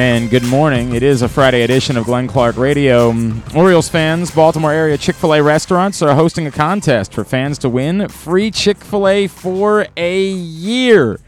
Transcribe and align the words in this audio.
and 0.00 0.30
good 0.30 0.44
morning. 0.44 0.94
It 0.94 1.02
is 1.02 1.20
a 1.20 1.28
Friday 1.28 1.60
edition 1.60 1.98
of 1.98 2.06
Glenn 2.06 2.26
Clark 2.26 2.56
Radio. 2.56 3.14
Orioles 3.54 3.90
fans, 3.90 4.30
Baltimore 4.30 4.72
area 4.72 4.96
Chick 4.96 5.14
fil 5.14 5.34
A 5.34 5.42
restaurants 5.42 6.00
are 6.00 6.14
hosting 6.14 6.46
a 6.46 6.50
contest 6.50 7.12
for 7.12 7.22
fans 7.22 7.58
to 7.58 7.68
win 7.68 8.08
free 8.08 8.50
Chick 8.50 8.78
fil 8.78 9.06
A 9.06 9.26
for 9.26 9.86
a 9.98 10.26
year. 10.26 11.20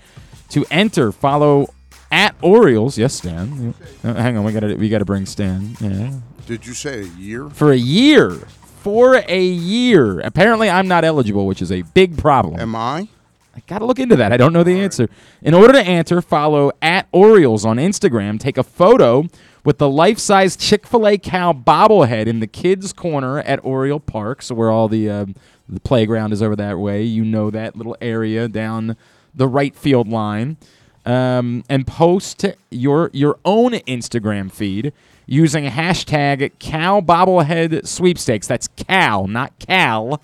To 0.48 0.64
enter, 0.70 1.12
follow 1.12 1.68
at 2.10 2.34
Orioles. 2.40 2.96
Yes, 2.96 3.12
Stan. 3.12 3.74
Uh, 4.02 4.14
hang 4.14 4.38
on, 4.38 4.44
we 4.44 4.52
gotta 4.52 4.74
we 4.76 4.88
gotta 4.88 5.04
bring 5.04 5.26
Stan. 5.26 5.76
Yeah. 5.78 6.14
Did 6.46 6.66
you 6.66 6.72
say 6.72 7.00
a 7.00 7.04
year? 7.18 7.50
For 7.50 7.72
a 7.72 7.76
year. 7.76 8.30
For 8.30 9.22
a 9.28 9.44
year. 9.44 10.20
Apparently, 10.20 10.70
I'm 10.70 10.88
not 10.88 11.04
eligible, 11.04 11.46
which 11.46 11.60
is 11.60 11.70
a 11.70 11.82
big 11.82 12.16
problem. 12.16 12.58
Am 12.58 12.74
I? 12.74 13.08
I 13.54 13.62
gotta 13.66 13.84
look 13.84 13.98
into 13.98 14.16
that. 14.16 14.32
I 14.32 14.36
don't 14.36 14.52
know 14.52 14.62
the 14.62 14.80
answer. 14.80 15.08
In 15.42 15.52
order 15.52 15.74
to 15.74 15.82
answer, 15.82 16.22
follow 16.22 16.72
at 16.80 17.06
Orioles 17.12 17.64
on 17.64 17.76
Instagram. 17.76 18.40
Take 18.40 18.56
a 18.56 18.62
photo 18.62 19.26
with 19.64 19.78
the 19.78 19.88
life-size 19.88 20.56
Chick-fil-A 20.56 21.18
cow 21.18 21.52
bobblehead 21.52 22.26
in 22.26 22.40
the 22.40 22.46
kids' 22.46 22.92
corner 22.92 23.40
at 23.40 23.62
Oriole 23.64 24.00
Park, 24.00 24.42
so 24.42 24.54
where 24.54 24.70
all 24.70 24.88
the 24.88 25.08
uh, 25.08 25.26
the 25.68 25.80
playground 25.80 26.32
is 26.32 26.42
over 26.42 26.56
that 26.56 26.78
way. 26.78 27.02
You 27.02 27.24
know 27.24 27.50
that 27.50 27.76
little 27.76 27.96
area 28.00 28.48
down 28.48 28.96
the 29.34 29.46
right 29.46 29.76
field 29.76 30.08
line, 30.08 30.56
um, 31.04 31.62
and 31.68 31.86
post 31.86 32.46
your 32.70 33.10
your 33.12 33.38
own 33.44 33.72
Instagram 33.72 34.50
feed 34.50 34.92
using 35.26 35.64
hashtag 35.66 36.52
Cow 36.58 37.00
Bobblehead 37.00 37.86
Sweepstakes. 37.86 38.46
That's 38.46 38.68
cow, 38.76 39.26
not 39.28 39.52
Cal. 39.58 40.22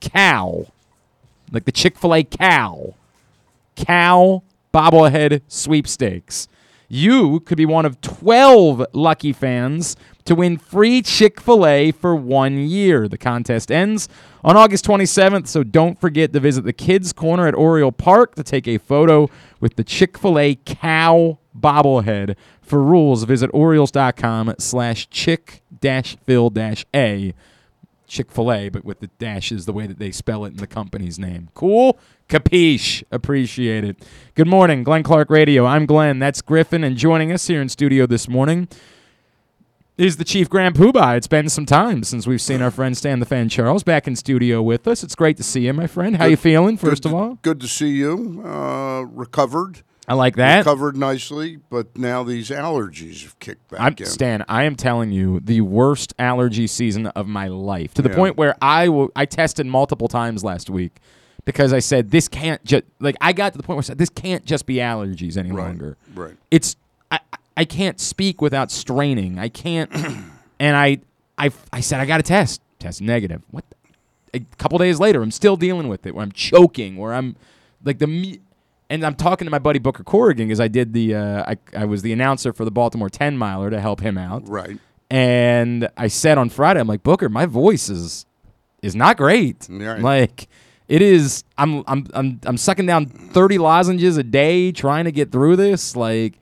Cow 0.00 0.66
like 1.52 1.64
the 1.64 1.72
Chick 1.72 1.98
fil 1.98 2.14
A 2.14 2.24
cow. 2.24 2.94
Cow 3.76 4.42
bobblehead 4.72 5.42
sweepstakes. 5.48 6.48
You 6.88 7.40
could 7.40 7.56
be 7.56 7.64
one 7.64 7.86
of 7.86 8.00
12 8.02 8.84
lucky 8.92 9.32
fans 9.32 9.96
to 10.24 10.34
win 10.34 10.58
free 10.58 11.00
Chick 11.02 11.40
fil 11.40 11.66
A 11.66 11.90
for 11.92 12.14
one 12.14 12.58
year. 12.58 13.08
The 13.08 13.18
contest 13.18 13.70
ends 13.72 14.08
on 14.44 14.56
August 14.56 14.84
27th, 14.84 15.46
so 15.46 15.62
don't 15.62 16.00
forget 16.00 16.32
to 16.32 16.40
visit 16.40 16.64
the 16.64 16.72
Kids 16.72 17.12
Corner 17.12 17.46
at 17.46 17.54
Oriole 17.54 17.92
Park 17.92 18.34
to 18.34 18.42
take 18.42 18.68
a 18.68 18.78
photo 18.78 19.28
with 19.60 19.76
the 19.76 19.84
Chick 19.84 20.18
fil 20.18 20.38
A 20.38 20.54
cow 20.54 21.38
bobblehead. 21.58 22.36
For 22.60 22.82
rules, 22.82 23.24
visit 23.24 23.50
Orioles.com 23.52 24.54
slash 24.58 25.08
chick 25.10 25.62
dash 25.80 26.16
fill 26.24 26.50
dash 26.50 26.84
A. 26.94 27.34
Chick 28.12 28.30
fil 28.30 28.52
A, 28.52 28.68
but 28.68 28.84
with 28.84 29.00
the 29.00 29.06
dashes 29.18 29.64
the 29.64 29.72
way 29.72 29.86
that 29.86 29.98
they 29.98 30.10
spell 30.10 30.44
it 30.44 30.48
in 30.48 30.58
the 30.58 30.66
company's 30.66 31.18
name. 31.18 31.48
Cool? 31.54 31.98
Capiche. 32.28 33.02
Appreciate 33.10 33.84
it. 33.84 34.04
Good 34.34 34.46
morning, 34.46 34.84
Glenn 34.84 35.02
Clark 35.02 35.30
Radio. 35.30 35.64
I'm 35.64 35.86
Glenn. 35.86 36.18
That's 36.18 36.42
Griffin. 36.42 36.84
And 36.84 36.98
joining 36.98 37.32
us 37.32 37.46
here 37.46 37.62
in 37.62 37.70
studio 37.70 38.04
this 38.04 38.28
morning 38.28 38.68
is 39.96 40.18
the 40.18 40.24
Chief 40.24 40.50
Grand 40.50 40.74
Poobah. 40.74 41.16
It's 41.16 41.26
been 41.26 41.48
some 41.48 41.64
time 41.64 42.04
since 42.04 42.26
we've 42.26 42.42
seen 42.42 42.60
our 42.60 42.70
friend 42.70 42.94
Stan 42.94 43.18
the 43.18 43.24
Fan 43.24 43.48
Charles 43.48 43.82
back 43.82 44.06
in 44.06 44.14
studio 44.14 44.60
with 44.60 44.86
us. 44.86 45.02
It's 45.02 45.14
great 45.14 45.38
to 45.38 45.42
see 45.42 45.62
you, 45.64 45.72
my 45.72 45.86
friend. 45.86 46.16
How 46.18 46.24
Good- 46.24 46.30
you 46.32 46.36
feeling, 46.36 46.76
first 46.76 47.06
of 47.06 47.14
all? 47.14 47.38
Good 47.40 47.60
to 47.62 47.66
see 47.68 47.92
you. 47.92 48.42
Uh, 48.44 49.06
recovered. 49.10 49.80
I 50.08 50.14
like 50.14 50.34
that. 50.36 50.58
Recovered 50.58 50.96
nicely, 50.96 51.58
but 51.70 51.96
now 51.96 52.24
these 52.24 52.50
allergies 52.50 53.22
have 53.22 53.38
kicked 53.38 53.68
back 53.70 53.80
I'm 53.80 53.94
in. 53.98 54.06
Stan. 54.06 54.44
I 54.48 54.64
am 54.64 54.74
telling 54.74 55.12
you, 55.12 55.38
the 55.40 55.60
worst 55.60 56.12
allergy 56.18 56.66
season 56.66 57.06
of 57.08 57.28
my 57.28 57.46
life. 57.48 57.94
To 57.94 58.02
the 58.02 58.08
Yeah. 58.10 58.16
point 58.16 58.36
where 58.36 58.56
I 58.60 58.86
w- 58.86 59.10
I 59.14 59.26
tested 59.26 59.64
multiple 59.66 60.08
times 60.08 60.42
last 60.42 60.68
week 60.68 60.96
because 61.44 61.72
I 61.72 61.78
said 61.78 62.10
this 62.10 62.26
can't 62.26 62.62
just 62.64 62.82
like 62.98 63.16
I 63.20 63.32
got 63.32 63.52
to 63.52 63.58
the 63.58 63.62
point 63.62 63.76
where 63.76 63.82
I 63.82 63.86
said 63.86 63.98
this 63.98 64.10
can't 64.10 64.44
just 64.44 64.66
be 64.66 64.76
allergies 64.76 65.36
any 65.36 65.52
right. 65.52 65.66
longer. 65.68 65.96
Right. 66.14 66.34
It's 66.50 66.74
I 67.12 67.20
I 67.56 67.64
can't 67.64 68.00
speak 68.00 68.42
without 68.42 68.72
straining. 68.72 69.38
I 69.38 69.48
can't, 69.48 69.88
and 70.58 70.76
I 70.76 70.98
I 71.38 71.50
I 71.72 71.80
said 71.80 72.00
I 72.00 72.06
got 72.06 72.16
to 72.16 72.22
test. 72.24 72.60
Test 72.80 73.00
negative. 73.00 73.42
What? 73.52 73.64
the- 74.32 74.40
A 74.40 74.56
couple 74.58 74.78
days 74.78 74.98
later, 74.98 75.22
I'm 75.22 75.30
still 75.30 75.56
dealing 75.56 75.86
with 75.86 76.06
it. 76.06 76.14
Where 76.16 76.24
I'm 76.24 76.32
choking. 76.32 76.96
Where 76.96 77.14
I'm 77.14 77.36
like 77.84 77.98
the. 78.00 78.40
And 78.92 79.04
I'm 79.06 79.14
talking 79.14 79.46
to 79.46 79.50
my 79.50 79.58
buddy 79.58 79.78
Booker 79.78 80.04
Corrigan 80.04 80.48
because 80.48 80.60
I 80.60 80.68
did 80.68 80.92
the 80.92 81.14
uh, 81.14 81.44
I, 81.48 81.56
I 81.76 81.84
was 81.86 82.02
the 82.02 82.12
announcer 82.12 82.52
for 82.52 82.64
the 82.64 82.70
Baltimore 82.70 83.08
10 83.08 83.38
miler 83.38 83.70
to 83.70 83.80
help 83.80 84.00
him 84.00 84.18
out. 84.18 84.46
Right. 84.48 84.78
And 85.10 85.88
I 85.96 86.08
said 86.08 86.38
on 86.38 86.48
Friday, 86.50 86.80
I'm 86.80 86.86
like 86.88 87.02
Booker, 87.02 87.28
my 87.28 87.46
voice 87.46 87.88
is 87.88 88.26
is 88.82 88.94
not 88.94 89.16
great. 89.16 89.66
Right. 89.70 90.00
Like 90.00 90.48
it 90.88 91.00
is. 91.00 91.44
I'm 91.56 91.84
I'm 91.86 92.06
I'm 92.12 92.40
I'm 92.44 92.56
sucking 92.56 92.86
down 92.86 93.06
30 93.06 93.58
lozenges 93.58 94.16
a 94.16 94.22
day 94.22 94.72
trying 94.72 95.04
to 95.06 95.12
get 95.12 95.32
through 95.32 95.56
this. 95.56 95.96
Like 95.96 96.38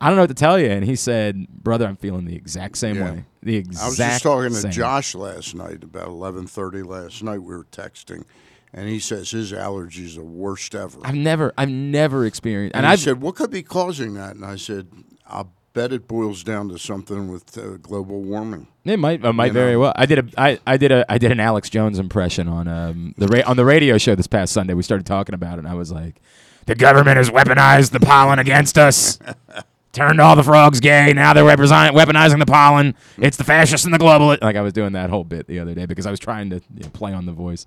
I 0.00 0.08
don't 0.08 0.16
know 0.16 0.22
what 0.24 0.28
to 0.28 0.34
tell 0.34 0.58
you. 0.58 0.66
And 0.68 0.84
he 0.84 0.96
said, 0.96 1.46
brother, 1.48 1.86
I'm 1.86 1.96
feeling 1.96 2.26
the 2.26 2.36
exact 2.36 2.76
same 2.76 2.96
Yeah. 2.96 3.04
way. 3.12 3.24
The 3.42 3.56
exact. 3.56 3.82
I 3.84 3.88
was 3.88 3.96
just 3.96 4.22
talking 4.22 4.50
to 4.50 4.56
same. 4.56 4.72
Josh 4.72 5.14
last 5.14 5.54
night 5.54 5.82
about 5.84 6.08
11:30 6.08 6.84
last 6.86 7.22
night. 7.22 7.38
We 7.38 7.54
were 7.54 7.64
texting, 7.64 8.24
and 8.74 8.88
he 8.88 8.98
says 8.98 9.30
his 9.30 9.52
allergies 9.52 10.14
are 10.16 10.20
the 10.20 10.24
worst 10.26 10.74
ever. 10.74 10.98
I've 11.04 11.14
never 11.14 11.52
I've 11.56 11.70
never 11.70 12.26
experienced. 12.26 12.74
and 12.76 12.84
And 12.84 12.92
I've 12.92 13.00
said, 13.00 13.20
"What 13.22 13.36
could 13.36 13.50
be 13.50 13.62
causing 13.62 14.14
that?" 14.14 14.34
And 14.36 14.44
I 14.44 14.56
said, 14.56 14.88
"I 15.26 15.44
bet 15.72 15.92
it 15.92 16.06
boils 16.06 16.42
down 16.44 16.68
to 16.68 16.78
something 16.78 17.28
with 17.32 17.56
uh, 17.56 17.76
global 17.78 18.20
warming." 18.20 18.66
It 18.84 18.98
might, 18.98 19.24
it 19.24 19.32
might 19.32 19.46
You 19.46 19.52
very 19.54 19.72
know. 19.72 19.80
well. 19.80 19.92
I 19.96 20.04
did 20.06 20.18
a, 20.18 20.24
I, 20.40 20.58
I 20.66 20.76
did 20.76 20.92
a, 20.92 21.10
I 21.10 21.16
did 21.16 21.32
an 21.32 21.40
Alex 21.40 21.70
Jones 21.70 21.98
impression 21.98 22.48
on 22.48 22.68
um 22.68 23.14
the 23.16 23.28
ra- 23.28 23.42
on 23.46 23.56
the 23.56 23.64
radio 23.64 23.96
show 23.96 24.14
this 24.14 24.26
past 24.26 24.52
Sunday. 24.52 24.74
We 24.74 24.82
started 24.82 25.06
talking 25.06 25.34
about 25.34 25.54
it, 25.54 25.60
and 25.60 25.68
I 25.68 25.74
was 25.74 25.90
like, 25.92 26.20
"The 26.66 26.74
government 26.74 27.16
has 27.16 27.30
weaponized 27.30 27.92
the 27.92 28.00
pollen 28.00 28.38
against 28.38 28.76
us, 28.76 29.18
turned 29.92 30.20
all 30.20 30.36
the 30.36 30.42
frogs 30.42 30.80
gay. 30.80 31.12
Now 31.14 31.32
they're 31.32 31.44
weaponizing, 31.44 32.38
the 32.40 32.46
pollen. 32.46 32.94
It's 33.18 33.36
the 33.38 33.44
fascists 33.44 33.84
and 33.86 33.94
the 33.94 33.98
global." 33.98 34.36
Like 34.42 34.56
I 34.56 34.60
was 34.60 34.72
doing 34.74 34.92
that 34.92 35.08
whole 35.10 35.24
bit 35.24 35.46
the 35.46 35.60
other 35.60 35.74
day 35.74 35.86
because 35.86 36.04
I 36.06 36.10
was 36.10 36.20
trying 36.20 36.50
to 36.50 36.56
you 36.74 36.82
know, 36.82 36.88
play 36.90 37.12
on 37.14 37.24
the 37.26 37.32
voice. 37.32 37.66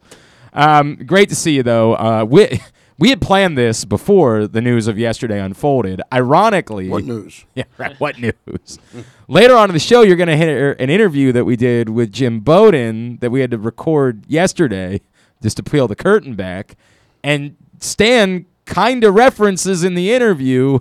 Um, 0.58 0.96
great 0.96 1.30
to 1.30 1.36
see 1.36 1.56
you 1.56 1.64
though. 1.64 1.94
Uh, 1.96 2.26
we 2.28 2.60
we 2.98 3.10
had 3.10 3.22
planned 3.22 3.58
this 3.58 3.86
before 3.86 4.48
the 4.48 4.60
news 4.60 4.88
of 4.88 4.98
yesterday 4.98 5.40
unfolded. 5.40 6.02
Ironically, 6.12 6.90
What 6.90 7.04
news? 7.06 7.46
yeah, 7.56 7.66
right. 7.78 7.98
What 8.00 8.20
news? 8.20 8.80
Later 9.28 9.56
on 9.56 9.70
in 9.70 9.74
the 9.74 9.80
show, 9.80 10.02
you're 10.02 10.16
going 10.16 10.28
to 10.30 10.38
hear 10.38 10.76
an 10.80 10.90
interview 10.90 11.32
that 11.32 11.46
we 11.46 11.56
did 11.56 11.90
with 11.90 12.12
Jim 12.12 12.40
Bowden 12.40 13.18
that 13.18 13.30
we 13.30 13.42
had 13.42 13.52
to 13.52 13.58
record 13.58 14.26
yesterday 14.28 15.02
just 15.44 15.58
to 15.58 15.64
peel 15.64 15.88
the 15.88 15.96
curtain 15.96 16.34
back. 16.36 16.76
And 17.24 17.56
Stan 17.80 18.48
kind 18.66 19.04
of 19.04 19.14
references 19.14 19.84
in 19.84 19.94
the 19.94 20.12
interview 20.12 20.80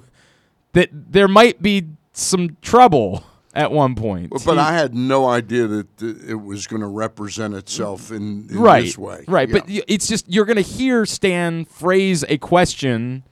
that 0.72 0.88
there 0.92 1.28
might 1.28 1.60
be 1.60 1.86
some 2.12 2.56
trouble 2.62 3.24
at 3.56 3.72
one 3.72 3.94
point. 3.94 4.30
But 4.30 4.42
He- 4.54 4.58
I 4.58 4.72
had 4.74 4.94
no 4.94 5.26
idea 5.28 5.66
that 5.66 6.02
it 6.02 6.34
was 6.40 6.66
going 6.66 6.82
to 6.82 6.86
represent 6.88 7.54
itself 7.54 8.10
in, 8.12 8.46
in 8.50 8.58
right, 8.58 8.84
this 8.84 8.98
way. 8.98 9.24
Right, 9.26 9.50
but 9.50 9.68
Yeah. 9.68 9.80
y- 9.80 9.84
it's 9.88 10.06
just 10.06 10.30
you're 10.32 10.44
going 10.44 10.56
to 10.56 10.62
hear 10.62 11.06
Stan 11.06 11.64
phrase 11.64 12.24
a 12.28 12.38
question 12.38 13.24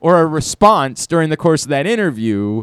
or 0.00 0.20
a 0.20 0.26
response 0.26 1.06
during 1.06 1.30
the 1.30 1.36
course 1.36 1.64
of 1.64 1.68
that 1.70 1.86
interview 1.86 2.62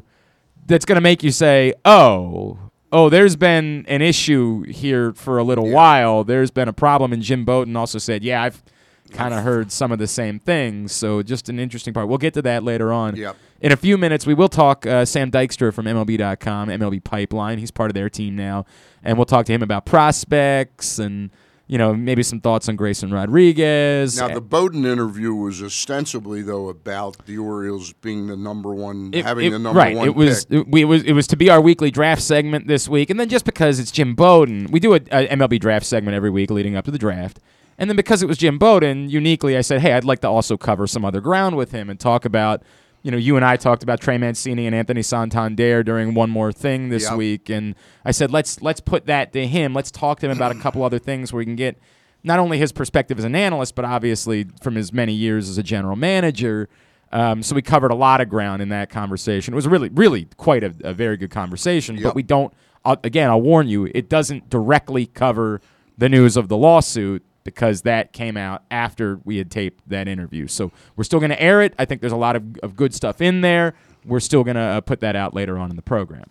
that's 0.66 0.86
going 0.86 0.96
to 0.96 1.02
make 1.02 1.24
you 1.24 1.32
say, 1.32 1.74
"Oh, 1.86 2.58
oh, 2.92 3.10
there's 3.10 3.36
been 3.36 3.86
an 3.88 4.02
issue 4.02 4.64
here 4.64 5.14
for 5.14 5.38
a 5.38 5.44
little 5.44 5.70
while. 5.70 6.24
There's 6.24 6.52
been 6.52 6.68
a 6.68 6.74
problem." 6.74 7.12
And 7.14 7.22
Jim 7.22 7.44
Bowden 7.46 7.76
also 7.76 7.98
said, 8.00 8.24
"Yeah, 8.24 8.44
I've 8.44 8.64
kind 9.12 9.34
of 9.34 9.44
heard 9.44 9.72
some 9.72 9.92
of 9.92 10.00
the 10.00 10.08
same 10.08 10.40
things." 10.40 10.92
So 10.92 11.22
just 11.24 11.50
an 11.50 11.60
interesting 11.60 11.94
part. 11.94 12.08
We'll 12.08 12.18
get 12.18 12.34
to 12.36 12.42
that 12.44 12.64
later 12.64 12.92
on. 12.94 13.16
Yep. 13.16 13.36
In 13.62 13.72
a 13.74 13.78
few 13.78 13.98
minutes, 13.98 14.26
we 14.26 14.34
will 14.34 14.48
talk 14.50 14.86
uh, 14.86 15.04
Sam 15.04 15.30
Dykstra 15.32 15.74
from 15.74 15.86
MLB.com, 15.86 16.70
MLB 16.70 17.04
Pipeline. 17.04 17.58
He's 17.58 17.72
part 17.72 17.90
of 17.90 17.94
their 17.94 18.10
team 18.10 18.36
now, 18.36 18.66
and 19.04 19.18
we'll 19.18 19.26
talk 19.26 19.46
to 19.48 19.54
him 19.54 19.62
about 19.62 19.86
prospects 19.86 20.98
and 21.00 21.30
you 21.68 21.78
know 21.78 21.94
maybe 21.94 22.24
some 22.24 22.40
thoughts 22.40 22.70
on 22.70 22.76
Grayson 22.78 23.12
Rodriguez. 23.14 24.18
Now 24.18 24.30
the 24.30 24.42
Bowden 24.42 24.86
interview 24.86 25.34
was 25.34 25.62
ostensibly 25.62 26.42
though 26.42 26.70
about 26.70 27.26
the 27.26 27.38
Orioles 27.38 27.94
being 27.94 28.28
the 28.28 28.38
number 28.38 28.74
one, 28.74 29.12
It- 29.14 29.26
having 29.26 29.48
it- 29.48 29.50
the 29.52 29.60
number 29.60 29.78
right. 29.80 29.96
one 29.96 30.08
It 30.08 30.16
was 30.16 30.46
pick. 30.46 30.60
it, 30.60 30.68
we, 30.70 30.82
it 30.82 30.86
was 30.86 31.04
it 31.04 31.14
was 31.14 31.28
to 31.28 31.36
be 31.36 31.50
our 31.50 31.62
weekly 31.62 31.92
draft 31.92 32.22
segment 32.22 32.68
this 32.68 32.88
week, 32.88 33.10
and 33.10 33.20
then 33.20 33.30
just 33.30 33.46
because 33.46 33.80
it's 33.80 33.92
Jim 33.92 34.16
Bowden, 34.16 34.68
we 34.72 34.80
do 34.80 34.94
a, 34.94 34.98
a 35.12 35.28
MLB 35.36 35.60
draft 35.60 35.86
segment 35.86 36.16
every 36.16 36.30
week 36.30 36.50
leading 36.50 36.76
up 36.76 36.86
to 36.86 36.92
the 36.92 36.98
draft, 36.98 37.40
and 37.80 37.90
then 37.90 37.96
because 37.96 38.22
it 38.22 38.28
was 38.28 38.38
Jim 38.38 38.58
Bowden, 38.60 39.10
uniquely, 39.10 39.58
I 39.58 39.62
said, 39.62 39.82
hey, 39.82 39.94
I'd 39.94 40.04
like 40.04 40.20
to 40.20 40.28
also 40.30 40.58
cover 40.58 40.86
some 40.86 41.04
other 41.04 41.22
ground 41.22 41.56
with 41.58 41.72
him 41.72 41.90
and 41.90 42.00
talk 42.00 42.26
about. 42.26 42.62
You 43.02 43.12
know, 43.12 43.18
you 43.18 43.38
and 43.38 43.46
I 43.46 43.56
talked 43.56 43.82
about 43.82 44.02
Trey 44.02 44.18
Mancini 44.18 44.66
and 44.68 44.76
Anthony 44.76 45.02
Santander 45.02 45.84
during 45.84 46.14
one 46.14 46.30
more 46.30 46.52
thing 46.52 46.90
this 46.90 47.04
Yep. 47.04 47.18
week, 47.18 47.50
and 47.50 47.76
I 48.04 48.12
said 48.12 48.30
let's 48.30 48.62
let's 48.62 48.82
put 48.82 49.06
that 49.06 49.32
to 49.32 49.48
him. 49.48 49.74
Let's 49.74 49.90
talk 49.90 50.20
to 50.20 50.30
him 50.30 50.36
about 50.36 50.52
a 50.52 50.60
couple 50.60 50.84
other 50.84 51.00
things 51.00 51.32
where 51.32 51.38
we 51.38 51.46
can 51.46 51.56
get 51.56 51.80
not 52.26 52.40
only 52.40 52.58
his 52.58 52.74
perspective 52.74 53.18
as 53.18 53.24
an 53.24 53.36
analyst, 53.36 53.74
but 53.76 53.86
obviously 53.86 54.48
from 54.62 54.76
his 54.76 54.92
many 54.92 55.14
years 55.14 55.48
as 55.48 55.58
a 55.58 55.64
general 55.64 55.96
manager. 55.96 56.68
Um, 57.14 57.42
so 57.42 57.56
we 57.56 57.62
covered 57.62 57.92
a 57.92 57.96
lot 57.96 58.20
of 58.20 58.28
ground 58.28 58.62
in 58.62 58.68
that 58.70 58.90
conversation. 58.90 59.54
It 59.54 59.56
was 59.56 59.68
really, 59.68 59.88
really 59.88 60.26
quite 60.36 60.66
a, 60.66 60.74
a 60.84 60.94
very 60.94 61.16
good 61.16 61.32
conversation. 61.32 62.02
But 62.04 62.16
we 62.16 62.22
don't. 62.24 62.54
Uh, 62.84 62.98
again, 63.06 63.30
I'll 63.30 63.42
warn 63.42 63.70
you, 63.70 63.90
it 63.96 64.10
doesn't 64.10 64.50
directly 64.50 65.06
cover 65.06 65.62
the 65.98 66.10
news 66.10 66.36
of 66.36 66.50
the 66.50 66.58
lawsuit 66.58 67.24
because 67.54 67.82
that 67.82 68.14
came 68.14 68.38
out 68.38 68.64
after 68.72 69.20
we 69.26 69.38
had 69.38 69.50
taped 69.52 69.88
that 69.90 70.08
interview. 70.08 70.48
So 70.48 70.72
we're 70.96 71.04
still 71.04 71.20
going 71.20 71.32
to 71.32 71.42
air 71.42 71.62
it. 71.62 71.74
I 71.78 71.86
think 71.86 72.02
there's 72.02 72.14
a 72.14 72.18
lot 72.18 72.36
of, 72.36 72.44
of 72.64 72.76
good 72.76 72.94
stuff 72.94 73.22
in 73.22 73.42
there. 73.42 73.74
we're 74.06 74.20
still 74.20 74.44
gonna 74.44 74.60
uh, 74.78 74.82
put 74.82 75.02
that 75.02 75.16
out 75.16 75.34
later 75.34 75.58
on 75.58 75.70
in 75.70 75.76
the 75.76 75.82
program. 75.82 76.30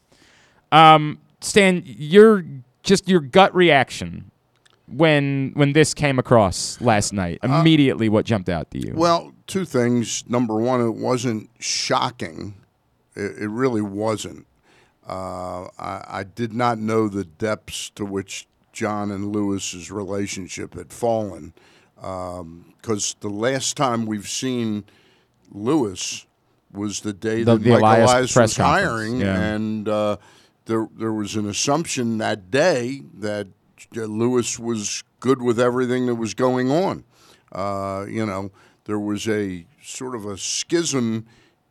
Um, 0.72 1.20
Stan, 1.40 1.82
your 1.84 2.44
just 2.82 3.08
your 3.08 3.20
gut 3.20 3.54
reaction 3.54 4.30
when 4.86 5.52
when 5.54 5.72
this 5.74 5.94
came 5.94 6.18
across 6.18 6.80
last 6.80 7.12
night. 7.12 7.38
Immediately, 7.42 8.08
what 8.08 8.24
jumped 8.24 8.48
out 8.48 8.70
to 8.70 8.78
you? 8.78 8.94
Well, 8.96 9.32
two 9.46 9.64
things. 9.64 10.24
Number 10.28 10.56
one, 10.56 10.80
it 10.80 10.94
wasn't 10.94 11.50
shocking. 11.58 12.54
It, 13.14 13.42
it 13.42 13.48
really 13.48 13.82
wasn't. 13.82 14.46
Uh, 15.06 15.68
I, 15.78 16.04
I 16.08 16.24
did 16.24 16.52
not 16.52 16.78
know 16.78 17.08
the 17.08 17.24
depths 17.24 17.90
to 17.90 18.04
which 18.04 18.47
John 18.78 19.10
and 19.10 19.32
Louis's 19.32 19.90
relationship 19.90 20.74
had 20.74 20.92
fallen, 20.92 21.52
because 21.96 23.16
the 23.18 23.28
last 23.28 23.76
time 23.76 24.06
we've 24.06 24.28
seen 24.28 24.84
Louis 25.50 26.24
was 26.72 27.00
the 27.00 27.12
day 27.12 27.42
The- 27.42 27.56
that 27.56 27.64
the 27.64 27.70
Michael 27.70 27.86
Elias 27.88 28.10
Elias 28.10 28.36
was 28.36 28.56
hiring, 28.56 29.20
yeah. 29.20 29.40
and 29.40 29.88
uh, 29.88 30.16
there 30.66 30.86
there 30.96 31.12
was 31.12 31.34
an 31.34 31.48
assumption 31.48 32.18
that 32.18 32.52
day 32.52 33.02
that 33.14 33.48
Louis 33.94 34.58
was 34.60 35.02
good 35.18 35.42
with 35.42 35.58
everything 35.58 36.06
that 36.06 36.14
was 36.14 36.34
going 36.34 36.70
on. 36.70 37.02
Uh, 37.50 38.06
you 38.08 38.24
know, 38.24 38.52
there 38.84 39.00
was 39.00 39.26
a 39.26 39.66
sort 39.82 40.14
of 40.14 40.24
a 40.24 40.38
schism 40.38 41.26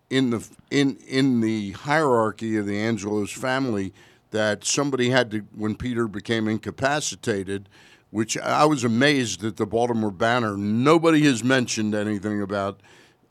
in 0.10 0.32
the 0.32 0.46
in 0.72 0.98
in 1.08 1.40
the 1.40 1.72
hierarchy 1.72 2.58
of 2.58 2.66
the 2.66 2.78
Angelos 2.78 3.32
family 3.32 3.94
that 4.32 4.64
somebody 4.66 5.10
had 5.10 5.32
to 5.32 5.40
when 5.56 5.76
Peter 5.76 6.08
became 6.08 6.48
incapacitated. 6.48 7.70
Which 8.10 8.38
I 8.38 8.64
was 8.64 8.86
amazed 8.86 9.42
that 9.42 9.58
the 9.58 9.66
Baltimore 9.66 10.12
Banner. 10.12 10.56
Nobody 10.56 11.24
has 11.26 11.44
mentioned 11.44 11.94
anything 11.94 12.42
about 12.42 12.80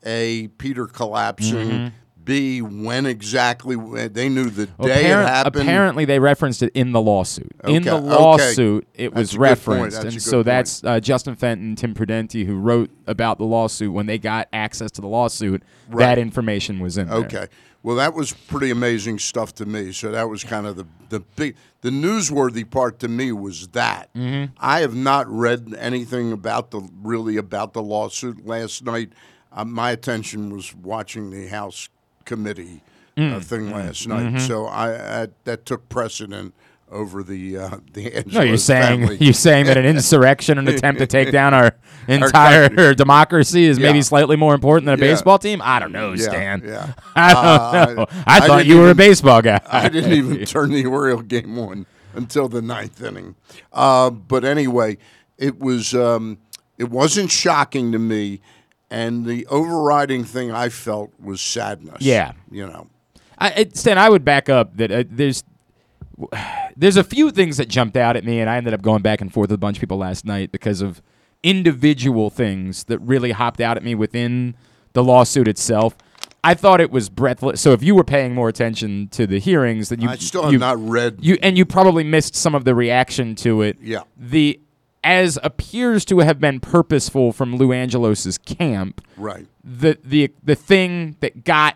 a 0.05 0.49
Peter 0.59 0.85
collapsing. 0.85 1.93
B 2.23 2.61
when 2.61 3.05
exactly 3.05 3.77
they 4.09 4.27
knew 4.27 4.49
the 4.49 4.65
day 4.65 5.05
it 5.05 5.15
happened. 5.15 5.63
Apparently, 5.63 6.03
they 6.03 6.19
referenced 6.19 6.61
it 6.61 6.71
in 6.75 6.91
the 6.91 6.99
lawsuit. 7.01 7.49
In 7.63 7.83
the 7.83 7.93
Okay, 7.95 8.05
okay. 8.05 8.15
lawsuit, 8.15 8.87
it 8.93 9.13
was 9.15 9.37
referenced, 9.37 10.03
and 10.03 10.21
so 10.21 10.37
point. 10.39 10.45
that's 10.45 10.83
uh, 10.83 10.99
Justin 10.99 11.35
Fenton, 11.35 11.77
Tim 11.77 11.93
Prudente, 11.93 12.45
who 12.45 12.59
wrote 12.59 12.89
about 13.07 13.37
the 13.37 13.45
lawsuit. 13.45 13.93
When 13.93 14.07
they 14.07 14.17
got 14.19 14.49
access 14.51 14.91
to 14.91 15.01
the 15.01 15.07
lawsuit, 15.07 15.63
Right. 15.89 15.99
that 16.05 16.17
information 16.19 16.81
was 16.81 16.97
in 16.97 17.07
there. 17.07 17.47
Well, 17.87 17.95
that 17.95 18.13
was 18.13 18.33
pretty 18.33 18.69
amazing 18.69 19.19
stuff 19.19 19.55
to 19.55 19.65
me. 19.65 19.93
So 19.93 20.11
that 20.11 20.27
was 20.27 20.43
kind 20.43 20.67
of 20.67 20.75
the 20.75 20.85
the 21.07 21.21
big 21.37 21.55
the 21.79 21.89
newsworthy 21.89 22.69
part 22.69 22.99
to 22.99 23.07
me 23.07 23.31
was 23.31 23.69
that 23.69 24.13
Mm-hmm. 24.13 24.53
I 24.59 24.81
have 24.81 24.93
not 24.93 25.25
read 25.29 25.73
anything 25.79 26.33
about 26.33 26.71
the 26.71 26.81
really 27.01 27.37
about 27.37 27.71
the 27.71 27.81
lawsuit 27.81 28.45
last 28.45 28.83
night. 28.83 29.13
Uh, 29.53 29.63
my 29.63 29.91
attention 29.91 30.53
was 30.53 30.75
watching 30.75 31.31
the 31.31 31.47
House 31.47 31.87
committee 32.25 32.81
Mm. 33.15 33.33
uh, 33.33 33.39
thing 33.39 33.71
last 33.71 34.05
night. 34.05 34.25
Mm-hmm. 34.27 34.39
So 34.39 34.65
I, 34.65 35.21
I 35.23 35.27
that 35.45 35.65
took 35.65 35.87
precedent 35.87 36.53
over 36.91 37.23
the 37.23 37.57
uh, 37.57 37.77
the 37.93 38.15
Angelos 38.17 38.33
No, 38.33 38.41
you're 38.41 38.57
saying 38.57 38.99
family. 39.01 39.17
you're 39.21 39.33
saying 39.33 39.65
that 39.65 39.77
an 39.77 39.85
insurrection, 39.95 40.57
an 40.57 40.67
attempt 40.67 40.99
to 40.99 41.07
take 41.07 41.31
down 41.31 41.53
our 41.53 41.75
entire 42.07 42.67
country. 42.69 42.95
democracy, 42.95 43.65
is 43.65 43.79
maybe 43.79 44.01
slightly 44.01 44.35
more 44.35 44.53
important 44.53 44.85
than 44.85 44.99
a 44.99 45.05
Yeah. 45.05 45.13
baseball 45.13 45.37
team. 45.39 45.61
I 45.63 45.79
don't 45.79 45.91
know, 45.91 46.13
yeah, 46.13 46.23
Stan. 46.23 46.61
Yeah. 46.65 46.93
I 47.15 47.33
don't 47.33 47.45
Uh, 47.45 47.93
know. 47.95 48.05
I- 48.09 48.23
I, 48.25 48.37
I 48.37 48.47
thought 48.47 48.65
you 48.65 48.77
were 48.79 48.89
a 48.91 48.95
baseball 48.95 49.41
guy. 49.41 49.59
I 49.67 49.89
didn't 49.89 50.13
even 50.13 50.45
turn 50.45 50.71
the 50.71 50.85
Oriole 50.85 51.21
game 51.21 51.57
on 51.59 51.85
until 52.13 52.47
the 52.47 52.61
ninth 52.61 53.01
inning. 53.01 53.35
Uh, 53.73 54.09
but 54.09 54.43
anyway, 54.45 54.97
it 55.37 55.59
was 55.59 55.93
um, 55.93 56.37
it 56.77 56.89
wasn't 56.89 57.31
shocking 57.31 57.91
to 57.91 57.99
me, 57.99 58.39
and 58.89 59.25
the 59.25 59.45
overriding 59.47 60.23
thing 60.23 60.51
I 60.51 60.69
felt 60.69 61.11
was 61.19 61.41
sadness. 61.41 61.97
Yeah. 62.01 62.31
you 62.49 62.65
know. 62.65 62.87
I, 63.39 63.49
it, 63.51 63.77
Stan, 63.77 63.97
I 63.99 64.09
would 64.09 64.23
back 64.25 64.49
up 64.49 64.77
that 64.77 64.91
uh, 64.91 65.03
there's 65.09 65.43
there's 66.75 66.97
a 66.97 67.03
few 67.03 67.31
things 67.31 67.57
that 67.57 67.67
jumped 67.67 67.97
out 67.97 68.15
at 68.15 68.23
me, 68.23 68.39
and 68.39 68.49
I 68.49 68.57
ended 68.57 68.73
up 68.73 68.81
going 68.81 69.01
back 69.01 69.21
and 69.21 69.31
forth 69.31 69.49
with 69.49 69.55
a 69.55 69.59
bunch 69.59 69.77
of 69.77 69.81
people 69.81 69.97
last 69.97 70.25
night 70.25 70.51
because 70.51 70.81
of 70.81 71.01
individual 71.43 72.29
things 72.29 72.85
that 72.85 72.99
really 72.99 73.31
hopped 73.31 73.61
out 73.61 73.77
at 73.77 73.83
me 73.83 73.95
within 73.95 74.55
the 74.93 75.03
lawsuit 75.03 75.47
itself. 75.47 75.95
I 76.43 76.53
thought 76.53 76.79
it 76.79 76.91
was 76.91 77.09
breathless. 77.09 77.61
So 77.61 77.73
if 77.73 77.83
you 77.83 77.93
were 77.93 78.03
paying 78.03 78.33
more 78.33 78.47
attention 78.47 79.09
to 79.09 79.27
the 79.27 79.39
hearings, 79.39 79.89
then 79.89 80.01
you 80.01 80.09
I 80.09 80.15
still 80.15 80.43
have 80.43 80.53
you, 80.53 80.59
not 80.59 80.79
read. 80.79 81.17
you 81.19 81.37
and 81.41 81.57
you 81.57 81.65
probably 81.65 82.03
missed 82.03 82.35
some 82.35 82.55
of 82.55 82.63
the 82.63 82.73
reaction 82.73 83.35
to 83.35 83.61
it. 83.61 83.77
Yeah. 83.81 84.03
The 84.15 84.59
as 85.03 85.37
appears 85.43 86.05
to 86.05 86.19
have 86.19 86.39
been 86.39 86.59
purposeful 86.59 87.31
from 87.31 87.55
Lou 87.55 87.71
Angelos's 87.71 88.37
camp 88.37 89.01
right. 89.17 89.45
the 89.63 89.97
the 90.03 90.31
the 90.43 90.55
thing 90.55 91.15
that 91.19 91.43
got 91.43 91.75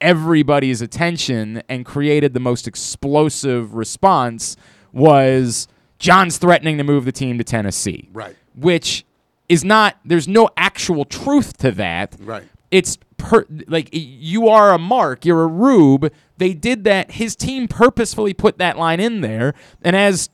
everybody's 0.00 0.80
attention 0.80 1.62
and 1.68 1.84
created 1.84 2.34
the 2.34 2.40
most 2.40 2.66
explosive 2.68 3.74
response 3.74 4.56
was 4.92 5.68
John's 5.98 6.38
threatening 6.38 6.78
to 6.78 6.84
move 6.84 7.04
the 7.04 7.12
team 7.12 7.38
to 7.38 7.44
Tennessee. 7.44 8.08
Right. 8.12 8.36
Which 8.54 9.04
is 9.48 9.64
not 9.64 9.96
there's 10.04 10.28
no 10.28 10.48
actual 10.56 11.04
truth 11.04 11.56
to 11.58 11.72
that. 11.72 12.16
Right. 12.20 12.44
It's 12.70 12.98
per, 13.16 13.46
like 13.66 13.88
you 13.92 14.48
are 14.48 14.72
a 14.72 14.78
mark, 14.78 15.24
you're 15.24 15.42
a 15.42 15.46
rube. 15.46 16.12
They 16.36 16.54
did 16.54 16.84
that. 16.84 17.12
His 17.12 17.34
team 17.34 17.66
purposefully 17.66 18.34
put 18.34 18.58
that 18.58 18.76
line 18.76 19.00
in 19.00 19.22
there, 19.22 19.54
and 19.82 19.96
as 19.96 20.28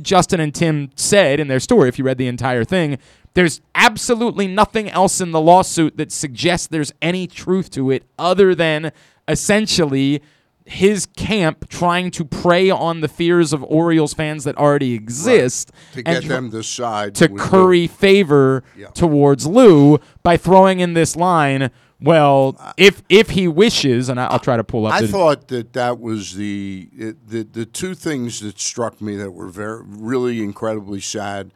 Justin 0.00 0.40
and 0.40 0.54
Tim 0.54 0.90
said 0.94 1.40
in 1.40 1.48
their 1.48 1.60
story, 1.60 1.88
if 1.88 1.98
you 1.98 2.04
read 2.04 2.18
the 2.18 2.28
entire 2.28 2.64
thing, 2.64 2.98
there's 3.36 3.60
absolutely 3.74 4.46
nothing 4.46 4.88
else 4.88 5.20
in 5.20 5.30
the 5.30 5.40
lawsuit 5.40 5.98
that 5.98 6.10
suggests 6.10 6.66
there's 6.66 6.92
any 7.02 7.26
truth 7.26 7.68
to 7.70 7.90
it 7.90 8.02
other 8.18 8.54
than 8.54 8.90
essentially 9.28 10.22
his 10.64 11.04
camp 11.16 11.68
trying 11.68 12.10
to 12.10 12.24
prey 12.24 12.70
on 12.70 13.02
the 13.02 13.08
fears 13.08 13.52
of 13.52 13.62
Orioles 13.64 14.14
fans 14.14 14.44
that 14.44 14.56
already 14.56 14.94
exist 14.94 15.70
To 15.92 16.02
and 16.06 16.22
get 16.22 16.28
them 16.28 16.50
to 16.50 16.62
side 16.62 17.14
to 17.16 17.28
curry 17.28 17.86
favor 17.86 18.64
Yeah. 18.76 18.86
towards 18.88 19.46
Lou 19.46 20.00
by 20.22 20.38
throwing 20.38 20.80
in 20.80 20.94
this 20.94 21.14
line. 21.14 21.70
Well, 22.00 22.58
if 22.78 23.02
if 23.10 23.30
he 23.30 23.48
wishes, 23.48 24.08
and 24.08 24.18
I- 24.18 24.26
I'll 24.26 24.38
try 24.38 24.56
to 24.56 24.64
pull 24.64 24.86
up. 24.86 24.94
I 24.94 25.02
the, 25.02 25.08
thought 25.08 25.48
that 25.48 25.74
that 25.74 26.00
was 26.00 26.34
the, 26.34 26.88
the 26.92 27.42
the 27.44 27.64
two 27.66 27.94
things 27.94 28.40
that 28.40 28.58
struck 28.58 29.00
me 29.00 29.14
that 29.16 29.30
were 29.32 29.48
very 29.48 29.82
really 29.86 30.42
incredibly 30.42 31.00
sad 31.00 31.52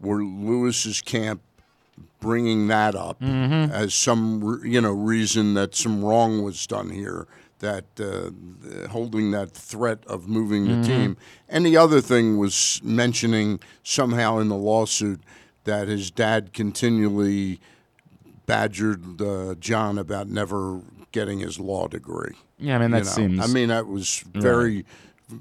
were 0.00 0.24
Louis's 0.24 1.00
camp 1.00 1.42
bringing 2.20 2.68
that 2.68 2.94
up 2.94 3.20
Mm-hmm. 3.20 3.72
as 3.72 3.94
some 3.94 4.60
you 4.64 4.80
know 4.80 4.92
reason 4.92 5.54
that 5.54 5.74
some 5.74 6.04
wrong 6.04 6.42
was 6.42 6.66
done 6.66 6.90
here 6.90 7.26
that 7.60 7.84
uh, 8.00 8.30
holding 8.88 9.30
that 9.32 9.50
threat 9.52 9.98
of 10.06 10.28
moving 10.28 10.66
Mm-hmm. 10.66 10.82
the 10.82 10.86
team 10.88 11.16
and 11.48 11.64
the 11.66 11.76
other 11.76 12.00
thing 12.00 12.38
was 12.38 12.80
mentioning 12.82 13.60
somehow 13.82 14.38
in 14.38 14.48
the 14.48 14.56
lawsuit 14.56 15.20
that 15.64 15.88
his 15.88 16.10
dad 16.10 16.52
continually 16.54 17.60
badgered 18.46 19.20
uh, 19.20 19.54
John 19.60 19.98
about 19.98 20.28
never 20.28 20.80
getting 21.12 21.40
his 21.40 21.58
law 21.58 21.86
degree. 21.88 22.34
Yeah, 22.58 22.76
I 22.76 22.78
mean, 22.80 22.90
that 22.92 22.98
You 22.98 23.04
know, 23.04 23.10
seems- 23.10 23.40
I 23.40 23.46
mean, 23.52 23.68
that 23.68 23.86
was 23.86 24.24
very. 24.34 24.84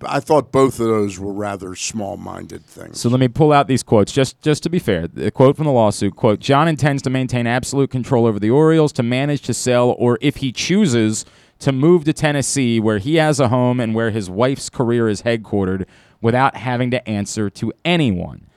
I 0.06 0.20
thought 0.20 0.52
both 0.52 0.80
of 0.80 0.88
those 0.88 1.20
were 1.20 1.34
rather 1.34 1.76
small-minded 1.76 2.66
things. 2.66 3.00
So 3.00 3.10
let 3.10 3.20
me 3.20 3.28
pull 3.28 3.52
out 3.52 3.68
these 3.68 3.84
quotes 3.84 4.12
just 4.12 4.42
just 4.42 4.64
to 4.64 4.70
be 4.70 4.80
fair. 4.80 5.08
The 5.08 5.32
quote 5.32 5.56
from 5.56 5.66
the 5.66 5.72
lawsuit, 5.72 6.16
quote, 6.16 6.40
John 6.40 6.68
intends 6.68 7.02
to 7.04 7.10
maintain 7.10 7.48
absolute 7.48 7.90
control 7.90 8.26
over 8.26 8.40
the 8.40 8.50
Orioles 8.50 8.92
to 8.94 9.04
manage 9.04 9.42
to 9.44 9.54
sell 9.54 9.96
or 9.98 10.18
if 10.22 10.38
he 10.38 10.52
chooses 10.52 11.26
to 11.60 11.72
move 11.72 12.06
to 12.06 12.14
Tennessee 12.14 12.80
where 12.80 13.00
he 13.00 13.16
has 13.16 13.40
a 13.40 13.50
home 13.50 13.80
and 13.80 13.94
where 13.94 14.12
his 14.12 14.30
wife's 14.30 14.70
career 14.70 15.10
is 15.10 15.24
headquartered 15.24 15.86
without 16.22 16.56
having 16.56 16.92
to 16.92 17.08
answer 17.08 17.50
to 17.50 17.74
anyone. 17.84 18.49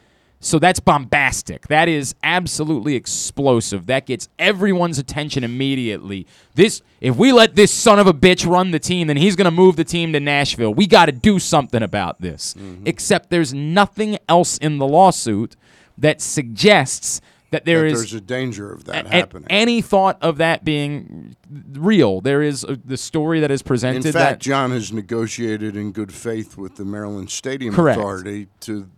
So 0.44 0.58
that's 0.58 0.80
bombastic. 0.80 1.68
That 1.68 1.88
is 1.88 2.16
absolutely 2.24 2.96
explosive. 2.96 3.86
That 3.86 4.06
gets 4.06 4.28
everyone's 4.40 4.98
attention 4.98 5.44
immediately. 5.44 6.26
This 6.56 6.82
if 7.00 7.16
we 7.16 7.32
let 7.32 7.54
this 7.54 7.70
son 7.70 7.98
of 8.00 8.06
a 8.08 8.12
bitch 8.12 8.44
run 8.44 8.72
the 8.72 8.80
team, 8.80 9.06
then 9.06 9.16
he's 9.16 9.36
going 9.36 9.44
to 9.46 9.50
move 9.52 9.76
the 9.76 9.84
team 9.84 10.12
to 10.14 10.20
Nashville. 10.20 10.74
We 10.74 10.86
got 10.88 11.06
to 11.06 11.12
do 11.12 11.38
something 11.38 11.82
about 11.82 12.20
this. 12.20 12.54
Except 12.84 13.30
there's 13.30 13.54
nothing 13.54 14.18
else 14.28 14.58
in 14.58 14.78
the 14.78 14.86
lawsuit 14.86 15.54
that 15.96 16.20
suggests 16.20 17.20
that 17.52 17.64
there 17.64 17.82
That 17.82 17.86
is 17.92 17.98
there's 18.00 18.14
a 18.14 18.20
danger 18.20 18.72
of 18.72 18.86
that 18.86 19.06
a- 19.06 19.08
happening. 19.10 19.46
any 19.50 19.80
thought 19.82 20.18
of 20.22 20.38
that 20.38 20.64
being 20.64 21.36
real. 21.72 22.20
There 22.20 22.40
is 22.42 22.64
uh, 22.64 22.76
the 22.84 22.96
story 22.96 23.40
that 23.40 23.50
is 23.50 23.60
In 23.60 23.66
presented 23.66 24.04
fact, 24.04 24.14
that 24.14 24.38
John 24.40 24.70
has 24.70 24.90
negotiated 24.92 25.76
in 25.76 25.92
good 25.92 26.12
faith 26.12 26.56
with 26.56 26.76
the 26.76 26.84
Maryland 26.86 27.30
Stadium 27.30 27.74
Correct. 27.74 27.98
Authority 27.98 28.48
to 28.60 28.88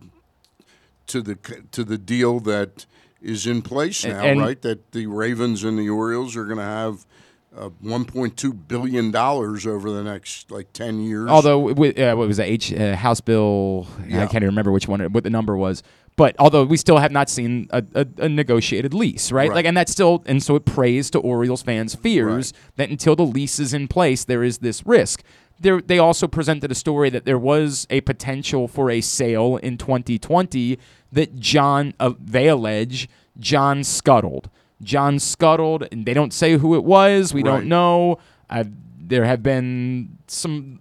to 1.07 1.21
the 1.21 1.35
to 1.71 1.83
the 1.83 1.97
deal 1.97 2.39
that 2.41 2.85
is 3.21 3.47
in 3.47 3.61
place 3.61 4.05
now, 4.05 4.23
and- 4.23 4.39
right? 4.41 4.61
That 4.61 4.91
the 4.91 5.07
Ravens 5.07 5.63
and 5.63 5.77
the 5.79 5.89
Orioles 5.89 6.35
are 6.35 6.45
going 6.45 6.57
to 6.57 6.63
have 6.63 7.05
uh, 7.57 7.69
1.2 7.83 8.67
billion 8.67 9.11
dollars 9.11 9.65
over 9.65 9.89
the 9.89 10.03
next 10.03 10.51
like 10.51 10.73
10 10.73 10.99
years. 11.01 11.29
Although, 11.29 11.59
with, 11.59 11.97
uh, 11.97 12.13
what 12.15 12.27
was 12.27 12.37
that? 12.37 12.47
H 12.47 12.73
uh, 12.73 12.95
House 12.95 13.21
Bill? 13.21 13.87
I 14.03 14.09
can't 14.27 14.35
even 14.35 14.47
remember 14.47 14.71
which 14.71 14.87
one, 14.87 15.01
what 15.13 15.23
the 15.23 15.29
number 15.29 15.55
was. 15.55 15.81
But 16.17 16.35
although 16.39 16.63
we 16.63 16.77
still 16.77 16.97
have 16.97 17.11
not 17.11 17.29
seen 17.29 17.67
a, 17.71 17.83
a, 17.93 18.07
a 18.19 18.29
negotiated 18.29 18.93
lease, 18.93 19.31
right? 19.33 19.49
Right. 19.49 19.55
Like, 19.55 19.65
and 19.65 19.75
that's 19.75 19.91
still, 19.91 20.23
and 20.25 20.41
so 20.41 20.55
it 20.55 20.63
prays 20.65 21.09
to 21.11 21.19
Orioles 21.19 21.61
fans' 21.61 21.93
fears 21.95 22.53
Right. 22.53 22.61
that 22.77 22.89
until 22.89 23.15
the 23.17 23.25
lease 23.25 23.59
is 23.59 23.73
in 23.73 23.89
place, 23.89 24.23
there 24.23 24.41
is 24.43 24.59
this 24.59 24.85
risk. 24.85 25.23
There, 25.59 25.81
they 25.81 25.99
also 25.99 26.27
presented 26.27 26.71
a 26.71 26.75
story 26.75 27.09
that 27.11 27.25
there 27.25 27.39
was 27.39 27.87
a 27.89 28.01
potential 28.01 28.67
for 28.67 28.89
a 28.91 28.99
sale 29.01 29.57
in 29.57 29.77
2020 29.77 30.77
that 31.13 31.39
John, 31.39 31.93
uh, 31.99 32.13
they 32.19 32.47
allege, 32.49 33.07
John 33.39 33.83
scuttled. 33.83 34.49
John 34.83 35.19
scuttled, 35.19 35.87
and 35.91 36.05
they 36.05 36.13
don't 36.13 36.33
say 36.33 36.57
who 36.57 36.75
it 36.75 36.83
was. 36.83 37.33
We 37.33 37.41
Right. 37.41 37.51
don't 37.51 37.67
know. 37.67 38.17
Uh, 38.49 38.65
there 38.99 39.23
have 39.25 39.41
been 39.41 40.17
some 40.27 40.79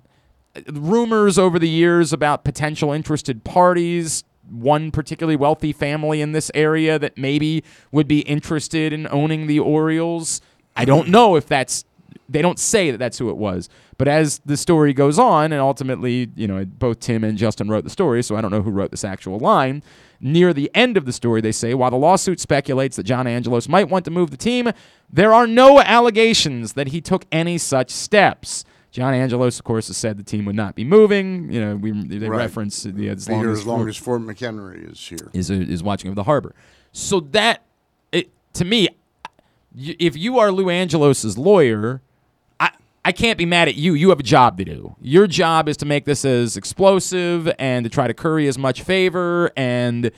rumors 0.73 1.39
over 1.39 1.59
the 1.59 1.69
years 1.69 2.13
about 2.13 2.45
potential 2.45 2.93
interested 2.93 3.45
parties. 3.45 4.25
One 4.51 4.91
particularly 4.91 5.37
wealthy 5.37 5.73
family 5.73 6.21
in 6.21 6.33
this 6.33 6.51
area 6.55 6.99
that 6.99 7.17
maybe 7.17 7.65
would 7.93 8.07
be 8.09 8.21
interested 8.21 8.93
in 8.93 9.07
owning 9.11 9.47
the 9.47 9.59
Orioles. 9.61 10.41
I 10.77 10.85
don't 10.85 11.09
know 11.09 11.37
if 11.37 11.47
that's. 11.47 11.85
They 12.29 12.41
don't 12.43 12.59
say 12.59 12.91
that 12.91 12.99
that's 12.99 13.19
who 13.19 13.29
it 13.29 13.37
was. 13.37 13.69
But 13.99 14.09
as 14.09 14.41
the 14.47 14.57
story 14.57 14.93
goes 14.93 15.19
on, 15.19 15.53
and 15.53 15.61
ultimately, 15.61 16.31
you 16.35 16.47
know, 16.47 16.65
both 16.65 17.01
Tim 17.01 17.23
and 17.23 17.37
Justin 17.37 17.69
wrote 17.69 17.85
the 17.85 17.91
story, 17.91 18.23
so 18.23 18.35
I 18.37 18.41
don't 18.41 18.51
know 18.51 18.63
who 18.63 18.71
wrote 18.71 18.91
this 18.91 19.05
actual 19.05 19.39
line. 19.39 19.83
Near 20.21 20.55
the 20.55 20.71
end 20.75 20.97
of 20.97 21.05
the 21.05 21.13
story, 21.13 21.41
they 21.43 21.53
say, 21.53 21.75
while 21.75 21.91
the 21.91 21.99
lawsuit 21.99 22.41
speculates 22.41 22.97
that 22.97 23.03
John 23.03 23.27
Angelos 23.27 23.69
might 23.69 23.91
want 23.91 24.07
to 24.07 24.11
move 24.11 24.31
the 24.31 24.39
team, 24.39 24.71
there 25.13 25.35
are 25.35 25.47
no 25.47 25.81
allegations 25.81 26.73
that 26.73 26.89
he 26.89 27.01
took 27.03 27.27
any 27.31 27.59
such 27.59 27.91
steps. 27.91 28.65
John 28.91 29.13
Angelos, 29.13 29.59
of 29.59 29.65
course, 29.65 29.89
has 29.89 29.97
said 29.97 30.17
the 30.17 30.23
team 30.23 30.45
would 30.47 30.55
not 30.57 30.77
be 30.77 30.85
moving. 30.85 31.51
You 31.53 31.61
know, 31.61 31.77
we 31.77 31.91
they 31.91 32.27
Right. 32.29 32.39
reference 32.39 32.85
the 32.85 33.09
as 33.11 33.29
long 33.29 33.41
here 33.41 33.51
as, 33.51 33.59
as 33.59 33.67
long 33.67 33.89
as 33.89 33.97
Fort 33.97 34.23
McHenry 34.23 34.91
is 34.91 35.01
here. 35.01 35.31
is 35.35 35.51
uh, 35.51 35.55
is 35.55 35.83
watching 35.83 36.09
over 36.09 36.15
the 36.15 36.23
harbor. 36.23 36.55
So 36.93 37.19
that 37.21 37.65
it, 38.13 38.31
to 38.55 38.65
me, 38.65 38.89
if 39.77 40.17
you 40.17 40.39
are 40.39 40.53
Lou 40.53 40.71
Angelos's 40.71 41.37
lawyer, 41.37 42.01
I 43.05 43.13
can't 43.13 43.37
be 43.37 43.45
mad 43.45 43.69
at 43.69 43.75
you. 43.75 43.93
You 43.95 44.09
have 44.09 44.21
a 44.21 44.25
job 44.25 44.57
to 44.59 44.65
do. 44.65 44.97
Your 45.01 45.27
job 45.27 45.69
is 45.69 45.77
to 45.79 45.87
make 45.87 46.07
this 46.07 46.25
as 46.25 46.57
explosive 46.57 47.53
and 47.59 47.85
to 47.85 47.91
try 47.91 48.07
to 48.07 48.15
curry 48.15 48.49
as 48.49 48.57
much 48.57 48.83
favor 48.83 49.51
and 49.57 50.11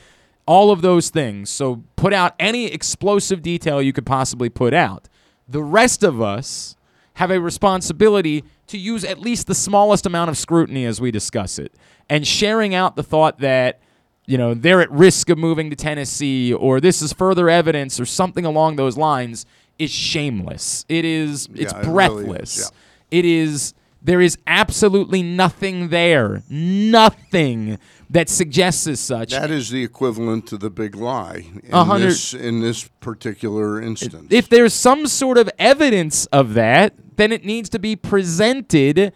all 0.46 0.70
of 0.70 0.82
those 0.82 1.10
things. 1.10 1.50
So 1.50 1.82
put 1.96 2.12
out 2.12 2.34
any 2.38 2.66
explosive 2.66 3.42
detail 3.42 3.82
you 3.82 3.92
could 3.92 4.06
possibly 4.06 4.48
put 4.48 4.72
out. 4.72 5.08
The 5.48 5.62
rest 5.62 6.04
of 6.04 6.22
us 6.22 6.76
have 7.14 7.32
a 7.32 7.40
responsibility 7.40 8.44
to 8.68 8.78
use 8.78 9.04
at 9.04 9.18
least 9.18 9.48
the 9.48 9.54
smallest 9.54 10.06
amount 10.06 10.30
of 10.30 10.38
scrutiny 10.38 10.84
as 10.84 11.00
we 11.00 11.10
discuss 11.10 11.58
it. 11.58 11.74
And 12.08 12.26
sharing 12.26 12.74
out 12.74 12.94
the 12.94 13.02
thought 13.02 13.40
that, 13.40 13.80
you 14.26 14.38
know, 14.38 14.54
they're 14.54 14.80
at 14.80 14.90
risk 14.92 15.28
of 15.28 15.38
moving 15.38 15.70
to 15.70 15.76
Tennessee 15.76 16.52
or 16.52 16.80
this 16.80 17.02
is 17.02 17.12
further 17.12 17.48
evidence 17.48 17.98
or 17.98 18.06
something 18.06 18.44
along 18.44 18.76
those 18.76 18.96
lines 18.96 19.44
is 19.78 19.90
shameless. 19.90 20.84
It 20.88 21.04
is 21.04 21.48
it's 21.54 21.72
Yeah, 21.72 21.80
it 21.80 21.86
really 21.86 21.86
is, 21.86 21.92
breathless. 21.92 22.72
It 23.10 23.24
is 23.24 23.74
there 24.02 24.20
is 24.20 24.38
absolutely 24.46 25.22
nothing 25.22 25.88
there. 25.88 26.42
Nothing 26.48 27.78
that 28.08 28.28
suggests 28.28 28.86
as 28.86 29.00
such. 29.00 29.30
That 29.32 29.50
is 29.50 29.70
the 29.70 29.82
equivalent 29.82 30.46
to 30.48 30.56
the 30.56 30.70
big 30.70 30.94
lie 30.94 31.44
in, 31.64 32.00
this, 32.00 32.32
in 32.32 32.60
this 32.60 32.88
particular 33.00 33.82
instance. 33.82 34.28
if 34.30 34.48
there's 34.48 34.74
some 34.74 35.08
sort 35.08 35.38
of 35.38 35.50
evidence 35.58 36.26
of 36.26 36.54
that, 36.54 36.94
then 37.16 37.32
it 37.32 37.44
needs 37.44 37.68
to 37.70 37.80
be 37.80 37.96
presented. 37.96 39.12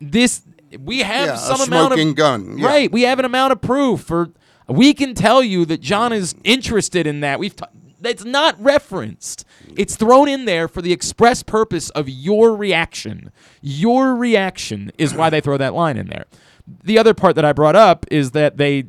This 0.00 0.42
we 0.80 1.00
have 1.00 1.26
yeah, 1.26 1.36
some 1.36 1.60
amount 1.60 1.98
of 1.98 2.16
gun. 2.16 2.58
Yeah. 2.58 2.66
right. 2.66 2.90
We 2.90 3.02
have 3.02 3.20
an 3.20 3.24
amount 3.24 3.52
of 3.52 3.60
proof 3.60 4.00
for. 4.00 4.30
We 4.66 4.94
can 4.94 5.14
tell 5.14 5.42
you 5.42 5.64
that 5.66 5.80
John 5.80 6.12
is 6.12 6.34
interested 6.42 7.06
in 7.06 7.20
that. 7.20 7.38
We've. 7.38 7.54
T- 7.54 7.64
that's 8.00 8.24
not 8.24 8.60
referenced. 8.62 9.44
It's 9.76 9.96
thrown 9.96 10.28
in 10.28 10.44
there 10.44 10.68
for 10.68 10.82
the 10.82 10.92
express 10.92 11.42
purpose 11.42 11.90
of 11.90 12.08
your 12.08 12.56
reaction. 12.56 13.30
Your 13.60 14.14
reaction 14.14 14.92
is 14.98 15.14
why 15.14 15.30
they 15.30 15.40
throw 15.40 15.56
that 15.56 15.74
line 15.74 15.96
in 15.96 16.08
there. 16.08 16.24
The 16.66 16.98
other 16.98 17.14
part 17.14 17.36
that 17.36 17.44
I 17.44 17.52
brought 17.52 17.76
up 17.76 18.06
is 18.10 18.30
that 18.32 18.56
they, 18.56 18.84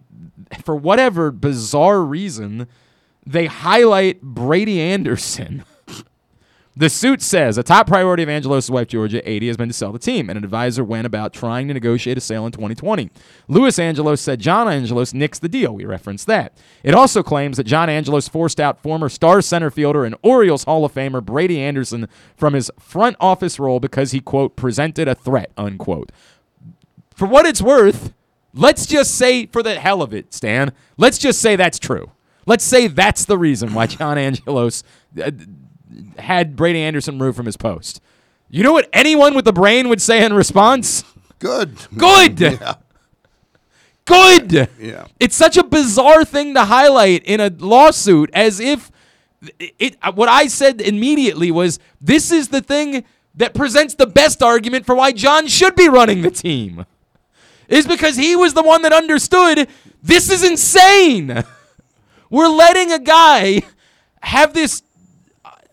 for 0.64 0.76
whatever 0.76 1.32
bizarre 1.32 2.02
reason, 2.04 2.68
they 3.26 3.48
highlight 3.48 4.22
Brady 4.22 4.80
Anderson. 4.82 5.64
The 6.78 6.90
suit 6.90 7.22
says 7.22 7.58
a 7.58 7.64
top 7.64 7.88
priority 7.88 8.24
of 8.24 8.28
Angelos' 8.28 8.70
wife, 8.70 8.90
Georgia, 8.90 9.28
80, 9.30 9.48
has 9.48 9.56
been 9.56 9.70
to 9.70 9.74
sell 9.74 9.94
the 9.94 10.00
team, 10.00 10.30
and 10.30 10.36
an 10.36 10.44
advisor 10.44 10.84
went 10.84 11.08
about 11.08 11.32
trying 11.32 11.70
to 11.70 11.74
negotiate 11.74 12.18
a 12.18 12.22
sale 12.22 12.46
in 12.46 12.52
2020. 12.52 13.10
Louis 13.48 13.80
Angelos 13.80 14.20
said 14.20 14.42
John 14.42 14.68
Angelos 14.68 15.14
nixed 15.14 15.40
the 15.40 15.48
deal. 15.48 15.74
We 15.74 15.86
referenced 15.86 16.28
that. 16.28 16.52
It 16.84 16.94
also 16.94 17.24
claims 17.24 17.56
that 17.56 17.64
John 17.64 17.90
Angelos 17.90 18.28
forced 18.28 18.60
out 18.60 18.84
former 18.84 19.08
star 19.08 19.42
center 19.42 19.72
fielder 19.72 20.04
and 20.04 20.18
Orioles 20.22 20.66
Hall 20.66 20.84
of 20.84 20.94
Famer 20.94 21.24
Brady 21.24 21.62
Anderson 21.62 22.10
from 22.36 22.54
his 22.54 22.70
front 22.78 23.16
office 23.22 23.58
role 23.58 23.80
because 23.80 24.12
he, 24.12 24.20
quote, 24.20 24.58
presented 24.58 25.08
a 25.08 25.16
threat, 25.16 25.52
unquote. 25.56 26.12
For 27.16 27.26
what 27.26 27.46
it's 27.46 27.62
worth, 27.62 28.14
let's 28.54 28.86
just 28.86 29.16
say, 29.16 29.46
for 29.46 29.64
the 29.64 29.76
hell 29.76 30.02
of 30.02 30.14
it, 30.14 30.34
Stan, 30.34 30.74
let's 30.98 31.20
just 31.20 31.40
say 31.40 31.56
that's 31.56 31.80
true. 31.80 32.12
Let's 32.46 32.66
say 32.66 32.88
that's 32.88 33.24
the 33.24 33.38
reason 33.38 33.74
why 33.74 33.88
John 33.88 34.18
Angelos 34.18 34.84
uh, 35.24 35.32
had 36.18 36.56
Brady 36.56 36.80
Anderson 36.80 37.20
removed 37.20 37.38
from 37.38 37.46
his 37.46 37.58
post. 37.58 38.02
You 38.50 38.64
know 38.64 38.74
what 38.74 38.90
anyone 38.94 39.36
with 39.36 39.48
a 39.48 39.54
brain 39.54 39.90
would 39.90 40.02
say 40.02 40.24
in 40.24 40.34
response? 40.34 41.04
Good. 41.40 41.78
Good. 41.98 42.40
Yeah. 42.40 42.76
Good. 44.06 44.70
Yeah. 44.80 45.08
It's 45.20 45.36
such 45.36 45.58
a 45.58 45.64
bizarre 45.64 46.24
thing 46.24 46.54
to 46.54 46.66
highlight 46.66 47.24
in 47.24 47.40
a 47.40 47.50
lawsuit 47.50 48.30
as 48.34 48.60
if 48.60 48.92
it, 49.60 49.76
it 49.80 50.16
what 50.16 50.30
I 50.30 50.48
said 50.48 50.80
immediately 50.80 51.52
was 51.52 51.80
this 52.00 52.32
is 52.32 52.50
the 52.50 52.62
thing 52.62 53.04
that 53.36 53.54
presents 53.54 53.96
the 53.96 54.08
best 54.08 54.42
argument 54.42 54.86
for 54.86 54.96
why 54.96 55.12
John 55.12 55.48
should 55.48 55.76
be 55.76 55.90
running 55.90 56.22
the 56.22 56.32
team. 56.32 56.86
Is 57.68 57.88
because 57.88 58.16
he 58.16 58.36
was 58.36 58.54
the 58.54 58.62
one 58.62 58.84
that 58.84 58.94
understood 58.94 59.68
this 60.02 60.30
is 60.30 60.44
insane. 60.44 61.44
We're 62.30 62.48
letting 62.48 62.92
a 62.92 63.00
guy 63.00 63.64
have 64.22 64.54
this 64.54 64.84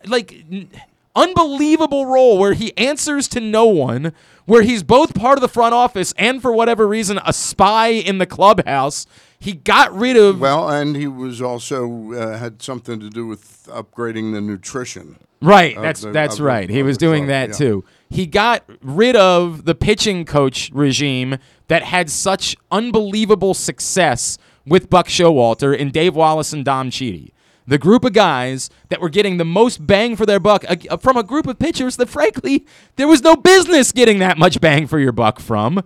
like 0.06 0.44
n- 0.50 0.68
unbelievable 1.14 2.06
role 2.06 2.38
where 2.38 2.54
he 2.54 2.76
answers 2.76 3.28
to 3.28 3.40
no 3.40 3.66
one, 3.66 4.12
where 4.47 4.62
he's 4.62 4.82
both 4.82 5.14
part 5.14 5.38
of 5.38 5.42
the 5.42 5.49
front 5.49 5.75
office 5.75 6.12
and 6.16 6.40
for 6.40 6.52
whatever 6.52 6.87
reason 6.88 7.21
a 7.25 7.32
spy 7.32 7.88
in 7.88 8.18
the 8.18 8.26
clubhouse. 8.26 9.06
He 9.38 9.52
got 9.54 9.92
rid 9.97 10.16
of 10.16 10.40
Well, 10.40 10.68
and 10.68 10.94
he 10.97 11.09
was 11.09 11.42
also 11.42 12.12
uh, 12.12 12.38
had 12.38 12.62
something 12.62 13.00
to 13.00 13.11
do 13.11 13.26
with 13.26 13.66
upgrading 13.71 14.32
the 14.32 14.40
nutrition. 14.40 15.16
Right, 15.40 15.75
that's 15.80 16.02
the- 16.02 16.12
that's 16.12 16.37
of 16.38 16.44
right. 16.44 16.71
He 16.71 16.85
was 16.85 16.97
doing 16.97 17.25
club, 17.25 17.28
that 17.30 17.49
yeah. 17.49 17.54
too. 17.54 17.85
He 18.09 18.26
got 18.26 18.62
rid 18.82 19.16
of 19.16 19.64
the 19.64 19.75
pitching 19.75 20.25
coach 20.25 20.71
regime 20.73 21.38
that 21.66 21.82
had 21.82 22.09
such 22.11 22.54
unbelievable 22.71 23.54
success 23.54 24.38
with 24.64 24.88
Buck 24.88 25.09
Showalter 25.09 25.76
and 25.78 25.92
Dave 25.92 26.14
Wallace 26.14 26.52
and 26.52 26.64
Dom 26.64 26.90
Chiti. 26.90 27.32
The 27.66 27.78
group 27.78 28.04
of 28.04 28.12
guys 28.12 28.71
that 28.88 29.00
were 29.00 29.09
getting 29.09 29.37
the 29.37 29.45
most 29.45 29.87
bang 29.87 30.16
for 30.16 30.26
their 30.26 30.40
buck 30.40 30.64
from 31.00 31.16
a 31.16 31.23
group 31.23 31.47
of 31.47 31.59
pitchers 31.59 31.97
that, 31.97 32.09
frankly, 32.09 32.66
there 32.97 33.07
was 33.09 33.23
no 33.23 33.37
business 33.37 33.92
getting 33.92 34.19
that 34.19 34.37
much 34.38 34.61
bang 34.61 34.87
for 34.87 34.99
your 34.99 35.12
buck 35.12 35.38
from. 35.38 35.83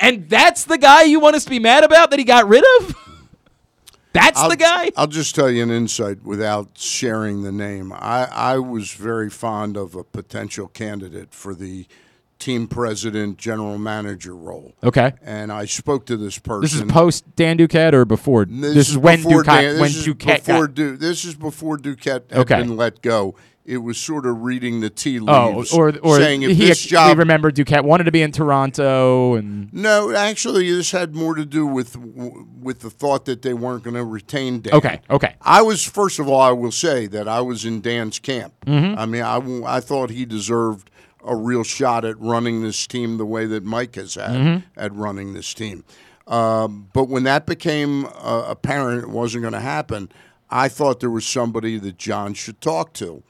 And 0.00 0.28
that's 0.28 0.64
the 0.64 0.78
guy 0.78 1.02
you 1.02 1.20
want 1.20 1.36
us 1.36 1.44
to 1.44 1.50
be 1.50 1.58
mad 1.58 1.84
about 1.84 2.10
that 2.10 2.18
he 2.18 2.24
got 2.24 2.48
rid 2.48 2.64
of? 2.78 2.96
That's 4.12 4.38
I'll, 4.38 4.48
the 4.48 4.56
guy? 4.56 4.92
I'll 4.96 5.08
just 5.08 5.34
tell 5.34 5.50
you 5.50 5.64
an 5.64 5.72
insight 5.72 6.22
without 6.22 6.78
sharing 6.78 7.42
the 7.42 7.50
name. 7.50 7.92
I, 7.92 8.28
I 8.30 8.58
was 8.58 8.92
very 8.92 9.28
fond 9.28 9.76
of 9.76 9.96
a 9.96 10.04
potential 10.04 10.68
candidate 10.68 11.34
for 11.34 11.52
the 11.52 11.86
team 12.38 12.66
president, 12.66 13.38
general 13.38 13.78
manager 13.78 14.34
role. 14.34 14.74
Okay. 14.82 15.12
And 15.22 15.50
I 15.52 15.64
spoke 15.66 16.06
to 16.06 16.16
this 16.16 16.38
person. 16.38 16.62
This 16.62 16.74
is 16.74 16.82
post 16.82 17.36
Dan 17.36 17.56
Duquette 17.58 17.92
or 17.94 18.04
before? 18.04 18.44
This, 18.44 18.88
is 18.90 18.98
when 18.98 19.20
Duquette, 19.22 19.44
Dan- 19.44 19.74
when 19.80 19.82
this 19.92 19.96
is 19.96 20.06
Duquette 20.06 20.44
before 20.46 20.66
got, 20.66 20.74
Du- 20.74 20.96
this 20.96 21.24
is 21.24 21.34
before 21.34 21.78
Duquette 21.78 22.30
had 22.30 22.40
Okay. 22.40 22.56
been 22.58 22.76
let 22.76 23.02
go. 23.02 23.34
It 23.66 23.78
was 23.78 23.96
sort 23.96 24.26
of 24.26 24.42
reading 24.42 24.80
the 24.82 24.90
tea 24.90 25.18
Oh, 25.26 25.52
leaves, 25.56 25.72
or 25.72 25.94
or 26.02 26.18
saying 26.18 26.42
if 26.42 26.50
he, 26.50 26.66
this 26.66 26.84
we 26.84 26.90
job 26.90 27.16
remember 27.16 27.50
Duquette 27.50 27.82
wanted 27.82 28.04
to 28.04 28.12
be 28.12 28.20
in 28.20 28.30
Toronto, 28.30 29.36
and 29.36 29.72
No, 29.72 30.14
actually, 30.14 30.70
this 30.70 30.90
had 30.90 31.14
more 31.14 31.34
to 31.34 31.46
do 31.46 31.66
with 31.66 31.96
with 31.96 32.80
the 32.80 32.90
thought 32.90 33.24
that 33.24 33.40
they 33.40 33.54
weren't 33.54 33.82
going 33.82 33.94
to 33.96 34.04
retain 34.04 34.60
Dan. 34.60 34.74
okay, 34.74 35.00
okay, 35.08 35.36
I 35.40 35.62
was 35.62 35.82
first 35.82 36.18
of 36.18 36.28
all, 36.28 36.40
I 36.42 36.50
will 36.52 36.72
say 36.72 37.06
that 37.06 37.26
I 37.26 37.40
was 37.40 37.64
in 37.64 37.80
Dan's 37.80 38.18
camp. 38.18 38.52
Mm-hmm. 38.66 38.98
I 38.98 39.06
mean, 39.06 39.22
I, 39.22 39.76
I 39.76 39.80
thought 39.80 40.10
he 40.10 40.26
deserved 40.26 40.90
a 41.26 41.34
real 41.34 41.64
shot 41.64 42.04
at 42.04 42.18
running 42.20 42.62
this 42.62 42.86
team 42.86 43.16
the 43.16 43.24
way 43.26 43.46
that 43.46 43.64
Mike 43.64 43.94
has 43.96 44.14
had 44.16 44.30
Mm-hmm. 44.30 44.68
at 44.80 44.92
running 44.94 45.32
this 45.34 45.54
team. 45.54 45.84
Um, 46.26 46.88
but 46.92 47.04
when 47.08 47.24
that 47.24 47.46
became 47.46 48.06
uh, 48.06 48.44
apparent, 48.48 49.02
it 49.04 49.08
wasn't 49.10 49.42
going 49.42 49.52
to 49.54 49.60
happen. 49.60 50.10
I 50.50 50.68
thought 50.68 51.00
there 51.00 51.10
was 51.10 51.26
somebody 51.26 51.78
that 51.78 51.98
John 51.98 52.34
should 52.34 52.60
talk 52.60 52.92
to, 52.94 53.22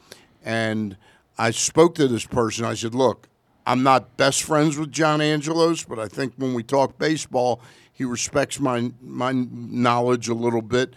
and 0.44 0.96
I 1.38 1.50
spoke 1.50 1.94
to 1.96 2.06
this 2.08 2.26
person. 2.26 2.64
I 2.64 2.74
said, 2.74 2.94
"Look, 2.94 3.28
I'm 3.66 3.82
not 3.82 4.16
best 4.16 4.42
friends 4.42 4.76
with 4.76 4.92
John 4.92 5.20
Angelos, 5.20 5.84
but 5.84 5.98
I 5.98 6.06
think 6.06 6.34
when 6.36 6.54
we 6.54 6.62
talk 6.62 6.98
baseball, 6.98 7.60
he 7.92 8.04
respects 8.04 8.60
my 8.60 8.92
my 9.00 9.32
knowledge 9.32 10.28
a 10.28 10.34
little 10.34 10.62
bit. 10.62 10.94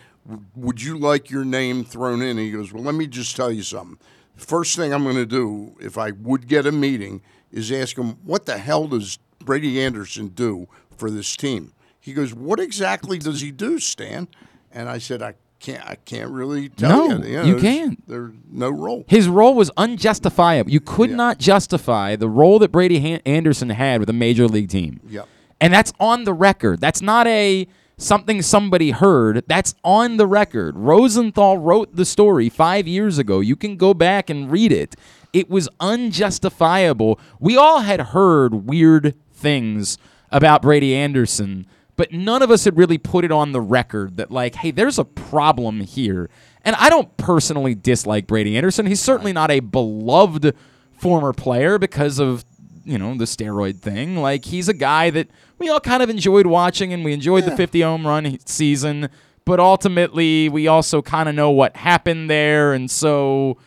Would 0.55 0.81
you 0.83 0.97
like 0.97 1.29
your 1.29 1.45
name 1.45 1.83
thrown 1.83 2.21
in?" 2.21 2.37
He 2.37 2.51
goes, 2.51 2.71
"Well, 2.73 2.83
let 2.83 2.95
me 2.95 3.07
just 3.07 3.35
tell 3.35 3.51
you 3.51 3.63
something. 3.63 3.97
First 4.37 4.75
thing 4.75 4.93
I'm 4.93 5.03
going 5.03 5.15
to 5.15 5.25
do 5.25 5.75
if 5.81 5.97
I 5.97 6.11
would 6.11 6.47
get 6.47 6.65
a 6.65 6.71
meeting 6.71 7.21
is 7.51 7.71
ask 7.71 7.97
him 7.97 8.17
what 8.23 8.45
the 8.45 8.57
hell 8.57 8.87
does 8.87 9.19
Brady 9.43 9.81
Anderson 9.81 10.29
do 10.29 10.67
for 10.95 11.09
this 11.11 11.35
team." 11.35 11.73
He 11.99 12.13
goes, 12.13 12.33
"What 12.33 12.59
exactly 12.59 13.17
does 13.17 13.41
he 13.41 13.51
do, 13.51 13.79
Stan?" 13.79 14.27
And 14.71 14.87
I 14.89 14.97
said, 14.99 15.21
"I 15.21 15.33
can't. 15.59 15.83
I 15.89 15.95
can't 15.95 16.29
really 16.31 16.69
tell 16.69 17.09
No, 17.09 17.25
you. 17.25 17.33
know, 17.37 17.43
you 17.43 17.55
can't. 17.57 18.07
There's 18.07 18.31
no 18.51 18.69
role. 18.69 19.03
His 19.07 19.27
role 19.27 19.55
was 19.55 19.71
unjustifiable. 19.75 20.69
You 20.71 20.79
could 20.79 21.09
Yeah. 21.09 21.15
not 21.15 21.39
justify 21.39 22.15
the 22.15 22.29
role 22.29 22.59
that 22.59 22.71
Brady 22.71 22.99
Han- 22.99 23.21
Anderson 23.25 23.69
had 23.71 23.99
with 23.99 24.09
a 24.09 24.13
major 24.13 24.47
league 24.47 24.69
team. 24.69 24.99
Yep. 25.09 25.27
And 25.59 25.73
that's 25.73 25.91
on 25.99 26.25
the 26.25 26.33
record. 26.33 26.79
That's 26.79 27.01
not 27.01 27.25
a 27.27 27.67
something 27.97 28.41
somebody 28.41 28.91
heard. 28.91 29.43
That's 29.47 29.73
on 29.83 30.17
the 30.17 30.27
record. 30.27 30.77
Rosenthal 30.77 31.57
wrote 31.57 31.95
the 31.95 32.05
story 32.05 32.49
5 32.49 32.87
years 32.87 33.17
ago. 33.17 33.39
You 33.39 33.55
can 33.55 33.75
go 33.75 33.93
back 33.93 34.29
and 34.29 34.51
read 34.51 34.71
it. 34.71 34.95
It 35.33 35.49
was 35.49 35.67
unjustifiable. 35.79 37.19
We 37.39 37.57
all 37.57 37.79
had 37.79 37.99
heard 37.99 38.67
weird 38.67 39.15
things 39.33 39.97
about 40.31 40.61
Brady 40.61 40.95
Anderson, 40.95 41.65
but 41.95 42.11
none 42.11 42.41
of 42.41 42.51
us 42.51 42.65
had 42.65 42.77
really 42.77 42.97
put 42.97 43.25
it 43.25 43.31
on 43.31 43.51
the 43.51 43.61
record 43.61 44.17
that 44.17 44.31
like, 44.31 44.55
hey, 44.55 44.71
there's 44.71 44.99
a 44.99 45.05
problem 45.05 45.81
here. 45.81 46.29
And 46.63 46.75
I 46.75 46.89
don't 46.89 47.15
personally 47.17 47.75
dislike 47.75 48.27
Brady 48.27 48.57
Anderson. 48.57 48.85
He's 48.85 49.01
certainly 49.01 49.33
not 49.33 49.51
a 49.51 49.59
beloved 49.59 50.55
former 50.91 51.33
player 51.33 51.77
because 51.77 52.19
of 52.19 52.43
you 52.87 52.97
know 52.97 53.15
the 53.15 53.25
steroid 53.25 53.79
thing. 53.79 54.17
Like 54.17 54.45
he's 54.45 54.69
a 54.69 54.73
guy 54.73 55.09
that 55.11 55.29
we 55.59 55.69
all 55.69 55.79
kind 55.79 56.01
of 56.01 56.09
enjoyed 56.09 56.47
watching, 56.47 56.93
and 56.93 57.03
we 57.03 57.13
enjoyed 57.13 57.43
the 57.43 57.55
50 57.55 57.81
home 57.81 58.07
run 58.07 58.37
season. 58.45 59.09
But 59.45 59.59
ultimately, 59.59 60.49
we 60.49 60.67
also 60.67 61.01
kind 61.01 61.29
of 61.29 61.35
know 61.35 61.51
what 61.51 61.75
happened 61.75 62.29
there, 62.29 62.73
and 62.73 62.89
so 62.91 63.57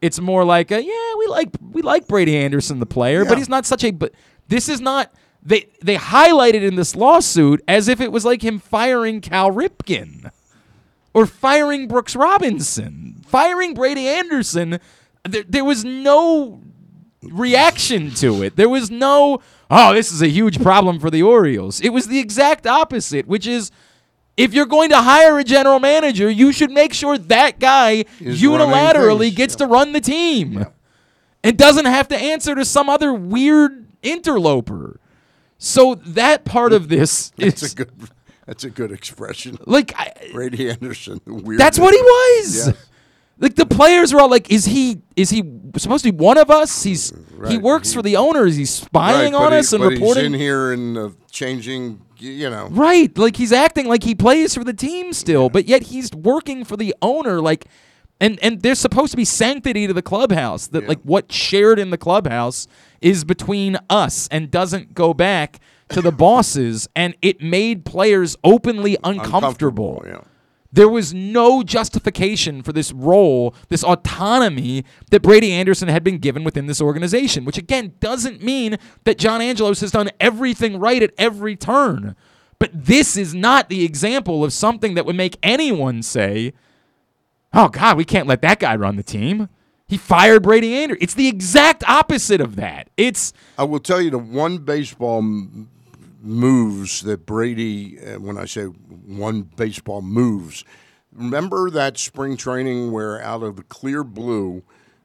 it's 0.00 0.20
more 0.20 0.44
like 0.44 0.70
a, 0.70 0.82
yeah, 0.82 1.14
we 1.18 1.26
like 1.26 1.50
we 1.72 1.82
like 1.82 2.06
Brady 2.06 2.36
Anderson, 2.36 2.80
the 2.80 2.86
player, 2.86 3.24
but 3.24 3.38
he's 3.38 3.48
not 3.48 3.66
such 3.66 3.84
a. 3.84 3.90
But 3.90 4.12
this 4.48 4.68
is 4.68 4.80
not. 4.80 5.12
They 5.42 5.68
they 5.82 5.96
highlighted 5.96 6.62
in 6.62 6.76
this 6.76 6.96
lawsuit 6.96 7.62
as 7.68 7.88
if 7.88 8.00
it 8.00 8.12
was 8.12 8.24
like 8.24 8.42
him 8.42 8.58
firing 8.58 9.20
Cal 9.20 9.50
Ripken 9.50 10.30
or 11.14 11.24
firing 11.26 11.88
Brooks 11.88 12.16
Robinson, 12.16 13.22
firing 13.26 13.74
Brady 13.74 14.06
Anderson. 14.08 14.80
There, 15.24 15.44
there 15.44 15.64
was 15.64 15.84
no 15.84 16.62
reaction 17.32 18.10
to 18.16 18.42
it. 18.42 18.56
There 18.56 18.68
was 18.68 18.90
no, 18.90 19.40
oh, 19.70 19.94
this 19.94 20.12
is 20.12 20.22
a 20.22 20.28
huge 20.28 20.62
problem 20.62 20.98
for 21.00 21.10
the 21.10 21.22
Orioles. 21.22 21.80
It 21.80 21.90
was 21.90 22.08
the 22.08 22.18
exact 22.18 22.66
opposite, 22.66 23.26
which 23.26 23.46
is 23.46 23.70
if 24.36 24.52
you're 24.52 24.66
going 24.66 24.90
to 24.90 25.00
hire 25.00 25.38
a 25.38 25.44
general 25.44 25.80
manager, 25.80 26.30
you 26.30 26.52
should 26.52 26.70
make 26.70 26.92
sure 26.92 27.16
that 27.16 27.58
guy 27.58 28.04
Is 28.20 28.42
unilaterally 28.42 29.34
gets 29.34 29.54
yeah. 29.54 29.66
to 29.66 29.72
run 29.72 29.92
the 29.92 30.00
team 30.00 30.66
and 31.42 31.56
doesn't 31.56 31.86
have 31.86 32.08
to 32.08 32.16
answer 32.16 32.54
to 32.54 32.64
some 32.64 32.88
other 32.88 33.14
weird 33.14 33.86
interloper. 34.02 35.00
So 35.58 35.94
that 35.94 36.44
part 36.44 36.72
of 36.72 36.88
this 36.88 37.30
That's 37.36 37.62
is 37.62 37.72
a 37.72 37.76
good. 37.76 37.92
That's 38.46 38.62
a 38.62 38.70
good 38.70 38.92
expression. 38.92 39.58
like 39.66 39.92
I, 39.98 40.12
Brady 40.32 40.70
Anderson. 40.70 41.20
Weird. 41.26 41.58
that's 41.58 41.80
what 41.80 41.92
he 41.92 42.00
was. 42.00 42.68
Yes. 42.68 42.86
Like 43.38 43.54
the 43.54 43.66
players 43.66 44.14
were 44.14 44.20
all 44.20 44.30
like, 44.30 44.50
"Is 44.50 44.64
he? 44.64 45.02
Is 45.14 45.28
he 45.30 45.42
supposed 45.76 46.04
to 46.04 46.12
be 46.12 46.16
one 46.16 46.38
of 46.38 46.50
us? 46.50 46.82
He's 46.82 47.10
he 47.10 47.16
Right. 47.36 47.62
works 47.62 47.92
for 47.92 48.00
the 48.00 48.16
owners. 48.16 48.56
He's 48.56 48.70
spying 48.70 49.34
Right, 49.34 49.42
on 49.42 49.52
he- 49.52 49.58
us 49.58 49.72
and 49.74 49.82
but 49.82 49.90
He's 49.92 49.98
in 50.00 50.04
reporting." 50.06 50.34
here 50.34 50.72
and 50.72 50.96
uh, 50.96 51.08
changing. 51.30 52.00
You 52.18 52.48
know. 52.48 52.68
Right, 52.70 53.16
like 53.18 53.36
he's 53.36 53.52
acting 53.52 53.86
like 53.88 54.02
he 54.04 54.14
plays 54.14 54.54
for 54.54 54.64
the 54.64 54.72
team 54.72 55.12
still, 55.12 55.50
but 55.50 55.68
yet 55.68 55.82
he's 55.82 56.10
working 56.14 56.64
for 56.64 56.74
the 56.78 56.94
owner. 57.02 57.42
Like, 57.42 57.66
and 58.22 58.38
and 58.42 58.62
there's 58.62 58.78
supposed 58.78 59.10
to 59.10 59.18
be 59.18 59.26
sanctity 59.26 59.86
to 59.86 59.92
the 59.92 60.00
clubhouse. 60.00 60.66
That 60.68 60.84
Yeah. 60.84 60.88
like 60.88 61.00
what 61.02 61.30
shared 61.30 61.78
in 61.78 61.90
the 61.90 61.98
clubhouse 61.98 62.66
is 63.02 63.22
between 63.24 63.76
us 63.90 64.28
and 64.30 64.50
doesn't 64.50 64.94
go 64.94 65.12
back 65.12 65.60
to 65.90 66.00
the 66.00 66.10
bosses. 66.26 66.88
And 66.96 67.14
it 67.20 67.42
made 67.42 67.84
players 67.84 68.34
openly 68.42 68.96
uncomfortable. 69.04 70.02
Yeah. 70.06 70.20
There 70.72 70.88
was 70.88 71.14
no 71.14 71.62
justification 71.62 72.62
for 72.62 72.72
this 72.72 72.92
role, 72.92 73.54
this 73.68 73.84
autonomy 73.84 74.84
that 75.10 75.22
Brady 75.22 75.52
Anderson 75.52 75.88
had 75.88 76.04
been 76.04 76.18
given 76.18 76.44
within 76.44 76.66
this 76.66 76.80
organization, 76.80 77.44
which 77.44 77.58
again 77.58 77.94
doesn't 78.00 78.42
mean 78.42 78.76
that 79.04 79.18
John 79.18 79.40
Angelos 79.40 79.80
has 79.80 79.92
done 79.92 80.10
everything 80.20 80.78
right 80.78 81.02
at 81.02 81.14
every 81.16 81.56
turn. 81.56 82.16
But 82.58 82.70
this 82.72 83.16
is 83.16 83.34
not 83.34 83.68
the 83.68 83.84
example 83.84 84.42
of 84.44 84.52
something 84.52 84.94
that 84.94 85.06
would 85.06 85.16
make 85.16 85.36
anyone 85.42 86.02
say, 86.02 86.52
oh, 87.52 87.68
God, 87.68 87.96
we 87.96 88.04
can't 88.04 88.26
let 88.26 88.42
that 88.42 88.60
guy 88.60 88.76
run 88.76 88.96
the 88.96 89.02
team. 89.02 89.48
He 89.86 89.96
fired 89.96 90.42
Brady 90.42 90.74
Anderson. 90.74 91.02
It's 91.02 91.14
the 91.14 91.28
exact 91.28 91.84
opposite 91.88 92.40
of 92.40 92.56
that. 92.56 92.88
It's 92.96 93.32
I 93.56 93.64
will 93.64 93.78
tell 93.78 94.00
you 94.00 94.10
the 94.10 94.18
one 94.18 94.58
baseball 94.58 95.22
moves 96.26 97.02
that 97.02 97.26
Brady. 97.26 97.98
Uh, 97.98 98.20
when 98.20 98.36
I 98.38 98.44
say 98.44 98.64
one 98.64 99.42
baseball 99.42 100.02
moves, 100.02 100.64
remember 101.12 101.70
that 101.70 101.98
spring 101.98 102.36
training 102.36 102.92
where 102.92 103.20
out 103.22 103.42
of 103.42 103.56
the 103.56 103.62
clear 103.62 104.04
blue, 104.04 104.62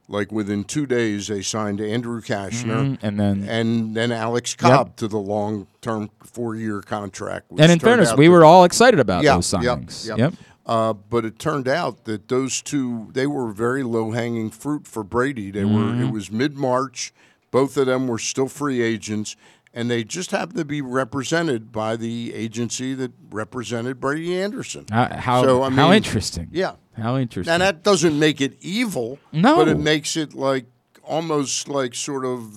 like 0.07 0.31
within 0.31 0.63
two 0.63 0.85
days, 0.85 1.27
they 1.27 1.41
signed 1.41 1.79
Andrew 1.79 2.21
Cashner 2.21 2.97
and 3.01 3.19
then 3.19 3.45
and 3.47 3.95
then 3.95 4.11
Alex 4.11 4.55
Cobb 4.55 4.95
to 4.97 5.07
the 5.07 5.17
long-term 5.19 6.09
four-year 6.23 6.81
contract. 6.81 7.51
which 7.51 7.61
and 7.61 7.71
in 7.71 7.79
fairness, 7.79 8.13
we 8.15 8.25
to- 8.25 8.31
were 8.31 8.43
all 8.43 8.63
excited 8.63 8.99
about 8.99 9.23
Yeah, 9.23 9.35
those 9.35 9.47
signings. 9.47 10.07
yep. 10.07 10.17
yep. 10.17 10.33
Uh, 10.63 10.93
but 10.93 11.25
it 11.25 11.39
turned 11.39 11.67
out 11.67 12.05
that 12.05 12.27
those 12.27 12.61
two 12.61 13.09
they 13.13 13.25
were 13.25 13.51
very 13.51 13.81
low 13.83 14.11
hanging 14.11 14.49
fruit 14.51 14.85
for 14.87 15.03
Brady. 15.03 15.49
They 15.49 15.65
were 15.65 15.71
Mm-hmm. 15.81 16.03
it 16.03 16.11
was 16.11 16.31
mid 16.31 16.55
March. 16.57 17.13
Both 17.49 17.75
of 17.77 17.87
them 17.87 18.07
were 18.07 18.19
still 18.19 18.47
free 18.47 18.81
agents, 18.81 19.35
and 19.73 19.89
they 19.89 20.03
just 20.03 20.31
happened 20.31 20.57
to 20.57 20.65
be 20.65 20.81
represented 20.81 21.71
by 21.71 21.95
the 21.95 22.33
agency 22.33 22.93
that 22.95 23.11
represented 23.29 23.99
Brady 23.99 24.39
Anderson. 24.41 24.85
Uh, 24.91 25.15
how 25.17 25.43
So, 25.43 25.63
I 25.63 25.69
how 25.71 25.91
interesting. 25.91 26.49
Yeah, 26.51 26.73
How 26.97 27.17
interesting. 27.17 27.53
and 27.53 27.61
that 27.61 27.83
doesn't 27.83 28.17
make 28.17 28.41
it 28.41 28.57
evil. 28.61 29.19
No. 29.31 29.55
but 29.57 29.67
it 29.69 29.77
makes 29.79 30.17
it 30.17 30.33
like 30.33 30.65
almost 31.03 31.67
like 31.69 31.95
sort 31.95 32.25
of 32.25 32.53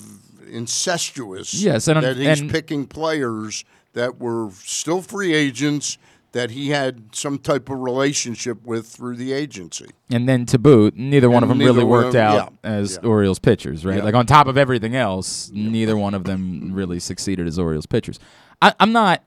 incestuous. 0.51 1.55
Yes, 1.55 1.89
and- 1.89 2.03
that 2.03 2.17
he's 2.17 2.41
and- 2.41 2.51
picking 2.51 2.87
players 2.87 3.65
that 3.93 4.19
were 4.19 4.51
still 4.63 5.03
free 5.03 5.33
agents 5.35 5.99
that 6.35 6.51
he 6.51 6.71
had 6.71 7.15
some 7.15 7.39
type 7.39 7.71
of 7.71 7.79
relationship 7.79 8.65
with 8.65 8.89
through 8.89 9.15
the 9.15 9.33
agency. 9.33 9.87
And 10.11 10.29
then 10.29 10.47
to 10.47 10.59
boot, 10.59 10.97
neither 10.97 11.31
one 11.31 11.45
of 11.45 11.49
them 11.49 11.61
really 11.61 11.85
worked 11.85 12.09
of 12.09 12.17
'em- 12.17 12.23
out 12.23 12.53
yeah, 12.65 12.71
as 12.71 12.99
yeah. 13.01 13.09
Orioles 13.09 13.39
pitchers, 13.39 13.87
right? 13.87 13.99
Yeah. 13.99 14.03
Like 14.03 14.17
on 14.17 14.27
top 14.27 14.49
of 14.49 14.59
everything 14.59 14.97
else, 14.97 15.49
neither 15.55 15.97
one 15.97 16.13
of 16.13 16.25
them 16.25 16.73
really 16.73 16.99
succeeded 16.99 17.47
as 17.47 17.57
Orioles 17.57 17.87
pitchers. 17.87 18.19
I, 18.61 18.75
I'm 18.79 18.93
not. 18.93 19.23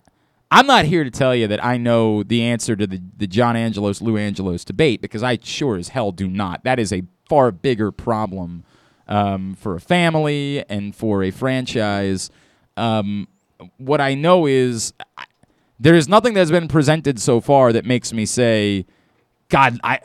I'm 0.50 0.66
not 0.66 0.86
here 0.86 1.04
to 1.04 1.12
tell 1.12 1.36
you 1.36 1.48
that 1.48 1.64
I 1.64 1.76
know 1.76 2.24
the 2.24 2.42
answer 2.44 2.76
to 2.78 2.88
the, 2.88 3.02
the 3.18 3.28
John 3.28 3.58
Angelos 3.58 4.02
Lou 4.02 4.18
Angelos 4.18 4.64
debate 4.64 5.02
because 5.02 5.22
I 5.22 5.40
sure 5.44 5.78
as 5.78 5.90
hell 5.90 6.14
do 6.14 6.28
not. 6.28 6.64
That 6.64 6.80
is 6.80 6.94
a 6.94 7.04
far 7.28 7.52
bigger 7.52 7.92
problem 7.92 8.64
um, 9.10 9.56
for 9.56 9.76
a 9.76 9.82
family 9.82 10.64
and 10.70 10.96
for 10.96 11.22
a 11.24 11.32
franchise. 11.32 12.30
Um, 12.78 13.28
what 13.78 14.00
I 14.00 14.14
know 14.14 14.46
is 14.46 14.94
there 15.80 15.96
is 15.96 16.08
nothing 16.08 16.34
that's 16.34 16.52
been 16.52 16.68
presented 16.68 17.20
so 17.20 17.40
far 17.40 17.72
that 17.74 17.86
makes 17.86 18.14
me 18.14 18.26
say, 18.26 18.86
God, 19.50 19.80
I 19.84 20.00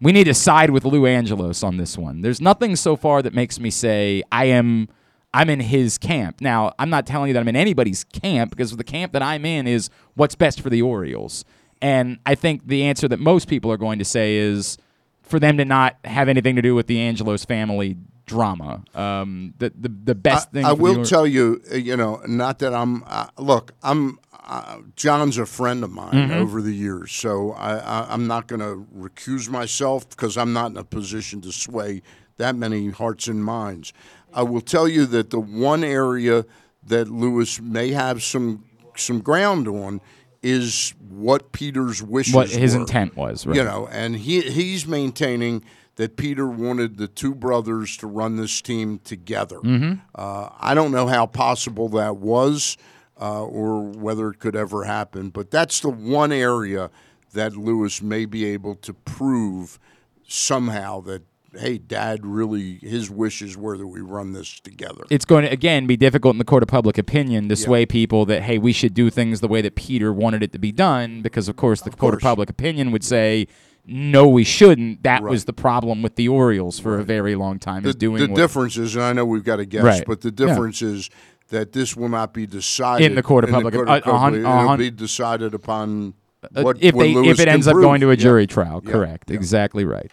we 0.00 0.10
need 0.10 0.24
to 0.24 0.34
side 0.34 0.70
with 0.70 0.84
Lou 0.84 1.06
Angelos 1.06 1.62
on 1.62 1.76
this 1.76 1.96
one. 1.96 2.22
There's 2.22 2.40
nothing 2.40 2.74
so 2.74 2.96
far 2.96 3.22
that 3.22 3.34
makes 3.34 3.60
me 3.60 3.70
say 3.70 4.22
I 4.32 4.46
am 4.46 4.88
I'm 5.34 5.48
in 5.48 5.60
his 5.60 5.96
camp. 5.96 6.40
Now, 6.40 6.72
I'm 6.78 6.90
not 6.90 7.06
telling 7.06 7.28
you 7.28 7.34
that 7.34 7.40
I'm 7.40 7.48
in 7.48 7.56
anybody's 7.56 8.04
camp 8.04 8.50
because 8.50 8.76
the 8.76 8.84
camp 8.84 9.12
that 9.12 9.22
I'm 9.22 9.44
in 9.44 9.66
is 9.66 9.88
what's 10.14 10.34
best 10.34 10.60
for 10.60 10.68
the 10.68 10.82
Orioles. 10.82 11.44
And 11.80 12.18
I 12.26 12.34
think 12.34 12.66
the 12.66 12.84
answer 12.84 13.08
that 13.08 13.18
most 13.18 13.48
people 13.48 13.72
are 13.72 13.76
going 13.76 13.98
to 13.98 14.04
say 14.04 14.36
is 14.36 14.76
for 15.22 15.40
them 15.40 15.56
to 15.56 15.64
not 15.64 15.96
have 16.04 16.28
anything 16.28 16.56
to 16.56 16.62
do 16.62 16.74
with 16.74 16.86
the 16.86 17.00
Angelos 17.00 17.44
family 17.44 17.96
drama. 18.26 18.82
Um, 18.94 19.54
the, 19.58 19.72
the 19.74 19.88
the 19.88 20.14
best 20.14 20.48
I, 20.48 20.52
thing 20.52 20.64
I 20.64 20.72
will 20.72 21.04
tell 21.04 21.26
you, 21.26 21.62
uh, 21.72 21.76
you 21.76 21.96
know, 21.96 22.22
not 22.26 22.58
that 22.60 22.74
I'm. 22.74 23.04
Uh, 23.06 23.28
look, 23.38 23.72
I'm. 23.82 24.18
Uh, 24.44 24.78
John's 24.96 25.38
a 25.38 25.46
friend 25.46 25.84
of 25.84 25.90
mine 25.90 26.12
Mm-hmm. 26.12 26.32
over 26.32 26.60
the 26.60 26.72
years, 26.74 27.12
so 27.12 27.52
I, 27.52 27.76
I, 27.76 28.12
I'm 28.12 28.26
not 28.26 28.48
going 28.48 28.60
to 28.60 28.86
recuse 28.96 29.48
myself 29.48 30.08
because 30.08 30.36
I'm 30.36 30.52
not 30.52 30.72
in 30.72 30.76
a 30.76 30.84
position 30.84 31.40
to 31.42 31.52
sway 31.52 32.02
that 32.38 32.56
many 32.56 32.90
hearts 32.90 33.28
and 33.28 33.44
minds. 33.44 33.92
I 34.34 34.42
will 34.42 34.60
tell 34.60 34.88
you 34.88 35.06
that 35.06 35.30
the 35.30 35.38
one 35.38 35.84
area 35.84 36.44
that 36.84 37.08
Louis 37.08 37.60
may 37.60 37.90
have 37.92 38.22
some 38.22 38.64
some 38.96 39.20
ground 39.20 39.68
on 39.68 40.00
is 40.42 40.92
what 41.08 41.52
Peter's 41.52 42.02
wishes 42.02 42.34
what 42.34 42.50
his 42.50 42.74
were 42.74 42.80
intent 42.80 43.16
was, 43.16 43.46
right? 43.46 43.56
you 43.56 43.62
know, 43.62 43.88
and 43.92 44.16
he 44.16 44.40
he's 44.40 44.86
maintaining 44.88 45.62
that 45.96 46.16
Peter 46.16 46.48
wanted 46.48 46.96
the 46.96 47.06
two 47.06 47.34
brothers 47.34 47.96
to 47.98 48.06
run 48.06 48.36
this 48.36 48.60
team 48.62 48.98
together. 49.04 49.58
Mm-hmm. 49.58 50.00
Uh, 50.14 50.48
I 50.58 50.74
don't 50.74 50.90
know 50.90 51.06
how 51.06 51.26
possible 51.26 51.88
that 51.90 52.16
was 52.16 52.76
uh, 53.22 53.44
or 53.44 53.80
whether 53.80 54.30
it 54.30 54.40
could 54.40 54.56
ever 54.56 54.82
happen, 54.84 55.30
but 55.30 55.50
that's 55.50 55.78
the 55.78 55.88
one 55.88 56.32
area 56.32 56.90
that 57.34 57.56
Louis 57.56 58.02
may 58.02 58.24
be 58.24 58.44
able 58.46 58.74
to 58.76 58.92
prove 58.92 59.78
somehow 60.26 61.00
that 61.02 61.22
hey, 61.56 61.76
Dad 61.78 62.24
really 62.26 62.78
his 62.82 63.10
wishes 63.10 63.56
were 63.56 63.76
that 63.76 63.86
we 63.86 64.00
run 64.00 64.32
this 64.32 64.58
together. 64.60 65.04
It's 65.10 65.24
going 65.24 65.44
to 65.44 65.50
again 65.50 65.86
be 65.86 65.96
difficult 65.96 66.34
in 66.34 66.38
the 66.38 66.44
court 66.44 66.62
of 66.62 66.68
public 66.68 66.98
opinion 66.98 67.48
to 67.50 67.56
sway 67.56 67.86
people 67.86 68.24
that 68.26 68.42
hey, 68.42 68.58
we 68.58 68.72
should 68.72 68.94
do 68.94 69.08
things 69.08 69.40
the 69.40 69.48
way 69.48 69.60
that 69.62 69.76
Peter 69.76 70.12
wanted 70.12 70.42
it 70.42 70.52
to 70.52 70.58
be 70.58 70.72
done, 70.72 71.22
because 71.22 71.48
of 71.48 71.56
course 71.56 71.80
the 71.82 71.90
Of 71.90 71.98
court 71.98 72.14
of 72.14 72.20
public 72.20 72.50
opinion 72.50 72.90
would 72.90 73.04
say. 73.04 73.46
No, 73.84 74.28
we 74.28 74.44
shouldn't. 74.44 75.02
That 75.02 75.24
was 75.24 75.44
the 75.44 75.52
problem 75.52 76.02
with 76.02 76.14
the 76.14 76.28
Orioles 76.28 76.78
for 76.78 77.00
a 77.00 77.02
very 77.02 77.34
long 77.34 77.58
time. 77.58 77.84
Is 77.84 77.94
the, 77.94 77.98
doing 77.98 78.22
the 78.22 78.28
what, 78.28 78.36
difference 78.36 78.76
is, 78.76 78.94
and 78.94 79.02
I 79.04 79.12
know 79.12 79.24
we've 79.24 79.42
got 79.42 79.56
to 79.56 79.66
guess, 79.66 79.82
Right. 79.82 80.04
but 80.06 80.20
the 80.20 80.32
Yeah. 80.38 80.88
is 80.88 81.10
that 81.52 81.72
this 81.72 81.94
will 81.94 82.08
not 82.08 82.34
be 82.34 82.46
decided 82.46 83.04
In 83.04 83.14
the 83.14 83.22
court 83.22 83.44
of 83.44 83.50
public- 83.50 83.74
court 83.74 83.88
of 83.88 84.02
public- 84.02 84.44
a 84.44 84.48
It'll 84.62 84.76
be 84.76 84.90
decided 84.90 85.54
upon 85.54 86.14
Uh, 86.56 86.62
what, 86.62 86.76
if 86.82 86.94
they 86.96 87.12
if 87.12 87.38
it 87.38 87.46
ends 87.46 87.68
up 87.68 87.74
going 87.76 88.00
to 88.00 88.08
a 88.10 88.14
Yeah. 88.14 88.16
jury 88.16 88.46
trial. 88.48 88.80
Correct. 88.80 89.30
Yeah. 89.30 89.36
Exactly 89.36 89.84
right. 89.84 90.12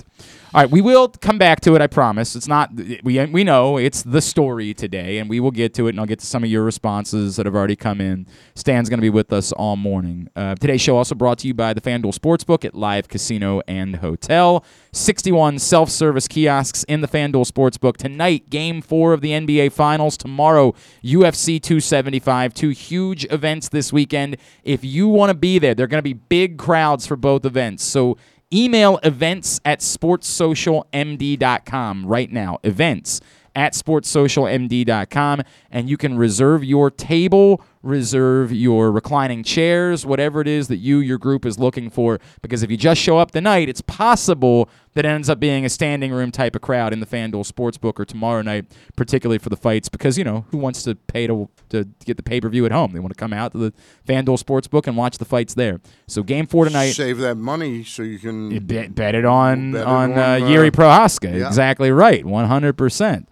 All 0.52 0.62
right, 0.62 0.72
we 0.72 0.82
will 0.82 1.10
come 1.10 1.38
back 1.38 1.62
to 1.62 1.76
it. 1.76 1.82
I 1.82 1.86
promise. 1.86 2.36
It's 2.36 2.48
not 2.48 2.72
we 3.04 3.24
we 3.28 3.44
know 3.44 3.78
it's 3.78 4.02
the 4.02 4.20
story 4.20 4.74
today, 4.74 5.20
and 5.20 5.30
we 5.30 5.40
will 5.40 5.52
get 5.52 5.76
to 5.76 5.86
it, 5.86 5.92
and 5.92 6.00
I'll 6.00 6.08
get 6.08 6.18
to 6.20 6.26
some 6.26 6.44
of 6.44 6.50
your 6.50 6.64
responses 6.64 7.36
that 7.36 7.46
have 7.46 7.54
already 7.54 7.76
come 7.76 8.02
in. 8.02 8.26
Stan's 8.56 8.90
going 8.90 8.98
to 8.98 9.04
be 9.04 9.12
with 9.12 9.32
us 9.32 9.52
all 9.52 9.76
morning. 9.76 10.28
Uh, 10.36 10.56
today's 10.56 10.82
show 10.82 10.98
also 10.98 11.14
brought 11.14 11.38
to 11.40 11.48
you 11.48 11.54
by 11.54 11.76
the 11.76 11.82
FanDuel 11.82 12.18
Sportsbook 12.18 12.66
at 12.66 12.74
Live 12.74 13.08
Casino 13.08 13.62
and 13.68 13.98
Hotel. 13.98 14.66
61 14.92 15.60
self-service 15.60 16.28
kiosks 16.28 16.84
in 16.86 17.02
the 17.02 17.08
FanDuel 17.08 17.48
Sportsbook 17.48 17.98
tonight. 17.98 18.50
Game 18.50 18.82
four 18.82 19.14
of 19.14 19.22
the 19.22 19.30
NBA 19.30 19.72
Finals 19.72 20.18
tomorrow. 20.18 20.74
UFC 21.04 21.62
275. 21.62 22.56
Two 22.56 22.70
huge 22.70 23.24
events 23.26 23.70
this 23.70 23.94
weekend. 23.94 24.36
If 24.64 24.84
you 24.84 25.10
want 25.10 25.30
to 25.30 25.36
be 25.36 25.60
there, 25.60 25.76
they're 25.76 25.86
going 25.86 26.00
to 26.00 26.02
be 26.02 26.14
big 26.14 26.58
crowds 26.58 27.06
for 27.06 27.16
both 27.16 27.46
events. 27.46 27.84
So 27.84 28.18
email 28.54 29.00
events 29.04 29.60
at 29.66 29.80
sportssocialmd.com 29.80 32.06
right 32.06 32.32
now. 32.32 32.60
Events 32.64 33.22
at 33.56 33.74
sportssocialmd.com 33.74 35.42
and 35.72 35.90
you 35.90 35.98
can 35.98 36.16
reserve 36.18 36.64
your 36.64 36.92
table, 36.92 37.64
reserve 37.82 38.52
your 38.52 38.92
reclining 38.92 39.42
chairs, 39.44 40.06
whatever 40.06 40.42
it 40.42 40.48
is 40.48 40.68
that 40.68 40.78
you, 40.78 41.00
your 41.00 41.18
group 41.18 41.46
is 41.46 41.58
looking 41.58 41.90
for. 41.90 42.20
Because 42.42 42.62
if 42.62 42.70
you 42.70 42.76
just 42.76 43.00
show 43.00 43.18
up 43.18 43.32
tonight, 43.32 43.70
it's 43.70 43.82
possible 43.82 44.70
that 44.96 45.06
it 45.06 45.08
ends 45.08 45.30
up 45.30 45.40
being 45.40 45.64
a 45.64 45.70
standing 45.70 46.12
room 46.12 46.30
type 46.30 46.56
of 46.56 46.62
crowd 46.62 46.92
in 46.92 47.00
the 47.00 47.06
FanDuel 47.06 47.50
Sportsbook 47.50 48.00
or 48.00 48.04
tomorrow 48.06 48.42
night, 48.42 48.66
particularly 48.98 49.38
for 49.38 49.50
the 49.50 49.56
fights. 49.56 49.88
Because, 49.88 50.18
you 50.18 50.26
know, 50.26 50.46
who 50.52 50.58
wants 50.58 50.84
to 50.84 50.96
pay 50.96 51.26
to, 51.28 51.50
to 51.70 51.88
get 52.04 52.18
the 52.18 52.24
pay 52.24 52.42
per 52.42 52.50
view 52.50 52.66
at 52.66 52.72
home? 52.74 52.92
They 52.92 53.00
want 53.00 53.14
to 53.14 53.20
come 53.20 53.32
out 53.32 53.54
to 53.54 53.58
the 53.58 53.74
FanDuel 54.06 54.44
Sportsbook 54.44 54.86
and 54.86 54.98
watch 54.98 55.18
the 55.18 55.26
fights 55.26 55.54
there. 55.54 55.80
So, 56.08 56.22
game 56.22 56.48
four 56.48 56.66
tonight. 56.66 56.92
Save 56.92 57.20
that 57.20 57.36
money 57.36 57.86
so 57.86 58.04
you 58.04 58.20
can 58.20 58.60
bet, 58.66 58.94
bet 58.94 59.16
it 59.16 59.26
on 59.26 59.72
Bet 59.72 59.86
on, 59.88 60.12
on, 60.12 60.18
uh, 60.18 60.22
uh, 60.22 60.40
Jiri 60.40 60.72
Prochazka. 60.72 61.38
yeah. 61.38 61.48
Exactly 61.48 61.92
right, 61.92 62.26
one 62.26 62.46
hundred 62.46 62.74
percent. 62.74 63.30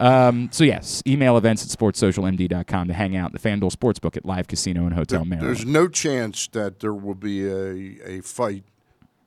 Um, 0.00 0.48
so 0.50 0.64
yes, 0.64 1.02
email 1.06 1.36
events 1.36 1.62
at 1.62 1.78
sportssocialmd.com 1.78 2.88
to 2.88 2.94
hang 2.94 3.16
out 3.16 3.32
the 3.32 3.38
FanDuel 3.38 3.70
Sportsbook 3.70 4.16
at 4.16 4.24
Live 4.24 4.48
Casino 4.48 4.86
and 4.86 4.94
Hotel 4.94 5.20
There's 5.20 5.28
Maryland. 5.28 5.56
There's 5.56 5.66
no 5.66 5.88
chance 5.88 6.48
that 6.48 6.80
there 6.80 6.94
will 6.94 7.14
be 7.14 7.46
a, 7.46 8.18
a 8.18 8.20
fight 8.22 8.64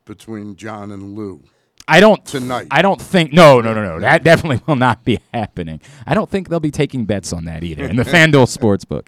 between 0.05 0.55
John 0.55 0.91
and 0.91 1.15
Lou. 1.15 1.43
I 1.87 1.99
don't 1.99 2.25
tonight. 2.25 2.67
I 2.71 2.81
don't 2.81 3.01
think 3.01 3.33
no 3.33 3.59
no 3.59 3.73
no 3.73 3.83
no 3.83 3.99
that 3.99 4.23
definitely 4.23 4.61
will 4.65 4.77
not 4.77 5.03
be 5.03 5.19
happening. 5.33 5.79
I 6.07 6.15
don't 6.15 6.29
think 6.29 6.49
they'll 6.49 6.59
be 6.59 6.71
taking 6.71 7.05
bets 7.05 7.33
on 7.33 7.45
that 7.45 7.63
either 7.63 7.85
in 7.85 7.95
the 7.95 8.03
FanDuel 8.03 8.47
Sportsbook. 8.57 9.07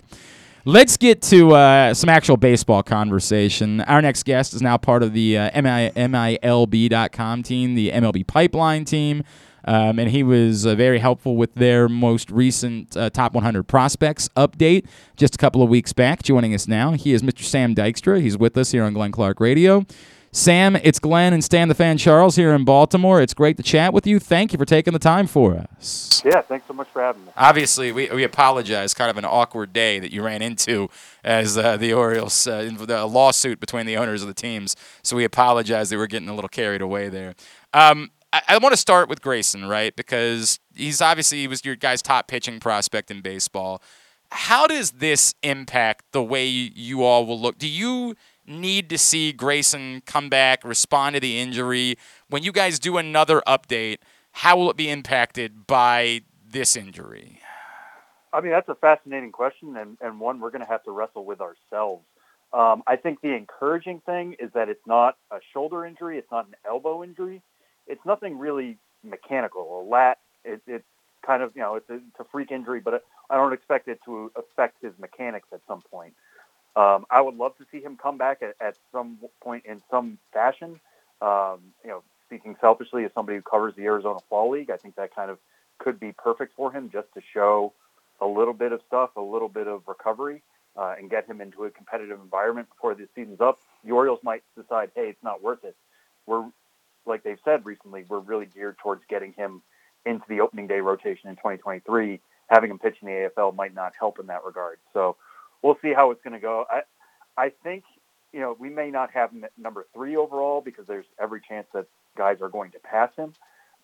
Let's 0.68 0.98
get 0.98 1.22
to 1.24 1.54
uh, 1.54 1.94
some 1.94 2.10
actual 2.10 2.38
baseball 2.38 2.82
conversation. 2.82 3.82
Our 3.82 4.02
next 4.02 4.24
guest 4.24 4.56
is 4.56 4.64
now 4.64 4.78
part 4.78 5.04
of 5.04 5.14
the 5.14 5.38
uh, 5.38 5.62
MI, 5.62 5.92
MILB.com 5.96 7.44
team, 7.44 7.76
the 7.76 7.92
MLB 7.92 8.26
Pipeline 8.26 8.84
team, 8.84 9.24
um, 9.66 10.00
and 10.00 10.10
he 10.12 10.24
was 10.24 10.66
uh, 10.66 10.76
very 10.76 11.00
helpful 11.00 11.36
with 11.36 11.54
their 11.56 11.90
most 11.90 12.32
recent 12.32 12.96
uh, 12.96 13.10
Top 13.10 13.34
100 13.34 13.64
Prospects 13.64 14.30
update 14.38 14.88
just 15.18 15.36
a 15.36 15.38
couple 15.38 15.62
of 15.62 15.70
weeks 15.70 15.94
back. 15.94 16.24
Joining 16.24 16.54
us 16.54 16.68
now, 16.68 16.92
he 16.92 17.14
is 17.14 17.22
Mr. 17.22 17.44
Sam 17.44 17.76
Dykstra. 17.76 18.22
He's 18.22 18.38
with 18.38 18.58
us 18.58 18.72
here 18.72 18.84
on 18.84 18.94
Glenn 18.94 19.12
Clark 19.12 19.40
Radio. 19.40 19.86
Sam, 20.36 20.76
it's 20.76 21.00
Glenn 21.00 21.32
and 21.32 21.42
Stan 21.42 21.70
the 21.70 21.74
Fan 21.74 21.98
Charles 21.98 22.36
here 22.36 22.54
in 22.54 22.66
Baltimore. 22.66 23.22
It's 23.22 23.34
great 23.34 23.56
to 23.56 23.64
chat 23.64 23.94
with 23.94 24.06
you. 24.06 24.20
Thank 24.20 24.52
you 24.52 24.60
for 24.60 24.66
taking 24.66 24.92
the 24.92 25.00
time 25.00 25.28
for 25.28 25.56
us. 25.56 26.22
Yeah, 26.26 26.42
thanks 26.42 26.68
so 26.68 26.74
much 26.74 26.90
for 26.90 27.02
having 27.02 27.24
me. 27.24 27.32
Obviously, 27.38 27.94
we, 27.94 28.10
we 28.10 28.26
apologize. 28.26 28.94
Kind 28.94 29.10
of 29.10 29.18
an 29.18 29.24
awkward 29.24 29.72
day 29.72 29.98
that 29.98 30.12
you 30.12 30.22
ran 30.22 30.42
into 30.42 30.90
as 31.24 31.58
uh, 31.58 31.78
the 31.78 31.94
Orioles, 31.94 32.48
uh, 32.48 32.56
in 32.68 32.76
the 32.76 33.06
lawsuit 33.06 33.62
between 33.62 33.86
the 33.86 33.96
owners 33.96 34.24
of 34.24 34.28
the 34.28 34.34
teams. 34.34 34.76
So 35.04 35.16
we 35.16 35.24
apologize 35.24 35.90
that 35.90 35.98
we're 35.98 36.08
getting 36.08 36.28
a 36.28 36.36
little 36.36 36.50
carried 36.50 36.82
away 36.82 37.08
there. 37.08 37.36
Um, 37.74 38.12
I, 38.36 38.42
I 38.50 38.58
want 38.58 38.74
to 38.74 38.78
start 38.78 39.08
with 39.08 39.22
Grayson, 39.22 39.66
right? 39.66 39.96
Because 39.96 40.60
he's 40.76 41.02
obviously 41.02 41.40
he 41.40 41.48
was 41.48 41.64
your 41.64 41.78
guy's 41.78 42.02
top 42.02 42.28
pitching 42.28 42.60
prospect 42.60 43.10
in 43.10 43.22
baseball. 43.22 43.82
How 44.30 44.68
does 44.68 44.92
this 44.92 45.36
impact 45.42 46.04
the 46.12 46.22
way 46.22 46.46
you, 46.46 47.04
all 47.04 47.26
will 47.26 47.40
look? 47.40 47.58
Do 47.58 47.68
you 47.68 48.16
need 48.46 48.90
to 48.90 48.98
see 48.98 49.32
Grayson 49.32 50.02
come 50.06 50.30
back, 50.30 50.66
respond 50.66 51.14
to 51.14 51.22
the 51.22 51.40
injury? 51.40 51.96
When 52.28 52.44
you 52.44 52.52
guys 52.52 52.78
do 52.78 52.98
another 52.98 53.42
update, 53.48 54.00
how 54.32 54.58
will 54.58 54.70
it 54.70 54.76
be 54.76 54.90
impacted 54.90 55.66
by 55.66 56.22
this 56.46 56.76
injury? 56.76 57.40
I 58.34 58.42
mean, 58.42 58.52
that's 58.52 58.68
a 58.68 58.76
fascinating 58.76 59.32
question 59.32 59.78
and, 59.78 59.98
and 60.02 60.20
one 60.20 60.42
we're 60.42 60.52
going 60.52 60.64
to 60.64 60.70
have 60.70 60.84
to 60.84 60.92
wrestle 60.92 61.24
with 61.24 61.40
ourselves. 61.40 62.04
Um, 62.52 62.84
I 62.86 62.98
think 62.98 63.22
the 63.22 63.34
encouraging 63.34 64.02
thing 64.06 64.36
is 64.40 64.52
that 64.56 64.68
it's 64.68 64.86
not 64.86 65.16
a 65.32 65.38
shoulder 65.54 65.86
injury. 65.86 66.18
It's 66.18 66.32
not 66.32 66.48
an 66.48 66.56
elbow 66.68 67.02
injury. 67.02 67.42
It's 67.88 68.06
nothing 68.06 68.38
really 68.38 68.78
mechanical. 69.04 69.82
A 69.82 69.84
lat, 69.88 70.18
it, 70.44 70.62
it's 70.68 70.86
kind 71.26 71.44
of, 71.44 71.56
you 71.56 71.62
know, 71.62 71.76
it's 71.76 71.90
a, 71.90 71.96
it's 71.96 72.20
a 72.20 72.26
freak 72.32 72.52
injury, 72.52 72.80
but 72.80 73.04
I 73.30 73.36
don't 73.36 73.54
expect 73.54 73.88
it 73.88 74.00
to 74.06 74.32
affect 74.36 74.82
his 74.82 74.94
mechanics 75.00 75.48
at 75.54 75.62
some 75.68 75.82
point. 75.82 76.14
Um, 76.76 77.06
I 77.10 77.22
would 77.22 77.36
love 77.36 77.58
to 77.58 77.66
see 77.72 77.82
him 77.82 77.98
come 78.02 78.18
back 78.18 78.42
at, 78.42 78.56
at 78.60 78.76
some 78.92 79.18
point 79.42 79.66
in 79.66 79.82
some 79.90 80.18
fashion. 80.34 80.80
Um, 81.22 81.60
you 81.84 81.90
know, 81.90 82.04
speaking 82.28 82.56
selfishly 82.60 83.06
as 83.06 83.12
somebody 83.14 83.38
who 83.38 83.42
covers 83.42 83.74
the 83.76 83.84
Arizona 83.84 84.20
Fall 84.30 84.52
League, 84.52 84.70
I 84.70 84.78
think 84.78 84.96
that 84.96 85.16
kind 85.16 85.32
of 85.32 85.38
could 85.78 86.00
be 86.00 86.12
perfect 86.12 86.54
for 86.56 86.72
him 86.72 86.90
just 86.92 87.08
to 87.14 87.22
show 87.34 87.74
a 88.20 88.26
little 88.26 88.54
bit 88.54 88.72
of 88.72 88.82
stuff, 88.88 89.12
a 89.16 89.22
little 89.22 89.50
bit 89.50 89.68
of 89.68 89.84
recovery, 89.88 90.42
uh, 90.78 90.96
and 90.98 91.10
get 91.10 91.26
him 91.28 91.42
into 91.42 91.64
a 91.66 91.72
competitive 91.72 92.20
environment 92.20 92.68
before 92.70 92.94
the 92.96 93.08
season's 93.16 93.42
up. 93.42 93.60
The 93.86 93.92
Orioles 93.92 94.20
might 94.24 94.44
decide, 94.58 94.92
hey, 94.96 95.10
it's 95.10 95.24
not 95.24 95.42
worth 95.42 95.64
it. 95.64 95.76
We're, 96.26 96.46
like 97.06 97.24
they've 97.24 97.40
said 97.46 97.66
recently, 97.66 98.06
we're 98.08 98.20
really 98.20 98.46
geared 98.46 98.78
towards 98.78 99.04
getting 99.10 99.34
him 99.34 99.62
into 100.06 100.26
the 100.30 100.42
opening 100.42 100.68
day 100.68 100.80
rotation 100.80 101.30
in 101.30 101.36
2023. 101.36 102.20
Having 102.50 102.72
him 102.72 102.80
pitch 102.80 102.98
in 103.02 103.08
the 103.08 103.30
AFL 103.38 103.56
might 103.56 103.74
not 103.74 103.94
help 104.00 104.20
in 104.20 104.28
that 104.28 104.46
regard. 104.46 104.78
So 104.94 105.16
we'll 105.62 105.78
see 105.82 105.94
how 105.94 106.12
it's 106.12 106.22
going 106.24 106.34
to 106.34 106.40
go. 106.40 106.66
I, 106.70 106.82
I 107.38 107.50
think, 107.64 107.84
you 108.32 108.40
know, 108.40 108.56
we 108.60 108.70
may 108.70 108.92
not 108.92 109.12
have 109.12 109.32
him 109.32 109.44
at 109.44 109.52
number 109.58 109.88
three 109.94 110.16
overall 110.16 110.62
because 110.62 110.86
there's 110.86 111.06
every 111.20 111.42
chance 111.42 111.68
that 111.74 111.88
guys 112.18 112.42
are 112.42 112.50
going 112.50 112.72
to 112.72 112.80
pass 112.80 113.10
him. 113.16 113.34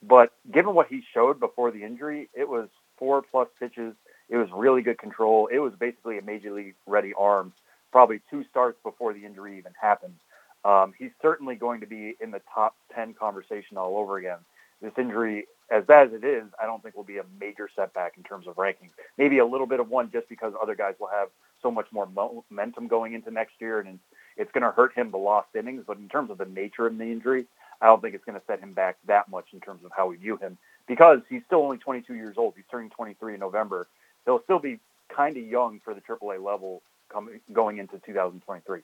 But 0.03 0.31
given 0.51 0.73
what 0.73 0.87
he 0.87 1.03
showed 1.13 1.39
before 1.39 1.71
the 1.71 1.83
injury, 1.83 2.29
it 2.33 2.47
was 2.47 2.69
four 2.97 3.21
plus 3.21 3.47
pitches. 3.59 3.95
It 4.29 4.37
was 4.37 4.49
really 4.53 4.81
good 4.81 4.97
control. 4.97 5.47
It 5.47 5.59
was 5.59 5.73
basically 5.73 6.17
a 6.17 6.21
major 6.21 6.51
league 6.51 6.75
ready 6.85 7.13
arm, 7.13 7.53
probably 7.91 8.21
two 8.29 8.43
starts 8.49 8.77
before 8.83 9.13
the 9.13 9.25
injury 9.25 9.57
even 9.57 9.73
happened. 9.79 10.15
Um, 10.63 10.93
he's 10.97 11.11
certainly 11.21 11.55
going 11.55 11.81
to 11.81 11.87
be 11.87 12.15
in 12.19 12.31
the 12.31 12.41
top 12.53 12.75
10 12.95 13.13
conversation 13.15 13.77
all 13.77 13.97
over 13.97 14.17
again. 14.17 14.37
This 14.81 14.91
injury, 14.97 15.47
as 15.71 15.85
bad 15.85 16.07
as 16.07 16.13
it 16.13 16.23
is, 16.23 16.45
I 16.61 16.65
don't 16.65 16.81
think 16.81 16.95
will 16.95 17.03
be 17.03 17.17
a 17.17 17.25
major 17.39 17.69
setback 17.75 18.17
in 18.17 18.23
terms 18.23 18.47
of 18.47 18.55
rankings. 18.55 18.91
Maybe 19.17 19.39
a 19.39 19.45
little 19.45 19.67
bit 19.67 19.79
of 19.79 19.89
one 19.89 20.11
just 20.11 20.29
because 20.29 20.53
other 20.61 20.75
guys 20.75 20.95
will 20.99 21.07
have 21.07 21.29
so 21.61 21.71
much 21.71 21.87
more 21.91 22.07
momentum 22.07 22.87
going 22.87 23.13
into 23.13 23.31
next 23.31 23.53
year, 23.59 23.79
and 23.79 23.99
it's 24.37 24.51
going 24.51 24.63
to 24.63 24.71
hurt 24.71 24.93
him 24.93 25.11
the 25.11 25.17
lost 25.17 25.49
innings. 25.55 25.83
But 25.85 25.97
in 25.97 26.09
terms 26.09 26.31
of 26.31 26.37
the 26.37 26.45
nature 26.45 26.87
of 26.87 26.97
the 26.97 27.05
injury, 27.05 27.45
I 27.81 27.87
don't 27.87 28.01
think 28.01 28.15
it's 28.15 28.25
going 28.25 28.39
to 28.39 28.45
set 28.45 28.59
him 28.59 28.73
back 28.73 28.97
that 29.07 29.29
much 29.29 29.47
in 29.53 29.59
terms 29.59 29.83
of 29.85 29.91
how 29.95 30.07
we 30.07 30.15
view 30.15 30.37
him 30.37 30.57
because 30.87 31.19
he's 31.29 31.41
still 31.45 31.61
only 31.63 31.77
22 31.77 32.15
years 32.15 32.35
old. 32.37 32.53
He's 32.55 32.65
turning 32.69 32.89
23 32.89 33.35
in 33.35 33.39
November. 33.39 33.87
He'll 34.25 34.43
still 34.43 34.59
be 34.59 34.79
kind 35.09 35.37
of 35.37 35.45
young 35.45 35.79
for 35.83 35.93
the 35.93 36.01
AAA 36.01 36.43
level 36.43 36.81
coming 37.11 37.39
going 37.51 37.77
into 37.77 37.99
2023. 37.99 38.81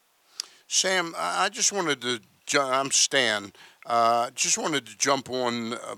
Sam, 0.67 1.15
I 1.17 1.47
just 1.49 1.71
wanted 1.71 2.01
to. 2.01 2.19
I'm 2.61 2.91
Stan. 2.91 3.53
Uh, 3.85 4.29
just 4.35 4.57
wanted 4.57 4.85
to 4.87 4.97
jump 4.97 5.29
on 5.29 5.73
uh, 5.73 5.95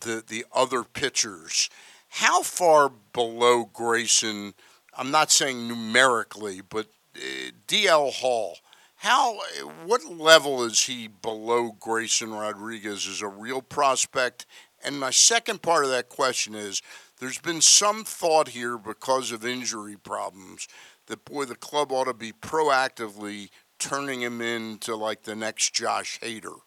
the 0.00 0.22
the 0.26 0.44
other 0.52 0.84
pitchers. 0.84 1.70
How 2.10 2.42
far 2.42 2.92
below 3.14 3.64
Grayson? 3.64 4.52
I'm 4.96 5.10
not 5.10 5.30
saying 5.30 5.66
numerically, 5.66 6.60
but 6.60 6.88
uh, 7.16 7.50
DL 7.66 8.12
Hall. 8.12 8.58
How, 8.96 9.38
what 9.86 10.04
level 10.04 10.62
is 10.64 10.84
he 10.84 11.08
below 11.08 11.72
Grayson 11.80 12.32
Rodriguez 12.32 13.08
as 13.08 13.22
a 13.22 13.28
real 13.28 13.62
prospect? 13.62 14.44
And 14.84 15.00
my 15.00 15.10
second 15.10 15.62
part 15.62 15.84
of 15.84 15.90
that 15.90 16.10
question 16.10 16.54
is 16.54 16.82
there's 17.18 17.38
been 17.38 17.62
some 17.62 18.04
thought 18.04 18.48
here 18.48 18.76
because 18.76 19.32
of 19.32 19.46
injury 19.46 19.96
problems 19.96 20.68
that, 21.06 21.24
boy, 21.24 21.46
the 21.46 21.54
club 21.54 21.92
ought 21.92 22.04
to 22.04 22.14
be 22.14 22.32
proactively 22.32 23.48
turning 23.80 24.20
him 24.20 24.40
into 24.40 24.94
like 24.94 25.22
the 25.24 25.34
next 25.34 25.74
Josh 25.74 26.20
Hader. 26.20 26.58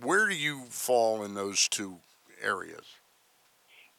Where 0.00 0.28
do 0.28 0.36
you 0.36 0.66
fall 0.68 1.24
in 1.24 1.34
those 1.34 1.66
two 1.66 1.96
areas? 2.40 2.84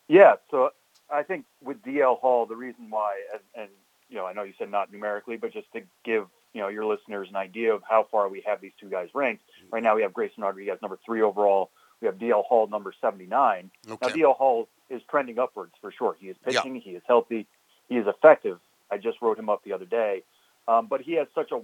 Yeah, 0.08 0.36
so 0.50 0.72
I 1.12 1.24
think 1.24 1.46
with 1.62 1.82
DL 1.84 2.18
Hall, 2.20 2.46
the 2.46 2.56
reason 2.56 2.90
why, 2.90 3.22
and, 3.34 3.42
and 3.56 3.70
you 4.10 4.16
know, 4.16 4.26
I 4.26 4.34
know 4.34 4.44
you 4.44 4.54
said 4.58 4.72
not 4.72 4.92
numerically, 4.92 5.38
but 5.38 5.52
just 5.52 5.72
to 5.74 5.82
give 6.06 6.28
you 6.54 6.62
know 6.62 6.68
your 6.68 6.86
listeners 6.86 7.28
an 7.30 7.36
idea 7.36 7.74
of 7.74 7.82
how 7.88 8.08
far 8.10 8.30
we 8.30 8.42
have 8.46 8.62
these 8.62 8.72
two 8.80 8.90
guys 8.90 9.10
ranked. 9.14 9.44
Right 9.72 9.84
now, 9.84 9.96
we 9.96 10.02
have 10.04 10.14
Grayson 10.14 10.44
Rodriguez 10.44 10.80
number 10.82 10.98
three 11.06 11.22
overall. 11.22 11.70
We 12.02 12.06
have 12.06 12.16
DL 12.16 12.44
Hall 12.46 12.68
number 12.68 12.94
seventy 13.02 13.26
nine. 13.26 13.70
Okay. 13.90 14.08
Now 14.08 14.14
DL 14.14 14.36
Hall 14.36 14.68
is 14.90 15.02
trending 15.10 15.38
upwards 15.38 15.74
for 15.82 15.92
sure. 15.92 16.16
He 16.20 16.28
is 16.28 16.38
pitching. 16.44 16.76
Yeah. 16.76 16.82
He 16.82 16.92
is 16.92 17.04
healthy. 17.06 17.46
He 17.88 17.98
is 17.98 18.08
effective. 18.08 18.60
I 18.92 18.98
just 18.98 19.22
wrote 19.22 19.38
him 19.38 19.50
up 19.50 19.64
the 19.64 19.74
other 19.74 19.86
day, 19.86 20.24
um, 20.68 20.88
but 20.88 21.02
he 21.02 21.14
has 21.14 21.28
such 21.36 21.52
a 21.52 21.62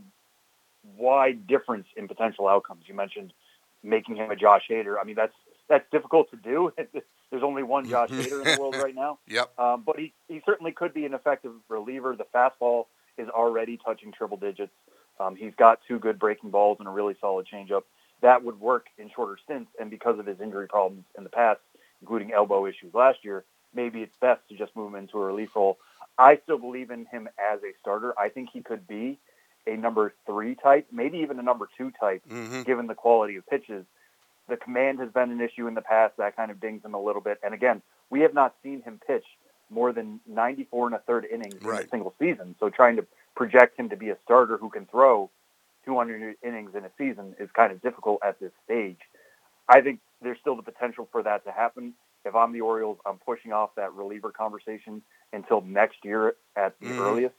wide 0.98 1.48
difference 1.48 1.88
in 1.95 2.08
potential 2.08 2.48
outcomes. 2.48 2.84
You 2.88 2.95
mentioned 2.95 3.34
making 3.84 4.15
him 4.15 4.32
a 4.32 4.36
Josh 4.36 4.63
Hader. 4.69 4.95
I 5.00 5.04
mean, 5.04 5.15
that's 5.15 5.34
that's 5.67 5.86
difficult 5.91 6.30
to 6.32 6.38
do. 6.38 6.71
There's 7.32 7.43
only 7.43 7.63
one 7.63 7.89
Josh 7.89 8.10
Hader 8.12 8.45
in 8.45 8.56
the 8.56 8.58
world 8.60 8.76
right 8.76 8.95
now. 8.95 9.19
Yep. 9.28 9.60
Um, 9.60 9.84
but 9.86 10.00
he, 10.00 10.13
he 10.28 10.41
certainly 10.45 10.71
could 10.71 10.93
be 10.93 11.06
an 11.06 11.13
effective 11.13 11.54
reliever. 11.69 12.15
The 12.15 12.26
fastball 12.34 12.86
is 13.17 13.30
already 13.30 13.78
touching 13.84 14.12
triple 14.12 14.38
digits. 14.38 14.74
Um, 15.19 15.36
he's 15.36 15.54
got 15.56 15.80
two 15.88 16.00
good 16.00 16.19
breaking 16.19 16.52
balls 16.52 16.78
and 16.80 16.88
a 16.88 16.91
really 16.91 17.15
solid 17.19 17.48
changeup. 17.52 17.84
That 18.21 18.43
would 18.43 18.60
work 18.60 18.88
in 18.98 19.10
shorter 19.13 19.38
stints. 19.43 19.71
And 19.80 19.89
because 19.89 20.19
of 20.19 20.26
his 20.26 20.39
injury 20.41 20.67
problems 20.67 21.06
in 21.17 21.24
the 21.24 21.30
past, 21.30 21.62
including 22.02 22.32
elbow 22.34 22.65
issues 22.65 22.93
last 22.93 23.19
year, 23.24 23.45
maybe 23.74 24.02
it's 24.02 24.15
best 24.17 24.41
to 24.50 24.58
just 24.58 24.76
move 24.76 24.93
him 24.93 25.00
into 25.00 25.17
a 25.17 25.26
relief 25.26 25.50
role. 25.56 25.78
I 26.17 26.38
still 26.43 26.58
believe 26.58 26.91
in 26.91 27.06
him 27.06 27.28
as 27.39 27.60
a 27.63 27.74
starter. 27.82 28.17
I 28.17 28.30
think 28.30 28.50
he 28.52 28.62
could 28.62 28.88
be 28.88 29.19
a 29.67 29.75
number 29.75 30.13
three 30.25 30.56
type, 30.56 30.88
maybe 30.91 31.19
even 31.19 31.39
a 31.39 31.43
number 31.43 31.67
two 31.78 31.91
type, 31.99 32.21
mm-hmm. 32.30 32.63
given 32.63 32.88
the 32.88 32.95
quality 32.95 33.36
of 33.36 33.47
pitches. 33.47 33.86
The 34.47 34.58
command 34.58 34.99
has 34.99 35.12
been 35.12 35.32
an 35.32 35.41
issue 35.41 35.67
in 35.67 35.73
the 35.73 35.82
past. 35.82 36.17
That 36.17 36.36
kind 36.36 36.51
of 36.51 36.60
dings 36.60 36.86
him 36.86 36.93
a 36.93 37.01
little 37.01 37.21
bit. 37.21 37.39
And 37.43 37.54
again, 37.54 37.82
we 38.10 38.21
have 38.21 38.34
not 38.34 38.56
seen 38.62 38.82
him 38.82 38.99
pitch 39.06 39.25
more 39.69 39.91
than 39.91 40.19
94 40.28 40.88
and 40.88 40.95
a 40.95 40.99
third 40.99 41.25
innings 41.25 41.62
right. 41.63 41.82
in 41.82 41.88
a 41.88 41.89
single 41.89 42.13
season. 42.19 42.56
So 42.60 42.69
trying 42.69 42.97
to 42.97 43.06
project 43.36 43.80
him 43.80 43.89
to 43.89 43.97
be 43.97 44.10
a 44.10 44.17
starter 44.23 44.58
who 44.58 44.69
can 44.69 44.86
throw 44.86 45.30
200 45.86 46.36
innings 46.43 46.71
in 46.75 46.86
a 46.86 46.91
season 46.97 47.36
is 47.39 47.49
kind 47.56 47.71
of 47.71 47.82
difficult 47.82 48.19
at 48.23 48.39
this 48.39 48.51
stage. 48.63 48.99
I 49.67 49.82
think 49.82 49.99
there's 50.21 50.38
still 50.39 50.56
the 50.56 50.63
potential 50.63 51.08
for 51.12 51.23
that 51.23 51.45
to 51.45 51.51
happen. 51.51 51.93
If 52.23 52.36
I'm 52.36 52.54
the 52.54 52.62
Orioles, 52.62 52.97
I'm 53.06 53.17
pushing 53.17 53.54
off 53.54 53.71
that 53.75 53.93
reliever 53.93 54.32
conversation 54.32 55.01
until 55.32 55.62
next 55.62 55.97
year 56.04 56.36
at 56.56 56.80
the 56.80 56.88
mm. 56.88 56.99
earliest, 56.99 57.36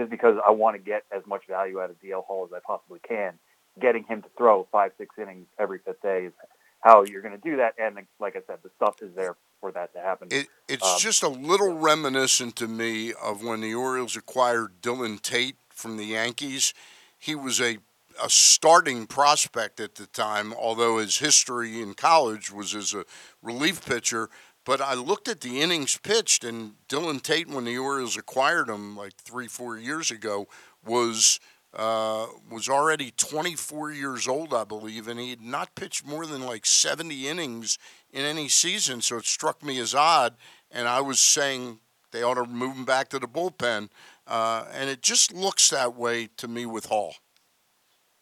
just 0.00 0.10
because 0.10 0.38
I 0.46 0.50
want 0.50 0.76
to 0.76 0.82
get 0.82 1.02
as 1.14 1.22
much 1.26 1.42
value 1.46 1.78
out 1.78 1.90
of 1.90 2.00
DL 2.00 2.24
Hall 2.24 2.46
as 2.46 2.54
I 2.54 2.58
possibly 2.66 3.00
can. 3.06 3.34
Getting 3.78 4.04
him 4.04 4.22
to 4.22 4.28
throw 4.38 4.66
five, 4.72 4.92
six 4.96 5.14
innings 5.20 5.46
every 5.58 5.78
fifth 5.78 6.00
day 6.00 6.24
is 6.24 6.32
how 6.80 7.04
you're 7.04 7.20
going 7.20 7.38
to 7.38 7.50
do 7.50 7.58
that. 7.58 7.74
And 7.78 7.98
like 8.18 8.34
I 8.34 8.40
said, 8.46 8.60
the 8.62 8.70
stuff 8.76 9.02
is 9.02 9.14
there 9.14 9.36
for 9.60 9.70
that 9.72 9.92
to 9.92 10.00
happen. 10.00 10.28
It, 10.30 10.46
it's 10.68 10.90
um, 10.90 10.98
just 10.98 11.22
a 11.22 11.28
little 11.28 11.74
reminiscent 11.74 12.56
to 12.56 12.66
me 12.66 13.12
of 13.12 13.44
when 13.44 13.60
the 13.60 13.74
Orioles 13.74 14.16
acquired 14.16 14.80
Dylan 14.80 15.20
Tate 15.20 15.56
from 15.68 15.98
the 15.98 16.06
Yankees. 16.06 16.72
He 17.18 17.34
was 17.34 17.60
a 17.60 17.76
a 18.22 18.28
starting 18.28 19.06
prospect 19.06 19.80
at 19.80 19.94
the 19.94 20.06
time, 20.06 20.52
although 20.52 20.98
his 20.98 21.18
history 21.18 21.80
in 21.80 21.94
college 21.94 22.50
was 22.50 22.74
as 22.74 22.92
a 22.92 23.06
relief 23.42 23.86
pitcher. 23.86 24.28
But 24.64 24.80
I 24.80 24.94
looked 24.94 25.28
at 25.28 25.40
the 25.40 25.60
innings 25.60 25.96
pitched, 25.96 26.44
and 26.44 26.74
Dylan 26.88 27.22
Tate, 27.22 27.48
when 27.48 27.64
the 27.64 27.78
Orioles 27.78 28.16
acquired 28.16 28.68
him 28.68 28.96
like 28.96 29.14
three, 29.14 29.48
four 29.48 29.78
years 29.78 30.10
ago, 30.10 30.48
was 30.84 31.40
uh, 31.72 32.26
was 32.50 32.68
already 32.68 33.12
24 33.16 33.92
years 33.92 34.26
old, 34.26 34.52
I 34.52 34.64
believe, 34.64 35.06
and 35.06 35.20
he 35.20 35.30
had 35.30 35.40
not 35.40 35.76
pitched 35.76 36.04
more 36.04 36.26
than 36.26 36.44
like 36.44 36.66
70 36.66 37.28
innings 37.28 37.78
in 38.10 38.24
any 38.24 38.48
season. 38.48 39.00
So 39.00 39.18
it 39.18 39.24
struck 39.24 39.62
me 39.62 39.78
as 39.78 39.94
odd, 39.94 40.34
and 40.70 40.88
I 40.88 41.00
was 41.00 41.20
saying 41.20 41.78
they 42.10 42.22
ought 42.22 42.34
to 42.34 42.44
move 42.44 42.76
him 42.76 42.84
back 42.84 43.08
to 43.10 43.18
the 43.18 43.28
bullpen. 43.28 43.88
Uh, 44.26 44.64
and 44.72 44.90
it 44.90 45.02
just 45.02 45.32
looks 45.32 45.70
that 45.70 45.94
way 45.94 46.28
to 46.36 46.48
me 46.48 46.66
with 46.66 46.86
Hall. 46.86 47.14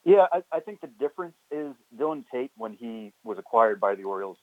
Yeah, 0.05 0.27
I, 0.33 0.43
I 0.53 0.61
think 0.61 0.81
the 0.81 0.87
difference 0.87 1.35
is 1.51 1.75
Dylan 1.97 2.25
Tate 2.33 2.51
when 2.57 2.73
he 2.73 3.13
was 3.25 3.39
acquired 3.39 3.81
by 3.81 3.95
the 3.95 4.05
Orioles, 4.05 4.39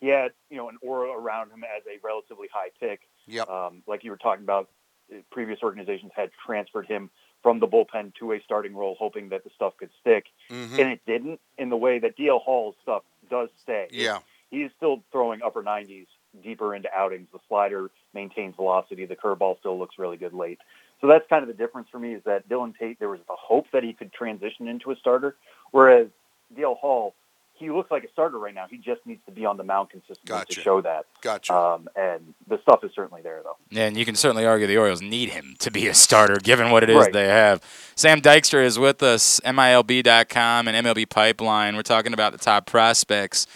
he 0.00 0.08
had 0.08 0.32
you 0.48 0.56
know 0.56 0.68
an 0.68 0.76
aura 0.82 1.10
around 1.10 1.50
him 1.50 1.64
as 1.64 1.82
a 1.86 1.98
relatively 2.04 2.48
high 2.52 2.70
pick. 2.78 3.00
Yep. 3.26 3.48
Um, 3.48 3.82
like 3.86 4.04
you 4.04 4.10
were 4.10 4.16
talking 4.16 4.44
about, 4.44 4.68
uh, 5.12 5.18
previous 5.30 5.60
organizations 5.62 6.12
had 6.14 6.30
transferred 6.44 6.86
him 6.86 7.10
from 7.42 7.58
the 7.58 7.68
bullpen 7.68 8.14
to 8.16 8.32
a 8.32 8.40
starting 8.44 8.74
role, 8.74 8.96
hoping 8.98 9.30
that 9.30 9.44
the 9.44 9.50
stuff 9.54 9.74
could 9.78 9.90
stick, 10.00 10.26
mm-hmm. 10.50 10.78
and 10.78 10.92
it 10.92 11.00
didn't. 11.06 11.40
In 11.58 11.70
the 11.70 11.76
way 11.76 11.98
that 11.98 12.16
DL 12.16 12.40
Hall's 12.40 12.74
stuff 12.82 13.02
does 13.28 13.48
stay. 13.62 13.88
Yeah. 13.90 14.18
He's 14.50 14.70
still 14.76 15.02
throwing 15.12 15.42
upper 15.42 15.62
90s 15.62 16.06
deeper 16.42 16.74
into 16.74 16.88
outings. 16.94 17.28
The 17.32 17.38
slider 17.48 17.90
maintains 18.14 18.56
velocity. 18.56 19.06
The 19.06 19.16
curveball 19.16 19.58
still 19.58 19.78
looks 19.78 19.96
really 19.98 20.16
good 20.16 20.32
late. 20.32 20.58
So 21.00 21.06
that's 21.06 21.26
kind 21.28 21.42
of 21.42 21.48
the 21.48 21.54
difference 21.54 21.88
for 21.90 21.98
me 21.98 22.14
is 22.14 22.22
that 22.24 22.48
Dylan 22.48 22.76
Tate, 22.76 22.98
there 22.98 23.08
was 23.08 23.20
the 23.26 23.36
hope 23.36 23.66
that 23.72 23.82
he 23.82 23.92
could 23.92 24.12
transition 24.12 24.68
into 24.68 24.90
a 24.90 24.96
starter, 24.96 25.36
whereas 25.70 26.08
DL 26.56 26.76
Hall, 26.76 27.14
he 27.60 27.70
looks 27.70 27.90
like 27.90 28.04
a 28.04 28.10
starter 28.10 28.38
right 28.38 28.54
now. 28.54 28.66
He 28.68 28.78
just 28.78 29.04
needs 29.04 29.20
to 29.26 29.32
be 29.32 29.44
on 29.44 29.58
the 29.58 29.62
mound 29.62 29.90
consistently 29.90 30.26
gotcha. 30.26 30.54
to 30.54 30.60
show 30.60 30.80
that. 30.80 31.04
Gotcha. 31.20 31.54
Um, 31.54 31.88
and 31.94 32.32
the 32.48 32.58
stuff 32.62 32.82
is 32.82 32.90
certainly 32.94 33.20
there, 33.20 33.42
though. 33.44 33.56
Yeah, 33.70 33.86
and 33.86 33.96
you 33.96 34.06
can 34.06 34.14
certainly 34.14 34.46
argue 34.46 34.66
the 34.66 34.78
Orioles 34.78 35.02
need 35.02 35.28
him 35.28 35.56
to 35.58 35.70
be 35.70 35.86
a 35.86 35.94
starter, 35.94 36.36
given 36.36 36.70
what 36.70 36.82
it 36.82 36.90
is 36.90 36.96
right. 36.96 37.12
they 37.12 37.28
have. 37.28 37.62
Sam 37.94 38.22
Dykstra 38.22 38.64
is 38.64 38.78
with 38.78 39.02
us, 39.02 39.40
MILB.com 39.40 40.68
and 40.68 40.86
MLB 40.86 41.08
Pipeline. 41.08 41.76
We're 41.76 41.82
talking 41.82 42.14
about 42.14 42.32
the 42.32 42.38
top 42.38 42.64
prospects. 42.64 43.46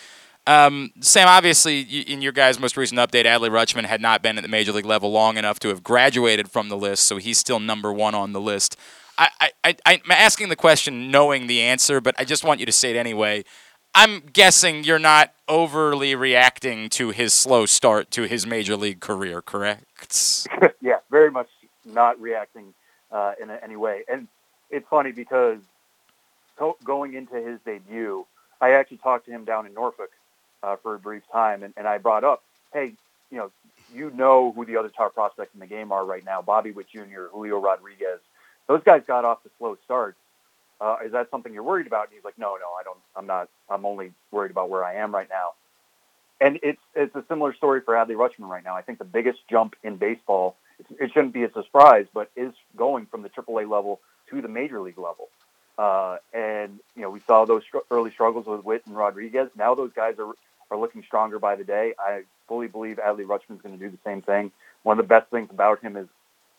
Um, 0.47 0.93
Sam, 1.01 1.27
obviously, 1.27 1.81
in 1.81 2.21
your 2.21 2.33
guys' 2.33 2.61
most 2.61 2.77
recent 2.77 3.01
update, 3.01 3.25
Adley 3.25 3.49
Rutschman 3.49 3.85
had 3.85 4.03
not 4.03 4.23
been 4.23 4.37
at 4.37 4.43
the 4.43 4.49
major 4.49 4.73
league 4.73 4.85
level 4.85 5.11
long 5.11 5.39
enough 5.39 5.59
to 5.61 5.69
have 5.69 5.83
graduated 5.83 6.51
from 6.51 6.69
the 6.69 6.77
list, 6.77 7.05
so 7.05 7.17
he's 7.17 7.39
still 7.39 7.59
number 7.59 7.91
one 7.91 8.15
on 8.15 8.35
the 8.35 8.41
list. 8.41 8.77
I, 9.17 9.29
I, 9.65 9.77
I, 9.87 9.93
am 9.95 10.11
asking 10.11 10.49
the 10.49 10.57
question 10.57 11.11
knowing 11.11 11.47
the 11.47 11.63
answer, 11.63 12.01
but 12.01 12.15
I 12.19 12.25
just 12.25 12.45
want 12.45 12.61
you 12.61 12.67
to 12.67 12.73
say 12.73 12.91
it 12.91 12.97
anyway. 12.97 13.45
I'm 13.95 14.21
guessing 14.21 14.83
you're 14.83 14.99
not 14.99 15.33
overly 15.49 16.15
reacting 16.15 16.89
to 16.91 17.11
his 17.11 17.33
slow 17.33 17.65
start 17.65 18.11
to 18.13 18.23
his 18.23 18.47
major 18.47 18.77
league 18.77 19.01
career, 19.01 19.41
correct? 19.41 20.49
yeah, 20.81 20.99
very 21.11 21.31
much 21.31 21.49
not 21.85 22.21
reacting 22.21 22.75
uh, 23.13 23.35
in 23.41 23.51
any 23.51 23.77
way. 23.77 24.03
And 24.11 24.27
it's 24.71 24.87
funny 24.89 25.13
because 25.13 25.61
going 26.85 27.15
into 27.15 27.37
his 27.37 27.61
debut, 27.65 28.27
I 28.61 28.73
actually 28.73 28.97
talked 28.99 29.27
to 29.27 29.31
him 29.31 29.45
down 29.45 29.67
in 29.67 29.75
Norfolk 29.75 30.11
uh, 30.63 30.77
for 30.77 30.95
a 30.95 30.99
brief 30.99 31.23
time, 31.31 31.63
and, 31.63 31.73
and 31.77 31.87
I 31.87 31.99
brought 31.99 32.25
up, 32.25 32.43
hey, 32.73 32.95
you 33.31 33.39
know, 33.39 33.51
you 33.95 34.11
know 34.11 34.51
who 34.53 34.65
the 34.65 34.77
other 34.77 34.89
top 34.89 35.15
prospects 35.15 35.55
in 35.55 35.61
the 35.61 35.67
game 35.67 35.93
are 35.93 36.05
right 36.05 36.25
now: 36.25 36.43
Bobby 36.43 36.73
Witt 36.73 36.89
Jr., 36.89 37.27
Julio 37.31 37.61
Rodriguez. 37.61 38.21
Those 38.67 38.83
guys 38.83 39.03
got 39.07 39.25
off 39.25 39.43
the 39.45 39.51
slow 39.59 39.77
starts. 39.85 40.17
Uh, 40.81 40.97
is 41.05 41.13
that 41.13 41.31
something 41.31 41.53
you're 41.53 41.63
worried 41.63 41.87
about? 41.87 42.07
And 42.07 42.15
he's 42.15 42.25
like, 42.25 42.39
no, 42.39 42.57
no, 42.57 42.67
I 42.79 42.83
don't. 42.83 42.99
I'm 43.17 43.27
not. 43.27 43.49
I'm 43.69 43.87
only 43.87 44.13
worried 44.31 44.51
about 44.51 44.71
where 44.71 44.85
I 44.85 44.97
am 44.97 45.15
right 45.15 45.29
now. 45.29 45.51
And 46.41 46.59
it's 46.63 46.81
it's 46.95 47.15
a 47.15 47.25
similar 47.29 47.55
story 47.55 47.81
for 47.81 47.95
Adley 47.95 48.17
Rutschman 48.17 48.49
right 48.49 48.65
now. 48.65 48.75
I 48.75 48.83
think 48.83 48.99
the 48.99 49.05
biggest 49.05 49.39
jump 49.49 49.77
in 49.83 49.97
baseball, 49.97 50.57
it 50.99 51.13
shouldn't 51.13 51.33
be 51.33 51.45
a 51.45 51.53
surprise, 51.53 52.07
but 52.13 52.31
is 52.37 52.53
going 52.77 53.07
from 53.07 53.23
the 53.23 53.29
AAA 53.29 53.71
level 53.71 54.01
to 54.31 54.43
the 54.43 54.49
major 54.49 54.81
league 54.81 54.99
level. 54.99 55.29
Uh, 55.79 56.19
and 56.33 56.81
you 56.97 57.03
know, 57.03 57.11
we 57.11 57.21
saw 57.21 57.45
those 57.45 57.63
early 57.91 58.11
struggles 58.11 58.47
with 58.47 58.65
Witt 58.65 58.83
and 58.87 58.97
Rodriguez. 58.97 59.49
Now 59.57 59.75
those 59.75 59.93
guys 59.95 60.17
are 60.19 60.33
are 60.71 60.79
looking 60.79 61.03
stronger 61.03 61.39
by 61.39 61.57
the 61.57 61.65
day. 61.65 61.95
I 61.99 62.23
fully 62.49 62.69
believe 62.69 62.97
Adley 62.97 63.25
Rutschman's 63.25 63.63
going 63.63 63.79
to 63.79 63.85
do 63.85 63.91
the 63.91 63.99
same 64.05 64.23
thing. 64.23 64.51
One 64.83 64.99
of 64.99 65.05
the 65.05 65.09
best 65.09 65.31
things 65.31 65.49
about 65.51 65.81
him 65.81 65.97
is 65.97 66.09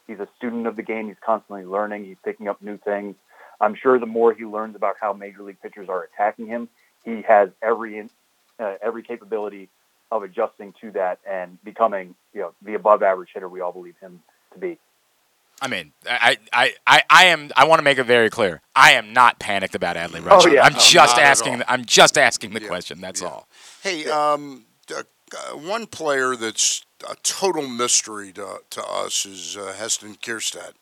he's 0.07 0.19
a 0.19 0.27
student 0.37 0.67
of 0.67 0.75
the 0.75 0.83
game. 0.83 1.07
He's 1.07 1.17
constantly 1.23 1.65
learning. 1.65 2.05
He's 2.05 2.17
picking 2.23 2.47
up 2.47 2.61
new 2.61 2.77
things. 2.77 3.15
I'm 3.59 3.75
sure 3.75 3.99
the 3.99 4.05
more 4.05 4.33
he 4.33 4.45
learns 4.45 4.75
about 4.75 4.95
how 4.99 5.13
major 5.13 5.43
league 5.43 5.61
pitchers 5.61 5.89
are 5.89 6.03
attacking 6.03 6.47
him, 6.47 6.69
he 7.03 7.21
has 7.23 7.49
every 7.61 8.07
uh, 8.59 8.73
every 8.81 9.03
capability 9.03 9.69
of 10.11 10.23
adjusting 10.23 10.73
to 10.81 10.91
that 10.91 11.19
and 11.29 11.61
becoming, 11.63 12.15
you 12.33 12.41
know, 12.41 12.53
the 12.61 12.73
above 12.73 13.03
average 13.03 13.29
hitter 13.33 13.49
we 13.49 13.61
all 13.61 13.71
believe 13.71 13.95
him 13.99 14.21
to 14.53 14.59
be. 14.59 14.77
I 15.61 15.67
mean, 15.69 15.93
I, 16.09 16.37
I, 16.51 16.73
I, 16.85 17.03
I 17.09 17.25
am. 17.25 17.49
I 17.55 17.65
want 17.65 17.79
to 17.79 17.83
make 17.83 17.97
it 17.97 18.03
very 18.03 18.29
clear. 18.29 18.61
I 18.75 18.91
am 18.91 19.13
not 19.13 19.39
panicked 19.39 19.73
about 19.73 19.95
Adley 19.95 20.21
Rutschman. 20.21 20.45
Oh, 20.45 20.47
yeah. 20.47 20.63
I'm 20.63 20.73
no, 20.73 20.79
just 20.79 21.17
asking. 21.17 21.63
I'm 21.67 21.85
just 21.85 22.17
asking 22.17 22.53
the 22.53 22.61
yeah. 22.61 22.67
question. 22.67 22.99
That's 22.99 23.21
yeah. 23.21 23.27
all. 23.29 23.47
Hey, 23.81 24.05
um, 24.09 24.65
uh, 24.93 25.03
one 25.57 25.87
player 25.87 26.35
that's 26.35 26.85
a 27.09 27.15
total 27.23 27.67
mystery 27.67 28.31
to, 28.33 28.59
to 28.69 28.83
us 28.83 29.25
is 29.25 29.57
uh, 29.57 29.73
Heston 29.77 30.15
Kjerstad. 30.15 30.73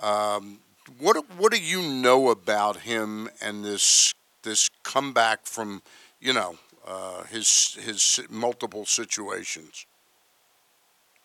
Um, 0.00 0.60
what 0.98 1.16
what 1.36 1.52
do 1.52 1.60
you 1.60 1.82
know 1.82 2.30
about 2.30 2.78
him 2.78 3.28
and 3.40 3.64
this 3.64 4.14
this 4.42 4.70
comeback 4.82 5.46
from 5.46 5.82
you 6.20 6.32
know 6.32 6.56
uh, 6.86 7.24
his 7.24 7.78
his 7.80 8.20
multiple 8.28 8.84
situations? 8.86 9.86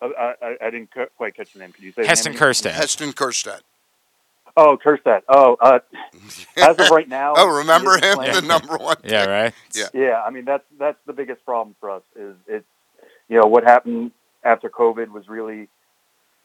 Uh, 0.00 0.08
I, 0.18 0.56
I 0.60 0.70
didn't 0.70 0.90
quite 1.16 1.34
catch 1.34 1.52
the 1.54 1.58
name. 1.58 1.72
Could 1.72 1.84
you 1.84 1.92
say 1.92 2.06
Heston 2.06 2.34
Kjerstad? 2.34 2.72
Heston 2.72 3.12
Kjerstad. 3.12 3.60
Oh, 4.56 4.78
Kjerstad. 4.82 5.22
Oh, 5.28 5.56
uh, 5.60 5.80
as 6.56 6.78
of 6.78 6.90
right 6.90 7.08
now. 7.08 7.34
oh, 7.36 7.58
remember 7.58 7.92
him, 7.94 8.18
the 8.18 8.42
number 8.42 8.76
one. 8.76 8.96
Yeah, 9.04 9.26
right. 9.26 9.54
Yeah, 9.74 9.88
yeah. 9.92 10.22
I 10.26 10.30
mean, 10.30 10.44
that's 10.44 10.64
that's 10.78 10.98
the 11.06 11.12
biggest 11.12 11.44
problem 11.44 11.76
for 11.80 11.90
us. 11.90 12.02
Is 12.14 12.36
it's 12.46 12.66
you 13.28 13.38
know 13.38 13.46
what 13.46 13.64
happened 13.64 14.12
after 14.44 14.70
COVID 14.70 15.10
was 15.10 15.28
really 15.28 15.68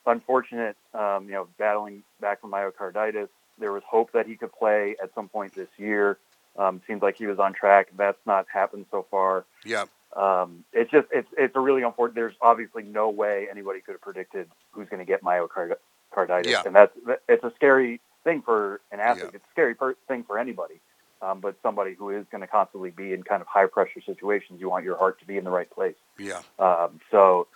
unfortunate. 0.05 0.77
Um, 0.93 1.25
you 1.25 1.33
know, 1.33 1.47
battling 1.57 2.03
back 2.19 2.41
from 2.41 2.51
myocarditis. 2.51 3.29
There 3.59 3.71
was 3.71 3.83
hope 3.87 4.11
that 4.13 4.25
he 4.27 4.35
could 4.35 4.51
play 4.51 4.95
at 5.01 5.13
some 5.13 5.27
point 5.29 5.53
this 5.53 5.69
year. 5.77 6.17
Um, 6.57 6.81
seems 6.87 7.01
like 7.01 7.17
he 7.17 7.27
was 7.27 7.39
on 7.39 7.53
track. 7.53 7.87
That's 7.95 8.19
not 8.25 8.45
happened 8.51 8.85
so 8.91 9.05
far. 9.09 9.45
Yeah. 9.65 9.85
Um, 10.15 10.65
it's 10.73 10.91
just 10.91 11.07
it's 11.11 11.29
it's 11.37 11.55
a 11.55 11.59
really 11.59 11.83
unfortunate. 11.83 12.15
There's 12.15 12.35
obviously 12.41 12.83
no 12.83 13.09
way 13.09 13.47
anybody 13.49 13.79
could 13.79 13.93
have 13.93 14.01
predicted 14.01 14.49
who's 14.71 14.89
going 14.89 14.99
to 14.99 15.05
get 15.05 15.23
myocarditis, 15.23 16.45
yeah. 16.45 16.63
and 16.65 16.75
that's 16.75 16.91
it's 17.29 17.43
a 17.43 17.51
scary 17.55 18.01
thing 18.23 18.41
for 18.41 18.81
an 18.91 18.99
athlete. 18.99 19.29
Yeah. 19.31 19.35
It's 19.35 19.45
a 19.45 19.51
scary 19.51 19.75
per- 19.75 19.95
thing 20.09 20.23
for 20.23 20.37
anybody, 20.37 20.81
um, 21.21 21.39
but 21.39 21.55
somebody 21.63 21.93
who 21.93 22.09
is 22.09 22.25
going 22.29 22.41
to 22.41 22.47
constantly 22.47 22.91
be 22.91 23.13
in 23.13 23.23
kind 23.23 23.41
of 23.41 23.47
high 23.47 23.67
pressure 23.67 24.01
situations, 24.05 24.59
you 24.59 24.69
want 24.69 24.83
your 24.83 24.97
heart 24.97 25.19
to 25.19 25.25
be 25.25 25.37
in 25.37 25.45
the 25.45 25.49
right 25.49 25.69
place. 25.69 25.95
Yeah. 26.19 26.41
Um, 26.59 26.99
so, 27.09 27.47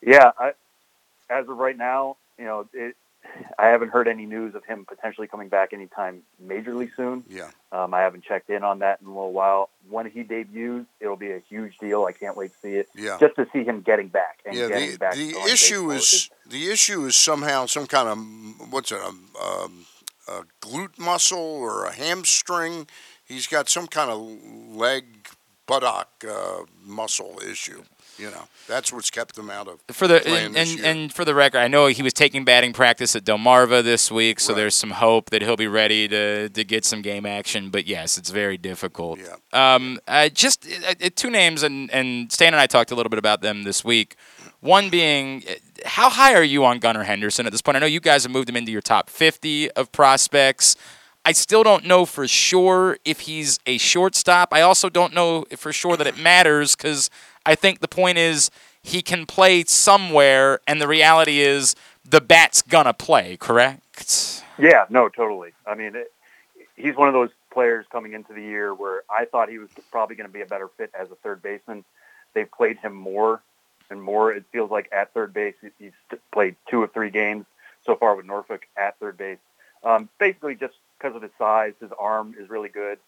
yeah, 0.00 0.30
I, 0.38 0.52
as 1.30 1.48
of 1.48 1.56
right 1.56 1.76
now, 1.76 2.16
you 2.38 2.44
know, 2.44 2.68
it, 2.72 2.96
I 3.58 3.68
haven't 3.68 3.88
heard 3.90 4.08
any 4.08 4.26
news 4.26 4.54
of 4.54 4.64
him 4.64 4.84
potentially 4.86 5.26
coming 5.26 5.48
back 5.48 5.72
anytime 5.72 6.22
majorly 6.44 6.90
soon. 6.96 7.24
Yeah. 7.28 7.50
Um, 7.72 7.94
I 7.94 8.00
haven't 8.00 8.24
checked 8.24 8.50
in 8.50 8.62
on 8.62 8.80
that 8.80 9.00
in 9.00 9.06
a 9.06 9.10
little 9.10 9.32
while. 9.32 9.70
When 9.88 10.08
he 10.10 10.22
debuts, 10.22 10.86
it'll 11.00 11.16
be 11.16 11.32
a 11.32 11.40
huge 11.40 11.78
deal. 11.78 12.04
I 12.04 12.12
can't 12.12 12.36
wait 12.36 12.52
to 12.52 12.58
see 12.58 12.74
it. 12.74 12.88
Yeah. 12.94 13.18
Just 13.18 13.36
to 13.36 13.46
see 13.52 13.64
him 13.64 13.80
getting 13.80 14.08
back 14.08 14.40
and 14.44 14.54
yeah. 14.54 14.68
getting 14.68 14.92
The 14.92 14.98
back. 14.98 15.14
the 15.14 15.32
issue 15.50 15.90
is 15.90 16.30
the 16.46 16.70
issue 16.70 17.04
is 17.04 17.16
somehow 17.16 17.66
some 17.66 17.86
kind 17.86 18.08
of 18.08 18.70
what's 18.70 18.92
it 18.92 18.98
a, 19.00 19.08
um, 19.08 19.86
a 20.28 20.42
glute 20.60 20.98
muscle 20.98 21.38
or 21.38 21.86
a 21.86 21.92
hamstring. 21.92 22.86
He's 23.24 23.46
got 23.46 23.68
some 23.68 23.86
kind 23.86 24.10
of 24.10 24.20
leg 24.76 25.28
buttock 25.66 26.24
uh, 26.28 26.60
muscle 26.84 27.40
issue. 27.48 27.82
You 28.18 28.30
know, 28.30 28.44
that's 28.66 28.92
what's 28.92 29.10
kept 29.10 29.36
him 29.36 29.50
out 29.50 29.68
of 29.68 29.80
for 29.94 30.08
the 30.08 30.26
and, 30.26 30.54
this 30.54 30.70
and, 30.70 30.78
year. 30.80 30.88
and 30.90 31.12
for 31.12 31.24
the 31.24 31.34
record, 31.34 31.58
I 31.58 31.68
know 31.68 31.86
he 31.88 32.02
was 32.02 32.14
taking 32.14 32.44
batting 32.44 32.72
practice 32.72 33.14
at 33.14 33.24
Delmarva 33.24 33.82
this 33.84 34.10
week, 34.10 34.40
so 34.40 34.52
Right. 34.52 34.60
there's 34.60 34.74
some 34.74 34.92
hope 34.92 35.28
that 35.30 35.42
he'll 35.42 35.56
be 35.56 35.66
ready 35.66 36.08
to 36.08 36.48
to 36.48 36.64
get 36.64 36.84
some 36.86 37.02
game 37.02 37.26
action. 37.26 37.68
But 37.70 37.86
yes, 37.86 38.16
it's 38.16 38.30
very 38.30 38.56
difficult. 38.56 39.18
Yeah. 39.20 39.74
Um, 39.74 39.98
uh, 40.08 40.30
just 40.30 40.66
uh, 40.66 40.94
uh, 41.04 41.10
two 41.14 41.30
names, 41.30 41.62
and 41.62 41.90
and 41.90 42.32
Stan 42.32 42.54
and 42.54 42.60
I 42.60 42.66
talked 42.66 42.90
a 42.90 42.94
little 42.94 43.10
bit 43.10 43.18
about 43.18 43.42
them 43.42 43.64
this 43.64 43.84
week. 43.84 44.16
One 44.60 44.88
being, 44.88 45.44
uh, 45.48 45.52
how 45.84 46.08
high 46.08 46.34
are 46.34 46.42
you 46.42 46.64
on 46.64 46.78
Gunnar 46.78 47.04
Henderson 47.04 47.44
at 47.46 47.52
this 47.52 47.60
point? 47.62 47.76
I 47.76 47.80
know 47.80 47.86
you 47.86 48.00
guys 48.00 48.22
have 48.22 48.32
moved 48.32 48.48
him 48.48 48.56
into 48.56 48.72
your 48.72 48.80
top 48.80 49.10
50 49.10 49.70
of 49.72 49.92
prospects. 49.92 50.74
I 51.26 51.32
still 51.32 51.62
don't 51.62 51.84
know 51.84 52.06
for 52.06 52.26
sure 52.26 52.98
if 53.04 53.20
he's 53.20 53.58
a 53.66 53.78
shortstop. 53.78 54.52
I 54.52 54.62
also 54.62 54.88
don't 54.88 55.12
know 55.12 55.44
for 55.56 55.72
sure 55.72 55.96
that 55.96 56.06
it 56.06 56.16
matters 56.16 56.74
because 56.74 57.10
I 57.46 57.54
think 57.54 57.80
the 57.80 57.88
point 57.88 58.18
is 58.18 58.50
he 58.82 59.02
can 59.02 59.24
play 59.26 59.64
somewhere, 59.64 60.60
and 60.66 60.80
the 60.80 60.88
reality 60.88 61.40
is 61.40 61.74
the 62.04 62.20
bat's 62.20 62.62
gonna 62.62 62.92
play. 62.92 63.36
Correct? 63.36 64.42
Yeah, 64.58 64.84
no, 64.90 65.08
totally. 65.08 65.52
I 65.66 65.74
mean, 65.74 65.96
it, 65.96 66.12
he's 66.76 66.96
one 66.96 67.08
of 67.08 67.14
those 67.14 67.30
players 67.52 67.86
coming 67.90 68.12
into 68.12 68.32
the 68.34 68.42
year 68.42 68.74
where 68.74 69.02
I 69.10 69.24
thought 69.24 69.48
he 69.48 69.58
was 69.58 69.70
probably 69.90 70.16
going 70.16 70.28
to 70.28 70.32
be 70.32 70.42
a 70.42 70.46
better 70.46 70.68
fit 70.76 70.90
as 70.98 71.10
a 71.10 71.14
third 71.16 71.42
baseman. 71.42 71.84
They've 72.34 72.50
played 72.50 72.76
him 72.78 72.94
more 72.94 73.40
and 73.88 74.02
more. 74.02 74.30
It 74.32 74.44
feels 74.52 74.70
like 74.70 74.90
at 74.92 75.14
third 75.14 75.32
base, 75.32 75.54
he's 75.78 75.92
played 76.32 76.56
two 76.68 76.82
or 76.82 76.86
three 76.86 77.10
games 77.10 77.46
so 77.84 77.96
far 77.96 78.14
with 78.14 78.26
Norfolk 78.26 78.66
at 78.76 78.98
third 78.98 79.16
base. 79.16 79.38
Um, 79.82 80.08
basically, 80.18 80.54
just 80.54 80.74
because 80.98 81.16
of 81.16 81.22
his 81.22 81.30
size, 81.38 81.72
his 81.80 81.90
arm 81.98 82.34
is 82.38 82.50
really 82.50 82.68
good. 82.68 82.98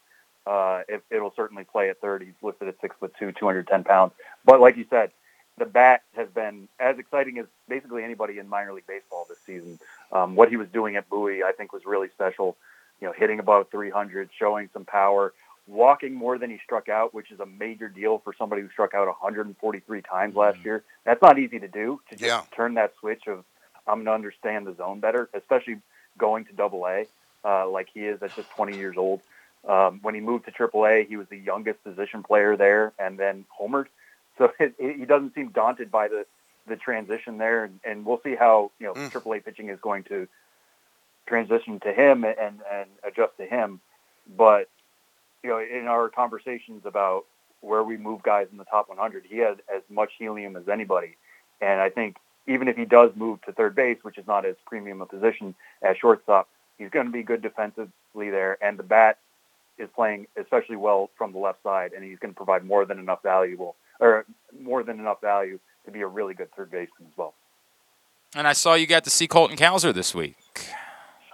Uh, 0.49 0.83
it, 0.89 1.03
it'll 1.11 1.35
certainly 1.37 1.65
play 1.65 1.91
at 1.91 2.01
third. 2.01 2.23
He's 2.23 2.33
listed 2.41 2.69
at 2.69 2.81
six 2.81 2.97
foot 2.99 3.13
two, 3.19 3.33
210 3.33 3.85
pounds. 3.85 4.13
But 4.47 4.61
like 4.61 4.79
you 4.79 4.87
said, 4.89 5.11
the 5.59 5.67
bat 5.67 6.03
has 6.17 6.29
been 6.31 6.69
as 6.81 6.99
exciting 6.99 7.39
as 7.39 7.45
basically 7.69 8.03
anybody 8.03 8.39
in 8.39 8.49
minor 8.49 8.73
league 8.73 8.87
baseball 8.87 9.27
this 9.29 9.39
season. 9.45 9.79
Um, 10.11 10.37
what 10.37 10.49
he 10.49 10.57
was 10.57 10.69
doing 10.69 10.97
at 10.97 11.09
Bowie, 11.11 11.43
I 11.43 11.53
think, 11.53 11.73
was 11.75 11.85
really 11.85 12.09
special. 12.15 12.57
You 13.01 13.09
know, 13.09 13.13
hitting 13.17 13.41
about 13.41 13.71
300, 13.71 14.31
showing 14.39 14.71
some 14.73 14.85
power, 14.87 15.35
walking 15.67 16.15
more 16.15 16.39
than 16.39 16.49
he 16.51 16.59
struck 16.65 16.89
out, 16.89 17.13
which 17.13 17.31
is 17.31 17.41
a 17.41 17.47
major 17.47 17.89
deal 17.89 18.19
for 18.25 18.33
somebody 18.33 18.63
who 18.63 18.71
struck 18.71 18.95
out 18.95 19.07
143 19.07 20.03
times 20.03 20.35
last 20.35 20.59
year. 20.65 20.83
That's 21.05 21.21
not 21.21 21.39
easy 21.39 21.59
to 21.61 21.69
do. 21.69 22.01
To 22.09 22.17
just 22.17 22.25
Yeah. 22.25 22.43
turn 22.57 22.75
that 22.75 22.95
switch 23.01 23.29
of 23.29 23.45
I'm 23.87 23.97
going 23.97 24.07
to 24.07 24.13
understand 24.13 24.67
the 24.67 24.75
zone 24.75 25.01
better, 25.01 25.29
especially 25.35 25.81
going 26.17 26.45
to 26.47 26.53
Double 26.55 26.87
A, 26.87 27.07
uh, 27.45 27.69
like 27.69 27.89
he 27.93 28.01
is 28.07 28.23
at 28.23 28.35
just 28.35 28.49
20 28.51 28.77
years 28.77 28.97
old. 28.97 29.21
Um, 29.66 30.01
when 30.03 30.14
he 30.14 30.21
moved 30.21 30.44
to 30.47 30.51
Triple 30.51 30.87
A, 30.87 31.05
he 31.05 31.16
was 31.16 31.27
the 31.29 31.37
youngest 31.38 31.83
position 31.85 32.23
player 32.23 32.57
there, 32.57 32.92
and 32.99 33.18
then 33.18 33.44
homered. 33.61 33.87
So 34.37 34.53
it, 34.61 34.75
it, 34.79 34.99
he 34.99 35.05
doesn't 35.05 35.35
seem 35.35 35.49
daunted 35.51 35.90
by 35.90 36.09
the 36.09 36.27
the 36.66 36.77
transition 36.77 37.38
there, 37.38 37.64
and, 37.64 37.81
and 37.83 38.05
we'll 38.05 38.21
see 38.23 38.35
how 38.35 38.71
you 38.79 38.87
know 38.87 38.94
Mm. 38.94 39.11
Triple 39.11 39.35
A 39.35 39.40
pitching 39.40 39.68
is 39.71 39.79
going 39.81 40.05
to 40.05 40.29
transition 41.27 41.81
to 41.81 41.92
him 41.92 42.25
and 42.25 42.61
and 42.71 42.88
adjust 43.05 43.37
to 43.38 43.47
him. 43.47 43.81
But 44.37 44.68
you 45.42 45.51
know, 45.51 45.59
in 45.59 45.87
our 45.87 46.09
conversations 46.09 46.83
about 46.85 47.25
where 47.61 47.83
we 47.83 47.97
move 47.97 48.23
guys 48.23 48.47
in 48.53 48.59
the 48.59 48.64
top 48.64 48.88
100, 48.88 49.25
he 49.29 49.38
had 49.38 49.62
as 49.75 49.83
much 49.88 50.12
helium 50.18 50.57
as 50.57 50.68
anybody, 50.68 51.16
and 51.61 51.81
I 51.81 51.90
think 51.90 52.16
even 52.47 52.68
if 52.68 52.77
he 52.77 52.85
does 52.85 53.11
move 53.14 53.42
to 53.42 53.53
third 53.53 53.75
base, 53.75 53.99
which 54.03 54.16
is 54.18 54.27
not 54.27 54.47
as 54.47 54.57
premium 54.66 55.03
a 55.03 55.07
position 55.07 55.55
as 55.83 55.97
shortstop, 55.99 56.49
he's 56.79 56.90
going 56.90 57.07
to 57.07 57.12
be 57.12 57.23
good 57.23 57.42
defensively 57.42 58.31
there, 58.31 58.57
and 58.62 58.79
the 58.79 58.83
bat 58.83 59.18
is 59.79 59.88
playing 59.95 60.27
especially 60.37 60.77
well 60.77 61.11
from 61.17 61.33
the 61.33 61.38
left 61.38 61.62
side, 61.62 61.93
and 61.93 62.05
he's 62.05 62.19
going 62.19 62.33
to 62.33 62.37
provide 62.37 62.64
more 62.64 62.85
than 62.85 62.99
enough 62.99 63.23
valuable 63.23 63.77
or 64.01 64.25
more 64.61 64.83
than 64.83 64.99
enough 64.99 65.21
value 65.21 65.59
to 65.85 65.91
be 65.91 66.01
a 66.03 66.07
really 66.07 66.35
good 66.35 66.53
third 66.55 66.71
baseman 66.71 67.09
as 67.09 67.17
well. 67.17 67.35
And 68.35 68.47
I 68.47 68.53
saw 68.53 68.75
you 68.75 68.87
got 68.87 69.05
to 69.05 69.11
see 69.11 69.27
Colton 69.27 69.57
Cowser 69.57 69.93
this 69.93 70.14
week. 70.14 70.37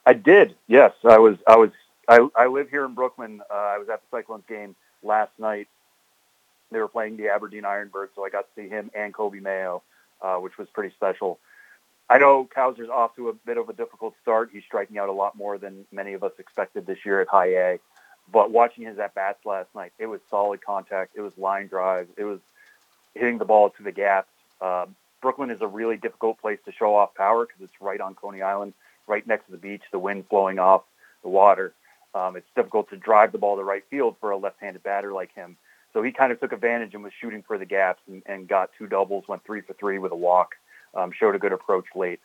I 0.06 0.12
did. 0.12 0.54
Yes, 0.68 0.92
I 1.04 1.18
was. 1.18 1.36
I 1.46 1.56
was. 1.56 1.70
I, 2.06 2.28
I 2.36 2.46
live 2.46 2.68
here 2.68 2.84
in 2.84 2.94
Brooklyn. 2.94 3.40
Uh, 3.50 3.54
I 3.54 3.78
was 3.78 3.88
at 3.88 4.00
the 4.02 4.16
Cyclones 4.16 4.44
game 4.48 4.76
last 5.02 5.32
night. 5.38 5.68
They 6.70 6.78
were 6.78 6.88
playing 6.88 7.16
the 7.16 7.28
Aberdeen 7.28 7.62
Ironbirds, 7.62 8.08
so 8.14 8.24
I 8.24 8.30
got 8.30 8.42
to 8.42 8.62
see 8.62 8.68
him 8.68 8.90
and 8.94 9.14
Coby 9.14 9.40
Mayo, 9.40 9.82
uh, 10.20 10.36
which 10.36 10.58
was 10.58 10.68
pretty 10.74 10.94
special. 10.94 11.38
I 12.08 12.18
know 12.18 12.48
Cowser's 12.54 12.90
off 12.90 13.16
to 13.16 13.30
a 13.30 13.32
bit 13.32 13.56
of 13.56 13.68
a 13.68 13.72
difficult 13.72 14.14
start. 14.20 14.50
He's 14.52 14.64
striking 14.64 14.98
out 14.98 15.08
a 15.08 15.12
lot 15.12 15.36
more 15.36 15.56
than 15.56 15.86
many 15.90 16.12
of 16.12 16.22
us 16.22 16.32
expected 16.38 16.86
this 16.86 16.98
year 17.04 17.20
at 17.20 17.28
High 17.28 17.54
A. 17.54 17.78
But 18.32 18.50
watching 18.50 18.84
his 18.84 18.98
at 18.98 19.14
bats 19.14 19.44
last 19.44 19.68
night, 19.74 19.92
it 19.98 20.06
was 20.06 20.20
solid 20.30 20.64
contact. 20.64 21.12
It 21.14 21.20
was 21.20 21.36
line 21.36 21.66
drives. 21.66 22.10
It 22.16 22.24
was 22.24 22.40
hitting 23.14 23.38
the 23.38 23.44
ball 23.44 23.70
to 23.70 23.82
the 23.82 23.92
gaps. 23.92 24.30
Uh, 24.60 24.86
Brooklyn 25.20 25.50
is 25.50 25.60
a 25.60 25.66
really 25.66 25.96
difficult 25.96 26.40
place 26.40 26.58
to 26.64 26.72
show 26.72 26.94
off 26.94 27.14
power 27.14 27.46
because 27.46 27.62
it's 27.62 27.80
right 27.80 28.00
on 28.00 28.14
Coney 28.14 28.42
Island, 28.42 28.74
right 29.06 29.26
next 29.26 29.46
to 29.46 29.52
the 29.52 29.58
beach, 29.58 29.82
the 29.92 29.98
wind 29.98 30.28
blowing 30.28 30.58
off 30.58 30.82
the 31.22 31.28
water. 31.28 31.72
Um, 32.14 32.36
it's 32.36 32.46
difficult 32.54 32.90
to 32.90 32.96
drive 32.96 33.32
the 33.32 33.38
ball 33.38 33.56
to 33.56 33.64
right 33.64 33.84
field 33.90 34.16
for 34.20 34.30
a 34.30 34.36
left-handed 34.36 34.82
batter 34.82 35.12
like 35.12 35.34
him. 35.34 35.56
So 35.92 36.02
he 36.02 36.12
kind 36.12 36.32
of 36.32 36.40
took 36.40 36.52
advantage 36.52 36.94
and 36.94 37.02
was 37.02 37.12
shooting 37.20 37.42
for 37.42 37.56
the 37.56 37.64
gaps 37.64 38.02
and, 38.08 38.22
and 38.26 38.48
got 38.48 38.70
two 38.76 38.86
doubles, 38.86 39.26
went 39.28 39.44
three 39.44 39.60
for 39.60 39.72
three 39.74 39.98
with 39.98 40.12
a 40.12 40.16
walk, 40.16 40.56
um, 40.94 41.12
showed 41.12 41.34
a 41.34 41.38
good 41.38 41.52
approach 41.52 41.86
late. 41.94 42.20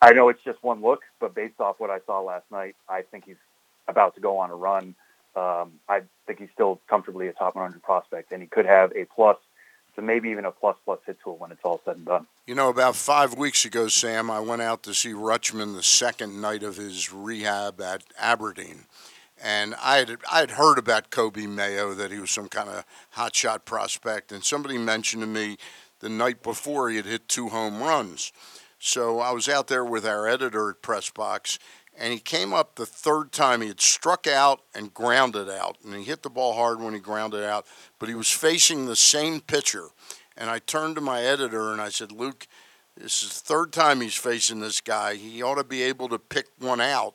I 0.00 0.12
know 0.12 0.28
it's 0.28 0.42
just 0.42 0.62
one 0.62 0.82
look, 0.82 1.02
but 1.20 1.34
based 1.34 1.60
off 1.60 1.78
what 1.78 1.90
I 1.90 2.00
saw 2.06 2.20
last 2.20 2.50
night, 2.50 2.74
I 2.88 3.02
think 3.02 3.24
he's 3.24 3.36
about 3.88 4.14
to 4.14 4.20
go 4.20 4.38
on 4.38 4.50
a 4.50 4.56
run. 4.56 4.94
Um, 5.34 5.72
I 5.88 6.02
think 6.26 6.40
he's 6.40 6.50
still 6.52 6.80
comfortably 6.88 7.28
a 7.28 7.32
top 7.32 7.54
100 7.54 7.82
prospect, 7.82 8.32
and 8.32 8.42
he 8.42 8.48
could 8.48 8.66
have 8.66 8.92
a 8.92 9.04
plus 9.04 9.38
to 9.94 10.02
maybe 10.02 10.30
even 10.30 10.44
a 10.44 10.50
plus 10.50 10.76
plus 10.84 10.98
hit 11.06 11.18
tool 11.22 11.36
when 11.36 11.52
it's 11.52 11.60
all 11.64 11.80
said 11.84 11.96
and 11.96 12.06
done. 12.06 12.26
You 12.46 12.54
know, 12.54 12.68
about 12.68 12.96
five 12.96 13.34
weeks 13.36 13.64
ago, 13.64 13.88
Sam, 13.88 14.30
I 14.30 14.40
went 14.40 14.62
out 14.62 14.82
to 14.84 14.94
see 14.94 15.10
Rutschman 15.10 15.74
the 15.74 15.82
second 15.82 16.40
night 16.40 16.62
of 16.62 16.76
his 16.76 17.12
rehab 17.12 17.80
at 17.80 18.02
Aberdeen. 18.18 18.86
And 19.42 19.74
I 19.82 19.98
had, 19.98 20.16
I 20.30 20.40
had 20.40 20.52
heard 20.52 20.78
about 20.78 21.10
Coby 21.10 21.48
Mayo, 21.48 21.94
that 21.94 22.12
he 22.12 22.18
was 22.18 22.30
some 22.30 22.48
kind 22.48 22.68
of 22.68 22.84
hotshot 23.16 23.64
prospect. 23.64 24.32
And 24.32 24.44
somebody 24.44 24.78
mentioned 24.78 25.22
to 25.22 25.26
me 25.26 25.56
the 26.00 26.08
night 26.08 26.42
before 26.42 26.88
he 26.88 26.96
had 26.96 27.06
hit 27.06 27.28
two 27.28 27.48
home 27.48 27.82
runs. 27.82 28.32
So 28.78 29.20
I 29.20 29.32
was 29.32 29.48
out 29.48 29.68
there 29.68 29.84
with 29.84 30.06
our 30.06 30.26
editor 30.26 30.70
at 30.70 30.82
Press 30.82 31.10
Box, 31.10 31.58
and 31.98 32.12
he 32.12 32.18
came 32.18 32.52
up 32.52 32.74
the 32.74 32.86
third 32.86 33.32
time. 33.32 33.60
He 33.60 33.68
had 33.68 33.80
struck 33.80 34.26
out 34.26 34.60
and 34.74 34.94
grounded 34.94 35.48
out, 35.48 35.76
and 35.84 35.94
he 35.94 36.04
hit 36.04 36.22
the 36.22 36.30
ball 36.30 36.54
hard 36.54 36.80
when 36.80 36.94
he 36.94 37.00
grounded 37.00 37.44
out, 37.44 37.66
but 37.98 38.08
he 38.08 38.14
was 38.14 38.30
facing 38.30 38.86
the 38.86 38.96
same 38.96 39.40
pitcher. 39.40 39.88
And 40.36 40.48
I 40.48 40.58
turned 40.58 40.94
to 40.96 41.00
my 41.00 41.22
editor 41.22 41.72
and 41.72 41.80
I 41.80 41.90
said, 41.90 42.10
Luke, 42.10 42.46
this 42.96 43.22
is 43.22 43.40
the 43.40 43.46
third 43.46 43.72
time 43.72 44.00
he's 44.00 44.14
facing 44.14 44.60
this 44.60 44.80
guy. 44.80 45.14
He 45.14 45.42
ought 45.42 45.56
to 45.56 45.64
be 45.64 45.82
able 45.82 46.08
to 46.08 46.18
pick 46.18 46.46
one 46.58 46.80
out. 46.80 47.14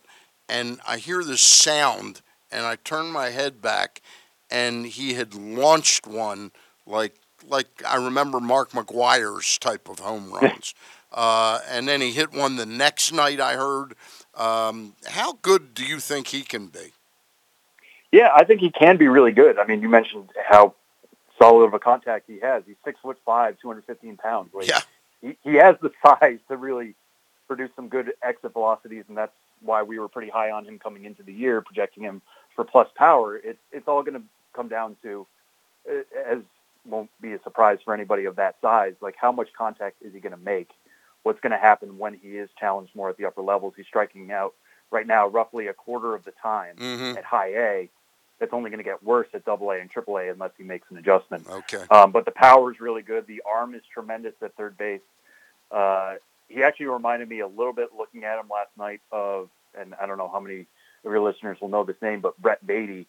and 0.50 0.80
I 0.88 0.98
hear 0.98 1.24
this 1.24 1.42
sound, 1.42 2.22
and 2.52 2.66
I 2.66 2.78
turn 2.78 3.08
my 3.12 3.30
head 3.30 3.62
back, 3.62 4.02
and 4.50 4.86
he 4.86 5.14
had 5.16 5.34
launched 5.34 6.08
one 6.08 6.52
like 6.86 7.16
like 7.48 7.68
I 7.86 7.98
remember 7.98 8.40
Mark 8.40 8.72
McGwire's 8.72 9.58
type 9.58 9.90
of 9.90 10.00
home 10.00 10.32
runs. 10.32 10.74
uh, 11.12 11.60
and 11.70 11.88
then 11.88 12.02
he 12.02 12.12
hit 12.12 12.34
one 12.34 12.56
the 12.56 12.66
next 12.66 13.12
night. 13.12 13.40
I 13.40 13.54
heard. 13.54 13.96
Um, 14.38 14.94
how 15.08 15.34
good 15.42 15.74
do 15.74 15.84
you 15.84 16.00
think 16.00 16.28
he 16.28 16.42
can 16.42 16.68
be? 16.68 16.94
Yeah, 18.12 18.32
I 18.34 18.44
think 18.46 18.62
he 18.62 18.70
can 18.70 18.98
be 18.98 19.08
really 19.08 19.32
good. 19.32 19.58
I 19.60 19.66
mean, 19.66 19.82
you 19.82 19.90
mentioned 19.90 20.30
how 20.48 20.76
solid 21.40 21.66
of 21.66 21.74
a 21.74 21.80
contact 21.80 22.26
he 22.28 22.40
has. 22.40 22.64
He's 22.66 22.76
six 22.86 23.00
foot 23.02 23.18
five, 23.26 23.58
215 23.62 24.18
pounds. 24.18 24.54
Like, 24.54 24.68
yeah. 24.68 24.82
He, 25.22 25.36
he 25.44 25.56
has 25.56 25.76
the 25.82 25.92
size 26.06 26.40
to 26.48 26.58
really 26.58 26.94
produce 27.48 27.72
some 27.76 27.90
good 27.90 28.14
exit 28.22 28.54
velocities, 28.54 29.04
and 29.08 29.18
that's 29.18 29.34
why 29.62 29.84
we 29.84 29.98
were 30.00 30.08
pretty 30.08 30.30
high 30.30 30.52
on 30.52 30.66
him 30.66 30.80
coming 30.80 31.06
into 31.06 31.24
the 31.24 31.34
year, 31.34 31.62
projecting 31.62 32.04
him 32.04 32.22
for 32.56 32.64
plus 32.64 32.88
power. 32.96 33.36
It's 33.36 33.60
it's 33.72 33.88
all 33.88 34.04
going 34.04 34.22
to 34.22 34.24
come 34.54 34.68
down 34.68 34.96
to, 35.04 35.26
as 36.26 36.40
won't 36.88 37.10
be 37.22 37.34
a 37.34 37.42
surprise 37.42 37.80
for 37.84 37.94
anybody 37.94 38.26
of 38.26 38.36
that 38.38 38.56
size, 38.62 38.94
like 39.02 39.16
how 39.20 39.32
much 39.32 39.50
contact 39.58 39.98
is 40.02 40.14
he 40.14 40.20
going 40.20 40.36
to 40.36 40.44
make? 40.44 40.70
What's 41.28 41.42
going 41.42 41.52
to 41.52 41.58
happen 41.58 41.98
when 41.98 42.14
he 42.14 42.30
is 42.38 42.50
challenged 42.60 42.96
more 42.96 43.10
at 43.10 43.18
the 43.18 43.26
upper 43.26 43.42
levels? 43.42 43.74
He's 43.76 43.86
striking 43.86 44.32
out 44.32 44.54
right 44.92 45.06
now 45.06 45.28
roughly 45.28 45.68
a 45.68 45.74
quarter 45.74 46.16
of 46.16 46.24
the 46.24 46.32
time 46.42 46.78
mm-hmm. 46.78 47.18
at 47.18 47.26
high 47.26 47.50
A 47.50 47.90
it's 48.40 48.54
only 48.54 48.70
going 48.70 48.80
to 48.80 48.84
get 48.84 49.04
worse 49.04 49.28
at 49.34 49.46
Double 49.46 49.72
A 49.72 49.80
and 49.80 49.90
Triple 49.90 50.18
A 50.18 50.30
unless 50.30 50.52
he 50.58 50.64
makes 50.64 50.90
an 50.92 50.98
adjustment. 50.98 51.48
Okay. 51.50 51.84
Um, 51.90 52.12
but 52.12 52.26
the 52.26 52.32
power 52.32 52.72
is 52.72 52.80
really 52.80 53.02
good. 53.02 53.26
The 53.28 53.42
arm 53.52 53.74
is 53.74 53.82
tremendous 53.92 54.34
at 54.42 54.56
third 54.56 54.78
base. 54.78 55.02
Uh, 55.72 56.16
he 56.48 56.64
actually 56.64 56.86
reminded 56.88 57.28
me 57.28 57.40
a 57.40 57.48
little 57.48 57.74
bit 57.74 57.90
looking 57.98 58.24
at 58.24 58.40
him 58.40 58.48
last 58.50 58.70
night 58.78 59.02
of, 59.12 59.50
and 59.78 59.94
I 60.02 60.06
don't 60.06 60.18
know 60.18 60.30
how 60.30 60.40
many 60.40 60.62
of 61.04 61.12
your 61.12 61.20
listeners 61.20 61.58
will 61.60 61.70
know 61.70 61.84
this 61.84 62.02
name, 62.02 62.22
but 62.22 62.40
Brett 62.40 62.66
Baty, 62.66 63.08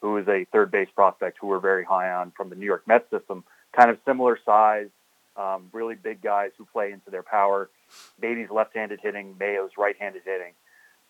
who 0.00 0.16
is 0.16 0.26
a 0.28 0.46
third 0.50 0.70
base 0.70 0.88
prospect 0.94 1.38
who 1.40 1.48
we're 1.48 1.60
very 1.60 1.84
high 1.84 2.10
on 2.10 2.32
from 2.36 2.48
the 2.48 2.56
New 2.56 2.66
York 2.66 2.82
Mets 2.86 3.08
system. 3.10 3.44
Kind 3.76 3.90
of 3.90 3.98
similar 4.04 4.38
size, 4.44 4.88
um, 5.36 5.68
really 5.72 5.94
big 5.94 6.22
guys 6.22 6.50
who 6.58 6.64
play 6.64 6.92
into 6.92 7.10
their 7.10 7.22
power. 7.22 7.70
Baty's 8.20 8.50
left-handed 8.50 9.00
hitting, 9.02 9.36
Mayo's 9.38 9.72
right-handed 9.76 10.22
hitting. 10.24 10.52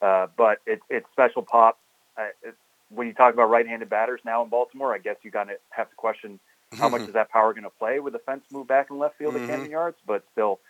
Uh, 0.01 0.29
but 0.37 0.59
it, 0.67 0.81
it's 0.89 1.07
special 1.13 1.43
pop. 1.43 1.79
Uh, 2.17 2.27
it's 2.43 2.57
when 2.89 3.07
you 3.07 3.13
talk 3.13 3.33
about 3.35 3.49
right-handed 3.49 3.89
batters 3.89 4.21
now 4.25 4.43
in 4.43 4.49
Baltimore, 4.49 4.95
I 4.95 4.99
guess 4.99 5.17
you 5.23 5.31
got 5.31 5.45
to 5.45 5.57
have 5.71 5.89
to 5.89 5.97
question 5.97 6.41
how 6.73 6.89
much 6.89 7.03
is 7.09 7.13
that 7.13 7.31
power 7.31 7.53
going 7.53 7.65
to 7.65 7.71
play 7.71 8.01
with 8.01 8.13
the 8.13 8.19
fence 8.19 8.45
move 8.51 8.67
back 8.67 8.91
in 8.91 8.99
left 8.99 9.17
field 9.17 9.35
mm-hmm. 9.35 9.45
at 9.45 9.51
Camden 9.51 9.71
Yards. 9.71 9.97
But 10.07 10.25
still, 10.33 10.61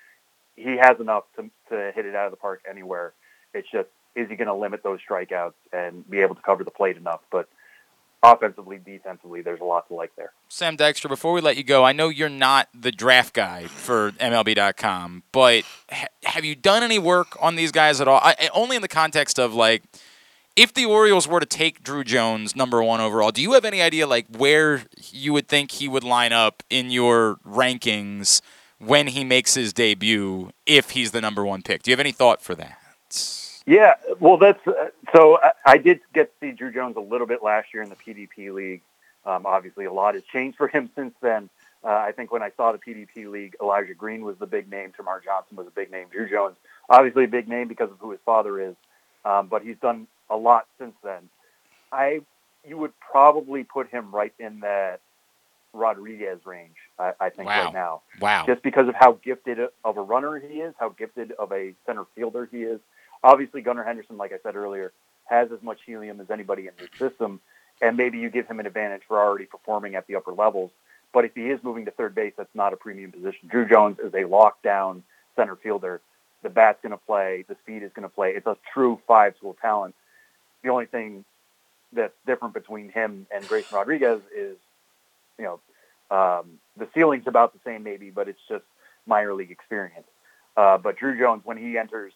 he 0.56 0.76
has 0.76 1.00
enough 1.00 1.24
to 1.36 1.50
to 1.70 1.92
hit 1.94 2.06
it 2.06 2.14
out 2.14 2.26
of 2.26 2.30
the 2.30 2.36
park 2.36 2.62
anywhere. 2.68 3.12
It's 3.54 3.68
just 3.70 3.88
is 4.14 4.28
he 4.28 4.36
going 4.36 4.48
to 4.48 4.54
limit 4.54 4.82
those 4.82 4.98
strikeouts 5.08 5.54
and 5.72 6.08
be 6.08 6.20
able 6.20 6.34
to 6.34 6.42
cover 6.42 6.64
the 6.64 6.70
plate 6.70 6.96
enough? 6.96 7.20
But 7.30 7.48
offensively, 8.22 8.78
defensively, 8.78 9.42
there's 9.42 9.60
a 9.60 9.64
lot 9.64 9.88
to 9.88 9.94
like 9.94 10.14
there. 10.16 10.32
Sam 10.48 10.76
Dykstra, 10.76 11.08
before 11.08 11.32
we 11.32 11.40
let 11.40 11.56
you 11.56 11.64
go, 11.64 11.84
I 11.84 11.92
know 11.92 12.08
you're 12.08 12.28
not 12.28 12.68
the 12.78 12.92
draft 12.92 13.34
guy 13.34 13.66
for 13.66 14.12
MLB.com, 14.12 15.22
but 15.32 15.64
ha- 15.90 16.06
have 16.24 16.44
you 16.44 16.54
done 16.54 16.82
any 16.82 16.98
work 16.98 17.36
on 17.40 17.56
these 17.56 17.72
guys 17.72 18.00
at 18.00 18.08
all? 18.08 18.20
I, 18.22 18.50
only 18.54 18.76
in 18.76 18.82
the 18.82 18.88
context 18.88 19.38
of 19.38 19.54
like 19.54 19.82
if 20.56 20.74
the 20.74 20.84
Orioles 20.84 21.26
were 21.26 21.40
to 21.40 21.46
take 21.46 21.82
Drew 21.82 22.04
Jones 22.04 22.54
number 22.54 22.82
one 22.82 23.00
overall, 23.00 23.30
do 23.30 23.40
you 23.40 23.52
have 23.52 23.64
any 23.64 23.80
idea 23.80 24.06
like 24.06 24.26
where 24.36 24.82
you 25.10 25.32
would 25.32 25.48
think 25.48 25.70
he 25.72 25.88
would 25.88 26.04
line 26.04 26.32
up 26.32 26.62
in 26.68 26.90
your 26.90 27.36
rankings 27.46 28.42
when 28.78 29.06
he 29.08 29.24
makes 29.24 29.54
his 29.54 29.72
debut 29.72 30.50
if 30.66 30.90
he's 30.90 31.12
the 31.12 31.20
number 31.20 31.44
one 31.44 31.62
pick? 31.62 31.82
Do 31.82 31.90
you 31.90 31.92
have 31.92 32.00
any 32.00 32.12
thought 32.12 32.42
for 32.42 32.54
that? 32.56 32.76
Yeah, 33.70 33.94
well, 34.18 34.36
that's 34.36 34.66
uh, 34.66 34.88
so. 35.14 35.38
I, 35.40 35.52
I, 35.64 35.78
did 35.78 36.00
get 36.12 36.32
to 36.32 36.46
see 36.46 36.50
Drew 36.50 36.72
Jones 36.72 36.96
a 36.96 37.00
little 37.00 37.28
bit 37.28 37.40
last 37.40 37.72
year 37.72 37.84
in 37.84 37.88
the 37.88 37.94
PDP 37.94 38.52
league. 38.52 38.80
Um, 39.24 39.46
obviously, 39.46 39.84
a 39.84 39.92
lot 39.92 40.14
has 40.14 40.24
changed 40.24 40.58
for 40.58 40.66
him 40.66 40.90
since 40.96 41.14
then. 41.22 41.48
Uh, 41.84 41.90
I 41.90 42.10
think 42.10 42.32
when 42.32 42.42
I 42.42 42.50
saw 42.56 42.72
the 42.72 42.78
PDP 42.78 43.30
league, 43.30 43.54
Elijah 43.62 43.94
Green 43.94 44.22
was 44.22 44.36
the 44.38 44.46
big 44.46 44.68
name. 44.68 44.90
Termarr 44.90 45.22
Johnson 45.22 45.56
was 45.56 45.68
a 45.68 45.70
big 45.70 45.92
name. 45.92 46.08
Drew 46.10 46.28
Jones, 46.28 46.56
obviously 46.88 47.24
a 47.24 47.28
big 47.28 47.46
name 47.46 47.68
because 47.68 47.92
of 47.92 47.98
who 48.00 48.10
his 48.10 48.18
father 48.26 48.60
is. 48.60 48.74
Um, 49.24 49.46
but 49.46 49.62
he's 49.62 49.76
done 49.76 50.08
a 50.28 50.36
lot 50.36 50.66
since 50.76 50.96
then. 51.04 51.28
I 51.92 52.22
you 52.66 52.76
would 52.76 52.92
probably 52.98 53.62
put 53.62 53.88
him 53.88 54.10
right 54.10 54.34
in 54.40 54.60
that 54.60 54.98
Rodriguez 55.72 56.40
range. 56.44 56.74
I, 56.98 57.12
I 57.20 57.30
think 57.30 57.48
wow. 57.48 57.66
right 57.66 57.72
now. 57.72 58.02
Wow. 58.20 58.46
Just 58.46 58.64
because 58.64 58.88
of 58.88 58.96
how 58.96 59.12
gifted 59.22 59.60
of 59.84 59.96
a 59.96 60.02
runner 60.02 60.40
he 60.40 60.54
is, 60.60 60.74
how 60.80 60.88
gifted 60.88 61.30
of 61.38 61.52
a 61.52 61.72
center 61.86 62.04
fielder 62.16 62.48
he 62.50 62.64
is. 62.64 62.80
Obviously, 63.22 63.60
Gunnar 63.62 63.84
Henderson, 63.84 64.16
like 64.16 64.32
I 64.32 64.38
said 64.42 64.56
earlier, 64.56 64.92
has 65.24 65.52
as 65.52 65.62
much 65.62 65.80
helium 65.86 66.20
as 66.20 66.30
anybody 66.30 66.66
in 66.66 66.72
the 66.78 66.88
system, 66.98 67.40
and 67.80 67.96
maybe 67.96 68.18
you 68.18 68.30
give 68.30 68.46
him 68.46 68.60
an 68.60 68.66
advantage 68.66 69.02
for 69.06 69.18
already 69.18 69.46
performing 69.46 69.94
at 69.94 70.06
the 70.06 70.16
upper 70.16 70.32
levels. 70.32 70.70
But 71.12 71.24
if 71.24 71.34
he 71.34 71.50
is 71.50 71.62
moving 71.62 71.86
to 71.86 71.90
third 71.90 72.14
base, 72.14 72.34
that's 72.36 72.54
not 72.54 72.72
a 72.72 72.76
premium 72.76 73.12
position. 73.12 73.48
Drew 73.48 73.68
Jones 73.68 73.98
is 73.98 74.14
a 74.14 74.22
lockdown 74.24 75.02
center 75.36 75.56
fielder. 75.56 76.00
The 76.42 76.50
bat's 76.50 76.80
going 76.82 76.92
to 76.92 76.98
play. 76.98 77.44
The 77.48 77.56
speed 77.62 77.82
is 77.82 77.92
going 77.92 78.08
to 78.08 78.14
play. 78.14 78.30
It's 78.32 78.46
a 78.46 78.56
true 78.72 79.00
five-tool 79.06 79.56
talent 79.60 79.94
the 80.62 80.68
only 80.70 80.86
thing 80.86 81.24
that's 81.92 82.14
different 82.26 82.54
between 82.54 82.90
him 82.90 83.26
and 83.34 83.46
Grayson 83.48 83.76
Rodriguez 83.76 84.20
is, 84.36 84.56
you 85.38 85.44
know, 85.44 85.60
um, 86.16 86.58
the 86.76 86.88
ceiling's 86.94 87.26
about 87.26 87.52
the 87.52 87.60
same 87.64 87.82
maybe, 87.82 88.10
but 88.10 88.28
it's 88.28 88.40
just 88.48 88.64
minor 89.06 89.34
league 89.34 89.50
experience. 89.50 90.06
Uh, 90.56 90.78
but 90.78 90.96
Drew 90.96 91.18
Jones, 91.18 91.42
when 91.44 91.56
he 91.56 91.78
enters 91.78 92.12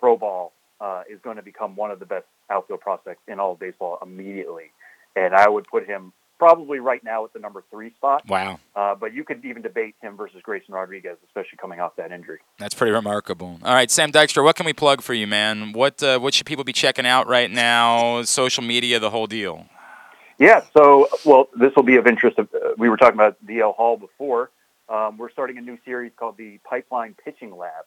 pro 0.00 0.16
ball, 0.16 0.52
uh, 0.80 1.02
is 1.08 1.20
going 1.22 1.36
to 1.36 1.42
become 1.42 1.76
one 1.76 1.90
of 1.90 2.00
the 2.00 2.06
best 2.06 2.24
outfield 2.50 2.80
prospects 2.80 3.20
in 3.28 3.38
all 3.38 3.52
of 3.52 3.60
baseball 3.60 3.98
immediately. 4.02 4.72
And 5.14 5.34
I 5.34 5.48
would 5.48 5.66
put 5.66 5.86
him 5.86 6.12
probably 6.38 6.80
right 6.80 7.04
now 7.04 7.24
at 7.24 7.32
the 7.34 7.38
number 7.38 7.62
three 7.70 7.92
spot. 7.94 8.26
Wow. 8.26 8.58
Uh, 8.74 8.94
but 8.94 9.12
you 9.12 9.24
could 9.24 9.44
even 9.44 9.60
debate 9.60 9.94
him 10.00 10.16
versus 10.16 10.40
Grayson 10.42 10.74
Rodriguez, 10.74 11.18
especially 11.26 11.58
coming 11.58 11.80
off 11.80 11.94
that 11.96 12.10
injury. 12.12 12.38
That's 12.58 12.74
pretty 12.74 12.92
remarkable. 12.92 13.60
All 13.62 13.74
right, 13.74 13.90
Sam 13.90 14.10
Dykstra, 14.10 14.42
what 14.42 14.56
can 14.56 14.64
we 14.64 14.72
plug 14.72 15.02
for 15.02 15.12
you, 15.12 15.26
man? 15.26 15.72
What 15.72 16.02
uh, 16.02 16.18
what 16.18 16.32
should 16.32 16.46
people 16.46 16.64
be 16.64 16.72
checking 16.72 17.06
out 17.06 17.28
right 17.28 17.50
now? 17.50 18.22
Social 18.22 18.64
media, 18.64 18.98
the 18.98 19.10
whole 19.10 19.26
deal. 19.26 19.66
Yeah. 20.38 20.62
So, 20.74 21.08
well, 21.26 21.50
this 21.54 21.72
will 21.76 21.82
be 21.82 21.96
of 21.96 22.06
interest. 22.06 22.38
Of, 22.38 22.48
uh, 22.54 22.70
we 22.78 22.88
were 22.88 22.96
talking 22.96 23.14
about 23.14 23.36
DL 23.46 23.74
Hall 23.74 23.98
before. 23.98 24.50
Um, 24.88 25.18
we're 25.18 25.30
starting 25.30 25.58
a 25.58 25.60
new 25.60 25.78
series 25.84 26.10
called 26.16 26.38
the 26.38 26.58
Pipeline 26.64 27.14
Pitching 27.22 27.54
Lab. 27.56 27.84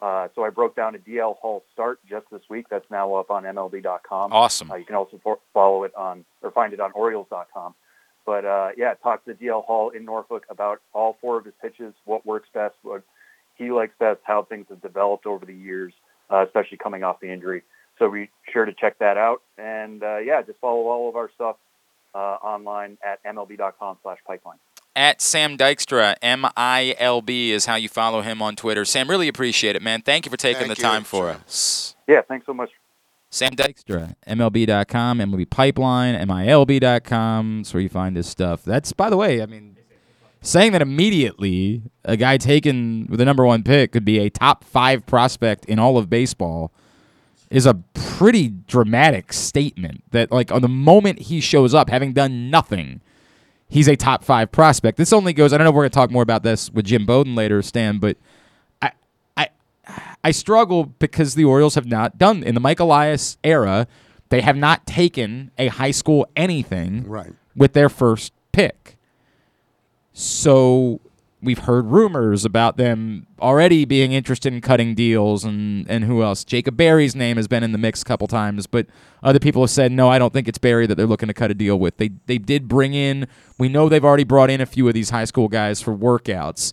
Uh, 0.00 0.28
so 0.34 0.44
I 0.44 0.50
broke 0.50 0.76
down 0.76 0.94
a 0.94 0.98
DL 0.98 1.36
Hall 1.38 1.64
start 1.72 2.00
just 2.08 2.26
this 2.30 2.42
week. 2.50 2.66
That's 2.70 2.84
now 2.90 3.14
up 3.14 3.30
on 3.30 3.44
MLB.com. 3.44 4.32
Awesome. 4.32 4.70
Uh, 4.70 4.76
you 4.76 4.84
can 4.84 4.94
also 4.94 5.18
for- 5.22 5.38
follow 5.54 5.84
it 5.84 5.94
on 5.94 6.24
or 6.42 6.50
find 6.50 6.72
it 6.72 6.80
on 6.80 6.92
Orioles.com. 6.92 7.74
But 8.26 8.44
uh, 8.44 8.70
yeah, 8.76 8.94
talk 8.94 9.24
to 9.24 9.34
DL 9.34 9.64
Hall 9.64 9.90
in 9.90 10.04
Norfolk 10.04 10.44
about 10.50 10.80
all 10.92 11.16
four 11.20 11.38
of 11.38 11.44
his 11.44 11.54
pitches, 11.62 11.94
what 12.04 12.26
works 12.26 12.48
best, 12.52 12.74
what 12.82 13.02
he 13.54 13.70
likes 13.70 13.94
best, 13.98 14.20
how 14.24 14.42
things 14.42 14.66
have 14.68 14.82
developed 14.82 15.26
over 15.26 15.46
the 15.46 15.54
years, 15.54 15.92
uh, 16.30 16.44
especially 16.44 16.76
coming 16.76 17.04
off 17.04 17.20
the 17.20 17.32
injury. 17.32 17.62
So 17.98 18.10
be 18.10 18.28
sure 18.52 18.64
to 18.66 18.72
check 18.72 18.98
that 18.98 19.16
out. 19.16 19.42
And 19.56 20.02
uh, 20.02 20.18
yeah, 20.18 20.42
just 20.42 20.58
follow 20.58 20.88
all 20.88 21.08
of 21.08 21.16
our 21.16 21.30
stuff 21.34 21.56
uh, 22.14 22.18
online 22.42 22.98
at 23.04 23.22
mlb.com 23.24 23.98
slash 24.02 24.18
pipeline. 24.26 24.58
At 24.96 25.20
Sam 25.20 25.58
Dykstra, 25.58 26.14
M 26.22 26.46
I 26.56 26.96
L 26.98 27.20
B 27.20 27.52
is 27.52 27.66
how 27.66 27.74
you 27.74 27.86
follow 27.86 28.22
him 28.22 28.40
on 28.40 28.56
Twitter. 28.56 28.86
Sam, 28.86 29.10
really 29.10 29.28
appreciate 29.28 29.76
it, 29.76 29.82
man. 29.82 30.00
Thank 30.00 30.24
you 30.24 30.30
for 30.30 30.38
taking 30.38 30.68
Thank 30.68 30.76
the 30.76 30.82
you, 30.82 30.88
time 30.88 31.04
for 31.04 31.28
us. 31.28 31.94
Yeah, 32.08 32.22
thanks 32.22 32.46
so 32.46 32.54
much. 32.54 32.70
Sam 33.28 33.50
Dykstra, 33.50 34.14
MLB.com, 34.26 35.18
MLB 35.18 35.50
Pipeline, 35.50 36.14
MILB.com. 36.26 37.58
That's 37.58 37.74
where 37.74 37.82
you 37.82 37.90
find 37.90 38.16
this 38.16 38.26
stuff. 38.26 38.64
That's, 38.64 38.92
by 38.94 39.10
the 39.10 39.18
way, 39.18 39.42
I 39.42 39.46
mean, 39.46 39.76
saying 40.40 40.72
that 40.72 40.80
immediately 40.80 41.82
a 42.02 42.16
guy 42.16 42.38
taken 42.38 43.06
with 43.10 43.18
the 43.18 43.26
number 43.26 43.44
one 43.44 43.62
pick 43.62 43.92
could 43.92 44.06
be 44.06 44.18
a 44.20 44.30
top 44.30 44.64
five 44.64 45.04
prospect 45.04 45.66
in 45.66 45.78
all 45.78 45.98
of 45.98 46.08
baseball 46.08 46.72
is 47.50 47.66
a 47.66 47.74
pretty 47.92 48.48
dramatic 48.48 49.34
statement. 49.34 50.04
That, 50.12 50.32
like, 50.32 50.50
on 50.50 50.62
the 50.62 50.68
moment 50.68 51.18
he 51.18 51.40
shows 51.40 51.74
up, 51.74 51.90
having 51.90 52.14
done 52.14 52.48
nothing, 52.48 53.02
he's 53.68 53.88
a 53.88 53.96
top 53.96 54.24
five 54.24 54.50
prospect. 54.52 54.96
This 54.98 55.12
only 55.12 55.32
goes, 55.32 55.52
I 55.52 55.58
don't 55.58 55.64
know 55.64 55.70
if 55.70 55.74
we're 55.74 55.82
going 55.82 55.90
to 55.90 55.94
talk 55.94 56.10
more 56.10 56.22
about 56.22 56.42
this 56.42 56.70
with 56.70 56.84
Jim 56.86 57.04
Bowden 57.06 57.34
later, 57.34 57.62
Stan, 57.62 57.98
but 57.98 58.16
I 58.82 58.92
I 59.36 59.48
I 60.24 60.30
struggle 60.30 60.84
because 60.84 61.34
the 61.34 61.44
Orioles 61.44 61.74
have 61.74 61.86
not 61.86 62.18
done 62.18 62.42
in 62.42 62.54
the 62.54 62.60
Mike 62.60 62.80
Elias 62.80 63.38
era. 63.44 63.86
They 64.28 64.40
have 64.40 64.56
not 64.56 64.86
taken 64.86 65.50
a 65.58 65.68
high 65.68 65.92
school 65.92 66.26
anything 66.34 67.04
Right. 67.06 67.32
with 67.54 67.72
their 67.74 67.88
first 67.88 68.32
pick. 68.52 68.96
So 70.12 71.00
we've 71.46 71.60
heard 71.60 71.86
rumors 71.86 72.44
about 72.44 72.76
them 72.76 73.26
already 73.40 73.84
being 73.84 74.12
interested 74.12 74.52
in 74.52 74.60
cutting 74.60 74.94
deals 74.94 75.44
and, 75.44 75.88
and 75.88 76.04
who 76.04 76.22
else? 76.22 76.44
Jacob 76.44 76.76
Berry's 76.76 77.16
name 77.16 77.36
has 77.38 77.48
been 77.48 77.62
in 77.62 77.72
the 77.72 77.78
mix 77.78 78.02
a 78.02 78.04
couple 78.04 78.26
times, 78.26 78.66
but 78.66 78.86
other 79.22 79.38
people 79.38 79.62
have 79.62 79.70
said 79.70 79.92
no, 79.92 80.08
I 80.10 80.18
don't 80.18 80.32
think 80.32 80.48
it's 80.48 80.58
Berry 80.58 80.86
that 80.86 80.96
they're 80.96 81.06
looking 81.06 81.28
to 81.28 81.34
cut 81.34 81.50
a 81.50 81.54
deal 81.54 81.78
with. 81.78 81.96
They 81.96 82.10
they 82.26 82.36
did 82.36 82.68
bring 82.68 82.92
in 82.92 83.26
we 83.58 83.68
know 83.68 83.88
they've 83.88 84.04
already 84.04 84.24
brought 84.24 84.50
in 84.50 84.60
a 84.60 84.66
few 84.66 84.86
of 84.88 84.94
these 84.94 85.10
high 85.10 85.24
school 85.24 85.48
guys 85.48 85.80
for 85.80 85.96
workouts. 85.96 86.72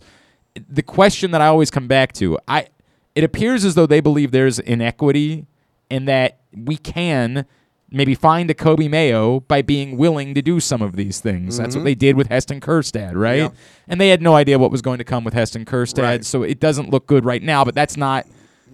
The 0.68 0.82
question 0.82 1.30
that 1.30 1.40
I 1.40 1.46
always 1.46 1.70
come 1.70 1.88
back 1.88 2.12
to, 2.14 2.38
I 2.46 2.68
it 3.14 3.24
appears 3.24 3.64
as 3.64 3.74
though 3.74 3.86
they 3.86 4.00
believe 4.00 4.32
there's 4.32 4.58
inequity 4.58 5.46
and 5.90 6.08
that 6.08 6.40
we 6.52 6.76
can 6.76 7.46
maybe 7.94 8.14
find 8.14 8.50
a 8.50 8.54
Coby 8.54 8.90
Mayo 8.90 9.40
by 9.40 9.62
being 9.62 9.96
willing 9.96 10.34
to 10.34 10.42
do 10.42 10.60
some 10.60 10.82
of 10.82 10.96
these 10.96 11.20
things. 11.20 11.56
That's 11.56 11.76
what 11.76 11.84
they 11.84 11.94
did 11.94 12.16
with 12.16 12.28
Heston 12.28 12.60
Kjerstad, 12.60 13.14
right? 13.14 13.42
Mm-hmm. 13.50 13.56
And 13.88 14.00
they 14.00 14.08
had 14.08 14.20
no 14.20 14.34
idea 14.34 14.58
what 14.58 14.70
was 14.70 14.82
going 14.82 14.98
to 14.98 15.04
come 15.04 15.24
with 15.24 15.34
Heston 15.34 15.64
Kjerstad, 15.64 16.02
Right. 16.02 16.24
so 16.24 16.42
it 16.42 16.60
doesn't 16.60 16.90
look 16.90 17.06
good 17.06 17.24
right 17.24 17.42
now. 17.42 17.64
But 17.64 17.74
that's 17.74 17.96
not 17.96 18.26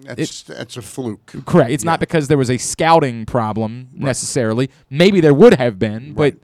That's 0.03 0.43
that's 0.43 0.75
a 0.77 0.81
fluke. 0.81 1.33
correct. 1.45 1.71
It's 1.71 1.83
not 1.83 1.99
because 1.99 2.27
there 2.27 2.37
was 2.37 2.49
a 2.49 2.57
scouting 2.57 3.25
problem 3.25 3.89
necessarily. 3.93 4.69
Maybe 4.89 5.21
there 5.21 5.33
would 5.33 5.53
have 5.53 5.77
been, 5.77 6.13
but 6.13 6.35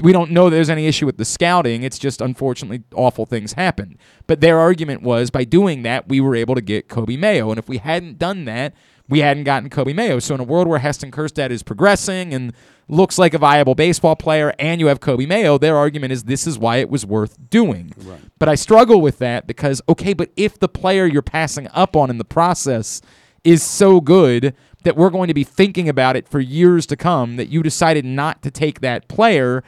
we 0.00 0.10
don't 0.12 0.30
know 0.30 0.48
there's 0.48 0.70
any 0.70 0.86
issue 0.86 1.04
with 1.04 1.18
the 1.18 1.24
scouting. 1.24 1.82
It's 1.82 1.98
just 1.98 2.20
unfortunately 2.22 2.82
awful 2.94 3.26
things 3.26 3.52
happen. 3.54 3.98
But 4.26 4.40
their 4.40 4.58
argument 4.58 5.02
was 5.02 5.30
by 5.30 5.44
doing 5.44 5.82
that, 5.82 6.08
we 6.08 6.20
were 6.20 6.34
able 6.34 6.54
to 6.54 6.62
get 6.62 6.88
Coby 6.88 7.18
Mayo. 7.18 7.50
And 7.50 7.58
if 7.58 7.68
we 7.68 7.76
hadn't 7.78 8.18
done 8.18 8.44
that, 8.46 8.72
we 9.08 9.20
hadn't 9.20 9.44
gotten 9.44 9.68
Coby 9.70 9.94
Mayo. 9.94 10.18
So 10.18 10.34
in 10.34 10.40
a 10.40 10.44
world 10.44 10.68
where 10.68 10.78
Heston 10.78 11.10
Kjerstad 11.10 11.50
is 11.50 11.62
progressing 11.62 12.32
and 12.32 12.52
looks 12.88 13.18
like 13.18 13.34
a 13.34 13.38
viable 13.38 13.74
baseball 13.74 14.16
player 14.16 14.54
and 14.58 14.80
you 14.80 14.86
have 14.88 15.00
Coby 15.00 15.26
Mayo, 15.26 15.58
their 15.58 15.76
argument 15.76 16.12
is 16.12 16.24
this 16.24 16.46
is 16.46 16.58
why 16.58 16.76
it 16.76 16.90
was 16.90 17.04
worth 17.06 17.36
doing. 17.50 17.92
But 18.38 18.48
I 18.48 18.54
struggle 18.54 19.00
with 19.00 19.18
that 19.18 19.46
because, 19.46 19.82
okay, 19.88 20.12
but 20.12 20.30
if 20.36 20.58
the 20.58 20.68
player 20.68 21.06
you're 21.06 21.22
passing 21.22 21.68
up 21.72 21.96
on 21.96 22.10
in 22.10 22.18
the 22.18 22.24
process 22.24 23.00
is 23.44 23.62
so 23.62 24.00
good 24.00 24.54
that 24.84 24.96
we're 24.96 25.10
going 25.10 25.28
to 25.28 25.34
be 25.34 25.44
thinking 25.44 25.88
about 25.88 26.16
it 26.16 26.28
for 26.28 26.40
years 26.40 26.86
to 26.86 26.96
come 26.96 27.36
that 27.36 27.48
you 27.48 27.62
decided 27.62 28.04
not 28.04 28.42
to 28.42 28.50
take 28.50 28.80
that 28.80 29.08
player, 29.08 29.62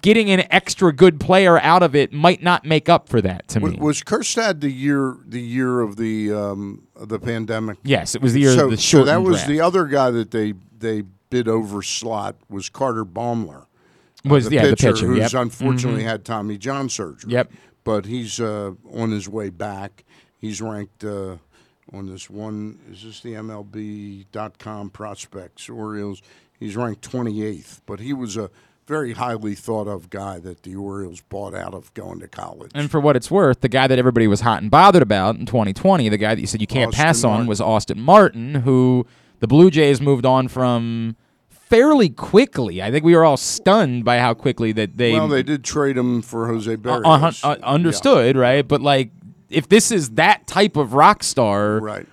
getting 0.00 0.30
an 0.30 0.44
extra 0.50 0.92
good 0.92 1.20
player 1.20 1.58
out 1.60 1.82
of 1.82 1.94
it 1.94 2.12
might 2.12 2.42
not 2.42 2.64
make 2.64 2.88
up 2.88 3.08
for 3.08 3.20
that 3.20 3.48
to 3.48 3.60
me. 3.60 3.76
Was 3.78 4.02
Kjerstad 4.02 4.60
the 4.60 4.70
year 4.70 5.16
the 5.26 5.40
year 5.40 5.80
of 5.80 5.96
the 5.96 6.32
um, 6.32 6.86
the 6.96 7.18
pandemic? 7.18 7.78
yes, 7.82 8.14
it 8.14 8.22
was 8.22 8.32
the 8.32 8.40
year 8.40 8.54
so, 8.54 8.64
of 8.66 8.70
the 8.70 8.76
so 8.76 9.04
that 9.04 9.22
was 9.22 9.44
the 9.46 9.60
other 9.60 9.86
guy 9.86 10.10
that 10.10 10.30
they 10.30 10.54
they 10.78 11.02
bid 11.30 11.48
over 11.48 11.82
slot 11.82 12.36
was 12.48 12.68
Carter 12.68 13.04
Baumler. 13.04 13.66
was 14.24 14.48
the 14.48 14.56
yeah 14.56 14.62
pitcher, 14.62 14.88
the 14.88 14.92
pitcher. 14.92 15.06
who's 15.06 15.18
Yep. 15.18 15.30
Mm-hmm. 15.30 15.38
unfortunately 15.38 16.02
had 16.04 16.24
Tommy 16.24 16.58
John 16.58 16.88
surgery. 16.88 17.32
Yep. 17.32 17.52
But 17.84 18.06
he's 18.06 18.38
uh, 18.38 18.72
on 18.92 19.10
his 19.10 19.28
way 19.28 19.50
back. 19.50 20.04
He's 20.38 20.60
ranked 20.62 21.04
uh, 21.04 21.36
on 21.92 22.06
this 22.06 22.30
one. 22.30 22.78
Is 22.90 23.02
this 23.02 23.20
the 23.20 23.34
MLB.com 23.34 24.90
prospects 24.90 25.68
Orioles? 25.68 26.22
He's 26.58 26.76
ranked 26.76 27.08
28th, 27.10 27.80
but 27.86 27.98
he 27.98 28.12
was 28.12 28.36
a 28.36 28.50
very 28.86 29.12
highly 29.12 29.54
thought 29.54 29.86
of 29.88 30.10
guy 30.10 30.38
that 30.40 30.62
the 30.62 30.74
Orioles 30.76 31.20
bought 31.20 31.54
out 31.54 31.74
of 31.74 31.92
going 31.94 32.20
to 32.20 32.28
college. 32.28 32.70
And 32.74 32.90
for 32.90 33.00
what 33.00 33.16
it's 33.16 33.30
worth, 33.30 33.60
the 33.60 33.68
guy 33.68 33.86
that 33.86 33.98
everybody 33.98 34.26
was 34.26 34.40
hot 34.40 34.62
and 34.62 34.70
bothered 34.70 35.02
about 35.02 35.36
in 35.36 35.46
2020, 35.46 36.08
the 36.08 36.18
guy 36.18 36.34
that 36.34 36.40
you 36.40 36.46
said 36.46 36.60
you 36.60 36.66
can't 36.66 36.88
Austin 36.88 37.04
pass 37.04 37.24
on, 37.24 37.30
Martin. 37.30 37.46
was 37.46 37.60
Austin 37.60 38.00
Martin, 38.00 38.54
who 38.56 39.06
the 39.40 39.46
Blue 39.46 39.70
Jays 39.70 40.00
moved 40.00 40.26
on 40.26 40.48
from 40.48 41.16
fairly 41.48 42.10
quickly. 42.10 42.82
I 42.82 42.90
think 42.90 43.04
we 43.04 43.16
were 43.16 43.24
all 43.24 43.38
stunned 43.38 44.04
by 44.04 44.18
how 44.18 44.34
quickly 44.34 44.72
that 44.72 44.98
they 44.98 45.14
well, 45.14 45.28
they 45.28 45.42
did 45.42 45.64
trade 45.64 45.96
him 45.96 46.20
for 46.20 46.46
Jose 46.48 46.70
uh, 46.70 46.76
Berrios. 46.76 47.44
uh, 47.44 47.56
understood, 47.62 48.36
right? 48.36 48.66
But 48.66 48.82
like, 48.82 49.10
if 49.48 49.68
this 49.68 49.90
is 49.90 50.10
that 50.10 50.46
type 50.46 50.76
of 50.76 50.92
rock 50.92 51.22
star, 51.22 51.80
right. 51.80 52.06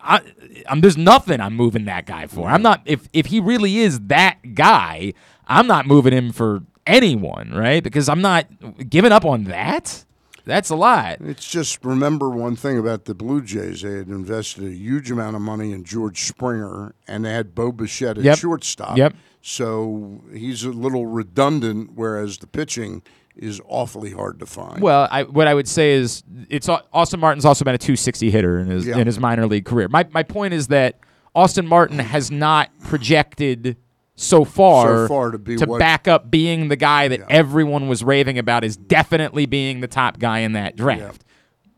I, 0.00 0.20
I'm, 0.68 0.80
there's 0.80 0.96
nothing 0.96 1.40
I'm 1.40 1.54
moving 1.54 1.84
that 1.84 2.06
guy 2.06 2.26
for. 2.26 2.48
I'm 2.48 2.62
not 2.62 2.82
if 2.84 3.08
if 3.12 3.26
he 3.26 3.40
really 3.40 3.78
is 3.78 4.00
that 4.00 4.54
guy, 4.54 5.14
I'm 5.48 5.66
not 5.66 5.86
moving 5.86 6.12
him 6.12 6.32
for 6.32 6.62
anyone, 6.86 7.52
right? 7.52 7.82
Because 7.82 8.08
I'm 8.08 8.20
not 8.20 8.46
giving 8.90 9.12
up 9.12 9.24
on 9.24 9.44
that. 9.44 10.04
That's 10.46 10.68
a 10.68 10.76
lot. 10.76 11.18
It's 11.22 11.48
just 11.48 11.82
remember 11.84 12.28
one 12.28 12.54
thing 12.54 12.78
about 12.78 13.06
the 13.06 13.14
Blue 13.14 13.40
Jays. 13.40 13.80
They 13.80 13.92
had 13.96 14.08
invested 14.08 14.64
a 14.64 14.70
huge 14.74 15.10
amount 15.10 15.36
of 15.36 15.42
money 15.42 15.72
in 15.72 15.84
George 15.84 16.22
Springer, 16.24 16.94
and 17.08 17.24
they 17.24 17.32
had 17.32 17.54
Bo 17.54 17.72
Bichette 17.72 18.18
at 18.18 18.24
Yep. 18.24 18.38
shortstop. 18.38 18.98
Yep. 18.98 19.14
So 19.40 20.22
he's 20.34 20.64
a 20.64 20.70
little 20.70 21.06
redundant, 21.06 21.92
whereas 21.94 22.38
the 22.38 22.46
pitching 22.46 23.00
is 23.36 23.60
awfully 23.66 24.10
hard 24.12 24.38
to 24.40 24.46
find. 24.46 24.80
Well, 24.82 25.08
I, 25.10 25.22
what 25.22 25.46
I 25.48 25.54
would 25.54 25.66
say 25.68 25.92
is 25.92 26.22
it's 26.50 26.68
Austin 26.68 27.20
Martin's 27.20 27.44
also 27.46 27.64
been 27.64 27.74
a 27.74 27.78
260 27.78 28.30
hitter 28.30 28.58
in 28.58 28.68
his 28.68 28.86
Yeah. 28.86 28.98
in 28.98 29.06
his 29.06 29.18
minor 29.18 29.46
league 29.46 29.64
career. 29.64 29.88
My 29.88 30.06
my 30.12 30.22
point 30.22 30.52
is 30.54 30.68
that 30.68 30.98
Austin 31.34 31.66
Martin 31.66 31.98
has 31.98 32.30
not 32.30 32.68
projected 32.80 33.76
so 34.16 34.44
far, 34.44 35.04
So 35.04 35.08
far 35.08 35.30
to 35.32 35.38
be 35.38 35.56
what- 35.56 35.78
back 35.80 36.06
up 36.06 36.30
being 36.30 36.68
the 36.68 36.76
guy 36.76 37.08
that 37.08 37.20
everyone 37.28 37.88
was 37.88 38.04
raving 38.04 38.38
about 38.38 38.62
is 38.64 38.76
definitely 38.76 39.46
being 39.46 39.80
the 39.80 39.88
top 39.88 40.18
guy 40.18 40.40
in 40.40 40.52
that 40.52 40.76
draft. 40.76 41.24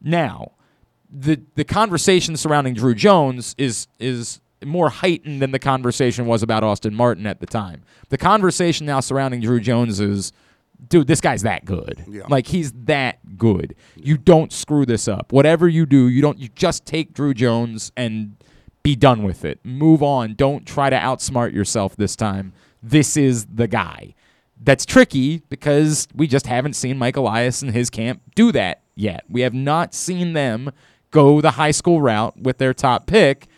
Now, 0.02 0.52
the 1.10 1.40
the 1.54 1.64
conversation 1.64 2.36
surrounding 2.36 2.74
Drew 2.74 2.94
Jones 2.94 3.54
is 3.58 3.86
is 3.98 4.40
more 4.64 4.88
heightened 4.90 5.40
than 5.40 5.50
the 5.52 5.58
conversation 5.58 6.26
was 6.26 6.42
about 6.42 6.62
Austin 6.64 6.94
Martin 6.94 7.26
at 7.26 7.40
the 7.40 7.46
time. 7.46 7.82
The 8.08 8.18
conversation 8.18 8.86
now 8.86 9.00
surrounding 9.00 9.40
Drew 9.40 9.60
Jones 9.60 10.00
is 10.00 10.32
dude, 10.88 11.06
this 11.06 11.20
guy's 11.22 11.42
that 11.42 11.64
good. 11.64 12.04
Yeah. 12.08 12.22
Like 12.28 12.46
he's 12.48 12.72
that 12.84 13.38
good. 13.38 13.74
You 13.96 14.18
don't 14.18 14.52
screw 14.52 14.84
this 14.84 15.08
up. 15.08 15.32
Whatever 15.32 15.68
you 15.68 15.86
do, 15.86 16.08
you 16.08 16.20
don't 16.20 16.38
you 16.38 16.48
just 16.54 16.84
take 16.84 17.14
Drew 17.14 17.32
Jones 17.34 17.92
and 17.96 18.36
be 18.86 18.94
done 18.94 19.24
with 19.24 19.44
it. 19.44 19.58
Move 19.64 20.00
on. 20.00 20.34
Don't 20.34 20.64
try 20.64 20.88
to 20.88 20.96
outsmart 20.96 21.52
yourself 21.52 21.96
this 21.96 22.14
time. 22.14 22.52
This 22.80 23.16
is 23.16 23.44
the 23.46 23.66
guy. 23.66 24.14
That's 24.62 24.86
tricky 24.86 25.42
because 25.48 26.06
we 26.14 26.28
just 26.28 26.46
haven't 26.46 26.74
seen 26.74 26.96
Mike 26.96 27.16
Elias 27.16 27.62
and 27.62 27.72
his 27.72 27.90
camp 27.90 28.22
do 28.36 28.52
that 28.52 28.82
yet. 28.94 29.24
We 29.28 29.40
have 29.40 29.54
not 29.54 29.92
seen 29.92 30.34
them 30.34 30.70
go 31.10 31.40
the 31.40 31.50
high 31.50 31.72
school 31.72 32.00
route 32.00 32.40
with 32.40 32.58
their 32.58 32.72
top 32.72 33.08
pick. 33.08 33.48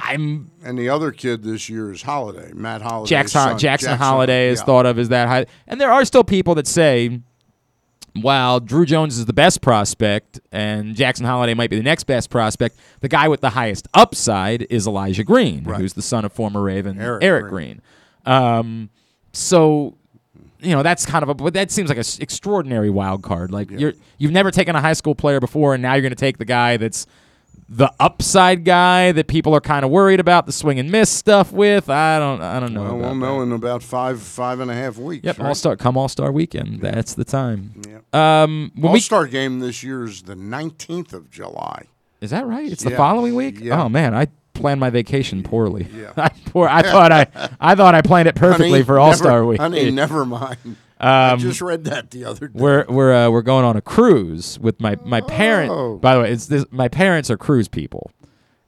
I'm 0.00 0.50
and 0.62 0.78
the 0.78 0.90
other 0.90 1.12
kid 1.12 1.42
this 1.42 1.70
year 1.70 1.90
is 1.90 2.02
Holliday, 2.02 2.52
Matt 2.52 2.82
Holliday. 2.82 3.08
Jackson 3.08 3.56
Jackson, 3.56 3.96
Holliday 3.96 4.48
is 4.48 4.60
yeah. 4.60 4.66
thought 4.66 4.84
of 4.84 4.98
as 4.98 5.08
that 5.08 5.28
high, 5.28 5.46
and 5.66 5.80
there 5.80 5.90
are 5.90 6.04
still 6.04 6.22
people 6.22 6.54
that 6.56 6.66
say, 6.66 7.20
while 8.22 8.60
Drew 8.60 8.84
Jones 8.86 9.18
is 9.18 9.26
the 9.26 9.32
best 9.32 9.60
prospect 9.60 10.40
and 10.52 10.94
Jackson 10.94 11.26
Holliday 11.26 11.54
might 11.54 11.70
be 11.70 11.76
the 11.76 11.82
next 11.82 12.04
best 12.04 12.30
prospect, 12.30 12.76
the 13.00 13.08
guy 13.08 13.28
with 13.28 13.40
the 13.40 13.50
highest 13.50 13.88
upside 13.94 14.62
is 14.70 14.86
Elijah 14.86 15.24
Green, 15.24 15.64
Right. 15.64 15.80
who's 15.80 15.94
the 15.94 16.02
son 16.02 16.24
of 16.24 16.32
former 16.32 16.62
Raven 16.62 17.00
Eric 17.00 17.22
Eric, 17.24 17.42
Green. 17.48 17.80
Green. 18.24 18.34
Um, 18.34 18.90
so. 19.32 19.94
You 20.60 20.72
know 20.74 20.82
that's 20.82 21.06
kind 21.06 21.22
of 21.22 21.28
a, 21.28 21.34
but 21.34 21.54
that 21.54 21.70
seems 21.70 21.88
like 21.88 21.98
an 21.98 22.04
extraordinary 22.20 22.90
wild 22.90 23.22
card. 23.22 23.52
Like 23.52 23.70
you're, 23.70 23.92
you've 24.18 24.32
never 24.32 24.50
taken 24.50 24.74
a 24.74 24.80
high 24.80 24.94
school 24.94 25.14
player 25.14 25.38
before, 25.38 25.72
and 25.74 25.80
now 25.80 25.94
you're 25.94 26.02
going 26.02 26.10
to 26.10 26.16
take 26.16 26.38
the 26.38 26.44
guy 26.44 26.76
that's 26.76 27.06
the 27.68 27.92
upside 28.00 28.64
guy 28.64 29.12
that 29.12 29.26
people 29.28 29.54
are 29.54 29.60
kind 29.60 29.84
of 29.84 29.90
worried 29.90 30.20
about 30.20 30.46
the 30.46 30.52
swing 30.52 30.78
and 30.78 30.90
miss 30.90 31.10
stuff 31.10 31.52
with. 31.52 31.90
I 31.90 32.18
don't, 32.18 32.40
I 32.40 32.58
don't 32.60 32.72
know. 32.72 32.82
Well, 32.84 32.96
we'll 32.96 33.08
that. 33.10 33.14
know 33.16 33.42
in 33.42 33.52
about 33.52 33.82
five 33.82 34.22
five 34.22 34.60
and 34.60 34.70
a 34.70 34.74
half 34.74 34.96
weeks. 34.96 35.24
Yep, 35.24 35.38
right? 35.38 35.48
All 35.48 35.54
Star 35.54 35.76
come 35.76 35.96
All 35.96 36.08
Star 36.08 36.32
Weekend. 36.32 36.80
That's 36.80 37.14
the 37.14 37.24
time. 37.24 37.82
Yeah. 37.86 38.42
Um, 38.42 38.72
when 38.74 38.86
All 38.86 38.92
we 38.94 39.00
Star 39.00 39.26
game 39.26 39.60
this 39.60 39.82
year 39.82 40.04
is 40.04 40.22
the 40.22 40.34
nineteenth 40.34 41.12
of 41.12 41.30
July. 41.30 41.84
is 42.20 42.30
that 42.30 42.46
right? 42.46 42.70
It's 42.72 42.84
the 42.84 42.92
following 42.92 43.34
week. 43.34 43.60
Yeah. 43.60 43.82
Oh 43.82 43.88
man, 43.88 44.14
I 44.14 44.28
planned 44.54 44.80
my 44.80 44.90
vacation 44.90 45.42
poorly. 45.42 45.86
Yeah. 45.94 46.12
I, 46.16 46.30
poor, 46.46 46.68
I 46.68 46.82
thought 46.82 47.12
I, 47.12 47.26
I 47.60 47.74
thought 47.74 47.94
I 47.94 48.02
planned 48.02 48.28
it 48.28 48.34
perfectly 48.34 48.70
Honey, 48.70 48.82
for 48.84 48.98
All 48.98 49.12
Star 49.14 49.44
Week. 49.44 49.60
Honey, 49.60 49.90
never 49.90 50.24
mind. 50.24 50.76
I 51.00 51.30
Um, 51.32 51.38
just 51.38 51.60
read 51.60 51.84
that 51.84 52.10
the 52.10 52.24
other 52.24 52.48
day. 52.48 52.58
we're 52.60 52.84
we're 52.88 53.14
uh, 53.14 53.30
we're 53.30 53.42
going 53.42 53.64
on 53.64 53.76
a 53.76 53.80
cruise 53.80 54.58
with 54.58 54.80
my 54.80 54.96
my 55.04 55.20
parent. 55.20 55.70
Oh. 55.70 55.96
By 55.96 56.14
the 56.14 56.20
way, 56.22 56.32
it's 56.32 56.46
this, 56.46 56.64
my 56.70 56.88
parents 56.88 57.30
are 57.30 57.36
cruise 57.36 57.68
people, 57.68 58.10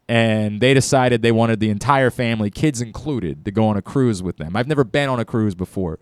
and 0.09 0.61
they 0.61 0.75
decided 0.75 1.23
they 1.23 1.33
wanted 1.33 1.61
the 1.61 1.71
entire 1.71 2.11
family, 2.11 2.51
kids 2.51 2.81
included, 2.81 3.45
to 3.45 3.51
go 3.51 3.67
on 3.69 3.77
a 3.77 3.83
cruise 3.83 4.23
with 4.23 4.37
them. 4.37 4.57
I've 4.57 4.69
never 4.69 4.85
been 4.85 5.09
on 5.09 5.21
a 5.21 5.25
cruise 5.25 5.55
before. 5.55 5.99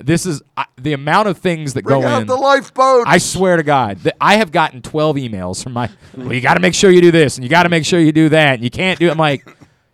This 0.00 0.26
is 0.26 0.40
I 0.56 0.66
the 0.76 0.92
amount 0.92 1.26
of 1.28 1.38
things 1.38 1.74
that 1.74 1.84
Bring 1.84 2.02
go 2.02 2.06
out 2.06 2.20
in. 2.22 2.28
the 2.28 2.36
lifeboat. 2.36 3.04
I 3.08 3.18
swear 3.18 3.56
to 3.56 3.64
God, 3.64 3.98
that 4.00 4.16
I 4.20 4.36
have 4.36 4.52
gotten 4.52 4.80
12 4.80 5.16
emails 5.16 5.60
from 5.62 5.72
my. 5.72 5.90
Well, 6.16 6.32
you 6.32 6.40
got 6.40 6.54
to 6.54 6.60
make 6.60 6.74
sure 6.74 6.90
you 6.92 7.00
do 7.00 7.10
this, 7.10 7.36
and 7.36 7.42
you 7.42 7.50
got 7.50 7.64
to 7.64 7.68
make 7.68 7.84
sure 7.84 7.98
you 7.98 8.12
do 8.12 8.28
that, 8.28 8.54
and 8.54 8.62
you 8.62 8.70
can't 8.70 8.98
do. 9.00 9.08
it. 9.08 9.10
I'm 9.10 9.18
like, 9.18 9.44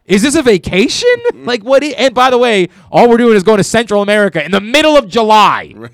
is 0.07 0.23
this 0.23 0.35
a 0.35 0.43
vacation? 0.43 1.09
Like 1.35 1.63
what? 1.63 1.83
i- 1.85 1.89
and 1.99 2.15
by 2.15 2.31
the 2.31 2.39
way, 2.39 2.69
all 2.91 3.09
we're 3.09 3.17
doing 3.17 3.37
is 3.37 3.43
going 3.43 3.59
to 3.59 3.65
Central 3.65 4.03
America 4.03 4.45
in 4.45 4.51
the 4.51 4.61
middle 4.61 4.97
of 4.97 5.09
July. 5.09 5.75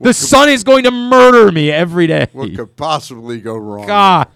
The 0.00 0.14
sun 0.14 0.48
is 0.48 0.62
going 0.62 0.84
to 0.84 0.92
murder 0.92 1.50
me 1.50 1.72
every 1.72 2.06
day. 2.06 2.28
what 2.32 2.54
could 2.54 2.76
possibly 2.76 3.40
go 3.40 3.56
wrong? 3.56 3.84
God. 3.84 4.28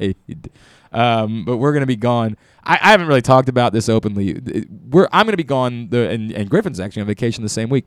Um, 0.91 1.45
but 1.45 1.59
we're 1.59 1.73
gonna 1.73 1.87
be 1.87 1.95
gone. 1.95 2.37
I, 2.65 2.75
I 2.83 2.91
haven't 2.91 3.07
really 3.07 3.23
talked 3.23 3.49
about 3.49 3.73
this 3.73 3.89
openly. 3.89 4.31
It- 4.31 4.69
We're 4.91 5.09
I'm 5.13 5.25
gonna 5.25 5.37
be 5.37 5.45
gone. 5.45 5.89
The 5.89 6.11
and, 6.11 6.33
and 6.33 6.51
Griffin's 6.51 6.81
actually 6.81 7.03
on 7.03 7.07
vacation 7.07 7.43
the 7.45 7.49
same 7.49 7.69
week. 7.69 7.87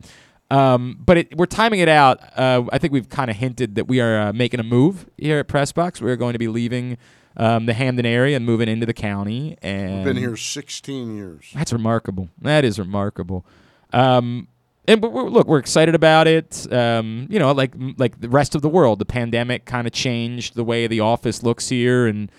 Um, 0.50 0.98
but 1.06 1.18
it, 1.18 1.36
we're 1.38 1.48
timing 1.48 1.82
it 1.82 1.90
out. 1.90 2.20
Uh, 2.38 2.64
I 2.72 2.78
think 2.78 2.94
we've 2.94 3.10
kind 3.10 3.30
of 3.30 3.36
hinted 3.36 3.76
that 3.76 3.88
we 3.90 4.00
are 4.00 4.20
uh, 4.30 4.32
making 4.34 4.60
a 4.60 4.64
move 4.64 5.10
here 5.18 5.40
at 5.40 5.48
Pressbox. 5.50 6.02
We're 6.02 6.16
going 6.16 6.34
to 6.34 6.40
be 6.40 6.48
leaving 6.48 6.98
um, 7.38 7.66
the 7.66 7.74
Hamden 7.74 8.06
area 8.06 8.36
and 8.36 8.46
moving 8.46 8.68
into 8.70 8.86
the 8.86 8.94
county. 8.94 9.58
And 9.62 10.04
Been 10.06 10.18
here 10.18 10.36
sixteen 10.38 11.16
years. 11.16 11.50
that's 11.54 11.74
remarkable. 11.74 12.30
That 12.42 12.64
is 12.66 12.80
remarkable. 12.80 13.46
Um, 13.94 14.48
and 14.88 15.02
but 15.02 15.12
we're, 15.12 15.30
look, 15.30 15.48
we're 15.48 15.58
excited 15.60 15.96
about 15.96 16.28
it. 16.28 16.72
Um, 16.72 17.28
you 17.30 17.40
know, 17.40 17.52
like 17.52 17.74
like 17.98 18.22
the 18.22 18.30
rest 18.30 18.56
of 18.56 18.62
the 18.62 18.70
world, 18.70 19.00
the 19.00 19.06
pandemic 19.06 19.66
kind 19.66 19.88
of 19.88 19.94
changed 19.94 20.56
the 20.56 20.64
way 20.64 20.88
the 20.88 21.00
office 21.00 21.42
looks 21.44 21.70
here, 21.70 22.06
and 22.08 22.32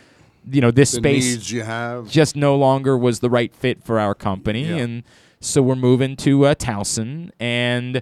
you 0.50 0.60
know 0.60 0.70
this 0.70 0.92
The 0.92 0.98
space 0.98 1.24
needs 1.24 1.50
you 1.50 1.62
have. 1.62 2.08
just 2.08 2.36
no 2.36 2.54
longer 2.56 2.96
was 2.96 3.20
the 3.20 3.30
right 3.30 3.54
fit 3.54 3.82
for 3.82 3.98
our 3.98 4.14
company, 4.14 4.64
Yeah. 4.66 4.76
and 4.76 5.02
so 5.40 5.60
we're 5.60 5.74
moving 5.76 6.14
to 6.16 6.46
uh, 6.46 6.54
Towson, 6.54 7.30
and 7.40 8.00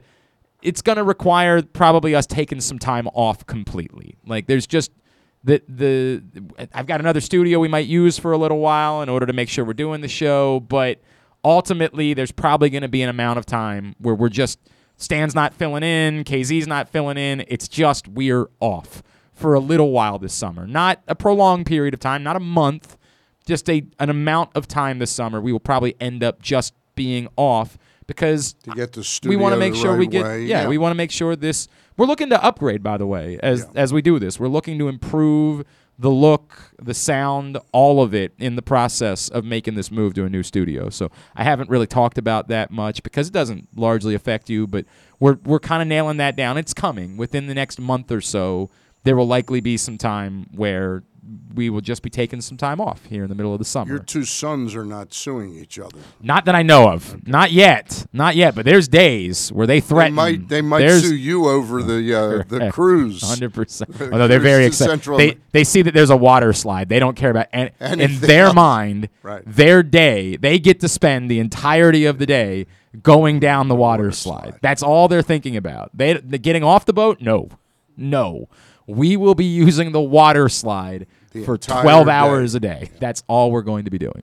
it's 0.63 0.83
going 0.83 0.97
to 0.97 1.05
require 1.05 1.63
probably 1.63 2.15
us 2.15 2.27
taking 2.27 2.61
some 2.61 2.79
time 2.79 3.09
off 3.15 3.47
completely. 3.47 4.17
Like 4.27 4.47
there's 4.47 4.67
just 4.67 4.91
the 5.45 5.63
the 5.69 6.69
I've 6.73 6.87
got 6.87 7.01
another 7.01 7.21
studio 7.21 7.61
we 7.61 7.69
might 7.69 7.87
use 7.87 8.19
for 8.19 8.33
a 8.33 8.39
little 8.39 8.59
while 8.59 9.03
in 9.03 9.09
order 9.09 9.27
to 9.27 9.33
make 9.33 9.49
sure 9.49 9.65
we're 9.65 9.75
doing 9.75 10.01
the 10.01 10.09
show, 10.09 10.61
but 10.61 11.01
ultimately 11.45 12.15
there's 12.15 12.33
probably 12.33 12.71
going 12.71 12.83
to 12.83 12.89
be 12.89 13.03
an 13.03 13.11
amount 13.11 13.39
of 13.39 13.47
time 13.47 13.95
where 13.99 14.15
we're 14.15 14.31
just 14.31 14.59
Stan's 14.97 15.35
not 15.35 15.53
filling 15.55 15.83
in, 15.83 16.25
KZ's 16.25 16.67
not 16.67 16.89
filling 16.89 17.19
in. 17.19 17.45
It's 17.49 17.69
just 17.69 18.09
we're 18.09 18.49
off 18.61 19.03
for 19.35 19.55
a 19.55 19.61
little 19.61 19.91
while 19.91 20.19
this 20.19 20.33
summer. 20.33 20.67
Not 20.67 21.03
a 21.07 21.15
prolonged 21.15 21.67
period 21.67 21.93
of 21.93 22.01
time, 22.01 22.23
not 22.23 22.37
a 22.37 22.41
month, 22.41 22.97
just 23.47 23.69
a 23.69 23.87
an 23.99 24.09
amount 24.09 24.51
of 24.55 24.67
time 24.67 24.99
this 24.99 25.11
summer. 25.11 25.41
We 25.41 25.53
will 25.53 25.61
probably 25.61 25.95
end 26.01 26.25
up 26.25 26.41
just 26.41 26.73
being 26.95 27.29
off 27.37 27.77
because 28.07 28.53
to 28.65 28.71
get 28.73 28.93
the 28.93 29.05
studio 29.05 29.37
we 29.37 29.43
want 29.43 29.53
to 29.55 29.59
make 29.59 29.75
sure 29.75 29.91
right 29.93 29.99
we 29.99 30.07
get 30.07 30.25
way. 30.25 30.45
yeah, 30.45 30.69
we 30.69 30.79
want 30.79 30.93
to 30.93 30.97
make 30.97 31.11
sure 31.11 31.37
this 31.37 31.69
we're 31.97 32.07
looking 32.07 32.31
to 32.31 32.43
upgrade 32.45 32.83
by 32.83 32.97
the 32.97 33.07
way 33.07 33.39
as 33.43 33.61
Yeah. 33.61 33.81
as 33.83 33.93
we 33.93 34.03
do 34.03 34.19
this. 34.19 34.39
We're 34.41 34.49
looking 34.49 34.79
to 34.79 34.89
improve 34.89 35.65
the 35.97 36.11
look 36.11 36.73
the 36.83 36.93
sound 36.95 37.57
all 37.73 38.03
of 38.03 38.13
it 38.15 38.35
in 38.39 38.57
the 38.57 38.63
process 38.63 39.29
of 39.29 39.45
making 39.45 39.75
this 39.77 39.93
move 39.93 40.13
to 40.15 40.25
a 40.25 40.29
new 40.29 40.43
studio. 40.43 40.89
So 40.91 41.11
i 41.37 41.45
haven't 41.45 41.71
really 41.71 41.87
talked 41.87 42.19
about 42.19 42.49
that 42.49 42.71
much 42.73 43.03
because 43.05 43.29
it 43.29 43.33
doesn't 43.33 43.69
largely 43.77 44.15
affect 44.15 44.51
you 44.51 44.67
but 44.67 44.87
we're 45.21 45.39
we're 45.45 45.61
kind 45.61 45.81
of 45.83 45.87
nailing 45.89 46.17
that 46.17 46.35
down. 46.37 46.59
It's 46.59 46.75
coming. 46.75 47.17
Within 47.17 47.47
the 47.47 47.55
next 47.55 47.79
month 47.81 48.11
or 48.11 48.21
so 48.21 48.71
there 49.05 49.15
will 49.17 49.27
likely 49.27 49.61
be 49.61 49.77
some 49.77 49.97
time 49.99 50.47
where 50.55 51.05
we 51.55 51.71
will 51.71 51.81
just 51.81 52.03
be 52.03 52.11
taking 52.11 52.41
some 52.41 52.57
time 52.57 52.81
off 52.81 53.05
here 53.07 53.23
in 53.23 53.29
the 53.29 53.35
middle 53.35 53.53
of 53.53 53.59
the 53.59 53.65
summer 53.65 53.91
Your 53.91 53.99
two 54.03 54.25
sons 54.25 54.75
are 54.75 54.85
not 54.85 55.15
suing 55.15 55.55
each 55.55 55.79
other. 55.79 55.99
not 56.21 56.45
that 56.47 56.55
I 56.55 56.63
know 56.63 56.89
of. 56.91 57.27
Not 57.27 57.53
yet. 57.53 58.07
Not 58.13 58.37
yet. 58.37 58.55
But 58.55 58.65
there's 58.65 58.89
days 58.89 59.51
where 59.53 59.67
they 59.67 59.81
threaten. 59.81 60.15
They 60.15 60.23
might 60.23 60.49
they 60.49 60.61
might 60.63 60.81
There's- 60.81 61.03
sue 61.03 61.15
you 61.15 61.49
over 61.49 61.83
the 61.83 62.15
uh, 62.15 62.43
the 62.49 62.71
cruise. 62.71 63.23
Hundred 63.29 63.55
percent. 63.55 63.91
Although 64.01 64.29
they're 64.29 64.41
very 64.41 64.65
excited. 64.67 65.01
They 65.19 65.37
they 65.53 65.65
see 65.65 65.83
that 65.83 65.95
there's 65.95 66.11
a 66.11 66.17
water 66.17 66.53
slide. 66.53 66.89
They 66.89 66.99
don't 66.99 67.17
care 67.17 67.31
about 67.31 67.47
any, 67.53 67.71
in 67.81 68.19
their 68.21 68.47
else. 68.47 68.55
mind. 68.55 69.09
Right. 69.23 69.43
Their 69.47 69.83
day, 69.83 70.37
they 70.37 70.59
get 70.59 70.81
to 70.81 70.89
spend 70.89 71.31
the 71.31 71.39
entirety 71.39 72.05
of 72.05 72.19
the 72.19 72.27
day 72.27 72.67
going 73.03 73.41
down 73.41 73.69
the 73.69 73.75
water, 73.75 74.13
slide. 74.13 74.41
slide. 74.51 74.59
That's 74.63 74.83
all 74.83 75.09
they're 75.09 75.23
thinking 75.23 75.57
about. 75.57 75.91
They 75.95 76.15
getting 76.21 76.63
off 76.65 76.85
the 76.87 76.93
boat. 76.93 77.21
No, 77.21 77.49
no. 77.97 78.49
We 78.87 79.17
will 79.17 79.35
be 79.35 79.47
using 79.47 79.93
the 79.93 80.01
water 80.01 80.49
slide 80.49 81.07
The 81.35 81.45
for 81.45 81.55
entire 81.55 81.83
12 81.83 82.07
day. 82.07 82.13
hours 82.13 82.55
a 82.55 82.61
day. 82.61 82.91
That's 83.01 83.23
all 83.29 83.51
we're 83.51 83.63
going 83.63 83.85
to 83.85 83.91
be 83.91 83.99
doing. 83.99 84.23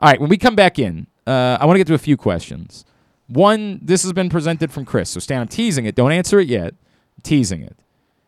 All 0.00 0.08
right, 0.10 0.20
when 0.20 0.30
we 0.30 0.38
come 0.38 0.54
back 0.54 0.78
in, 0.78 1.06
uh, 1.26 1.58
I 1.60 1.66
want 1.66 1.74
to 1.74 1.78
get 1.78 1.86
to 1.88 1.94
a 1.94 1.98
few 1.98 2.16
questions. 2.16 2.84
One, 3.26 3.80
this 3.82 4.02
has 4.02 4.12
been 4.12 4.28
presented 4.28 4.70
from 4.72 4.84
Chris. 4.84 5.10
So, 5.10 5.20
Stan, 5.20 5.40
I'm 5.40 5.48
teasing 5.48 5.86
it. 5.86 5.94
Don't 5.94 6.12
answer 6.12 6.38
it 6.40 6.48
yet. 6.48 6.74
I'm 6.74 7.22
teasing 7.22 7.62
it. 7.62 7.76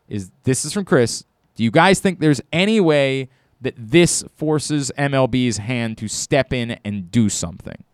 Is 0.09 0.31
this 0.45 0.65
is 0.65 0.73
from 0.73 0.85
Chris? 0.85 1.25
Do 1.55 1.63
you 1.65 1.71
guys 1.71 2.01
think 2.01 2.21
there's 2.21 2.41
any 2.53 2.81
way 2.81 3.29
that 3.61 3.75
this 3.77 4.25
forces 4.37 4.91
MLB's 4.99 5.59
hand 5.59 5.99
to 5.99 6.09
step 6.09 6.53
in 6.53 6.73
and 6.85 7.11
do 7.11 7.29
something? 7.29 7.85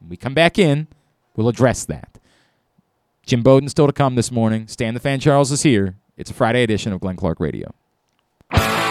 When 0.00 0.10
we 0.10 0.16
come 0.16 0.34
back 0.34 0.58
in, 0.58 0.86
we'll 1.36 1.48
address 1.48 1.84
that. 1.86 2.18
Jim 3.26 3.42
Bowden 3.42 3.68
still 3.68 3.86
to 3.86 3.92
come 3.92 4.16
this 4.16 4.30
morning. 4.30 4.68
Stan 4.68 4.94
the 4.94 5.00
Fan 5.00 5.18
Charles 5.20 5.50
is 5.50 5.62
here. 5.62 5.96
It's 6.16 6.30
a 6.30 6.34
Friday 6.34 6.62
edition 6.62 6.92
of 6.92 7.00
Glenn 7.00 7.16
Clark 7.16 7.40
Radio. 7.40 7.74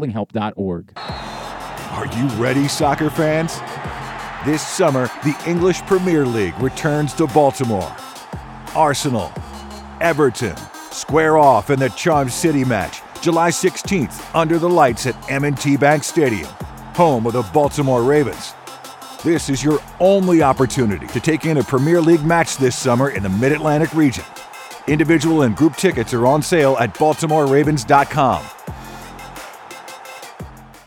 mdgamblinghelp.org. 0.00 0.92
Are 0.96 2.06
you 2.16 2.26
ready, 2.42 2.68
soccer 2.68 3.10
fans? 3.10 3.58
This 4.44 4.66
summer, 4.66 5.10
the 5.22 5.36
English 5.46 5.82
Premier 5.82 6.24
League 6.24 6.58
returns 6.60 7.12
to 7.14 7.26
Baltimore. 7.26 7.94
Arsenal, 8.74 9.32
Everton, 10.00 10.56
square 10.90 11.36
off 11.36 11.70
in 11.70 11.78
the 11.78 11.88
Charm 11.90 12.30
City 12.30 12.64
match, 12.64 13.02
July 13.20 13.50
16th, 13.50 14.34
under 14.34 14.58
the 14.58 14.68
lights 14.68 15.06
at 15.06 15.30
M&T 15.30 15.76
Bank 15.76 16.04
Stadium, 16.04 16.48
home 16.94 17.26
of 17.26 17.34
the 17.34 17.42
Baltimore 17.52 18.02
Ravens. 18.02 18.54
This 19.22 19.50
is 19.50 19.62
your 19.62 19.80
only 19.98 20.42
opportunity 20.42 21.06
to 21.08 21.20
take 21.20 21.44
in 21.44 21.58
a 21.58 21.62
Premier 21.62 22.00
League 22.00 22.24
match 22.24 22.56
this 22.56 22.78
summer 22.78 23.10
in 23.10 23.22
the 23.22 23.28
Mid-Atlantic 23.28 23.92
region. 23.92 24.24
Individual 24.86 25.42
and 25.42 25.54
group 25.54 25.76
tickets 25.76 26.14
are 26.14 26.26
on 26.26 26.40
sale 26.40 26.78
at 26.78 26.94
baltimoreravens.com. 26.94 28.42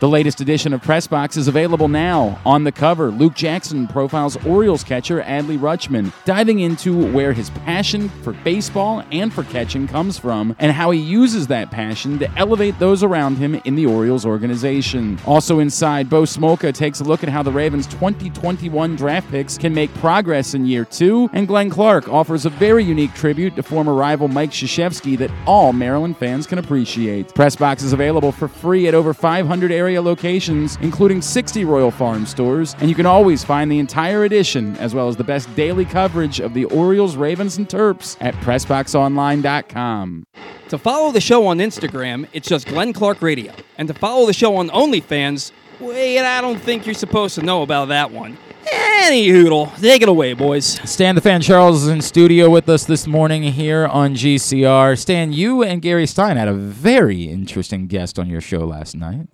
The 0.00 0.08
latest 0.08 0.40
edition 0.40 0.72
of 0.72 0.80
Press 0.80 1.08
Box 1.08 1.36
is 1.36 1.48
available 1.48 1.88
now. 1.88 2.38
On 2.46 2.62
the 2.62 2.70
cover, 2.70 3.10
Luke 3.10 3.34
Jackson 3.34 3.88
profiles 3.88 4.36
Orioles 4.46 4.84
catcher 4.84 5.22
Adley 5.22 5.58
Rutschman, 5.58 6.12
diving 6.24 6.60
into 6.60 7.10
where 7.12 7.32
his 7.32 7.50
passion 7.50 8.08
for 8.22 8.32
baseball 8.32 9.02
and 9.10 9.32
for 9.32 9.42
catching 9.42 9.88
comes 9.88 10.16
from 10.16 10.54
and 10.60 10.70
how 10.70 10.92
he 10.92 11.00
uses 11.00 11.48
that 11.48 11.72
passion 11.72 12.16
to 12.20 12.30
elevate 12.38 12.78
those 12.78 13.02
around 13.02 13.38
him 13.38 13.56
in 13.64 13.74
the 13.74 13.86
Orioles 13.86 14.24
organization. 14.24 15.18
Also 15.26 15.58
inside, 15.58 16.08
Bo 16.08 16.22
Smolka 16.22 16.72
takes 16.72 17.00
a 17.00 17.04
look 17.04 17.24
at 17.24 17.28
how 17.28 17.42
the 17.42 17.50
Ravens' 17.50 17.88
2021 17.88 18.94
draft 18.94 19.28
picks 19.32 19.58
can 19.58 19.74
make 19.74 19.92
progress 19.94 20.54
in 20.54 20.64
year 20.64 20.84
two, 20.84 21.28
and 21.32 21.48
Glenn 21.48 21.70
Clark 21.70 22.08
offers 22.08 22.46
a 22.46 22.50
very 22.50 22.84
unique 22.84 23.14
tribute 23.14 23.56
to 23.56 23.64
former 23.64 23.94
rival 23.94 24.28
Mike 24.28 24.50
Krzyzewski 24.50 25.18
that 25.18 25.32
all 25.44 25.72
Maryland 25.72 26.16
fans 26.18 26.46
can 26.46 26.58
appreciate. 26.58 27.34
Press 27.34 27.56
Box 27.56 27.82
is 27.82 27.92
available 27.92 28.30
for 28.30 28.46
free 28.46 28.86
at 28.86 28.94
over 28.94 29.12
500 29.12 29.72
area 29.72 29.87
area 29.88 30.02
locations, 30.02 30.76
including 30.82 31.22
60 31.22 31.64
Royal 31.64 31.90
Farm 31.90 32.26
stores, 32.26 32.76
and 32.80 32.90
you 32.90 32.94
can 32.94 33.06
always 33.06 33.42
find 33.42 33.72
the 33.72 33.78
entire 33.78 34.24
edition 34.24 34.76
as 34.76 34.94
well 34.94 35.08
as 35.08 35.16
the 35.16 35.24
best 35.24 35.48
daily 35.56 35.86
coverage 35.86 36.40
of 36.40 36.52
the 36.52 36.66
Orioles, 36.66 37.16
Ravens, 37.16 37.56
and 37.56 37.66
Terps 37.66 38.14
at 38.20 38.34
PressBoxOnline.com. 38.34 40.24
To 40.68 40.76
follow 40.76 41.10
the 41.10 41.22
show 41.22 41.46
on 41.46 41.56
Instagram, 41.56 42.28
it's 42.34 42.46
just 42.46 42.66
Glenn 42.66 42.92
Clark 42.92 43.22
Radio. 43.22 43.54
And 43.78 43.88
to 43.88 43.94
follow 43.94 44.26
the 44.26 44.34
show 44.34 44.56
on 44.56 44.68
OnlyFans, 44.68 45.52
wait, 45.80 46.18
I 46.18 46.42
don't 46.42 46.58
think 46.58 46.84
you're 46.84 46.94
supposed 46.94 47.34
to 47.36 47.42
know 47.42 47.62
about 47.62 47.88
that 47.88 48.10
one. 48.10 48.36
Any 48.70 49.28
hoodle, 49.28 49.72
take 49.80 50.02
it 50.02 50.08
away, 50.10 50.34
boys. 50.34 50.66
Stan 50.84 51.14
the 51.14 51.22
Fan 51.22 51.40
Charles 51.40 51.84
is 51.84 51.88
in 51.88 52.02
studio 52.02 52.50
with 52.50 52.68
us 52.68 52.84
this 52.84 53.06
morning 53.06 53.42
here 53.42 53.86
on 53.86 54.14
GCR. 54.14 54.98
Stan, 54.98 55.32
you 55.32 55.62
and 55.62 55.80
Gary 55.80 56.06
Stein 56.06 56.36
had 56.36 56.48
a 56.48 56.52
very 56.52 57.22
interesting 57.22 57.86
guest 57.86 58.18
on 58.18 58.28
your 58.28 58.42
show 58.42 58.66
last 58.66 58.94
night. 58.94 59.28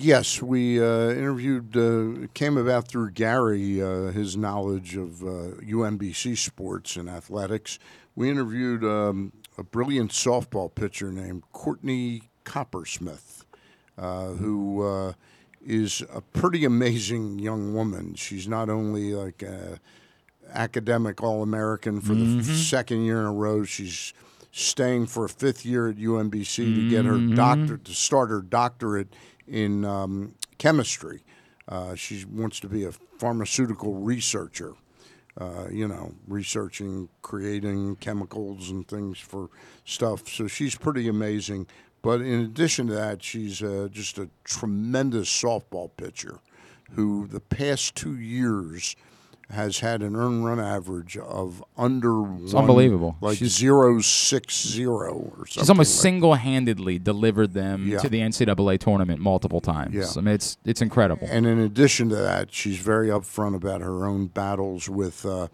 Yes, 0.00 0.40
we 0.40 0.80
uh, 0.80 1.10
interviewed, 1.10 1.76
uh, 1.76 2.28
came 2.32 2.56
about 2.56 2.86
through 2.86 3.10
Gary, 3.10 3.82
uh, 3.82 4.12
his 4.12 4.36
knowledge 4.36 4.96
of 4.96 5.22
uh, 5.22 5.56
UMBC 5.60 6.38
sports 6.38 6.94
and 6.94 7.08
athletics. 7.08 7.80
We 8.14 8.30
interviewed 8.30 8.84
um, 8.84 9.32
a 9.56 9.64
brilliant 9.64 10.12
softball 10.12 10.72
pitcher 10.72 11.10
named 11.10 11.42
Courtney 11.52 12.22
Coppersmith, 12.44 13.44
uh, 13.96 14.28
who 14.28 14.86
uh, 14.86 15.12
is 15.66 16.02
a 16.12 16.20
pretty 16.20 16.64
amazing 16.64 17.40
young 17.40 17.74
woman. 17.74 18.14
She's 18.14 18.46
not 18.46 18.70
only 18.70 19.14
like 19.14 19.42
a 19.42 19.80
academic 20.52 21.22
All 21.22 21.42
American 21.42 22.00
for 22.00 22.14
the 22.14 22.38
f- 22.38 22.44
second 22.44 23.04
year 23.04 23.18
in 23.18 23.26
a 23.26 23.32
row, 23.32 23.64
she's 23.64 24.12
staying 24.52 25.06
for 25.06 25.24
a 25.24 25.28
fifth 25.28 25.66
year 25.66 25.88
at 25.88 25.96
UMBC 25.96 26.56
to 26.56 26.88
get 26.88 27.04
her 27.04 27.18
doctor 27.18 27.76
to 27.76 27.92
start 27.92 28.30
her 28.30 28.40
doctorate 28.40 29.14
in 29.48 29.84
um, 29.84 30.34
chemistry. 30.58 31.24
Uh, 31.66 31.94
she 31.94 32.24
wants 32.24 32.60
to 32.60 32.68
be 32.68 32.84
a 32.84 32.92
pharmaceutical 33.18 33.94
researcher. 33.94 34.74
Uh, 35.40 35.68
you 35.70 35.86
know, 35.86 36.12
researching, 36.26 37.08
creating 37.22 37.94
chemicals 37.96 38.70
and 38.70 38.88
things 38.88 39.20
for 39.20 39.48
stuff. 39.84 40.26
So 40.28 40.48
she's 40.48 40.74
pretty 40.74 41.06
amazing. 41.06 41.68
But 42.02 42.22
in 42.22 42.40
addition 42.40 42.88
to 42.88 42.94
that, 42.94 43.22
she's 43.22 43.62
uh, 43.62 43.86
just 43.90 44.18
a 44.18 44.28
tremendous 44.42 45.28
softball 45.28 45.90
pitcher 45.96 46.40
who, 46.92 47.28
the 47.28 47.38
past 47.38 47.94
two 47.94 48.16
years, 48.16 48.96
has 49.50 49.78
had 49.80 50.02
an 50.02 50.14
earned 50.14 50.44
run 50.44 50.60
average 50.60 51.16
of 51.16 51.64
under 51.76 52.22
It's 52.44 52.52
one- 52.52 52.64
unbelievable. 52.64 53.16
like 53.22 53.38
She's- 53.38 53.52
zero 53.52 54.00
six 54.00 54.66
zero 54.66 55.14
or 55.14 55.46
something. 55.46 55.62
She's 55.62 55.70
almost 55.70 55.96
like 55.96 56.02
single-handedly 56.02 56.98
delivered 56.98 57.54
them 57.54 57.86
Yeah. 57.88 57.98
to 57.98 58.08
the 58.10 58.20
NCAA 58.20 58.76
tournament 58.76 59.20
multiple 59.20 59.60
times. 59.60 59.94
Yeah. 59.94 60.04
I 60.16 60.20
mean, 60.20 60.34
it's 60.34 60.58
it's 60.64 60.82
incredible. 60.82 61.26
And 61.30 61.46
in 61.46 61.58
addition 61.58 62.08
to 62.10 62.16
that, 62.16 62.52
she's 62.52 62.76
very 62.78 63.08
upfront 63.08 63.54
about 63.54 63.80
her 63.80 64.04
own 64.06 64.26
battles 64.26 64.88
with 64.88 65.24
uh, 65.24 65.48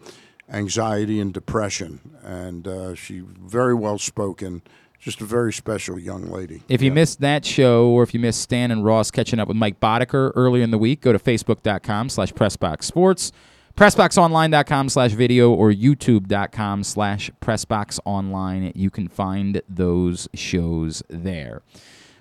anxiety 0.51 1.19
and 1.19 1.33
depression, 1.33 1.99
and 2.23 2.67
uh, 2.67 2.95
she 2.95 3.21
very 3.47 3.73
well 3.73 3.97
spoken. 3.97 4.61
Just 4.99 5.21
a 5.21 5.25
very 5.25 5.53
special 5.53 5.99
young 5.99 6.31
lady. 6.31 6.63
If 6.67 6.81
you 6.81 6.91
missed 6.91 7.19
that 7.21 7.45
show 7.45 7.89
or 7.89 8.01
if 8.01 8.13
you 8.15 8.19
missed 8.19 8.41
Stan 8.41 8.71
and 8.71 8.83
Ross 8.83 9.11
catching 9.11 9.39
up 9.39 9.47
with 9.47 9.55
Mike 9.55 9.79
Boddicker 9.79 10.31
earlier 10.35 10.63
in 10.63 10.71
the 10.71 10.79
week, 10.79 11.01
go 11.01 11.11
to 11.13 11.19
facebook.com 11.19 12.09
slash 12.09 12.33
pressboxsports, 12.33 13.31
pressboxonline.com 13.75 14.89
slash 14.89 15.11
video, 15.11 15.51
or 15.51 15.71
youtube.com 15.71 16.83
slash 16.83 17.29
pressboxonline. 17.41 18.71
You 18.75 18.89
can 18.89 19.07
find 19.07 19.61
those 19.67 20.27
shows 20.33 21.03
there. 21.09 21.61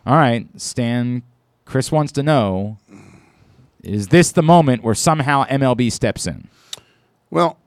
All 0.06 0.16
right, 0.16 0.48
Stan, 0.60 1.22
Chris 1.64 1.90
wants 1.90 2.12
to 2.12 2.22
know, 2.22 2.78
is 3.82 4.08
this 4.08 4.32
the 4.32 4.42
moment 4.42 4.82
where 4.82 4.94
somehow 4.94 5.44
MLB 5.44 5.90
steps 5.92 6.26
in? 6.26 6.48
Well, 7.30 7.58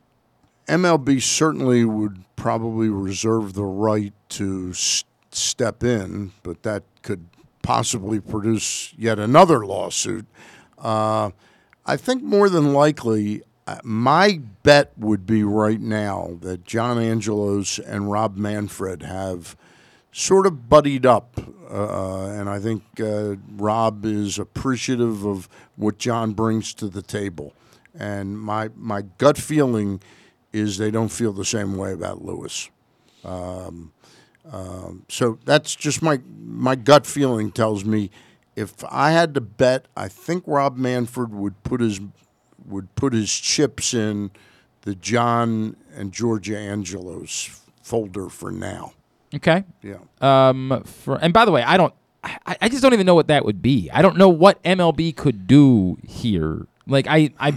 MLB 0.67 1.21
certainly 1.21 1.85
would 1.85 2.23
probably 2.35 2.89
reserve 2.89 3.53
the 3.53 3.63
right 3.63 4.13
to 4.29 4.73
step 4.73 5.83
in, 5.83 6.31
but 6.43 6.63
that 6.63 6.83
could 7.01 7.27
possibly 7.61 8.19
produce 8.19 8.93
yet 8.97 9.19
another 9.19 9.65
lawsuit. 9.65 10.25
Uh, 10.77 11.31
I 11.85 11.97
think 11.97 12.21
more 12.23 12.49
than 12.49 12.73
likely, 12.73 13.43
my 13.83 14.41
bet 14.63 14.91
would 14.97 15.25
be 15.25 15.43
right 15.43 15.79
now 15.79 16.37
that 16.41 16.65
John 16.65 16.97
Angelos 16.97 17.79
and 17.79 18.09
Rob 18.11 18.37
Manfred 18.37 19.03
have 19.03 19.55
sort 20.11 20.47
of 20.47 20.69
buddied 20.69 21.05
up. 21.05 21.39
Uh, 21.69 22.27
and 22.27 22.49
I 22.49 22.59
think 22.59 22.83
uh, 22.99 23.35
Rob 23.55 24.05
is 24.05 24.39
appreciative 24.39 25.25
of 25.25 25.49
what 25.75 25.97
John 25.97 26.33
brings 26.33 26.73
to 26.75 26.87
the 26.87 27.01
table. 27.01 27.53
And 27.93 28.39
my, 28.39 28.69
my 28.75 29.03
gut 29.17 29.37
feeling 29.37 30.01
is 30.53 30.77
they 30.77 30.91
don't 30.91 31.09
feel 31.09 31.33
the 31.33 31.45
same 31.45 31.77
way 31.77 31.91
about 31.91 32.23
Louis. 32.23 32.69
Um, 33.25 33.91
um, 34.51 35.05
so 35.09 35.39
that's 35.43 35.75
just 35.75 36.01
my 36.01 36.21
my 36.39 36.75
gut 36.75 37.05
feeling 37.05 37.51
tells 37.51 37.83
me 37.83 38.09
if 38.55 38.83
I 38.89 39.11
had 39.11 39.33
to 39.35 39.41
bet, 39.41 39.87
I 39.95 40.07
think 40.07 40.43
Rob 40.47 40.77
Manfred 40.77 41.33
would 41.33 41.61
put 41.63 41.81
his 41.81 41.99
would 42.67 42.93
put 42.95 43.13
his 43.13 43.31
chips 43.31 43.93
in 43.93 44.31
the 44.81 44.95
John 44.95 45.75
and 45.95 46.11
Georgia 46.11 46.57
Angelos 46.57 47.61
folder 47.81 48.29
for 48.29 48.51
now. 48.51 48.93
Okay. 49.35 49.63
Yeah. 49.81 49.97
Um. 50.21 50.83
For 50.85 51.15
and 51.17 51.33
by 51.33 51.45
the 51.45 51.51
way, 51.51 51.63
I 51.63 51.77
don't. 51.77 51.93
I, 52.23 52.57
I 52.61 52.69
just 52.69 52.81
don't 52.81 52.93
even 52.93 53.05
know 53.05 53.15
what 53.15 53.27
that 53.27 53.45
would 53.45 53.61
be. 53.61 53.89
I 53.91 54.01
don't 54.01 54.17
know 54.17 54.29
what 54.29 54.61
MLB 54.63 55.15
could 55.15 55.47
do 55.47 55.97
here. 56.07 56.65
Like 56.87 57.07
I 57.07 57.31
I 57.39 57.53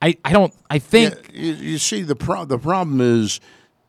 I, 0.00 0.16
I 0.24 0.32
don't. 0.32 0.54
I 0.70 0.78
think. 0.78 1.30
Yeah, 1.32 1.40
you, 1.42 1.52
you 1.54 1.78
see, 1.78 2.02
the 2.02 2.14
pro- 2.16 2.44
the 2.44 2.58
problem 2.58 3.00
is 3.00 3.40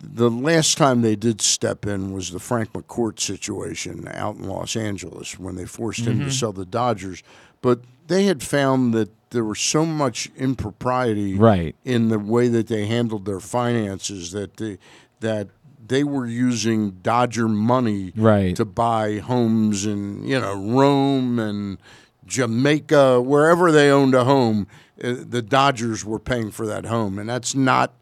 the 0.01 0.29
last 0.29 0.77
time 0.77 1.01
they 1.01 1.15
did 1.15 1.41
step 1.41 1.85
in 1.85 2.11
was 2.13 2.31
the 2.31 2.39
Frank 2.39 2.73
McCourt 2.73 3.19
situation 3.19 4.07
out 4.07 4.37
in 4.37 4.47
Los 4.47 4.75
Angeles 4.75 5.37
when 5.37 5.55
they 5.55 5.65
forced 5.65 6.01
him 6.01 6.19
to 6.19 6.25
Mhm. 6.25 6.31
sell 6.31 6.53
the 6.53 6.65
Dodgers. 6.65 7.21
But 7.61 7.81
they 8.09 8.25
had 8.25 8.43
found 8.43 8.93
that 8.93 9.09
there 9.29 9.43
was 9.45 9.59
so 9.59 9.85
much 9.85 10.29
impropriety 10.35 11.35
Right. 11.35 11.75
in 11.85 12.09
the 12.09 12.19
way 12.19 12.47
that 12.49 12.67
they 12.67 12.85
handled 12.87 13.25
their 13.25 13.39
finances 13.39 14.31
that 14.33 14.57
they, 14.57 14.77
that 15.21 15.47
they 15.87 16.03
were 16.03 16.25
using 16.27 16.91
Dodger 17.01 17.47
money 17.47 18.11
Right. 18.15 18.55
to 18.55 18.65
buy 18.65 19.19
homes 19.19 19.85
in 19.85 20.23
you 20.27 20.39
know 20.39 20.53
Rome 20.55 21.39
and 21.39 21.77
Jamaica, 22.25 23.21
wherever 23.21 23.71
they 23.71 23.89
owned 23.89 24.13
a 24.15 24.23
home, 24.23 24.67
uh, 25.03 25.15
the 25.27 25.41
Dodgers 25.41 26.05
were 26.05 26.19
paying 26.19 26.51
for 26.51 26.67
that 26.67 26.85
home, 26.85 27.17
and 27.17 27.27
that's 27.27 27.55
not 27.55 27.93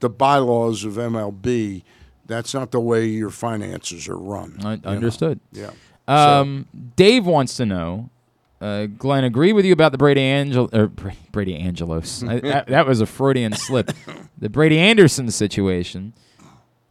the 0.00 0.08
bylaws 0.08 0.84
of 0.84 0.94
MLB. 0.94 1.82
That's 2.26 2.54
not 2.54 2.70
the 2.70 2.80
way 2.80 3.06
your 3.06 3.30
finances 3.30 4.08
are 4.08 4.16
run. 4.18 4.58
I 4.64 4.74
you 4.74 4.80
know? 4.84 4.90
understood. 4.90 5.40
Yeah. 5.52 5.70
Um, 6.08 6.66
Dave 6.96 7.26
wants 7.26 7.56
to 7.56 7.66
know. 7.66 8.08
Uh, 8.62 8.86
Glenn, 8.86 9.24
agree 9.24 9.52
with 9.52 9.64
you 9.64 9.72
about 9.72 9.90
the 9.90 9.98
Brady 9.98 10.20
Angel 10.20 10.70
or 10.72 10.86
Bra- 10.86 11.10
Brady 11.32 11.56
Angelos. 11.56 12.22
I, 12.22 12.38
that, 12.40 12.68
that 12.68 12.86
was 12.86 13.00
a 13.00 13.06
Freudian 13.06 13.54
slip. 13.54 13.90
The 14.38 14.48
Brady 14.48 14.78
Anderson 14.78 15.30
situation. 15.32 16.12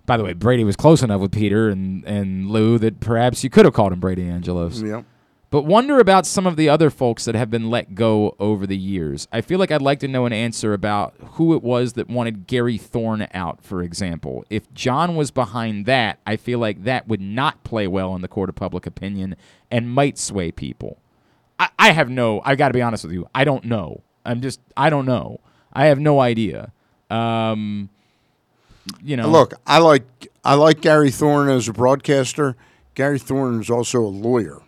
By 0.05 0.17
the 0.17 0.25
way, 0.25 0.33
Brady 0.33 0.65
was 0.65 0.75
close 0.75 1.01
enough 1.01 1.21
with 1.21 1.31
Peter 1.31 1.69
and, 1.69 2.03
and 2.03 2.49
Lou 2.49 2.77
that 2.79 2.99
perhaps 2.99 3.45
you 3.45 3.49
could 3.49 3.63
have 3.63 3.73
called 3.73 3.93
him 3.93 4.01
Brady 4.01 4.27
Angelos. 4.27 4.81
Yep. 4.81 5.05
But 5.49 5.65
wonder 5.65 5.99
about 5.99 6.25
some 6.25 6.47
of 6.47 6.55
the 6.55 6.69
other 6.69 6.89
folks 6.89 7.25
that 7.25 7.35
have 7.35 7.49
been 7.49 7.69
let 7.69 7.93
go 7.93 8.35
over 8.39 8.65
the 8.65 8.77
years. 8.77 9.27
I 9.33 9.41
feel 9.41 9.59
like 9.59 9.69
I'd 9.69 9.81
like 9.81 9.99
to 9.99 10.07
know 10.07 10.25
an 10.25 10.31
answer 10.33 10.73
about 10.73 11.13
who 11.33 11.53
it 11.53 11.61
was 11.61 11.93
that 11.93 12.09
wanted 12.09 12.47
Gary 12.47 12.77
Thorne 12.77 13.27
out, 13.33 13.61
for 13.61 13.83
example. 13.83 14.45
If 14.49 14.73
John 14.73 15.15
was 15.17 15.29
behind 15.29 15.85
that, 15.85 16.19
I 16.25 16.37
feel 16.37 16.59
like 16.59 16.85
that 16.85 17.07
would 17.07 17.19
not 17.19 17.65
play 17.65 17.85
well 17.85 18.15
in 18.15 18.21
the 18.21 18.29
court 18.29 18.47
of 18.47 18.55
public 18.55 18.85
opinion 18.85 19.35
and 19.69 19.93
might 19.93 20.17
sway 20.17 20.51
people. 20.51 21.00
I, 21.61 21.69
I 21.77 21.91
have 21.91 22.09
no, 22.09 22.41
I 22.43 22.55
got 22.55 22.69
to 22.69 22.73
be 22.73 22.81
honest 22.81 23.03
with 23.03 23.13
you, 23.13 23.29
I 23.35 23.43
don't 23.43 23.65
know. 23.65 24.01
I'm 24.25 24.41
just, 24.41 24.59
I 24.75 24.89
don't 24.89 25.05
know. 25.05 25.39
I 25.71 25.85
have 25.85 25.99
no 25.99 26.19
idea. 26.19 26.71
Um, 27.11 27.89
you 29.03 29.15
know, 29.15 29.29
Look, 29.29 29.53
I 29.67 29.77
like 29.77 30.27
I 30.43 30.55
like 30.55 30.81
Gary 30.81 31.11
Thorne 31.11 31.49
as 31.49 31.67
a 31.67 31.73
broadcaster. 31.73 32.55
Gary 32.95 33.19
Thorne 33.19 33.61
is 33.61 33.69
also 33.69 33.99
a 33.99 34.09
lawyer, 34.09 34.59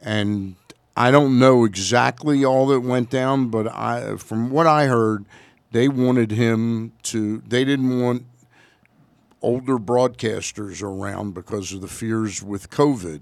and 0.00 0.56
I 0.96 1.12
don't 1.12 1.38
know 1.38 1.64
exactly 1.64 2.44
all 2.44 2.66
that 2.66 2.80
went 2.80 3.10
down, 3.10 3.48
but 3.48 3.68
I, 3.68 4.16
from 4.16 4.50
what 4.50 4.66
I 4.66 4.86
heard, 4.86 5.24
they 5.70 5.88
wanted 5.88 6.32
him 6.32 6.92
to. 7.04 7.42
They 7.46 7.64
didn't 7.64 8.00
want 8.00 8.26
older 9.40 9.78
broadcasters 9.78 10.82
around 10.82 11.34
because 11.34 11.72
of 11.72 11.80
the 11.80 11.88
fears 11.88 12.42
with 12.42 12.70
COVID, 12.70 13.20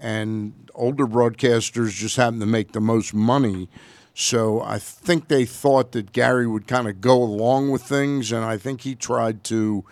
and 0.00 0.52
older 0.74 1.06
broadcasters 1.06 1.90
just 1.90 2.16
happen 2.16 2.40
to 2.40 2.46
make 2.46 2.72
the 2.72 2.80
most 2.80 3.12
money. 3.14 3.68
So 4.14 4.60
I 4.60 4.78
think 4.78 5.28
they 5.28 5.44
thought 5.44 5.92
that 5.92 6.12
Gary 6.12 6.46
would 6.46 6.66
kind 6.66 6.88
of 6.88 7.00
go 7.00 7.22
along 7.22 7.70
with 7.70 7.82
things, 7.82 8.32
and 8.32 8.44
I 8.44 8.56
think 8.56 8.82
he 8.82 8.94
tried 8.94 9.44
to 9.44 9.84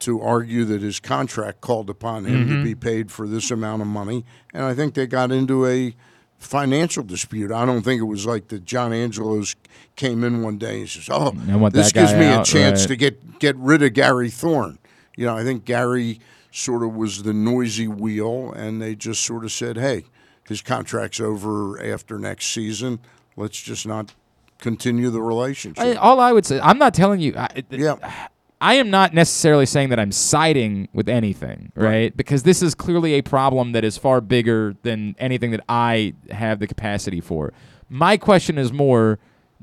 to 0.00 0.18
argue 0.22 0.64
that 0.64 0.80
his 0.80 0.98
contract 0.98 1.60
called 1.60 1.90
upon 1.90 2.24
him 2.24 2.46
Mhm. 2.46 2.48
to 2.48 2.64
be 2.64 2.74
paid 2.74 3.10
for 3.10 3.28
this 3.28 3.50
amount 3.50 3.82
of 3.82 3.88
money, 3.88 4.24
and 4.54 4.64
I 4.64 4.72
think 4.72 4.94
they 4.94 5.06
got 5.06 5.30
into 5.30 5.66
a 5.66 5.94
financial 6.38 7.02
dispute. 7.02 7.52
I 7.52 7.66
don't 7.66 7.82
think 7.82 8.00
it 8.00 8.04
was 8.06 8.24
like 8.24 8.48
the 8.48 8.58
John 8.58 8.94
Angelos 8.94 9.56
came 9.96 10.24
in 10.24 10.40
one 10.42 10.56
day 10.56 10.80
and 10.80 10.88
says, 10.88 11.08
"Oh, 11.10 11.32
this 11.70 11.92
gives 11.92 12.14
me 12.14 12.24
out," 12.24 12.48
a 12.48 12.50
chance 12.50 12.80
right. 12.80 12.88
to 12.88 12.96
get 12.96 13.38
get 13.40 13.56
rid 13.58 13.82
of 13.82 13.92
Gary 13.92 14.30
Thorne." 14.30 14.78
You 15.18 15.26
know, 15.26 15.36
I 15.36 15.44
think 15.44 15.66
Gary 15.66 16.18
sort 16.50 16.82
of 16.82 16.94
was 16.94 17.22
the 17.22 17.32
noisy 17.32 17.88
wheel, 17.88 18.52
and 18.52 18.80
they 18.80 18.94
just 18.94 19.24
sort 19.24 19.44
of 19.44 19.52
said, 19.52 19.76
"Hey, 19.76 20.04
his 20.48 20.62
contract's 20.62 21.20
over 21.20 21.82
after 21.82 22.18
next 22.18 22.46
season. 22.46 23.00
Let's 23.36 23.60
just 23.60 23.86
not 23.86 24.14
continue 24.58 25.10
the 25.10 25.22
relationship." 25.22 25.84
I, 25.84 25.94
all 25.94 26.20
I 26.20 26.32
would 26.32 26.46
say, 26.46 26.60
I'm 26.60 26.78
not 26.78 26.94
telling 26.94 27.20
you. 27.20 27.34
I, 27.36 27.64
yeah. 27.70 28.28
I 28.62 28.74
am 28.74 28.90
not 28.90 29.14
necessarily 29.14 29.64
saying 29.64 29.88
that 29.88 29.98
I'm 29.98 30.12
siding 30.12 30.88
with 30.92 31.08
anything, 31.08 31.72
right? 31.74 32.14
Because 32.14 32.42
this 32.42 32.60
is 32.62 32.74
clearly 32.74 33.14
a 33.14 33.22
problem 33.22 33.72
that 33.72 33.84
is 33.84 33.96
far 33.96 34.20
bigger 34.20 34.76
than 34.82 35.16
anything 35.18 35.50
that 35.52 35.64
I 35.66 36.12
have 36.30 36.58
the 36.58 36.66
capacity 36.66 37.22
for. 37.22 37.54
My 37.88 38.18
question 38.18 38.58
is 38.58 38.70
more 38.70 39.18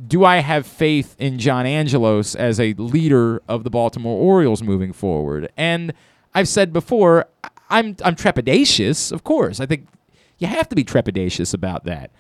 do 0.06 0.24
I 0.24 0.38
have 0.38 0.68
faith 0.68 1.16
in 1.18 1.40
John 1.40 1.66
Angelos 1.66 2.36
as 2.36 2.60
a 2.60 2.74
leader 2.74 3.42
of 3.48 3.64
the 3.64 3.70
Baltimore 3.70 4.20
Orioles 4.20 4.62
moving 4.62 4.94
forward? 4.94 5.52
And 5.58 5.94
I've 6.38 6.48
said 6.48 6.72
before, 6.72 7.26
I'm 7.68 7.96
I'm 8.06 8.16
trepidatious, 8.16 9.12
of 9.12 9.24
course. 9.24 9.60
I 9.60 9.66
think 9.66 9.88
you 10.38 10.46
have 10.46 10.70
to 10.70 10.76
be 10.76 10.84
trepidatious 10.84 11.52
about 11.52 11.86
that. 11.86 12.12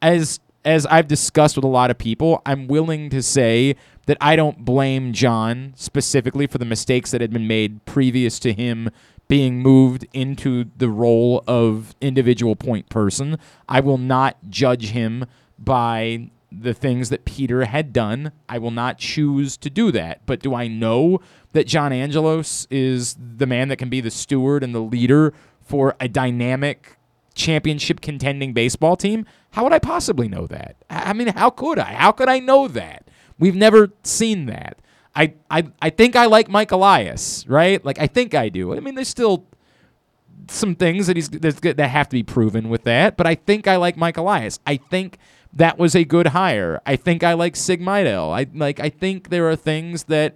As 0.00 0.38
as 0.64 0.86
I've 0.86 1.08
discussed 1.08 1.56
with 1.56 1.64
a 1.64 1.68
lot 1.68 1.90
of 1.90 1.98
people, 1.98 2.40
I'm 2.46 2.68
willing 2.68 3.10
to 3.10 3.20
say 3.20 3.74
that 4.06 4.16
I 4.20 4.36
don't 4.36 4.64
blame 4.64 5.12
John 5.12 5.72
specifically 5.74 6.46
for 6.46 6.58
the 6.58 6.64
mistakes 6.64 7.10
that 7.10 7.20
had 7.20 7.32
been 7.32 7.48
made 7.48 7.84
previous 7.84 8.38
to 8.40 8.52
him 8.52 8.90
being 9.26 9.60
moved 9.60 10.06
into 10.12 10.66
the 10.76 10.88
role 10.88 11.42
of 11.48 11.96
individual 12.00 12.54
point 12.54 12.88
person. 12.88 13.40
I 13.68 13.80
will 13.80 13.98
not 13.98 14.36
judge 14.50 14.90
him 14.90 15.26
by 15.58 16.30
the 16.60 16.74
things 16.74 17.08
that 17.10 17.24
Peter 17.24 17.64
had 17.64 17.92
done. 17.92 18.32
I 18.48 18.58
will 18.58 18.70
not 18.70 18.98
choose 18.98 19.56
to 19.58 19.70
do 19.70 19.90
that. 19.92 20.24
But 20.26 20.40
do 20.40 20.54
I 20.54 20.68
know 20.68 21.20
that 21.52 21.66
John 21.66 21.92
Angelos 21.92 22.66
is 22.70 23.16
the 23.18 23.46
man 23.46 23.68
that 23.68 23.76
can 23.76 23.88
be 23.88 24.00
the 24.00 24.10
steward 24.10 24.62
and 24.62 24.74
the 24.74 24.80
leader 24.80 25.32
for 25.60 25.96
a 26.00 26.08
dynamic 26.08 26.96
championship 27.34 28.00
contending 28.00 28.52
baseball 28.52 28.96
team? 28.96 29.26
How 29.52 29.64
would 29.64 29.72
I 29.72 29.78
possibly 29.78 30.28
know 30.28 30.46
that? 30.46 30.76
I 30.90 31.12
mean, 31.12 31.28
how 31.28 31.50
could 31.50 31.78
I? 31.78 31.94
How 31.94 32.12
could 32.12 32.28
I 32.28 32.38
know 32.38 32.68
that? 32.68 33.08
We've 33.38 33.56
never 33.56 33.92
seen 34.02 34.46
that. 34.46 34.78
I, 35.16 35.34
I, 35.50 35.68
I 35.80 35.90
think 35.90 36.16
I 36.16 36.26
like 36.26 36.48
Mike 36.48 36.72
Elias, 36.72 37.44
right? 37.46 37.84
Like, 37.84 37.98
I 37.98 38.06
think 38.06 38.34
I 38.34 38.48
do. 38.48 38.76
I 38.76 38.80
mean, 38.80 38.96
there's 38.96 39.08
still 39.08 39.46
some 40.48 40.74
things 40.74 41.06
that 41.06 41.16
he's 41.16 41.28
that 41.30 41.78
have 41.78 42.08
to 42.08 42.16
be 42.16 42.22
proven 42.22 42.68
with 42.68 42.84
that, 42.84 43.16
but 43.16 43.26
I 43.26 43.34
think 43.34 43.66
I 43.66 43.76
like 43.76 43.96
Mike 43.96 44.16
Elias. 44.16 44.58
I 44.66 44.76
think 44.76 45.18
that 45.56 45.78
was 45.78 45.94
a 45.94 46.04
good 46.04 46.28
hire. 46.28 46.80
I 46.84 46.96
think 46.96 47.22
I 47.22 47.34
like 47.34 47.56
Sig 47.56 47.80
Mejdal. 47.80 48.32
I 48.32 48.46
like. 48.56 48.80
I 48.80 48.90
think 48.90 49.28
there 49.30 49.48
are 49.48 49.56
things 49.56 50.04
that 50.04 50.34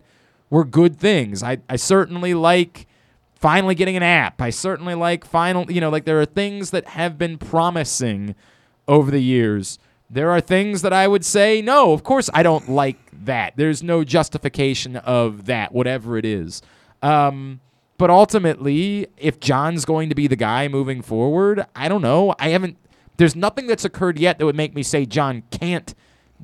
were 0.50 0.64
good 0.64 0.96
things. 0.98 1.42
I, 1.42 1.58
I 1.68 1.76
certainly 1.76 2.34
like 2.34 2.86
finally 3.34 3.74
getting 3.74 3.96
an 3.96 4.02
app. 4.02 4.40
I 4.40 4.50
certainly 4.50 4.94
like 4.94 5.24
final. 5.24 5.70
You 5.70 5.80
know, 5.80 5.90
like 5.90 6.04
there 6.04 6.20
are 6.20 6.26
things 6.26 6.70
that 6.70 6.88
have 6.88 7.18
been 7.18 7.38
promising 7.38 8.34
over 8.86 9.10
the 9.10 9.22
years. 9.22 9.78
There 10.10 10.30
are 10.30 10.40
things 10.40 10.82
that 10.82 10.92
I 10.92 11.06
would 11.06 11.24
say 11.24 11.60
no. 11.60 11.92
Of 11.92 12.02
course, 12.02 12.30
I 12.32 12.42
don't 12.42 12.68
like 12.68 12.96
that. 13.24 13.54
There's 13.56 13.82
no 13.82 14.04
justification 14.04 14.96
of 14.96 15.46
that, 15.46 15.72
whatever 15.72 16.16
it 16.16 16.24
is. 16.24 16.62
Um, 17.02 17.60
but 17.98 18.08
ultimately, 18.08 19.08
if 19.18 19.40
John's 19.40 19.84
going 19.84 20.08
to 20.08 20.14
be 20.14 20.28
the 20.28 20.36
guy 20.36 20.68
moving 20.68 21.02
forward, 21.02 21.66
I 21.74 21.88
don't 21.88 22.02
know. 22.02 22.34
I 22.38 22.50
haven't. 22.50 22.78
There's 23.18 23.36
nothing 23.36 23.66
that's 23.66 23.84
occurred 23.84 24.18
yet 24.18 24.38
that 24.38 24.46
would 24.46 24.56
make 24.56 24.74
me 24.74 24.82
say 24.82 25.04
John 25.04 25.42
can't 25.50 25.94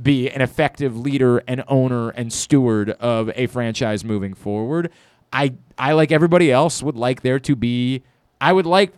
be 0.01 0.29
an 0.29 0.43
effective 0.43 0.99
leader 0.99 1.39
and 1.47 1.63
owner 1.69 2.11
and 2.11 2.33
steward 2.33 2.91
of 2.91 3.31
a 3.37 3.47
franchise 3.47 4.05
moving 4.05 4.35
forward. 4.35 4.91
I 5.33 5.55
I 5.79 5.93
like 5.93 6.13
everybody 6.13 6.51
else 6.51 6.83
would 6.83 6.97
like 6.97 7.23
there 7.23 7.39
to 7.39 7.57
be. 7.57 8.03
I 8.41 8.53
would 8.53 8.67
like 8.67 8.93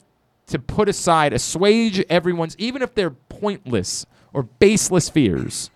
to 0.47 0.59
put 0.59 0.89
aside, 0.89 1.33
assuage 1.33 2.01
everyone's, 2.09 2.57
even 2.59 2.81
if 2.81 2.95
they're 2.95 3.11
pointless 3.11 4.07
or 4.33 4.45
baseless 4.45 5.09
fears. 5.09 5.71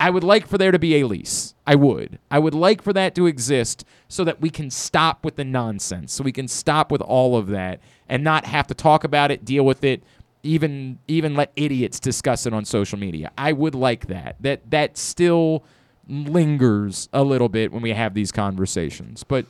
I 0.00 0.10
would 0.10 0.22
like 0.22 0.46
for 0.46 0.58
there 0.58 0.70
to 0.70 0.78
be 0.78 1.00
a 1.00 1.06
lease. 1.06 1.54
I 1.66 1.74
would. 1.74 2.20
I 2.30 2.38
would 2.38 2.54
like 2.54 2.80
for 2.80 2.92
that 2.92 3.16
to 3.16 3.26
exist 3.26 3.84
so 4.06 4.22
that 4.24 4.40
we 4.40 4.48
can 4.48 4.70
stop 4.70 5.24
with 5.24 5.34
the 5.34 5.44
nonsense. 5.44 6.12
So 6.12 6.22
we 6.22 6.30
can 6.30 6.46
stop 6.46 6.92
with 6.92 7.00
all 7.00 7.36
of 7.36 7.48
that 7.48 7.80
and 8.08 8.22
not 8.22 8.46
have 8.46 8.68
to 8.68 8.74
talk 8.74 9.02
about 9.02 9.32
it, 9.32 9.44
deal 9.44 9.64
with 9.64 9.82
it, 9.82 10.04
even 10.48 10.98
even 11.06 11.34
let 11.34 11.52
idiots 11.56 12.00
discuss 12.00 12.46
it 12.46 12.54
on 12.54 12.64
social 12.64 12.98
media. 12.98 13.30
I 13.36 13.52
would 13.52 13.74
like 13.74 14.06
that. 14.06 14.36
That 14.40 14.70
that 14.70 14.96
still 14.96 15.62
lingers 16.08 17.08
a 17.12 17.22
little 17.22 17.50
bit 17.50 17.70
when 17.70 17.82
we 17.82 17.90
have 17.90 18.14
these 18.14 18.32
conversations. 18.32 19.24
But 19.24 19.44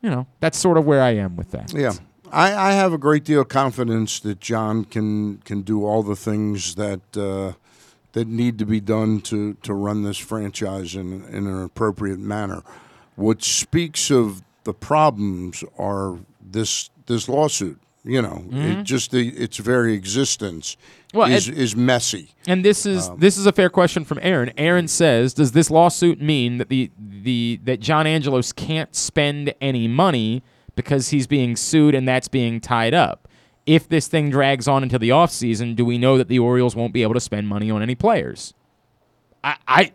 you 0.00 0.08
know, 0.08 0.26
that's 0.38 0.56
sort 0.56 0.78
of 0.78 0.86
where 0.86 1.02
I 1.02 1.10
am 1.10 1.36
with 1.36 1.50
that. 1.50 1.72
Yeah. 1.74 1.92
I, 2.32 2.54
I 2.54 2.72
have 2.72 2.92
a 2.92 2.98
great 2.98 3.24
deal 3.24 3.40
of 3.40 3.48
confidence 3.48 4.20
that 4.20 4.38
John 4.38 4.84
can 4.84 5.38
can 5.38 5.62
do 5.62 5.84
all 5.84 6.04
the 6.04 6.14
things 6.14 6.76
that 6.76 7.00
uh, 7.16 7.58
that 8.12 8.28
need 8.28 8.56
to 8.58 8.66
be 8.66 8.80
done 8.80 9.20
to, 9.22 9.54
to 9.54 9.74
run 9.74 10.02
this 10.02 10.18
franchise 10.18 10.94
in, 10.94 11.24
in 11.24 11.46
an 11.46 11.62
appropriate 11.62 12.18
manner. 12.18 12.62
What 13.16 13.42
speaks 13.42 14.10
of 14.10 14.42
the 14.64 14.74
problems 14.74 15.64
are 15.76 16.20
this 16.40 16.90
this 17.06 17.28
lawsuit. 17.28 17.80
You 18.02 18.22
know, 18.22 18.44
Mhm. 18.50 18.80
it 18.80 18.84
just 18.84 19.10
the 19.10 19.28
its 19.28 19.58
very 19.58 19.92
existence 19.92 20.78
Well, 21.12 21.30
is 21.30 21.48
and- 21.48 21.56
is 21.58 21.76
messy. 21.76 22.30
And 22.46 22.64
this 22.64 22.86
is 22.86 23.08
Um, 23.10 23.18
this 23.18 23.36
is 23.36 23.44
a 23.44 23.52
fair 23.52 23.68
question 23.68 24.04
from 24.04 24.18
Aaron. 24.22 24.50
Aaron 24.56 24.88
says, 24.88 25.34
"Does 25.34 25.52
this 25.52 25.70
lawsuit 25.70 26.20
mean 26.20 26.56
that 26.58 26.70
the 26.70 26.90
the 26.98 27.60
that 27.64 27.80
John 27.80 28.06
Angelos 28.06 28.52
can't 28.52 28.94
spend 28.94 29.52
any 29.60 29.86
money 29.86 30.42
because 30.76 31.10
he's 31.10 31.26
being 31.26 31.56
sued 31.56 31.94
and 31.94 32.08
that's 32.08 32.28
being 32.28 32.58
tied 32.60 32.94
up? 32.94 33.28
If 33.66 33.86
this 33.86 34.08
thing 34.08 34.30
drags 34.30 34.66
on 34.66 34.82
into 34.82 34.98
the 34.98 35.10
offseason, 35.10 35.76
do 35.76 35.84
we 35.84 35.98
know 35.98 36.16
that 36.16 36.28
the 36.28 36.38
Orioles 36.38 36.74
won't 36.74 36.94
be 36.94 37.02
able 37.02 37.14
to 37.14 37.20
spend 37.20 37.48
money 37.48 37.70
on 37.70 37.82
any 37.82 37.94
players?" 37.94 38.54
I, 39.44 39.56
I 39.68 39.92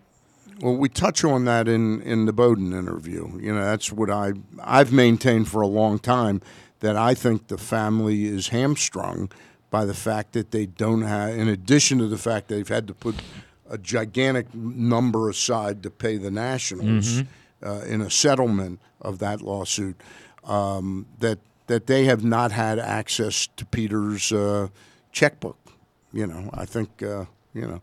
Well, 0.61 0.77
we 0.77 0.89
touch 0.89 1.23
on 1.25 1.45
that 1.45 1.67
in, 1.67 2.01
in 2.03 2.25
the 2.25 2.33
Bowden 2.33 2.71
interview. 2.71 3.37
You 3.41 3.53
know, 3.53 3.65
that's 3.65 3.91
what 3.91 4.09
I 4.11 4.33
I've 4.63 4.93
maintained 4.93 5.47
for 5.47 5.61
a 5.61 5.67
long 5.67 5.97
time 5.99 6.41
that 6.79 6.95
I 6.95 7.13
think 7.13 7.47
the 7.47 7.57
family 7.57 8.25
is 8.25 8.49
hamstrung 8.49 9.31
by 9.71 9.85
the 9.85 9.93
fact 9.93 10.33
that 10.33 10.51
they 10.51 10.65
don't 10.65 11.01
have, 11.01 11.29
in 11.37 11.47
addition 11.47 11.97
to 11.99 12.07
the 12.07 12.17
fact 12.17 12.47
they've 12.47 12.67
had 12.67 12.87
to 12.87 12.93
put 12.93 13.15
a 13.69 13.77
gigantic 13.77 14.53
number 14.53 15.29
aside 15.29 15.81
to 15.83 15.89
pay 15.89 16.17
the 16.17 16.29
Nationals 16.31 17.07
Mhm. 17.21 17.27
uh, 17.63 17.81
in 17.87 18.01
a 18.01 18.09
settlement 18.09 18.79
of 19.01 19.19
that 19.19 19.41
lawsuit, 19.41 19.95
um, 20.43 21.05
that 21.19 21.39
that 21.67 21.87
they 21.87 22.05
have 22.05 22.23
not 22.23 22.51
had 22.51 22.77
access 22.77 23.47
to 23.57 23.65
Peter's 23.65 24.31
uh, 24.31 24.67
checkbook. 25.11 25.57
You 26.13 26.27
know, 26.27 26.49
I 26.53 26.65
think 26.65 27.01
uh, 27.01 27.25
you 27.55 27.61
know. 27.67 27.81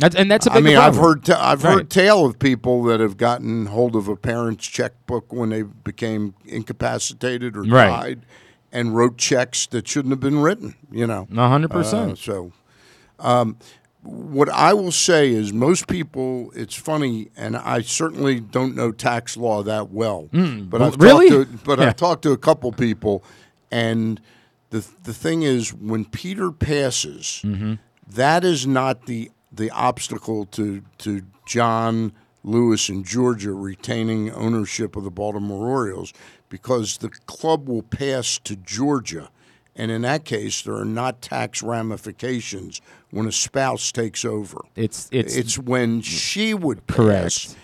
That's, 0.00 0.16
and 0.16 0.30
that's 0.30 0.46
a 0.46 0.52
I 0.52 0.54
big 0.56 0.64
I 0.64 0.68
mean, 0.68 0.76
I've 0.78 0.96
heard 0.96 1.28
i 1.30 1.52
I've 1.52 1.62
Right. 1.64 1.74
heard 1.74 1.90
tale 1.90 2.24
of 2.26 2.38
people 2.38 2.82
that 2.84 3.00
have 3.00 3.16
gotten 3.16 3.66
hold 3.66 3.94
of 3.94 4.08
a 4.08 4.16
parent's 4.16 4.66
checkbook 4.66 5.32
when 5.32 5.50
they 5.50 5.62
became 5.62 6.34
incapacitated 6.46 7.56
or 7.56 7.62
Right. 7.62 7.88
died, 7.88 8.20
and 8.72 8.96
wrote 8.96 9.16
checks 9.18 9.66
that 9.68 9.86
shouldn't 9.88 10.12
have 10.12 10.20
been 10.20 10.40
written. 10.40 10.74
You 10.90 11.06
know, 11.06 11.26
hundred 11.34 11.70
percent. 11.70 12.12
Uh, 12.12 12.16
So, 12.16 12.52
um, 13.18 13.56
what 14.02 14.48
I 14.48 14.72
will 14.72 14.92
say 14.92 15.30
is, 15.32 15.52
most 15.52 15.86
people. 15.86 16.50
It's 16.54 16.74
funny, 16.74 17.28
and 17.36 17.56
I 17.56 17.82
certainly 17.82 18.40
don't 18.40 18.74
know 18.74 18.92
tax 18.92 19.36
law 19.36 19.62
that 19.64 19.90
well. 19.90 20.28
Mm, 20.32 20.70
but 20.70 20.80
I've 20.80 20.96
really? 20.96 21.28
talked 21.28 21.50
to, 21.52 21.58
but 21.64 21.78
Yeah. 21.78 21.86
I've 21.88 21.96
talked 21.96 22.22
to 22.22 22.32
a 22.32 22.38
couple 22.38 22.72
people, 22.72 23.22
and 23.70 24.20
the 24.70 24.86
the 25.04 25.12
thing 25.12 25.42
is, 25.42 25.74
when 25.74 26.04
Peter 26.06 26.50
passes 26.50 27.42
Mm-hmm. 27.44 27.74
that 28.14 28.42
is 28.44 28.66
not 28.66 29.04
the 29.06 29.30
the 29.52 29.70
obstacle 29.70 30.46
to 30.46 30.82
to 30.98 31.22
John 31.46 32.12
Louis 32.44 32.88
and 32.88 33.04
Georgia 33.04 33.52
retaining 33.52 34.30
ownership 34.32 34.96
of 34.96 35.04
the 35.04 35.10
Baltimore 35.10 35.68
Orioles 35.68 36.12
because 36.48 36.98
the 36.98 37.10
club 37.26 37.68
will 37.68 37.82
pass 37.82 38.38
to 38.40 38.56
Georgia. 38.56 39.28
And 39.76 39.90
in 39.90 40.02
that 40.02 40.24
case, 40.24 40.62
there 40.62 40.74
are 40.74 40.84
not 40.84 41.22
tax 41.22 41.62
ramifications 41.62 42.80
when 43.10 43.26
a 43.26 43.32
spouse 43.32 43.92
takes 43.92 44.24
over. 44.24 44.60
It's 44.76 45.08
it's 45.12 45.36
it's 45.36 45.58
when 45.58 46.00
she 46.02 46.54
would 46.54 46.86
pass 46.86 46.96
Correct. 46.96 47.56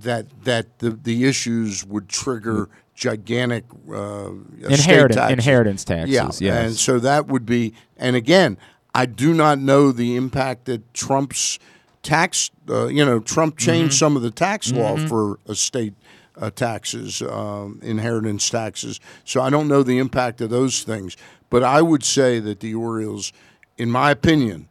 that 0.00 0.44
that 0.44 0.78
the 0.78 0.90
the 0.90 1.24
issues 1.26 1.84
would 1.84 2.08
trigger 2.08 2.68
gigantic 2.94 3.64
uh, 3.90 4.30
estate 4.60 4.70
Inherit- 4.72 5.12
taxes. 5.12 5.32
inheritance 5.32 5.84
taxes, 5.84 6.12
Yeah, 6.14 6.28
yes. 6.40 6.66
and 6.66 6.76
so 6.76 6.98
that 6.98 7.28
would 7.28 7.46
be. 7.46 7.72
And 7.96 8.14
again, 8.16 8.58
I 8.94 9.06
do 9.06 9.32
not 9.34 9.58
know 9.58 9.92
the 9.92 10.16
impact 10.16 10.64
that 10.66 10.92
Trump's 10.94 11.58
tax. 12.02 12.50
Uh, 12.68 12.86
you 12.86 13.04
know, 13.04 13.20
Trump 13.20 13.56
changed 13.56 13.94
Mhm. 13.94 13.98
some 13.98 14.16
of 14.16 14.22
the 14.22 14.30
tax 14.30 14.72
law 14.72 14.96
Mhm. 14.96 15.08
for 15.08 15.38
estate 15.48 15.94
uh, 16.40 16.48
taxes, 16.50 17.20
um, 17.22 17.78
inheritance 17.82 18.48
taxes. 18.48 18.98
So 19.26 19.42
I 19.42 19.50
don't 19.50 19.68
know 19.68 19.82
the 19.82 19.98
impact 19.98 20.40
of 20.40 20.48
those 20.48 20.82
things. 20.82 21.14
But 21.50 21.62
I 21.62 21.82
would 21.82 22.02
say 22.02 22.38
that 22.40 22.60
the 22.60 22.74
Orioles, 22.74 23.32
in 23.76 23.90
my 23.90 24.10
opinion, 24.10 24.66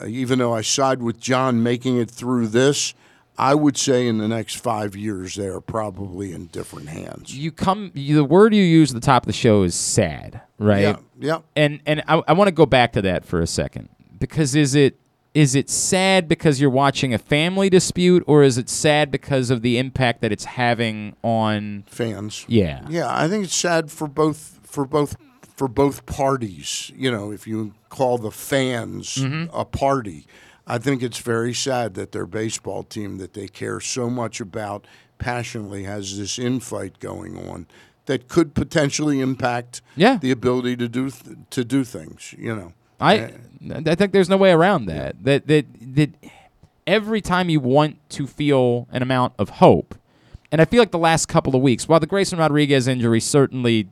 uh, 0.00 0.06
even 0.06 0.38
though 0.38 0.54
I 0.54 0.60
side 0.60 1.02
with 1.02 1.18
John 1.18 1.60
making 1.62 1.96
it 1.96 2.08
through 2.10 2.48
this, 2.48 2.94
I 3.38 3.54
would 3.54 3.76
say 3.76 4.06
in 4.08 4.18
the 4.18 4.26
next 4.28 4.56
five 4.56 4.96
years 4.96 5.36
they 5.36 5.46
are 5.46 5.60
probably 5.60 6.32
in 6.32 6.46
different 6.46 6.88
hands. 6.88 7.34
You 7.36 7.52
come. 7.52 7.92
You, 7.94 8.16
the 8.16 8.24
word 8.24 8.52
you 8.54 8.62
use 8.62 8.90
at 8.90 8.94
the 9.00 9.06
top 9.06 9.22
of 9.22 9.26
the 9.28 9.32
show 9.32 9.62
is 9.62 9.74
sad, 9.74 10.40
right? 10.58 10.80
Yeah, 10.82 10.96
yeah. 11.18 11.38
And 11.56 11.80
and 11.86 12.02
I, 12.08 12.22
I 12.26 12.32
want 12.32 12.48
to 12.48 12.52
go 12.52 12.66
back 12.66 12.92
to 12.94 13.02
that 13.02 13.24
for 13.24 13.40
a 13.40 13.46
second 13.46 13.88
because 14.18 14.54
is 14.56 14.74
it 14.74 14.98
is 15.34 15.54
it 15.54 15.70
sad 15.70 16.26
because 16.28 16.60
you're 16.60 16.68
watching 16.70 17.14
a 17.14 17.18
family 17.18 17.70
dispute 17.70 18.24
or 18.26 18.42
is 18.42 18.58
it 18.58 18.68
sad 18.68 19.10
because 19.12 19.50
of 19.50 19.62
the 19.62 19.78
impact 19.78 20.20
that 20.22 20.32
it's 20.32 20.44
having 20.46 21.14
on 21.22 21.84
fans? 21.86 22.44
Yeah. 22.48 22.84
Yeah, 22.88 23.06
I 23.08 23.28
think 23.28 23.44
it's 23.44 23.54
sad 23.54 23.90
for 23.92 24.08
both 24.08 24.58
for 24.64 24.84
both 24.84 25.16
for 25.54 25.68
both 25.68 26.06
parties. 26.06 26.90
You 26.96 27.10
know, 27.12 27.30
if 27.30 27.46
you 27.46 27.74
call 27.88 28.18
the 28.18 28.30
fans 28.32 29.16
Mm-hmm. 29.16 29.54
a 29.56 29.64
party, 29.64 30.26
I 30.68 30.78
think 30.78 31.02
it's 31.02 31.18
very 31.18 31.54
sad 31.54 31.94
that 31.94 32.12
their 32.12 32.26
baseball 32.26 32.82
team 32.82 33.16
that 33.18 33.32
they 33.32 33.48
care 33.48 33.80
so 33.80 34.08
much 34.10 34.40
about 34.40 34.86
passionately 35.18 35.84
has 35.84 36.18
this 36.18 36.38
infight 36.38 36.98
going 37.00 37.36
on 37.48 37.66
that 38.06 38.28
could 38.28 38.54
potentially 38.54 39.20
impact 39.20 39.80
Yeah. 39.96 40.18
the 40.18 40.30
ability 40.30 40.76
to 40.76 40.88
do 40.88 41.10
th- 41.10 41.36
to 41.50 41.64
do 41.64 41.84
things. 41.84 42.34
You 42.38 42.54
know, 42.54 42.72
I 43.00 43.32
I 43.86 43.94
think 43.94 44.12
there's 44.12 44.28
no 44.28 44.36
way 44.36 44.52
around 44.52 44.86
that. 44.86 45.16
That 45.24 45.46
that 45.48 45.66
that 45.94 46.10
every 46.86 47.20
time 47.20 47.48
you 47.48 47.60
want 47.60 47.96
to 48.10 48.26
feel 48.26 48.86
an 48.90 49.02
amount 49.02 49.32
of 49.38 49.48
hope, 49.50 49.94
and 50.52 50.60
I 50.60 50.64
feel 50.64 50.80
like 50.80 50.90
the 50.92 50.98
last 50.98 51.26
couple 51.26 51.54
of 51.56 51.62
weeks, 51.62 51.88
while 51.88 52.00
the 52.00 52.06
Grayson 52.06 52.38
Rodriguez 52.38 52.86
injury 52.88 53.20
certainly 53.20 53.88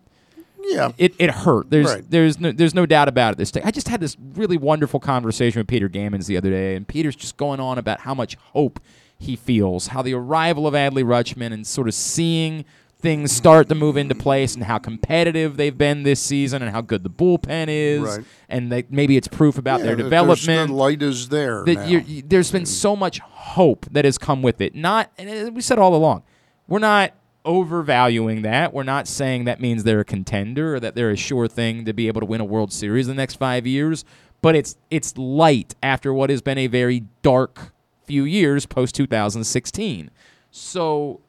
yeah, 0.67 0.93
it, 0.99 1.15
it 1.19 1.31
hurt. 1.31 1.71
There's 1.71 1.87
Right. 1.87 2.05
there's 2.11 2.39
no 2.41 2.53
there's 2.53 2.75
no 2.75 2.87
doubt 2.87 3.09
about 3.09 3.33
it. 3.35 3.39
This 3.39 3.51
day, 3.51 3.61
I 3.65 3.71
just 3.71 3.89
had 3.89 4.01
this 4.01 4.17
really 4.35 4.57
wonderful 4.57 5.01
conversation 5.01 5.61
with 5.61 5.69
Peter 5.69 5.89
Gammons 5.89 6.27
the 6.27 6.37
other 6.37 6.51
day, 6.51 6.75
and 6.77 6.87
Peter's 6.87 7.17
just 7.17 7.37
going 7.37 7.61
on 7.61 7.79
about 7.79 8.01
how 8.01 8.15
much 8.15 8.37
hope 8.53 8.81
he 9.19 9.37
feels, 9.37 9.89
how 9.89 10.03
the 10.03 10.13
arrival 10.15 10.67
of 10.67 10.75
Adley 10.75 11.03
Rutschman 11.05 11.53
and 11.53 11.67
sort 11.67 11.89
of 11.89 11.95
seeing 11.95 12.65
things 12.99 13.31
start 13.31 13.69
to 13.69 13.75
move 13.75 13.97
into 13.97 14.15
place, 14.15 14.55
and 14.55 14.65
how 14.65 14.79
competitive 14.79 15.57
they've 15.59 15.77
been 15.77 16.03
this 16.03 16.19
season, 16.19 16.63
and 16.63 16.71
how 16.73 16.81
good 16.81 17.03
the 17.05 17.11
bullpen 17.11 17.67
is, 17.69 18.01
Right. 18.01 18.25
and 18.49 18.73
that 18.73 18.91
maybe 18.91 19.17
it's 19.19 19.29
proof 19.29 19.59
about 19.59 19.81
Yeah, 19.81 19.87
their 19.87 19.97
development. 19.97 20.69
The 20.71 20.75
light 20.75 21.03
is 21.03 21.29
there. 21.29 21.63
that 21.67 21.75
now. 21.75 21.85
you're, 21.87 22.03
there's 22.27 22.51
been 22.51 22.65
so 22.67 22.97
much 22.97 23.19
hope 23.21 23.87
that 23.93 24.05
has 24.07 24.17
come 24.19 24.43
with 24.43 24.61
it. 24.63 24.75
Not, 24.75 25.13
and 25.19 25.55
we 25.55 25.61
said 25.61 25.79
all 25.79 25.95
along, 25.95 26.23
we're 26.69 26.79
not 26.79 27.13
overvaluing 27.47 28.43
that. 28.43 28.75
We're 28.75 28.83
not 28.83 29.09
saying 29.09 29.45
that 29.45 29.61
means 29.61 29.85
they're 29.85 30.01
a 30.01 30.05
contender 30.05 30.75
or 30.75 30.81
that 30.81 30.95
they're 30.95 31.11
a 31.11 31.17
sure 31.17 31.49
thing 31.49 31.85
to 31.87 31.93
be 31.95 32.09
able 32.09 32.21
to 32.21 32.27
win 32.27 32.41
a 32.41 32.45
World 32.45 32.73
Series 32.73 33.09
in 33.09 33.17
the 33.17 33.23
next 33.23 33.37
five 33.37 33.67
years. 33.67 34.05
But 34.43 34.55
it's 34.55 34.77
it's 34.91 35.17
light 35.17 35.75
after 35.83 36.13
what 36.13 36.29
has 36.29 36.43
been 36.43 36.59
a 36.59 36.67
very 36.67 37.05
dark 37.23 37.73
few 38.05 38.25
years 38.25 38.67
post 38.67 38.95
2016. 38.97 40.11
So 40.51 41.21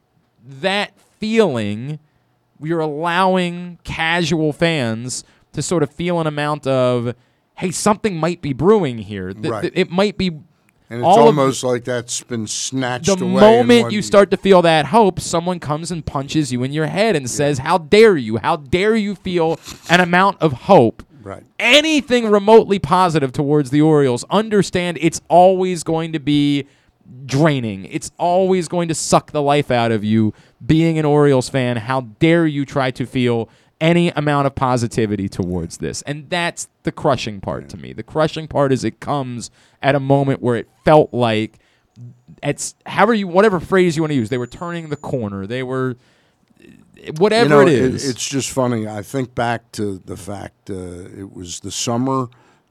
that 0.44 0.92
feeling, 1.18 1.98
you're 2.60 2.80
allowing 2.80 3.78
casual 3.84 4.52
fans 4.52 5.24
to 5.52 5.62
sort 5.62 5.82
of 5.82 5.90
feel 5.90 6.20
an 6.20 6.26
amount 6.26 6.66
of, 6.66 7.14
hey, 7.56 7.70
something 7.70 8.16
might 8.16 8.40
be 8.42 8.52
brewing 8.52 8.98
here. 8.98 9.32
Th- 9.32 9.46
Right. 9.46 9.60
th- 9.62 9.72
it 9.74 9.90
might 9.90 10.16
be. 10.18 10.38
And 10.90 11.00
it's 11.00 11.06
all 11.06 11.20
of- 11.20 11.26
almost 11.38 11.62
like 11.64 11.84
that's 11.84 12.22
been 12.22 12.46
snatched 12.46 13.06
the 13.06 13.24
away. 13.24 13.40
The 13.40 13.64
moment 13.64 13.92
you 13.92 14.02
start 14.02 14.30
to 14.30 14.36
feel 14.36 14.62
that 14.62 14.86
hope, 14.86 15.20
someone 15.20 15.60
comes 15.60 15.90
and 15.90 16.04
punches 16.04 16.52
you 16.52 16.62
in 16.62 16.72
your 16.72 16.86
head 16.86 17.14
and 17.16 17.28
says, 17.30 17.58
"How 17.58 17.78
dare 17.78 18.16
you? 18.16 18.38
How 18.38 18.56
dare 18.56 18.96
you 18.96 19.14
feel 19.14 19.58
an 19.90 20.00
amount 20.00 20.38
of 20.40 20.52
hope?" 20.52 21.02
Right. 21.22 21.42
Anything 21.58 22.30
remotely 22.30 22.78
positive 22.78 23.32
towards 23.32 23.70
the 23.70 23.82
Orioles, 23.82 24.24
understand 24.30 24.98
it's 25.00 25.20
always 25.28 25.82
going 25.82 26.12
to 26.12 26.18
be 26.20 26.64
draining. 27.26 27.86
It's 27.90 28.10
always 28.18 28.68
going 28.68 28.88
to 28.88 28.94
suck 28.94 29.32
the 29.32 29.42
life 29.42 29.70
out 29.70 29.92
of 29.92 30.04
you 30.04 30.32
being 30.64 30.98
an 30.98 31.04
Orioles 31.04 31.48
fan. 31.48 31.76
How 31.78 32.02
dare 32.18 32.46
you 32.46 32.64
try 32.64 32.90
to 32.92 33.04
feel 33.06 33.48
any 33.80 34.08
amount 34.10 34.46
of 34.46 34.54
positivity 34.54 35.28
towards 35.28 35.78
this? 35.78 36.02
And 36.02 36.28
that's 36.30 36.68
the 36.82 36.92
crushing 36.92 37.40
part 37.40 37.68
to 37.70 37.76
me. 37.76 37.92
The 37.92 38.02
crushing 38.02 38.48
part 38.48 38.72
is 38.72 38.84
it 38.84 39.00
comes 39.00 39.50
at 39.82 39.94
a 39.94 40.00
moment 40.00 40.42
where 40.42 40.56
it 40.56 40.68
felt 40.84 41.12
like 41.14 41.58
it's 42.42 42.74
however 42.86 43.14
you 43.14 43.26
whatever 43.28 43.58
phrase 43.60 43.96
you 43.96 44.02
want 44.02 44.10
to 44.12 44.16
use. 44.16 44.28
They 44.28 44.38
were 44.38 44.46
turning 44.46 44.88
the 44.88 44.96
corner. 44.96 45.46
They 45.46 45.62
were 45.62 45.96
whatever 47.16 47.44
you 47.44 47.48
know, 47.50 47.60
it 47.62 47.68
is. 47.68 48.08
it's 48.08 48.28
just 48.28 48.50
funny. 48.50 48.86
I 48.88 49.02
think 49.02 49.34
back 49.34 49.70
to 49.72 49.98
the 50.04 50.16
fact 50.16 50.70
uh, 50.70 50.74
it 50.74 51.32
was 51.32 51.60
the 51.60 51.70
summer 51.70 52.22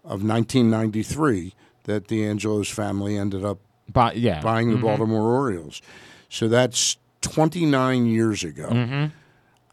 of 0.03 0.23
1993 0.23 1.53
that 1.83 2.07
the 2.07 2.25
Angelos 2.25 2.69
family 2.69 3.17
ended 3.17 3.43
up 3.45 3.59
yeah, 4.13 4.41
buying 4.41 4.71
the 4.71 4.77
Mhm. 4.77 4.81
Baltimore 4.81 5.33
Orioles. 5.33 5.81
So 6.29 6.47
that's 6.49 6.97
29 7.21 8.05
years 8.05 8.43
ago. 8.43 8.67
Mhm. 8.69 9.11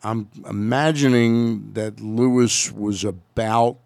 I'm 0.05 0.28
imagining 0.48 1.72
that 1.72 1.98
Louis 2.00 2.70
was 2.72 3.05
about 3.05 3.78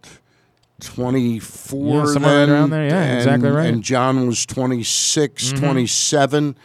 24 0.80 1.78
Yeah, 2.06 2.12
somewhere 2.12 2.46
then, 2.46 2.50
around 2.50 2.70
there. 2.70 2.86
Yeah, 2.88 3.02
and- 3.02 3.18
exactly 3.18 3.50
right. 3.50 3.66
And 3.72 3.82
John 3.82 4.26
was 4.26 4.44
26, 4.46 5.52
Mhm. 5.52 5.58
27. 5.58 6.56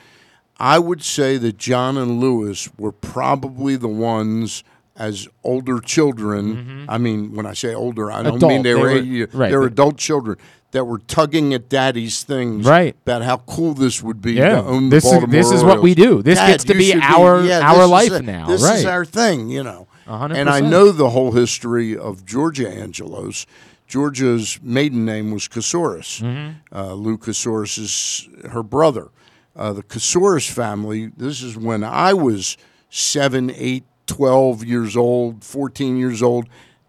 I 0.60 0.80
would 0.80 1.04
say 1.04 1.38
that 1.38 1.58
John 1.58 1.98
and 1.98 2.20
Louis 2.20 2.70
were 2.78 2.92
probably 2.92 3.76
the 3.76 3.88
ones 3.88 4.64
as 4.96 5.28
older 5.44 5.80
children. 5.80 6.86
I 6.88 6.98
mean, 7.00 7.34
when 7.36 7.46
I 7.48 7.54
say 7.54 7.74
older, 7.74 8.12
I 8.12 8.22
don't 8.22 8.34
Mm-hmm. 8.34 8.38
Adult. 8.38 8.52
mean 8.52 8.62
they, 8.64 8.70
They 8.70 8.76
were, 8.76 8.82
were- 8.82 8.90
eight- 9.24 9.34
right. 9.34 9.52
they 9.52 9.58
were 9.58 9.66
adult 9.66 9.98
children 9.98 10.38
that 10.74 10.86
were 10.86 11.00
tugging 11.00 11.54
at 11.54 11.70
daddy's 11.70 12.24
things 12.24 12.68
Right. 12.68 12.96
about 13.06 13.22
how 13.24 13.38
cool 13.48 13.74
this 13.74 14.04
would 14.04 14.22
be 14.22 14.34
Yeah. 14.34 14.56
to 14.56 14.64
own 14.66 14.90
This 14.90 15.04
the 15.10 15.18
is- 15.24 15.30
this 15.30 15.52
is 15.52 15.64
what 15.64 15.82
we 15.82 15.96
do. 15.96 16.22
This 16.22 16.38
Dad, 16.38 16.48
gets 16.48 16.64
to 16.66 16.74
be 16.76 16.94
our- 16.94 17.44
yeah, 17.46 17.62
our 17.62 17.88
life 17.88 18.12
it. 18.12 18.26
now. 18.26 18.48
This 18.48 18.62
Right. 18.62 18.80
is 18.80 18.86
our 18.86 19.06
thing, 19.06 19.50
you 19.50 19.64
know. 19.64 19.88
A 20.06 20.18
hundred 20.18 20.38
And 20.38 20.50
I 20.50 20.60
know 20.60 20.92
the 20.92 21.12
whole 21.12 21.32
history 21.32 21.96
of 21.98 22.26
Georgia 22.26 22.70
Angelos. 22.70 23.46
Georgia's 23.88 24.60
maiden 24.64 25.06
name 25.06 25.32
was 25.32 25.48
Kousouris. 25.48 26.22
Mhm. 26.22 26.56
Uh, 26.76 26.94
Lou 26.94 27.18
Kousouris 27.18 27.78
is 27.78 28.28
her 28.52 28.64
brother. 28.64 29.10
Uh, 29.56 29.72
the 29.74 29.84
Kousouris 29.84 30.50
family, 30.50 31.12
this 31.16 31.42
is 31.44 31.56
when 31.56 31.84
I 31.84 32.14
was 32.14 32.58
seven, 32.90 33.52
eight, 33.56 33.84
12 34.08 34.66
years 34.66 34.98
old, 34.98 35.44
14 35.44 35.98
years 35.98 36.22
old. 36.24 36.46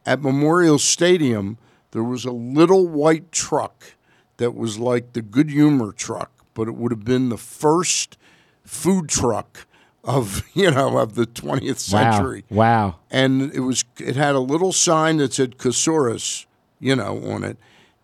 At 0.07 0.22
Memorial 0.22 0.78
Stadium, 0.78 1.59
there 1.95 2.05
was 2.05 2.26
a 2.26 2.30
little 2.32 2.86
white 2.86 3.32
truck 3.32 3.95
that 4.36 4.55
was 4.55 4.78
like 4.78 5.14
the 5.14 5.22
Good 5.22 5.49
Humor 5.49 5.92
truck, 5.92 6.30
but 6.53 6.68
it 6.68 6.74
would 6.74 6.92
have 6.92 7.05
been 7.05 7.30
the 7.30 7.38
first 7.38 8.18
food 8.64 9.09
truck 9.09 9.66
of 10.03 10.42
you 10.55 10.70
know 10.70 10.99
of 10.99 11.14
the 11.14 11.26
20th 11.26 11.78
century 11.78 12.45
Wow. 12.51 12.57
wow. 12.59 12.97
and 13.11 13.55
it 13.55 13.61
was 13.61 13.84
it 13.99 14.16
had 14.16 14.34
a 14.34 14.40
little 14.40 14.72
sign 14.72 15.16
that 15.16 15.32
said 15.32 15.57
Kousouris, 15.57 16.45
you 16.78 16.95
know, 16.95 17.22
on 17.32 17.42
it. 17.45 17.57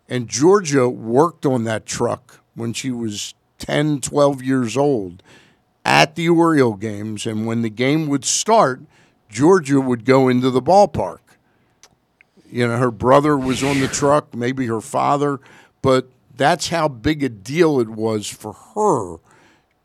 And 0.09 0.27
Georgia 0.27 0.89
worked 0.89 1.45
on 1.45 1.63
that 1.65 1.85
truck 1.85 2.41
when 2.55 2.73
she 2.73 2.89
was 2.91 3.33
10, 3.59 4.01
12 4.01 4.41
years 4.43 4.75
old 4.75 5.21
at 5.85 6.15
the 6.15 6.27
Oriole 6.27 6.73
games. 6.75 7.25
And 7.25 7.45
when 7.45 7.61
the 7.61 7.69
game 7.69 8.07
would 8.07 8.25
start, 8.25 8.81
Georgia 9.29 9.79
would 9.79 10.03
go 10.03 10.27
into 10.27 10.49
the 10.49 10.61
ballpark. 10.61 11.19
You 12.51 12.67
know, 12.67 12.77
her 12.77 12.91
brother 12.91 13.37
was 13.37 13.63
on 13.63 13.79
the 13.79 13.87
truck, 13.87 14.35
maybe 14.35 14.67
her 14.67 14.81
father, 14.81 15.39
but 15.81 16.09
that's 16.35 16.69
how 16.69 16.87
big 16.87 17.23
a 17.23 17.29
deal 17.29 17.79
it 17.79 17.89
was 17.89 18.27
for 18.27 18.53
her 18.75 19.17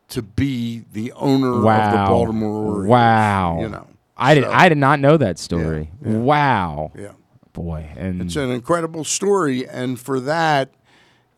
to 0.09 0.21
be 0.21 0.83
the 0.91 1.11
owner 1.13 1.61
Wow. 1.61 1.85
of 1.85 1.91
the 1.91 1.97
Baltimore 1.97 2.65
Orioles. 2.65 2.87
Wow. 2.87 3.57
You 3.61 3.69
know. 3.69 3.87
I 4.17 4.33
did. 4.35 4.43
So- 4.45 4.51
I 4.51 4.69
did 4.69 4.77
not 4.77 4.99
know 4.99 5.17
that 5.17 5.37
story. 5.39 5.91
Wow. 6.01 6.91
Yeah. 6.97 7.11
Boy, 7.53 7.89
and 7.95 8.21
It's 8.21 8.35
an 8.35 8.51
incredible 8.51 9.03
story, 9.03 9.67
and 9.67 9.99
for 9.99 10.19
that, 10.19 10.69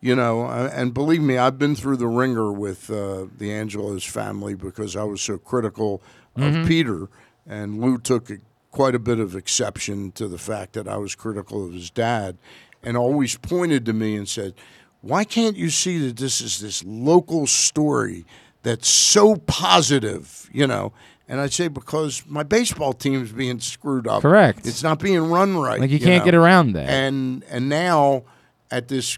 you 0.02 0.14
know, 0.14 0.42
uh, 0.42 0.70
and 0.72 0.92
believe 0.92 1.22
me, 1.22 1.38
I've 1.38 1.58
been 1.58 1.74
through 1.74 1.96
the 1.96 2.06
ringer 2.08 2.52
with 2.52 2.90
uh, 2.90 3.26
the 3.38 3.50
Angelos 3.52 4.04
family 4.04 4.54
because 4.54 4.96
I 4.96 5.04
was 5.04 5.20
so 5.22 5.38
critical 5.38 6.02
of 6.36 6.42
Mhm. 6.42 6.66
Peter, 6.66 7.08
and 7.46 7.80
Lou 7.80 7.96
took 7.98 8.28
a, 8.30 8.36
quite 8.70 8.94
a 8.94 8.98
bit 8.98 9.18
of 9.18 9.34
exception 9.34 10.12
to 10.12 10.28
the 10.28 10.38
fact 10.38 10.72
that 10.74 10.86
I 10.88 10.96
was 10.96 11.14
critical 11.14 11.66
of 11.66 11.72
his 11.72 11.90
dad, 11.90 12.38
and 12.82 12.96
always 12.96 13.36
pointed 13.36 13.84
to 13.86 13.92
me 13.92 14.16
and 14.16 14.28
said, 14.28 14.54
"Why 15.02 15.24
can't 15.24 15.56
you 15.56 15.70
see 15.70 15.98
that 16.06 16.16
this 16.16 16.40
is 16.40 16.60
this 16.60 16.82
local 16.84 17.46
story 17.46 18.24
that's 18.62 18.88
so 18.88 19.36
positive?" 19.36 20.48
You 20.52 20.66
know. 20.66 20.92
And 21.28 21.40
I'd 21.40 21.52
say 21.52 21.68
because 21.68 22.24
my 22.26 22.42
baseball 22.42 22.92
team's 22.92 23.30
being 23.30 23.60
screwed 23.60 24.08
up. 24.08 24.22
Correct. 24.22 24.66
It's 24.66 24.82
not 24.82 24.98
being 24.98 25.20
run 25.30 25.56
right. 25.56 25.78
Like, 25.78 25.90
you 25.90 26.00
can't 26.00 26.24
get 26.24 26.34
around 26.34 26.72
that. 26.72 26.90
And 26.90 27.44
and 27.48 27.68
now 27.68 28.24
at 28.68 28.88
this 28.88 29.16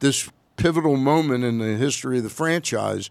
this 0.00 0.28
pivotal 0.56 0.96
moment 0.96 1.44
in 1.44 1.58
the 1.58 1.76
history 1.76 2.18
of 2.18 2.24
the 2.24 2.28
franchise, 2.30 3.08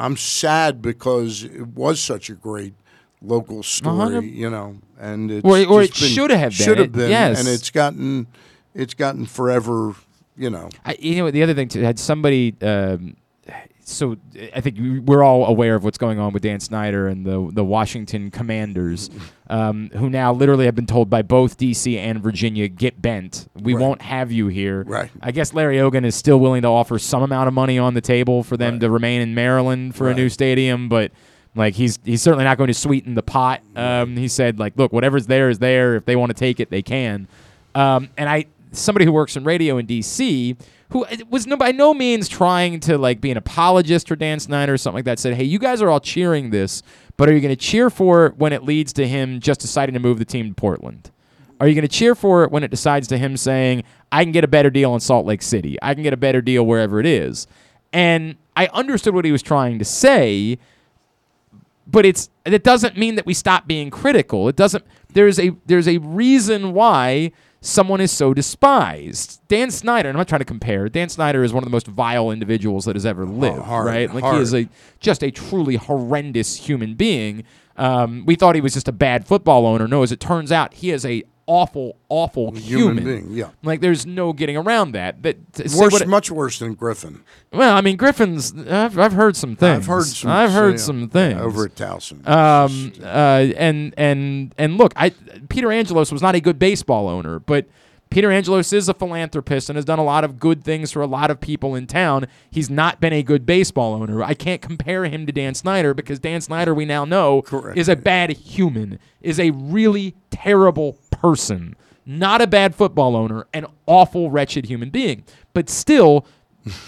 I'm 0.00 0.16
sad 0.16 0.82
because 0.82 1.44
it 1.44 1.68
was 1.68 2.00
such 2.00 2.28
a 2.30 2.34
great 2.34 2.74
local 3.22 3.62
story, 3.62 3.96
hundred- 3.96 4.24
you 4.24 4.50
know, 4.50 4.78
and 5.02 5.30
it's 5.30 5.44
Or- 5.44 5.58
or 5.66 5.82
it 5.82 5.94
should 5.94 6.30
have 6.30 6.50
been. 6.56 6.64
should 6.64 6.78
have 6.78 6.86
It- 6.86 6.92
been, 6.92 7.10
yes. 7.10 7.38
and 7.40 7.48
it's 7.48 7.70
gotten 7.70 8.26
it's 8.74 8.94
gotten 8.94 9.26
forever 9.26 9.94
you 10.34 10.48
know. 10.48 10.70
I, 10.86 10.96
you 10.98 11.16
know, 11.16 11.30
the 11.30 11.42
other 11.42 11.52
thing 11.52 11.68
too, 11.68 11.82
had 11.82 11.98
somebody. 11.98 12.54
Um, 12.62 13.16
so 13.84 14.16
I 14.56 14.60
think 14.62 14.78
we- 14.78 15.00
we're 15.00 15.22
all 15.22 15.44
aware 15.44 15.74
of 15.74 15.84
what's 15.84 15.98
going 15.98 16.18
on 16.18 16.32
with 16.32 16.42
Dan 16.42 16.60
Snyder 16.60 17.06
and 17.08 17.26
the 17.26 17.50
the 17.52 17.64
Washington 17.64 18.30
Commanders, 18.30 19.10
um, 19.50 19.90
who 19.94 20.08
now 20.08 20.32
literally 20.32 20.64
have 20.64 20.74
been 20.74 20.86
told 20.86 21.10
by 21.10 21.20
both 21.20 21.58
DC 21.58 21.98
and 21.98 22.22
Virginia, 22.22 22.68
"Get 22.68 23.02
bent. 23.02 23.46
We 23.60 23.74
Right. 23.74 23.82
won't 23.82 24.02
have 24.02 24.32
you 24.32 24.46
here." 24.46 24.84
Right. 24.86 25.10
I 25.20 25.32
guess 25.32 25.52
Larry 25.52 25.78
Hogan 25.78 26.04
is 26.06 26.14
still 26.14 26.40
willing 26.40 26.62
to 26.62 26.68
offer 26.68 26.98
some 26.98 27.22
amount 27.22 27.48
of 27.48 27.54
money 27.54 27.78
on 27.78 27.92
the 27.94 28.00
table 28.00 28.42
for 28.42 28.56
them 28.56 28.80
to 28.80 28.88
remain 28.88 29.20
in 29.20 29.34
Maryland 29.34 29.94
for 29.94 30.08
a 30.08 30.14
new 30.14 30.28
stadium, 30.30 30.88
but 30.88 31.10
like 31.54 31.74
he's 31.74 31.98
he's 32.04 32.22
certainly 32.22 32.44
not 32.44 32.58
going 32.58 32.68
to 32.68 32.74
sweeten 32.74 33.14
the 33.14 33.22
pot. 33.22 33.60
Um, 33.76 34.16
he 34.16 34.28
said 34.28 34.58
like, 34.58 34.76
look, 34.76 34.92
whatever's 34.92 35.26
there 35.26 35.48
is 35.48 35.58
there. 35.58 35.96
If 35.96 36.04
they 36.04 36.16
want 36.16 36.30
to 36.30 36.34
take 36.34 36.60
it, 36.60 36.70
they 36.70 36.82
can. 36.82 37.28
Um, 37.74 38.10
and 38.16 38.28
I 38.28 38.46
somebody 38.72 39.04
who 39.04 39.12
works 39.12 39.36
in 39.36 39.44
radio 39.44 39.78
in 39.78 39.86
DC 39.86 40.56
who 40.90 41.06
was 41.30 41.46
no, 41.46 41.56
by 41.56 41.72
no 41.72 41.94
means 41.94 42.28
trying 42.28 42.78
to 42.80 42.98
like 42.98 43.20
be 43.20 43.30
an 43.30 43.36
apologist 43.36 44.08
for 44.08 44.16
Dan 44.16 44.38
Snyder 44.40 44.74
or 44.74 44.78
something 44.78 44.98
like 44.98 45.04
that 45.06 45.18
said, 45.18 45.34
"Hey, 45.34 45.44
you 45.44 45.58
guys 45.58 45.80
are 45.82 45.88
all 45.88 46.00
cheering 46.00 46.50
this, 46.50 46.82
but 47.16 47.28
are 47.28 47.32
you 47.32 47.40
going 47.40 47.54
to 47.54 47.60
cheer 47.60 47.90
for 47.90 48.26
it 48.26 48.36
when 48.36 48.52
it 48.52 48.62
leads 48.62 48.92
to 48.94 49.06
him 49.06 49.40
just 49.40 49.60
deciding 49.60 49.94
to 49.94 50.00
move 50.00 50.18
the 50.18 50.24
team 50.24 50.50
to 50.50 50.54
Portland?" 50.54 51.10
Are 51.60 51.68
you 51.68 51.74
going 51.74 51.82
to 51.82 51.88
cheer 51.88 52.16
for 52.16 52.42
it 52.42 52.50
when 52.50 52.64
it 52.64 52.72
decides 52.72 53.06
to 53.06 53.18
him 53.18 53.36
saying, 53.36 53.84
I 54.10 54.24
can 54.24 54.32
get 54.32 54.42
a 54.42 54.48
better 54.48 54.68
deal 54.68 54.94
in 54.94 55.00
Salt 55.00 55.26
Lake 55.26 55.42
City? 55.42 55.78
I 55.80 55.94
can 55.94 56.02
get 56.02 56.12
a 56.12 56.16
better 56.16 56.42
deal 56.42 56.66
wherever 56.66 56.98
it 56.98 57.06
is. 57.06 57.46
And 57.92 58.34
I 58.56 58.66
understood 58.72 59.14
what 59.14 59.24
he 59.24 59.30
was 59.30 59.42
trying 59.42 59.78
to 59.78 59.84
say, 59.84 60.58
but 61.86 62.04
it's 62.04 62.30
it 62.44 62.64
doesn't 62.64 62.96
mean 62.96 63.16
that 63.16 63.26
we 63.26 63.34
stop 63.34 63.66
being 63.66 63.90
critical. 63.90 64.48
It 64.48 64.56
doesn't 64.56 64.84
there's 65.12 65.38
a 65.38 65.50
there's 65.66 65.88
a 65.88 65.98
reason 65.98 66.72
why 66.72 67.32
someone 67.60 68.00
is 68.00 68.10
so 68.10 68.34
despised. 68.34 69.40
Dan 69.48 69.70
Snyder, 69.70 70.08
and 70.08 70.16
I'm 70.16 70.20
not 70.20 70.28
trying 70.28 70.40
to 70.40 70.44
compare. 70.44 70.88
Dan 70.88 71.08
Snyder 71.08 71.44
is 71.44 71.52
one 71.52 71.62
of 71.62 71.66
the 71.66 71.70
most 71.70 71.86
vile 71.86 72.30
individuals 72.30 72.84
that 72.84 72.96
has 72.96 73.06
ever 73.06 73.24
lived, 73.24 73.62
hard, 73.62 73.86
right? 73.86 74.12
Like 74.12 74.24
he 74.34 74.40
is 74.40 74.52
a 74.54 74.68
just 75.00 75.22
a 75.22 75.30
truly 75.30 75.76
horrendous 75.76 76.56
human 76.56 76.94
being. 76.94 77.44
Um, 77.76 78.24
we 78.26 78.34
thought 78.34 78.54
he 78.54 78.60
was 78.60 78.74
just 78.74 78.88
a 78.88 78.92
bad 78.92 79.26
football 79.26 79.66
owner. 79.66 79.88
No, 79.88 80.02
as 80.02 80.12
it 80.12 80.20
turns 80.20 80.52
out, 80.52 80.74
he 80.74 80.90
is 80.90 81.06
a 81.06 81.22
awful, 81.46 81.96
awful 82.08 82.52
Human 82.52 82.98
human. 82.98 83.04
being, 83.04 83.30
yeah. 83.32 83.50
Like 83.62 83.80
there's 83.80 84.06
no 84.06 84.32
getting 84.32 84.56
around 84.56 84.92
that. 84.92 85.22
That 85.22 85.36
Worse, 85.76 85.92
what- 85.92 86.08
much 86.08 86.30
worse 86.30 86.58
than 86.58 86.74
Griffin. 86.74 87.22
well, 87.52 87.76
I 87.76 87.80
mean, 87.80 87.96
Griffin's. 87.96 88.54
I've, 88.68 88.98
I've 88.98 89.12
heard 89.12 89.36
some 89.36 89.56
things. 89.56 89.78
I've 89.80 89.86
heard 89.86 90.04
some. 90.06 90.30
I've 90.30 90.50
heard 90.52 90.80
some 90.80 91.08
things 91.08 91.40
over 91.40 91.64
at 91.66 91.74
Towson. 91.74 92.26
Um, 92.28 92.92
uh, 93.02 93.06
and 93.56 93.94
and 93.96 94.54
and 94.58 94.78
look, 94.78 94.92
I 94.96 95.10
Peter 95.48 95.70
Angelos 95.72 96.12
was 96.12 96.22
not 96.22 96.34
a 96.34 96.40
good 96.40 96.58
baseball 96.58 97.08
owner, 97.08 97.38
but 97.38 97.66
Peter 98.10 98.30
Angelos 98.30 98.74
is 98.74 98.90
a 98.90 98.94
philanthropist 98.94 99.70
and 99.70 99.76
has 99.78 99.86
done 99.86 99.98
a 99.98 100.04
lot 100.04 100.22
of 100.22 100.38
good 100.38 100.62
things 100.62 100.92
for 100.92 101.00
a 101.00 101.06
lot 101.06 101.30
of 101.30 101.40
people 101.40 101.74
in 101.74 101.86
town. 101.86 102.26
He's 102.50 102.68
not 102.68 103.00
been 103.00 103.14
a 103.14 103.22
good 103.22 103.46
baseball 103.46 103.94
owner. 103.94 104.22
I 104.22 104.34
can't 104.34 104.60
compare 104.60 105.06
him 105.06 105.24
to 105.24 105.32
Dan 105.32 105.54
Snyder 105.54 105.94
because 105.94 106.20
Dan 106.20 106.42
Snyder, 106.42 106.74
we 106.74 106.84
now 106.84 107.06
know, 107.06 107.40
Correct. 107.40 107.78
is 107.78 107.88
a 107.88 107.96
bad 107.96 108.28
human, 108.32 108.98
is 109.22 109.40
a 109.40 109.48
really 109.52 110.14
terrible 110.30 110.98
person, 111.22 111.76
not 112.04 112.42
a 112.42 112.46
bad 112.46 112.74
football 112.74 113.16
owner, 113.16 113.46
an 113.54 113.66
awful, 113.86 114.30
wretched 114.30 114.66
human 114.66 114.90
being. 114.90 115.24
But 115.54 115.70
still, 115.70 116.26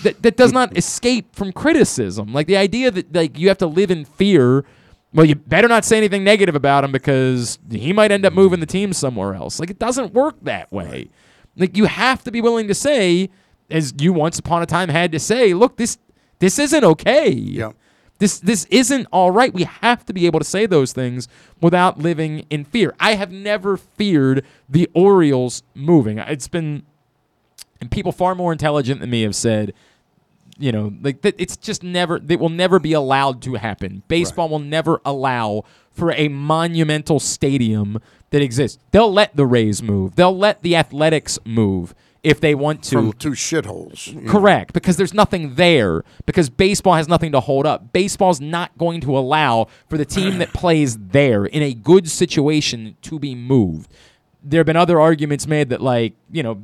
that, 0.02 0.22
that 0.22 0.36
does 0.36 0.52
not 0.52 0.76
escape 0.76 1.34
from 1.34 1.52
criticism. 1.52 2.32
Like 2.32 2.46
the 2.46 2.56
idea 2.56 2.90
that 2.90 3.14
like 3.14 3.38
you 3.38 3.48
have 3.48 3.58
to 3.58 3.66
live 3.66 3.90
in 3.90 4.04
fear. 4.04 4.64
Well, 5.12 5.24
you 5.24 5.36
better 5.36 5.68
not 5.68 5.84
say 5.84 5.96
anything 5.96 6.24
negative 6.24 6.56
about 6.56 6.82
him 6.82 6.90
because 6.90 7.60
he 7.70 7.92
might 7.92 8.10
end 8.10 8.26
up 8.26 8.32
moving 8.32 8.58
the 8.58 8.66
team 8.66 8.92
somewhere 8.92 9.34
else. 9.34 9.60
Like 9.60 9.70
it 9.70 9.78
doesn't 9.78 10.12
work 10.12 10.34
that 10.42 10.72
way. 10.72 11.08
Like 11.56 11.76
you 11.76 11.84
have 11.84 12.24
to 12.24 12.32
be 12.32 12.40
willing 12.40 12.66
to 12.66 12.74
say, 12.74 13.30
as 13.70 13.94
you 14.00 14.12
once 14.12 14.40
upon 14.40 14.62
a 14.62 14.66
time 14.66 14.88
had 14.88 15.12
to 15.12 15.20
say, 15.20 15.54
look, 15.54 15.76
this 15.76 15.98
this 16.40 16.58
isn't 16.58 16.82
okay. 16.84 17.30
Yeah. 17.30 17.72
This 18.18 18.38
this 18.38 18.64
isn't 18.66 19.06
all 19.10 19.30
right. 19.30 19.52
We 19.52 19.64
have 19.64 20.06
to 20.06 20.12
be 20.12 20.26
able 20.26 20.38
to 20.38 20.44
say 20.44 20.66
those 20.66 20.92
things 20.92 21.28
without 21.60 21.98
living 21.98 22.46
in 22.50 22.64
fear. 22.64 22.94
I 23.00 23.16
have 23.16 23.32
never 23.32 23.76
feared 23.76 24.44
the 24.68 24.88
Orioles 24.94 25.62
moving. 25.74 26.18
It's 26.18 26.48
been 26.48 26.84
and 27.80 27.90
people 27.90 28.12
far 28.12 28.34
more 28.34 28.52
intelligent 28.52 29.00
than 29.00 29.10
me 29.10 29.22
have 29.22 29.34
said, 29.34 29.74
you 30.58 30.70
know, 30.70 30.92
like 31.02 31.22
that 31.22 31.34
it's 31.38 31.56
just 31.56 31.82
never 31.82 32.20
it 32.28 32.38
will 32.38 32.48
never 32.48 32.78
be 32.78 32.92
allowed 32.92 33.42
to 33.42 33.54
happen. 33.54 34.04
Baseball 34.06 34.48
will 34.48 34.60
never 34.60 35.00
allow 35.04 35.64
for 35.90 36.12
a 36.12 36.28
monumental 36.28 37.18
stadium 37.18 38.00
that 38.30 38.42
exists. 38.42 38.82
They'll 38.92 39.12
let 39.12 39.36
the 39.36 39.46
Rays 39.46 39.82
move. 39.82 40.14
They'll 40.14 40.36
let 40.36 40.62
the 40.62 40.76
Athletics 40.76 41.38
move 41.44 41.94
if 42.24 42.40
they 42.40 42.54
want 42.54 42.82
to. 42.84 42.96
From 42.96 43.12
two 43.12 43.30
shitholes. 43.30 44.26
Correct, 44.26 44.72
because 44.72 44.96
there's 44.96 45.14
nothing 45.14 45.54
there. 45.54 46.02
Because 46.26 46.50
baseball 46.50 46.94
has 46.94 47.06
nothing 47.06 47.30
to 47.32 47.40
hold 47.40 47.66
up. 47.66 47.92
Baseball's 47.92 48.40
not 48.40 48.76
going 48.78 49.00
to 49.02 49.16
allow 49.16 49.68
for 49.88 49.98
the 49.98 50.06
team 50.06 50.38
that 50.38 50.52
plays 50.52 50.98
there 50.98 51.44
in 51.44 51.62
a 51.62 51.74
good 51.74 52.10
situation 52.10 52.96
to 53.02 53.18
be 53.18 53.34
moved. 53.34 53.92
There 54.42 54.58
have 54.58 54.66
been 54.66 54.76
other 54.76 55.00
arguments 55.00 55.46
made 55.46 55.68
that, 55.68 55.80
like, 55.80 56.14
you 56.32 56.42
know, 56.42 56.62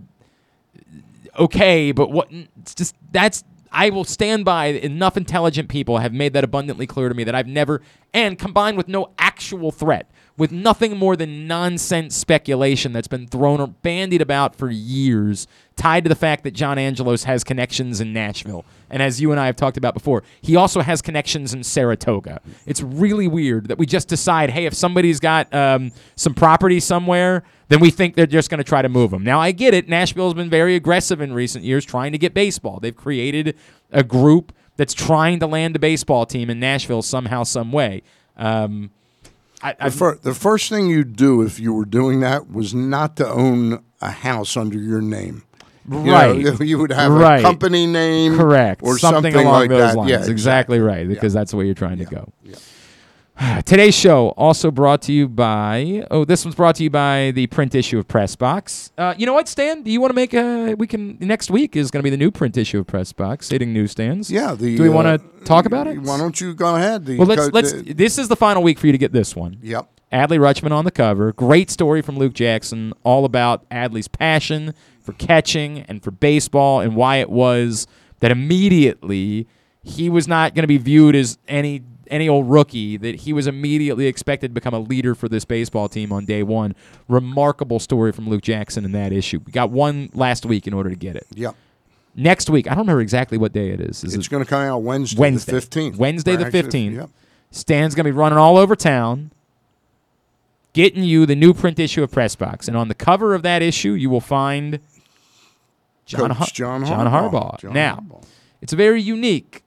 okay, 1.39 1.93
but 1.93 2.11
what? 2.11 2.29
It's 2.61 2.75
just 2.75 2.97
that's. 3.13 3.45
I 3.73 3.91
will 3.91 4.03
stand 4.03 4.45
by. 4.45 4.67
Enough 4.67 5.17
intelligent 5.17 5.69
people 5.69 5.99
have 5.99 6.13
made 6.13 6.33
that 6.33 6.43
abundantly 6.43 6.89
clear 6.89 7.09
to 7.09 7.15
me 7.15 7.23
that 7.23 7.37
I've 7.37 7.47
never, 7.47 7.83
and 8.13 8.37
combined 8.37 8.77
with 8.77 8.89
no 8.89 9.11
actual 9.17 9.71
threat, 9.71 10.11
with 10.37 10.53
nothing 10.53 10.97
more 10.97 11.17
than 11.17 11.47
nonsense 11.47 12.17
speculation 12.17 12.93
that's 12.93 13.09
been 13.09 13.27
thrown 13.27 13.61
or 13.61 13.67
bandied 13.67 14.23
about 14.23 14.55
for 14.55 14.71
years, 14.71 15.47
tied 15.77 16.05
to 16.05 16.09
the 16.09 16.15
fact 16.15 16.45
that 16.45 16.53
John 16.53 16.79
Angelos 16.79 17.25
has 17.25 17.45
connections 17.45 18.01
in 18.01 18.13
Nashville. 18.13 18.65
And 18.89 19.03
as 19.03 19.21
you 19.21 19.31
and 19.31 19.41
I 19.41 19.47
have 19.47 19.57
talked 19.57 19.77
about 19.77 19.95
before, 19.95 20.23
he 20.41 20.57
also 20.57 20.81
has 20.81 21.03
connections 21.03 21.55
in 21.55 21.63
Saratoga. 21.63 22.41
It's 22.67 22.83
really 22.83 23.29
weird 23.29 23.69
that 23.69 23.79
we 23.79 23.87
just 23.87 24.09
decide, 24.09 24.51
hey, 24.51 24.67
if 24.67 24.75
somebody's 24.75 25.21
got 25.21 25.53
um, 25.55 25.93
some 26.17 26.35
property 26.35 26.81
somewhere, 26.81 27.45
then 27.69 27.81
we 27.81 27.91
think 27.91 28.17
they're 28.17 28.27
just 28.27 28.51
going 28.51 28.59
to 28.59 28.65
try 28.65 28.83
to 28.83 28.89
move 28.89 29.11
them. 29.11 29.23
Now, 29.23 29.41
I 29.41 29.53
get 29.53 29.75
it. 29.75 29.89
Nashville's 29.89 30.35
been 30.35 30.51
very 30.51 30.75
aggressive 30.75 31.21
in 31.21 31.33
recent 31.33 31.65
years 31.65 31.85
trying 31.85 32.13
to 32.13 32.19
get 32.19 32.35
baseball. 32.35 32.81
They've 32.81 32.97
created 32.97 33.57
a 33.93 34.03
group 34.03 34.53
that's 34.77 34.95
trying 34.95 35.39
to 35.41 35.47
land 35.47 35.77
a 35.77 35.79
baseball 35.79 36.27
team 36.27 36.51
in 36.51 36.59
Nashville 36.59 37.03
somehow, 37.03 37.43
some 37.43 37.71
way. 37.71 38.03
Um, 38.37 38.91
I, 39.63 39.75
The, 39.85 39.91
fir- 39.91 40.19
the 40.23 40.35
first 40.35 40.69
thing 40.71 40.87
you'd 40.89 41.17
do 41.17 41.43
if 41.43 41.61
you 41.61 41.73
were 41.73 41.85
doing 41.85 42.21
that 42.21 42.51
was 42.51 42.75
not 42.75 43.17
to 43.17 43.29
own 43.29 43.83
a 44.01 44.11
house 44.11 44.57
under 44.57 44.79
your 44.79 45.01
name. 45.03 45.43
You 45.91 45.99
know, 45.99 46.13
Right. 46.13 46.61
you 46.67 46.79
would 46.79 46.93
have 46.93 47.11
Right. 47.13 47.41
a 47.41 47.43
company 47.43 47.87
name. 47.87 48.37
Correct. 48.37 48.81
Or 48.83 48.97
something, 48.99 49.33
something, 49.33 49.47
along 49.47 49.61
like 49.63 49.69
those 49.71 49.81
that. 49.93 49.97
lines. 49.97 50.11
Yeah, 50.11 50.27
exactly 50.27 50.79
right, 50.79 51.07
because 51.09 51.33
that's 51.33 51.51
the 51.51 51.57
way 51.57 51.65
you're 51.67 51.75
trying 51.75 51.99
to 51.99 52.05
go. 52.05 52.33
Today's 53.65 53.95
show 53.95 54.29
also 54.31 54.71
brought 54.71 55.03
to 55.03 55.13
you 55.13 55.27
by 55.29 56.05
oh 56.11 56.25
this 56.25 56.45
one's 56.45 56.55
brought 56.55 56.77
to 56.77 56.83
you 56.83 56.91
by 56.91 57.31
the 57.35 57.47
print 57.47 57.75
issue 57.75 57.99
of 57.99 58.07
Press 58.07 58.37
Box. 58.37 58.93
Uh, 58.99 59.15
you 59.17 59.25
know 59.25 59.33
what, 59.33 59.49
Stan? 59.49 59.83
Do 59.83 59.91
you 59.91 60.01
want 60.01 60.11
to 60.11 60.15
make 60.15 60.35
a 60.35 60.75
we 60.75 60.87
can 60.87 61.17
next 61.21 61.51
week 61.51 61.75
is 61.75 61.91
going 61.91 62.01
to 62.01 62.05
be 62.05 62.11
the 62.11 62.19
new 62.19 62.31
print 62.31 62.57
issue 62.59 62.81
of 62.81 62.87
Press 62.87 63.13
Box 63.13 63.49
hitting 63.49 63.73
newsstands. 63.73 64.31
Yeah. 64.31 64.55
The, 64.55 64.77
Do 64.77 64.83
we 64.83 64.89
uh, 64.91 64.93
want 64.93 65.23
to 65.23 65.45
talk 65.45 65.65
about 65.65 65.87
it? 65.87 65.99
Why 66.03 66.19
don't 66.19 66.39
you 66.39 66.53
go 66.55 66.77
ahead? 66.77 67.07
The 67.07 67.17
Well, 67.17 67.27
let's 67.27 67.47
co- 67.47 67.51
let's. 67.55 67.73
the- 67.73 67.95
This 67.95 68.19
is 68.19 68.29
the 68.29 68.37
final 68.37 68.63
week 68.63 68.79
for 68.79 68.87
you 68.87 68.93
to 68.93 68.99
get 68.99 69.13
this 69.13 69.35
one. 69.35 69.59
Yep. 69.63 69.89
Adley 70.13 70.39
Rutschman 70.39 70.73
on 70.73 70.85
the 70.85 70.91
cover. 70.91 71.33
Great 71.33 71.71
story 71.71 72.03
from 72.03 72.19
Luke 72.19 72.35
Jackson, 72.35 72.93
all 73.05 73.25
about 73.25 73.67
Adley's 73.71 74.09
passion 74.09 74.75
for 75.01 75.13
catching 75.15 75.81
and 75.83 76.03
for 76.03 76.11
baseball 76.11 76.81
and 76.81 76.95
why 76.97 77.17
it 77.19 77.31
was 77.31 77.87
that 78.19 78.31
immediately 78.33 79.47
he 79.83 80.11
was 80.11 80.29
not 80.29 80.55
going 80.55 80.65
to 80.65 80.69
be 80.69 80.79
viewed 80.79 81.15
as 81.15 81.39
any 81.49 81.85
any 82.11 82.29
old 82.29 82.51
rookie 82.51 82.97
that 82.99 83.15
he 83.17 83.33
was 83.33 83.47
immediately 83.47 84.07
expected 84.07 84.49
to 84.49 84.55
become 84.55 84.75
a 84.75 84.81
leader 84.81 85.15
for 85.15 85.29
this 85.29 85.45
baseball 85.45 85.89
team 85.89 86.13
on 86.13 86.25
day 86.25 86.43
one. 86.43 86.75
Remarkable 87.09 87.79
story 87.79 88.13
from 88.13 88.29
Luke 88.29 88.43
Jackson 88.43 88.85
in 88.85 88.93
that 88.93 89.13
issue. 89.13 89.41
We 89.45 89.53
got 89.53 89.71
one 89.71 90.11
last 90.15 90.45
week 90.45 90.67
in 90.67 90.75
order 90.75 90.91
to 90.91 90.97
get 90.97 91.17
it. 91.17 91.27
Yep. 91.35 91.55
Next 92.17 92.51
week, 92.51 92.67
I 92.67 92.71
don't 92.71 92.81
remember 92.83 93.01
exactly 93.01 93.39
what 93.39 93.53
day 93.53 93.71
it 93.71 93.81
is. 93.81 94.03
Is 94.05 94.15
It's 94.15 94.27
it 94.27 94.31
going 94.31 94.43
to 94.45 94.49
come 94.49 94.63
out 94.63 94.79
Wednesday, 94.83 95.19
Wednesday? 95.21 95.53
the 95.53 95.61
15th. 95.61 95.97
Wednesday 95.97 96.37
the 96.37 96.51
fifteenth. 96.51 96.97
Yep. 96.97 97.11
Stan's 97.53 97.95
gonna 97.95 98.09
be 98.09 98.13
running 98.13 98.39
all 98.39 98.57
over 98.57 98.75
town, 98.77 99.31
getting 100.73 101.03
you 101.05 101.27
the 101.27 101.35
new 101.37 101.53
print 101.55 101.79
issue 101.79 102.03
of 102.03 102.11
Press 102.13 102.37
Box, 102.37 102.69
and 102.69 102.77
on 102.77 102.89
the 102.89 102.95
cover 102.95 103.35
of 103.35 103.43
that 103.43 103.63
issue, 103.63 103.93
you 103.93 104.09
will 104.11 104.21
find 104.21 104.79
John 106.07 106.29
Coach 106.29 106.37
Har- 106.39 106.47
John 106.53 106.85
John 106.85 107.07
Harbaugh. 107.07 107.31
Harbaugh. 107.55 107.61
John 107.61 107.73
now, 107.73 107.97
Harbaugh. 107.97 108.25
it's 108.63 108.73
very 108.73 109.03
unique. 109.03 109.63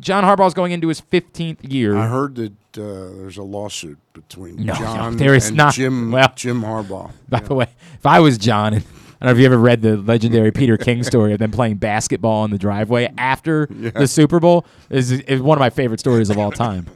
John 0.00 0.24
Harbaugh's 0.24 0.54
going 0.54 0.72
into 0.72 0.88
his 0.88 1.00
15th 1.00 1.70
year. 1.72 1.96
I 1.96 2.06
heard 2.08 2.34
that 2.36 2.52
uh, 2.76 3.16
there's 3.18 3.36
a 3.38 3.42
lawsuit 3.42 3.98
between 4.12 4.56
No, 4.64 4.74
no, 4.74 4.78
John 4.78 5.16
there 5.16 5.34
is 5.34 5.48
and 5.48 5.56
not. 5.56 5.74
Jim, 5.74 6.10
Well- 6.12 6.32
Jim 6.36 6.62
Harbaugh. 6.62 7.10
By 7.28 7.40
the 7.40 7.54
way, 7.54 7.66
if 7.94 8.04
I 8.06 8.20
was 8.20 8.36
John, 8.38 8.74
and 8.74 8.84
I 9.20 9.26
don't 9.26 9.26
know 9.26 9.30
if 9.32 9.38
you 9.38 9.46
ever 9.46 9.58
read 9.58 9.82
the 9.82 9.96
legendary 9.96 10.52
Peter 10.52 10.76
King 10.76 11.02
story 11.02 11.32
of 11.32 11.38
them 11.38 11.50
playing 11.50 11.76
basketball 11.78 12.44
in 12.44 12.50
the 12.50 12.58
driveway 12.58 13.12
after 13.18 13.66
the 13.66 14.06
Super 14.06 14.38
Bowl, 14.40 14.64
is 14.90 15.10
is 15.10 15.40
one 15.40 15.58
of 15.58 15.60
my 15.60 15.70
favorite 15.70 15.98
stories 16.00 16.30
of 16.30 16.38
all 16.38 16.52
time. 16.52 16.86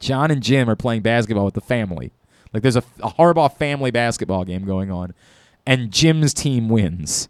John 0.00 0.30
and 0.30 0.42
Jim 0.42 0.68
are 0.68 0.74
playing 0.76 1.02
basketball 1.02 1.44
with 1.44 1.54
the 1.54 1.60
family. 1.60 2.12
Like 2.52 2.62
there's 2.62 2.76
a, 2.76 2.82
a 3.00 3.10
Harbaugh 3.10 3.52
family 3.56 3.90
basketball 3.90 4.44
game 4.44 4.64
going 4.64 4.90
on, 4.90 5.14
and 5.66 5.90
Jim's 5.92 6.34
team 6.34 6.68
wins. 6.68 7.28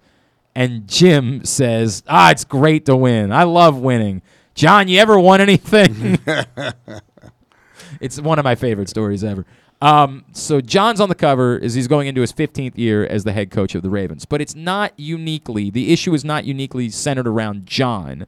And 0.54 0.88
Jim 0.88 1.44
says, 1.44 2.02
"Ah, 2.08 2.30
it's 2.30 2.44
great 2.44 2.86
to 2.86 2.96
win. 2.96 3.32
I 3.32 3.42
love 3.42 3.76
winning." 3.78 4.22
John, 4.56 4.88
you 4.88 4.98
ever 4.98 5.20
won 5.20 5.42
anything? 5.42 6.18
it's 8.00 8.18
one 8.18 8.38
of 8.38 8.44
my 8.44 8.54
favorite 8.54 8.88
stories 8.88 9.22
ever. 9.22 9.44
Um, 9.82 10.24
so 10.32 10.62
John's 10.62 10.98
on 10.98 11.10
the 11.10 11.14
cover 11.14 11.60
as 11.62 11.74
he's 11.74 11.86
going 11.86 12.06
into 12.06 12.22
his 12.22 12.32
15th 12.32 12.78
year 12.78 13.06
as 13.06 13.24
the 13.24 13.32
head 13.32 13.50
coach 13.50 13.74
of 13.74 13.82
the 13.82 13.90
Ravens, 13.90 14.24
but 14.24 14.40
it's 14.40 14.54
not 14.54 14.98
uniquely. 14.98 15.68
The 15.68 15.92
issue 15.92 16.14
is 16.14 16.24
not 16.24 16.46
uniquely 16.46 16.88
centered 16.88 17.28
around 17.28 17.66
John. 17.66 18.26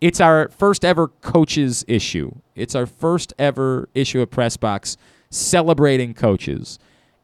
It's 0.00 0.20
our 0.20 0.50
first 0.50 0.84
ever 0.84 1.08
coaches 1.08 1.84
issue. 1.88 2.36
It's 2.54 2.76
our 2.76 2.86
first 2.86 3.34
ever 3.36 3.88
issue 3.92 4.20
of 4.20 4.30
Press 4.30 4.56
Box 4.56 4.96
celebrating 5.30 6.14
coaches. 6.14 6.78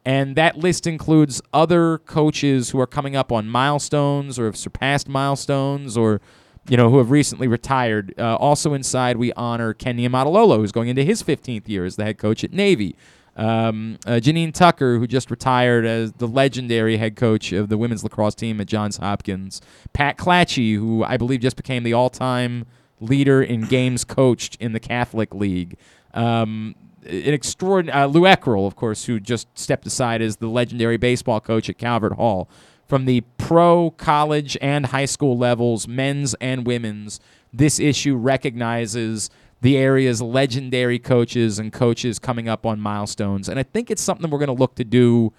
And 0.05 0.35
that 0.35 0.57
list 0.57 0.85
includes 0.85 1.41
other 1.53 1.99
coaches 1.99 2.71
who 2.71 2.79
are 2.81 2.87
coming 2.87 3.15
up 3.15 3.31
on 3.31 3.47
milestones 3.47 4.37
or 4.37 4.45
have 4.45 4.57
surpassed 4.57 5.07
milestones 5.07 5.95
or, 5.95 6.19
you 6.67 6.77
know, 6.77 6.89
who 6.89 6.97
have 6.97 7.11
recently 7.11 7.47
retired. 7.47 8.13
Uh, 8.17 8.35
also 8.35 8.73
inside, 8.73 9.17
we 9.17 9.33
honor 9.33 9.73
Ken 9.73 9.97
Niumatalolo, 9.97 10.57
who's 10.57 10.71
going 10.71 10.87
into 10.87 11.03
his 11.03 11.21
15th 11.21 11.67
year 11.67 11.85
as 11.85 11.95
the 11.95 12.03
head 12.03 12.17
coach 12.17 12.43
at 12.43 12.53
Navy. 12.53 12.95
Um, 13.35 13.97
uh, 14.05 14.11
Janine 14.11 14.53
Tucker, 14.53 14.99
who 14.99 15.07
just 15.07 15.31
retired 15.31 15.85
as 15.85 16.13
the 16.13 16.27
legendary 16.27 16.97
head 16.97 17.15
coach 17.15 17.51
of 17.51 17.67
the 17.69 17.77
women's 17.77 18.03
lacrosse 18.03 18.35
team 18.35 18.61
at 18.61 18.67
Johns 18.67 18.97
Hopkins. 18.97 19.61
Pat 19.91 20.17
Clatchy, 20.17 20.75
who 20.75 21.03
I 21.03 21.17
believe 21.17 21.41
just 21.41 21.55
became 21.55 21.83
the 21.83 21.93
all-time 21.93 22.65
leader 22.99 23.41
in 23.41 23.61
games 23.61 24.03
coached 24.03 24.55
in 24.59 24.73
the 24.73 24.79
Catholic 24.79 25.33
League. 25.33 25.77
Um, 26.13 26.75
an 27.05 27.33
extraordinary 27.33 28.03
uh, 28.03 28.05
Lou 28.05 28.21
Eckerl, 28.21 28.65
of 28.67 28.75
course, 28.75 29.05
who 29.05 29.19
just 29.19 29.47
stepped 29.57 29.85
aside 29.85 30.21
as 30.21 30.37
the 30.37 30.47
legendary 30.47 30.97
baseball 30.97 31.41
coach 31.41 31.69
at 31.69 31.77
Calvert 31.77 32.13
Hall. 32.13 32.49
From 32.93 33.05
the 33.05 33.21
pro, 33.39 33.89
college, 33.89 34.55
and 34.61 34.85
high 34.85 35.05
school 35.05 35.35
levels, 35.35 35.87
men's 35.87 36.35
and 36.35 36.63
women's, 36.67 37.19
this 37.51 37.79
issue 37.79 38.15
recognizes 38.15 39.31
the 39.61 39.77
area's 39.77 40.21
legendary 40.21 40.99
coaches 40.99 41.57
and 41.57 41.73
coaches 41.73 42.19
coming 42.19 42.47
up 42.47 42.67
on 42.67 42.79
milestones. 42.79 43.49
And 43.49 43.57
I 43.57 43.63
think 43.63 43.89
it's 43.89 44.03
something 44.03 44.29
we're 44.29 44.37
going 44.37 44.45
to 44.45 44.53
look 44.53 44.75
to 44.75 44.83
do 44.83 45.33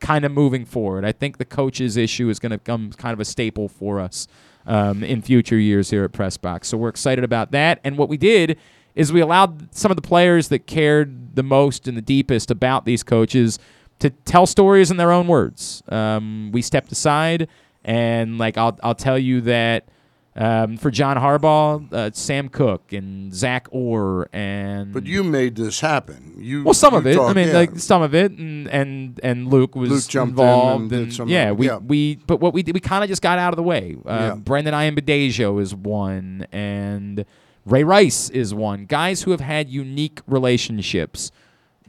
kind 0.00 0.24
of 0.24 0.32
moving 0.32 0.64
forward. 0.64 1.04
I 1.04 1.12
think 1.12 1.36
the 1.36 1.44
coaches 1.44 1.98
issue 1.98 2.30
is 2.30 2.38
going 2.38 2.52
to 2.52 2.56
become 2.56 2.90
kind 2.92 3.12
of 3.12 3.20
a 3.20 3.26
staple 3.26 3.68
for 3.68 4.00
us 4.00 4.26
um, 4.64 5.04
in 5.04 5.20
future 5.20 5.58
years 5.58 5.90
here 5.90 6.04
at 6.04 6.12
Pressbox. 6.12 6.64
So 6.64 6.78
we're 6.78 6.88
excited 6.88 7.22
about 7.22 7.50
that. 7.50 7.80
And 7.84 7.98
what 7.98 8.08
we 8.08 8.16
did 8.16 8.58
is 8.94 9.12
we 9.12 9.20
allowed 9.20 9.74
some 9.74 9.92
of 9.92 9.96
the 9.96 10.02
players 10.02 10.48
that 10.48 10.66
cared 10.66 11.36
the 11.36 11.42
most 11.42 11.86
and 11.86 11.98
the 11.98 12.02
deepest 12.02 12.50
about 12.50 12.86
these 12.86 13.02
coaches 13.02 13.58
to 14.00 14.10
tell 14.10 14.46
stories 14.46 14.90
in 14.90 14.96
their 14.96 15.12
own 15.12 15.26
words. 15.26 15.82
Um, 15.88 16.50
we 16.52 16.62
stepped 16.62 16.92
aside, 16.92 17.48
and 17.84 18.38
like 18.38 18.56
I'll 18.58 18.78
I'll 18.82 18.94
tell 18.94 19.18
you 19.18 19.40
that 19.42 19.88
um, 20.36 20.76
for 20.76 20.90
John 20.90 21.16
Harbaugh, 21.16 21.92
uh, 21.92 22.10
Sam 22.12 22.48
Koch 22.48 22.92
and 22.92 23.32
Zach 23.32 23.68
Orr 23.70 24.28
and 24.32 24.92
But 24.92 25.06
you 25.06 25.22
made 25.22 25.54
this 25.54 25.80
happen. 25.80 26.34
You 26.38 26.64
well, 26.64 26.74
some 26.74 26.92
you 26.94 26.98
of 26.98 27.06
it. 27.06 27.18
I 27.18 27.32
mean, 27.32 27.52
like 27.52 27.78
some 27.78 28.02
of 28.02 28.14
it, 28.14 28.32
and 28.32 28.68
and 28.68 29.20
and 29.22 29.48
Luke 29.48 29.76
was 29.76 29.90
Luke 29.90 30.08
jumped 30.08 30.38
in 30.38 30.44
involved, 30.44 30.92
and 30.92 31.20
of 31.20 31.28
yeah, 31.28 31.52
we 31.52 31.66
yeah. 31.66 31.76
we. 31.76 32.16
But 32.16 32.40
what 32.40 32.52
we 32.52 32.62
did, 32.62 32.74
we 32.74 32.80
kind 32.80 33.04
of 33.04 33.08
just 33.08 33.22
got 33.22 33.38
out 33.38 33.52
of 33.52 33.56
the 33.56 33.62
way. 33.62 33.96
Uh, 34.04 34.10
Yeah. 34.10 34.34
Brendon 34.34 34.74
Ayanbadejo 34.74 35.60
is 35.62 35.74
one, 35.74 36.46
and 36.50 37.24
Ray 37.64 37.84
Rice 37.84 38.28
is 38.30 38.52
one. 38.52 38.86
Guys 38.86 39.22
who 39.22 39.30
have 39.30 39.40
had 39.40 39.68
unique 39.68 40.20
relationships. 40.26 41.30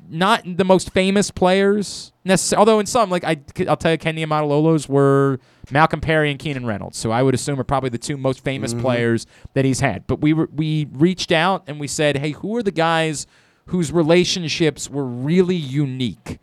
Not 0.10 0.44
the 0.58 0.64
most 0.66 0.92
famous 0.92 1.32
players, 1.32 2.12
necessarily. 2.24 2.60
Although 2.60 2.80
in 2.80 2.86
some, 2.86 3.10
like 3.10 3.24
I, 3.24 3.38
I'll 3.68 3.78
tell 3.78 3.92
you, 3.92 3.98
Kenny 3.98 4.26
Niumatalolo's 4.26 4.88
were 4.90 5.40
Malcolm 5.72 6.02
Perry 6.02 6.30
and 6.30 6.40
Keenan 6.40 6.66
Reynolds. 6.66 6.98
So 6.98 7.12
I 7.12 7.24
would 7.24 7.34
assume 7.34 7.60
are 7.60 7.64
probably 7.64 7.90
the 7.90 7.98
two 7.98 8.18
most 8.18 8.44
famous 8.44 8.74
Mhm. 8.74 8.82
players 8.82 9.26
that 9.54 9.66
he's 9.66 9.80
had. 9.80 10.06
But 10.08 10.22
we 10.22 10.34
were, 10.34 10.50
we 10.54 10.88
reached 10.92 11.32
out 11.32 11.64
and 11.68 11.80
we 11.80 11.88
said, 11.88 12.18
hey, 12.18 12.32
who 12.32 12.56
are 12.56 12.64
the 12.64 12.72
guys 12.72 13.26
whose 13.68 13.92
relationships 13.92 14.90
were 14.90 15.06
really 15.06 15.56
unique, 15.56 16.40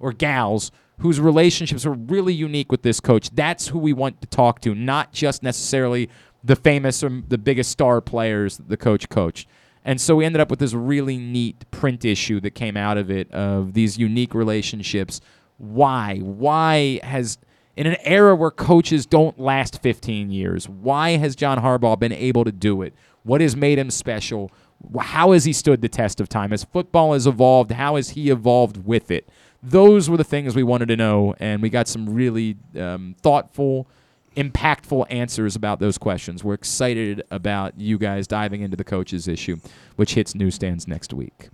or 0.00 0.12
gals 0.12 0.72
whose 0.98 1.20
relationships 1.20 1.84
were 1.84 1.92
really 1.94 2.34
unique 2.34 2.70
with 2.72 2.82
this 2.82 2.98
coach? 3.00 3.30
That's 3.30 3.68
who 3.68 3.78
we 3.78 3.92
want 3.92 4.20
to 4.22 4.26
talk 4.26 4.60
to, 4.62 4.74
not 4.74 5.12
just 5.12 5.42
necessarily 5.42 6.08
the 6.42 6.56
famous 6.56 7.02
or 7.02 7.22
the 7.28 7.38
biggest 7.38 7.70
star 7.70 8.00
players 8.00 8.56
that 8.58 8.68
the 8.68 8.76
coach 8.76 9.08
coached. 9.08 9.48
And 9.84 10.00
so 10.00 10.16
we 10.16 10.24
ended 10.24 10.40
up 10.40 10.50
with 10.50 10.60
this 10.60 10.72
really 10.72 11.18
neat 11.18 11.70
print 11.70 12.04
issue 12.04 12.40
that 12.40 12.52
came 12.52 12.76
out 12.76 12.96
of 12.96 13.10
it 13.10 13.30
of 13.32 13.74
these 13.74 13.98
unique 13.98 14.34
relationships. 14.34 15.20
Why? 15.58 16.18
Why 16.18 17.00
has 17.02 17.38
in 17.76 17.86
an 17.86 17.96
era 18.02 18.34
where 18.34 18.50
coaches 18.50 19.04
don't 19.04 19.38
last 19.38 19.82
15 19.82 20.30
years, 20.30 20.68
why 20.68 21.16
has 21.16 21.34
John 21.34 21.58
Harbaugh 21.58 21.98
been 21.98 22.12
able 22.12 22.44
to 22.44 22.52
do 22.52 22.82
it? 22.82 22.94
What 23.24 23.40
has 23.40 23.56
made 23.56 23.78
him 23.78 23.90
special? 23.90 24.50
How 24.98 25.32
has 25.32 25.44
he 25.44 25.52
stood 25.52 25.80
the 25.80 25.88
test 25.88 26.20
of 26.20 26.28
time? 26.28 26.52
As 26.52 26.64
football 26.64 27.14
has 27.14 27.26
evolved, 27.26 27.72
how 27.72 27.96
has 27.96 28.10
he 28.10 28.30
evolved 28.30 28.84
with 28.84 29.10
it? 29.10 29.28
Those 29.62 30.10
were 30.10 30.16
the 30.16 30.24
things 30.24 30.54
we 30.54 30.62
wanted 30.62 30.88
to 30.88 30.96
know, 30.96 31.34
and 31.40 31.62
we 31.62 31.70
got 31.70 31.88
some 31.88 32.14
really 32.14 32.56
um, 32.78 33.16
thoughtful, 33.22 33.88
impactful 34.36 35.06
answers 35.10 35.56
about 35.56 35.80
those 35.80 35.98
questions. 35.98 36.42
We're 36.44 36.54
excited 36.54 37.22
about 37.30 37.78
you 37.78 37.98
guys 37.98 38.26
diving 38.26 38.62
into 38.62 38.76
the 38.76 38.84
coaches 38.84 39.28
issue, 39.28 39.56
which 39.96 40.14
hits 40.14 40.34
newsstands 40.34 40.86
next 40.88 41.12
week. 41.12 41.48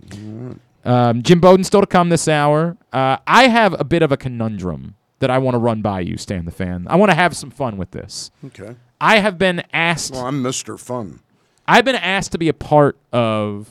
Um, 0.83 1.21
Jim 1.23 1.39
Bowden 1.39 1.63
still 1.63 1.81
to 1.81 1.87
come 1.87 2.09
this 2.09 2.27
hour. 2.27 2.77
Uh, 2.91 3.17
I 3.27 3.47
have 3.47 3.79
a 3.79 3.83
bit 3.83 4.01
of 4.01 4.11
a 4.11 4.17
conundrum 4.17 4.95
that 5.19 5.29
I 5.29 5.37
want 5.37 5.55
to 5.55 5.59
run 5.59 5.81
by 5.81 5.99
you, 5.99 6.17
Stan 6.17 6.45
the 6.45 6.51
Fan. 6.51 6.87
I 6.89 6.95
want 6.95 7.11
to 7.11 7.15
have 7.15 7.35
some 7.35 7.51
fun 7.51 7.77
with 7.77 7.91
this. 7.91 8.31
Okay. 8.45 8.75
I 8.99 9.19
have 9.19 9.37
been 9.37 9.63
asked. 9.71 10.13
Well, 10.13 10.25
I'm 10.25 10.43
Mr. 10.43 10.79
Fun. 10.79 11.19
I've 11.67 11.85
been 11.85 11.95
asked 11.95 12.31
to 12.33 12.37
be 12.37 12.49
a 12.49 12.53
part 12.53 12.97
of 13.13 13.69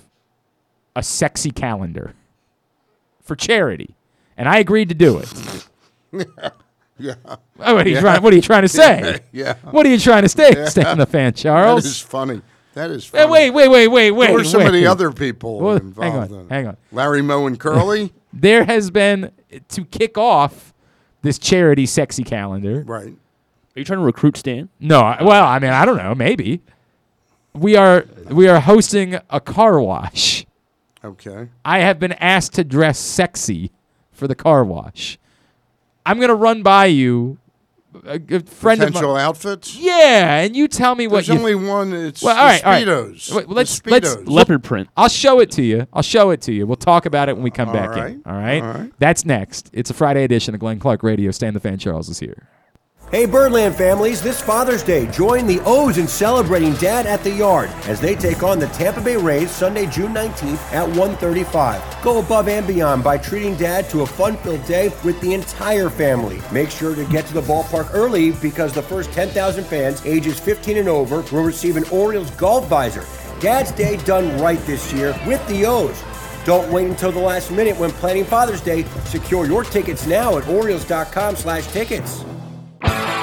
a 0.96 1.02
sexy 1.02 1.50
calendar 1.50 2.14
for 3.20 3.36
charity, 3.36 3.96
and 4.36 4.48
I 4.48 4.58
agreed 4.58 4.88
to 4.88 4.94
do 4.94 5.18
it. 5.18 5.66
Yeah. 7.06 7.14
Oh, 7.26 7.74
what 7.74 7.86
are 7.86 7.88
you 7.88 7.94
Yeah. 7.96 8.00
trying? 8.00 8.22
What 8.22 8.32
are 8.32 8.36
you 8.36 8.42
trying 8.42 8.62
to 8.62 8.68
say? 8.82 9.20
Yeah. 9.32 9.54
What 9.70 9.86
are 9.86 9.88
you 9.88 9.98
trying 9.98 10.22
to 10.22 10.28
say, 10.28 10.52
Yeah. 10.54 10.64
Stan 10.66 10.98
the 10.98 11.06
Fan, 11.06 11.32
Charles? 11.34 11.82
That 11.84 11.88
is 11.88 12.00
funny. 12.00 12.42
That 12.74 12.90
is 12.90 13.04
Hey, 13.10 13.18
funny. 13.20 13.30
wait, 13.32 13.50
wait, 13.50 13.68
wait, 13.68 13.88
wait, 13.88 14.10
wait. 14.12 14.30
Who 14.30 14.36
are 14.38 14.44
some 14.44 14.60
of 14.60 14.72
wait. 14.72 14.80
the 14.80 14.86
other 14.86 15.10
people 15.10 15.58
Well, 15.60 15.76
involved 15.76 16.12
hang 16.30 16.34
on, 16.34 16.40
in 16.44 16.48
hang 16.48 16.66
on. 16.68 16.76
Larry 16.92 17.22
Moe 17.22 17.46
and 17.46 17.58
Curly? 17.58 18.12
There 18.32 18.64
has 18.64 18.90
been 18.90 19.32
to 19.70 19.84
kick 19.86 20.16
off 20.16 20.72
this 21.22 21.38
charity 21.38 21.86
sexy 21.86 22.22
calendar. 22.22 22.82
Right. 22.86 23.08
Are 23.08 23.78
you 23.78 23.84
trying 23.84 23.98
to 23.98 24.04
recruit 24.04 24.36
Stan? 24.36 24.68
No, 24.78 25.00
I- 25.00 25.22
well, 25.22 25.44
I 25.44 25.58
mean, 25.58 25.70
I 25.70 25.84
don't 25.84 25.96
know, 25.96 26.14
maybe. 26.14 26.60
We 27.54 27.76
are 27.76 28.04
we 28.28 28.46
are 28.46 28.60
hosting 28.60 29.16
a 29.30 29.40
car 29.40 29.80
wash. 29.80 30.46
Okay. 31.04 31.48
I 31.64 31.78
have 31.80 31.98
been 31.98 32.12
asked 32.12 32.52
to 32.54 32.62
dress 32.64 32.98
sexy 32.98 33.72
for 34.12 34.28
the 34.28 34.34
car 34.36 34.62
wash. 34.64 35.18
I'm 36.06 36.16
going 36.18 36.28
to 36.28 36.34
run 36.34 36.62
by 36.62 36.86
you 36.86 37.38
a, 38.04 38.20
a 38.30 38.40
friend 38.40 38.78
Potential 38.80 39.10
of 39.10 39.16
mine. 39.16 39.24
outfits? 39.24 39.76
Yeah, 39.76 40.40
and 40.40 40.54
you 40.54 40.68
tell 40.68 40.94
me 40.94 41.06
what 41.06 41.26
There's 41.26 41.28
you 41.28 41.34
only 41.34 41.54
one. 41.56 41.92
It's 41.92 42.22
well, 42.22 42.34
the 42.34 42.40
all 42.40 42.46
right, 42.46 42.64
all 42.64 42.72
right. 42.72 42.86
Speedos. 42.86 43.34
Wait, 43.36 43.48
The 43.48 43.54
let's 43.54 43.86
let's 43.86 44.16
Leopard 44.28 44.62
print. 44.62 44.88
I'll 44.96 45.08
show 45.08 45.40
it 45.40 45.50
to 45.52 45.62
you. 45.62 45.86
I'll 45.92 46.02
show 46.02 46.30
it 46.30 46.40
to 46.42 46.52
you. 46.52 46.66
We'll 46.66 46.76
talk 46.76 47.04
about 47.06 47.28
it 47.28 47.34
when 47.34 47.42
we 47.42 47.50
come 47.50 47.68
All 47.68 47.74
back 47.74 47.90
right, 47.90 48.12
in. 48.12 48.22
All 48.24 48.32
right? 48.34 48.62
all 48.62 48.72
right. 48.74 48.92
That's 49.00 49.24
next. 49.24 49.70
It's 49.72 49.90
a 49.90 49.94
Friday 49.94 50.22
edition 50.24 50.54
of 50.54 50.60
Glenn 50.60 50.78
Clark 50.78 51.02
Radio. 51.02 51.30
Stan 51.32 51.52
the 51.54 51.60
Fan 51.60 51.78
Charles 51.78 52.08
is 52.08 52.20
here. 52.20 52.46
Hey 53.10 53.26
Birdland 53.26 53.74
families, 53.74 54.22
this 54.22 54.40
Father's 54.40 54.84
Day, 54.84 55.08
join 55.08 55.44
the 55.44 55.60
O's 55.64 55.98
in 55.98 56.06
celebrating 56.06 56.74
Dad 56.74 57.06
at 57.06 57.24
the 57.24 57.32
Yard 57.32 57.68
as 57.86 58.00
they 58.00 58.14
take 58.14 58.44
on 58.44 58.60
the 58.60 58.68
Tampa 58.68 59.00
Bay 59.00 59.16
Rays 59.16 59.50
Sunday, 59.50 59.86
June 59.86 60.14
19th 60.14 60.72
at 60.72 60.88
1:35. 60.88 61.82
Go 62.04 62.20
above 62.20 62.46
and 62.46 62.64
beyond 62.68 63.02
by 63.02 63.18
treating 63.18 63.56
Dad 63.56 63.90
to 63.90 64.02
a 64.02 64.06
fun-filled 64.06 64.64
day 64.64 64.92
with 65.02 65.20
the 65.20 65.34
entire 65.34 65.90
family. 65.90 66.40
Make 66.52 66.70
sure 66.70 66.94
to 66.94 67.04
get 67.06 67.26
to 67.26 67.34
the 67.34 67.42
ballpark 67.42 67.92
early 67.92 68.30
because 68.30 68.72
the 68.72 68.82
first 68.82 69.10
10,000 69.10 69.64
fans 69.64 70.06
ages 70.06 70.38
15 70.38 70.76
and 70.76 70.88
over 70.88 71.24
will 71.32 71.42
receive 71.42 71.76
an 71.76 71.86
Orioles 71.90 72.30
golf 72.36 72.68
visor. 72.68 73.04
Dad's 73.40 73.72
Day 73.72 73.96
done 74.04 74.40
right 74.40 74.64
this 74.66 74.92
year 74.92 75.18
with 75.26 75.44
the 75.48 75.66
O's. 75.66 76.00
Don't 76.44 76.70
wait 76.70 76.86
until 76.86 77.10
the 77.10 77.18
last 77.18 77.50
minute 77.50 77.76
when 77.76 77.90
planning 77.90 78.24
Father's 78.24 78.60
Day. 78.60 78.84
Secure 79.06 79.46
your 79.46 79.64
tickets 79.64 80.06
now 80.06 80.38
at 80.38 80.46
Orioles.com/tickets. 80.46 82.24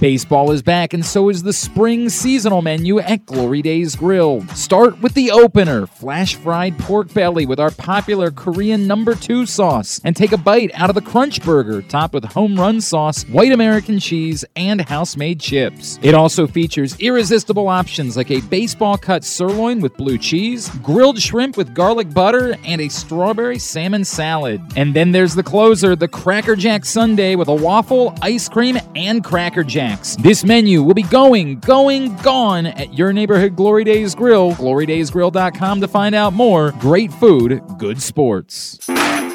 Baseball 0.00 0.50
is 0.50 0.62
back, 0.62 0.94
and 0.94 1.04
so 1.04 1.28
is 1.28 1.42
the 1.42 1.52
spring 1.52 2.08
seasonal 2.08 2.62
menu 2.62 3.00
at 3.00 3.26
Glory 3.26 3.60
Days 3.60 3.94
Grill. 3.94 4.40
Start 4.54 4.98
with 5.02 5.12
the 5.12 5.30
opener 5.30 5.86
flash 5.86 6.36
fried 6.36 6.78
pork 6.78 7.12
belly 7.12 7.44
with 7.44 7.60
our 7.60 7.70
popular 7.70 8.30
Korean 8.30 8.86
number 8.86 9.14
two 9.14 9.44
sauce, 9.44 10.00
and 10.02 10.16
take 10.16 10.32
a 10.32 10.38
bite 10.38 10.70
out 10.72 10.88
of 10.88 10.94
the 10.94 11.02
Crunch 11.02 11.42
Burger, 11.42 11.82
topped 11.82 12.14
with 12.14 12.24
home 12.24 12.58
run 12.58 12.80
sauce, 12.80 13.24
white 13.24 13.52
American 13.52 13.98
cheese, 13.98 14.42
and 14.56 14.80
house 14.80 15.18
made 15.18 15.38
chips. 15.38 15.98
It 16.00 16.14
also 16.14 16.46
features 16.46 16.98
irresistible 16.98 17.68
options 17.68 18.16
like 18.16 18.30
a 18.30 18.40
baseball 18.40 18.96
cut 18.96 19.22
sirloin 19.22 19.80
with 19.80 19.98
blue 19.98 20.16
cheese, 20.16 20.70
grilled 20.78 21.20
shrimp 21.20 21.58
with 21.58 21.74
garlic 21.74 22.14
butter, 22.14 22.56
and 22.64 22.80
a 22.80 22.88
strawberry 22.88 23.58
salmon 23.58 24.06
salad. 24.06 24.62
And 24.76 24.96
then 24.96 25.12
there's 25.12 25.34
the 25.34 25.42
closer, 25.42 25.94
the 25.94 26.08
Cracker 26.08 26.56
Jack 26.56 26.86
Sundae 26.86 27.34
with 27.34 27.48
a 27.48 27.54
waffle, 27.54 28.14
ice 28.22 28.48
cream, 28.48 28.78
and 28.96 29.22
Cracker 29.22 29.62
Jacks. 29.90 30.16
This 30.16 30.44
menu 30.44 30.82
will 30.82 30.94
be 30.94 31.02
going, 31.02 31.58
going, 31.60 32.16
gone 32.18 32.66
at 32.66 32.94
your 32.94 33.12
neighborhood 33.12 33.56
Glory 33.56 33.84
Days 33.84 34.14
Grill. 34.14 34.52
GloryDaysGrill.com 34.52 35.80
to 35.80 35.88
find 35.88 36.14
out 36.14 36.32
more. 36.32 36.72
Great 36.72 37.12
food, 37.12 37.62
good 37.78 38.00
sports. 38.00 38.78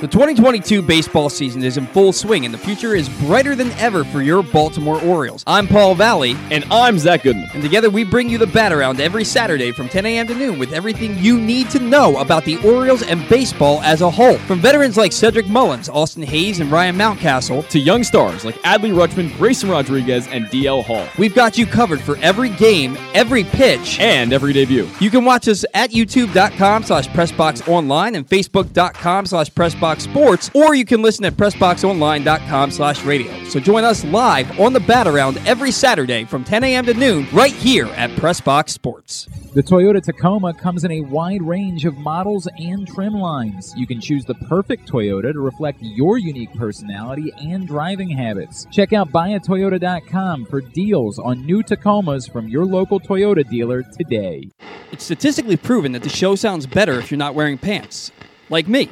The 0.06 0.12
2022 0.12 0.84
baseball 0.84 1.30
season 1.30 1.64
is 1.64 1.78
in 1.78 1.88
full 1.88 2.14
swing, 2.14 2.46
and 2.46 2.54
the 2.54 2.60
future 2.60 2.94
is 2.94 3.10
brighter 3.22 3.56
than 3.56 3.72
ever 3.72 4.04
for 4.04 4.22
your 4.22 4.44
Baltimore 4.44 5.02
Orioles. 5.02 5.44
I'm 5.48 5.68
Paul 5.68 5.96
Valley. 5.96 6.36
And 6.52 6.64
I'm 6.70 7.00
Zach 7.00 7.24
Goodman. 7.24 7.50
And 7.56 7.64
together 7.64 7.90
we 7.90 8.04
bring 8.04 8.30
you 8.30 8.38
the 8.38 8.46
bat 8.46 8.72
around 8.72 9.02
every 9.02 9.24
Saturday 9.24 9.72
from 9.72 9.90
10 9.90 10.06
a.m. 10.06 10.28
to 10.28 10.36
noon 10.36 10.60
with 10.60 10.74
everything 10.74 11.18
you 11.18 11.40
need 11.42 11.72
to 11.72 11.80
know 11.80 12.18
about 12.18 12.46
the 12.46 12.58
Orioles 12.58 13.02
and 13.02 13.28
baseball 13.28 13.82
as 13.82 14.02
a 14.02 14.12
whole. 14.12 14.38
From 14.38 14.60
veterans 14.60 14.96
like 14.96 15.12
Cedric 15.12 15.48
Mullins, 15.48 15.90
Austin 15.90 16.22
Hays, 16.22 16.60
and 16.60 16.72
Ryan 16.72 16.96
Mountcastle, 16.96 17.68
to 17.70 17.80
young 17.80 18.04
stars 18.04 18.46
like 18.46 18.62
Adley 18.62 18.94
Rutschman, 18.94 19.36
Grayson 19.40 19.72
Rodriguez, 19.72 20.28
and 20.28 20.46
DL 20.50 20.84
Hall. 20.86 21.08
We've 21.18 21.34
got 21.34 21.58
you 21.58 21.66
covered 21.66 22.00
for 22.00 22.16
every 22.18 22.50
game, 22.50 22.96
every 23.16 23.44
pitch, 23.44 24.00
and 24.00 24.34
every 24.34 24.54
debut. 24.54 24.88
You 25.00 25.10
can 25.10 25.26
watch 25.26 25.48
us 25.48 25.66
at 25.74 25.90
youtube.com 25.90 26.84
slash 26.84 27.08
pressboxonline 27.08 28.16
and 28.16 28.30
facebook.com 28.30 29.26
slash 29.26 29.50
pressboxsports, 29.96 30.54
or 30.56 30.76
you 30.76 30.86
can 30.86 31.02
listen 31.02 31.26
at 31.26 31.34
pressboxonline.com 31.34 32.72
slash 32.72 33.04
radio. 33.04 33.32
So 33.46 33.60
join 33.60 33.84
us 33.84 34.04
live 34.06 34.60
on 34.60 34.74
the 34.74 34.80
bat 34.80 35.08
around 35.08 35.38
every 35.46 35.72
Saturday 35.72 36.26
from 36.26 36.44
10 36.44 36.64
a.m. 36.64 36.86
to 36.86 36.94
noon 36.94 37.28
right 37.34 37.52
here 37.52 37.88
at 37.88 38.10
Pressbox 38.12 38.70
Sports. 38.70 39.28
The 39.54 39.64
Toyota 39.64 40.02
Tacoma 40.02 40.54
comes 40.54 40.84
in 40.84 40.92
a 40.92 41.02
wide 41.02 41.42
range 41.42 41.86
of 41.86 41.98
models 41.98 42.48
and 42.58 42.88
trim 42.88 43.14
lines. 43.14 43.74
You 43.78 43.88
can 43.88 44.02
choose 44.02 44.26
the 44.26 44.36
perfect 44.36 44.90
Toyota 44.90 45.32
to 45.32 45.40
reflect 45.40 45.80
your 45.82 46.18
unique 46.18 46.54
personality 46.56 47.32
and 47.40 47.66
driving 47.66 48.10
habits. 48.10 48.68
Check 48.72 48.92
out 48.92 49.12
buyatoyota.com 49.12 50.46
for 50.48 50.62
deals 50.62 51.20
on 51.20 51.46
new 51.46 51.64
Tacomas 51.64 52.30
from 52.32 52.50
your 52.50 52.66
local 52.66 53.00
Toyota 53.00 53.48
dealer 53.50 53.84
today. 53.84 54.50
It's 54.92 55.06
statistically 55.06 55.58
proven 55.58 55.94
that 55.94 56.04
the 56.04 56.10
show 56.10 56.36
sounds 56.36 56.66
better 56.66 57.00
if 57.00 57.10
you're 57.10 57.18
not 57.18 57.36
wearing 57.36 57.58
pants. 57.58 58.12
Like 58.50 58.68
me, 58.68 58.90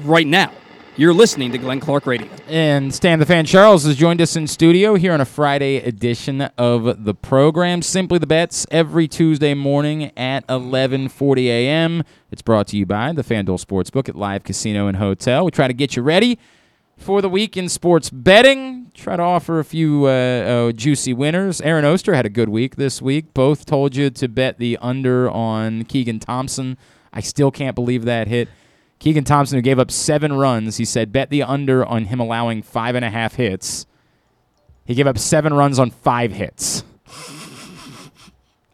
right 0.00 0.26
now. 0.26 0.52
You're 0.96 1.14
listening 1.14 1.52
to 1.52 1.58
Glenn 1.58 1.78
Clark 1.78 2.06
Radio. 2.06 2.28
And 2.48 2.92
Stan 2.92 3.20
the 3.20 3.26
Fan 3.26 3.46
Charles 3.46 3.84
has 3.84 3.94
joined 3.94 4.20
us 4.20 4.34
in 4.34 4.48
studio 4.48 4.96
here 4.96 5.12
on 5.12 5.20
a 5.20 5.24
Friday 5.24 5.76
edition 5.76 6.40
of 6.58 7.04
the 7.04 7.14
program. 7.14 7.82
Simply 7.82 8.18
the 8.18 8.26
Bets 8.26 8.66
every 8.72 9.06
Tuesday 9.06 9.54
morning 9.54 10.10
at 10.16 10.44
11:40 10.48 11.46
a.m. 11.46 12.02
It's 12.32 12.42
brought 12.42 12.66
to 12.68 12.76
you 12.76 12.84
by 12.84 13.12
the 13.12 13.22
FanDuel 13.22 13.64
Sportsbook 13.64 14.08
at 14.08 14.16
Live 14.16 14.42
Casino 14.42 14.88
and 14.88 14.96
Hotel. 14.96 15.44
We 15.44 15.52
try 15.52 15.68
to 15.68 15.72
get 15.72 15.94
you 15.94 16.02
ready 16.02 16.36
for 16.96 17.22
the 17.22 17.28
week 17.28 17.56
in 17.56 17.68
sports 17.68 18.10
betting. 18.10 18.90
Try 18.92 19.14
to 19.14 19.22
offer 19.22 19.60
a 19.60 19.64
few 19.64 20.06
uh, 20.06 20.08
uh, 20.08 20.72
juicy 20.72 21.14
winners. 21.14 21.60
Aaron 21.60 21.84
Oster 21.84 22.12
had 22.14 22.26
a 22.26 22.28
good 22.28 22.48
week 22.48 22.74
this 22.74 23.00
week. 23.00 23.32
Both 23.34 23.66
told 23.66 23.94
you 23.94 24.10
to 24.10 24.26
bet 24.26 24.58
the 24.58 24.76
under 24.82 25.30
on 25.30 25.84
Keegan 25.84 26.18
Thompson. 26.18 26.76
I 27.12 27.20
still 27.20 27.52
can't 27.52 27.76
believe 27.76 28.04
that 28.04 28.26
hit. 28.26 28.48
Keegan 28.98 29.24
Thompson, 29.24 29.56
who 29.58 29.62
gave 29.62 29.78
up 29.78 29.90
seven 29.90 30.32
runs, 30.32 30.76
he 30.78 30.84
said 30.84 31.12
bet 31.12 31.30
the 31.30 31.42
under 31.42 31.84
on 31.86 32.06
him 32.06 32.18
allowing 32.20 32.62
five 32.62 32.94
and 32.94 33.04
a 33.04 33.10
half 33.10 33.34
hits. 33.36 33.86
He 34.84 34.94
gave 34.94 35.06
up 35.06 35.18
seven 35.18 35.54
runs 35.54 35.78
on 35.78 35.90
five 35.90 36.32
hits. 36.32 36.82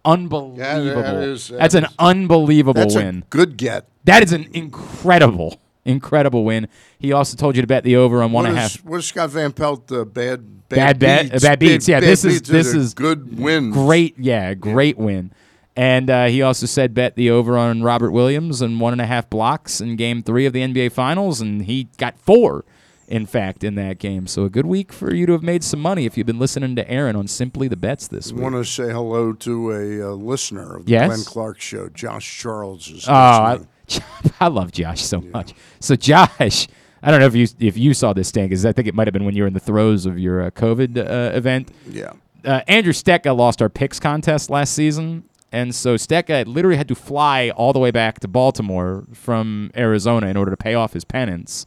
Unbelievable. 0.05 0.59
Yeah, 0.59 0.79
that 1.03 1.15
is- 1.25 1.49
that 1.49 1.59
That's 1.59 1.75
an 1.75 1.87
unbelievable 1.99 2.75
That's 2.83 2.95
a 2.95 2.99
win. 2.99 3.25
good 3.31 3.57
get. 3.57 3.89
That 4.05 4.23
is 4.23 4.33
an 4.33 4.49
incredible, 4.53 5.59
incredible 5.87 6.45
win. 6.45 6.69
He 6.99 7.13
also 7.13 7.37
told 7.37 7.57
you 7.57 7.63
to 7.63 7.67
bet 7.69 7.85
the 7.85 7.97
over 7.97 8.23
on 8.23 8.33
one 8.33 8.45
What 8.45 8.51
and 8.51 8.59
a 8.59 8.61
half. 8.61 8.77
What 8.85 8.99
is 8.99 9.07
Scott 9.07 9.31
Van 9.31 9.53
Pelt? 9.53 9.91
Uh, 9.91 10.05
bad, 10.05 10.69
Bad 10.69 10.99
bet, 10.99 11.31
beats. 11.31 11.43
bad 11.43 11.59
beats. 11.59 11.89
Yeah, 11.89 12.01
Bad 12.01 12.09
this 12.09 12.25
is 12.25 12.43
this 12.43 12.75
is 12.75 12.93
good 12.95 13.39
win. 13.39 13.71
Great, 13.71 14.19
yeah, 14.19 14.53
great 14.55 14.99
win. 14.99 15.31
And 15.77 16.09
uh, 16.09 16.27
he 16.27 16.41
also 16.41 16.67
said 16.67 16.95
bet 16.95 17.17
the 17.17 17.31
over 17.31 17.59
on 17.59 17.83
Robert 17.83 18.13
Williams 18.13 18.63
and 18.63 18.81
one 18.81 18.93
and 18.93 19.01
a 19.01 19.07
half 19.07 19.29
blocks 19.29 19.81
in 19.81 19.97
Game 19.97 20.23
Three 20.23 20.47
of 20.47 20.53
the 20.53 20.61
NBA 20.61 20.93
Finals, 20.93 21.41
and 21.41 21.63
he 21.63 21.89
got 21.99 22.17
four, 22.17 22.65
in 23.09 23.27
fact, 23.27 23.65
in 23.65 23.75
that 23.75 23.99
game. 23.99 24.29
So 24.29 24.45
a 24.45 24.49
good 24.51 24.67
week 24.67 24.93
for 24.93 25.13
you 25.13 25.27
to 25.27 25.33
have 25.33 25.43
made 25.43 25.65
some 25.65 25.81
money 25.81 26.07
if 26.07 26.17
you've 26.17 26.29
been 26.29 26.39
listening 26.39 26.77
to 26.77 26.89
Aaron 26.89 27.17
on 27.17 27.27
Simply 27.27 27.67
the 27.67 27.77
Bets 27.77 28.07
this 28.07 28.31
week. 28.33 28.41
I 28.41 28.51
want 28.51 28.55
to 28.55 28.65
say 28.65 28.93
hello 28.93 29.33
to 29.33 29.73
a 29.73 30.11
uh, 30.11 30.15
listener 30.15 30.77
of 30.77 30.85
the 30.87 30.93
Yes? 30.93 31.09
Glenn 31.09 31.25
Clark 31.25 31.61
Show, 31.61 31.89
Josh 31.89 32.39
Charles. 32.39 32.89
Is 32.89 33.09
Oh, 33.09 33.13
I. 33.13 33.59
I 34.41 34.47
love 34.47 34.71
Josh 34.73 35.03
so 35.03 35.21
much. 35.21 35.55
So 35.81 35.97
Josh, 35.97 36.69
I 37.03 37.11
don't 37.11 37.21
know 37.21 37.27
if 37.27 37.35
you 37.35 37.49
if 37.59 37.77
you 37.77 37.93
saw 37.95 38.13
this, 38.13 38.29
Stan, 38.29 38.47
because 38.47 38.65
I 38.65 38.73
think 38.73 38.87
it 38.87 38.95
might 38.95 39.07
have 39.09 39.13
been 39.13 39.25
when 39.25 39.35
you 39.35 39.43
were 39.43 39.49
in 39.49 39.55
the 39.55 39.61
throes 39.61 40.07
of 40.07 40.19
your 40.19 40.41
uh, 40.43 40.51
COVID 40.51 40.97
uh, 40.99 41.37
event. 41.37 41.71
Yeah. 41.89 42.13
Uh, 42.45 42.61
Andrew 42.69 42.93
Stecka 42.93 43.37
lost 43.37 43.61
our 43.61 43.69
picks 43.69 43.99
contest 43.99 44.51
last 44.51 44.73
season, 44.75 45.25
and 45.55 45.73
so 45.73 45.95
Stecka 45.95 46.49
literally 46.49 46.77
had 46.77 46.89
to 46.89 46.97
fly 46.97 47.51
all 47.51 47.73
the 47.73 47.79
way 47.79 47.93
back 47.93 48.19
to 48.21 48.27
Baltimore 48.27 49.05
from 49.13 49.71
Arizona 49.77 50.27
in 50.27 50.37
order 50.37 50.51
to 50.51 50.57
pay 50.57 50.75
off 50.75 50.95
his 50.95 51.05
penance, 51.05 51.65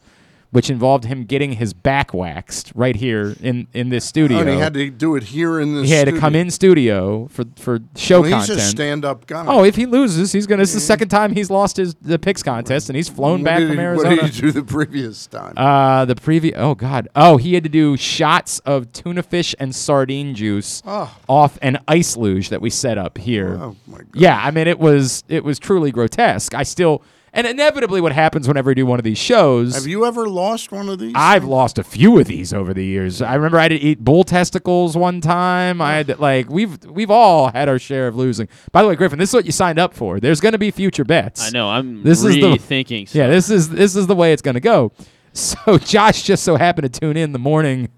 which 0.50 0.70
involved 0.70 1.04
him 1.04 1.24
getting 1.24 1.52
his 1.52 1.74
back 1.74 2.14
waxed 2.14 2.72
right 2.74 2.96
here 2.96 3.34
in 3.42 3.66
in 3.74 3.90
this 3.90 4.04
studio. 4.04 4.38
Oh, 4.38 4.40
and 4.40 4.48
he 4.50 4.56
had 4.56 4.72
to 4.74 4.88
do 4.90 5.14
it 5.14 5.24
here 5.24 5.60
in 5.60 5.74
this. 5.74 5.86
He 5.88 5.92
had 5.94 6.06
to 6.08 6.18
come 6.18 6.34
in 6.34 6.50
studio 6.50 7.28
for 7.28 7.44
for 7.56 7.80
show 7.96 8.22
Well, 8.22 8.38
he's 8.38 8.46
content. 8.48 8.58
a 8.58 8.62
stand-up 8.70 9.26
guy. 9.26 9.44
Oh, 9.46 9.62
if 9.64 9.76
he 9.76 9.84
loses, 9.84 10.32
he's 10.32 10.46
gonna. 10.46 10.62
It's 10.62 10.72
the 10.72 10.80
second 10.80 11.08
time 11.08 11.32
he's 11.34 11.50
lost 11.50 11.76
his 11.76 11.94
the 11.96 12.18
picks 12.18 12.42
contest, 12.42 12.88
and 12.88 12.96
he's 12.96 13.08
flown 13.10 13.40
What 13.40 13.44
back 13.44 13.58
from 13.60 13.72
he- 13.72 13.78
Arizona. 13.78 14.08
What 14.16 14.20
did 14.24 14.34
he 14.34 14.40
do 14.40 14.50
the 14.52 14.62
previous 14.62 15.26
time? 15.26 15.52
Uh, 15.56 16.04
the 16.06 16.14
previous. 16.16 16.54
Oh 16.56 16.74
God. 16.74 17.08
Oh, 17.14 17.36
he 17.36 17.52
had 17.54 17.62
to 17.64 17.68
do 17.68 17.96
shots 17.98 18.58
of 18.60 18.90
tuna 18.92 19.22
fish 19.22 19.54
and 19.58 19.74
sardine 19.74 20.34
juice 20.34 20.82
Oh. 20.86 21.14
off 21.28 21.58
an 21.60 21.78
ice 21.86 22.16
luge 22.16 22.48
that 22.48 22.62
we 22.62 22.70
set 22.70 22.96
up 22.96 23.18
here. 23.18 23.58
Oh, 23.60 23.76
my 23.86 23.98
God. 23.98 24.06
Yeah, 24.14 24.40
I 24.42 24.50
mean 24.50 24.66
it 24.66 24.78
was 24.78 25.24
it 25.28 25.44
was 25.44 25.58
truly 25.58 25.90
grotesque. 25.92 26.54
I 26.54 26.62
still 26.62 27.02
and 27.32 27.46
inevitably 27.46 28.00
what 28.00 28.12
happens 28.12 28.48
whenever 28.48 28.70
you 28.70 28.76
do 28.76 28.86
one 28.86 28.98
of 28.98 29.04
these 29.04 29.18
shows. 29.18 29.74
Have 29.74 29.86
you 29.86 30.06
ever 30.06 30.28
lost 30.28 30.72
one 30.72 30.88
of 30.88 30.98
these? 30.98 31.12
I've 31.14 31.44
lost 31.44 31.78
a 31.78 31.84
few 31.84 32.18
of 32.18 32.26
these 32.26 32.52
over 32.52 32.72
the 32.74 32.84
years. 32.84 33.20
I 33.22 33.34
remember 33.34 33.58
I 33.58 33.62
had 33.64 33.68
to 33.68 33.76
eat 33.76 34.04
bull 34.04 34.24
testicles 34.24 34.96
one 34.96 35.20
time. 35.20 35.80
I 35.80 35.94
had 35.94 36.06
to, 36.08 36.16
like 36.16 36.48
we've 36.48 36.84
we've 36.84 37.10
all 37.10 37.50
had 37.50 37.68
our 37.68 37.78
share 37.78 38.08
of 38.08 38.16
losing. 38.16 38.48
By 38.72 38.82
the 38.82 38.88
way, 38.88 38.96
Griffin, 38.96 39.18
this 39.18 39.30
is 39.30 39.34
what 39.34 39.46
you 39.46 39.52
signed 39.52 39.78
up 39.78 39.94
for. 39.94 40.20
There's 40.20 40.40
going 40.40 40.52
to 40.52 40.58
be 40.58 40.70
future 40.70 41.04
bets. 41.04 41.46
I 41.46 41.50
know. 41.50 41.68
I'm 41.68 42.02
this 42.02 42.22
is 42.22 42.34
the 42.36 42.42
rethinking 42.42 43.12
Yeah, 43.12 43.28
this 43.28 43.50
is 43.50 43.70
this 43.70 43.96
is 43.96 44.06
the 44.06 44.16
way 44.16 44.32
it's 44.32 44.42
going 44.42 44.54
to 44.54 44.60
go. 44.60 44.92
So 45.32 45.78
Josh 45.78 46.22
just 46.22 46.44
so 46.44 46.56
happened 46.56 46.92
to 46.92 47.00
tune 47.00 47.16
in 47.16 47.32
the 47.32 47.38
morning 47.38 47.88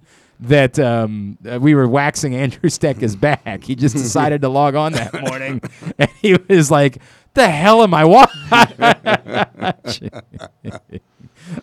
that 0.40 0.78
um, 0.78 1.36
uh, 1.48 1.58
we 1.60 1.74
were 1.74 1.86
waxing 1.86 2.34
Andrew 2.34 2.70
Stecka's 2.70 3.14
back. 3.14 3.64
He 3.64 3.74
just 3.74 3.94
decided 3.96 4.42
to 4.42 4.48
log 4.48 4.74
on 4.74 4.92
that 4.92 5.12
morning, 5.20 5.60
and 5.98 6.10
he 6.20 6.36
was 6.48 6.70
like, 6.70 6.98
"The 7.34 7.48
hell 7.48 7.82
am 7.82 7.94
I 7.94 8.04
watching?" 8.04 10.10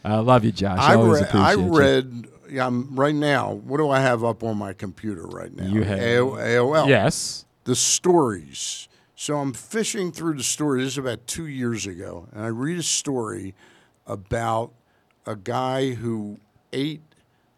I 0.04 0.16
love 0.18 0.44
you, 0.44 0.52
Josh. 0.52 0.80
I 0.80 0.96
Always 0.96 1.22
read. 1.22 1.36
I 1.36 1.54
read. 1.56 2.28
Yeah, 2.50 2.68
I'm, 2.68 2.96
right 2.96 3.16
now. 3.16 3.54
What 3.54 3.78
do 3.78 3.90
I 3.90 4.00
have 4.00 4.24
up 4.24 4.44
on 4.44 4.58
my 4.58 4.74
computer 4.74 5.24
right 5.24 5.54
now? 5.54 5.66
You 5.66 5.84
have- 5.84 6.00
AO, 6.00 6.36
AOL. 6.38 6.88
Yes. 6.88 7.46
The 7.66 7.76
stories. 7.76 8.88
So 9.16 9.38
I'm 9.38 9.54
fishing 9.54 10.12
through 10.12 10.36
the 10.38 10.44
story. 10.44 10.84
This 10.84 10.94
is 10.94 10.98
about 10.98 11.26
two 11.28 11.48
years 11.48 11.86
ago, 11.88 12.28
and 12.32 12.44
I 12.44 12.48
read 12.48 12.78
a 12.78 12.84
story 12.84 13.56
about 14.06 14.72
a 15.26 15.36
guy 15.36 15.96
who 15.96 16.40
ate 16.72 17.02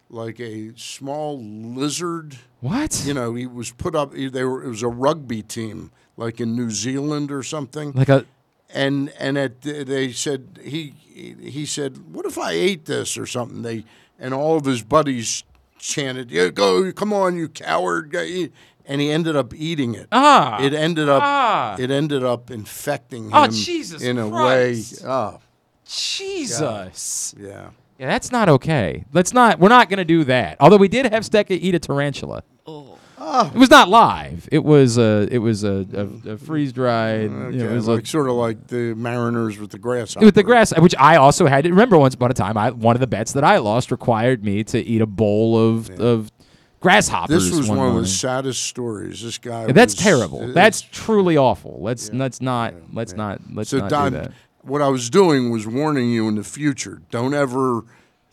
like 0.09 0.39
a 0.39 0.73
small 0.77 1.39
lizard. 1.43 2.37
What? 2.61 3.03
You 3.05 3.13
know, 3.13 3.35
he 3.35 3.45
was 3.45 3.71
put 3.71 3.95
up. 3.95 4.13
They 4.13 4.43
were. 4.43 4.63
It 4.63 4.69
was 4.69 4.81
a 4.83 4.87
rugby 4.87 5.43
team, 5.43 5.91
like 6.19 6.39
in 6.41 6.55
New 6.55 6.69
Zealand 6.69 7.31
or 7.31 7.41
something. 7.41 7.93
Like 7.93 8.09
a 8.09 8.25
and 8.73 9.09
and 9.19 9.37
at, 9.37 9.61
they 9.61 10.11
said 10.11 10.59
he 10.63 10.93
he 11.13 11.65
said, 11.65 12.13
"What 12.13 12.25
if 12.25 12.37
I 12.37 12.51
ate 12.51 12.85
this 12.85 13.17
or 13.17 13.25
something?" 13.25 13.61
They 13.63 13.85
and 14.19 14.33
all 14.33 14.57
of 14.57 14.65
his 14.65 14.83
buddies 14.83 15.43
chanted, 15.79 16.29
"Yeah, 16.29 16.49
go, 16.49 16.91
come 16.91 17.13
on, 17.13 17.35
you 17.37 17.47
coward!" 17.47 18.13
And 18.91 18.99
he 19.01 19.11
ended 19.11 19.35
up 19.35 19.53
eating 19.53 19.93
it. 19.95 20.07
Ah. 20.11 20.61
it 20.61 20.73
ended 20.73 21.09
up 21.09 21.21
Ah. 21.23 21.75
it 21.79 21.89
ended 21.91 22.23
up 22.23 22.51
infecting 22.51 23.25
him 23.25 23.33
Oh, 23.33 23.47
Jesus 23.47 24.01
in 24.01 24.17
a 24.17 24.29
Christ. 24.29 25.03
way. 25.03 25.09
Oh, 25.09 25.39
Jesus. 25.85 27.35
yeah. 27.39 27.69
Yeah, 27.99 28.07
that's 28.07 28.31
not 28.31 28.47
okay. 28.49 29.03
Let's 29.13 29.33
not. 29.33 29.59
We're 29.59 29.67
not 29.69 29.89
going 29.89 29.97
to 29.97 30.05
do 30.05 30.23
that. 30.23 30.55
Although 30.61 30.77
we 30.77 30.87
did 30.87 31.05
have 31.11 31.23
Stecka 31.23 31.51
eat 31.51 31.75
a 31.75 31.79
tarantula. 31.79 32.43
Oh. 33.21 33.51
It 33.53 33.57
was 33.57 33.69
not 33.69 33.89
live. 33.89 34.47
It 34.51 34.63
was 34.63 34.97
a. 34.97 35.27
It 35.29 35.39
was 35.39 35.63
a, 35.63 35.85
a, 36.25 36.31
a 36.31 36.37
freeze 36.37 36.71
dried. 36.71 37.29
Okay, 37.29 37.57
you 37.57 37.63
know, 37.63 37.71
it 37.71 37.73
was 37.73 37.87
like 37.87 38.03
a, 38.03 38.07
sort 38.07 38.29
of 38.29 38.35
like 38.35 38.67
the 38.67 38.95
Mariners 38.95 39.59
with 39.59 39.71
the 39.71 39.77
grasshopper. 39.77 40.25
with 40.25 40.35
the 40.35 40.43
grass, 40.43 40.77
which 40.79 40.95
I 40.97 41.17
also 41.17 41.45
had 41.45 41.65
to 41.65 41.69
remember. 41.69 41.97
Once 41.97 42.13
upon 42.15 42.31
a 42.31 42.33
time, 42.33 42.57
I 42.57 42.71
one 42.71 42.95
of 42.95 43.01
the 43.01 43.07
bets 43.07 43.33
that 43.33 43.43
I 43.43 43.57
lost 43.57 43.91
required 43.91 44.43
me 44.43 44.63
to 44.65 44.79
eat 44.79 45.01
a 45.01 45.05
bowl 45.05 45.57
of 45.57 45.89
of 45.99 46.31
grasshoppers. 46.79 47.49
This 47.49 47.57
was 47.57 47.67
one, 47.67 47.77
of 47.77 47.83
morning. 47.83 48.01
the 48.03 48.07
saddest 48.07 48.63
stories. 48.63 49.21
This 49.21 49.37
guy. 49.37 49.67
Yeah, 49.67 49.73
that's 49.73 49.95
was- 49.95 50.03
terrible. 50.03 50.53
That's 50.53 50.81
truly 50.81 51.35
awful. 51.35 51.77
Let's 51.81 52.11
let's 52.13 52.41
not 52.41 52.73
let's 52.93 53.13
not 53.13 53.41
let's 53.53 53.69
so 53.69 53.79
not 53.79 53.89
Don, 53.89 54.11
do 54.13 54.17
that. 54.19 54.31
what 54.61 54.81
I 54.81 54.87
was 54.87 55.09
doing 55.09 55.49
was 55.49 55.67
warning 55.67 56.09
you 56.09 56.27
in 56.27 56.35
the 56.35 56.43
future. 56.43 57.01
Don't 57.11 57.33
ever 57.33 57.83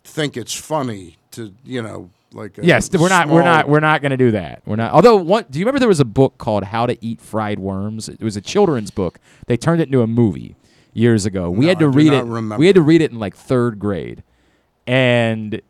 think 0.05 0.37
it's 0.37 0.55
funny 0.55 1.17
to 1.33 1.53
you 1.65 1.83
know 1.83 2.11
like. 2.37 2.59
A 2.59 2.65
Yes, 2.65 2.91
we're 2.93 3.09
not 3.09 3.29
we're 3.29 3.43
not 3.43 3.69
we're 3.69 3.81
not 3.81 4.03
going 4.03 4.11
to 4.11 4.17
do 4.17 4.31
that. 4.33 4.63
We're 4.67 4.77
not. 4.77 4.93
Although, 4.93 5.17
what 5.17 5.51
do 5.51 5.59
you 5.59 5.65
remember? 5.65 5.79
There 5.81 5.89
was 5.89 6.01
a 6.01 6.05
book 6.05 6.39
called 6.39 6.65
How 6.65 6.87
to 6.87 6.97
Eat 7.05 7.21
Fried 7.21 7.59
Worms. 7.59 8.09
It 8.09 8.21
was 8.23 8.37
a 8.37 8.41
children's 8.41 8.91
book. 8.91 9.19
They 9.47 9.57
turned 9.57 9.81
it 9.81 9.89
into 9.89 10.03
a 10.03 10.07
movie 10.07 10.55
years 10.93 11.27
ago. 11.27 11.51
We 11.51 11.65
No, 11.67 11.69
had 11.71 11.79
to 11.81 11.89
read 11.89 12.13
it. 12.13 12.25
remember. 12.25 12.57
We 12.59 12.67
had 12.67 12.77
to 12.77 12.83
read 12.83 13.01
it 13.01 13.11
in 13.11 13.19
like 13.19 13.35
third 13.35 13.79
grade, 13.79 14.23
and 14.87 15.61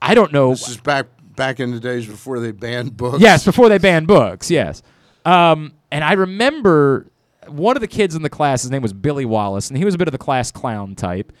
I 0.00 0.14
don't 0.14 0.32
know. 0.32 0.50
This 0.50 0.68
is 0.68 0.76
back 0.78 1.06
back 1.36 1.60
in 1.60 1.72
the 1.72 1.80
days 1.80 2.06
before 2.06 2.40
they 2.40 2.52
banned 2.52 2.96
books. 2.96 3.20
Yes, 3.20 3.44
before 3.44 3.68
they 3.68 3.78
banned 3.78 4.06
books. 4.06 4.50
Yes. 4.50 4.82
Um, 5.24 5.72
and 5.90 6.04
I 6.04 6.12
remember 6.12 7.10
one 7.48 7.76
of 7.76 7.80
the 7.80 7.88
kids 7.88 8.14
in 8.14 8.22
the 8.22 8.30
class. 8.30 8.62
His 8.62 8.70
name 8.70 8.82
was 8.82 8.92
Billy 8.92 9.24
Wallace, 9.24 9.68
and 9.68 9.76
he 9.78 9.84
was 9.84 9.94
a 9.94 9.98
bit 9.98 10.08
of 10.08 10.12
the 10.12 10.18
class 10.18 10.50
clown 10.50 10.94
type. 10.94 11.32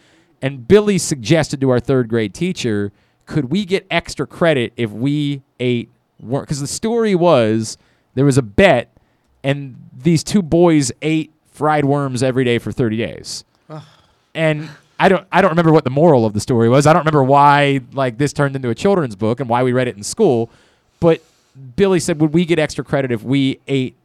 And 0.42 0.66
Billy 0.68 0.98
suggested 0.98 1.60
to 1.62 1.70
our 1.70 1.80
third 1.80 2.08
grade 2.08 2.34
teacher, 2.34 2.92
"Could 3.26 3.50
we 3.50 3.64
get 3.64 3.86
extra 3.90 4.26
credit 4.26 4.72
if 4.76 4.90
we 4.90 5.42
ate 5.60 5.90
worms? 6.20 6.44
Because 6.44 6.60
the 6.60 6.66
story 6.66 7.14
was 7.14 7.78
there 8.14 8.24
was 8.24 8.38
a 8.38 8.42
bet, 8.42 8.90
and 9.42 9.76
these 9.96 10.24
two 10.24 10.42
boys 10.42 10.92
ate 11.02 11.32
fried 11.50 11.84
worms 11.84 12.22
every 12.22 12.44
day 12.44 12.58
for 12.58 12.72
thirty 12.72 12.96
days. 12.96 13.44
and 14.34 14.68
I 14.98 15.08
don't 15.08 15.26
I 15.32 15.40
don't 15.40 15.50
remember 15.50 15.72
what 15.72 15.84
the 15.84 15.90
moral 15.90 16.26
of 16.26 16.32
the 16.32 16.40
story 16.40 16.68
was. 16.68 16.86
I 16.86 16.92
don't 16.92 17.00
remember 17.00 17.24
why 17.24 17.80
like 17.92 18.18
this 18.18 18.32
turned 18.32 18.56
into 18.56 18.70
a 18.70 18.74
children's 18.74 19.16
book 19.16 19.40
and 19.40 19.48
why 19.48 19.62
we 19.62 19.72
read 19.72 19.88
it 19.88 19.96
in 19.96 20.02
school. 20.02 20.50
But 21.00 21.22
Billy 21.76 22.00
said, 22.00 22.20
"Would 22.20 22.32
we 22.32 22.44
get 22.44 22.58
extra 22.58 22.84
credit 22.84 23.10
if 23.12 23.22
we 23.22 23.60
ate 23.66 23.96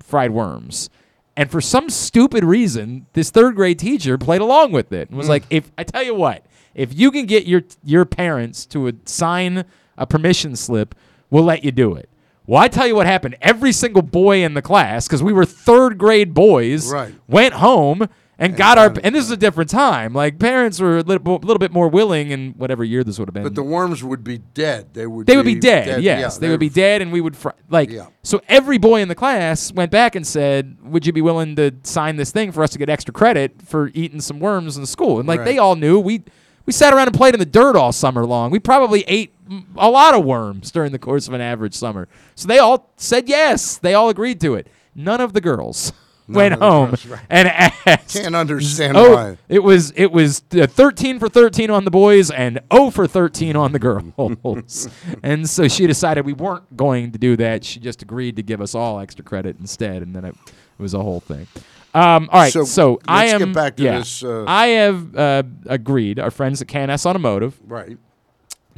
fried 0.00 0.30
worms?" 0.30 0.90
And 1.36 1.50
for 1.50 1.60
some 1.60 1.90
stupid 1.90 2.44
reason, 2.44 3.06
this 3.14 3.30
third 3.30 3.56
grade 3.56 3.78
teacher 3.78 4.16
played 4.16 4.40
along 4.40 4.72
with 4.72 4.92
it 4.92 5.08
and 5.08 5.16
was 5.16 5.26
mm. 5.26 5.30
like, 5.30 5.44
"If 5.50 5.72
I 5.76 5.84
tell 5.84 6.02
you 6.02 6.14
what, 6.14 6.44
if 6.74 6.94
you 6.94 7.10
can 7.10 7.26
get 7.26 7.46
your 7.46 7.62
your 7.84 8.04
parents 8.04 8.66
to 8.66 8.88
a, 8.88 8.92
sign 9.04 9.64
a 9.96 10.06
permission 10.06 10.56
slip, 10.56 10.94
we'll 11.30 11.44
let 11.44 11.64
you 11.64 11.72
do 11.72 11.94
it." 11.94 12.08
Well, 12.46 12.60
I 12.60 12.68
tell 12.68 12.86
you 12.86 12.94
what 12.94 13.06
happened. 13.06 13.36
Every 13.40 13.72
single 13.72 14.02
boy 14.02 14.44
in 14.44 14.52
the 14.54 14.60
class, 14.62 15.06
because 15.08 15.22
we 15.22 15.32
were 15.32 15.46
third 15.46 15.96
grade 15.96 16.34
boys, 16.34 16.92
Right. 16.92 17.14
went 17.26 17.54
home 17.54 18.06
and, 18.38 18.54
got 18.54 18.76
our. 18.76 18.92
And 19.02 19.14
this 19.14 19.24
is 19.24 19.30
a 19.30 19.36
different 19.36 19.70
time. 19.70 20.12
Like 20.12 20.38
parents 20.38 20.78
were 20.78 20.98
a 20.98 21.02
little, 21.02 21.36
little 21.38 21.58
bit 21.58 21.72
more 21.72 21.88
willing 21.88 22.32
in 22.32 22.50
whatever 22.58 22.84
year 22.84 23.02
this 23.02 23.18
would 23.18 23.28
have 23.28 23.32
been. 23.32 23.44
But 23.44 23.54
the 23.54 23.62
worms 23.62 24.04
would 24.04 24.22
be 24.24 24.38
dead. 24.38 24.92
They 24.92 25.06
would. 25.06 25.26
They 25.26 25.38
would 25.38 25.46
be 25.46 25.54
dead. 25.54 26.02
yes, 26.02 26.34
Yeah, 26.34 26.38
they 26.40 26.50
would 26.50 26.60
be 26.60 26.68
dead, 26.68 27.00
and 27.00 27.10
we 27.12 27.22
would 27.22 27.34
fr- 27.36 27.50
like. 27.70 27.90
Yeah. 27.90 28.08
So 28.24 28.42
every 28.46 28.76
boy 28.76 29.00
in 29.00 29.08
the 29.08 29.14
class 29.14 29.72
went 29.72 29.90
back 29.90 30.14
and 30.14 30.26
said, 30.26 30.76
"Would 30.84 31.06
you 31.06 31.14
be 31.14 31.22
willing 31.22 31.56
to 31.56 31.72
sign 31.84 32.16
this 32.16 32.30
thing 32.30 32.52
for 32.52 32.62
us 32.62 32.68
to 32.70 32.78
get 32.78 32.90
extra 32.90 33.14
credit 33.14 33.62
for 33.64 33.90
eating 33.94 34.20
some 34.20 34.38
worms 34.38 34.76
in 34.76 34.84
school?" 34.84 35.18
And 35.18 35.26
like 35.26 35.38
Right. 35.38 35.44
they 35.46 35.58
all 35.58 35.76
knew, 35.76 35.98
we 35.98 36.24
we 36.66 36.72
sat 36.72 36.92
around 36.92 37.08
and 37.08 37.16
played 37.16 37.34
in 37.34 37.40
the 37.40 37.46
dirt 37.46 37.76
all 37.76 37.92
summer 37.92 38.24
long. 38.24 38.50
We 38.50 38.58
probably 38.58 39.04
ate 39.06 39.34
a 39.76 39.90
lot 39.90 40.14
of 40.14 40.24
worms 40.24 40.70
during 40.70 40.92
the 40.92 40.98
course 40.98 41.28
of 41.28 41.34
an 41.34 41.40
average 41.40 41.74
summer. 41.74 42.08
So 42.34 42.48
they 42.48 42.58
all 42.58 42.90
said 42.96 43.28
yes. 43.28 43.76
They 43.76 43.94
all 43.94 44.08
agreed 44.08 44.40
to 44.40 44.54
it. 44.54 44.68
None 44.94 45.20
of 45.20 45.32
the 45.32 45.40
girls. 45.40 45.92
None 46.26 46.36
Went 46.36 46.54
home 46.54 46.86
girls, 46.86 47.04
right. 47.04 47.20
and 47.28 47.48
asked. 47.48 48.14
Can't 48.16 48.34
understand 48.34 48.96
oh, 48.96 49.14
why. 49.14 49.36
It 49.46 49.58
was 49.58 49.92
it 49.94 50.10
was 50.10 50.42
uh, 50.58 50.66
13 50.66 51.18
for 51.18 51.28
13 51.28 51.68
on 51.68 51.84
the 51.84 51.90
boys 51.90 52.30
and 52.30 52.60
0 52.72 52.88
for 52.92 53.06
13 53.06 53.56
on 53.56 53.72
the 53.72 53.78
girls. 53.78 54.88
and 55.22 55.46
so 55.50 55.68
she 55.68 55.86
decided 55.86 56.24
we 56.24 56.32
weren't 56.32 56.78
going 56.78 57.12
to 57.12 57.18
do 57.18 57.36
that. 57.36 57.62
She 57.62 57.78
just 57.78 58.00
agreed 58.00 58.36
to 58.36 58.42
give 58.42 58.62
us 58.62 58.74
all 58.74 59.00
extra 59.00 59.22
credit 59.22 59.58
instead 59.60 60.00
and 60.00 60.16
then 60.16 60.24
it 60.24 60.34
was 60.78 60.94
a 60.94 61.02
whole 61.02 61.20
thing. 61.20 61.46
Um, 61.94 62.28
all 62.32 62.40
right, 62.40 62.52
so, 62.52 62.64
So, 62.64 63.00
I 63.06 63.26
let's 63.26 63.32
am 63.34 63.38
get 63.40 63.54
back 63.54 63.76
to 63.76 63.82
yeah, 63.84 63.98
this, 63.98 64.24
uh, 64.24 64.44
I 64.48 64.66
have 64.68 65.16
uh, 65.16 65.42
agreed. 65.66 66.18
Our 66.18 66.30
friends 66.32 66.60
at 66.60 66.68
KNS 66.68 67.06
Automotive 67.06 67.58
Right. 67.66 67.96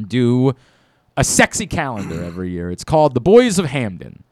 do 0.06 0.54
a 1.16 1.24
sexy 1.24 1.66
calendar 1.66 2.22
every 2.30 2.50
year. 2.50 2.70
It's 2.70 2.84
called 2.84 3.14
The 3.14 3.20
Boys 3.20 3.58
of 3.58 3.66
Hampden. 3.66 4.22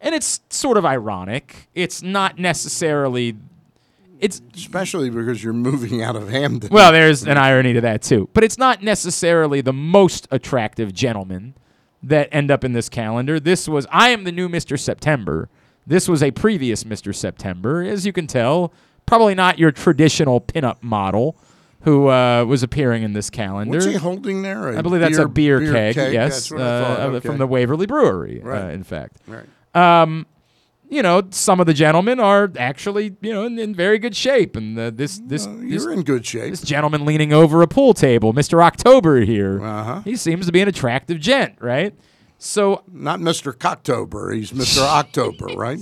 And 0.00 0.14
it's 0.14 0.40
sort 0.50 0.76
of 0.76 0.84
ironic. 0.84 1.68
It's 1.74 2.02
not 2.02 2.38
necessarily 2.38 3.36
it's 4.20 4.40
Especially 4.54 5.10
because 5.10 5.42
you're 5.42 5.52
moving 5.52 6.02
out 6.02 6.14
of 6.16 6.28
Hampden. 6.28 6.70
well, 6.70 6.92
there's 6.92 7.24
an 7.26 7.36
irony 7.36 7.72
to 7.72 7.80
that 7.80 8.02
too. 8.02 8.28
But 8.34 8.44
it's 8.44 8.58
not 8.58 8.82
necessarily 8.82 9.60
the 9.60 9.72
most 9.72 10.28
attractive 10.30 10.92
gentlemen 10.92 11.54
that 12.02 12.28
end 12.30 12.50
up 12.50 12.64
in 12.64 12.74
this 12.74 12.88
calendar. 12.90 13.40
This 13.40 13.66
was 13.68 13.86
I 13.90 14.10
am 14.10 14.24
the 14.24 14.32
new 14.32 14.48
Mr. 14.48 14.78
September. 14.78 15.48
This 15.86 16.08
was 16.08 16.22
a 16.22 16.30
previous 16.30 16.84
Mr. 16.84 17.14
September, 17.14 17.82
as 17.82 18.06
you 18.06 18.12
can 18.12 18.26
tell. 18.26 18.72
Probably 19.06 19.34
not 19.34 19.58
your 19.58 19.70
traditional 19.70 20.40
pinup 20.40 20.82
model 20.82 21.36
who 21.82 22.08
uh, 22.08 22.44
was 22.46 22.62
appearing 22.62 23.02
in 23.02 23.12
this 23.12 23.28
calendar. 23.28 23.72
What's 23.76 23.84
he 23.84 23.92
holding 23.94 24.40
there? 24.40 24.76
I 24.78 24.80
believe 24.80 25.02
that's 25.02 25.18
a 25.18 25.28
beer, 25.28 25.60
keg, 25.70 25.96
yes, 25.96 26.48
That's 26.48 26.50
what 26.50 26.60
I 26.62 26.82
thought. 26.82 27.00
uh, 27.00 27.02
Okay. 27.16 27.28
from 27.28 27.36
the 27.36 27.46
Waverly 27.46 27.84
Brewery, 27.86 28.42
uh, 28.42 28.68
in 28.70 28.82
fact. 28.82 29.18
Right. 29.26 29.44
Um, 29.74 30.26
you 30.88 31.02
know, 31.02 31.22
some 31.30 31.60
of 31.60 31.66
the 31.66 31.74
gentlemen 31.74 32.20
are 32.20 32.50
actually, 32.58 33.16
you 33.20 33.32
know, 33.34 33.44
in, 33.44 33.58
in 33.58 33.74
very 33.74 33.98
good 33.98 34.16
shape, 34.16 34.54
and 34.56 34.78
uh, 34.78 34.90
this 34.90 35.18
this, 35.26 35.44
this 35.46 35.82
You're 35.84 35.92
in 35.92 36.02
good 36.02 36.24
shape. 36.24 36.50
this 36.50 36.62
gentleman 36.62 37.04
leaning 37.04 37.32
over 37.34 37.60
a 37.62 37.66
pool 37.66 37.92
table, 37.94 38.32
Mr. 38.32 38.62
October 38.62 39.20
here. 39.20 39.62
Uh-huh. 39.62 40.00
He 40.04 40.16
seems 40.16 40.46
to 40.46 40.52
be 40.52 40.60
an 40.62 40.68
attractive 40.68 41.20
gent, 41.20 41.56
right? 41.60 41.94
So 42.44 42.82
Not 42.92 43.20
Mr. 43.20 43.52
Cocktober. 43.52 44.34
He's 44.34 44.52
Mr. 44.52 44.80
October, 44.86 45.46
right? 45.56 45.80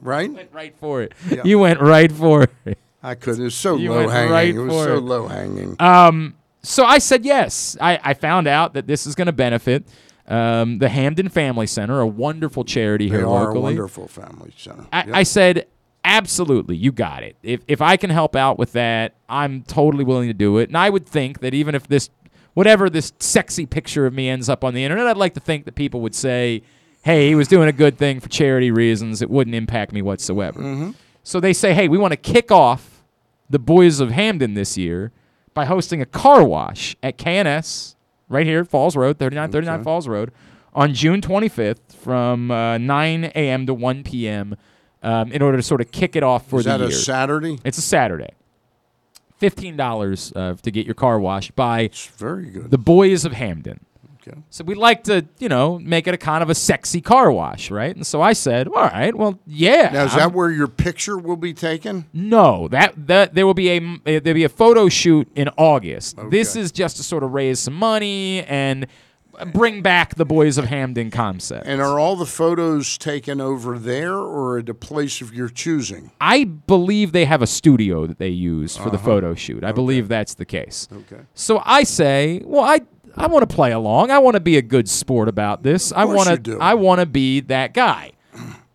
Right? 0.00 0.32
went 0.32 0.52
right 0.52 0.76
for 0.78 1.02
it. 1.02 1.12
Yeah. 1.28 1.42
You 1.44 1.58
went 1.58 1.80
right 1.80 2.12
for 2.12 2.48
it. 2.66 2.78
I 3.02 3.14
could. 3.14 3.38
It 3.38 3.42
was 3.44 3.54
so 3.54 3.76
You 3.76 3.90
low 3.92 4.08
hanging. 4.08 4.30
right 4.32 4.54
it 4.54 4.58
was 4.58 4.84
so 4.84 4.96
it. 4.98 5.00
low 5.00 5.26
hanging. 5.26 5.74
Um, 5.80 6.34
so 6.62 6.84
I 6.84 6.98
said 6.98 7.24
yes. 7.24 7.76
I, 7.80 7.98
I 8.02 8.14
found 8.14 8.46
out 8.46 8.74
that 8.74 8.86
this 8.86 9.06
is 9.06 9.14
going 9.14 9.26
to 9.26 9.32
benefit 9.32 9.84
um, 10.26 10.78
the 10.78 10.88
Hampden 10.88 11.28
Family 11.30 11.66
Center, 11.66 12.00
a 12.00 12.06
wonderful 12.06 12.62
charity 12.64 13.08
they 13.08 13.16
here 13.16 13.26
are 13.26 13.46
locally. 13.46 13.58
a 13.58 13.60
wonderful 13.62 14.06
family 14.08 14.52
center. 14.56 14.86
I, 14.92 15.04
Yep. 15.06 15.14
I 15.16 15.22
said, 15.22 15.66
absolutely, 16.04 16.76
you 16.76 16.92
got 16.92 17.22
it. 17.22 17.36
If 17.42 17.62
if 17.66 17.80
I 17.80 17.96
can 17.96 18.10
help 18.10 18.36
out 18.36 18.58
with 18.58 18.72
that, 18.72 19.14
I'm 19.28 19.62
totally 19.62 20.04
willing 20.04 20.28
to 20.28 20.34
do 20.34 20.58
it. 20.58 20.68
And 20.68 20.76
I 20.76 20.90
would 20.90 21.06
think 21.06 21.40
that 21.40 21.54
even 21.54 21.74
if 21.74 21.86
this, 21.88 22.10
whatever 22.58 22.90
this 22.90 23.12
sexy 23.20 23.66
picture 23.66 24.04
of 24.04 24.12
me 24.12 24.28
ends 24.28 24.48
up 24.48 24.64
on 24.64 24.74
the 24.74 24.82
internet, 24.82 25.06
I'd 25.06 25.16
like 25.16 25.34
to 25.34 25.40
think 25.40 25.64
that 25.66 25.76
people 25.76 26.00
would 26.00 26.12
say, 26.12 26.62
hey, 27.02 27.28
he 27.28 27.36
was 27.36 27.46
doing 27.46 27.68
a 27.68 27.72
good 27.72 27.96
thing 27.96 28.18
for 28.18 28.28
charity 28.28 28.72
reasons. 28.72 29.22
It 29.22 29.30
wouldn't 29.30 29.54
impact 29.54 29.92
me 29.92 30.02
whatsoever. 30.02 30.58
Mm-hmm. 30.58 30.90
So 31.22 31.38
they 31.38 31.52
say, 31.52 31.72
hey, 31.72 31.86
we 31.86 31.98
want 31.98 32.10
to 32.10 32.16
kick 32.16 32.50
off 32.50 33.04
the 33.48 33.60
Boys 33.60 34.00
of 34.00 34.10
Hampden 34.10 34.54
this 34.54 34.76
year 34.76 35.12
by 35.54 35.66
hosting 35.66 36.02
a 36.02 36.04
car 36.04 36.42
wash 36.42 36.96
at 37.00 37.16
KNS 37.16 37.94
right 38.28 38.44
here 38.44 38.62
at 38.62 38.66
Falls 38.68 38.96
Road, 38.96 39.20
3939 39.20 39.74
Okay. 39.76 39.84
Falls 39.84 40.08
Road, 40.08 40.32
on 40.74 40.94
June 40.94 41.20
25th 41.20 41.92
from 41.94 42.50
uh, 42.50 42.76
9 42.76 43.24
a.m. 43.36 43.66
to 43.66 43.74
1 43.74 44.02
p.m. 44.02 44.56
Um, 45.04 45.30
in 45.30 45.42
order 45.42 45.58
to 45.58 45.62
sort 45.62 45.80
of 45.80 45.92
kick 45.92 46.16
it 46.16 46.24
off 46.24 46.48
for 46.48 46.58
Is 46.58 46.64
the 46.64 46.72
that 46.72 46.80
year. 46.80 46.88
a 46.88 46.92
Saturday? 46.92 47.58
It's 47.64 47.78
a 47.78 47.82
Saturday. 47.82 48.30
Fifteen 49.38 49.76
dollars 49.76 50.32
uh, 50.34 50.54
to 50.62 50.70
get 50.70 50.84
your 50.86 50.94
car 50.94 51.18
washed 51.20 51.54
by 51.56 51.82
It's 51.82 52.06
very 52.06 52.46
good. 52.50 52.70
the 52.70 52.78
Boys 52.78 53.24
of 53.24 53.32
Hampden. 53.32 53.80
Okay. 54.26 54.36
So 54.50 54.62
we 54.64 54.74
like 54.74 55.04
to, 55.04 55.24
you 55.38 55.48
know, 55.48 55.78
make 55.78 56.06
it 56.06 56.12
a 56.12 56.18
kind 56.18 56.42
of 56.42 56.50
a 56.50 56.54
sexy 56.54 57.00
car 57.00 57.30
wash, 57.32 57.70
right? 57.70 57.94
And 57.94 58.06
so 58.06 58.20
I 58.20 58.34
said, 58.34 58.66
all 58.68 58.74
right, 58.74 59.14
well, 59.14 59.38
yeah. 59.46 59.88
Now 59.90 60.04
is 60.04 60.10
I'm- 60.12 60.18
that 60.18 60.32
where 60.34 60.50
your 60.50 60.66
picture 60.68 61.16
will 61.16 61.36
be 61.36 61.54
taken? 61.54 62.04
no, 62.12 62.68
that 62.68 62.92
that 63.06 63.34
there 63.34 63.46
will 63.46 63.54
be 63.54 63.70
a 63.70 63.78
uh, 63.78 63.96
there'll 64.20 64.34
be 64.34 64.44
a 64.44 64.48
photo 64.48 64.88
shoot 64.88 65.28
in 65.34 65.48
August. 65.56 66.16
This 66.30 66.56
is 66.56 66.72
just 66.72 66.96
to 66.98 67.02
sort 67.04 67.22
of 67.22 67.32
raise 67.32 67.58
some 67.60 67.74
money, 67.74 68.42
and 68.44 68.86
bring 69.46 69.82
back 69.82 70.14
the 70.16 70.24
Boys 70.24 70.58
of 70.58 70.64
Hampden 70.66 71.10
concept. 71.10 71.66
And 71.66 71.80
are 71.80 71.98
all 71.98 72.16
the 72.16 72.26
photos 72.26 72.98
taken 72.98 73.40
over 73.40 73.78
there 73.78 74.14
or 74.14 74.58
at 74.58 74.68
a 74.68 74.74
place 74.74 75.20
of 75.20 75.32
your 75.34 75.48
choosing? 75.48 76.10
I 76.20 76.44
believe 76.44 77.12
they 77.12 77.24
have 77.24 77.42
a 77.42 77.46
studio 77.46 78.06
that 78.06 78.18
they 78.18 78.28
use 78.28 78.76
for 78.76 78.90
the 78.90 78.96
Uh-huh. 78.96 79.04
photo 79.06 79.34
shoot. 79.34 79.64
I 79.64 79.72
believe 79.72 80.08
that's 80.08 80.34
the 80.34 80.44
case. 80.44 80.88
Okay. 80.92 81.22
So 81.34 81.62
I 81.64 81.82
say, 81.84 82.42
well, 82.44 82.64
I 82.64 82.80
I 83.16 83.26
want 83.26 83.48
to 83.48 83.52
play 83.52 83.72
along. 83.72 84.10
I 84.12 84.18
want 84.18 84.34
to 84.34 84.40
be 84.40 84.56
a 84.58 84.62
good 84.62 84.88
sport 84.88 85.28
about 85.28 85.62
this. 85.64 85.92
I 85.92 86.04
want 86.04 86.44
to. 86.44 86.58
I 86.60 86.74
want 86.74 87.00
to 87.00 87.06
be 87.06 87.40
that 87.40 87.74
guy. 87.74 88.12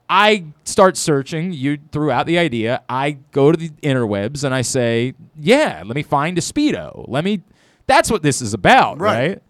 I 0.09 0.45
start 0.65 0.97
searching. 0.97 1.53
You 1.53 1.77
threw 1.91 2.11
out 2.11 2.25
the 2.25 2.37
idea. 2.37 2.81
I 2.89 3.17
go 3.31 3.51
to 3.51 3.57
the 3.57 3.69
interwebs 3.81 4.43
and 4.43 4.53
I 4.53 4.61
say, 4.61 5.13
"Yeah, 5.39 5.83
let 5.85 5.95
me 5.95 6.03
find 6.03 6.37
a 6.37 6.41
speedo. 6.41 7.05
Let 7.07 7.23
me." 7.23 7.41
That's 7.87 8.11
what 8.11 8.21
this 8.21 8.41
is 8.41 8.53
about, 8.53 8.99
Right. 8.99 9.27
right? 9.29 9.41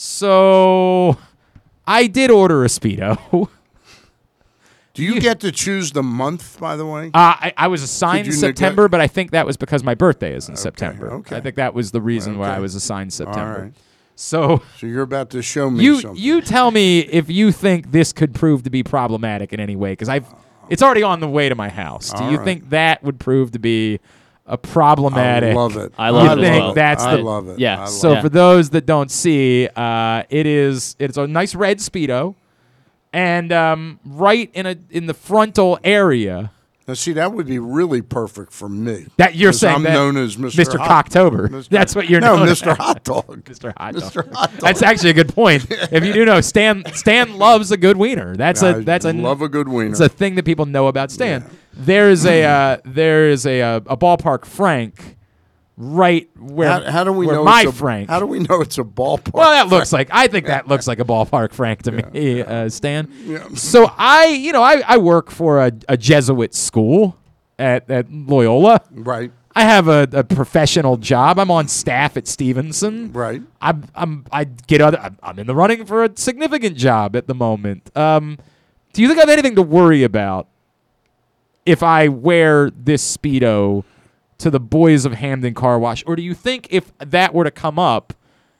So 0.00 1.16
I 1.84 2.06
did 2.06 2.30
order 2.30 2.64
a 2.64 2.68
speedo. 2.68 3.18
Do 4.94 5.02
you 5.02 5.18
get 5.20 5.40
to 5.40 5.50
choose 5.50 5.90
the 5.90 6.04
month, 6.04 6.60
by 6.60 6.76
the 6.76 6.86
way? 6.86 7.06
Uh, 7.08 7.34
I, 7.40 7.52
I 7.56 7.66
was 7.66 7.82
assigned 7.82 8.26
Could 8.26 8.34
you 8.34 8.38
September, 8.38 8.88
but 8.88 9.00
I 9.00 9.08
think 9.08 9.32
that 9.32 9.44
was 9.44 9.56
because 9.56 9.82
my 9.82 9.96
birthday 9.96 10.34
is 10.36 10.48
in 10.48 10.54
September. 10.54 11.10
okay. 11.14 11.36
I 11.36 11.40
think 11.40 11.56
that 11.56 11.74
was 11.74 11.90
the 11.90 12.00
reason 12.00 12.38
why 12.38 12.46
I 12.46 12.52
Okay. 12.52 12.60
was 12.60 12.76
assigned 12.76 13.12
September. 13.12 13.62
right. 13.62 13.72
So 14.14 14.62
So 14.78 14.86
you're 14.86 15.02
about 15.02 15.30
to 15.30 15.42
show 15.42 15.68
me 15.68 15.82
you 15.82 16.00
something. 16.00 16.22
you 16.22 16.42
tell 16.42 16.70
me 16.70 17.00
if 17.00 17.28
you 17.28 17.50
think 17.50 17.90
this 17.90 18.12
could 18.12 18.36
prove 18.36 18.62
to 18.64 18.70
be 18.70 18.84
problematic 18.84 19.52
in 19.52 19.58
any 19.58 19.74
way 19.74 19.92
because 19.92 20.08
I've 20.08 20.26
it's 20.68 20.82
already 20.82 21.02
on 21.02 21.18
the 21.18 21.28
way 21.28 21.48
to 21.48 21.56
my 21.56 21.70
house. 21.70 22.12
Do 22.12 22.22
All 22.22 22.30
you 22.30 22.36
right. 22.36 22.44
think 22.44 22.70
that 22.70 23.02
would 23.02 23.18
prove 23.18 23.50
to 23.52 23.58
be 23.58 23.98
a 24.48 24.58
problematic? 24.58 25.50
I 25.50 25.54
love 25.54 25.76
it. 25.76 25.92
I 25.98 26.10
love 26.10 26.24
you 26.24 26.30
it 26.30 26.46
as 26.46 26.50
think 26.50 26.62
well. 26.64 26.74
That's 26.74 27.04
I 27.04 27.16
the, 27.16 27.22
love 27.22 27.48
it. 27.48 27.58
Yeah. 27.58 27.80
Love 27.80 27.88
So 27.90 28.12
Yeah. 28.14 28.20
for 28.22 28.28
those 28.28 28.70
that 28.70 28.86
don't 28.86 29.10
see, 29.10 29.68
uh, 29.76 30.22
it 30.30 30.46
is 30.46 30.96
it's 30.98 31.16
a 31.16 31.26
nice 31.26 31.54
red 31.54 31.78
speedo, 31.78 32.34
and 33.12 33.52
um, 33.52 34.00
right 34.04 34.50
in 34.54 34.66
a 34.66 34.76
in 34.90 35.06
the 35.06 35.14
frontal 35.14 35.78
area. 35.84 36.50
Now, 36.88 36.94
see, 36.94 37.12
that 37.12 37.34
would 37.34 37.46
be 37.46 37.58
really 37.58 38.00
perfect 38.00 38.50
for 38.50 38.66
me. 38.66 39.08
That 39.18 39.34
you're 39.34 39.52
saying 39.52 39.76
I'm 39.76 39.82
that 39.82 39.92
known 39.92 40.16
as 40.16 40.38
Mr. 40.38 40.64
Mr. 40.64 40.78
Hot- 40.78 41.10
Cocktober. 41.10 41.48
Mr. 41.48 41.68
That's 41.68 41.94
what 41.94 42.08
you're 42.08 42.22
no, 42.22 42.36
known 42.36 42.48
Mr. 42.48 42.74
Hot 42.74 43.04
Dog. 43.04 43.44
Mr. 43.44 43.74
Hot 43.76 43.92
Dog. 43.92 44.02
Mr. 44.02 44.32
Hot 44.32 44.50
Dog. 44.52 44.60
That's 44.60 44.80
actually 44.80 45.10
a 45.10 45.14
good 45.14 45.34
point. 45.34 45.66
if 45.70 46.02
you 46.02 46.14
do 46.14 46.24
know, 46.24 46.40
Stan 46.40 46.82
Stan 46.94 47.36
loves 47.36 47.70
a 47.70 47.76
good 47.76 47.98
wiener. 47.98 48.34
That's 48.36 48.62
I 48.62 48.70
a 48.70 48.80
that's 48.80 49.04
a 49.04 49.12
love 49.12 49.42
a 49.42 49.50
good 49.50 49.68
wiener. 49.68 49.90
It's 49.90 50.00
a 50.00 50.08
thing 50.08 50.36
that 50.36 50.46
people 50.46 50.64
know 50.64 50.86
about 50.86 51.10
Stan. 51.10 51.44
There 51.74 52.08
is 52.08 52.24
a 52.24 52.42
uh, 52.44 52.78
there 52.86 53.28
is 53.28 53.44
a 53.44 53.60
uh, 53.60 53.76
a 53.84 53.96
ballpark 53.98 54.46
Frank 54.46 55.17
right 55.80 56.28
where 56.36 56.68
how, 56.68 56.90
how 56.90 57.04
do 57.04 57.12
we 57.12 57.26
know 57.26 57.44
my 57.44 57.62
a, 57.62 57.72
Frank. 57.72 58.10
How 58.10 58.18
do 58.18 58.26
we 58.26 58.40
know 58.40 58.60
it's 58.60 58.78
a 58.78 58.82
ballpark? 58.82 59.32
well, 59.32 59.52
that 59.52 59.68
looks 59.68 59.92
like 59.92 60.08
I 60.10 60.26
think 60.26 60.46
that 60.46 60.66
looks 60.66 60.88
like 60.88 60.98
a 60.98 61.04
ballpark 61.04 61.52
Frank 61.52 61.82
to 61.84 61.92
me, 61.92 62.42
uh, 62.42 62.68
Stan. 62.68 63.10
Yeah. 63.24 63.48
So 63.54 63.90
I, 63.96 64.26
you 64.26 64.52
know, 64.52 64.62
I, 64.62 64.82
I 64.86 64.98
work 64.98 65.30
for 65.30 65.64
a, 65.64 65.72
a 65.88 65.96
Jesuit 65.96 66.52
school 66.52 67.16
at, 67.60 67.88
at 67.88 68.10
Loyola. 68.10 68.80
right, 68.90 69.30
I 69.54 69.62
have 69.62 69.86
a, 69.86 70.08
a 70.12 70.24
professional 70.24 70.96
job. 70.96 71.38
I'm 71.38 71.50
on 71.50 71.68
staff 71.68 72.16
at 72.16 72.26
Stevenson. 72.26 73.12
right. 73.12 73.40
I'm, 73.62 73.84
I'm 73.94 74.24
I 74.32 74.44
get 74.44 74.80
other. 74.80 74.98
I'm, 74.98 75.16
I'm 75.22 75.38
in 75.38 75.46
the 75.46 75.54
running 75.54 75.86
for 75.86 76.02
a 76.02 76.10
significant 76.16 76.76
job 76.76 77.14
at 77.14 77.28
the 77.28 77.34
moment. 77.34 77.96
Um, 77.96 78.38
do 78.92 79.02
you 79.02 79.06
think 79.06 79.18
I 79.18 79.22
have 79.22 79.30
anything 79.30 79.54
to 79.54 79.62
worry 79.62 80.02
about 80.02 80.48
if 81.64 81.84
I 81.84 82.08
wear 82.08 82.70
this 82.70 83.16
speedo 83.16 83.84
to 84.38 84.50
the 84.50 84.60
boys 84.60 85.04
of 85.04 85.14
Hampden 85.14 85.54
Car 85.54 85.78
Wash, 85.78 86.04
or 86.06 86.16
do 86.16 86.22
you 86.22 86.34
think 86.34 86.68
if 86.70 86.92
that 86.98 87.34
were 87.34 87.44
to 87.44 87.50
come 87.50 87.78
up 87.78 88.12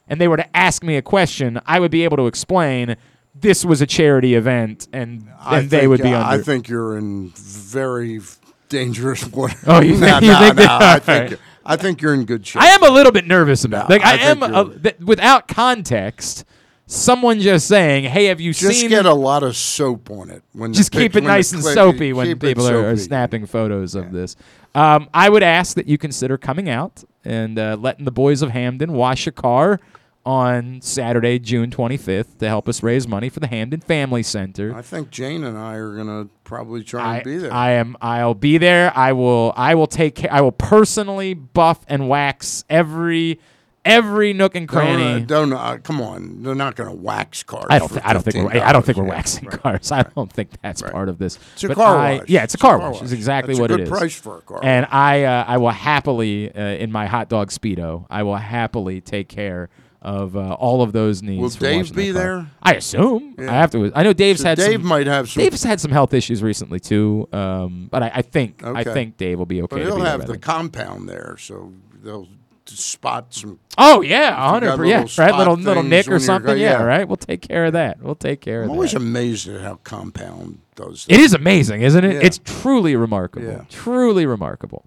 and 0.09 0.21
they 0.21 0.27
were 0.29 0.37
to 0.37 0.57
ask 0.57 0.83
me 0.83 0.97
a 0.97 1.03
question, 1.03 1.61
I 1.67 1.79
would 1.81 1.91
be 1.91 2.05
able 2.05 2.17
to 2.17 2.27
explain 2.27 2.97
this 3.35 3.65
was 3.65 3.81
a 3.81 3.87
charity 3.87 4.35
event 4.35 4.89
and 4.93 5.29
and 5.47 5.71
they 5.71 5.81
think, 5.81 5.89
would 5.91 6.03
be 6.03 6.13
uh, 6.13 6.21
under. 6.21 6.41
I 6.41 6.45
think 6.45 6.69
you're 6.69 6.97
in 6.99 7.31
very 7.37 8.21
dangerous 8.69 9.25
water. 9.33 9.57
Oh, 9.67 9.81
you 9.81 9.97
no, 9.99 10.19
you 10.19 10.29
no, 10.33 10.39
think 10.41 10.57
no, 10.57 10.63
that- 10.63 10.83
I 10.83 10.99
think 10.99 11.31
right. 11.31 11.41
I 11.65 11.77
think 11.77 12.01
you're 12.01 12.15
in 12.15 12.25
good 12.25 12.47
shape. 12.47 12.63
I 12.63 12.69
am 12.69 12.83
a 12.83 12.89
little 12.89 13.13
bit 13.13 13.27
nervous 13.27 13.63
about. 13.65 13.91
No, 13.91 13.95
like 13.97 14.05
I, 14.05 14.13
I 14.13 14.17
am 14.17 14.43
a, 14.43 14.75
th- 14.79 14.99
without 15.01 15.49
context. 15.49 16.45
Someone 16.87 17.41
just 17.41 17.69
saying, 17.69 18.05
"Hey, 18.05 18.25
have 18.27 18.41
you 18.41 18.55
Just 18.55 18.81
seen?" 18.81 18.89
get 18.89 19.05
a 19.05 19.13
lot 19.13 19.43
of 19.43 19.55
soap 19.55 20.11
on 20.11 20.31
it. 20.31 20.43
When 20.55 20.73
just 20.73 20.91
pic- 20.91 21.13
keep 21.13 21.17
it 21.17 21.25
nice 21.25 21.53
and 21.53 21.63
soapy 21.63 22.15
when 22.15 22.39
people 22.39 22.67
are, 22.67 22.89
are 22.89 22.97
snapping 22.97 23.45
photos 23.45 23.95
of 23.95 24.11
this. 24.11 24.35
Um, 24.75 25.09
I 25.13 25.29
would 25.29 25.43
ask 25.43 25.75
that 25.77 25.87
you 25.87 25.99
consider 25.99 26.39
coming 26.39 26.69
out 26.69 27.05
and 27.25 27.59
uh, 27.59 27.77
letting 27.81 28.05
the 28.05 28.11
boys 28.13 28.43
of 28.43 28.51
Hampden 28.51 28.93
wash 28.93 29.27
a 29.27 29.33
car 29.33 29.81
on 30.25 30.81
Saturday, 30.83 31.39
June 31.39 31.71
25th, 31.71 32.39
to 32.39 32.49
help 32.49 32.69
us 32.69 32.83
raise 32.83 33.09
money 33.09 33.31
for 33.31 33.41
the 33.41 33.47
Hampden 33.47 33.81
Family 33.81 34.23
Center. 34.23 34.75
I 34.75 34.83
think 34.83 35.11
Jane 35.11 35.43
and 35.43 35.57
I 35.57 35.77
are 35.77 35.97
gonna 35.97 36.29
probably 36.45 36.85
try 36.85 37.03
I, 37.03 37.15
and 37.17 37.25
be 37.25 37.39
there. 37.39 37.53
I 37.53 37.71
am. 37.71 37.97
I'll 38.03 38.35
be 38.35 38.59
there. 38.59 38.93
I 38.95 39.13
will. 39.13 39.55
I 39.57 39.75
will 39.75 39.87
take. 39.87 40.17
Care, 40.17 40.33
I 40.33 40.43
will 40.43 40.53
personally 40.53 41.33
buff 41.33 41.85
and 41.89 42.09
wax 42.09 42.65
every 42.69 43.41
every 43.85 44.33
nook 44.33 44.55
and 44.55 44.69
cranny. 44.69 45.21
Don't, 45.25 45.51
don't 45.51 45.53
uh, 45.59 45.79
come 45.83 46.01
on. 46.01 46.43
They're 46.43 46.55
not 46.55 46.77
going 46.77 46.89
to 46.91 46.95
wax 46.97 47.43
cars. 47.43 47.67
I 47.71 47.79
don't. 47.79 47.89
Th- 47.89 48.03
I 48.05 48.13
don't 48.13 48.23
think. 48.23 48.53
We're, 48.53 48.63
I 48.63 48.73
don't 48.73 48.85
think 48.85 48.99
we're 48.99 49.05
waxing 49.05 49.49
Right. 49.49 49.63
cars. 49.63 49.93
I 49.93 50.03
don't 50.03 50.33
think 50.33 50.51
that's 50.63 50.83
part 50.83 51.09
of 51.09 51.19
this. 51.19 51.39
It's 51.55 51.65
a 51.65 51.69
But 51.69 51.75
car 51.77 51.97
I- 51.97 52.19
wash. 52.19 52.29
Yeah, 52.29 52.45
it's 52.45 52.55
a 52.55 52.57
It's 52.57 52.63
car, 52.63 52.79
car 52.79 52.91
wash. 52.91 52.97
Is 53.03 53.11
wash. 53.11 53.13
exactly 53.19 53.55
That's 53.55 53.61
what 53.61 53.71
good 53.71 53.81
it 53.81 53.83
is. 53.85 53.89
price 53.91 54.15
for 54.21 54.39
a 54.39 54.43
car 54.43 54.61
And 54.63 54.87
I, 54.91 55.25
uh, 55.25 55.45
I 55.47 55.57
will 55.59 55.71
happily, 55.71 56.55
uh, 56.55 56.61
in 56.61 56.93
my 56.93 57.07
hot 57.07 57.29
dog 57.29 57.51
speedo, 57.51 58.07
I 58.11 58.23
will 58.23 58.37
happily 58.37 59.01
take 59.01 59.29
care 59.29 59.69
of 60.01 60.37
uh, 60.37 60.53
all 60.55 60.81
of 60.83 60.93
those 60.93 61.23
needs. 61.23 61.41
Will 61.41 61.49
Dave 61.71 61.93
be 61.93 62.13
there? 62.13 62.47
I 62.63 62.75
assume. 62.75 63.35
Yeah. 63.37 63.51
I 63.51 63.55
have 63.57 63.73
to. 63.73 63.91
I 63.97 64.05
know 64.05 64.13
Dave's 64.13 64.41
So 64.43 64.49
had. 64.49 64.57
Dave 64.59 64.81
some, 64.81 64.87
might 64.87 65.09
have 65.09 65.29
some- 65.29 65.43
Dave's 65.43 65.65
had 65.65 65.81
some 65.81 65.91
health 65.91 66.15
issues 66.15 66.41
recently 66.41 66.79
too. 66.79 67.29
Um, 67.33 67.89
but 67.91 68.05
I, 68.05 68.13
I 68.15 68.23
think. 68.23 68.63
I 68.65 68.85
think 68.85 69.17
Dave 69.17 69.39
will 69.39 69.47
be 69.47 69.61
okay. 69.63 69.77
But 69.77 69.83
he'll 69.85 70.01
have 70.01 70.27
the 70.29 70.39
compound 70.39 71.09
there, 71.09 71.37
so 71.39 71.73
they'll 72.03 72.29
spot 72.77 73.35
some. 73.35 73.59
Oh 73.77 74.01
yeah, 74.03 74.35
hundred 74.35 74.77
percent. 74.77 75.17
Yeah, 75.17 75.25
right. 75.25 75.35
Little 75.37 75.55
little 75.55 75.83
nick 75.83 76.09
or 76.09 76.19
something. 76.19 76.55
go- 76.55 76.55
yeah, 76.55 76.79
yeah. 76.79 76.83
right. 76.83 77.07
We'll 77.09 77.17
take 77.17 77.43
care 77.43 77.67
of 77.67 77.73
that. 77.75 78.03
We'll 78.03 78.15
take 78.15 78.41
care 78.41 78.61
of 78.63 78.65
I'm 78.65 78.69
that. 78.69 78.75
always 78.75 78.95
amazed 78.95 79.49
at 79.49 79.61
how 79.61 79.77
compound 79.85 80.61
does. 80.75 81.07
That. 81.07 81.15
It 81.15 81.21
is 81.21 81.35
amazing, 81.35 81.83
isn't 81.83 82.05
it? 82.05 82.15
Yeah. 82.15 82.21
It's 82.23 82.41
truly 82.45 82.97
remarkable. 82.97 83.47
Yeah. 83.47 83.65
Truly 83.71 84.27
remarkable. 84.27 84.85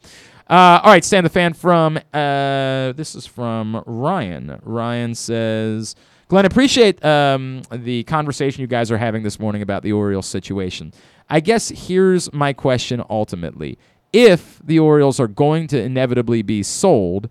Uh, 0.49 0.82
all 0.84 0.91
right, 0.91 1.06
Stan 1.06 1.24
the 1.24 1.30
fan 1.30 1.53
from 1.53 1.98
uh, 2.14 2.91
this 2.94 3.16
is 3.16 3.26
from 3.26 3.82
Ryan. 3.86 4.60
Ryan 4.64 5.16
says, 5.16 5.95
"Glenn, 6.28 6.45
appreciate 6.45 7.03
um, 7.06 7.62
the 7.72 8.03
conversation 8.03 8.60
you 8.62 8.68
guys 8.68 8.91
are 8.91 8.98
having 8.98 9.24
this 9.24 9.40
morning 9.40 9.62
about 9.62 9.84
the 9.84 9.94
Orioles 9.94 10.26
situation. 10.28 10.91
I 11.30 11.40
guess 11.40 11.70
here's 11.70 12.34
my 12.34 12.52
question: 12.52 13.02
Ultimately, 13.10 13.78
if 14.12 14.60
the 14.62 14.80
Orioles 14.80 15.22
are 15.22 15.28
going 15.30 15.68
to 15.68 15.82
inevitably 15.82 16.41
be 16.41 16.64
sold." 16.64 17.30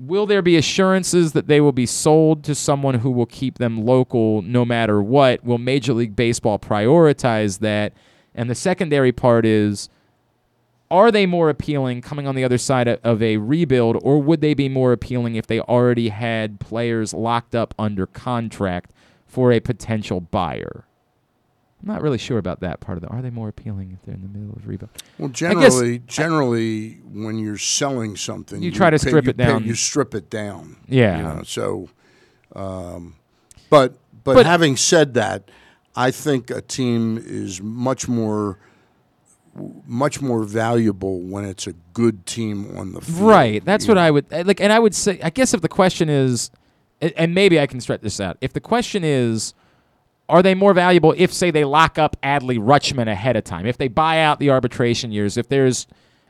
Will 0.00 0.24
there 0.24 0.40
be 0.40 0.56
assurances 0.56 1.32
that 1.32 1.46
they 1.46 1.60
will 1.60 1.72
be 1.72 1.84
sold 1.84 2.42
to 2.44 2.54
someone 2.54 2.94
who 2.94 3.10
will 3.10 3.26
keep 3.26 3.58
them 3.58 3.84
local 3.84 4.40
no 4.40 4.64
matter 4.64 5.02
what? 5.02 5.44
Will 5.44 5.58
Major 5.58 5.92
League 5.92 6.16
Baseball 6.16 6.58
prioritize 6.58 7.58
that? 7.58 7.92
And 8.34 8.48
the 8.48 8.54
secondary 8.54 9.12
part 9.12 9.44
is 9.44 9.90
are 10.90 11.12
they 11.12 11.26
more 11.26 11.50
appealing 11.50 12.00
coming 12.00 12.26
on 12.26 12.34
the 12.34 12.42
other 12.42 12.58
side 12.58 12.88
of, 12.88 13.22
a 13.22 13.36
rebuild, 13.36 13.98
or 14.02 14.20
would 14.20 14.40
they 14.40 14.54
be 14.54 14.68
more 14.68 14.92
appealing 14.92 15.36
if 15.36 15.46
they 15.46 15.60
already 15.60 16.08
had 16.08 16.58
players 16.58 17.14
locked 17.14 17.54
up 17.54 17.74
under 17.78 18.06
contract 18.06 18.92
for 19.24 19.52
a 19.52 19.60
potential 19.60 20.20
buyer? 20.20 20.84
I'm 21.82 21.88
not 21.88 22.02
really 22.02 22.18
sure 22.18 22.36
about 22.38 22.60
that 22.60 22.80
part 22.80 22.98
of 22.98 23.04
it. 23.04 23.10
Are 23.10 23.22
they 23.22 23.30
more 23.30 23.48
appealing 23.48 23.92
if 23.98 24.04
they're 24.04 24.14
in 24.14 24.20
the 24.22 24.28
middle 24.38 24.54
of 24.54 24.66
rebuild? 24.68 24.90
Well, 25.18 25.30
generally, 25.30 26.00
generally, 26.00 26.98
when 27.12 27.38
you're 27.38 27.56
selling 27.58 28.16
something, 28.16 28.62
You 28.62 28.70
try 28.70 28.90
to 28.90 28.98
pay- 28.98 29.08
strip 29.08 29.24
you 29.24 29.30
it 29.30 29.36
pay- 29.38 29.44
down. 29.46 29.64
you 29.64 29.74
strip 29.74 30.14
it 30.14 30.28
down. 30.28 30.76
Yeah. 30.88 31.16
You 31.16 31.22
know, 31.22 31.42
so, 31.44 31.88
um, 32.54 33.14
but, 33.70 33.94
but 34.24 34.34
But- 34.34 34.46
having 34.46 34.76
said 34.76 35.14
that, 35.14 35.50
I 35.96 36.10
think 36.10 36.50
a 36.50 36.60
team 36.60 37.18
is 37.24 37.60
much 37.62 38.06
more 38.08 38.58
much 39.84 40.22
more 40.22 40.44
valuable 40.44 41.18
when 41.20 41.44
it's 41.44 41.66
a 41.66 41.72
good 41.92 42.24
team 42.24 42.76
on 42.78 42.92
the 42.92 43.00
field. 43.00 43.18
Right. 43.20 43.64
That's 43.64 43.88
what 43.88 43.94
know. 43.94 44.00
I 44.02 44.10
would 44.12 44.26
uh, 44.32 44.44
like. 44.46 44.60
And 44.60 44.72
I 44.72 44.78
would 44.78 44.94
say, 44.94 45.18
I 45.24 45.30
guess 45.30 45.52
if 45.52 45.60
the 45.60 45.68
question 45.68 46.08
is, 46.08 46.50
and 47.00 47.34
maybe 47.34 47.58
I 47.58 47.66
can 47.66 47.80
stretch 47.80 48.00
this 48.02 48.20
out. 48.20 48.36
If 48.40 48.52
the 48.52 48.60
question 48.60 49.02
is, 49.02 49.52
are 50.30 50.42
they 50.42 50.54
more 50.54 50.72
valuable 50.72 51.14
if, 51.16 51.32
say, 51.32 51.50
they 51.50 51.64
lock 51.64 51.98
up 51.98 52.16
Adley 52.22 52.58
Rutschman 52.58 53.10
ahead 53.10 53.36
of 53.36 53.44
time? 53.44 53.66
If 53.66 53.76
they 53.78 53.88
buy 53.88 54.20
out 54.20 54.38
the 54.38 54.50
arbitration 54.50 55.12
years? 55.12 55.36
If 55.36 55.48
there's 55.48 55.86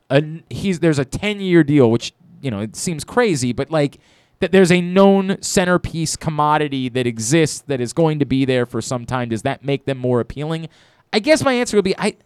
a 0.09 0.23
he's 0.51 0.81
there's 0.81 0.99
a 0.99 1.05
ten 1.05 1.41
year 1.41 1.63
deal, 1.63 1.91
which 1.91 2.13
you 2.41 2.51
know 2.51 2.61
it 2.61 2.75
seems 2.75 3.05
crazy, 3.05 3.53
but 3.53 3.71
like 3.71 3.99
that 4.41 4.53
there's 4.53 4.73
a 4.73 4.81
known 4.81 5.41
centerpiece 5.43 6.17
commodity 6.17 6.89
that 6.89 7.07
exists 7.07 7.61
that 7.67 7.81
is 7.81 7.93
going 7.93 8.19
to 8.19 8.25
be 8.25 8.45
there 8.45 8.67
for 8.67 8.81
some 8.81 9.05
time. 9.07 9.29
Does 9.29 9.43
that 9.43 9.65
make 9.65 9.85
them 9.85 9.99
more 9.99 10.21
appealing? 10.21 10.69
I 11.13 11.19
guess 11.19 11.45
my 11.45 11.53
answer 11.53 11.77
would 11.77 11.85
be 11.85 11.95
I. 11.99 12.17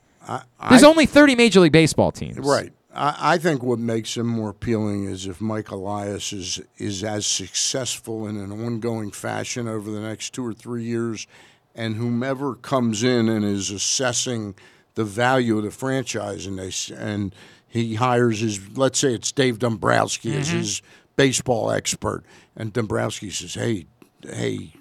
there's 0.70 0.84
I- 0.84 0.88
only 0.88 1.06
30 1.06 1.34
Major 1.34 1.60
League 1.60 1.72
Baseball 1.72 2.12
teams. 2.12 2.38
Right. 2.38 2.72
I, 2.94 3.34
I 3.34 3.38
think 3.38 3.62
what 3.62 3.80
makes 3.80 4.16
him 4.16 4.26
more 4.28 4.50
appealing 4.50 5.04
is 5.04 5.26
if 5.26 5.40
Mike 5.40 5.70
Elias 5.70 6.32
is 6.32 6.60
is 6.78 7.02
as 7.02 7.26
successful 7.26 8.26
in 8.26 8.36
an 8.36 8.52
ongoing 8.52 9.10
fashion 9.10 9.66
over 9.66 9.90
the 9.90 10.00
next 10.00 10.32
two 10.32 10.46
or 10.46 10.54
three 10.54 10.84
years, 10.84 11.26
and 11.74 11.96
whomever 11.96 12.54
comes 12.54 13.02
in 13.02 13.28
and 13.28 13.44
is 13.44 13.70
assessing 13.70 14.54
the 14.94 15.04
value 15.04 15.58
of 15.58 15.64
the 15.64 15.70
franchise, 15.70 16.46
and 16.46 16.58
they 16.58 16.72
and 16.96 17.34
he 17.66 17.94
hires 17.96 18.40
his 18.40 18.60
let's 18.76 18.98
say 18.98 19.12
it's 19.14 19.32
Dave 19.32 19.58
Dombrowski 19.58 20.34
as 20.36 20.48
Mhm. 20.48 20.52
his 20.58 20.82
baseball 21.16 21.70
expert, 21.70 22.22
and 22.56 22.72
Dombrowski 22.72 23.30
says, 23.30 23.54
"Hey, 23.54 23.86
hey." 24.22 24.74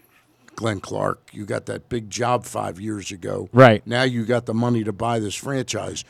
Glenn 0.55 0.81
Clark, 0.81 1.31
you 1.33 1.45
got 1.45 1.65
that 1.65 1.89
big 1.89 2.11
job 2.11 2.45
five 2.45 2.79
years 2.79 3.11
ago. 3.11 3.49
Right. 3.53 3.81
Now 3.87 4.03
you 4.03 4.23
got 4.23 4.45
the 4.45 4.53
money 4.53 4.83
to 4.83 4.93
buy 4.93 5.17
this 5.17 5.33
franchise. 5.33 6.03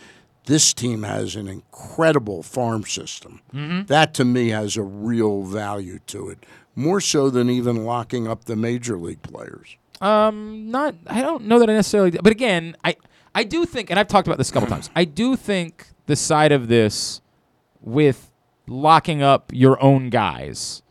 This 0.47 0.73
team 0.73 1.03
has 1.03 1.37
an 1.37 1.47
incredible 1.47 2.43
farm 2.43 2.83
system. 2.83 3.39
Mhm. 3.53 3.87
That 3.87 4.13
to 4.15 4.25
me 4.25 4.49
has 4.49 4.75
a 4.75 4.83
real 4.83 5.43
value 5.43 5.99
to 6.07 6.27
it, 6.27 6.45
more 6.75 6.99
so 6.99 7.29
than 7.29 7.49
even 7.49 7.85
locking 7.85 8.27
up 8.27 8.43
the 8.43 8.57
major 8.57 8.97
league 8.97 9.21
players. 9.21 9.77
Um, 10.03 10.69
not. 10.69 10.95
I 11.07 11.21
don't 11.21 11.45
know 11.45 11.59
that 11.59 11.69
I 11.69 11.73
necessarily. 11.73 12.11
But 12.11 12.31
again, 12.31 12.75
I 12.83 12.95
I 13.33 13.43
do 13.43 13.65
think, 13.65 13.89
and 13.89 13.99
I've 13.99 14.07
talked 14.07 14.27
about 14.27 14.37
this 14.37 14.49
a 14.49 14.53
couple 14.53 14.69
times. 14.69 14.89
I 14.95 15.05
do 15.05 15.35
think 15.35 15.87
the 16.05 16.15
side 16.15 16.51
of 16.51 16.67
this 16.67 17.21
with 17.81 18.31
locking 18.67 19.21
up 19.21 19.51
your 19.53 19.81
own 19.81 20.09
guys. 20.09 20.81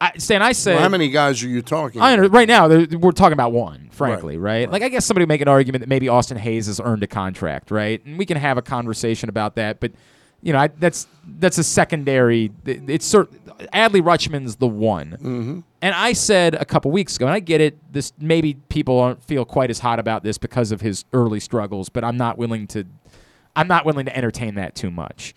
I, 0.00 0.12
Stan, 0.18 0.42
I 0.42 0.52
say. 0.52 0.74
Well, 0.74 0.82
how 0.82 0.88
many 0.90 1.08
guys 1.08 1.42
are 1.42 1.48
you 1.48 1.62
talking? 1.62 2.02
I 2.02 2.12
under, 2.12 2.28
right 2.28 2.46
now 2.46 2.68
we're 2.68 3.12
talking 3.12 3.32
about 3.32 3.52
one, 3.52 3.88
frankly, 3.90 4.36
right? 4.36 4.70
Like 4.70 4.82
I 4.82 4.88
guess 4.90 5.06
somebody 5.06 5.22
would 5.22 5.30
make 5.30 5.40
an 5.40 5.48
argument 5.48 5.80
that 5.80 5.88
maybe 5.88 6.08
Austin 6.08 6.36
Hays 6.36 6.66
has 6.66 6.80
earned 6.80 7.02
a 7.02 7.06
contract, 7.06 7.70
right? 7.70 8.04
And 8.04 8.18
we 8.18 8.26
can 8.26 8.36
have 8.36 8.58
a 8.58 8.62
conversation 8.62 9.28
about 9.30 9.54
that, 9.56 9.80
but 9.80 9.92
you 10.42 10.52
know 10.52 10.58
I, 10.58 10.68
that's 10.68 11.06
that's 11.38 11.56
a 11.56 11.64
secondary. 11.64 12.52
It's 12.66 13.10
cert, 13.10 13.28
Adley 13.72 14.02
Rutschman's 14.02 14.56
the 14.56 14.68
one, 14.68 15.12
Mm-hmm. 15.12 15.60
And 15.86 15.94
I 15.94 16.14
said 16.14 16.56
a 16.56 16.64
couple 16.64 16.90
weeks 16.90 17.14
ago, 17.14 17.26
and 17.26 17.34
I 17.34 17.38
get 17.38 17.60
it. 17.60 17.78
This 17.92 18.12
maybe 18.18 18.54
people 18.54 18.98
aren't 18.98 19.22
feel 19.22 19.44
quite 19.44 19.70
as 19.70 19.78
hot 19.78 20.00
about 20.00 20.24
this 20.24 20.36
because 20.36 20.72
of 20.72 20.80
his 20.80 21.04
early 21.12 21.38
struggles, 21.38 21.88
but 21.88 22.02
I'm 22.02 22.16
not 22.16 22.36
willing 22.36 22.66
to. 22.68 22.84
I'm 23.54 23.68
not 23.68 23.86
willing 23.86 24.04
to 24.06 24.16
entertain 24.16 24.56
that 24.56 24.74
too 24.74 24.90
much. 24.90 25.32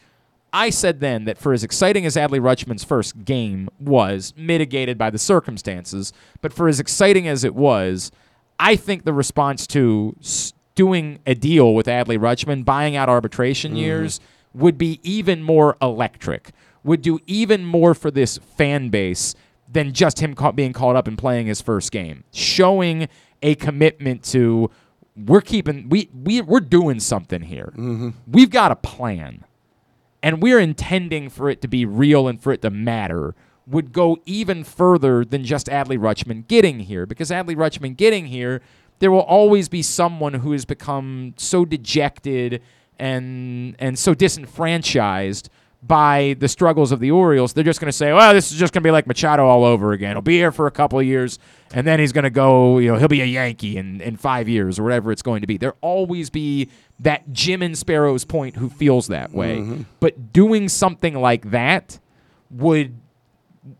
I 0.51 0.71
said 0.71 1.01
then 1.01 1.25
that 1.25 1.37
for 1.37 1.53
as 1.53 1.63
exciting 1.63 2.03
as 2.03 2.15
Adley 2.15 2.39
Rutschman's 2.39 2.83
first 2.83 3.23
game 3.25 3.69
was, 3.79 4.33
mitigated 4.35 4.97
by 4.97 5.11
the 5.11 5.19
circumstances, 5.19 6.13
but 6.41 6.51
for 6.51 6.67
as 6.67 6.79
exciting 6.79 7.27
as 7.27 7.43
it 7.43 7.53
was, 7.53 8.11
I 8.59 8.75
think 8.75 9.05
the 9.05 9.13
response 9.13 9.67
to 9.67 10.15
doing 10.73 11.19
a 11.27 11.35
deal 11.35 11.75
with 11.75 11.85
Adley 11.85 12.17
Rutschman, 12.17 12.65
buying 12.65 12.95
out 12.95 13.07
arbitration 13.07 13.73
mm-hmm. 13.73 13.81
years, 13.81 14.19
would 14.55 14.79
be 14.79 14.99
even 15.03 15.43
more 15.43 15.77
electric, 15.79 16.49
would 16.83 17.03
do 17.03 17.19
even 17.27 17.63
more 17.63 17.93
for 17.93 18.09
this 18.09 18.39
fan 18.39 18.89
base 18.89 19.35
than 19.71 19.93
just 19.93 20.19
him 20.19 20.33
ca- 20.35 20.51
being 20.51 20.73
called 20.73 20.95
up 20.95 21.07
and 21.07 21.17
playing 21.17 21.47
his 21.47 21.61
first 21.61 21.91
game. 21.91 22.23
Showing 22.31 23.07
a 23.41 23.55
commitment 23.55 24.23
to 24.25 24.69
we're 25.15 25.41
keeping 25.41 25.89
we 25.89 26.09
we 26.13 26.41
we're 26.41 26.59
doing 26.59 26.99
something 26.99 27.41
here. 27.41 27.73
Mm-hmm. 27.75 28.09
We've 28.27 28.49
got 28.49 28.71
a 28.71 28.75
plan 28.75 29.45
and 30.21 30.41
we're 30.41 30.59
intending 30.59 31.29
for 31.29 31.49
it 31.49 31.61
to 31.61 31.67
be 31.67 31.85
real 31.85 32.27
and 32.27 32.41
for 32.41 32.51
it 32.51 32.61
to 32.61 32.69
matter 32.69 33.35
would 33.67 33.93
go 33.93 34.17
even 34.25 34.63
further 34.63 35.23
than 35.23 35.43
just 35.43 35.67
Adley 35.67 35.97
Rutschman 35.97 36.47
getting 36.47 36.79
here 36.79 37.05
because 37.05 37.29
Adley 37.29 37.55
Rutschman 37.55 37.95
getting 37.95 38.27
here 38.27 38.61
there 38.99 39.11
will 39.11 39.21
always 39.21 39.69
be 39.69 39.81
someone 39.81 40.35
who 40.35 40.51
has 40.51 40.65
become 40.65 41.33
so 41.37 41.65
dejected 41.65 42.61
and 42.97 43.75
and 43.79 43.97
so 43.97 44.13
disenfranchised 44.13 45.49
by 45.81 46.35
the 46.39 46.47
struggles 46.47 46.91
of 46.91 46.99
the 46.99 47.09
Orioles 47.11 47.53
they're 47.53 47.63
just 47.63 47.79
going 47.79 47.87
to 47.87 47.95
say 47.97 48.11
well 48.11 48.33
this 48.33 48.51
is 48.51 48.59
just 48.59 48.73
going 48.73 48.81
to 48.83 48.87
be 48.87 48.91
like 48.91 49.07
Machado 49.07 49.45
all 49.45 49.63
over 49.63 49.93
again 49.93 50.15
he'll 50.15 50.21
be 50.21 50.35
here 50.37 50.51
for 50.51 50.67
a 50.67 50.71
couple 50.71 50.99
of 50.99 51.05
years 51.05 51.39
and 51.73 51.87
then 51.87 51.99
he's 51.99 52.11
going 52.11 52.25
to 52.25 52.29
go 52.29 52.79
you 52.79 52.91
know 52.91 52.97
he'll 52.99 53.07
be 53.07 53.21
a 53.21 53.25
Yankee 53.25 53.77
in 53.77 54.01
in 54.01 54.17
5 54.17 54.49
years 54.49 54.77
or 54.77 54.83
whatever 54.83 55.11
it's 55.11 55.21
going 55.21 55.39
to 55.41 55.47
be 55.47 55.55
there'll 55.57 55.77
always 55.79 56.29
be 56.29 56.69
that 56.99 57.31
Jim 57.31 57.61
and 57.61 57.77
Sparrows 57.77 58.25
Point 58.25 58.57
who 58.57 58.69
feels 58.69 59.07
that 59.07 59.31
way 59.31 59.57
Mhm. 59.59 59.85
but 60.01 60.33
doing 60.33 60.67
something 60.67 61.15
like 61.15 61.51
that 61.51 61.99
would 62.51 62.95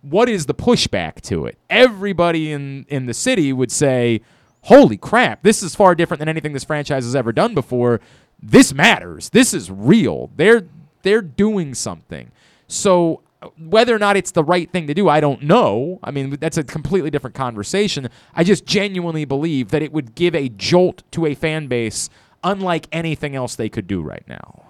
what 0.02 0.30
is 0.30 0.46
the 0.46 0.54
pushback 0.54 1.20
to 1.22 1.46
it? 1.48 1.58
Everybody 1.70 2.52
in 2.52 2.86
in 2.90 3.08
the 3.08 3.14
city 3.14 3.52
would 3.52 3.72
say, 3.72 4.22
"Holy 4.64 4.98
crap, 4.98 5.42
this 5.42 5.64
is 5.64 5.74
far 5.74 5.96
different 5.96 6.20
than 6.20 6.30
anything 6.30 6.54
this 6.54 6.64
franchise 6.64 7.06
has 7.06 7.16
ever 7.16 7.32
done 7.32 7.56
before. 7.56 8.00
This 8.42 8.72
matters. 8.74 9.30
This 9.30 9.52
is 9.54 9.72
real. 9.72 10.30
They're 10.36 10.66
they're 11.04 11.22
doing 11.22 11.74
something." 11.74 12.32
So 12.68 13.22
whether 13.58 13.96
or 13.96 14.00
not 14.00 14.18
it's 14.18 14.32
the 14.32 14.44
right 14.44 14.70
thing 14.70 14.86
to 14.88 14.94
do, 14.94 15.08
I 15.08 15.20
don't 15.22 15.42
know. 15.44 15.98
I 16.04 16.12
mean, 16.12 16.32
that's 16.42 16.58
a 16.58 16.64
completely 16.64 17.10
different 17.10 17.36
conversation. 17.36 18.10
I 18.36 18.44
just 18.44 18.66
genuinely 18.66 19.24
believe 19.26 19.70
that 19.70 19.82
it 19.82 19.94
would 19.94 20.14
give 20.14 20.36
a 20.36 20.50
jolt 20.50 21.04
to 21.12 21.26
a 21.26 21.34
fan 21.36 21.68
base 21.68 22.10
unlike 22.44 22.88
anything 22.92 23.36
else 23.36 23.56
they 23.56 23.70
could 23.70 23.88
do 23.88 24.02
right 24.02 24.24
now. 24.28 24.64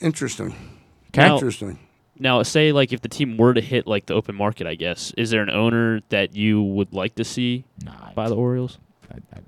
Interesting. 0.00 0.54
Now- 1.16 1.34
Interesting. 1.34 1.78
Now, 2.16 2.42
say 2.44 2.70
like 2.70 2.92
if 2.92 3.00
the 3.00 3.08
team 3.08 3.36
were 3.36 3.52
to 3.54 3.60
hit 3.60 3.88
like 3.88 4.06
the 4.06 4.14
open 4.14 4.36
market, 4.36 4.68
I 4.68 4.76
guess, 4.76 5.12
is 5.16 5.30
there 5.30 5.42
an 5.42 5.50
owner 5.50 6.00
that 6.10 6.36
you 6.36 6.62
would 6.62 6.92
like 6.92 7.16
to 7.16 7.24
see 7.24 7.64
by 8.14 8.28
the 8.28 8.36
Orioles? 8.36 8.78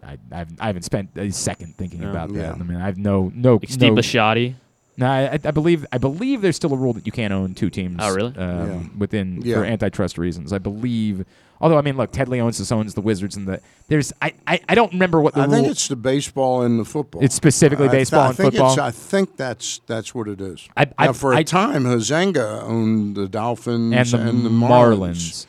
I, 0.05 0.11
I, 0.13 0.19
I, 0.33 0.37
haven't, 0.39 0.61
I 0.61 0.67
haven't 0.67 0.83
spent 0.83 1.11
a 1.17 1.31
second 1.31 1.77
thinking 1.77 2.03
Yeah. 2.03 2.11
about 2.11 2.31
Yeah. 2.31 2.43
that. 2.43 2.55
I 2.55 2.63
mean, 2.63 2.77
I 2.79 2.85
have 2.87 2.99
no 2.99 3.31
no. 3.35 3.55
Like 3.55 3.69
Steve 3.71 3.93
no, 3.95 4.01
Bisciotti? 4.01 4.55
No, 4.99 5.07
I, 5.11 5.33
I 5.45 5.51
believe 5.51 5.85
I 5.93 5.99
believe 5.99 6.41
there's 6.41 6.57
still 6.57 6.73
a 6.73 6.77
rule 6.77 6.95
that 6.95 7.05
you 7.07 7.13
can't 7.13 7.33
own 7.33 7.55
two 7.55 7.69
teams. 7.71 7.97
Oh, 8.01 8.15
really? 8.15 8.35
Um, 8.37 8.69
Yeah. 8.69 8.99
Within 8.99 9.41
Yeah. 9.43 9.57
for 9.57 9.65
antitrust 9.65 10.17
reasons, 10.19 10.53
I 10.53 10.59
believe. 10.59 11.25
Although 11.61 11.79
I 11.79 11.81
mean, 11.83 11.97
look, 11.97 12.13
Ted 12.13 12.29
Leonsis 12.29 12.71
owns 12.71 12.93
the 12.95 13.01
Wizards, 13.01 13.35
and 13.37 13.47
the 13.49 13.61
there's 13.89 14.13
I, 14.21 14.35
I, 14.47 14.61
I 14.69 14.75
don't 14.75 14.93
remember 14.93 15.21
what 15.23 15.33
the 15.35 15.41
rule 15.41 15.51
I 15.53 15.55
rule. 15.55 15.63
think 15.65 15.73
it's 15.73 15.89
the 15.89 15.97
baseball 15.97 16.63
and 16.63 16.79
the 16.79 16.85
football. 16.85 17.23
It's 17.25 17.35
specifically 17.35 17.87
I 17.89 17.91
th- 17.91 18.01
baseball 18.01 18.21
I 18.21 18.27
and 18.29 18.37
think 18.37 18.53
football? 18.55 18.71
It's, 18.73 18.79
I 18.79 18.91
think 18.91 19.37
that's 19.39 19.81
that's 19.87 20.15
what 20.15 20.29
it 20.29 20.41
is. 20.41 20.69
I- 20.77 20.87
I- 20.99 21.07
now, 21.07 21.13
for 21.15 21.33
a 21.33 21.39
I- 21.39 21.43
time, 21.45 21.85
Huizenga 21.85 22.63
owned 22.63 23.17
the 23.17 23.27
Dolphins 23.29 24.13
and 24.15 24.45
the, 24.45 24.51
Marlins. 24.51 24.99
Marlins. 24.99 25.47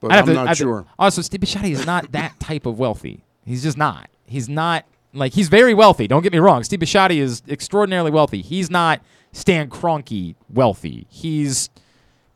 But 0.00 0.12
I 0.12 0.16
have 0.16 0.28
I'm 0.28 0.34
to- 0.34 0.40
I 0.40 0.42
not 0.44 0.48
have 0.48 0.56
to- 0.58 0.62
sure. 0.62 0.86
Also, 0.98 1.20
Steve 1.22 1.40
Bisciotti 1.40 1.70
is 1.72 1.84
not 1.86 2.12
that 2.12 2.38
type 2.40 2.64
of 2.66 2.78
wealthy. 2.78 3.22
He's 3.44 3.62
just 3.62 3.76
not. 3.78 4.08
He's 4.26 4.48
not 4.48 4.84
like 5.12 5.32
he's 5.32 5.48
very 5.48 5.74
wealthy. 5.74 6.06
Don't 6.06 6.22
get 6.22 6.32
me 6.32 6.38
wrong. 6.38 6.62
Steve 6.64 6.80
Bisciotti 6.80 7.18
is 7.18 7.42
extraordinarily 7.48 8.10
wealthy. 8.10 8.42
He's 8.42 8.70
not 8.70 9.00
Stan 9.32 9.68
Kroenke 9.68 10.34
wealthy. 10.48 11.06
He's 11.10 11.68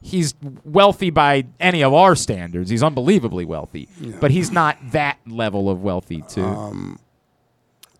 he's 0.00 0.34
wealthy 0.64 1.10
by 1.10 1.44
any 1.60 1.82
of 1.82 1.94
our 1.94 2.14
standards. 2.16 2.70
He's 2.70 2.82
unbelievably 2.82 3.44
wealthy, 3.44 3.88
but 4.20 4.30
he's 4.30 4.50
not 4.50 4.76
that 4.92 5.18
level 5.26 5.70
of 5.70 5.82
wealthy 5.82 6.22
too. 6.28 6.44
Um, 6.44 6.98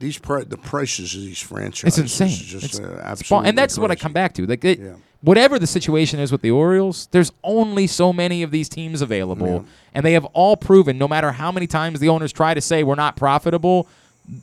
these 0.01 0.19
pri- 0.19 0.45
the 0.45 0.59
prices 0.59 1.15
of 1.15 1.21
these 1.23 1.41
franchises 1.41 1.99
It's 1.99 2.21
insane. 2.21 2.29
just 2.47 2.65
It's- 2.65 2.81
uh, 2.81 2.95
it's 2.95 3.03
absolutely 3.05 3.49
and 3.51 3.57
that's 3.59 3.79
what 3.79 3.91
I 3.91 3.95
come 3.95 4.13
back 4.13 4.35
to. 4.35 4.47
Like, 4.47 4.65
it, 4.65 4.81
whatever 5.25 5.59
the 5.59 5.67
situation 5.67 6.21
is 6.21 6.31
with 6.31 6.43
the 6.43 6.51
Orioles, 6.51 7.09
there's 7.11 7.33
only 7.43 7.87
so 7.87 8.13
many 8.13 8.43
of 8.43 8.51
these 8.51 8.69
teams 8.69 9.01
available, 9.01 9.65
and 9.95 10.05
they 10.05 10.13
have 10.13 10.25
all 10.27 10.57
proven, 10.57 10.99
no 10.99 11.09
matter 11.09 11.33
how 11.33 11.51
many 11.51 11.67
times 11.67 12.01
the 12.01 12.09
owners 12.09 12.33
try 12.33 12.53
to 12.55 12.61
say 12.61 12.83
we're 12.83 12.95
not 12.95 13.17
profitable, 13.17 13.89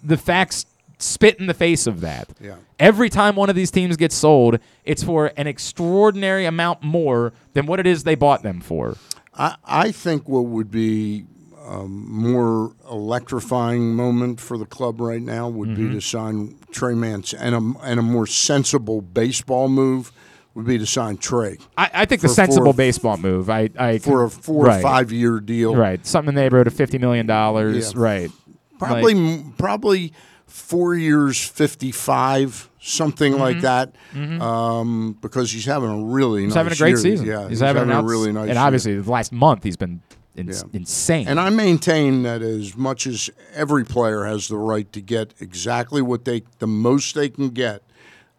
the 0.04 0.18
facts 0.18 0.66
spit 0.98 1.40
in 1.40 1.48
the 1.48 1.54
face 1.54 1.88
of 1.88 2.02
that. 2.02 2.30
Yeah. 2.40 2.56
Every 2.80 3.10
time 3.10 3.36
one 3.36 3.50
of 3.50 3.56
these 3.56 3.72
teams 3.72 3.98
gets 3.98 4.16
sold, 4.16 4.60
it's 4.86 5.04
for 5.04 5.32
an 5.38 5.48
extraordinary 5.48 6.46
amount 6.46 6.84
more 6.84 7.34
than 7.54 7.66
what 7.66 7.80
it 7.80 7.88
is 7.88 8.04
they 8.04 8.16
bought 8.16 8.44
them 8.44 8.60
for. 8.62 8.98
I, 9.34 9.56
I 9.66 9.92
think 9.92 10.28
what 10.30 10.46
would 10.46 10.70
be 10.72 11.26
a 11.68 11.84
more 11.88 12.74
electrifying 12.90 13.96
moment 13.96 14.40
for 14.40 14.58
the 14.58 14.66
club 14.66 15.00
right 15.00 15.22
now 15.22 15.48
would 15.48 15.70
Mm-hmm. 15.70 15.90
be 15.90 15.96
to 15.96 16.02
sign 16.02 16.58
Trey 16.72 16.94
Mance, 16.96 17.34
and 17.34 17.56
a, 17.56 17.74
and 17.84 18.00
a 18.00 18.04
more 18.04 18.26
sensible 18.28 19.02
baseball 19.02 19.70
move 19.70 20.12
would 20.54 20.66
be 20.66 20.78
to 20.78 20.86
sign 20.86 21.18
Trey. 21.18 21.58
I, 21.78 21.90
I 21.94 22.06
think 22.06 22.22
the 22.22 22.30
sensible 22.30 22.66
four- 22.66 22.74
baseball 22.74 23.18
move. 23.18 23.50
I, 23.50 23.70
I 23.78 23.98
for 24.00 24.24
a 24.26 24.30
four 24.30 24.66
right. 24.66 24.80
or 24.80 24.82
five 24.82 25.12
year 25.12 25.40
deal, 25.40 25.76
Right, 25.76 26.06
something 26.06 26.30
in 26.30 26.36
the 26.36 26.42
neighborhood 26.42 26.68
of 26.68 26.74
fifty 26.74 26.98
million 26.98 27.26
dollars. 27.26 27.94
Yeah. 27.94 28.00
Right, 28.02 28.32
Probably, 28.80 29.14
Like- 29.14 29.58
probably 29.58 30.14
four 30.48 30.96
years, 30.96 31.42
fifty 31.42 31.92
five, 31.92 32.70
something 32.82 33.38
like 33.38 33.58
Mhm. 33.58 33.62
that. 33.62 33.96
Mhm. 34.14 34.42
Um, 34.42 35.18
because 35.22 35.52
he's 35.52 35.66
having 35.66 35.90
a 35.90 36.04
really 36.04 36.42
He's 36.44 36.50
nice 36.50 36.56
having 36.58 36.74
a 36.74 36.76
great 36.76 36.90
year. 36.90 36.98
season. 36.98 37.26
Yeah, 37.26 37.48
he's, 37.48 37.60
having, 37.62 37.84
an 37.84 37.92
a 37.92 38.04
really 38.04 38.32
nice. 38.34 38.50
And 38.50 38.56
year. 38.56 38.64
obviously, 38.64 39.00
the 39.00 39.10
last 39.12 39.32
month 39.32 39.64
he's 39.64 39.78
been 39.78 40.02
ins- 40.36 40.64
Yeah. 40.74 40.80
insane. 40.80 41.28
And 41.30 41.40
I 41.40 41.50
maintain 41.50 42.24
that 42.24 42.42
as 42.42 42.76
much 42.76 43.08
as 43.08 43.30
every 43.54 43.86
player 43.86 44.26
has 44.26 44.48
the 44.50 44.58
right 44.58 44.92
to 44.94 45.00
get 45.02 45.34
exactly 45.40 46.02
what 46.02 46.26
they, 46.26 46.44
the 46.60 46.68
most 46.68 47.16
they 47.16 47.30
can 47.30 47.50
get, 47.50 47.84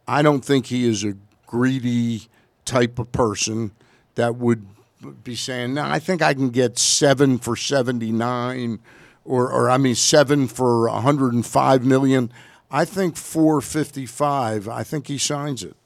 I 0.09 0.21
don't 0.23 0.45
think 0.45 0.67
he 0.67 0.87
is 0.87 1.05
a 1.05 1.15
greedy 1.53 2.29
type 2.65 2.99
of 2.99 3.13
person 3.13 3.73
that 4.15 4.37
would 4.37 4.67
be 5.23 5.37
saying, 5.37 5.75
"No, 5.75 5.83
I 5.85 5.99
think 5.99 6.23
I 6.23 6.33
can 6.33 6.49
get 6.49 6.79
seven 6.79 7.37
for 7.37 7.57
seventy 7.57 8.11
nine, 8.11 8.81
or, 9.25 9.53
or 9.53 9.69
I 9.69 9.77
mean 9.77 9.95
seven 9.95 10.49
for 10.49 10.89
one 10.89 11.03
hundred 11.03 11.35
and 11.35 11.45
five 11.45 11.85
million. 11.85 12.33
I 12.71 12.87
think 12.87 13.19
455. 13.19 14.67
I 14.67 14.83
think 14.83 15.07
he 15.09 15.19
signs 15.19 15.63
it. 15.63 15.77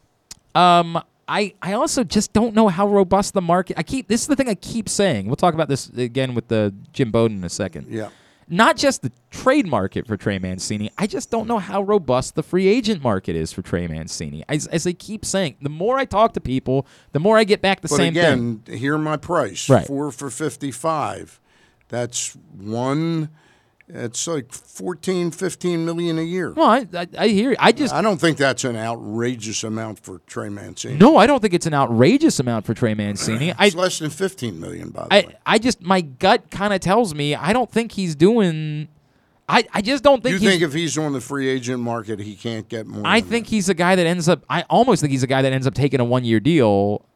Um, 0.55 1.03
I 1.27 1.53
I 1.61 1.73
also 1.73 2.05
just 2.05 2.33
don't 2.33 2.55
know 2.55 2.69
how 2.69 2.87
robust 2.87 3.35
the 3.35 3.43
market. 3.43 3.77
I 3.77 3.83
keep 3.83 4.07
this 4.07 4.21
is 4.21 4.29
the 4.29 4.37
thing 4.37 4.49
I 4.49 4.55
keep 4.55 4.89
saying. 4.89 5.27
We'll 5.27 5.35
talk 5.35 5.55
about 5.55 5.69
this 5.69 5.89
again 5.89 6.37
with 6.37 6.47
the 6.47 6.73
Jim 6.93 7.11
Bowden 7.11 7.39
in 7.39 7.45
a 7.45 7.49
second. 7.49 7.89
Yeah. 7.91 8.11
Not 8.49 8.77
just 8.77 9.03
the 9.03 9.11
trade 9.31 9.67
market 9.67 10.07
for 10.07 10.17
Trey 10.17 10.39
Mancini. 10.39 10.91
I 10.97 11.07
just 11.09 11.31
don't 11.31 11.49
know 11.49 11.59
how 11.59 11.83
robust 11.83 12.37
the 12.37 12.45
free 12.45 12.69
agent 12.69 13.03
market 13.03 13.35
is 13.35 13.53
for 13.53 13.63
Trey 13.63 13.89
Mancini. 13.89 14.45
As, 14.49 14.69
as 14.69 14.87
I 14.87 14.93
keep 14.93 15.25
saying, 15.25 15.57
the 15.61 15.69
more 15.69 15.99
I 15.99 16.05
talk 16.05 16.33
to 16.35 16.41
people, 16.41 16.87
the 17.13 17.19
more 17.19 17.37
I 17.39 17.45
get 17.45 17.61
back 17.61 17.81
the 17.81 17.89
but 17.89 17.97
same 17.97 18.13
again, 18.13 18.39
thing. 18.39 18.63
Again, 18.67 18.79
hear 18.79 18.99
my 18.99 19.17
price. 19.17 19.69
Right. 19.69 19.87
Four 19.87 20.13
for 20.13 20.31
55. 20.31 21.41
That's 21.89 22.37
one. 22.57 23.31
It's 23.89 24.27
like 24.27 24.53
14, 24.53 25.31
15 25.31 25.85
million 25.85 26.19
a 26.19 26.23
year. 26.23 26.53
Well, 26.53 26.67
I, 26.67 26.87
I, 26.93 27.07
I 27.17 27.29
hear 27.29 27.51
you. 27.51 27.57
I 27.61 27.71
just 27.71 27.95
I 27.95 28.03
don't 28.03 28.21
think 28.21 28.37
that's 28.37 28.65
an 28.65 28.75
outrageous 28.77 29.63
amount 29.63 30.01
for 30.01 30.19
Trey 30.27 30.49
Mancini. 30.49 30.97
no, 30.97 31.17
I 31.17 31.29
don't 31.29 31.41
think 31.41 31.55
it's 31.55 31.67
an 31.67 31.75
outrageous 31.75 32.41
amount 32.41 32.67
for 32.67 32.75
Trey 32.75 32.95
Mancini. 32.95 33.53
I 33.53 33.67
It's 33.67 33.77
less 33.77 34.01
than 34.01 34.11
15 34.11 34.59
million, 34.59 34.91
by 34.91 35.05
the 35.05 35.15
I, 35.15 35.17
way. 35.19 35.37
I 35.47 35.59
just 35.59 35.83
my 35.83 36.01
gut 36.01 36.51
kind 36.51 36.75
of 36.75 36.81
tells 36.81 37.15
me 37.15 37.37
I 37.37 37.53
don't 37.53 37.71
think 37.71 37.93
he's 37.93 38.17
doing. 38.17 38.89
I, 39.49 39.65
I 39.73 39.81
just 39.83 40.03
don't 40.03 40.21
think 40.21 40.33
You 40.33 40.49
think 40.49 40.63
if 40.63 40.73
he's 40.73 40.99
on 40.99 41.13
the 41.13 41.21
free 41.21 41.49
agent 41.49 41.81
market, 41.81 42.19
he 42.19 42.35
can't 42.35 42.69
get 42.69 42.89
more? 42.89 43.03
I 43.05 43.21
think 43.21 43.47
he's 43.47 43.69
a 43.69 43.75
guy 43.75 43.95
that 43.95 44.05
ends 44.05 44.29
up. 44.29 44.45
I 44.51 44.63
almost 44.63 45.01
think 45.01 45.13
he's 45.13 45.23
a 45.23 45.29
guy 45.29 45.43
that 45.43 45.53
ends 45.53 45.69
up 45.69 45.75
taking 45.75 46.01
a 46.01 46.05
one 46.05 46.25
year 46.25 46.41
deal. 46.41 47.07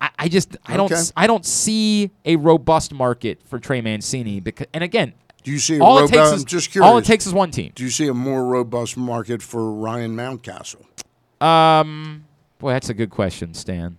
I, 0.00 0.10
I 0.18 0.28
just 0.28 0.56
I 0.66 0.76
don't 0.76 0.90
Okay. 0.90 1.02
I 1.16 1.28
don't 1.28 1.46
see 1.46 2.10
a 2.24 2.34
robust 2.34 2.92
market 2.92 3.42
for 3.46 3.60
Trey 3.60 3.80
Mancini 3.80 4.40
because 4.40 4.66
and 4.74 4.82
again 4.82 5.12
Do 5.42 5.50
you 5.50 5.58
see 5.58 5.78
a 5.78 5.82
all 5.82 5.98
it 5.98 6.02
robo- 6.02 6.12
takes 6.16 6.40
I'm 6.40 6.44
just 6.44 6.70
curious. 6.70 6.88
all 6.90 6.98
it 6.98 7.04
takes 7.04 7.26
is 7.26 7.32
one 7.32 7.50
team. 7.50 7.72
Do 7.74 7.82
you 7.84 7.90
see 7.90 8.06
a 8.08 8.14
more 8.14 8.44
robust 8.44 8.96
market 8.96 9.42
for 9.42 9.72
Ryan 9.72 10.14
Mountcastle? 10.16 10.84
Um, 11.44 12.26
boy, 12.58 12.72
that's 12.72 12.88
a 12.90 12.94
good 12.94 13.10
question, 13.10 13.54
Stan. 13.54 13.96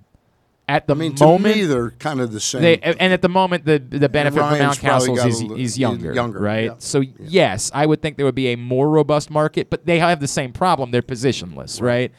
At 0.68 0.88
the 0.88 0.96
I 0.96 0.98
mean, 0.98 1.16
to 1.16 1.26
moment, 1.26 1.56
me, 1.58 1.66
they're 1.66 1.90
kind 1.92 2.22
of 2.22 2.32
the 2.32 2.40
same. 2.40 2.62
They, 2.62 2.80
and 2.80 3.12
at 3.12 3.22
the 3.22 3.28
moment, 3.28 3.66
the 3.66 3.80
the 3.80 4.08
benefit 4.08 4.38
for 4.38 4.44
Mountcastle 4.44 4.60
Mount 4.60 4.80
probably 4.80 5.08
Castles 5.08 5.18
got 5.18 5.26
a 5.26 5.30
is 5.30 5.40
he's 5.60 5.80
younger, 5.80 6.14
younger, 6.14 6.40
right? 6.40 6.66
yeah. 6.66 6.76
So 6.78 7.04
yes, 7.20 7.72
I 7.74 7.86
would 7.86 8.02
think 8.02 8.16
there 8.16 8.26
would 8.26 8.36
be 8.36 8.54
a 8.54 8.56
more 8.56 8.90
robust 8.90 9.30
market, 9.30 9.70
but 9.70 9.86
they 9.86 10.00
have 10.00 10.20
the 10.22 10.28
same 10.28 10.54
problem. 10.54 10.92
They're 10.92 11.02
positionless, 11.02 11.82
right? 11.82 12.12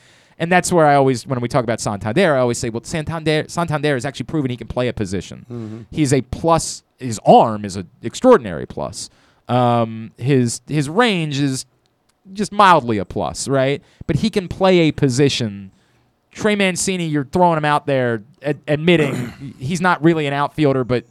And 0.43 0.51
that's 0.51 0.73
where 0.73 0.87
I 0.87 0.97
always, 0.97 1.25
when 1.25 1.41
we 1.41 1.47
talk 1.47 1.63
about 1.63 1.81
Santander, 1.81 2.35
I 2.35 2.41
always 2.41 2.59
say, 2.59 2.69
well, 2.69 2.83
Santander, 2.83 3.45
Santander 3.47 3.95
has 3.95 4.05
actually 4.05 4.27
proven 4.27 4.51
he 4.51 4.57
can 4.57 4.67
play 4.67 4.89
a 4.89 4.93
position. 4.93 5.47
Mhm. 5.49 5.87
He's 5.97 6.13
a 6.13 6.23
plus. 6.23 6.83
His 6.99 7.21
arm 7.25 7.65
is 7.65 7.77
an 7.77 7.89
extraordinary 8.03 8.67
plus. 8.67 9.09
Um, 9.49 10.11
his 10.19 10.61
his 10.67 10.89
range 10.89 11.39
is 11.39 11.65
just 12.33 12.51
mildly 12.51 12.99
a 12.99 13.05
plus, 13.05 13.47
right? 13.47 13.83
But 14.09 14.17
he 14.17 14.31
can 14.31 14.49
play 14.49 14.81
a 14.81 14.91
position. 14.91 15.71
Trey 16.33 16.57
Mancini, 16.57 17.07
you're 17.07 17.25
throwing 17.27 17.59
him 17.59 17.65
out 17.65 17.87
there, 17.87 18.25
ad- 18.43 18.61
admitting 18.67 19.55
he's 19.61 19.81
not 19.81 20.03
really 20.03 20.27
an 20.27 20.33
outfielder, 20.33 20.83
but 20.83 21.05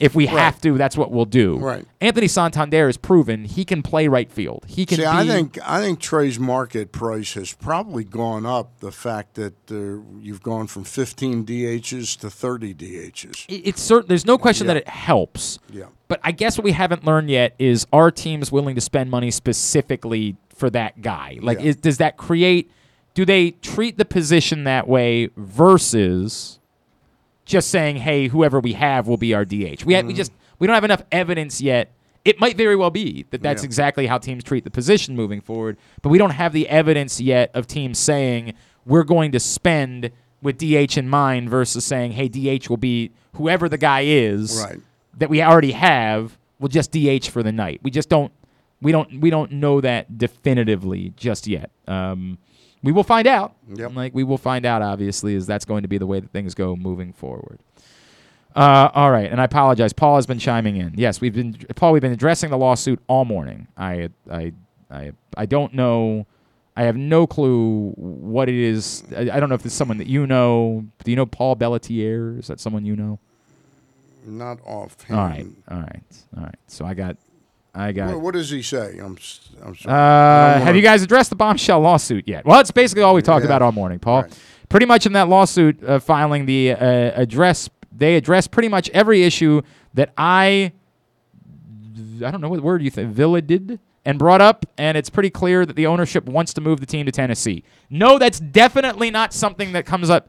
if 0.00 0.14
we 0.14 0.26
Right. 0.26 0.38
have 0.38 0.60
to, 0.62 0.78
that's 0.78 0.96
what 0.96 1.10
we'll 1.10 1.24
do. 1.26 1.58
Right. 1.58 1.84
Anthony 2.00 2.28
Santander 2.28 2.86
has 2.86 2.96
proven 2.96 3.44
he 3.44 3.64
can 3.64 3.82
play 3.82 4.08
right 4.08 4.30
field. 4.30 4.64
He 4.66 4.86
can. 4.86 4.96
See, 4.96 5.02
be, 5.02 5.06
I 5.08 5.26
think 5.26 5.58
I 5.66 5.80
think 5.80 6.00
Trey's 6.00 6.38
market 6.38 6.92
price 6.92 7.34
has 7.34 7.52
probably 7.52 8.04
gone 8.04 8.46
up. 8.46 8.78
The 8.80 8.92
fact 8.92 9.34
that 9.34 9.54
uh, 9.70 10.02
you've 10.20 10.42
gone 10.42 10.66
from 10.66 10.84
15 10.84 11.44
DHs 11.44 12.18
to 12.20 12.30
30 12.30 12.74
DHs. 12.74 13.44
it- 13.48 13.62
it's 13.68 13.82
certain. 13.82 14.08
There's 14.08 14.26
no 14.26 14.38
question 14.38 14.66
Yeah. 14.66 14.74
that 14.74 14.80
it 14.82 14.88
helps. 14.88 15.58
Yeah. 15.70 15.84
But 16.08 16.20
I 16.22 16.32
guess 16.32 16.56
what 16.56 16.64
we 16.64 16.72
haven't 16.72 17.04
learned 17.04 17.30
yet 17.30 17.54
is 17.58 17.86
are 17.92 18.10
teams 18.10 18.50
willing 18.52 18.74
to 18.76 18.80
spend 18.80 19.10
money 19.10 19.30
specifically 19.30 20.36
for 20.54 20.70
that 20.70 21.02
guy? 21.02 21.38
Like, 21.42 21.58
Yeah. 21.58 21.66
is, 21.70 21.76
does 21.76 21.98
that 21.98 22.16
create? 22.16 22.70
Do 23.14 23.24
they 23.24 23.50
treat 23.50 23.98
the 23.98 24.04
position 24.04 24.64
that 24.64 24.86
way 24.86 25.30
versus 25.36 26.58
just 27.46 27.70
saying, 27.70 27.96
"Hey, 27.96 28.28
whoever 28.28 28.60
we 28.60 28.74
have 28.74 29.06
will 29.08 29.16
be 29.16 29.32
our 29.32 29.44
DH"? 29.46 29.86
We 29.86 29.94
ha- 29.94 30.02
we 30.02 30.12
Mhm. 30.12 30.16
just 30.16 30.32
we 30.58 30.66
don't 30.66 30.74
have 30.74 30.84
enough 30.84 31.02
evidence 31.10 31.60
yet. 31.62 31.90
It 32.24 32.40
might 32.40 32.56
very 32.56 32.76
well 32.76 32.90
be 32.90 33.24
that 33.30 33.42
that's 33.42 33.62
Yeah. 33.62 33.66
exactly 33.66 34.06
how 34.06 34.18
teams 34.18 34.42
treat 34.44 34.64
the 34.64 34.70
position 34.70 35.14
moving 35.16 35.40
forward, 35.40 35.76
but 36.02 36.08
we 36.10 36.18
don't 36.18 36.30
have 36.30 36.52
the 36.52 36.68
evidence 36.68 37.20
yet 37.20 37.50
of 37.54 37.66
teams 37.66 37.98
saying 37.98 38.52
we're 38.84 39.04
going 39.04 39.32
to 39.32 39.40
spend 39.40 40.10
with 40.42 40.58
DH 40.58 40.98
in 40.98 41.08
mind 41.08 41.48
versus 41.48 41.84
saying, 41.84 42.12
"Hey, 42.12 42.28
DH 42.28 42.68
will 42.68 42.76
be 42.76 43.10
whoever 43.34 43.68
the 43.68 43.78
guy 43.78 44.02
is." 44.02 44.62
Right. 44.62 44.80
that 45.18 45.30
we 45.30 45.40
already 45.42 45.72
have 45.72 46.36
We'll 46.58 46.68
just 46.68 46.90
DH 46.90 47.28
for 47.28 47.42
the 47.42 47.52
night. 47.52 47.80
We 47.82 47.90
just 47.90 48.08
don't 48.08 48.32
we 48.82 48.90
don't 48.92 49.20
we 49.20 49.28
don't 49.30 49.52
know 49.52 49.80
that 49.82 50.16
definitively 50.18 51.12
just 51.16 51.46
yet. 51.46 51.70
Um, 51.86 52.38
we 52.82 52.92
will 52.92 53.04
find 53.04 53.26
out. 53.26 53.54
Yep. 53.74 53.94
Like 53.94 54.14
we 54.14 54.24
will 54.24 54.38
find 54.38 54.64
out. 54.64 54.82
Obviously, 54.82 55.34
is 55.34 55.46
that's 55.46 55.64
going 55.64 55.82
to 55.82 55.88
be 55.88 55.98
the 55.98 56.06
way 56.06 56.20
that 56.20 56.30
things 56.30 56.54
go 56.54 56.76
moving 56.76 57.12
forward. 57.12 57.58
Uh, 58.54 58.90
all 58.94 59.10
right, 59.10 59.30
and 59.30 59.38
I 59.40 59.44
apologize. 59.44 59.92
Paul 59.92 60.16
has 60.16 60.26
been 60.26 60.38
chiming 60.38 60.76
in. 60.76 60.94
Yes, 60.96 61.20
we've 61.20 61.34
been 61.34 61.54
Paul. 61.74 61.92
We've 61.92 62.02
been 62.02 62.12
addressing 62.12 62.50
the 62.50 62.56
lawsuit 62.58 63.00
all 63.06 63.24
morning. 63.24 63.68
I 63.76 64.08
I 64.30 64.52
I 64.90 65.12
I 65.36 65.46
don't 65.46 65.74
know. 65.74 66.26
I 66.78 66.82
have 66.84 66.96
no 66.96 67.26
clue 67.26 67.92
what 67.96 68.48
it 68.48 68.54
is. 68.54 69.02
I, 69.14 69.30
I 69.30 69.40
don't 69.40 69.48
know 69.48 69.54
if 69.54 69.64
it's 69.64 69.74
someone 69.74 69.98
that 69.98 70.06
you 70.06 70.26
know. 70.26 70.86
Do 71.04 71.10
you 71.10 71.16
know 71.16 71.26
Paul 71.26 71.54
Bellatier? 71.54 72.38
Is 72.38 72.46
that 72.46 72.60
someone 72.60 72.84
you 72.84 72.96
know? 72.96 73.18
Not 74.26 74.58
off. 74.66 74.96
All 75.10 75.16
right, 75.16 75.46
all 75.70 75.78
right, 75.78 76.02
all 76.36 76.42
right. 76.42 76.56
So 76.66 76.84
I 76.84 76.94
got, 76.94 77.16
I 77.76 77.92
got. 77.92 78.08
What, 78.08 78.20
what 78.20 78.34
does 78.34 78.50
he 78.50 78.62
say? 78.62 78.98
I'm. 78.98 79.18
I'm 79.62 79.76
sorry. 79.76 79.94
Uh, 79.94 80.60
have 80.64 80.74
you 80.76 80.82
guys 80.82 81.02
addressed 81.02 81.30
the 81.30 81.36
bombshell 81.36 81.80
lawsuit 81.80 82.26
yet? 82.26 82.44
Well, 82.44 82.60
it's 82.60 82.70
basically 82.70 83.02
all 83.02 83.14
we 83.14 83.22
talked 83.22 83.42
Yeah. 83.42 83.48
about 83.48 83.62
all 83.62 83.72
morning, 83.72 83.98
Paul. 83.98 84.24
Pretty 84.68 84.86
much 84.86 85.06
in 85.06 85.12
that 85.12 85.28
lawsuit 85.28 85.82
uh, 85.84 85.98
filing, 86.00 86.46
the 86.46 86.72
uh, 86.72 86.76
address 87.14 87.68
they 87.92 88.16
address 88.16 88.46
pretty 88.46 88.68
much 88.68 88.90
every 88.90 89.22
issue 89.22 89.62
that 89.94 90.12
I, 90.18 90.72
I 92.24 92.30
don't 92.30 92.40
know 92.40 92.48
what 92.48 92.60
word 92.60 92.82
you 92.82 92.90
think, 92.90 93.14
did 93.14 93.78
and 94.04 94.18
brought 94.18 94.40
up, 94.40 94.66
and 94.78 94.96
it's 94.96 95.10
pretty 95.10 95.30
clear 95.30 95.66
that 95.66 95.74
the 95.74 95.86
ownership 95.86 96.26
wants 96.26 96.54
to 96.54 96.60
move 96.60 96.80
the 96.80 96.86
team 96.86 97.06
to 97.06 97.12
Tennessee. 97.12 97.64
No, 97.90 98.18
that's 98.18 98.38
definitely 98.38 99.10
not 99.10 99.32
something 99.32 99.72
that 99.72 99.84
comes 99.86 100.10
up. 100.10 100.28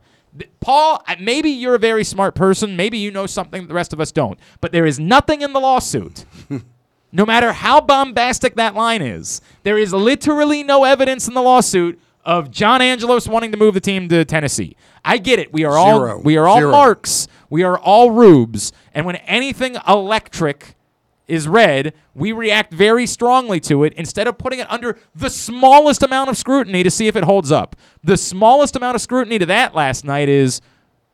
Paul, 0.62 1.04
maybe 1.20 1.50
you're 1.50 1.76
a 1.76 1.80
very 1.80 2.04
smart 2.04 2.36
person. 2.36 2.76
Maybe 2.76 2.98
you 2.98 3.12
know 3.12 3.26
something 3.28 3.62
that 3.62 3.68
the 3.68 3.74
rest 3.74 3.94
of 3.94 4.00
us 4.00 4.12
don't. 4.12 4.40
But 4.62 4.72
there 4.72 4.86
is 4.86 5.00
nothing 5.00 5.42
in 5.42 5.54
the 5.54 5.60
lawsuit 5.60 6.26
no 7.12 7.26
matter 7.26 7.54
how 7.54 7.82
bombastic 7.82 8.56
that 8.56 8.76
line 8.76 9.02
is, 9.02 9.42
there 9.64 9.78
is 9.78 9.94
literally 9.94 10.64
no 10.64 10.84
evidence 10.84 11.28
in 11.28 11.34
the 11.34 11.42
lawsuit 11.42 12.00
of 12.26 12.52
John 12.52 12.82
Angelos 12.82 13.28
wanting 13.28 13.52
to 13.54 13.58
move 13.58 13.74
the 13.74 13.80
team 13.80 14.10
to 14.10 14.26
Tennessee. 14.26 14.76
I 15.06 15.18
get 15.18 15.40
it. 15.40 15.54
We 15.54 15.64
are 15.64 15.72
Zero. 15.72 16.18
all 16.18 16.22
we 16.22 16.36
are 16.36 16.46
all 16.48 16.58
Zero. 16.60 16.72
marks. 16.72 17.28
We 17.50 17.64
are 17.64 17.80
all 17.80 18.12
rubes. 18.12 18.74
And 18.94 19.06
when 19.06 19.16
anything 19.18 19.78
electric 19.88 20.76
is 21.30 21.48
read, 21.48 21.94
we 22.14 22.34
react 22.34 22.74
very 22.74 23.06
strongly 23.06 23.60
to 23.62 23.84
it 23.86 23.94
instead 23.94 24.28
of 24.28 24.38
putting 24.38 24.60
it 24.60 24.70
under 24.70 24.98
the 25.16 25.30
smallest 25.30 26.04
amount 26.04 26.30
of 26.30 26.38
scrutiny 26.38 26.84
to 26.84 26.92
see 26.92 27.08
if 27.08 27.16
it 27.16 27.24
holds 27.24 27.52
up. 27.52 27.76
The 28.04 28.18
smallest 28.18 28.76
amount 28.76 28.96
of 28.96 29.02
scrutiny 29.02 29.40
to 29.40 29.46
that 29.46 29.74
last 29.74 30.04
night 30.04 30.28
is 30.28 30.62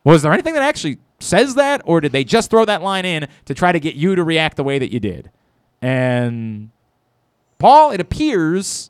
was 0.03 0.21
there 0.23 0.33
anything 0.33 0.53
that 0.55 0.63
actually 0.63 0.97
says 1.19 1.55
that 1.55 1.81
or 1.85 2.01
did 2.01 2.11
they 2.11 2.23
just 2.23 2.49
throw 2.49 2.65
that 2.65 2.81
line 2.81 3.05
in 3.05 3.27
to 3.45 3.53
try 3.53 3.71
to 3.71 3.79
get 3.79 3.95
you 3.95 4.15
to 4.15 4.23
react 4.23 4.57
the 4.57 4.63
way 4.63 4.79
that 4.79 4.91
you 4.91 4.99
did? 4.99 5.29
And 5.83 6.69
Paul, 7.59 7.91
it 7.91 7.99
appears 7.99 8.89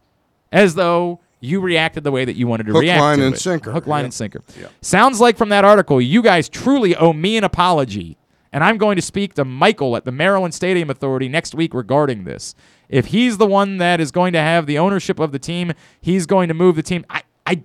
as 0.52 0.76
though 0.76 1.20
you 1.40 1.60
reacted 1.60 2.04
the 2.04 2.12
way 2.12 2.24
that 2.24 2.36
you 2.36 2.48
wanted 2.48 2.68
to 2.68 2.74
Hook, 2.74 2.82
react 2.82 3.02
line, 3.02 3.18
to 3.18 3.26
and 3.26 3.36
it. 3.36 3.40
sinker. 3.40 3.72
Hook, 3.72 3.88
line, 3.88 4.02
Yeah. 4.02 4.06
and 4.06 4.14
sinker. 4.14 4.44
Yeah. 4.60 4.68
Sounds 4.82 5.20
like 5.20 5.36
from 5.38 5.50
that 5.50 5.66
article, 5.66 6.00
you 6.00 6.22
guys 6.22 6.48
truly 6.48 6.96
owe 6.96 7.12
me 7.12 7.36
an 7.36 7.44
apology. 7.44 8.18
And 8.54 8.64
I'm 8.64 8.78
going 8.78 8.96
to 8.98 9.02
speak 9.02 9.34
to 9.34 9.44
Michael 9.44 9.98
at 9.98 10.06
the 10.06 10.12
Maryland 10.12 10.54
Stadium 10.54 10.92
Authority 10.92 11.28
next 11.28 11.56
week 11.56 11.74
regarding 11.74 12.24
this. 12.26 12.54
If 12.88 13.08
he's 13.08 13.38
the 13.38 13.48
one 13.48 13.80
that 13.80 14.00
is 14.00 14.12
going 14.12 14.32
to 14.34 14.40
have 14.40 14.68
the 14.68 14.78
ownership 14.78 15.20
of 15.20 15.32
the 15.32 15.40
team, 15.40 15.74
he's 16.00 16.28
going 16.28 16.48
to 16.50 16.54
move 16.54 16.76
the 16.76 16.84
team. 16.84 17.04
I, 17.10 17.24
I 17.48 17.64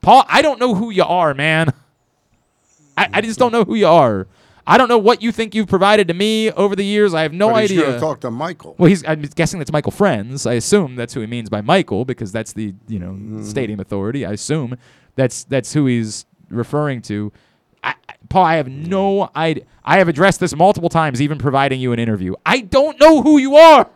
Paul, 0.00 0.24
I 0.28 0.42
don't 0.42 0.58
know 0.58 0.74
who 0.74 0.90
you 0.90 1.04
are, 1.04 1.32
man. 1.32 1.72
I, 2.98 3.08
I 3.14 3.20
just 3.20 3.38
don't 3.38 3.52
know 3.52 3.62
who 3.62 3.76
you 3.76 3.86
are. 3.86 4.26
I 4.66 4.78
don't 4.78 4.88
know 4.88 4.98
what 4.98 5.22
you 5.22 5.30
think 5.30 5.54
you've 5.54 5.68
provided 5.68 6.08
to 6.08 6.14
me 6.14 6.50
over 6.50 6.74
the 6.74 6.84
years. 6.84 7.14
I 7.14 7.22
have 7.22 7.32
no 7.32 7.50
But 7.50 7.56
idea. 7.64 8.00
talk 8.00 8.20
to 8.20 8.30
Michael. 8.30 8.74
Well, 8.78 8.88
he's. 8.88 9.06
I'm 9.06 9.22
guessing 9.22 9.58
that's 9.60 9.70
Michael 9.72 9.92
Frenz. 9.92 10.44
I 10.46 10.54
assume 10.54 10.96
that's 10.96 11.14
who 11.14 11.20
he 11.20 11.26
means 11.26 11.48
by 11.48 11.60
Michael 11.60 12.04
because 12.04 12.32
that's 12.32 12.52
the 12.52 12.74
you 12.88 12.98
know 12.98 13.10
Mm-hmm. 13.12 13.42
stadium 13.44 13.78
authority. 13.80 14.26
I 14.26 14.32
assume 14.32 14.76
that's 15.14 15.44
that's 15.44 15.72
who 15.72 15.86
he's 15.86 16.26
referring 16.50 17.00
to. 17.02 17.32
I, 17.84 17.94
Paul, 18.28 18.44
I 18.44 18.56
have 18.56 18.68
no 18.68 19.30
idea. 19.36 19.64
I 19.84 19.98
have 19.98 20.08
addressed 20.08 20.40
this 20.40 20.54
multiple 20.56 20.88
times, 20.88 21.22
even 21.22 21.38
providing 21.38 21.80
you 21.80 21.92
an 21.92 22.00
interview. 22.00 22.34
I 22.44 22.60
don't 22.62 22.98
know 22.98 23.22
who 23.22 23.38
you 23.38 23.54
are. 23.56 23.88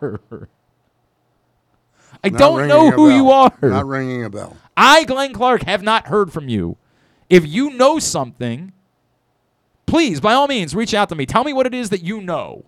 I 2.23 2.29
Not 2.29 2.39
don't 2.39 2.67
know 2.67 2.91
who 2.91 3.09
you 3.13 3.29
are. 3.31 3.51
Not 3.61 3.87
ringing 3.87 4.23
a 4.23 4.29
bell. 4.29 4.55
I, 4.77 5.03
Glenn 5.05 5.33
Clark, 5.33 5.63
have 5.63 5.81
not 5.83 6.07
heard 6.07 6.31
from 6.31 6.47
you. 6.47 6.77
If 7.29 7.45
you 7.47 7.71
know 7.71 7.99
something, 7.99 8.73
please, 9.91 10.21
by 10.21 10.33
all 10.33 10.47
means, 10.47 10.73
reach 10.73 10.93
out 10.93 11.09
to 11.09 11.15
me. 11.15 11.25
Tell 11.25 11.43
me 11.43 11.51
what 11.53 11.67
it 11.67 11.73
is 11.73 11.89
that 11.89 12.01
you 12.01 12.21
know. 12.21 12.65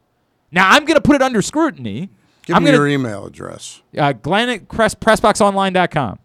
Now, 0.51 0.69
I'm 0.69 0.85
going 0.85 0.95
to 0.95 1.01
put 1.01 1.15
it 1.15 1.21
under 1.21 1.41
scrutiny 1.41 2.09
Give 2.45 2.57
I'm 2.57 2.63
me 2.63 2.71
gonna, 2.71 2.79
your 2.79 2.87
email 2.89 3.25
address. 3.25 3.81
Uh, 3.97 4.11
Glenn 4.11 4.49
at 4.49 4.67
press, 4.67 4.93
PressBoxOnline.com. 4.95 6.19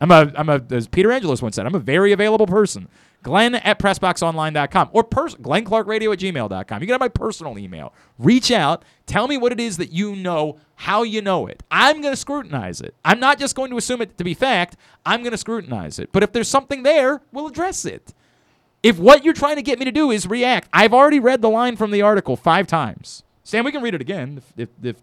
I'm 0.00 0.10
a, 0.12 0.32
I'm 0.36 0.48
a, 0.48 0.62
as 0.70 0.86
Peter 0.86 1.10
Angelos 1.10 1.42
once 1.42 1.56
said, 1.56 1.66
I'm 1.66 1.74
a 1.74 1.80
very 1.80 2.12
available 2.12 2.46
person. 2.46 2.88
Glenn 3.24 3.56
at 3.56 3.80
PressBoxOnline.com 3.80 4.90
or 4.92 5.02
pers- 5.02 5.34
GlennClarkRadio 5.34 6.12
at 6.12 6.20
gmail.com. 6.20 6.80
You 6.80 6.86
can 6.86 6.94
have 6.94 7.00
my 7.00 7.08
personal 7.08 7.58
email. 7.58 7.92
Reach 8.16 8.52
out. 8.52 8.84
Tell 9.06 9.26
me 9.26 9.36
what 9.36 9.50
it 9.50 9.58
is 9.58 9.76
that 9.78 9.90
you 9.90 10.14
know, 10.14 10.60
how 10.76 11.02
you 11.02 11.20
know 11.20 11.48
it. 11.48 11.64
I'm 11.72 12.00
going 12.00 12.12
to 12.12 12.16
scrutinize 12.16 12.80
it. 12.80 12.94
I'm 13.04 13.18
not 13.18 13.40
just 13.40 13.56
going 13.56 13.70
to 13.70 13.76
assume 13.76 14.02
it 14.02 14.16
to 14.18 14.24
be 14.24 14.34
fact. 14.34 14.76
I'm 15.04 15.22
going 15.22 15.32
to 15.32 15.38
scrutinize 15.38 15.98
it. 15.98 16.10
But 16.12 16.22
if 16.22 16.32
there's 16.32 16.46
something 16.46 16.84
there, 16.84 17.20
we'll 17.32 17.48
address 17.48 17.84
it. 17.84 18.14
If 18.82 18.98
what 18.98 19.24
you're 19.24 19.34
trying 19.34 19.56
to 19.56 19.62
get 19.62 19.78
me 19.78 19.84
to 19.84 19.92
do 19.92 20.10
is 20.10 20.26
react, 20.26 20.68
I've 20.72 20.94
already 20.94 21.20
read 21.20 21.42
the 21.42 21.50
line 21.50 21.76
from 21.76 21.90
the 21.90 22.02
article 22.02 22.36
five 22.36 22.66
times. 22.66 23.24
Sam, 23.42 23.64
we 23.64 23.72
can 23.72 23.82
read 23.82 23.94
it 23.94 24.00
again 24.00 24.42
if, 24.56 24.68
if, 24.68 24.84
if 24.84 24.96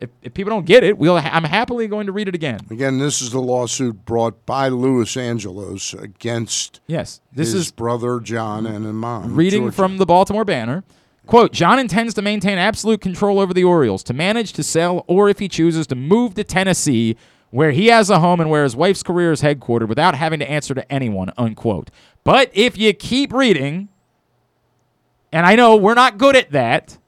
if, 0.00 0.10
if 0.22 0.34
people 0.34 0.50
don't 0.50 0.64
get 0.64 0.84
it, 0.84 0.96
we'll 0.96 1.18
ha- 1.18 1.30
I'm 1.32 1.44
happily 1.44 1.88
going 1.88 2.06
to 2.06 2.12
read 2.12 2.28
it 2.28 2.34
again. 2.34 2.60
Again, 2.70 2.98
this 2.98 3.20
is 3.20 3.32
the 3.32 3.40
lawsuit 3.40 4.04
brought 4.04 4.46
by 4.46 4.68
Louis 4.68 5.16
Angelos 5.16 5.92
against 5.94 6.80
yes, 6.86 7.20
this 7.32 7.52
his 7.52 7.66
is 7.66 7.70
brother 7.72 8.20
John 8.20 8.64
and 8.66 8.96
mom. 8.96 9.34
reading 9.34 9.62
Georgia. 9.62 9.74
from 9.74 9.96
the 9.98 10.06
Baltimore 10.06 10.44
Banner. 10.44 10.84
Quote, 11.26 11.52
John 11.52 11.78
intends 11.78 12.14
to 12.14 12.22
maintain 12.22 12.56
absolute 12.56 13.02
control 13.02 13.38
over 13.38 13.52
the 13.52 13.64
Orioles, 13.64 14.02
to 14.04 14.14
manage, 14.14 14.54
to 14.54 14.62
sell, 14.62 15.04
or 15.08 15.28
if 15.28 15.40
he 15.40 15.48
chooses 15.48 15.86
to 15.88 15.94
move 15.94 16.34
to 16.34 16.44
Tennessee, 16.44 17.16
where 17.50 17.70
he 17.70 17.86
has 17.86 18.10
a 18.10 18.20
home 18.20 18.40
and 18.40 18.50
where 18.50 18.64
his 18.64 18.76
wife's 18.76 19.02
career 19.02 19.32
is 19.32 19.42
headquartered 19.42 19.88
without 19.88 20.14
having 20.14 20.38
to 20.40 20.50
answer 20.50 20.74
to 20.74 20.92
anyone, 20.92 21.32
unquote. 21.36 21.90
But 22.24 22.50
if 22.52 22.76
you 22.76 22.92
keep 22.92 23.32
reading, 23.32 23.88
and 25.32 25.46
I 25.46 25.56
know 25.56 25.76
we're 25.76 25.94
not 25.94 26.18
good 26.18 26.36
at 26.36 26.50
that, 26.52 26.98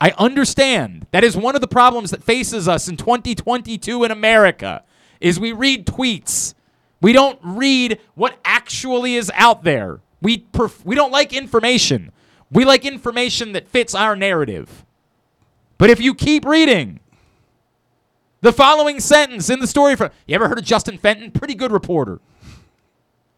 I 0.00 0.12
understand. 0.18 1.06
That 1.12 1.22
is 1.22 1.36
one 1.36 1.54
of 1.54 1.60
the 1.60 1.68
problems 1.68 2.10
that 2.10 2.24
faces 2.24 2.66
us 2.66 2.88
in 2.88 2.96
2022 2.96 4.02
in 4.02 4.10
America 4.10 4.82
is 5.20 5.38
we 5.38 5.52
read 5.52 5.86
tweets. 5.86 6.54
We 7.00 7.12
don't 7.12 7.38
read 7.42 8.00
what 8.14 8.36
actually 8.44 9.14
is 9.14 9.30
out 9.34 9.62
there. 9.62 10.00
We 10.20 10.38
perf- 10.38 10.84
we 10.84 10.96
don't 10.96 11.12
like 11.12 11.32
information. 11.32 12.10
We 12.50 12.64
like 12.64 12.84
information 12.84 13.52
that 13.52 13.68
fits 13.68 13.94
our 13.94 14.16
narrative. 14.16 14.84
But 15.78 15.90
if 15.90 16.00
you 16.00 16.14
keep 16.14 16.44
reading 16.44 17.00
the 18.42 18.52
following 18.52 19.00
sentence 19.00 19.48
in 19.48 19.60
the 19.60 19.66
story 19.66 19.96
from 19.96 20.10
You 20.26 20.34
ever 20.34 20.48
heard 20.48 20.58
of 20.58 20.64
Justin 20.64 20.98
Fenton? 20.98 21.30
Pretty 21.30 21.54
good 21.54 21.72
reporter. 21.72 22.20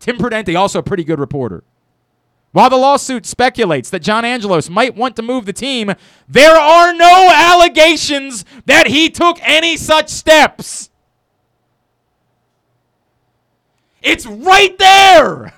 Tim 0.01 0.19
Prudente 0.19 0.59
also 0.59 0.81
a 0.81 0.83
pretty 0.83 1.05
good 1.05 1.21
reporter. 1.21 1.63
While 2.53 2.71
the 2.71 2.77
lawsuit 2.77 3.27
speculates 3.27 3.91
that 3.91 4.01
John 4.01 4.25
Angelos 4.25 4.69
might 4.69 4.95
want 4.95 5.17
to 5.17 5.23
move 5.23 5.45
the 5.45 5.53
team, 5.53 5.93
there 6.29 6.57
are 6.57 6.93
no 6.93 7.31
allegations 7.33 8.45
that 8.67 8.89
he 8.89 9.11
took 9.11 9.39
any 9.43 9.77
such 9.77 10.09
steps. 10.09 10.91
It's 14.03 14.27
right 14.27 14.77
there. 14.79 15.55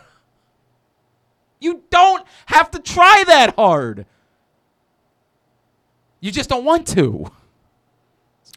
You 1.60 1.82
don't 1.90 2.26
have 2.46 2.70
to 2.70 2.78
try 2.78 3.24
that 3.26 3.54
hard. 3.56 4.06
You 6.20 6.30
just 6.30 6.48
don't 6.48 6.64
want 6.64 6.86
to. 6.88 7.30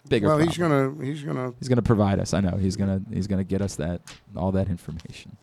Bigger 0.10 0.28
well, 0.28 0.38
problem. 0.38 0.50
he's 0.50 0.58
gonna 0.58 1.06
he's 1.06 1.24
gonna 1.24 1.54
He's 1.60 1.70
gonna 1.70 1.82
provide 1.82 2.20
us. 2.20 2.34
I 2.34 2.42
know 2.42 2.58
he's 2.58 2.76
gonna 2.76 3.02
he's 3.12 3.28
gonna 3.28 3.44
get 3.44 3.62
us 3.62 3.76
that 3.76 4.02
all 4.36 4.52
that 4.54 4.68
information. 4.68 5.38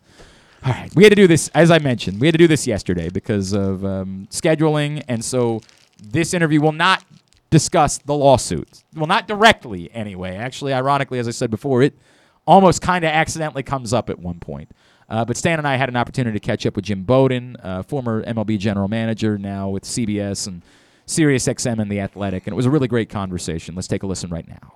All 0.65 0.73
right, 0.73 0.93
we 0.95 1.03
had 1.03 1.09
to 1.09 1.15
do 1.15 1.27
this 1.27 1.49
as 1.49 1.71
I 1.71 1.79
mentioned. 1.79 2.19
We 2.19 2.27
had 2.27 2.33
to 2.33 2.37
do 2.37 2.47
this 2.47 2.67
yesterday 2.67 3.09
because 3.09 3.53
of 3.53 3.85
um, 3.85 4.27
scheduling, 4.29 5.03
and 5.07 5.23
so 5.23 5.61
this 6.01 6.33
interview 6.33 6.61
will 6.61 6.71
not 6.73 7.03
discuss 7.49 7.97
the 7.99 8.13
lawsuit. 8.13 8.83
Well, 8.95 9.07
not 9.07 9.27
directly 9.27 9.89
anyway. 9.93 10.35
Actually, 10.35 10.73
ironically, 10.73 11.19
as 11.19 11.27
I 11.27 11.31
said 11.31 11.49
before, 11.49 11.81
it 11.81 11.97
almost 12.45 12.81
kind 12.81 13.05
of 13.05 13.11
accidentally 13.11 13.63
comes 13.63 13.93
up 13.93 14.09
at 14.09 14.19
one 14.19 14.39
point. 14.39 14.71
Uh, 15.09 15.23
but 15.23 15.37
Stan 15.37 15.57
and 15.57 15.67
I 15.67 15.77
had 15.77 15.87
an 15.87 15.95
opportunity 15.95 16.37
to 16.37 16.45
catch 16.45 16.65
up 16.65 16.75
with 16.75 16.85
Jim 16.85 17.03
Bowden, 17.03 17.55
uh, 17.63 17.83
former 17.83 18.23
MLB 18.23 18.57
general 18.57 18.87
manager, 18.89 19.37
now 19.37 19.69
with 19.69 19.83
CBS 19.83 20.47
and 20.47 20.61
SiriusXM 21.07 21.79
and 21.79 21.89
The 21.89 21.99
Athletic, 22.01 22.45
and 22.45 22.53
it 22.53 22.55
was 22.55 22.65
a 22.65 22.69
really 22.69 22.87
great 22.87 23.09
conversation. 23.09 23.75
Let's 23.75 23.87
take 23.87 24.03
a 24.03 24.07
listen 24.07 24.29
right 24.29 24.47
now. 24.47 24.73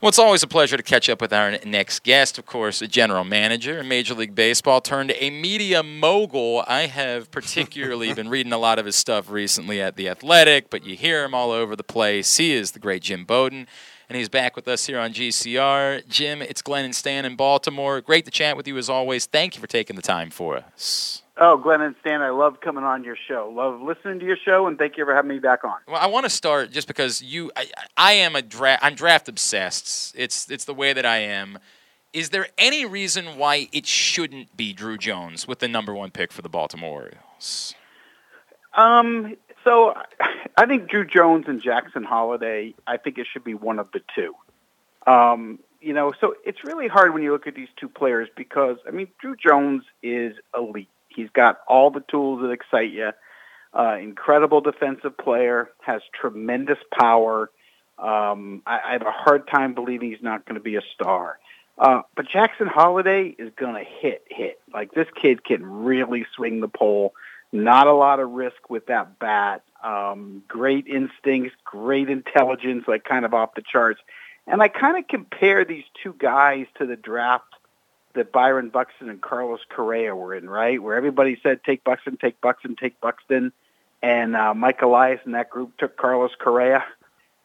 Well, 0.00 0.08
it's 0.08 0.18
always 0.18 0.42
a 0.42 0.46
pleasure 0.46 0.78
to 0.78 0.82
catch 0.82 1.10
up 1.10 1.20
with 1.20 1.30
our 1.30 1.58
next 1.66 2.04
guest, 2.04 2.38
of 2.38 2.46
course, 2.46 2.80
a 2.80 2.88
general 2.88 3.22
manager 3.22 3.80
in 3.80 3.88
Major 3.88 4.14
League 4.14 4.34
Baseball 4.34 4.80
turned 4.80 5.12
a 5.18 5.28
media 5.28 5.82
mogul. 5.82 6.64
I 6.66 6.86
have 6.86 7.30
particularly 7.30 8.14
been 8.14 8.30
reading 8.30 8.54
a 8.54 8.58
lot 8.58 8.78
of 8.78 8.86
his 8.86 8.96
stuff 8.96 9.30
recently 9.30 9.78
at 9.78 9.96
The 9.96 10.08
Athletic, 10.08 10.70
but 10.70 10.86
you 10.86 10.96
hear 10.96 11.24
him 11.24 11.34
all 11.34 11.50
over 11.50 11.76
the 11.76 11.84
place. 11.84 12.38
He 12.38 12.52
is 12.52 12.72
the 12.72 12.78
great 12.78 13.02
Jim 13.02 13.26
Bowden, 13.26 13.66
and 14.08 14.16
he's 14.16 14.30
back 14.30 14.56
with 14.56 14.66
us 14.68 14.86
here 14.86 14.98
on 14.98 15.12
GCR. 15.12 16.08
Jim, 16.08 16.40
it's 16.40 16.62
Glenn 16.62 16.86
and 16.86 16.94
Stan 16.94 17.26
in 17.26 17.36
Baltimore. 17.36 18.00
Great 18.00 18.24
to 18.24 18.30
chat 18.30 18.56
with 18.56 18.66
you 18.66 18.78
as 18.78 18.88
always. 18.88 19.26
Thank 19.26 19.54
you 19.54 19.60
for 19.60 19.66
taking 19.66 19.96
the 19.96 20.02
time 20.02 20.30
for 20.30 20.56
us. 20.56 21.19
Oh, 21.36 21.56
Glenn 21.56 21.80
and 21.80 21.94
Stan, 22.00 22.22
I 22.22 22.30
love 22.30 22.60
coming 22.60 22.84
on 22.84 23.04
your 23.04 23.16
show. 23.28 23.50
Love 23.54 23.80
listening 23.80 24.18
to 24.20 24.26
your 24.26 24.36
show, 24.36 24.66
and 24.66 24.76
thank 24.76 24.98
you 24.98 25.04
for 25.04 25.14
having 25.14 25.30
me 25.30 25.38
back 25.38 25.64
on. 25.64 25.76
Well, 25.86 25.96
I 25.96 26.06
want 26.06 26.24
to 26.24 26.30
start 26.30 26.70
just 26.70 26.86
because 26.86 27.22
you, 27.22 27.50
I, 27.56 27.66
I 27.96 28.12
am 28.12 28.36
a 28.36 28.42
draft. 28.42 28.84
I'm 28.84 28.94
draft 28.94 29.28
obsessed. 29.28 30.14
It's 30.18 30.50
it's 30.50 30.64
the 30.64 30.74
way 30.74 30.92
that 30.92 31.06
I 31.06 31.18
am. 31.18 31.58
Is 32.12 32.30
there 32.30 32.48
any 32.58 32.84
reason 32.84 33.38
why 33.38 33.68
it 33.72 33.86
shouldn't 33.86 34.56
be 34.56 34.72
Drew 34.72 34.98
Jones 34.98 35.46
with 35.46 35.60
the 35.60 35.68
number 35.68 35.94
one 35.94 36.10
pick 36.10 36.32
for 36.32 36.42
the 36.42 36.48
Baltimore 36.48 37.02
Orioles? 37.02 37.74
Um, 38.76 39.36
so 39.64 39.94
I 40.56 40.66
think 40.66 40.90
Drew 40.90 41.06
Jones 41.06 41.44
and 41.46 41.62
Jackson 41.62 42.02
Holliday. 42.02 42.74
I 42.86 42.96
think 42.96 43.18
it 43.18 43.26
should 43.32 43.44
be 43.44 43.54
one 43.54 43.78
of 43.78 43.88
the 43.92 44.00
two. 44.14 44.34
Um, 45.06 45.60
you 45.80 45.92
know, 45.94 46.12
so 46.20 46.34
it's 46.44 46.64
really 46.64 46.88
hard 46.88 47.14
when 47.14 47.22
you 47.22 47.32
look 47.32 47.46
at 47.46 47.54
these 47.54 47.68
two 47.78 47.88
players 47.88 48.28
because 48.36 48.76
I 48.86 48.90
mean, 48.90 49.08
Drew 49.20 49.36
Jones 49.36 49.84
is 50.02 50.34
elite. 50.56 50.88
He's 51.14 51.30
got 51.30 51.60
all 51.68 51.90
the 51.90 52.00
tools 52.00 52.42
that 52.42 52.50
excite 52.50 52.92
you. 52.92 53.10
Uh, 53.72 53.96
incredible 54.00 54.60
defensive 54.60 55.16
player, 55.16 55.70
has 55.80 56.02
tremendous 56.18 56.78
power. 56.98 57.50
Um, 57.98 58.62
I, 58.66 58.80
I 58.88 58.92
have 58.92 59.02
a 59.02 59.12
hard 59.12 59.46
time 59.46 59.74
believing 59.74 60.10
he's 60.10 60.22
not 60.22 60.44
going 60.44 60.54
to 60.54 60.60
be 60.60 60.76
a 60.76 60.82
star. 60.94 61.38
Uh, 61.78 62.02
but 62.14 62.28
Jackson 62.28 62.66
Holliday 62.66 63.34
is 63.38 63.52
going 63.56 63.74
to 63.74 63.84
hit, 63.84 64.24
hit. 64.28 64.60
Like 64.72 64.92
this 64.92 65.06
kid 65.20 65.44
can 65.44 65.64
really 65.64 66.26
swing 66.34 66.60
the 66.60 66.68
pole. 66.68 67.14
Not 67.52 67.86
a 67.86 67.92
lot 67.92 68.20
of 68.20 68.30
risk 68.30 68.68
with 68.68 68.86
that 68.86 69.18
bat. 69.18 69.62
Um, 69.82 70.42
great 70.46 70.86
instincts, 70.86 71.54
great 71.64 72.10
intelligence, 72.10 72.84
like 72.86 73.04
kind 73.04 73.24
of 73.24 73.34
off 73.34 73.54
the 73.54 73.62
charts. 73.62 74.00
And 74.46 74.62
I 74.62 74.68
kind 74.68 74.98
of 74.98 75.08
compare 75.08 75.64
these 75.64 75.84
two 76.02 76.14
guys 76.18 76.66
to 76.78 76.86
the 76.86 76.96
draft 76.96 77.54
that 78.14 78.32
Byron 78.32 78.70
Buxton 78.70 79.08
and 79.08 79.20
Carlos 79.20 79.60
Correa 79.68 80.14
were 80.14 80.34
in, 80.34 80.48
right? 80.48 80.82
Where 80.82 80.96
everybody 80.96 81.38
said, 81.42 81.62
take 81.64 81.84
Buxton, 81.84 82.16
take 82.16 82.40
Buxton, 82.40 82.76
take 82.76 83.00
Buxton. 83.00 83.52
And 84.02 84.34
uh, 84.34 84.54
Mike 84.54 84.82
Elias 84.82 85.20
and 85.24 85.34
that 85.34 85.50
group 85.50 85.76
took 85.76 85.96
Carlos 85.96 86.32
Correa. 86.38 86.84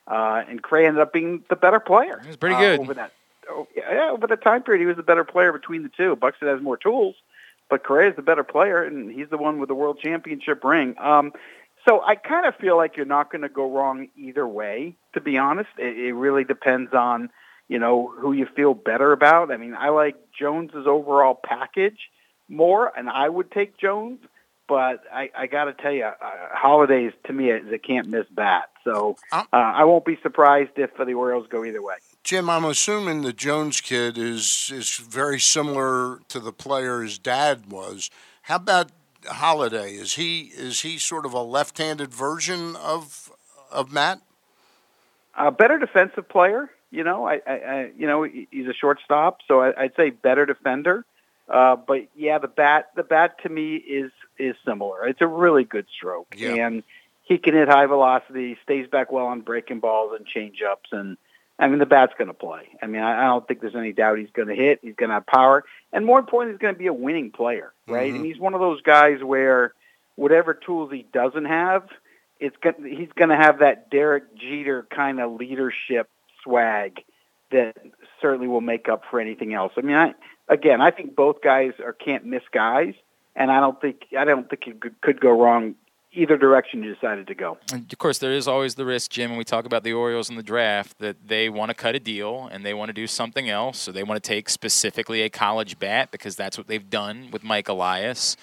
Uh, 0.07 0.43
and 0.47 0.61
Correa 0.61 0.87
ended 0.87 1.01
up 1.01 1.13
being 1.13 1.43
the 1.49 1.55
better 1.55 1.79
player. 1.79 2.19
He 2.21 2.27
was 2.27 2.37
pretty 2.37 2.55
uh, 2.55 2.59
good. 2.59 2.79
over 2.79 2.93
that. 2.93 3.11
Oh, 3.49 3.67
yeah, 3.75 4.09
over 4.11 4.25
the 4.25 4.37
time 4.37 4.63
period, 4.63 4.81
he 4.81 4.87
was 4.87 4.95
the 4.97 5.03
better 5.03 5.23
player 5.23 5.51
between 5.51 5.83
the 5.83 5.89
two. 5.89 6.15
Buxton 6.15 6.47
has 6.47 6.61
more 6.61 6.77
tools, 6.77 7.15
but 7.69 7.83
Correa 7.83 8.09
is 8.09 8.15
the 8.15 8.23
better 8.23 8.43
player, 8.43 8.83
and 8.83 9.11
he's 9.11 9.29
the 9.29 9.37
one 9.37 9.59
with 9.59 9.69
the 9.69 9.75
world 9.75 9.99
championship 10.01 10.63
ring. 10.63 10.95
Um, 10.97 11.31
so 11.87 12.01
I 12.01 12.15
kind 12.15 12.47
of 12.47 12.55
feel 12.55 12.75
like 12.75 12.97
you're 12.97 13.05
not 13.05 13.31
going 13.31 13.43
to 13.43 13.49
go 13.49 13.69
wrong 13.69 14.07
either 14.17 14.47
way. 14.47 14.95
To 15.13 15.21
be 15.21 15.37
honest, 15.37 15.69
it, 15.77 15.97
it 15.97 16.13
really 16.13 16.43
depends 16.43 16.93
on 16.93 17.29
you 17.67 17.79
know 17.79 18.13
who 18.19 18.33
you 18.33 18.47
feel 18.55 18.73
better 18.73 19.11
about. 19.11 19.51
I 19.51 19.57
mean, 19.57 19.73
I 19.73 19.89
like 19.89 20.15
Jones's 20.37 20.87
overall 20.87 21.39
package 21.41 21.99
more, 22.47 22.91
and 22.95 23.09
I 23.09 23.29
would 23.29 23.51
take 23.51 23.77
Jones. 23.77 24.19
But 24.67 25.03
I, 25.13 25.29
I 25.37 25.45
got 25.45 25.65
to 25.65 25.73
tell 25.73 25.91
you, 25.91 26.05
uh, 26.05 26.13
Holliday's 26.53 27.13
to 27.27 27.33
me 27.33 27.51
is 27.51 27.71
a 27.71 27.77
can't 27.77 28.07
miss 28.07 28.25
bat. 28.31 28.69
So 28.83 29.15
uh, 29.31 29.43
I 29.51 29.83
won't 29.83 30.05
be 30.05 30.17
surprised 30.23 30.71
if 30.77 30.89
the 30.97 31.13
Orioles 31.13 31.47
go 31.49 31.63
either 31.63 31.83
way. 31.83 31.95
Jim, 32.23 32.49
I'm 32.49 32.65
assuming 32.65 33.21
the 33.21 33.33
Jones 33.33 33.79
kid 33.81 34.17
is 34.17 34.71
is 34.73 34.95
very 34.95 35.39
similar 35.39 36.19
to 36.29 36.39
the 36.39 36.51
player 36.51 37.03
his 37.03 37.19
dad 37.19 37.71
was. 37.71 38.09
How 38.43 38.55
about 38.55 38.91
Holliday? 39.27 39.93
Is 39.93 40.15
he 40.15 40.51
is 40.55 40.81
he 40.81 40.97
sort 40.97 41.25
of 41.27 41.33
a 41.33 41.41
left-handed 41.41 42.11
version 42.11 42.75
of 42.75 43.31
of 43.71 43.91
Matt? 43.91 44.21
A 45.37 45.51
better 45.51 45.77
defensive 45.77 46.27
player, 46.27 46.71
you 46.95 47.03
know. 47.03 47.27
I, 47.27 47.41
I, 47.47 47.51
I 47.53 47.91
you 47.97 48.07
know, 48.07 48.23
he's 48.23 48.67
a 48.67 48.73
shortstop, 48.73 49.39
so 49.47 49.61
I, 49.61 49.83
I'd 49.83 49.95
say 49.95 50.09
better 50.09 50.45
defender. 50.45 51.05
Uh, 51.47 51.75
but 51.75 52.07
yeah, 52.15 52.39
the 52.39 52.47
bat, 52.47 52.87
the 52.95 53.03
bat 53.03 53.35
to 53.43 53.49
me 53.49 53.75
is 53.75 54.11
is 54.39 54.55
similar. 54.65 55.07
It's 55.07 55.21
a 55.21 55.27
really 55.27 55.63
good 55.63 55.85
stroke, 55.95 56.33
Yeah. 56.37 56.55
and 56.55 56.83
he 57.23 57.37
can 57.37 57.53
hit 57.53 57.67
high 57.67 57.85
velocity, 57.85 58.57
stays 58.63 58.87
back 58.87 59.11
well 59.11 59.25
on 59.27 59.41
breaking 59.41 59.79
balls 59.79 60.13
and 60.17 60.25
change 60.25 60.61
ups, 60.61 60.89
and 60.91 61.17
I 61.59 61.67
mean 61.67 61.79
the 61.79 61.85
bat's 61.85 62.13
going 62.17 62.27
to 62.29 62.33
play. 62.33 62.67
I 62.81 62.87
mean 62.87 63.01
I, 63.01 63.23
I 63.23 63.25
don't 63.27 63.47
think 63.47 63.61
there's 63.61 63.75
any 63.75 63.93
doubt 63.93 64.17
he's 64.17 64.31
going 64.31 64.47
to 64.47 64.55
hit. 64.55 64.79
He's 64.81 64.95
going 64.95 65.09
to 65.09 65.15
have 65.15 65.25
power, 65.27 65.63
and 65.93 66.03
more 66.05 66.17
importantly, 66.19 66.53
he's 66.55 66.61
going 66.61 66.73
to 66.73 66.79
be 66.79 66.87
a 66.87 66.93
winning 66.93 67.29
player, 67.31 67.73
right? 67.87 68.11
Mhm. 68.11 68.15
And 68.17 68.25
he's 68.25 68.39
one 68.39 68.53
of 68.55 68.59
those 68.59 68.81
guys 68.81 69.23
where 69.23 69.73
whatever 70.15 70.53
tools 70.55 70.91
he 70.91 71.05
doesn't 71.13 71.45
have, 71.45 71.87
it's 72.39 72.55
going 72.57 72.75
he's 72.85 73.11
going 73.15 73.29
to 73.29 73.35
have 73.37 73.59
that 73.59 73.91
Derek 73.91 74.35
Jeter 74.35 74.87
kind 74.89 75.19
of 75.19 75.33
leadership 75.33 76.09
swag 76.45 76.99
that 77.51 77.73
certainly 78.21 78.47
will 78.47 78.61
make 78.61 78.87
up 78.89 79.01
for 79.09 79.19
anything 79.19 79.53
else. 79.53 79.73
I 79.77 79.81
mean, 79.81 79.95
I 79.95 80.13
again, 80.47 80.81
I 80.81 80.91
think 80.91 81.15
both 81.15 81.41
guys 81.43 81.71
are 81.83 81.93
can't 81.93 82.25
miss 82.25 82.43
guys, 82.53 82.93
and 83.35 83.51
I 83.51 83.59
don't 83.59 83.79
think 83.79 84.03
I 84.17 84.25
don't 84.25 84.49
think 84.49 84.63
it 84.67 85.01
could, 85.01 85.19
go 85.19 85.29
wrong 85.29 85.75
either 86.13 86.37
direction 86.37 86.81
you 86.81 86.93
decided 86.93 87.27
to 87.27 87.35
go. 87.35 87.57
And 87.73 87.91
of 87.91 87.99
course, 87.99 88.19
there 88.19 88.31
is 88.31 88.47
always 88.47 88.75
the 88.75 88.85
risk, 88.85 89.11
Jim, 89.11 89.31
when 89.31 89.37
we 89.37 89.43
talk 89.43 89.65
about 89.65 89.83
the 89.83 89.91
Orioles 89.91 90.29
in 90.29 90.37
the 90.37 90.43
draft, 90.43 90.97
that 90.99 91.27
they 91.27 91.49
want 91.49 91.69
to 91.69 91.75
cut 91.75 91.93
a 91.93 91.99
deal 91.99 92.47
and 92.51 92.65
they 92.65 92.73
want 92.73 92.87
to 92.89 92.93
do 92.93 93.05
something 93.05 93.49
else. 93.49 93.77
So 93.79 93.91
they 93.91 94.03
want 94.03 94.23
to 94.23 94.25
take 94.25 94.49
specifically 94.49 95.23
a 95.23 95.29
college 95.29 95.77
bat 95.77 96.11
because 96.11 96.37
that's 96.37 96.57
what 96.57 96.67
they've 96.67 96.89
done 96.89 97.29
with 97.31 97.43
Mike 97.43 97.67
Elias. 97.67 98.37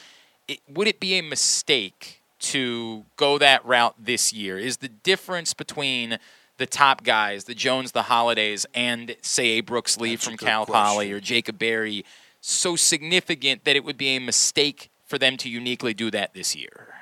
It, 0.47 0.61
would 0.69 0.87
it 0.87 1.01
be 1.01 1.15
a 1.15 1.23
mistake 1.23 2.20
to 2.41 3.05
go 3.16 3.39
that 3.39 3.65
route 3.65 3.95
this 3.99 4.33
year? 4.33 4.59
Is 4.59 4.79
the 4.79 4.89
difference 4.89 5.55
between 5.55 6.19
the 6.62 6.66
top 6.66 7.02
guys, 7.02 7.43
the 7.43 7.56
Jones, 7.56 7.90
the 7.90 8.02
Hollidays, 8.02 8.66
and 8.72 9.16
say 9.20 9.59
a 9.59 9.62
Brooks 9.62 9.98
Lee 9.98 10.14
from 10.14 10.36
Cal 10.36 10.64
Poly 10.64 11.10
or 11.10 11.18
Jacob 11.18 11.59
Berry, 11.59 12.05
so 12.40 12.76
significant 12.76 13.64
that 13.64 13.74
it 13.74 13.82
would 13.82 13.97
be 13.97 14.10
a 14.10 14.20
mistake 14.20 14.89
for 15.05 15.18
them 15.18 15.36
to 15.39 15.48
uniquely 15.48 15.93
do 15.93 16.09
that 16.12 16.34
this 16.34 16.55
year? 16.55 16.94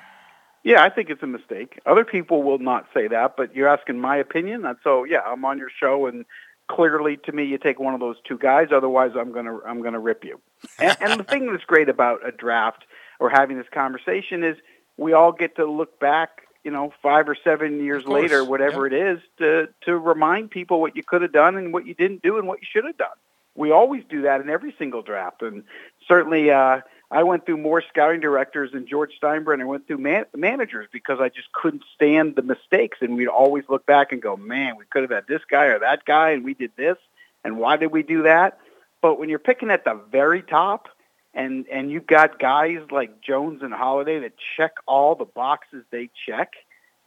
Yeah, 0.63 0.83
I 0.83 0.89
think 0.89 1.11
it's 1.11 1.21
a 1.21 1.27
mistake. 1.27 1.79
Other 1.85 2.03
people 2.03 2.41
will 2.41 2.57
not 2.57 2.87
say 2.91 3.07
that, 3.09 3.35
but 3.37 3.55
you're 3.55 3.67
asking 3.67 3.99
my 3.99 4.17
opinion. 4.17 4.65
And 4.65 4.77
so, 4.83 5.03
yeah, 5.03 5.19
I'm 5.27 5.45
on 5.45 5.59
your 5.59 5.69
show, 5.79 6.07
and 6.07 6.25
clearly, 6.67 7.17
to 7.25 7.31
me, 7.31 7.45
you 7.45 7.59
take 7.59 7.79
one 7.79 7.93
of 7.93 7.99
those 7.99 8.15
two 8.27 8.39
guys. 8.39 8.69
Otherwise, 8.75 9.11
I'm 9.15 9.31
gonna 9.31 9.59
I'm 9.59 9.83
gonna 9.83 9.99
rip 9.99 10.23
you. 10.23 10.41
And, 10.79 10.97
and 11.01 11.19
the 11.19 11.23
thing 11.23 11.51
that's 11.51 11.65
great 11.65 11.87
about 11.87 12.27
a 12.27 12.31
draft 12.31 12.83
or 13.19 13.29
having 13.29 13.59
this 13.59 13.69
conversation 13.71 14.43
is 14.43 14.57
we 14.97 15.13
all 15.13 15.31
get 15.31 15.55
to 15.57 15.71
look 15.71 15.99
back, 15.99 16.47
you 16.63 16.71
know, 16.71 16.93
five 17.01 17.27
or 17.27 17.35
seven 17.43 17.83
years 17.83 18.05
later, 18.05 18.43
whatever 18.43 18.87
it 18.87 18.93
is, 18.93 19.19
to 19.39 19.69
to 19.85 19.97
remind 19.97 20.51
people 20.51 20.79
what 20.81 20.95
you 20.95 21.03
could 21.03 21.21
have 21.21 21.31
done 21.31 21.55
and 21.57 21.73
what 21.73 21.85
you 21.85 21.93
didn't 21.93 22.21
do 22.21 22.37
and 22.37 22.47
what 22.47 22.59
you 22.59 22.67
should 22.71 22.85
have 22.85 22.97
done. 22.97 23.17
We 23.55 23.71
always 23.71 24.03
do 24.09 24.23
that 24.23 24.41
in 24.41 24.49
every 24.49 24.73
single 24.77 25.01
draft, 25.01 25.41
and 25.41 25.63
certainly. 26.07 26.51
uh 26.51 26.81
I 27.13 27.23
went 27.23 27.45
through 27.45 27.57
more 27.57 27.83
scouting 27.89 28.21
directors 28.21 28.71
than 28.71 28.87
George 28.87 29.11
Steinbrenner 29.21 29.65
went 29.65 29.85
through 29.85 29.97
man- 29.97 30.27
managers 30.33 30.87
because 30.93 31.19
I 31.19 31.27
just 31.27 31.51
couldn't 31.51 31.83
stand 31.93 32.37
the 32.37 32.41
mistakes. 32.41 32.99
And 33.01 33.17
we'd 33.17 33.27
always 33.27 33.65
look 33.67 33.85
back 33.85 34.13
and 34.13 34.21
go, 34.21 34.37
man, 34.37 34.77
we 34.77 34.85
could 34.85 35.01
have 35.01 35.11
had 35.11 35.27
this 35.27 35.41
guy 35.49 35.65
or 35.65 35.79
that 35.79 36.05
guy, 36.05 36.29
and 36.29 36.45
we 36.45 36.53
did 36.53 36.71
this. 36.77 36.95
And 37.43 37.57
why 37.57 37.75
did 37.75 37.91
we 37.91 38.01
do 38.01 38.23
that? 38.23 38.59
But 39.01 39.19
when 39.19 39.27
you're 39.27 39.39
picking 39.39 39.71
at 39.71 39.83
the 39.83 39.99
very 40.09 40.41
top, 40.41 40.87
and 41.33 41.65
and 41.67 41.91
you've 41.91 42.07
got 42.07 42.39
guys 42.39 42.79
like 42.91 43.21
Jones 43.21 43.61
and 43.61 43.73
Holliday 43.73 44.19
that 44.19 44.33
check 44.57 44.73
all 44.85 45.15
the 45.15 45.25
boxes 45.25 45.83
they 45.91 46.09
check, 46.27 46.53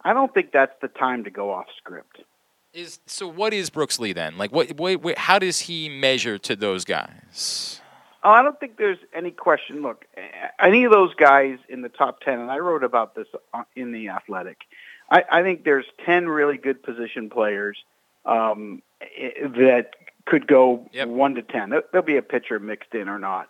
I 0.03 0.13
don't 0.13 0.33
think 0.33 0.51
that's 0.51 0.73
the 0.81 0.87
time 0.87 1.23
to 1.25 1.29
go 1.29 1.51
off 1.51 1.67
script. 1.77 2.21
Is 2.73 2.99
so? 3.05 3.27
What 3.27 3.53
is 3.53 3.69
Brooks 3.69 3.99
Lee 3.99 4.13
then? 4.13 4.37
Like, 4.37 4.51
what? 4.51 4.71
What? 4.77 5.01
what 5.01 5.17
how 5.17 5.39
does 5.39 5.61
he 5.61 5.89
measure 5.89 6.37
to 6.39 6.55
those 6.55 6.85
guys? 6.85 7.81
Oh, 8.25 8.31
I 8.31 8.41
don't 8.41 8.59
think 8.59 8.77
there's 8.77 8.97
any 9.13 9.29
question. 9.29 9.83
Look, 9.83 10.05
any 10.59 10.83
of 10.83 10.91
those 10.91 11.13
guys 11.13 11.59
in 11.69 11.83
the 11.83 11.89
top 11.89 12.21
10, 12.21 12.39
and 12.39 12.49
I 12.49 12.57
wrote 12.57 12.83
about 12.83 13.13
this 13.13 13.27
in 13.75 13.91
The 13.91 14.09
Athletic, 14.09 14.57
I, 15.11 15.23
I 15.31 15.43
think 15.43 15.63
there's 15.63 15.85
10 16.07 16.27
really 16.27 16.57
good 16.57 16.81
position 16.81 17.29
players 17.29 17.77
um, 18.25 18.81
that 18.99 19.91
could 20.25 20.47
go 20.47 20.89
yep. 20.91 21.07
1 21.07 21.35
to 21.35 21.43
10. 21.43 21.69
There'll 21.91 22.03
be 22.03 22.17
a 22.17 22.23
pitcher 22.23 22.59
mixed 22.59 22.95
in 22.95 23.09
or 23.09 23.19
not. 23.19 23.47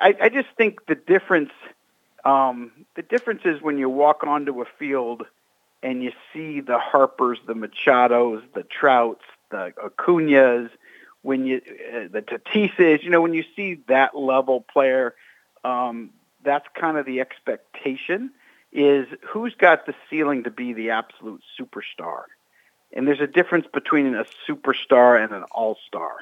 I, 0.00 0.14
I 0.22 0.28
just 0.28 0.48
think 0.56 0.86
the 0.86 0.94
difference, 0.94 1.52
um, 2.24 2.72
the 2.94 3.02
difference 3.02 3.42
is 3.44 3.60
when 3.60 3.78
you 3.78 3.88
walk 3.88 4.24
onto 4.24 4.60
a 4.60 4.64
field 4.78 5.24
and 5.82 6.02
you 6.02 6.12
see 6.32 6.60
the 6.60 6.78
Harpers, 6.78 7.38
the 7.46 7.54
Machados, 7.54 8.42
the 8.54 8.62
Trouts, 8.64 9.24
the 9.50 9.72
Acuñas, 9.82 10.70
when 11.22 11.44
you 11.44 11.56
uh, 11.56 12.08
the 12.10 12.22
Tatises, 12.22 13.02
you 13.02 13.10
know, 13.10 13.20
when 13.20 13.34
you 13.34 13.44
see 13.56 13.82
that 13.88 14.16
level 14.16 14.60
player, 14.60 15.14
um, 15.64 16.10
that's 16.44 16.66
kind 16.74 16.96
of 16.96 17.04
the 17.04 17.20
expectation. 17.20 18.30
Is 18.72 19.06
who's 19.28 19.54
got 19.54 19.86
the 19.86 19.94
ceiling 20.08 20.44
to 20.44 20.50
be 20.50 20.72
the 20.72 20.90
absolute 20.90 21.42
superstar, 21.58 22.24
and 22.92 23.08
there's 23.08 23.20
a 23.20 23.26
difference 23.26 23.66
between 23.72 24.14
a 24.14 24.24
superstar 24.48 25.22
and 25.22 25.32
an 25.32 25.44
all-star. 25.50 26.12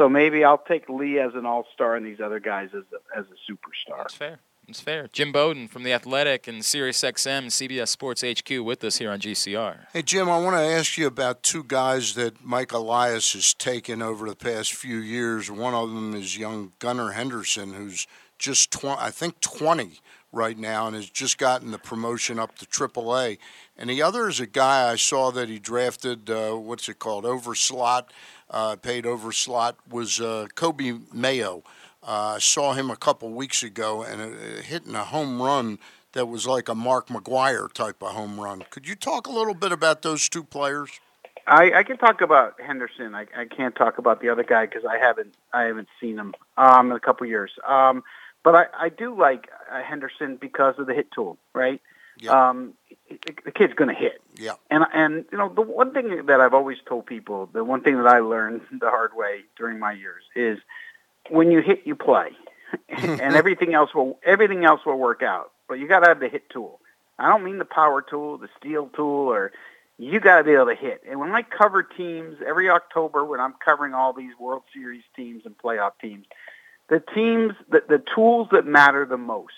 So 0.00 0.08
maybe 0.08 0.44
I'll 0.44 0.56
take 0.56 0.88
Lee 0.88 1.18
as 1.18 1.34
an 1.34 1.44
all-star 1.44 1.94
and 1.94 2.06
these 2.06 2.20
other 2.20 2.40
guys 2.40 2.70
as 2.72 2.84
a, 2.90 3.18
as 3.18 3.26
a 3.26 3.52
superstar. 3.52 3.98
That's 3.98 4.14
fair. 4.14 4.38
That's 4.66 4.80
fair. 4.80 5.10
Jim 5.12 5.30
Bowden 5.30 5.68
from 5.68 5.82
The 5.82 5.92
Athletic 5.92 6.48
and 6.48 6.62
SiriusXM, 6.62 7.48
CBS 7.48 7.88
Sports 7.88 8.24
HQ 8.24 8.64
with 8.64 8.82
us 8.82 8.96
here 8.96 9.10
on 9.10 9.20
GCR. 9.20 9.80
Hey, 9.92 10.00
Jim, 10.00 10.30
I 10.30 10.38
want 10.38 10.56
to 10.56 10.62
ask 10.62 10.96
you 10.96 11.06
about 11.06 11.42
two 11.42 11.62
guys 11.64 12.14
that 12.14 12.42
Mike 12.42 12.72
Elias 12.72 13.34
has 13.34 13.52
taken 13.52 14.00
over 14.00 14.26
the 14.26 14.36
past 14.36 14.72
few 14.72 14.96
years. 14.96 15.50
One 15.50 15.74
of 15.74 15.90
them 15.90 16.14
is 16.14 16.38
young 16.38 16.72
Gunnar 16.78 17.10
Henderson, 17.10 17.74
who's 17.74 18.06
just, 18.38 18.70
20, 18.70 18.96
I 18.98 19.10
think, 19.10 19.40
20 19.40 19.98
right 20.32 20.58
now 20.58 20.86
and 20.86 20.96
has 20.96 21.10
just 21.10 21.36
gotten 21.36 21.72
the 21.72 21.78
promotion 21.78 22.38
up 22.38 22.56
to 22.56 22.64
AAA. 22.64 23.36
And 23.76 23.90
the 23.90 24.00
other 24.00 24.28
is 24.28 24.40
a 24.40 24.46
guy 24.46 24.90
I 24.90 24.96
saw 24.96 25.30
that 25.32 25.50
he 25.50 25.58
drafted, 25.58 26.30
uh, 26.30 26.52
what's 26.52 26.88
it 26.88 26.98
called, 26.98 27.26
over 27.26 27.54
slot, 27.54 28.12
uh, 28.50 28.76
paid 28.76 29.06
over 29.06 29.32
slot, 29.32 29.76
was 29.88 30.20
uh, 30.20 30.46
Coby 30.54 31.12
Mayo. 31.14 31.62
I 32.02 32.36
uh, 32.36 32.38
saw 32.38 32.72
him 32.72 32.90
a 32.90 32.96
couple 32.96 33.30
weeks 33.30 33.62
ago 33.62 34.02
and 34.02 34.20
uh, 34.20 34.62
hitting 34.62 34.94
a 34.94 35.04
home 35.04 35.40
run 35.40 35.78
that 36.12 36.26
was 36.26 36.46
like 36.46 36.68
a 36.68 36.74
Mark 36.74 37.08
McGwire 37.08 37.72
type 37.72 38.02
of 38.02 38.12
home 38.12 38.40
run. 38.40 38.64
Could 38.70 38.88
you 38.88 38.94
talk 38.94 39.26
a 39.26 39.30
little 39.30 39.54
bit 39.54 39.70
about 39.70 40.02
those 40.02 40.28
two 40.28 40.42
players? 40.42 40.90
I, 41.46 41.72
I 41.74 41.82
can 41.82 41.98
talk 41.98 42.20
about 42.20 42.60
Henderson. 42.60 43.14
I, 43.14 43.26
I 43.36 43.44
can't 43.44 43.74
talk 43.74 43.98
about 43.98 44.20
the 44.20 44.28
other 44.28 44.44
guy 44.44 44.66
because 44.66 44.84
I 44.84 44.98
haven't 44.98 45.34
I 45.52 45.64
haven't 45.64 45.88
seen 46.00 46.18
him 46.18 46.34
um, 46.56 46.90
in 46.90 46.96
a 46.96 47.00
couple 47.00 47.26
years. 47.26 47.50
Um, 47.66 48.02
but 48.42 48.54
I, 48.54 48.66
I 48.78 48.88
do 48.88 49.18
like 49.18 49.48
uh, 49.70 49.82
Henderson 49.82 50.36
because 50.36 50.76
of 50.78 50.86
the 50.86 50.94
hit 50.94 51.08
tool, 51.12 51.38
right? 51.54 51.80
Yeah. 52.20 52.50
Um, 52.50 52.74
the 53.44 53.50
kid's 53.50 53.74
going 53.74 53.88
to 53.88 53.94
hit. 53.94 54.20
Yeah. 54.36 54.54
And 54.70 54.84
and 54.92 55.24
you 55.32 55.38
know 55.38 55.52
the 55.52 55.62
one 55.62 55.92
thing 55.92 56.26
that 56.26 56.40
I've 56.40 56.54
always 56.54 56.78
told 56.88 57.06
people, 57.06 57.48
the 57.52 57.64
one 57.64 57.82
thing 57.82 57.96
that 57.96 58.06
I 58.06 58.20
learned 58.20 58.62
the 58.70 58.90
hard 58.90 59.12
way 59.14 59.40
during 59.56 59.78
my 59.78 59.92
years 59.92 60.22
is 60.36 60.58
when 61.28 61.50
you 61.50 61.60
hit, 61.60 61.82
you 61.84 61.96
play, 61.96 62.30
and 62.88 63.34
everything 63.34 63.74
else 63.74 63.94
will 63.94 64.18
everything 64.24 64.64
else 64.64 64.80
will 64.86 64.98
work 64.98 65.22
out. 65.22 65.50
But 65.68 65.74
you 65.74 65.88
got 65.88 66.00
to 66.00 66.08
have 66.08 66.20
the 66.20 66.28
hit 66.28 66.48
tool. 66.50 66.80
I 67.18 67.28
don't 67.28 67.44
mean 67.44 67.58
the 67.58 67.64
power 67.64 68.02
tool, 68.02 68.38
the 68.38 68.48
steel 68.58 68.90
tool, 68.94 69.28
or 69.28 69.52
you 69.98 70.20
got 70.20 70.38
to 70.38 70.44
be 70.44 70.52
able 70.52 70.66
to 70.66 70.74
hit. 70.74 71.02
And 71.08 71.20
when 71.20 71.32
I 71.32 71.42
cover 71.42 71.82
teams 71.82 72.36
every 72.46 72.70
October, 72.70 73.24
when 73.24 73.40
I'm 73.40 73.54
covering 73.62 73.92
all 73.92 74.14
these 74.14 74.32
World 74.40 74.62
Series 74.72 75.02
teams 75.14 75.42
and 75.44 75.56
playoff 75.58 75.92
teams, 76.00 76.24
the 76.88 77.02
teams, 77.14 77.52
the, 77.70 77.82
the 77.86 78.02
tools 78.14 78.48
that 78.52 78.66
matter 78.66 79.04
the 79.04 79.18
most 79.18 79.52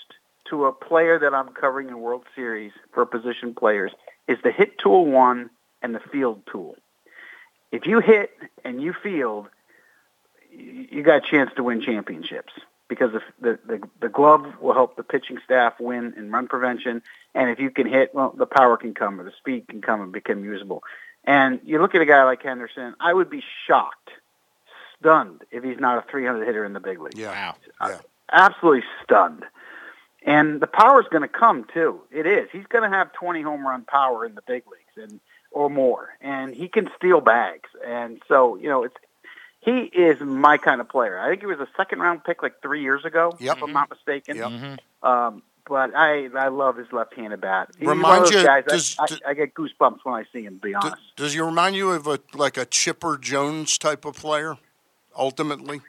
to 0.53 0.67
a 0.67 0.73
player 0.73 1.19
that 1.19 1.33
I'm 1.33 1.49
covering 1.49 1.89
in 1.89 1.99
World 1.99 2.25
Series 2.37 2.73
for 2.93 3.07
position 3.07 3.55
players 3.55 3.91
is 4.29 4.37
the 4.45 4.53
hit 4.53 4.79
tool 4.79 5.07
one 5.07 5.49
and 5.81 5.95
the 5.95 6.01
field 6.13 6.43
tool. 6.51 6.77
If 7.73 7.87
you 7.87 8.01
hit 8.01 8.31
and 8.63 8.81
you 8.81 8.93
field, 9.03 9.49
you 10.51 11.03
got 11.03 11.27
a 11.27 11.31
chance 11.31 11.51
to 11.57 11.63
win 11.63 11.81
championships 11.81 12.53
because 12.87 13.13
the, 13.41 13.59
the 13.65 13.81
the 14.03 14.11
glove 14.11 14.45
will 14.61 14.75
help 14.75 14.97
the 14.97 15.03
pitching 15.03 15.39
staff 15.43 15.73
win 15.81 16.13
in 16.19 16.31
run 16.31 16.49
prevention, 16.49 17.01
and 17.35 17.49
if 17.49 17.59
you 17.59 17.71
can 17.71 17.87
hit, 17.87 18.15
well, 18.15 18.35
the 18.37 18.45
power 18.45 18.77
can 18.77 18.93
come 18.93 19.19
or 19.19 19.25
the 19.25 19.33
speed 19.39 19.67
can 19.69 19.81
come 19.81 20.03
and 20.03 20.13
become 20.13 20.45
usable. 20.45 20.83
And 21.25 21.61
you 21.65 21.81
look 21.81 21.95
at 21.95 22.03
a 22.03 22.07
guy 22.07 22.25
like 22.25 22.43
Henderson, 22.43 22.95
I 23.01 23.15
would 23.15 23.31
be 23.31 23.43
shocked, 23.67 24.11
stunned 25.01 25.45
if 25.51 25.65
he's 25.65 25.79
not 25.79 25.97
a 25.97 26.11
300 26.11 26.45
hitter 26.45 26.63
in 26.63 26.75
the 26.75 26.81
big 26.81 27.01
league. 27.01 27.17
Yeah, 27.17 27.55
yeah. 27.81 27.87
Uh, 27.87 27.99
absolutely 28.31 28.85
stunned. 29.03 29.45
And 30.25 30.61
the 30.61 30.67
power 30.67 31.01
is 31.01 31.09
going 31.09 31.23
to 31.23 31.29
come 31.29 31.67
too. 31.73 32.01
It 32.11 32.27
is. 32.27 32.49
He's 32.53 32.67
going 32.67 32.89
to 32.89 32.97
have 32.97 33.13
20 33.13 33.43
home 33.43 33.67
run 33.67 33.83
power 33.83 34.25
in 34.25 34.35
the 34.35 34.43
big 34.43 34.63
leagues 34.67 35.11
and 35.11 35.21
or 35.51 35.69
more, 35.69 36.09
and 36.21 36.55
he 36.55 36.69
can 36.69 36.91
steal 36.97 37.21
bags. 37.21 37.69
And 37.87 38.23
so 38.27 38.57
you 38.57 38.69
know, 38.69 38.85
it's 38.85 38.97
he 39.61 39.81
is 39.81 40.21
my 40.21 40.57
kind 40.59 40.81
of 40.81 40.89
player. 40.89 41.19
I 41.19 41.29
think 41.29 41.41
he 41.41 41.47
was 41.47 41.61
a 41.61 41.69
second 41.77 42.01
round 42.01 42.25
pick 42.25 42.43
like 42.43 42.61
three 42.63 42.83
years 42.83 43.05
ago, 43.05 43.37
yep. 43.39 43.59
if 43.59 43.63
I'm 43.63 43.73
not 43.73 43.91
mistaken. 43.91 44.37
Yep. 44.37 44.49
Mm-hmm. 44.49 45.09
Um, 45.09 45.43
but 45.69 45.95
I 45.95 46.27
I 46.37 46.49
love 46.49 46.77
his 46.77 46.93
left 46.93 47.15
handed 47.15 47.41
bat. 47.41 47.71
He's 47.79 47.87
remind 47.87 48.03
one 48.03 48.19
of 48.19 48.25
those 48.25 48.43
you, 48.43 48.47
guys. 48.47 48.65
does, 48.67 48.97
I, 48.99 49.05
I, 49.05 49.31
I, 49.31 49.35
get 49.35 49.55
goosebumps 49.55 50.01
when 50.03 50.15
I 50.15 50.25
see 50.33 50.43
him. 50.43 50.55
To 50.55 50.61
be 50.61 50.75
honest, 50.75 50.97
does 51.17 51.35
he 51.35 51.41
remind 51.41 51.77
you 51.77 51.91
of 51.91 52.07
a 52.07 52.19
like 52.35 52.57
a 52.57 52.65
Chipper 52.65 53.17
Jones 53.17 53.79
type 53.79 54.05
of 54.05 54.17
player? 54.17 54.57
Ultimately, 55.17 55.83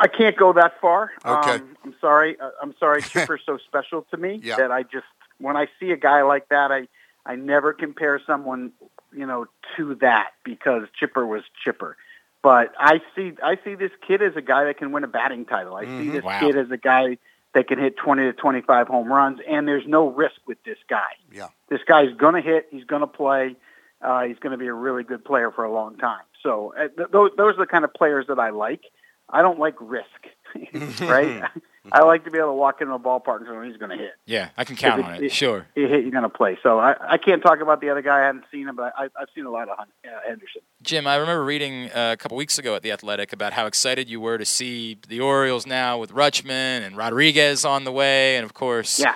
I 0.00 0.08
can't 0.08 0.36
go 0.36 0.52
that 0.54 0.80
far. 0.80 1.10
Okay, 1.24 1.54
um, 1.56 1.76
I'm 1.84 1.94
sorry. 2.00 2.38
Uh, 2.40 2.50
I'm 2.60 2.74
sorry. 2.78 3.02
Chipper's 3.02 3.42
so 3.46 3.58
special 3.58 4.02
to 4.10 4.16
me 4.16 4.40
yeah. 4.42 4.56
that 4.56 4.70
I 4.70 4.82
just 4.82 5.04
when 5.38 5.56
I 5.56 5.66
see 5.80 5.90
a 5.90 5.96
guy 5.96 6.22
like 6.22 6.48
that, 6.48 6.70
I 6.72 6.88
I 7.26 7.36
never 7.36 7.72
compare 7.72 8.20
someone 8.26 8.72
you 9.14 9.26
know 9.26 9.46
to 9.76 9.94
that 9.96 10.30
because 10.44 10.84
Chipper 10.98 11.26
was 11.26 11.42
Chipper. 11.64 11.96
But 12.42 12.72
I 12.78 13.00
see 13.14 13.32
I 13.42 13.56
see 13.64 13.74
this 13.74 13.92
kid 14.06 14.22
as 14.22 14.34
a 14.36 14.42
guy 14.42 14.64
that 14.64 14.78
can 14.78 14.92
win 14.92 15.04
a 15.04 15.08
batting 15.08 15.44
title. 15.44 15.76
I 15.76 15.84
Mm-hmm. 15.84 16.00
see 16.02 16.10
this 16.10 16.24
Wow. 16.24 16.40
kid 16.40 16.56
as 16.56 16.70
a 16.70 16.76
guy 16.76 17.18
that 17.54 17.68
can 17.68 17.78
hit 17.78 17.96
20 17.98 18.22
to 18.22 18.32
25 18.32 18.88
home 18.88 19.12
runs, 19.12 19.38
and 19.46 19.68
there's 19.68 19.86
no 19.86 20.08
risk 20.08 20.36
with 20.46 20.56
this 20.64 20.78
guy. 20.88 21.10
Yeah. 21.30 21.48
This 21.68 21.80
guy's 21.86 22.14
going 22.16 22.34
to 22.34 22.40
hit. 22.40 22.66
He's 22.70 22.84
going 22.84 23.02
to 23.02 23.06
play. 23.06 23.56
uh, 24.00 24.22
he's 24.22 24.38
going 24.38 24.52
to 24.52 24.56
be 24.58 24.66
a 24.68 24.72
really 24.74 25.04
good 25.04 25.22
player 25.24 25.50
for 25.52 25.62
a 25.64 25.70
long 25.70 25.96
time. 25.98 26.22
So 26.42 26.72
uh, 26.76 26.88
th- 26.96 27.10
those 27.12 27.30
those 27.36 27.54
are 27.56 27.58
the 27.58 27.66
kind 27.66 27.84
of 27.84 27.92
players 27.94 28.26
that 28.28 28.38
I 28.38 28.50
like. 28.50 28.80
I 29.28 29.42
don't 29.42 29.58
like 29.58 29.74
risk, 29.80 30.06
right? 31.00 31.42
I 31.90 32.04
like 32.04 32.24
to 32.24 32.30
be 32.30 32.38
able 32.38 32.50
to 32.50 32.54
walk 32.54 32.80
into 32.80 32.94
a 32.94 32.98
ballpark 32.98 33.38
and 33.38 33.48
know 33.48 33.62
he's 33.62 33.76
going 33.76 33.90
to 33.90 33.96
hit. 33.96 34.12
Yeah, 34.24 34.50
I 34.56 34.64
can 34.64 34.76
count 34.76 35.02
on 35.02 35.14
it. 35.14 35.32
Sure. 35.32 35.66
He 35.74 35.82
hit, 35.82 36.02
you're 36.02 36.12
going 36.12 36.22
to 36.22 36.28
play. 36.28 36.56
So 36.62 36.78
I, 36.78 36.94
I 37.14 37.18
can't 37.18 37.42
talk 37.42 37.60
about 37.60 37.80
the 37.80 37.90
other 37.90 38.02
guy. 38.02 38.20
I 38.20 38.26
haven't 38.26 38.44
seen 38.52 38.68
him, 38.68 38.76
but 38.76 38.92
I, 38.96 39.04
I've 39.04 39.28
seen 39.34 39.46
a 39.46 39.50
lot 39.50 39.68
of 39.68 39.78
uh, 39.78 39.84
Henderson. 40.24 40.62
Jim, 40.82 41.08
I 41.08 41.16
remember 41.16 41.44
reading 41.44 41.90
uh, 41.90 42.12
a 42.12 42.16
couple 42.16 42.36
weeks 42.36 42.56
ago 42.56 42.76
at 42.76 42.82
the 42.82 42.92
Athletic 42.92 43.32
about 43.32 43.52
how 43.52 43.66
excited 43.66 44.08
you 44.08 44.20
were 44.20 44.38
to 44.38 44.44
see 44.44 44.98
the 45.08 45.18
Orioles 45.18 45.66
now 45.66 45.98
with 45.98 46.12
Rutschman 46.12 46.86
and 46.86 46.96
Rodriguez 46.96 47.64
on 47.64 47.82
the 47.82 47.92
way, 47.92 48.36
and 48.36 48.44
of 48.44 48.54
course, 48.54 49.00
yeah. 49.00 49.14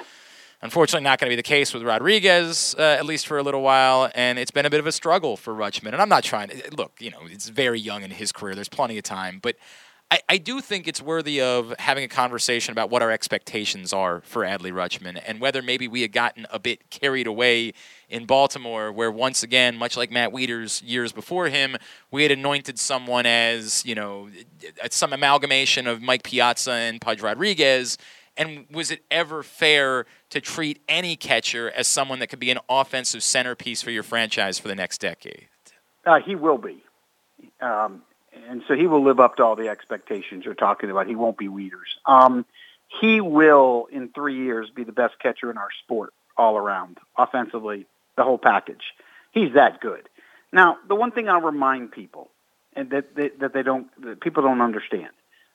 Unfortunately, 0.62 1.04
not 1.04 1.20
going 1.20 1.28
to 1.28 1.32
be 1.32 1.36
the 1.36 1.42
case 1.42 1.74
with 1.74 1.82
Rodriguez, 1.82 2.74
uh, 2.78 2.82
at 2.82 3.04
least 3.04 3.26
for 3.26 3.36
a 3.36 3.42
little 3.42 3.60
while, 3.60 4.10
and 4.14 4.38
it's 4.38 4.50
been 4.50 4.64
a 4.64 4.70
bit 4.70 4.80
of 4.80 4.86
a 4.86 4.90
struggle 4.90 5.36
for 5.36 5.54
Rutschman. 5.54 5.92
And 5.92 6.00
I'm 6.00 6.08
not 6.08 6.24
trying 6.24 6.48
to 6.48 6.74
look, 6.74 6.94
you 6.98 7.10
know, 7.10 7.20
it's 7.24 7.48
very 7.50 7.78
young 7.78 8.02
in 8.02 8.10
his 8.10 8.32
career. 8.32 8.54
There's 8.54 8.68
plenty 8.68 8.96
of 8.96 9.04
time, 9.04 9.38
but 9.40 9.56
I, 10.10 10.20
I 10.28 10.38
do 10.38 10.60
think 10.60 10.86
it's 10.86 11.02
worthy 11.02 11.40
of 11.40 11.74
having 11.80 12.04
a 12.04 12.08
conversation 12.08 12.70
about 12.70 12.90
what 12.90 13.02
our 13.02 13.10
expectations 13.10 13.92
are 13.92 14.20
for 14.20 14.42
Adley 14.42 14.70
Rutschman 14.70 15.20
and 15.26 15.40
whether 15.40 15.62
maybe 15.62 15.88
we 15.88 16.02
had 16.02 16.12
gotten 16.12 16.46
a 16.50 16.60
bit 16.60 16.90
carried 16.90 17.26
away 17.26 17.72
in 18.08 18.24
Baltimore, 18.24 18.92
where 18.92 19.10
once 19.10 19.42
again, 19.42 19.76
much 19.76 19.96
like 19.96 20.12
Matt 20.12 20.30
Wieters 20.30 20.80
years 20.84 21.10
before 21.10 21.48
him, 21.48 21.76
we 22.12 22.22
had 22.22 22.30
anointed 22.30 22.78
someone 22.78 23.26
as, 23.26 23.84
you 23.84 23.96
know, 23.96 24.28
some 24.90 25.12
amalgamation 25.12 25.88
of 25.88 26.00
Mike 26.00 26.22
Piazza 26.22 26.70
and 26.70 27.00
Pudge 27.00 27.20
Rodriguez. 27.20 27.98
And 28.36 28.66
was 28.70 28.92
it 28.92 29.02
ever 29.10 29.42
fair 29.42 30.06
to 30.30 30.40
treat 30.40 30.80
any 30.88 31.16
catcher 31.16 31.72
as 31.72 31.88
someone 31.88 32.20
that 32.20 32.28
could 32.28 32.38
be 32.38 32.52
an 32.52 32.58
offensive 32.68 33.24
centerpiece 33.24 33.82
for 33.82 33.90
your 33.90 34.04
franchise 34.04 34.56
for 34.58 34.68
the 34.68 34.74
next 34.76 35.00
decade? 35.00 35.48
Uh, 36.04 36.20
he 36.24 36.36
will 36.36 36.58
be. 36.58 36.84
Um, 37.60 38.02
and 38.48 38.62
so 38.68 38.74
he 38.74 38.86
will 38.86 39.04
live 39.04 39.20
up 39.20 39.36
to 39.36 39.44
all 39.44 39.56
the 39.56 39.68
expectations 39.68 40.44
you're 40.44 40.54
talking 40.54 40.90
about. 40.90 41.06
He 41.06 41.14
won't 41.14 41.38
be 41.38 41.48
Wieters. 41.48 41.96
Um, 42.04 42.44
he 43.00 43.20
will, 43.20 43.88
in 43.90 44.08
three 44.08 44.36
years, 44.36 44.70
be 44.74 44.84
the 44.84 44.92
best 44.92 45.18
catcher 45.18 45.50
in 45.50 45.58
our 45.58 45.68
sport 45.84 46.12
all 46.36 46.56
around, 46.56 46.98
offensively, 47.16 47.86
the 48.16 48.22
whole 48.22 48.38
package. 48.38 48.82
He's 49.32 49.54
that 49.54 49.80
good. 49.80 50.08
Now, 50.52 50.78
the 50.88 50.94
one 50.94 51.10
thing 51.10 51.28
I'll 51.28 51.40
remind 51.40 51.92
people, 51.92 52.30
and 52.74 52.90
that, 52.90 53.14
that, 53.16 53.40
that 53.40 53.52
they 53.52 53.62
don't, 53.62 53.88
that 54.02 54.20
people 54.20 54.42
don't 54.42 54.60
understand, 54.60 55.10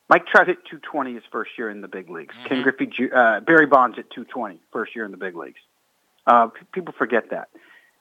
Mike 0.08 0.26
Trout 0.26 0.46
hit 0.46 0.58
220 0.66 1.14
his 1.14 1.22
first 1.30 1.52
year 1.56 1.70
in 1.70 1.80
the 1.80 1.88
big 1.88 2.10
leagues. 2.10 2.34
Mm-hmm. 2.34 2.48
Ken 2.48 2.62
Griffey, 2.62 3.10
uh, 3.12 3.40
Barry 3.40 3.66
Bonds 3.66 3.98
at 3.98 4.10
220 4.10 4.60
first 4.72 4.94
year 4.94 5.04
in 5.04 5.10
the 5.10 5.16
big 5.16 5.34
leagues. 5.34 5.60
Uh, 6.26 6.48
p- 6.48 6.66
people 6.72 6.94
forget 6.96 7.30
that. 7.30 7.48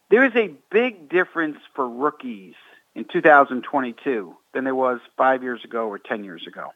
There 0.09 0.25
is 0.25 0.35
a 0.35 0.51
big 0.69 1.09
difference 1.09 1.57
for 1.73 1.87
rookies 1.87 2.55
in 2.95 3.05
2022 3.05 4.35
than 4.53 4.63
there 4.63 4.75
was 4.75 4.99
five 5.17 5.43
years 5.43 5.63
ago 5.63 5.87
or 5.87 5.99
10 5.99 6.23
years 6.23 6.45
ago. 6.47 6.73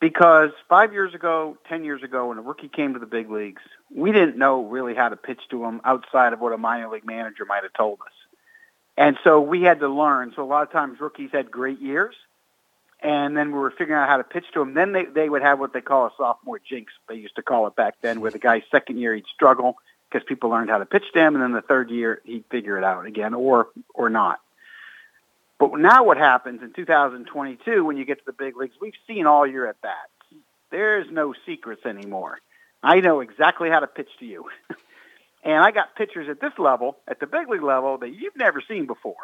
Because 0.00 0.50
five 0.68 0.92
years 0.92 1.14
ago, 1.14 1.56
10 1.68 1.84
years 1.84 2.02
ago, 2.02 2.28
when 2.28 2.38
a 2.38 2.42
rookie 2.42 2.68
came 2.68 2.92
to 2.94 2.98
the 2.98 3.06
big 3.06 3.30
leagues, 3.30 3.62
we 3.94 4.12
didn't 4.12 4.36
know 4.36 4.64
really 4.64 4.94
how 4.94 5.08
to 5.08 5.16
pitch 5.16 5.40
to 5.50 5.64
him 5.64 5.80
outside 5.84 6.32
of 6.34 6.40
what 6.40 6.52
a 6.52 6.58
minor 6.58 6.90
league 6.90 7.06
manager 7.06 7.46
might 7.46 7.62
have 7.62 7.72
told 7.72 8.00
us. 8.00 8.12
And 8.98 9.16
so 9.24 9.40
we 9.40 9.62
had 9.62 9.80
to 9.80 9.88
learn. 9.88 10.32
So 10.36 10.42
a 10.42 10.44
lot 10.44 10.62
of 10.62 10.72
times 10.72 11.00
rookies 11.00 11.30
had 11.32 11.50
great 11.50 11.80
years, 11.80 12.14
and 13.02 13.36
then 13.36 13.52
we 13.52 13.58
were 13.58 13.70
figuring 13.70 14.00
out 14.00 14.08
how 14.08 14.16
to 14.18 14.24
pitch 14.24 14.44
to 14.54 14.60
them. 14.60 14.74
Then 14.74 14.92
they, 14.92 15.04
they 15.04 15.28
would 15.28 15.42
have 15.42 15.58
what 15.58 15.72
they 15.72 15.82
call 15.82 16.06
a 16.06 16.10
sophomore 16.16 16.58
jinx. 16.58 16.92
They 17.08 17.16
used 17.16 17.36
to 17.36 17.42
call 17.42 17.66
it 17.66 17.76
back 17.76 17.94
then, 18.00 18.20
where 18.20 18.30
the 18.30 18.38
guy's 18.38 18.62
second 18.70 18.98
year 18.98 19.14
he'd 19.14 19.26
struggle 19.34 19.76
because 20.10 20.26
people 20.26 20.50
learned 20.50 20.70
how 20.70 20.78
to 20.78 20.86
pitch 20.86 21.04
to 21.12 21.20
him, 21.20 21.34
and 21.34 21.42
then 21.42 21.52
the 21.52 21.62
third 21.62 21.90
year 21.90 22.20
he'd 22.24 22.44
figure 22.50 22.78
it 22.78 22.84
out 22.84 23.06
again, 23.06 23.34
or 23.34 23.68
or 23.94 24.08
not. 24.08 24.40
But 25.58 25.78
now 25.78 26.04
what 26.04 26.18
happens 26.18 26.62
in 26.62 26.72
2022 26.72 27.84
when 27.84 27.96
you 27.96 28.04
get 28.04 28.18
to 28.18 28.24
the 28.26 28.32
big 28.32 28.56
leagues, 28.56 28.74
we've 28.80 28.92
seen 29.06 29.26
all 29.26 29.46
your 29.46 29.66
at 29.66 29.80
bats. 29.80 30.10
There's 30.70 31.06
no 31.10 31.34
secrets 31.46 31.86
anymore. 31.86 32.38
I 32.82 33.00
know 33.00 33.20
exactly 33.20 33.70
how 33.70 33.80
to 33.80 33.86
pitch 33.86 34.10
to 34.20 34.26
you. 34.26 34.44
and 35.44 35.54
I 35.54 35.70
got 35.70 35.96
pitchers 35.96 36.28
at 36.28 36.40
this 36.40 36.52
level, 36.58 36.98
at 37.08 37.20
the 37.20 37.26
big 37.26 37.48
league 37.48 37.62
level, 37.62 37.98
that 37.98 38.10
you've 38.10 38.36
never 38.36 38.62
seen 38.66 38.86
before. 38.86 39.14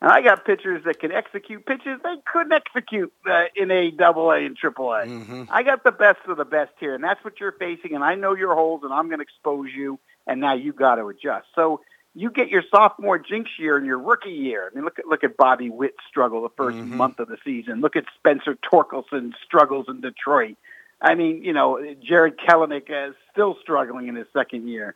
And 0.00 0.10
I 0.10 0.20
got 0.20 0.44
pitchers 0.44 0.82
that 0.84 0.98
can 0.98 1.12
execute 1.12 1.64
pitches 1.64 2.00
they 2.02 2.16
couldn't 2.30 2.52
execute 2.52 3.12
uh, 3.30 3.44
in 3.54 3.70
a 3.70 3.92
double 3.92 4.32
A 4.32 4.38
and 4.38 4.56
triple 4.56 4.92
A. 4.92 5.06
Mm-hmm. 5.06 5.44
I 5.48 5.62
got 5.62 5.84
the 5.84 5.92
best 5.92 6.18
of 6.26 6.36
the 6.36 6.44
best 6.44 6.72
here, 6.80 6.96
and 6.96 7.04
that's 7.04 7.22
what 7.22 7.38
you're 7.38 7.52
facing. 7.52 7.94
And 7.94 8.02
I 8.02 8.16
know 8.16 8.34
your 8.34 8.56
holes, 8.56 8.80
and 8.82 8.92
I'm 8.92 9.06
going 9.06 9.20
to 9.20 9.22
expose 9.22 9.68
you. 9.72 10.00
And 10.26 10.40
now 10.40 10.54
you 10.54 10.72
got 10.72 10.96
to 10.96 11.06
adjust. 11.06 11.46
So 11.54 11.82
you 12.14 12.30
get 12.30 12.48
your 12.48 12.62
sophomore 12.70 13.18
jinx 13.18 13.50
year 13.58 13.76
and 13.76 13.86
your 13.86 13.98
rookie 13.98 14.30
year. 14.30 14.70
I 14.70 14.74
mean, 14.74 14.84
look 14.84 14.98
at 14.98 15.06
look 15.06 15.24
at 15.24 15.36
Bobby 15.36 15.70
Witt 15.70 15.94
struggle 16.08 16.42
the 16.42 16.50
1st 16.50 16.72
Mm-hmm. 16.82 16.96
month 16.96 17.18
of 17.20 17.28
the 17.28 17.38
season. 17.44 17.80
Look 17.80 17.96
at 17.96 18.04
Spencer 18.18 18.56
Torkelson 18.70 19.32
struggles 19.44 19.86
in 19.88 20.00
Detroit. 20.00 20.56
I 21.00 21.14
mean, 21.14 21.42
you 21.42 21.52
know, 21.52 21.80
Jarred 22.02 22.38
Kelenic 22.38 22.88
is 22.90 23.14
still 23.32 23.56
struggling 23.60 24.08
in 24.08 24.14
his 24.14 24.26
second 24.32 24.68
year. 24.68 24.94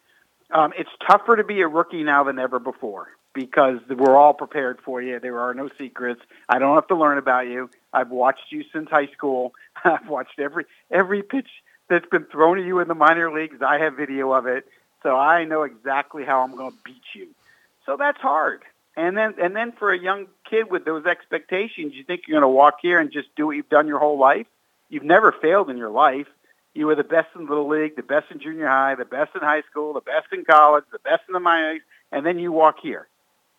Um, 0.52 0.72
it's 0.78 0.90
tougher 1.08 1.36
to 1.36 1.42
be 1.44 1.60
a 1.62 1.68
rookie 1.68 2.04
now 2.04 2.22
than 2.24 2.38
ever 2.38 2.58
before 2.60 3.08
because 3.34 3.78
we're 3.90 4.16
all 4.16 4.32
prepared 4.32 4.78
for 4.84 5.02
you. 5.02 5.18
There 5.18 5.40
are 5.40 5.52
no 5.52 5.68
secrets. 5.76 6.20
I 6.48 6.58
don't 6.60 6.74
have 6.76 6.86
to 6.88 6.94
learn 6.96 7.18
about 7.18 7.48
you. 7.48 7.68
I've 7.92 8.10
watched 8.10 8.50
you 8.50 8.62
since 8.72 8.88
high 8.88 9.08
school. 9.08 9.52
I've 9.84 10.08
watched 10.08 10.38
every 10.38 10.66
every 10.90 11.22
pitch 11.22 11.48
that's 11.88 12.06
been 12.10 12.24
thrown 12.26 12.58
at 12.58 12.64
you 12.64 12.78
in 12.80 12.88
the 12.88 12.94
minor 12.94 13.32
leagues. 13.32 13.60
I 13.60 13.78
have 13.78 13.94
video 13.96 14.32
of 14.32 14.46
it, 14.46 14.66
so 15.06 15.16
I 15.16 15.44
know 15.44 15.62
exactly 15.62 16.24
how 16.24 16.42
I'm 16.42 16.56
going 16.56 16.72
to 16.72 16.78
beat 16.84 17.04
you. 17.14 17.28
So 17.84 17.96
that's 17.96 18.20
hard. 18.20 18.62
And 18.96 19.16
then 19.16 19.34
and 19.40 19.54
then 19.54 19.70
for 19.70 19.92
a 19.92 19.98
young 19.98 20.26
kid 20.50 20.68
with 20.68 20.84
those 20.84 21.06
expectations, 21.06 21.94
you 21.94 22.02
think 22.02 22.22
you're 22.26 22.34
going 22.40 22.50
to 22.50 22.56
walk 22.62 22.78
here 22.82 22.98
and 22.98 23.12
just 23.12 23.28
do 23.36 23.46
what 23.46 23.54
you've 23.54 23.68
done 23.68 23.86
your 23.86 24.00
whole 24.00 24.18
life? 24.18 24.48
You've 24.88 25.04
never 25.04 25.30
failed 25.30 25.70
in 25.70 25.76
your 25.76 25.90
life. 25.90 26.26
You 26.74 26.86
were 26.88 26.96
the 26.96 27.04
best 27.04 27.28
in 27.36 27.44
the 27.44 27.48
little 27.48 27.68
league, 27.68 27.94
the 27.94 28.02
best 28.02 28.32
in 28.32 28.40
junior 28.40 28.66
high, 28.66 28.96
the 28.96 29.04
best 29.04 29.30
in 29.36 29.42
high 29.42 29.62
school, 29.70 29.92
the 29.92 30.00
best 30.00 30.26
in 30.32 30.44
college, 30.44 30.84
the 30.90 30.98
best 30.98 31.22
in 31.28 31.34
the 31.34 31.40
minor 31.40 31.74
leagues, 31.74 31.84
and 32.10 32.26
then 32.26 32.40
you 32.40 32.50
walk 32.50 32.80
here, 32.82 33.06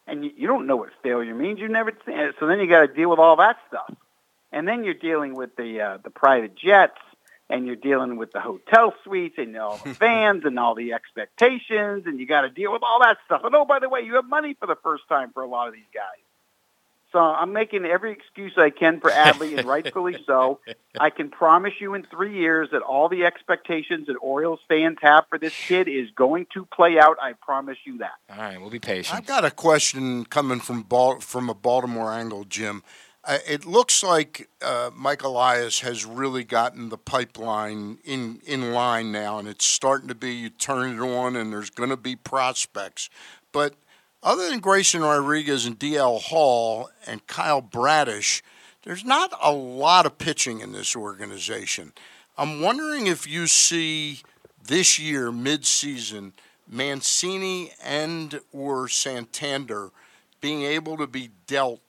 and 0.05 0.25
you, 0.25 0.31
you 0.35 0.47
don't 0.47 0.67
know 0.67 0.75
what 0.75 0.89
failure 1.01 1.33
means. 1.33 1.61
You 1.61 1.69
never. 1.69 1.93
So 2.39 2.45
then 2.45 2.59
you 2.59 2.67
got 2.67 2.81
to 2.81 2.93
deal 2.93 3.09
with 3.09 3.19
all 3.19 3.37
that 3.37 3.57
stuff, 3.69 3.93
and 4.51 4.67
then 4.67 4.83
you're 4.83 4.95
dealing 4.95 5.33
with 5.33 5.55
the 5.55 5.79
uh, 5.79 5.97
the 6.03 6.09
private 6.09 6.55
jets, 6.57 6.99
and 7.49 7.65
you're 7.65 7.75
dealing 7.75 8.17
with 8.17 8.31
the 8.31 8.39
hotel 8.39 8.93
suites 9.03 9.35
and 9.37 9.55
all 9.57 9.77
the 9.77 9.93
fans 9.95 10.43
and 10.45 10.59
all 10.59 10.75
the 10.75 10.93
expectations, 10.93 12.03
and 12.05 12.19
you 12.19 12.25
got 12.25 12.41
to 12.41 12.49
deal 12.49 12.71
with 12.71 12.83
all 12.83 12.99
that 13.01 13.17
stuff. 13.25 13.41
And 13.43 13.55
oh, 13.55 13.65
by 13.65 13.79
the 13.79 13.89
way, 13.89 14.01
you 14.01 14.15
have 14.15 14.27
money 14.27 14.55
for 14.59 14.67
the 14.67 14.77
first 14.83 15.03
time 15.07 15.31
for 15.33 15.43
a 15.43 15.47
lot 15.47 15.67
of 15.67 15.73
these 15.73 15.83
guys. 15.93 16.21
So 17.13 17.19
I'm 17.19 17.53
making 17.53 17.85
every 17.85 18.11
excuse 18.11 18.53
I 18.57 18.69
can 18.69 18.99
for 18.99 19.09
Adley, 19.09 19.57
and 19.57 19.65
rightfully 19.65 20.17
so. 20.25 20.59
I 20.99 21.09
can 21.09 21.29
promise 21.29 21.73
you 21.79 21.93
in 21.93 22.03
three 22.03 22.37
years 22.37 22.69
that 22.73 22.81
all 22.81 23.07
the 23.07 23.23
expectations 23.23 24.07
that 24.07 24.15
Orioles 24.15 24.59
fans 24.67 24.97
have 25.01 25.25
for 25.29 25.39
this 25.39 25.53
kid 25.67 25.87
is 25.87 26.09
going 26.11 26.47
to 26.53 26.65
play 26.65 26.99
out. 26.99 27.17
I 27.21 27.33
promise 27.33 27.77
you 27.85 27.99
that. 27.99 28.11
All 28.29 28.37
right, 28.37 28.59
we'll 28.59 28.69
be 28.69 28.79
patient. 28.79 29.17
I've 29.17 29.25
got 29.25 29.45
a 29.45 29.51
question 29.51 30.25
coming 30.25 30.59
from 30.59 30.83
Bal- 30.83 31.21
from 31.21 31.49
a 31.49 31.53
Baltimore 31.53 32.11
angle, 32.11 32.43
Jim. 32.43 32.83
Uh, 33.27 33.39
it 33.45 33.65
looks 33.65 34.03
like 34.03 34.47
uh, 34.61 34.89
Mike 34.95 35.21
Elias 35.21 35.81
has 35.81 36.05
really 36.05 36.45
gotten 36.45 36.87
the 36.87 36.97
pipeline 36.97 37.97
in, 38.05 38.39
in 38.45 38.71
line 38.71 39.11
now, 39.11 39.37
and 39.37 39.49
it's 39.49 39.65
starting 39.65 40.07
to 40.07 40.15
be 40.15 40.31
you 40.33 40.49
turn 40.49 40.95
it 40.95 41.01
on, 41.01 41.35
and 41.35 41.51
there's 41.51 41.69
going 41.69 41.89
to 41.89 41.97
be 41.97 42.15
prospects. 42.15 43.09
But 43.51 43.75
other 44.23 44.49
than 44.49 44.59
Grayson 44.59 45.01
Rodriguez 45.01 45.65
and 45.65 45.77
DL 45.77 46.21
Hall 46.21 46.89
and 47.05 47.27
Kyle 47.27 47.61
Bradish, 47.61 48.41
there's 48.83 49.03
not 49.03 49.37
a 49.43 49.51
lot 49.51 50.05
of 50.05 50.17
pitching 50.17 50.61
in 50.61 50.71
this 50.71 50.95
organization. 50.95 51.91
I'm 52.37 52.61
wondering 52.61 53.07
if 53.07 53.27
you 53.27 53.47
see 53.47 54.21
this 54.63 54.99
year, 54.99 55.31
midseason, 55.31 56.31
Mancini 56.65 57.71
and 57.83 58.39
or 58.53 58.87
Santander 58.87 59.91
being 60.39 60.63
able 60.63 60.95
to 60.95 61.07
be 61.07 61.31
dealt 61.45 61.81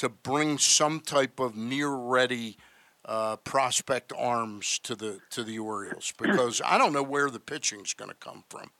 to 0.00 0.08
bring 0.08 0.56
some 0.56 0.98
type 0.98 1.38
of 1.38 1.54
near 1.54 1.90
ready 1.90 2.56
uh, 3.04 3.36
prospect 3.36 4.14
arms 4.16 4.78
to 4.78 4.94
the 4.94 5.18
to 5.28 5.44
the 5.44 5.58
Orioles 5.58 6.14
because 6.20 6.62
I 6.64 6.78
don't 6.78 6.94
know 6.94 7.02
where 7.02 7.28
the 7.28 7.38
pitching's 7.38 7.92
going 7.92 8.08
to 8.08 8.16
come 8.16 8.44
from. 8.48 8.70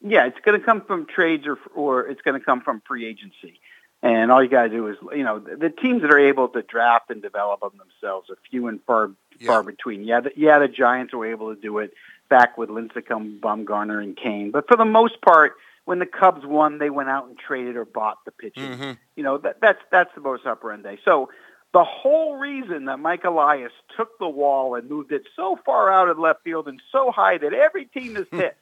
Yeah, 0.00 0.26
it's 0.26 0.38
going 0.44 0.58
to 0.58 0.64
come 0.64 0.80
from 0.80 1.06
trades 1.06 1.46
or 1.46 1.56
or 1.76 2.08
it's 2.08 2.20
going 2.22 2.38
to 2.38 2.44
come 2.44 2.62
from 2.62 2.82
free 2.84 3.06
agency. 3.06 3.60
And 4.02 4.32
all 4.32 4.42
you 4.42 4.50
got 4.50 4.64
to 4.64 4.68
do 4.68 4.88
is, 4.88 4.96
you 5.12 5.22
know, 5.22 5.38
the, 5.38 5.56
the 5.56 5.70
teams 5.70 6.02
that 6.02 6.12
are 6.12 6.18
able 6.18 6.48
to 6.48 6.62
draft 6.62 7.10
and 7.10 7.22
develop 7.22 7.60
them 7.60 7.78
themselves 7.78 8.28
are 8.28 8.36
few 8.50 8.66
and 8.66 8.82
far 8.82 9.12
far 9.44 9.62
between. 9.62 10.02
Yeah, 10.02 10.20
the, 10.20 10.32
yeah, 10.36 10.58
the 10.58 10.68
Giants 10.68 11.14
were 11.14 11.30
able 11.30 11.54
to 11.54 11.60
do 11.60 11.78
it 11.78 11.92
back 12.28 12.58
with 12.58 12.70
Lincecum, 12.70 13.38
Bumgarner, 13.38 14.02
and 14.02 14.16
Cain. 14.16 14.50
But 14.50 14.66
for 14.66 14.76
the 14.76 14.84
most 14.84 15.20
part, 15.22 15.54
when 15.86 16.00
the 16.00 16.06
Cubs 16.06 16.44
won, 16.44 16.78
they 16.78 16.90
went 16.90 17.08
out 17.08 17.26
and 17.28 17.38
traded 17.38 17.76
or 17.76 17.86
bought 17.86 18.18
the 18.26 18.32
pitching. 18.32 18.70
Mm-hmm. 18.70 18.92
You 19.14 19.22
know, 19.22 19.38
that, 19.38 19.60
that's 19.62 19.80
that's 19.90 20.10
the 20.14 20.20
most 20.20 20.44
operandi. 20.44 20.96
So 21.04 21.30
the 21.72 21.84
whole 21.84 22.36
reason 22.36 22.86
that 22.86 22.98
Mike 22.98 23.24
Elias 23.24 23.72
took 23.96 24.18
the 24.18 24.28
wall 24.28 24.74
and 24.74 24.90
moved 24.90 25.12
it 25.12 25.22
so 25.36 25.58
far 25.64 25.90
out 25.90 26.08
of 26.08 26.18
left 26.18 26.42
field 26.42 26.68
and 26.68 26.82
so 26.90 27.10
high 27.10 27.38
that 27.38 27.54
every 27.54 27.86
team 27.86 28.16
is 28.16 28.26
hmm. 28.30 28.38
hit 28.38 28.56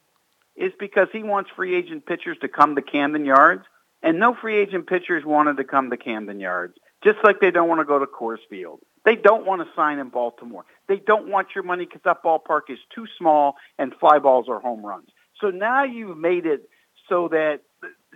is 0.55 0.71
because 0.79 1.07
he 1.11 1.23
wants 1.23 1.49
free 1.55 1.75
agent 1.75 2.05
pitchers 2.05 2.37
to 2.41 2.47
come 2.47 2.75
to 2.75 2.81
Camden 2.81 3.25
Yards 3.25 3.65
And 4.03 4.19
no 4.19 4.35
free 4.35 4.57
agent 4.57 4.87
pitchers 4.87 5.25
wanted 5.25 5.57
to 5.57 5.63
come 5.63 5.89
to 5.89 5.97
Camden 5.97 6.39
Yards, 6.39 6.77
just 7.03 7.17
like 7.23 7.39
they 7.41 7.51
don't 7.51 7.67
want 7.67 7.81
to 7.81 7.85
go 7.85 7.99
to 7.99 8.05
Coors 8.05 8.37
Field. 8.49 8.79
They 9.03 9.15
don't 9.15 9.45
want 9.45 9.61
to 9.61 9.67
sign 9.75 9.97
in 9.97 10.09
Baltimore. 10.09 10.65
They 10.87 10.97
don't 10.97 11.29
want 11.29 11.49
your 11.55 11.63
money 11.63 11.85
because 11.85 12.01
that 12.05 12.23
ballpark 12.23 12.69
is 12.69 12.79
too 12.93 13.07
small 13.17 13.55
and 13.79 13.93
fly 13.99 14.19
balls 14.19 14.47
are 14.47 14.59
home 14.59 14.85
runs. 14.85 15.09
So 15.41 15.49
now 15.49 15.83
you've 15.83 16.17
made 16.17 16.45
it 16.45 16.69
so 17.09 17.27
that 17.29 17.61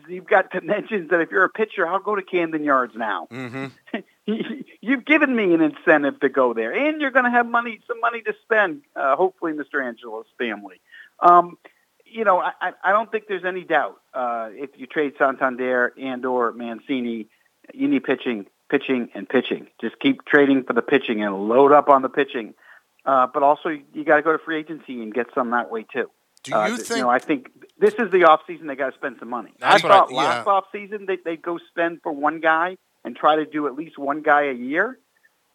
you've 0.07 0.27
got 0.27 0.51
dimensions 0.51 1.09
that 1.09 1.21
if 1.21 1.31
you're 1.31 1.43
a 1.43 1.49
pitcher, 1.49 1.87
I'll 1.87 1.99
go 1.99 2.15
to 2.15 2.23
Camden 2.23 2.63
Yards 2.63 2.93
now. 2.95 3.27
Mm-hmm. 3.31 3.97
You've 4.81 5.05
given 5.05 5.35
me 5.35 5.53
an 5.55 5.61
incentive 5.61 6.19
to 6.19 6.29
go 6.29 6.53
there, 6.53 6.71
and 6.71 7.01
you're 7.01 7.09
going 7.09 7.25
to 7.25 7.31
have 7.31 7.47
money, 7.47 7.79
some 7.87 7.99
money 7.99 8.21
to 8.21 8.33
spend. 8.43 8.83
Uh, 8.95 9.15
hopefully, 9.15 9.53
Mr. 9.53 9.83
Angelos 9.83 10.27
family. 10.37 10.79
Um, 11.19 11.57
you 12.05 12.23
know, 12.23 12.39
I, 12.39 12.73
I 12.83 12.91
don't 12.91 13.11
think 13.11 13.25
there's 13.27 13.45
any 13.45 13.63
doubt 13.63 13.99
uh, 14.13 14.49
if 14.51 14.71
you 14.77 14.85
trade 14.85 15.13
Santander 15.17 15.93
and 15.99 16.25
or 16.25 16.51
Mancini, 16.51 17.27
you 17.73 17.87
need 17.87 18.03
pitching, 18.03 18.45
pitching, 18.69 19.09
and 19.13 19.27
pitching. 19.27 19.67
Just 19.81 19.99
keep 19.99 20.25
trading 20.25 20.63
for 20.63 20.73
the 20.73 20.81
pitching 20.81 21.23
and 21.23 21.47
load 21.47 21.71
up 21.71 21.89
on 21.89 22.01
the 22.01 22.09
pitching. 22.09 22.53
Uh, 23.05 23.27
but 23.33 23.43
also, 23.43 23.69
you 23.69 24.03
got 24.03 24.17
to 24.17 24.21
go 24.21 24.31
to 24.31 24.39
free 24.39 24.59
agency 24.59 25.01
and 25.01 25.13
get 25.13 25.27
some 25.33 25.51
that 25.51 25.71
way 25.71 25.83
too. 25.83 26.09
Do 26.43 26.51
you 26.51 26.57
uh, 26.57 26.77
think? 26.77 26.89
You 26.89 26.97
know, 26.97 27.09
I 27.09 27.19
think 27.19 27.49
this 27.79 27.93
is 27.95 28.11
the 28.11 28.25
off 28.25 28.41
season. 28.47 28.67
They 28.67 28.75
got 28.75 28.91
to 28.91 28.95
spend 28.97 29.17
some 29.19 29.29
money. 29.29 29.53
That's 29.59 29.83
I 29.83 29.87
what 29.87 29.91
I- 29.91 29.99
thought 29.99 30.11
last 30.13 30.45
yeah. 30.45 30.51
off 30.51 30.65
season 30.71 31.05
they 31.05 31.17
they 31.17 31.35
go 31.37 31.57
spend 31.69 32.01
for 32.03 32.11
one 32.11 32.39
guy 32.39 32.77
and 33.03 33.15
try 33.15 33.37
to 33.37 33.45
do 33.45 33.67
at 33.67 33.75
least 33.75 33.97
one 33.97 34.21
guy 34.21 34.43
a 34.43 34.53
year, 34.53 34.99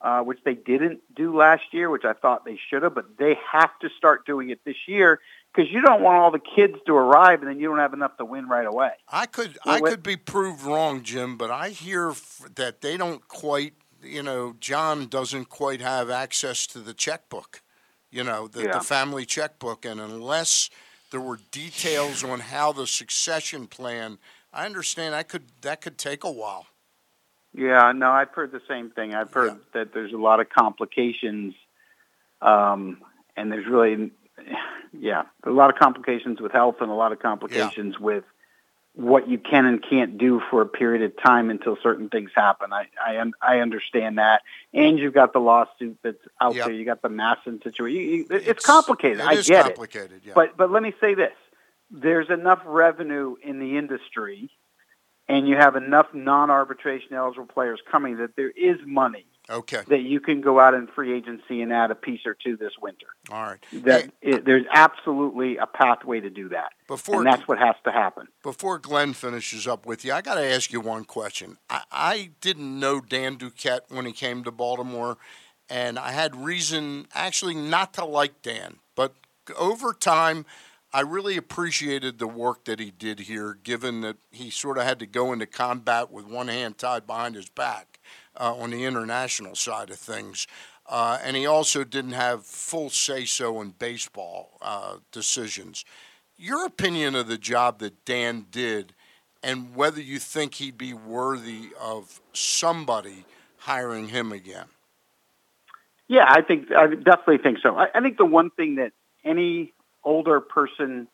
uh, 0.00 0.20
which 0.22 0.38
they 0.44 0.54
didn't 0.54 1.00
do 1.14 1.36
last 1.36 1.64
year, 1.72 1.90
which 1.90 2.04
I 2.04 2.14
thought 2.14 2.44
they 2.44 2.58
should 2.70 2.82
have. 2.82 2.94
But 2.94 3.18
they 3.18 3.36
have 3.52 3.70
to 3.80 3.88
start 3.96 4.24
doing 4.26 4.50
it 4.50 4.60
this 4.64 4.76
year 4.88 5.20
because 5.54 5.70
you 5.70 5.82
don't 5.82 6.02
want 6.02 6.16
all 6.16 6.30
the 6.30 6.40
kids 6.40 6.74
to 6.86 6.94
arrive 6.96 7.40
and 7.40 7.48
then 7.50 7.60
you 7.60 7.68
don't 7.68 7.78
have 7.78 7.92
enough 7.92 8.16
to 8.16 8.24
win 8.24 8.48
right 8.48 8.66
away. 8.66 8.90
I 9.08 9.26
could 9.26 9.56
Well, 9.64 9.76
I 9.76 9.80
what- 9.80 9.90
could 9.90 10.02
be 10.02 10.16
proved 10.16 10.62
wrong, 10.62 11.02
Jim, 11.02 11.36
but 11.36 11.50
I 11.50 11.68
hear 11.68 12.10
f- 12.10 12.42
that 12.56 12.80
they 12.80 12.96
don't 12.96 13.28
quite, 13.28 13.74
you 14.02 14.22
know, 14.22 14.56
John 14.58 15.06
doesn't 15.06 15.50
quite 15.50 15.80
have 15.80 16.10
access 16.10 16.66
to 16.68 16.80
the 16.80 16.94
checkbook, 16.94 17.62
you 18.10 18.24
know, 18.24 18.48
the, 18.48 18.64
Yeah. 18.64 18.72
the 18.78 18.80
family 18.80 19.24
checkbook, 19.26 19.84
and 19.84 20.00
unless 20.00 20.70
there 21.14 21.20
were 21.20 21.38
details 21.52 22.24
on 22.24 22.40
how 22.40 22.72
the 22.72 22.88
succession 22.88 23.68
plan, 23.68 24.18
I 24.52 24.66
understand 24.66 25.14
that 25.14 25.28
could 25.28 25.44
that 25.62 25.80
could 25.80 25.96
take 25.96 26.24
a 26.24 26.30
while. 26.30 26.66
Yeah, 27.56 27.92
no, 27.92 28.10
I've 28.10 28.30
heard 28.30 28.50
the 28.50 28.60
same 28.66 28.90
thing. 28.90 29.14
I've 29.14 29.32
heard 29.32 29.60
that 29.74 29.94
there's 29.94 30.12
a 30.12 30.16
lot 30.16 30.40
of 30.40 30.50
complications, 30.50 31.54
um, 32.42 33.00
and 33.36 33.52
there's 33.52 33.64
really, 33.64 34.10
yeah, 34.92 35.22
a 35.44 35.50
lot 35.50 35.70
of 35.70 35.78
complications 35.78 36.40
with 36.40 36.50
health 36.50 36.78
and 36.80 36.90
a 36.90 36.94
lot 36.94 37.12
of 37.12 37.20
complications 37.20 37.96
with 38.00 38.24
what 38.94 39.28
you 39.28 39.38
can 39.38 39.66
and 39.66 39.82
can't 39.82 40.18
do 40.18 40.40
for 40.50 40.62
a 40.62 40.66
period 40.66 41.02
of 41.02 41.20
time 41.22 41.50
until 41.50 41.76
certain 41.82 42.08
things 42.08 42.30
happen. 42.34 42.72
I 42.72 42.86
I, 42.98 43.30
I 43.42 43.58
understand 43.58 44.18
that, 44.18 44.42
and 44.72 44.98
you've 44.98 45.14
got 45.14 45.32
the 45.32 45.40
lawsuit 45.40 45.98
that's 46.02 46.18
out 46.40 46.54
Yep. 46.54 46.66
there. 46.66 46.74
You 46.74 46.84
got 46.84 47.02
the 47.02 47.08
Masson 47.08 47.60
situation. 47.62 48.00
You, 48.00 48.26
it's, 48.30 48.64
complicated. 48.64 49.18
It 49.20 49.26
I 49.26 49.34
get 49.42 49.64
complicated, 49.66 50.12
it, 50.12 50.22
yeah. 50.26 50.32
but 50.34 50.56
but 50.56 50.70
let 50.70 50.82
me 50.82 50.94
say 51.00 51.14
this: 51.14 51.34
there's 51.90 52.30
enough 52.30 52.62
revenue 52.64 53.36
in 53.42 53.58
the 53.58 53.76
industry 53.76 54.50
and 55.28 55.48
you 55.48 55.56
have 55.56 55.76
enough 55.76 56.06
non-arbitration 56.12 57.14
eligible 57.14 57.46
players 57.46 57.80
coming 57.90 58.18
that 58.18 58.36
there 58.36 58.50
is 58.50 58.76
money 58.84 59.26
Okay. 59.50 59.82
that 59.88 60.00
you 60.00 60.20
can 60.20 60.40
go 60.40 60.58
out 60.58 60.72
in 60.72 60.86
free 60.86 61.14
agency 61.14 61.60
and 61.60 61.70
add 61.70 61.90
a 61.90 61.94
piece 61.94 62.20
or 62.24 62.34
two 62.34 62.56
this 62.56 62.72
winter. 62.80 63.06
All 63.30 63.42
right. 63.42 63.58
That 63.84 64.10
it, 64.22 64.46
there's 64.46 64.64
absolutely 64.72 65.58
a 65.58 65.66
pathway 65.66 66.20
to 66.20 66.30
do 66.30 66.48
that, 66.48 66.72
Before 66.86 67.16
and 67.16 67.26
that's 67.26 67.46
what 67.46 67.58
has 67.58 67.74
to 67.84 67.92
happen. 67.92 68.28
Before 68.42 68.78
Glenn 68.78 69.12
finishes 69.12 69.66
up 69.66 69.84
with 69.84 70.02
you, 70.02 70.14
I 70.14 70.22
got 70.22 70.36
to 70.36 70.44
ask 70.44 70.72
you 70.72 70.80
one 70.80 71.04
question. 71.04 71.58
I, 71.68 71.82
I 71.92 72.30
didn't 72.40 72.80
know 72.80 73.00
Dan 73.00 73.36
Duquette 73.36 73.90
when 73.90 74.06
he 74.06 74.12
came 74.12 74.44
to 74.44 74.50
Baltimore, 74.50 75.18
and 75.68 75.98
I 75.98 76.12
had 76.12 76.34
reason 76.34 77.06
actually 77.12 77.54
not 77.54 77.92
to 77.94 78.04
like 78.06 78.40
Dan. 78.40 78.76
But 78.96 79.14
over 79.58 79.92
time, 79.92 80.46
I 80.90 81.00
really 81.00 81.36
appreciated 81.36 82.18
the 82.18 82.28
work 82.28 82.64
that 82.64 82.80
he 82.80 82.90
did 82.90 83.20
here, 83.20 83.58
given 83.62 84.00
that 84.02 84.16
he 84.30 84.48
sort 84.48 84.78
of 84.78 84.84
had 84.84 84.98
to 85.00 85.06
go 85.06 85.34
into 85.34 85.44
combat 85.44 86.10
with 86.10 86.24
one 86.24 86.48
hand 86.48 86.78
tied 86.78 87.06
behind 87.06 87.34
his 87.34 87.50
back 87.50 87.93
uh, 88.38 88.54
on 88.54 88.70
the 88.70 88.84
international 88.84 89.54
side 89.54 89.90
of 89.90 89.98
things. 89.98 90.46
Uh, 90.86 91.18
and 91.24 91.36
he 91.36 91.46
also 91.46 91.82
didn't 91.82 92.12
have 92.12 92.44
full 92.44 92.90
say 92.90 93.24
so 93.24 93.60
in 93.60 93.70
baseball 93.70 94.58
uh, 94.60 94.96
decisions. 95.12 95.84
Your 96.36 96.66
opinion 96.66 97.14
of 97.14 97.28
the 97.28 97.38
job 97.38 97.78
that 97.78 98.04
Dan 98.04 98.46
did, 98.50 98.92
and 99.42 99.74
whether 99.74 100.00
you 100.00 100.18
think 100.18 100.54
he'd 100.54 100.76
be 100.76 100.92
worthy 100.92 101.70
of 101.80 102.20
somebody 102.32 103.24
hiring 103.58 104.08
him 104.08 104.32
again. 104.32 104.66
Yeah, 106.08 106.26
I 106.28 106.42
think 106.42 106.70
I 106.70 106.86
definitely 106.86 107.38
think 107.38 107.58
so. 107.62 107.76
I, 107.76 107.86
I 107.94 108.00
think 108.00 108.18
the 108.18 108.26
one 108.26 108.50
thing 108.50 108.74
that 108.76 108.92
any 109.24 109.72
older 110.02 110.40
person, 110.40 111.08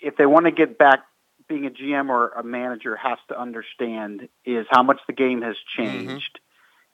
if 0.00 0.16
they 0.16 0.26
want 0.26 0.46
to 0.46 0.50
get 0.50 0.76
back 0.76 1.00
being 1.48 1.66
a 1.66 1.70
GM 1.70 2.10
or 2.10 2.28
a 2.28 2.42
manager, 2.42 2.96
has 2.96 3.18
to 3.28 3.40
understand 3.40 4.28
is 4.44 4.66
how 4.70 4.82
much 4.82 5.00
the 5.06 5.12
game 5.12 5.42
has 5.42 5.56
changed, 5.76 6.38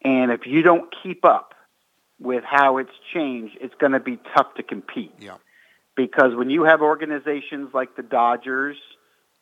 and 0.02 0.30
if 0.30 0.46
you 0.46 0.62
don't 0.62 0.94
keep 1.02 1.24
up 1.24 1.54
with 2.20 2.44
how 2.44 2.78
it's 2.78 2.92
changed, 3.12 3.56
it's 3.60 3.74
going 3.76 3.92
to 3.92 4.00
be 4.00 4.18
tough 4.36 4.54
to 4.56 4.62
compete. 4.62 5.12
Yeah. 5.18 5.36
Because 5.96 6.34
when 6.34 6.50
you 6.50 6.64
have 6.64 6.80
organizations 6.80 7.74
like 7.74 7.96
the 7.96 8.02
Dodgers 8.02 8.76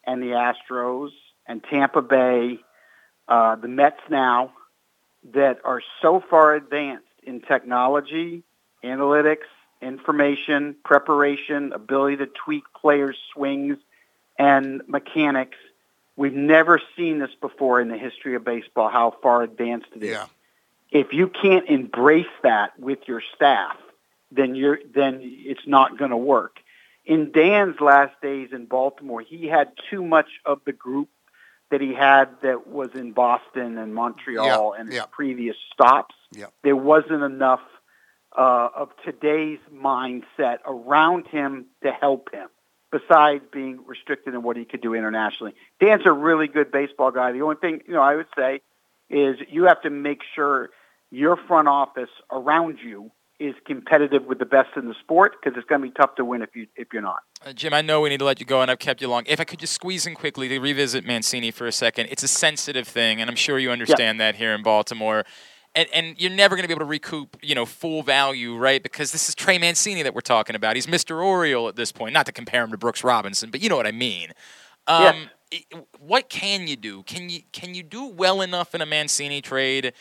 and 0.04 0.22
the 0.22 0.28
Astros 0.28 1.10
and 1.46 1.62
Tampa 1.64 2.02
Bay, 2.02 2.58
uh, 3.28 3.56
the 3.56 3.68
Mets 3.68 4.00
now, 4.10 4.52
that 5.34 5.58
are 5.64 5.80
so 6.00 6.22
far 6.28 6.54
advanced 6.54 7.06
in 7.22 7.40
technology, 7.40 8.42
analytics, 8.82 9.46
information, 9.80 10.76
preparation, 10.84 11.72
ability 11.72 12.16
to 12.18 12.26
tweak 12.26 12.64
players' 12.80 13.16
swings 13.32 13.76
and 14.42 14.82
mechanics. 14.88 15.56
We've 16.16 16.34
never 16.34 16.80
seen 16.96 17.18
this 17.18 17.30
before 17.40 17.80
in 17.80 17.88
the 17.88 17.98
history 17.98 18.34
of 18.34 18.44
baseball, 18.44 18.88
how 18.88 19.14
far 19.22 19.42
advanced 19.42 19.88
it 19.94 20.02
is. 20.02 20.10
Yeah. 20.10 20.26
If 20.90 21.12
you 21.12 21.28
can't 21.28 21.68
embrace 21.68 22.34
that 22.42 22.78
with 22.78 22.98
your 23.06 23.22
staff, 23.34 23.76
then 24.30 24.54
you're 24.54 24.78
then 24.94 25.20
it's 25.22 25.66
not 25.66 25.96
going 25.96 26.10
to 26.10 26.16
work. 26.16 26.56
In 27.04 27.32
Dan's 27.32 27.80
last 27.80 28.14
days 28.20 28.50
in 28.52 28.66
Baltimore, 28.66 29.20
he 29.20 29.46
had 29.46 29.72
too 29.90 30.04
much 30.04 30.28
of 30.44 30.60
the 30.64 30.72
group 30.72 31.08
that 31.70 31.80
he 31.80 31.94
had 31.94 32.28
that 32.42 32.66
was 32.66 32.90
in 32.94 33.12
Boston 33.12 33.78
and 33.78 33.94
Montreal 33.94 34.74
Yeah, 34.74 34.80
and 34.80 34.92
yeah. 34.92 35.00
his 35.00 35.08
previous 35.10 35.56
stops. 35.72 36.14
Yeah. 36.32 36.46
There 36.62 36.76
wasn't 36.76 37.22
enough 37.22 37.62
uh, 38.36 38.68
of 38.76 38.90
today's 39.04 39.58
mindset 39.74 40.58
around 40.66 41.26
him 41.28 41.66
to 41.82 41.90
help 41.90 42.30
him, 42.32 42.48
besides 42.92 43.42
being 43.50 43.80
restricted 43.86 44.34
in 44.34 44.42
what 44.42 44.56
he 44.56 44.64
could 44.64 44.82
do 44.82 44.94
internationally. 44.94 45.54
Dan's 45.80 46.02
a 46.04 46.12
really 46.12 46.46
good 46.46 46.70
baseball 46.70 47.10
guy. 47.10 47.32
The 47.32 47.40
only 47.40 47.56
thing 47.56 47.80
you 47.88 47.94
know 47.94 48.02
I 48.02 48.14
would 48.14 48.26
say 48.38 48.60
is 49.10 49.38
you 49.48 49.64
have 49.64 49.82
to 49.82 49.90
make 49.90 50.20
sure 50.34 50.70
your 51.10 51.36
front 51.36 51.68
office 51.68 52.10
around 52.30 52.78
you 52.84 53.10
is 53.40 53.54
competitive 53.66 54.24
with 54.26 54.38
the 54.38 54.44
best 54.44 54.68
in 54.76 54.86
the 54.86 54.94
sport 55.00 55.34
because 55.42 55.58
it's 55.58 55.66
going 55.66 55.80
to 55.80 55.88
be 55.88 55.92
tough 55.92 56.14
to 56.16 56.24
win 56.24 56.42
if 56.42 56.54
you 56.54 56.66
if 56.76 56.88
you're 56.92 57.02
not. 57.02 57.22
Uh, 57.44 57.52
Jim, 57.52 57.74
I 57.74 57.80
know 57.80 58.02
we 58.02 58.10
need 58.10 58.18
to 58.18 58.24
let 58.24 58.38
you 58.38 58.46
go, 58.46 58.60
and 58.60 58.70
I've 58.70 58.78
kept 58.78 59.00
you 59.00 59.08
long. 59.08 59.24
If 59.26 59.40
I 59.40 59.44
could 59.44 59.58
just 59.58 59.72
squeeze 59.72 60.06
in 60.06 60.14
quickly 60.14 60.48
to 60.48 60.60
revisit 60.60 61.04
Mancini 61.04 61.50
for 61.50 61.66
a 61.66 61.72
second, 61.72 62.08
it's 62.10 62.22
a 62.22 62.28
sensitive 62.28 62.86
thing, 62.86 63.20
and 63.20 63.28
I'm 63.28 63.36
sure 63.36 63.58
you 63.58 63.70
understand 63.70 64.20
that 64.20 64.36
here 64.36 64.54
in 64.54 64.62
Baltimore. 64.62 65.24
And, 65.74 65.88
and 65.94 66.20
you're 66.20 66.30
never 66.30 66.54
going 66.54 66.64
to 66.64 66.68
be 66.68 66.72
able 66.74 66.84
to 66.84 66.90
recoup, 66.90 67.36
you 67.40 67.54
know, 67.54 67.64
full 67.64 68.02
value, 68.02 68.56
right? 68.56 68.82
Because 68.82 69.10
this 69.10 69.28
is 69.28 69.34
Trey 69.34 69.56
Mancini 69.56 70.02
that 70.02 70.14
we're 70.14 70.20
talking 70.20 70.54
about. 70.54 70.76
He's 70.76 70.86
Mr. 70.86 71.24
Oriole 71.24 71.66
at 71.68 71.76
this 71.76 71.92
point. 71.92 72.12
Not 72.12 72.26
to 72.26 72.32
compare 72.32 72.62
him 72.62 72.70
to 72.72 72.76
Brooks 72.76 73.02
Robinson, 73.02 73.50
but 73.50 73.62
you 73.62 73.70
know 73.70 73.76
what 73.76 73.86
I 73.86 73.92
mean. 73.92 74.32
Um, 74.86 75.30
i- 75.52 75.64
What 75.98 76.28
can 76.28 76.66
you 76.68 76.76
do? 76.76 77.02
Can 77.04 77.30
you 77.30 77.40
can 77.52 77.74
you 77.74 77.82
do 77.82 78.04
well 78.06 78.42
enough 78.42 78.74
in 78.74 78.80
a 78.82 78.86
Mancini 78.86 79.40
trade 79.40 79.92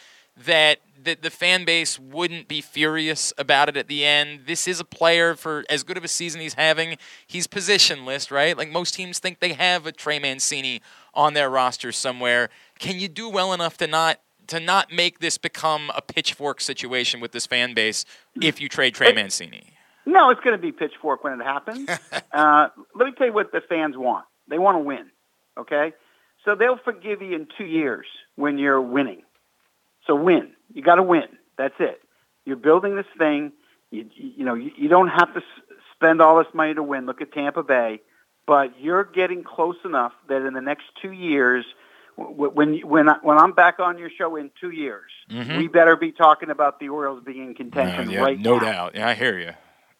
that 0.46 0.80
the, 1.02 1.16
the 1.16 1.30
fan 1.30 1.66
base 1.66 1.98
wouldn't 2.00 2.48
be 2.48 2.62
furious 2.62 3.32
about 3.38 3.70
it 3.70 3.78
at 3.78 3.88
the 3.88 4.04
end? 4.04 4.42
This 4.48 4.68
is 4.68 4.80
a 4.82 4.86
player 4.86 5.36
for 5.36 5.64
as 5.70 5.84
good 5.84 5.98
of 5.98 6.04
a 6.04 6.08
season 6.10 6.42
he's 6.42 6.56
having. 6.56 6.98
He's 7.28 7.48
positionless, 7.48 8.30
right? 8.32 8.58
Like 8.58 8.70
most 8.72 8.94
teams 8.96 9.20
think 9.20 9.40
they 9.40 9.54
have 9.54 9.86
a 9.86 9.92
Trey 9.92 10.20
Mancini 10.20 10.82
on 11.14 11.34
their 11.34 11.50
roster 11.50 11.92
somewhere. 11.94 12.50
Can 12.80 13.00
you 13.00 13.08
do 13.08 13.30
well 13.30 13.54
enough 13.54 13.78
to 13.78 13.88
not 13.88 14.20
to 14.48 14.60
not 14.60 14.92
make 14.92 15.20
this 15.20 15.38
become 15.38 15.92
a 15.96 16.02
pitchfork 16.02 16.62
situation 16.62 17.20
with 17.20 17.32
this 17.32 17.46
fan 17.46 17.74
base 17.74 18.06
if 18.42 18.62
you 18.62 18.70
trade 18.70 18.96
Trey 18.96 19.14
Mancini? 19.14 19.74
No, 20.06 20.30
it's 20.30 20.42
going 20.42 20.56
to 20.56 20.62
be 20.62 20.72
pitchfork 20.72 21.24
when 21.24 21.40
it 21.40 21.44
happens. 21.44 21.90
uh, 22.32 22.70
let 22.96 23.06
me 23.06 23.12
tell 23.18 23.28
you 23.28 23.34
what 23.34 23.52
the 23.52 23.62
fans 23.62 23.98
want. 23.98 24.26
They 24.48 24.58
want 24.58 24.76
to 24.76 24.80
win. 24.80 25.12
Okay, 25.58 25.94
so 26.46 26.56
they'll 26.56 26.78
forgive 26.78 27.22
you 27.22 27.36
in 27.36 27.48
two 27.58 27.66
years 27.66 28.08
when 28.36 28.58
you're 28.58 28.82
winning. 28.82 29.22
So 30.08 30.16
win. 30.16 30.52
You 30.74 30.82
got 30.82 30.96
to 30.96 31.04
win. 31.04 31.28
That's 31.58 31.76
it. 31.80 32.02
You're 32.46 32.56
building 32.56 32.96
this 32.96 33.06
thing. 33.18 33.52
You, 33.92 34.10
you 34.16 34.46
know, 34.46 34.56
you, 34.56 34.72
you 34.76 34.90
don't 34.90 35.10
have 35.10 35.34
to 35.34 35.40
s- 35.40 35.78
spend 35.94 36.22
all 36.22 36.38
this 36.38 36.52
money 36.54 36.74
to 36.74 36.82
win. 36.82 37.06
Look 37.06 37.22
at 37.22 37.32
Tampa 37.34 37.64
Bay. 37.64 38.02
But 38.48 38.80
you're 38.80 39.04
getting 39.04 39.44
close 39.44 39.76
enough 39.86 40.14
that 40.28 40.46
in 40.46 40.54
the 40.54 40.62
next 40.62 40.86
two 41.02 41.12
years, 41.12 41.66
when 42.24 42.80
when 42.80 43.10
I, 43.10 43.18
when 43.22 43.38
I'm 43.38 43.52
back 43.54 43.80
on 43.80 43.98
your 43.98 44.10
show 44.10 44.36
in 44.36 44.52
two 44.60 44.72
years, 44.72 45.12
Mhm. 45.30 45.58
we 45.58 45.68
better 45.68 45.96
be 45.96 46.12
talking 46.12 46.50
about 46.50 46.80
the 46.80 46.90
Orioles 46.90 47.24
being 47.24 47.48
in 47.48 47.54
contention 47.56 48.10
Uh, 48.10 48.12
yeah, 48.12 48.22
right 48.22 48.40
no 48.40 48.58
now. 48.58 48.60
doubt. 48.60 48.96
Yeah, 48.96 49.08
I 49.10 49.14
hear 49.14 49.38
you. 49.40 49.52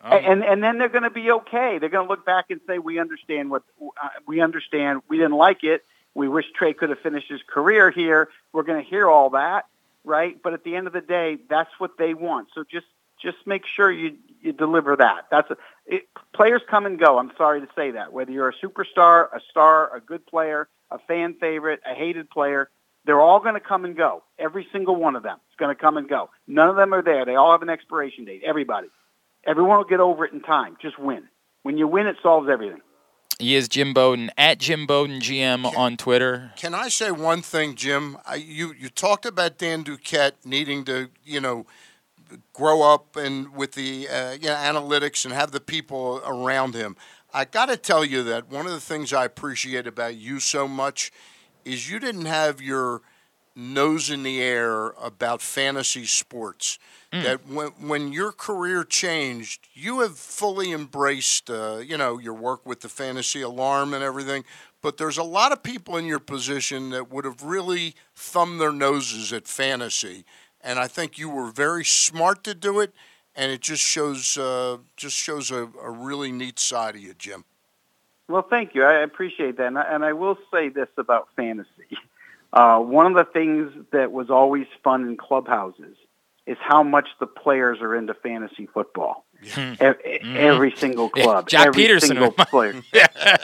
A- 0.04 0.14
and 0.16 0.44
and 0.44 0.64
then 0.64 0.78
they're 0.80 0.90
going 0.90 1.04
to 1.04 1.10
be 1.12 1.30
okay. 1.32 1.78
They're 1.78 1.90
going 1.90 2.08
to 2.08 2.10
look 2.10 2.26
back 2.26 2.46
and 2.50 2.60
say, 2.68 2.80
"We 2.80 3.00
understand 3.00 3.50
what 3.52 3.64
uh, 3.82 4.10
we 4.26 4.42
understand. 4.42 5.02
We 5.08 5.18
didn't 5.18 5.34
like 5.38 5.64
it. 5.64 5.86
We 6.16 6.28
wish 6.28 6.46
Trey 6.56 6.74
could 6.74 6.90
have 6.90 7.00
finished 7.00 7.30
his 7.30 7.42
career 7.48 7.92
here." 7.92 8.30
We're 8.52 8.64
going 8.64 8.84
to 8.84 8.90
hear 8.90 9.08
all 9.10 9.30
that, 9.32 9.66
right? 10.04 10.42
But 10.42 10.54
at 10.54 10.64
the 10.64 10.76
end 10.76 10.88
of 10.88 10.94
the 10.94 11.02
day, 11.02 11.38
that's 11.50 11.70
what 11.80 11.98
they 12.00 12.14
want. 12.16 12.48
So 12.56 12.64
just 12.64 12.88
just 13.22 13.38
make 13.46 13.66
sure 13.68 13.92
you 13.92 14.18
you 14.42 14.54
deliver 14.54 14.96
that. 14.96 15.28
That's 15.30 15.52
a, 15.52 15.58
it, 15.86 16.04
players 16.36 16.62
come 16.70 16.86
and 16.86 17.00
go. 17.00 17.18
I'm 17.18 17.32
sorry 17.38 17.62
to 17.62 17.68
say 17.76 17.92
that. 17.92 18.14
Whether 18.14 18.32
you're 18.32 18.50
a 18.50 18.66
superstar, 18.66 19.26
a 19.36 19.40
star, 19.50 19.96
a 19.96 20.00
good 20.00 20.26
player, 20.26 20.68
a 20.90 21.00
fan 21.00 21.36
favorite, 21.40 21.80
a 21.90 21.94
hated 21.94 22.30
player, 22.30 22.70
they're 23.06 23.22
all 23.22 23.40
going 23.40 23.56
to 23.56 23.60
come 23.60 23.86
and 23.86 23.96
go. 23.96 24.24
Every 24.38 24.68
single 24.72 24.96
one 24.96 25.16
of 25.16 25.24
them 25.24 25.38
is 25.50 25.56
going 25.58 25.76
to 25.76 25.80
come 25.80 25.98
and 25.98 26.08
go. 26.08 26.30
None 26.48 26.70
of 26.70 26.76
them 26.76 26.94
are 26.94 27.02
there. 27.02 27.26
They 27.26 27.36
all 27.36 27.52
have 27.52 27.62
an 27.62 27.70
expiration 27.70 28.26
date. 28.26 28.44
Everybody. 28.46 28.90
Everyone 29.46 29.78
will 29.78 29.86
get 29.86 30.00
over 30.00 30.26
it 30.26 30.34
in 30.34 30.42
time. 30.42 30.78
Just 30.82 31.00
win. 31.00 31.24
When 31.64 31.78
you 31.78 31.88
win, 31.88 32.08
it 32.08 32.18
solves 32.22 32.48
everything. 32.52 32.82
He 33.40 33.56
is 33.56 33.68
Jim 33.68 33.94
Bowden 33.94 34.30
at 34.38 34.60
Jim 34.60 34.86
Bowden 34.86 35.20
GM 35.20 35.66
on 35.76 35.98
Twitter. 35.98 36.52
Can 36.58 36.76
I 36.76 36.90
say 36.90 37.10
one 37.10 37.42
thing, 37.42 37.74
Jim? 37.74 38.18
I, 38.24 38.36
you 38.36 38.74
you 38.78 38.88
talked 38.88 39.26
about 39.26 39.58
Dan 39.58 39.84
Duquette 39.84 40.34
needing 40.46 40.86
to, 40.86 41.10
you 41.24 41.42
know, 41.42 41.66
grow 42.54 42.82
up 42.82 43.16
and 43.16 43.56
with 43.56 43.74
the 43.74 44.08
uh, 44.08 44.32
you 44.34 44.48
know, 44.48 44.56
analytics 44.56 45.26
and 45.26 45.34
have 45.34 45.52
the 45.52 45.60
people 45.60 46.22
around 46.26 46.76
him. 46.76 46.96
I 47.34 47.46
got 47.46 47.68
to 47.68 47.78
tell 47.78 48.04
you 48.04 48.24
that 48.24 48.50
one 48.50 48.66
of 48.66 48.72
the 48.74 48.80
things 48.80 49.14
I 49.14 49.26
appreciate 49.26 49.88
about 49.88 50.16
you 50.16 50.40
so 50.40 50.68
much 50.68 51.12
is 51.64 51.90
you 51.90 52.00
didn't 52.00 52.26
have 52.26 52.62
your 52.62 53.02
nose 53.56 54.10
in 54.10 54.24
the 54.24 54.42
air 54.42 54.88
about 55.02 55.42
fantasy 55.42 56.06
sports. 56.06 56.80
Mm. 57.12 57.24
That 57.24 57.48
when 57.48 57.68
when 57.88 58.14
your 58.14 58.32
career 58.32 58.84
changed, 58.84 59.68
you 59.74 60.00
have 60.00 60.18
fully 60.18 60.72
embraced, 60.72 61.50
uh, 61.50 61.82
you 61.86 61.98
know, 61.98 62.18
your 62.18 62.34
work 62.34 62.66
with 62.66 62.82
the 62.82 62.90
fantasy 62.90 63.42
alarm 63.42 63.94
and 63.94 64.04
everything. 64.04 64.46
But 64.82 64.98
there's 64.98 65.18
a 65.18 65.24
lot 65.24 65.52
of 65.52 65.62
people 65.62 65.98
in 65.98 66.06
your 66.06 66.20
position 66.20 66.90
that 66.90 67.12
would 67.12 67.26
have 67.26 67.44
really 67.44 67.96
thumbed 68.16 68.60
their 68.60 68.72
noses 68.72 69.32
at 69.32 69.48
fantasy, 69.48 70.26
and 70.64 70.80
I 70.80 70.88
think 70.88 71.18
you 71.18 71.30
were 71.30 71.52
very 71.52 71.84
smart 71.86 72.44
to 72.46 72.54
do 72.54 72.80
it. 72.80 72.94
And 73.34 73.50
it 73.50 73.62
just 73.62 73.82
shows 73.82 74.38
uh, 74.38 74.78
just 74.98 75.16
shows 75.16 75.52
a, 75.52 75.70
a 75.82 75.90
really 75.90 76.34
neat 76.34 76.60
side 76.60 76.96
of 76.96 77.02
you, 77.02 77.14
Jim. 77.14 77.46
Well, 78.28 78.42
thank 78.50 78.76
you. 78.76 78.84
I 78.84 79.00
appreciate 79.04 79.56
that. 79.58 79.68
And 79.68 79.78
I, 79.80 79.84
and 79.84 80.04
I 80.04 80.12
will 80.14 80.38
say 80.54 80.68
this 80.70 80.90
about 80.98 81.30
fantasy. 81.38 81.70
Uh, 82.52 82.80
one 82.80 83.06
of 83.08 83.14
the 83.14 83.24
things 83.32 83.72
that 83.94 84.12
was 84.12 84.30
always 84.30 84.68
fun 84.84 85.08
in 85.08 85.16
clubhouses 85.16 85.96
is 86.46 86.58
how 86.60 86.84
much 86.84 87.08
the 87.22 87.26
players 87.28 87.80
are 87.82 87.96
into 87.96 88.14
fantasy 88.16 88.66
football. 88.74 89.24
E- 89.44 89.50
Every 90.36 90.72
single 90.76 91.08
Mm-hmm. 91.10 91.18
Yeah, 91.20 91.24
club, 91.24 91.48
Jack 91.48 91.68
every 91.68 91.84
Pederson 91.86 92.08
single 92.08 92.34
was- 92.38 92.48
player. 92.50 92.74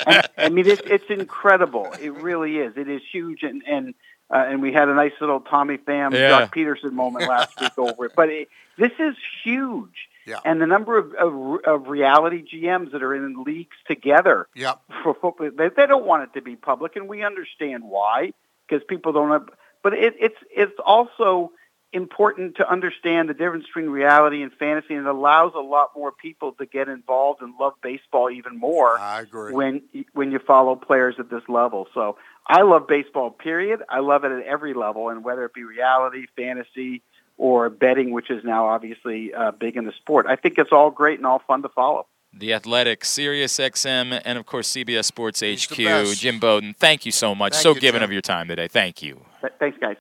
and, 0.05 0.27
I 0.37 0.49
mean, 0.49 0.67
it's, 0.67 0.81
it's 0.85 1.09
incredible. 1.09 1.87
It 2.01 2.09
really 2.15 2.57
is. 2.57 2.75
It 2.75 2.89
is 2.89 3.01
huge, 3.09 3.43
and 3.43 3.63
and 3.65 3.93
uh, 4.29 4.45
and 4.47 4.61
we 4.61 4.73
had 4.73 4.89
a 4.89 4.93
nice 4.93 5.13
little 5.21 5.39
Tommy 5.39 5.77
Pham, 5.77 6.13
Yeah. 6.13 6.41
Joc 6.47 6.53
Pederson 6.53 6.91
moment 6.93 7.27
last 7.29 7.59
week 7.59 7.77
over 7.77 8.05
it. 8.05 8.11
But 8.15 8.29
it, 8.29 8.49
this 8.77 8.91
is 8.99 9.15
huge. 9.43 10.09
Yeah. 10.25 10.39
And 10.43 10.59
the 10.61 10.67
number 10.67 10.97
of, 10.97 11.13
of, 11.13 11.59
of 11.65 11.87
reality 11.87 12.43
GMs 12.43 12.91
that 12.91 13.01
are 13.01 13.15
in 13.15 13.43
leagues 13.43 13.77
together 13.87 14.47
Yeah. 14.53 14.73
for 15.03 15.13
football, 15.13 15.49
they, 15.55 15.69
they 15.69 15.85
don't 15.87 16.05
want 16.05 16.23
it 16.23 16.33
to 16.33 16.41
be 16.41 16.55
public, 16.57 16.95
and 16.97 17.07
we 17.07 17.23
understand 17.23 17.83
why 17.85 18.33
because 18.67 18.83
people 18.89 19.13
don't. 19.13 19.31
Have, 19.31 19.49
but 19.83 19.93
it, 19.93 20.15
it's 20.19 20.35
it's 20.53 20.73
also 20.85 21.51
important 21.93 22.57
to 22.57 22.69
understand 22.69 23.29
the 23.29 23.33
difference 23.33 23.65
between 23.65 23.89
reality 23.89 24.43
and 24.43 24.51
fantasy, 24.53 24.93
and 24.93 25.07
it 25.07 25.09
allows 25.09 25.53
a 25.55 25.61
lot 25.61 25.91
more 25.95 26.11
people 26.11 26.51
to 26.53 26.65
get 26.65 26.87
involved 26.89 27.41
and 27.41 27.53
love 27.59 27.73
baseball 27.81 28.29
even 28.29 28.57
more. 28.57 28.99
I 28.99 29.21
agree. 29.21 29.53
When 29.53 29.81
when 30.13 30.31
you 30.31 30.39
follow 30.39 30.75
players 30.75 31.15
at 31.19 31.29
this 31.29 31.43
level, 31.47 31.87
so 31.93 32.17
I 32.47 32.61
love 32.61 32.87
baseball. 32.87 33.31
Period. 33.31 33.81
I 33.89 33.99
love 33.99 34.23
it 34.23 34.31
at 34.31 34.43
every 34.43 34.73
level, 34.73 35.09
and 35.09 35.23
whether 35.23 35.45
it 35.45 35.53
be 35.53 35.63
reality, 35.63 36.25
fantasy, 36.35 37.01
or 37.37 37.69
betting, 37.69 38.11
which 38.11 38.29
is 38.29 38.43
now 38.43 38.67
obviously 38.67 39.33
uh, 39.33 39.51
big 39.51 39.77
in 39.77 39.85
the 39.85 39.93
sport. 39.93 40.25
I 40.27 40.35
think 40.35 40.55
it's 40.57 40.71
all 40.71 40.91
great 40.91 41.19
and 41.19 41.25
all 41.25 41.41
fun 41.47 41.61
to 41.61 41.69
follow. 41.69 42.07
The 42.33 42.53
Athletic, 42.53 43.05
Sirius 43.05 43.57
XM, 43.57 44.21
and 44.23 44.37
of 44.37 44.45
course 44.45 44.69
CBS 44.71 45.05
Sports 45.05 45.41
HQ. 45.41 46.15
Jim 46.15 46.39
Bowden, 46.39 46.75
thank 46.77 47.05
you 47.05 47.11
so 47.11 47.33
much. 47.33 47.53
Thank 47.53 47.63
so 47.63 47.73
you, 47.73 47.79
given 47.79 47.99
Jim. 47.99 48.09
of 48.09 48.11
your 48.11 48.21
time 48.21 48.47
today. 48.47 48.67
Thank 48.67 49.01
you. 49.01 49.21
Th- 49.41 49.53
Thanks, 49.59 49.77
guys. 49.79 49.95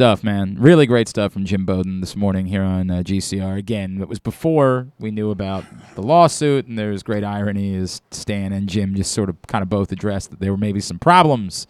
Stuff, 0.00 0.24
man. 0.24 0.56
Really 0.58 0.86
great 0.86 1.08
stuff 1.08 1.30
from 1.34 1.44
Jim 1.44 1.66
Bowden 1.66 2.00
this 2.00 2.16
morning 2.16 2.46
here 2.46 2.62
on 2.62 2.90
uh, 2.90 3.02
GCR. 3.04 3.58
Again, 3.58 4.00
it 4.00 4.08
was 4.08 4.18
before 4.18 4.86
we 4.98 5.10
knew 5.10 5.30
about 5.30 5.66
the 5.94 6.00
lawsuit, 6.00 6.66
and 6.66 6.78
there's 6.78 7.02
great 7.02 7.22
irony 7.22 7.74
as 7.76 8.00
Stan 8.10 8.50
and 8.54 8.66
Jim 8.66 8.94
just 8.94 9.12
sort 9.12 9.28
of 9.28 9.36
kind 9.46 9.60
of 9.60 9.68
both 9.68 9.92
addressed 9.92 10.30
that 10.30 10.40
there 10.40 10.52
were 10.52 10.56
maybe 10.56 10.80
some 10.80 10.98
problems 10.98 11.66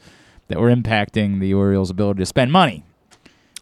that 0.47 0.61
were 0.61 0.73
impacting 0.73 1.41
the 1.41 1.53
Orioles' 1.53 1.91
ability 1.91 2.21
to 2.21 2.27
spend 2.27 2.53
money. 2.53 2.85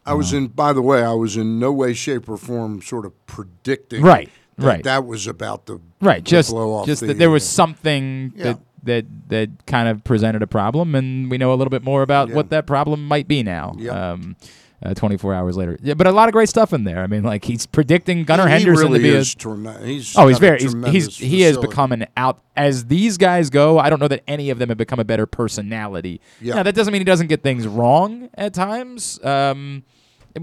I 0.04 0.12
was 0.12 0.34
in. 0.34 0.48
By 0.48 0.74
the 0.74 0.82
way, 0.82 1.02
I 1.02 1.14
was 1.14 1.38
in 1.38 1.58
no 1.58 1.72
way, 1.72 1.94
shape, 1.94 2.28
or 2.28 2.36
form 2.36 2.82
sort 2.82 3.06
of 3.06 3.26
predicting. 3.26 4.02
Right, 4.02 4.28
that 4.58 4.66
right. 4.66 4.84
That 4.84 5.06
was 5.06 5.26
about 5.26 5.64
the 5.64 5.80
Right, 6.02 6.22
to 6.22 6.30
just 6.30 6.50
blow 6.50 6.74
off 6.74 6.84
just 6.84 7.00
the, 7.00 7.06
that 7.06 7.18
there 7.18 7.30
was 7.30 7.42
uh, 7.42 7.46
something 7.46 8.34
Yeah. 8.36 8.44
that 8.44 8.60
that 8.84 9.06
that 9.28 9.50
kind 9.66 9.88
of 9.88 10.04
presented 10.04 10.42
a 10.42 10.46
problem, 10.46 10.94
and 10.94 11.30
we 11.30 11.38
know 11.38 11.52
a 11.52 11.56
little 11.56 11.70
bit 11.70 11.82
more 11.82 12.02
about 12.02 12.28
Yeah. 12.28 12.34
what 12.36 12.50
that 12.50 12.66
problem 12.66 13.06
might 13.06 13.28
be 13.28 13.42
now. 13.42 13.74
Yeah. 13.78 14.12
Um, 14.12 14.36
uh, 14.80 14.94
24 14.94 15.34
hours 15.34 15.56
later, 15.56 15.76
yeah, 15.82 15.94
but 15.94 16.06
a 16.06 16.12
lot 16.12 16.28
of 16.28 16.32
great 16.32 16.48
stuff 16.48 16.72
in 16.72 16.84
there. 16.84 17.02
I 17.02 17.08
mean, 17.08 17.24
like 17.24 17.44
he's 17.44 17.66
predicting 17.66 18.22
Gunnar 18.22 18.46
He 18.46 18.52
Henderson 18.52 18.86
really 18.86 19.00
to 19.00 19.02
be 19.02 19.08
is 19.08 19.34
a. 19.34 19.36
treme- 19.36 19.84
he's 19.84 20.16
oh, 20.16 20.28
he's 20.28 20.38
very. 20.38 20.60
He's, 20.60 20.72
he's 20.86 21.16
he 21.18 21.40
has 21.40 21.58
become 21.58 21.90
an 21.90 22.06
out 22.16 22.38
as 22.56 22.84
these 22.84 23.18
guys 23.18 23.50
go. 23.50 23.80
I 23.80 23.90
don't 23.90 23.98
know 24.00 24.06
that 24.06 24.22
any 24.28 24.50
of 24.50 24.60
them 24.60 24.68
have 24.68 24.78
become 24.78 25.00
a 25.00 25.04
better 25.04 25.26
personality. 25.26 26.20
Yeah. 26.40 26.54
Now 26.54 26.62
that 26.62 26.76
doesn't 26.76 26.92
mean 26.92 27.00
he 27.00 27.04
doesn't 27.04 27.26
get 27.26 27.42
things 27.42 27.66
wrong 27.66 28.30
at 28.34 28.54
times. 28.54 29.18
Um, 29.24 29.82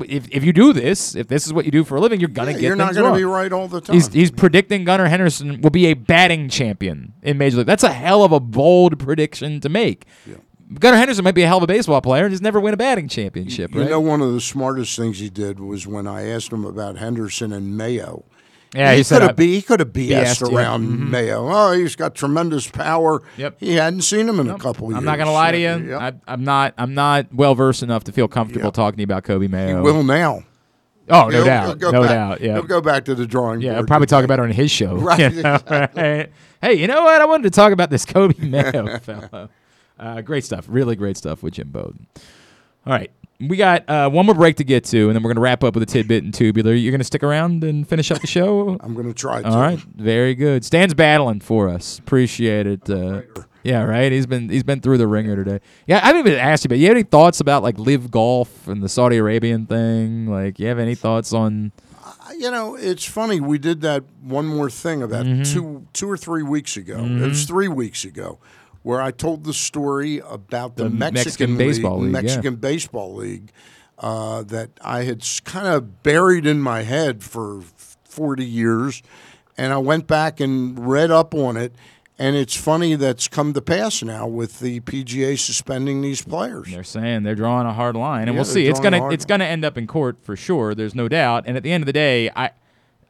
if, 0.08 0.28
if 0.32 0.44
you 0.44 0.54
do 0.54 0.74
this, 0.74 1.16
if 1.16 1.28
this 1.28 1.46
is 1.46 1.54
what 1.54 1.66
you 1.66 1.72
do 1.72 1.84
for 1.84 1.96
a 1.96 2.00
living, 2.02 2.20
you're 2.20 2.30
gonna 2.30 2.52
Yeah, 2.52 2.58
get 2.58 2.64
you're 2.64 2.76
not 2.76 2.94
gonna 2.94 3.08
wrong. 3.10 3.18
be 3.18 3.24
right 3.24 3.52
all 3.52 3.68
the 3.68 3.82
time. 3.82 4.00
he's 4.12 4.32
predicting 4.32 4.84
Gunnar 4.86 5.08
Henderson 5.08 5.62
will 5.62 5.70
be 5.70 5.88
a 5.88 5.94
batting 5.94 6.50
champion 6.50 7.14
in 7.24 7.38
Major 7.38 7.58
League. 7.58 7.68
That's 7.68 7.84
a 7.84 7.92
hell 7.94 8.24
of 8.24 8.32
a 8.32 8.40
bold 8.40 9.00
prediction 9.00 9.60
to 9.62 9.70
make. 9.70 10.06
Gunnar 10.80 10.98
Henderson 10.98 11.24
might 11.24 11.36
be 11.36 11.44
a 11.44 11.48
hell 11.48 11.58
of 11.58 11.64
a 11.64 11.68
baseball 11.68 12.02
player 12.02 12.26
and 12.26 12.32
just 12.34 12.42
never 12.42 12.60
win 12.60 12.74
a 12.74 12.78
batting 12.78 13.08
championship, 13.08 13.74
You 13.76 13.82
right? 13.82 13.90
know, 13.92 14.00
one 14.00 14.22
of 14.22 14.34
the 14.34 14.42
smartest 14.42 14.98
things 14.98 15.20
he 15.20 15.30
did 15.30 15.60
was 15.60 15.86
when 15.86 16.08
I 16.08 16.28
asked 16.28 16.52
him 16.52 16.66
about 16.66 16.98
Henderson 16.98 17.54
and 17.54 17.78
Mayo. 17.78 18.26
Yeah, 18.76 18.92
he, 18.92 18.98
he 19.00 19.04
could 19.04 19.22
have 19.22 19.38
he 19.38 19.62
could 19.62 19.80
have 19.80 19.90
BS'd 19.94 20.42
BS'd, 20.42 20.52
yeah. 20.52 20.58
around 20.58 20.88
Mhm. 20.88 21.10
Mayo. 21.10 21.48
Oh, 21.50 21.72
he's 21.72 21.96
got 21.96 22.14
tremendous 22.16 22.68
power. 22.68 23.22
Yep. 23.38 23.58
He 23.60 23.74
hadn't 23.76 24.02
seen 24.02 24.28
him 24.28 24.40
in 24.40 24.50
a 24.50 24.58
couple 24.60 24.90
years. 24.90 24.98
I'm 24.98 25.06
not 25.06 25.18
gonna 25.18 25.32
lie 25.32 25.52
to 25.52 25.58
you. 25.58 25.90
Yep. 25.92 26.02
I, 26.02 26.14
I'm 26.34 26.44
not. 26.44 26.74
I'm 26.78 26.94
not 26.94 27.34
well 27.34 27.56
versed 27.56 27.84
enough 27.84 28.04
to 28.06 28.12
feel 28.12 28.28
comfortable 28.28 28.72
talking 28.72 29.02
about 29.04 29.24
Coby 29.24 29.50
Mayo. 29.50 29.78
He 29.78 29.82
will 29.82 30.04
now. 30.04 30.44
Oh, 31.08 31.26
no 31.26 31.30
He'll- 31.30 31.46
doubt. 31.46 31.80
he'll 31.80 31.92
no 31.92 32.02
back- 32.02 32.10
doubt. 32.10 32.42
Yeah. 32.42 32.54
He'll 32.56 32.64
go 32.64 32.82
back 32.82 33.06
to 33.06 33.14
the 33.16 33.28
drawing 33.28 33.60
board. 33.60 33.64
Yeah, 33.64 33.72
board. 33.74 33.82
I'll 33.84 33.88
probably 33.88 34.08
talk 34.08 34.24
about 34.26 34.40
it 34.40 34.42
on 34.44 34.50
his 34.52 34.72
show. 34.72 34.96
Right, 34.96 35.20
you 35.34 35.44
know, 35.44 35.56
exactly. 35.56 36.02
right? 36.04 36.32
Hey, 36.62 36.74
you 36.74 36.88
know 36.88 37.04
what? 37.04 37.22
I 37.22 37.26
wanted 37.26 37.44
to 37.44 37.52
talk 37.52 37.72
about 37.72 37.92
this 37.92 38.06
Coby 38.08 38.40
Mayo 38.40 38.98
fellow. 39.00 39.50
Uh, 40.00 40.22
great 40.22 40.44
stuff. 40.44 40.66
Really 40.68 40.96
great 40.96 41.16
stuff 41.16 41.44
with 41.44 41.54
Jim 41.54 41.70
Bowden. 41.70 42.08
All 42.88 42.94
right. 42.94 43.12
We 43.40 43.58
got 43.58 43.90
uh, 43.90 44.10
one 44.10 44.26
more 44.26 44.36
break 44.36 44.56
to 44.58 44.64
get 44.64 44.86
to, 44.86 45.08
and 45.08 45.16
then 45.16 45.22
we're 45.22 45.30
going 45.30 45.36
to 45.36 45.42
wrap 45.42 45.64
up 45.64 45.74
with 45.74 45.84
a 45.84 45.86
tidbit 45.86 46.24
and 46.24 46.34
tubular. 46.34 46.74
You're 46.74 46.92
going 46.92 47.00
to 47.02 47.06
stick 47.06 47.22
around 47.22 47.64
and 47.66 47.88
finish 47.88 48.10
up 48.10 48.22
the 48.22 48.28
show? 48.28 48.78
I'm 48.80 48.94
going 48.94 49.08
to 49.08 49.14
try 49.14 49.42
to. 49.42 49.48
All 49.50 49.60
right. 49.60 49.78
Very 49.80 50.36
good. 50.36 50.64
Stan's 50.64 50.94
battling 50.94 51.42
for 51.42 51.68
us. 51.68 52.00
Appreciate 52.00 52.66
it. 52.66 52.90
Uh, 52.90 53.24
yeah, 53.64 53.84
right. 53.84 54.12
He's 54.12 54.26
been 54.26 54.48
he's 54.48 54.64
been 54.64 54.80
through 54.80 55.00
the 55.00 55.08
ringer 55.08 55.36
today. 55.36 55.60
Yeah, 55.88 55.98
I 55.98 56.08
haven't 56.08 56.28
even 56.28 56.40
asked 56.40 56.64
you, 56.64 56.70
but 56.70 56.78
you 56.78 56.86
have 56.86 56.96
any 56.96 57.04
thoughts 57.04 57.40
about 57.42 57.62
like 57.64 57.78
live 57.78 58.10
golf 58.10 58.68
and 58.70 58.82
the 58.82 58.88
Saudi 58.90 59.18
Arabian 59.18 59.66
thing? 59.66 60.28
Like, 60.28 60.58
you 60.60 60.68
have 60.68 60.80
any 60.80 60.96
thoughts 60.96 61.34
on? 61.34 61.72
You 62.38 62.52
know, 62.52 62.76
it's 62.76 63.06
funny. 63.06 63.40
We 63.40 63.58
did 63.58 63.82
that 63.82 64.04
one 64.22 64.46
more 64.46 64.70
thing 64.70 65.02
about 65.04 65.26
Mhm. 65.26 65.52
two 65.52 65.88
two 65.94 66.10
or 66.10 66.16
three 66.18 66.44
weeks 66.44 66.78
ago. 66.78 67.00
It 67.00 67.20
was 67.22 67.44
Mhm. 67.44 67.48
three 67.48 67.68
weeks 67.68 68.04
ago, 68.06 68.40
where 68.86 69.02
I 69.02 69.10
told 69.10 69.46
the 69.46 69.54
story 69.54 70.20
about 70.20 70.76
the, 70.76 70.84
The 70.84 70.90
Mexican, 70.92 71.16
Mexican 71.16 71.58
Baseball 71.58 72.00
League, 72.02 72.14
yeah. 72.14 72.22
Mexican 72.22 72.56
Baseball 72.58 73.16
League, 73.16 73.52
uh, 73.98 74.44
that 74.44 74.70
I 74.80 75.06
had 75.06 75.26
kind 75.44 75.68
of 75.68 76.04
buried 76.04 76.46
in 76.46 76.62
my 76.62 76.84
head 76.84 77.24
for 77.24 77.62
forty 78.04 78.46
years, 78.46 79.02
and 79.58 79.74
I 79.74 79.80
went 79.80 80.06
back 80.06 80.40
and 80.40 80.88
read 80.88 81.10
up 81.10 81.34
on 81.34 81.58
it. 81.58 81.74
And 82.20 82.36
it's 82.36 82.56
funny 82.56 82.94
that's 82.94 83.28
come 83.28 83.54
to 83.54 83.62
pass 83.62 84.04
now 84.04 84.28
with 84.28 84.60
the 84.60 84.82
PGA 84.82 85.38
suspending 85.38 86.02
these 86.02 86.22
players. 86.22 86.72
They're 86.72 86.84
saying 86.84 87.24
they're 87.24 87.34
drawing 87.34 87.66
a 87.66 87.74
hard 87.74 87.96
line, 87.96 88.28
and 88.28 88.30
Yeah, 88.30 88.36
we'll 88.36 88.46
see. 88.46 88.68
It's 88.68 88.80
gonna 88.80 89.10
it's 89.10 89.26
gonna 89.26 89.46
end 89.46 89.66
up 89.66 89.80
in 89.80 89.88
court 89.88 90.18
for 90.22 90.36
sure. 90.36 90.76
There's 90.76 90.94
no 90.94 91.10
doubt. 91.10 91.46
And 91.48 91.58
at 91.58 91.64
the 91.64 91.72
end 91.72 91.82
of 91.82 91.88
the 91.88 91.94
day, 91.94 92.30
I 92.36 92.52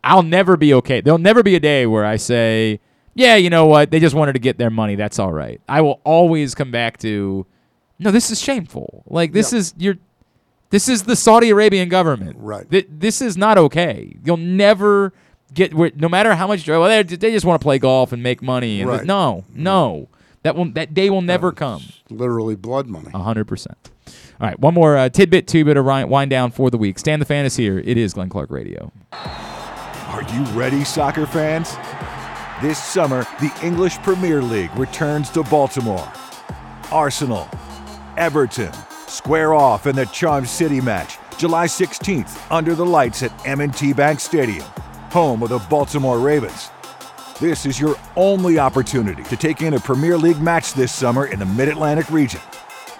I'll 0.06 0.23
never 0.23 0.56
be 0.56 0.73
okay. 0.76 1.02
There'll 1.02 1.18
never 1.19 1.43
be 1.43 1.56
a 1.56 1.60
day 1.60 1.85
where 1.85 2.06
I 2.06 2.15
say, 2.15 2.80
yeah, 3.15 3.35
you 3.35 3.49
know 3.49 3.65
what? 3.65 3.89
They 3.91 3.99
just 3.99 4.13
wanted 4.15 4.33
to 4.33 4.39
get 4.39 4.57
their 4.57 4.69
money. 4.69 4.95
That's 4.95 5.17
all 5.19 5.31
right. 5.33 5.59
I 5.67 5.81
will 5.81 5.99
always 6.03 6.53
come 6.53 6.69
back 6.71 6.97
to 6.99 7.45
No, 7.97 8.11
this 8.11 8.29
is 8.29 8.39
shameful. 8.39 9.03
Like 9.07 9.31
this 9.31 9.53
is 9.53 9.73
you're 9.77 9.95
this 10.69 10.89
is 10.89 11.03
the 11.03 11.15
Saudi 11.15 11.49
Arabian 11.49 11.89
government. 11.89 12.37
Right. 12.39 12.69
Th- 12.69 12.87
this 12.89 13.21
is 13.21 13.37
not 13.37 13.57
okay. 13.57 14.15
You'll 14.23 14.37
never 14.37 15.13
get 15.53 15.73
where- 15.73 15.91
no 15.95 16.09
matter 16.09 16.35
how 16.35 16.47
much 16.47 16.67
well 16.67 16.83
they 16.83 17.03
they 17.03 17.31
just 17.31 17.45
want 17.45 17.61
to 17.61 17.63
play 17.63 17.79
golf 17.79 18.11
and 18.11 18.21
make 18.21 18.41
money 18.41 18.81
and 18.81 18.89
Right. 18.89 19.05
no, 19.05 19.45
no. 19.53 20.07
That 20.43 20.55
will 20.55 20.65
that 20.73 20.93
day 20.93 21.09
will 21.09 21.21
never 21.23 21.51
come. 21.51 21.81
Literally 22.09 22.55
blood 22.55 22.87
money. 22.87 23.09
A 23.13 23.19
hundred 23.19 23.45
percent. 23.45 23.77
All 24.39 24.47
right, 24.47 24.59
one 24.59 24.73
more 24.73 24.97
uh, 24.97 25.07
tidbit, 25.09 25.47
two 25.47 25.63
bit 25.63 25.77
of 25.77 25.85
wind 25.85 26.29
down 26.29 26.51
for 26.51 26.69
the 26.69 26.77
week. 26.77 26.99
Stand 26.99 27.21
the 27.21 27.25
fan 27.25 27.45
is 27.45 27.55
here. 27.55 27.79
It 27.79 27.97
is 27.97 28.13
Glenn 28.13 28.27
Clark 28.29 28.51
Radio. 28.51 28.91
Are 29.13 30.23
you 30.33 30.43
ready, 30.53 30.83
soccer 30.83 31.25
fans? 31.25 31.75
This 32.61 32.82
summer, 32.82 33.27
the 33.41 33.53
English 33.61 33.98
Premier 33.98 34.41
League 34.41 34.73
returns 34.77 35.30
to 35.32 35.44
Baltimore. 35.44 36.10
Arsenal, 36.90 37.49
Everton, 38.15 38.72
square 39.07 39.53
off 39.53 39.88
in 39.88 39.95
the 39.98 40.06
Charm 40.06 40.45
City 40.45 40.80
match, 40.80 41.18
July 41.38 41.65
16th, 41.68 42.40
under 42.49 42.73
the 42.73 42.86
lights 42.86 43.23
at 43.23 43.45
M&T 43.45 43.91
Bank 43.91 44.22
Stadium, 44.22 44.65
home 45.11 45.44
of 45.44 45.49
the 45.49 45.60
Baltimore 45.69 46.18
Ravens. 46.18 46.69
This 47.41 47.65
is 47.65 47.77
your 47.77 47.98
only 48.15 48.57
opportunity 48.57 49.23
to 49.23 49.36
take 49.36 49.61
in 49.61 49.73
a 49.73 49.80
Premier 49.80 50.18
League 50.18 50.40
match 50.40 50.72
this 50.72 50.94
summer 50.94 51.26
in 51.26 51.40
the 51.40 51.45
Mid-Atlantic 51.45 52.10
region. 52.10 52.40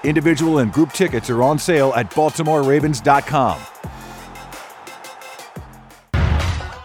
Individual 0.04 0.60
and 0.60 0.74
group 0.74 0.92
tickets 0.92 1.30
are 1.30 1.42
on 1.42 1.58
sale 1.60 1.94
at 1.96 2.12
baltimoreravens.com. 2.12 3.62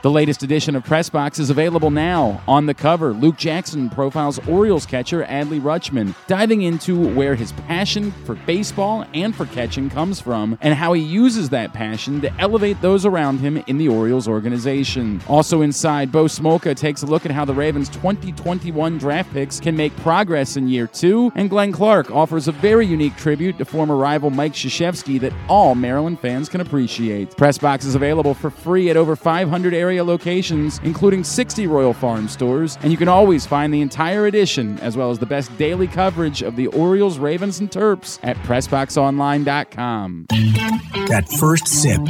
The 0.02 0.10
latest 0.10 0.42
edition 0.42 0.76
of 0.76 0.84
Press 0.84 1.10
Box 1.10 1.38
is 1.38 1.50
available 1.50 1.90
now. 1.90 2.40
On 2.48 2.64
the 2.64 2.72
cover, 2.72 3.12
Luke 3.12 3.36
Jackson 3.36 3.90
profiles 3.90 4.38
Orioles 4.48 4.86
catcher 4.86 5.24
Adley 5.24 5.60
Rutschman, 5.60 6.14
diving 6.26 6.62
into 6.62 6.98
where 7.14 7.34
his 7.34 7.52
passion 7.52 8.10
for 8.24 8.34
baseball 8.34 9.04
and 9.12 9.36
for 9.36 9.44
catching 9.44 9.90
comes 9.90 10.18
from 10.18 10.56
and 10.62 10.72
how 10.72 10.94
he 10.94 11.02
uses 11.02 11.50
that 11.50 11.74
passion 11.74 12.22
to 12.22 12.32
elevate 12.40 12.80
those 12.80 13.04
around 13.04 13.40
him 13.40 13.58
in 13.66 13.76
the 13.76 13.88
Orioles 13.88 14.26
organization. 14.26 15.20
Also 15.28 15.60
inside, 15.60 16.10
Bo 16.10 16.24
Smolka 16.24 16.74
takes 16.74 17.02
a 17.02 17.06
look 17.06 17.26
at 17.26 17.30
how 17.30 17.44
the 17.44 17.52
Ravens' 17.52 17.90
2021 17.90 18.96
draft 18.96 19.30
picks 19.34 19.60
can 19.60 19.76
make 19.76 19.94
progress 19.96 20.56
in 20.56 20.66
year 20.66 20.86
two, 20.86 21.30
and 21.34 21.50
Glenn 21.50 21.72
Clark 21.72 22.10
offers 22.10 22.48
a 22.48 22.52
very 22.52 22.86
unique 22.86 23.18
tribute 23.18 23.58
to 23.58 23.66
former 23.66 23.96
rival 23.96 24.30
Mike 24.30 24.54
Krzyzewski 24.54 25.20
that 25.20 25.34
all 25.46 25.74
Maryland 25.74 26.20
fans 26.20 26.48
can 26.48 26.62
appreciate. 26.62 27.36
Press 27.36 27.58
Box 27.58 27.84
is 27.84 27.94
available 27.94 28.32
for 28.32 28.48
free 28.48 28.88
at 28.88 28.96
over 28.96 29.14
500 29.14 29.74
area 29.90 30.04
locations, 30.04 30.78
including 30.84 31.24
60 31.24 31.66
Royal 31.66 31.92
Farm 31.92 32.28
stores, 32.28 32.78
and 32.82 32.92
you 32.92 32.96
can 32.96 33.08
always 33.08 33.44
find 33.44 33.74
the 33.74 33.80
entire 33.80 34.26
edition 34.26 34.78
as 34.78 34.96
well 34.96 35.10
as 35.10 35.18
the 35.18 35.26
best 35.26 35.50
daily 35.58 35.88
coverage 35.88 36.42
of 36.42 36.54
the 36.54 36.68
Orioles, 36.68 37.18
Ravens, 37.18 37.58
and 37.58 37.68
Terps 37.68 38.20
at 38.22 38.36
PressBoxOnline.com. 38.36 40.26
That 40.28 41.28
first 41.40 41.66
sip. 41.66 42.04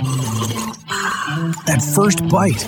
That 1.65 1.81
first 1.95 2.29
bite. 2.29 2.67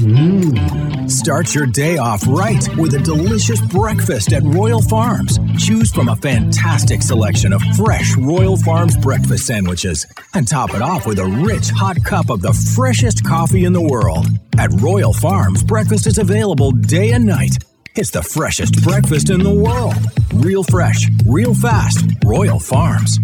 Mmm. 0.00 1.10
Start 1.10 1.54
your 1.54 1.66
day 1.66 1.98
off 1.98 2.26
right 2.26 2.66
with 2.78 2.94
a 2.94 2.98
delicious 2.98 3.60
breakfast 3.60 4.32
at 4.32 4.42
Royal 4.42 4.80
Farms. 4.80 5.38
Choose 5.58 5.92
from 5.92 6.08
a 6.08 6.16
fantastic 6.16 7.02
selection 7.02 7.52
of 7.52 7.60
fresh 7.76 8.16
Royal 8.16 8.56
Farms 8.56 8.96
breakfast 8.96 9.46
sandwiches 9.46 10.06
and 10.32 10.48
top 10.48 10.74
it 10.74 10.80
off 10.80 11.06
with 11.06 11.18
a 11.18 11.26
rich 11.26 11.68
hot 11.68 12.02
cup 12.04 12.30
of 12.30 12.40
the 12.40 12.54
freshest 12.74 13.24
coffee 13.24 13.64
in 13.66 13.74
the 13.74 13.82
world. 13.82 14.26
At 14.58 14.70
Royal 14.80 15.12
Farms, 15.12 15.64
breakfast 15.64 16.06
is 16.06 16.18
available 16.18 16.70
day 16.70 17.10
and 17.12 17.26
night. 17.26 17.58
It's 17.96 18.10
the 18.10 18.22
freshest 18.22 18.82
breakfast 18.84 19.30
in 19.30 19.42
the 19.42 19.52
world. 19.52 19.94
Real 20.32 20.62
fresh, 20.62 21.08
real 21.26 21.54
fast. 21.54 22.06
Royal 22.24 22.60
Farms. 22.60 23.18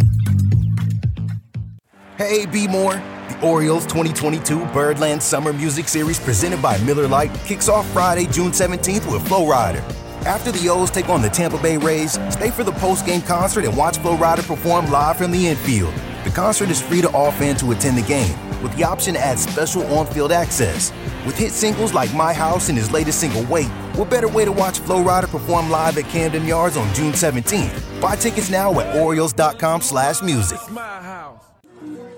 Hey, 2.18 2.46
B 2.46 2.66
More. 2.66 2.94
The 2.94 3.38
Orioles 3.42 3.86
2022 3.86 4.66
Birdland 4.66 5.22
Summer 5.22 5.52
Music 5.52 5.86
Series 5.86 6.18
presented 6.18 6.60
by 6.60 6.78
Miller 6.78 7.06
Lite 7.06 7.32
kicks 7.44 7.68
off 7.68 7.88
Friday, 7.92 8.26
June 8.26 8.50
17th 8.50 9.10
with 9.10 9.26
Flo 9.28 9.46
Rida. 9.46 9.80
After 10.26 10.50
the 10.50 10.68
O's 10.68 10.90
take 10.90 11.08
on 11.08 11.22
the 11.22 11.30
Tampa 11.30 11.58
Bay 11.62 11.76
Rays, 11.76 12.18
stay 12.30 12.50
for 12.50 12.64
the 12.64 12.72
post-game 12.72 13.22
concert 13.22 13.64
and 13.64 13.76
watch 13.76 13.98
Flo 13.98 14.16
Rida 14.16 14.46
perform 14.46 14.90
live 14.90 15.16
from 15.16 15.30
the 15.30 15.46
infield. 15.46 15.94
The 16.24 16.30
concert 16.30 16.68
is 16.68 16.82
free 16.82 17.00
to 17.00 17.08
all 17.12 17.32
fans 17.32 17.62
who 17.62 17.72
attend 17.72 17.96
the 17.96 18.02
game, 18.02 18.36
with 18.62 18.76
the 18.76 18.84
option 18.84 19.14
to 19.14 19.20
add 19.20 19.38
special 19.38 19.82
on-field 19.94 20.32
access. 20.32 20.92
With 21.24 21.36
hit 21.36 21.52
singles 21.52 21.94
like 21.94 22.12
My 22.14 22.34
House 22.34 22.68
and 22.68 22.76
his 22.76 22.90
latest 22.90 23.20
single, 23.20 23.44
Wait, 23.44 23.68
what 23.96 24.10
better 24.10 24.28
way 24.28 24.44
to 24.44 24.52
watch 24.52 24.80
Flo 24.80 25.02
Rida 25.02 25.30
perform 25.30 25.70
live 25.70 25.96
at 25.96 26.04
Camden 26.04 26.44
Yards 26.44 26.76
on 26.76 26.92
June 26.94 27.12
17th? 27.12 28.00
Buy 28.02 28.16
tickets 28.16 28.50
now 28.50 28.78
at 28.80 28.94
Orioles.com 28.96 29.80
slash 29.80 30.20
music. 30.20 30.58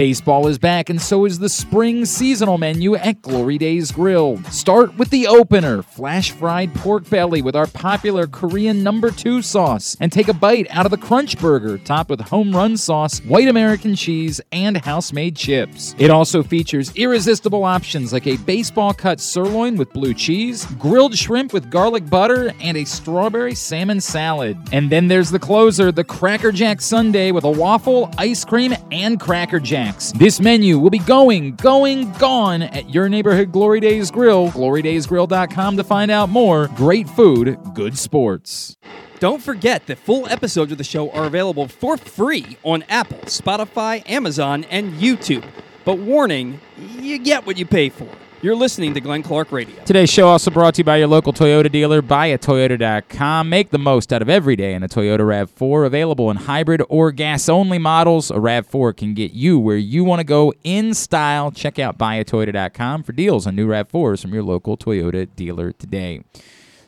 Baseball 0.00 0.46
is 0.46 0.56
back, 0.56 0.88
and 0.88 0.98
so 0.98 1.26
is 1.26 1.38
the 1.38 1.50
spring 1.50 2.06
seasonal 2.06 2.56
menu 2.56 2.94
at 2.94 3.20
Glory 3.20 3.58
Days 3.58 3.92
Grill. 3.92 4.42
Start 4.44 4.96
with 4.96 5.10
the 5.10 5.26
opener 5.26 5.82
flash 5.82 6.30
fried 6.30 6.74
pork 6.74 7.10
belly 7.10 7.42
with 7.42 7.54
our 7.54 7.66
popular 7.66 8.26
Korean 8.26 8.82
number 8.82 9.10
two 9.10 9.42
sauce, 9.42 9.98
and 10.00 10.10
take 10.10 10.28
a 10.28 10.32
bite 10.32 10.66
out 10.70 10.86
of 10.86 10.90
the 10.90 10.96
Crunch 10.96 11.38
Burger 11.38 11.76
topped 11.76 12.08
with 12.08 12.22
home 12.22 12.56
run 12.56 12.78
sauce, 12.78 13.18
white 13.26 13.48
American 13.48 13.94
cheese, 13.94 14.40
and 14.52 14.78
house 14.78 15.12
made 15.12 15.36
chips. 15.36 15.94
It 15.98 16.10
also 16.10 16.42
features 16.42 16.96
irresistible 16.96 17.64
options 17.64 18.10
like 18.14 18.26
a 18.26 18.38
baseball 18.38 18.94
cut 18.94 19.20
sirloin 19.20 19.76
with 19.76 19.92
blue 19.92 20.14
cheese, 20.14 20.64
grilled 20.78 21.14
shrimp 21.14 21.52
with 21.52 21.70
garlic 21.70 22.08
butter, 22.08 22.54
and 22.62 22.78
a 22.78 22.86
strawberry 22.86 23.54
salmon 23.54 24.00
salad. 24.00 24.56
And 24.72 24.88
then 24.88 25.08
there's 25.08 25.30
the 25.30 25.38
closer, 25.38 25.92
the 25.92 26.04
Cracker 26.04 26.52
Jack 26.52 26.80
Sundae 26.80 27.32
with 27.32 27.44
a 27.44 27.50
waffle, 27.50 28.10
ice 28.16 28.46
cream, 28.46 28.74
and 28.90 29.20
Cracker 29.20 29.60
Jacks. 29.90 30.12
This 30.12 30.40
menu 30.40 30.78
will 30.78 30.90
be 30.90 30.98
going, 30.98 31.54
going, 31.56 32.12
gone 32.12 32.62
at 32.62 32.92
your 32.92 33.08
neighborhood 33.08 33.52
Glory 33.52 33.80
Days 33.80 34.10
Grill. 34.10 34.48
GloryDaysGrill.com 34.50 35.76
to 35.76 35.84
find 35.84 36.10
out 36.10 36.28
more. 36.28 36.68
Great 36.68 37.08
food, 37.08 37.58
good 37.74 37.98
sports. 37.98 38.76
Don't 39.18 39.42
forget 39.42 39.86
that 39.86 39.98
full 39.98 40.26
episodes 40.28 40.72
of 40.72 40.78
the 40.78 40.84
show 40.84 41.10
are 41.10 41.24
available 41.24 41.68
for 41.68 41.96
free 41.96 42.56
on 42.62 42.84
Apple, 42.88 43.18
Spotify, 43.24 44.08
Amazon, 44.08 44.64
and 44.70 44.94
YouTube. 44.94 45.44
But 45.84 45.98
warning, 45.98 46.60
you 46.98 47.18
get 47.18 47.46
what 47.46 47.58
you 47.58 47.66
pay 47.66 47.90
for. 47.90 48.08
You're 48.42 48.56
listening 48.56 48.94
to 48.94 49.02
Glenn 49.02 49.22
Clark 49.22 49.52
Radio. 49.52 49.84
Today's 49.84 50.08
show 50.08 50.26
also 50.26 50.50
brought 50.50 50.72
to 50.76 50.78
you 50.80 50.84
by 50.84 50.96
your 50.96 51.08
local 51.08 51.30
Toyota 51.30 51.70
dealer, 51.70 52.00
buyatoyota.com. 52.00 53.50
Make 53.50 53.68
the 53.68 53.78
most 53.78 54.14
out 54.14 54.22
of 54.22 54.30
every 54.30 54.56
day 54.56 54.72
in 54.72 54.82
a 54.82 54.88
Toyota 54.88 55.18
RAV4, 55.18 55.84
available 55.84 56.30
in 56.30 56.38
hybrid 56.38 56.82
or 56.88 57.12
gas 57.12 57.50
only 57.50 57.76
models. 57.76 58.30
A 58.30 58.36
RAV4 58.36 58.96
can 58.96 59.12
get 59.12 59.32
you 59.32 59.58
where 59.58 59.76
you 59.76 60.04
want 60.04 60.20
to 60.20 60.24
go 60.24 60.54
in 60.64 60.94
style. 60.94 61.50
Check 61.50 61.78
out 61.78 61.98
buyatoyota.com 61.98 63.02
for 63.02 63.12
deals 63.12 63.46
on 63.46 63.56
new 63.56 63.68
RAV4s 63.68 64.22
from 64.22 64.32
your 64.32 64.42
local 64.42 64.78
Toyota 64.78 65.28
dealer 65.36 65.72
today. 65.72 66.22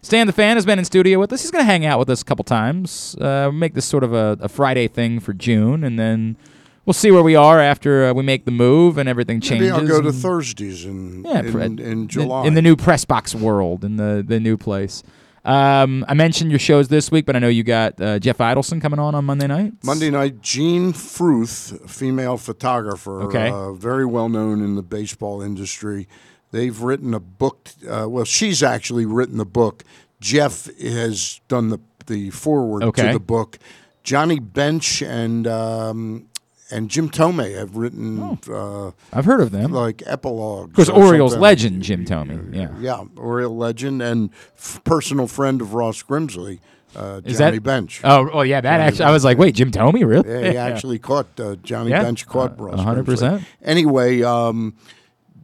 Stan 0.01 0.27
the 0.27 0.33
Fan 0.33 0.57
has 0.57 0.65
been 0.65 0.79
in 0.79 0.87
studio 0.87 1.19
with 1.19 1.35
us. 1.35 1.43
He's 1.43 1.51
going 1.51 1.61
to 1.67 1.71
hang 1.71 1.85
out 1.85 1.99
with 1.99 2.09
us 2.09 2.23
a 2.23 2.25
couple 2.25 2.45
times. 2.45 3.15
Uh, 3.21 3.53
make 3.53 3.75
this 3.75 3.85
sort 3.85 4.05
of 4.05 4.15
a, 4.15 4.39
a 4.41 4.49
Friday 4.49 4.89
thing 4.89 5.21
for 5.21 5.35
June, 5.35 5.85
and 5.85 5.99
then 5.99 6.39
we'll 6.85 6.95
see 6.95 7.11
where 7.11 7.23
we 7.23 7.35
are 7.37 7.61
after 7.61 8.07
uh, 8.07 8.13
we 8.13 8.23
make 8.23 8.45
the 8.45 8.51
move 8.51 8.99
and 8.99 9.09
everything 9.09 9.41
changes. 9.41 9.71
Maybe 9.71 9.81
I'll 9.83 9.87
go 9.87 10.03
to 10.03 10.13
Thursdays 10.13 10.85
in, 10.85 11.25
yeah, 11.25 11.41
in, 11.41 11.53
pre- 11.53 11.65
in 11.65 12.09
July. 12.09 12.47
in 12.47 12.55
the 12.55 12.63
new 12.63 12.77
press 12.77 13.05
box 13.05 13.35
world, 13.35 13.85
in 13.85 13.97
the 13.97 14.25
the 14.27 14.41
new 14.41 14.57
place. 14.57 15.03
Um, 15.45 16.05
I 16.07 16.15
mentioned 16.15 16.51
your 16.51 16.61
shows 16.61 16.87
this 16.87 17.11
week, 17.11 17.27
but 17.27 17.35
I 17.35 17.41
know 17.41 17.49
you 17.49 17.65
got 17.65 18.01
uh, 18.01 18.21
Jeff 18.21 18.39
Idelson 18.39 18.81
coming 18.81 19.01
on 19.01 19.17
on 19.17 19.25
Monday 19.25 19.49
night. 19.49 19.73
Monday 19.83 20.09
night, 20.09 20.41
Jean 20.41 20.93
Fruth, 20.93 21.91
female 21.91 22.37
photographer, 22.37 23.23
Okay. 23.23 23.51
uh, 23.51 23.73
very 23.73 24.07
well 24.07 24.29
known 24.29 24.63
in 24.63 24.77
the 24.77 24.83
baseball 24.83 25.43
industry. 25.43 26.07
They've 26.53 26.81
written 26.81 27.13
a 27.13 27.19
book. 27.19 27.71
Uh, 27.89 28.07
well, 28.09 28.25
she's 28.25 28.63
actually 28.63 29.05
written 29.05 29.39
the 29.39 29.45
book. 29.45 29.83
Jeff 30.21 30.69
has 30.81 31.41
done 31.49 31.71
the 31.71 31.79
the 32.07 32.31
forward 32.31 32.85
Okay. 32.85 33.07
to 33.09 33.13
the 33.15 33.21
book. 33.21 33.59
Johnny 34.05 34.39
Bench 34.39 35.03
and 35.03 35.47
um, 35.49 36.29
and 36.73 36.89
Jim 36.91 37.09
Tomei 37.11 37.57
have 37.57 37.77
written. 37.77 38.39
Uh, 38.51 38.91
I've 39.13 39.25
heard 39.25 39.41
of 39.41 39.51
them. 39.53 39.73
like 39.73 40.03
epilogues. 40.07 40.71
Of 40.71 40.75
course, 40.77 40.89
or 40.89 41.05
Orioles 41.05 41.33
something. 41.33 41.43
legend 41.43 41.83
Jim 41.83 42.05
Thome. 42.05 42.55
Yeah. 42.55 42.71
Yeah, 42.81 43.05
Oriole 43.17 43.57
legend 43.57 44.03
and 44.03 44.31
f- 44.57 44.81
personal 44.85 45.27
friend 45.27 45.61
of 45.61 45.75
Ross 45.75 46.03
Grimsley, 46.03 46.61
uh, 46.97 47.21
Is 47.25 47.39
Johnny 47.39 47.59
that 47.59 47.63
Bench. 47.63 48.01
Oh, 48.05 48.29
oh 48.33 48.43
yeah, 48.43 48.61
that 48.61 48.71
Johnny 48.79 48.83
actually. 48.89 49.05
I 49.05 49.11
was 49.13 49.25
like, 49.25 49.39
wait, 49.39 49.55
Jim 49.55 49.71
Thome, 49.71 49.95
really? 50.07 50.29
Yeah, 50.29 50.51
he 50.51 50.57
actually 50.73 50.99
caught 50.99 51.29
uh, 51.39 51.57
Johnny 51.57 51.91
Yeah, 51.91 52.03
Bench 52.03 52.27
caught 52.27 52.59
uh, 52.59 52.65
Ross. 52.65 52.81
100%. 52.81 53.05
Grimsley. 53.05 53.45
Anyway, 53.63 54.23
um, 54.23 54.75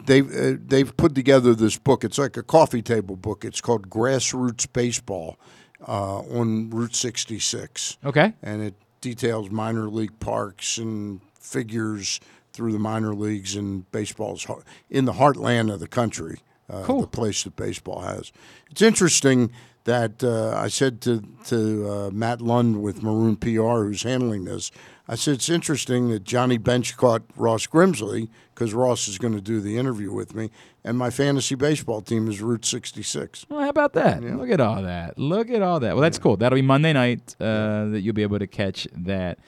they've 0.07 0.31
uh, 0.31 0.59
they've 0.67 0.97
put 0.97 1.15
together 1.15 1.55
this 1.55 1.79
book. 1.79 2.05
It's 2.05 2.19
like 2.19 2.37
a 2.37 2.43
coffee 2.43 2.83
table 2.83 3.17
book. 3.17 3.45
It's 3.45 3.61
called 3.61 3.89
Grassroots 3.91 4.67
Baseball 4.73 5.39
uh, 5.87 6.19
on 6.21 6.71
Route 6.71 6.95
66. 6.97 7.99
Okay. 8.05 8.33
and 8.43 8.63
it 8.63 8.75
details 9.01 9.51
minor 9.51 9.89
league 9.89 10.19
parks 10.21 10.79
and 10.79 11.21
figures 11.39 12.21
through 12.53 12.73
the 12.73 12.79
minor 12.79 13.15
leagues 13.15 13.55
and 13.57 13.91
baseball's 13.93 14.47
in 14.91 15.05
the 15.05 15.13
heartland 15.15 15.73
of 15.73 15.81
the 15.81 15.89
country. 15.89 16.41
Uh, 16.71 16.83
Cool. 16.83 17.03
The 17.03 17.07
place 17.07 17.45
that 17.45 17.57
baseball 17.57 18.01
has. 18.01 18.31
It's 18.71 18.83
interesting 18.83 19.51
that 19.85 20.23
uh, 20.23 20.55
I 20.55 20.69
said 20.69 21.01
to 21.03 21.23
to 21.47 21.91
uh, 21.91 22.11
Matt 22.13 22.43
Lund 22.43 22.83
with 22.83 23.03
Maroon 23.03 23.37
PR, 23.37 23.85
who's 23.85 24.03
handling 24.03 24.45
this. 24.45 24.71
I 25.09 25.15
said 25.15 25.35
it's 25.35 25.49
interesting 25.49 26.11
that 26.11 26.25
Johnny 26.25 26.59
Bench 26.59 26.95
caught 26.99 27.23
Ross 27.37 27.67
Grimsley 27.67 28.29
because 28.59 28.75
Ross 28.75 29.07
is 29.07 29.19
going 29.19 29.35
to 29.35 29.41
do 29.41 29.61
the 29.61 29.79
interview 29.79 30.13
with 30.13 30.35
me, 30.35 30.51
and 30.83 30.99
my 30.99 31.11
fantasy 31.11 31.55
baseball 31.55 32.01
team 32.01 32.27
is 32.27 32.43
Route 32.43 32.65
66. 32.65 33.47
Well, 33.49 33.61
how 33.61 33.69
about 33.69 33.93
that? 33.93 34.21
Look 34.21 34.51
at 34.51 34.61
all 34.61 34.83
that. 34.83 35.17
Look 35.17 35.49
at 35.49 35.63
all 35.63 35.79
that. 35.79 35.95
Well, 35.95 36.03
that's 36.03 36.19
cool. 36.19 36.37
That'll 36.37 36.57
be 36.57 36.63
Monday 36.63 36.93
night 36.93 37.37
uh, 37.39 37.87
that 37.91 38.01
you'll 38.03 38.17
be 38.17 38.25
able 38.25 38.41
to 38.41 38.49
catch 38.49 38.89
that. 38.97 39.39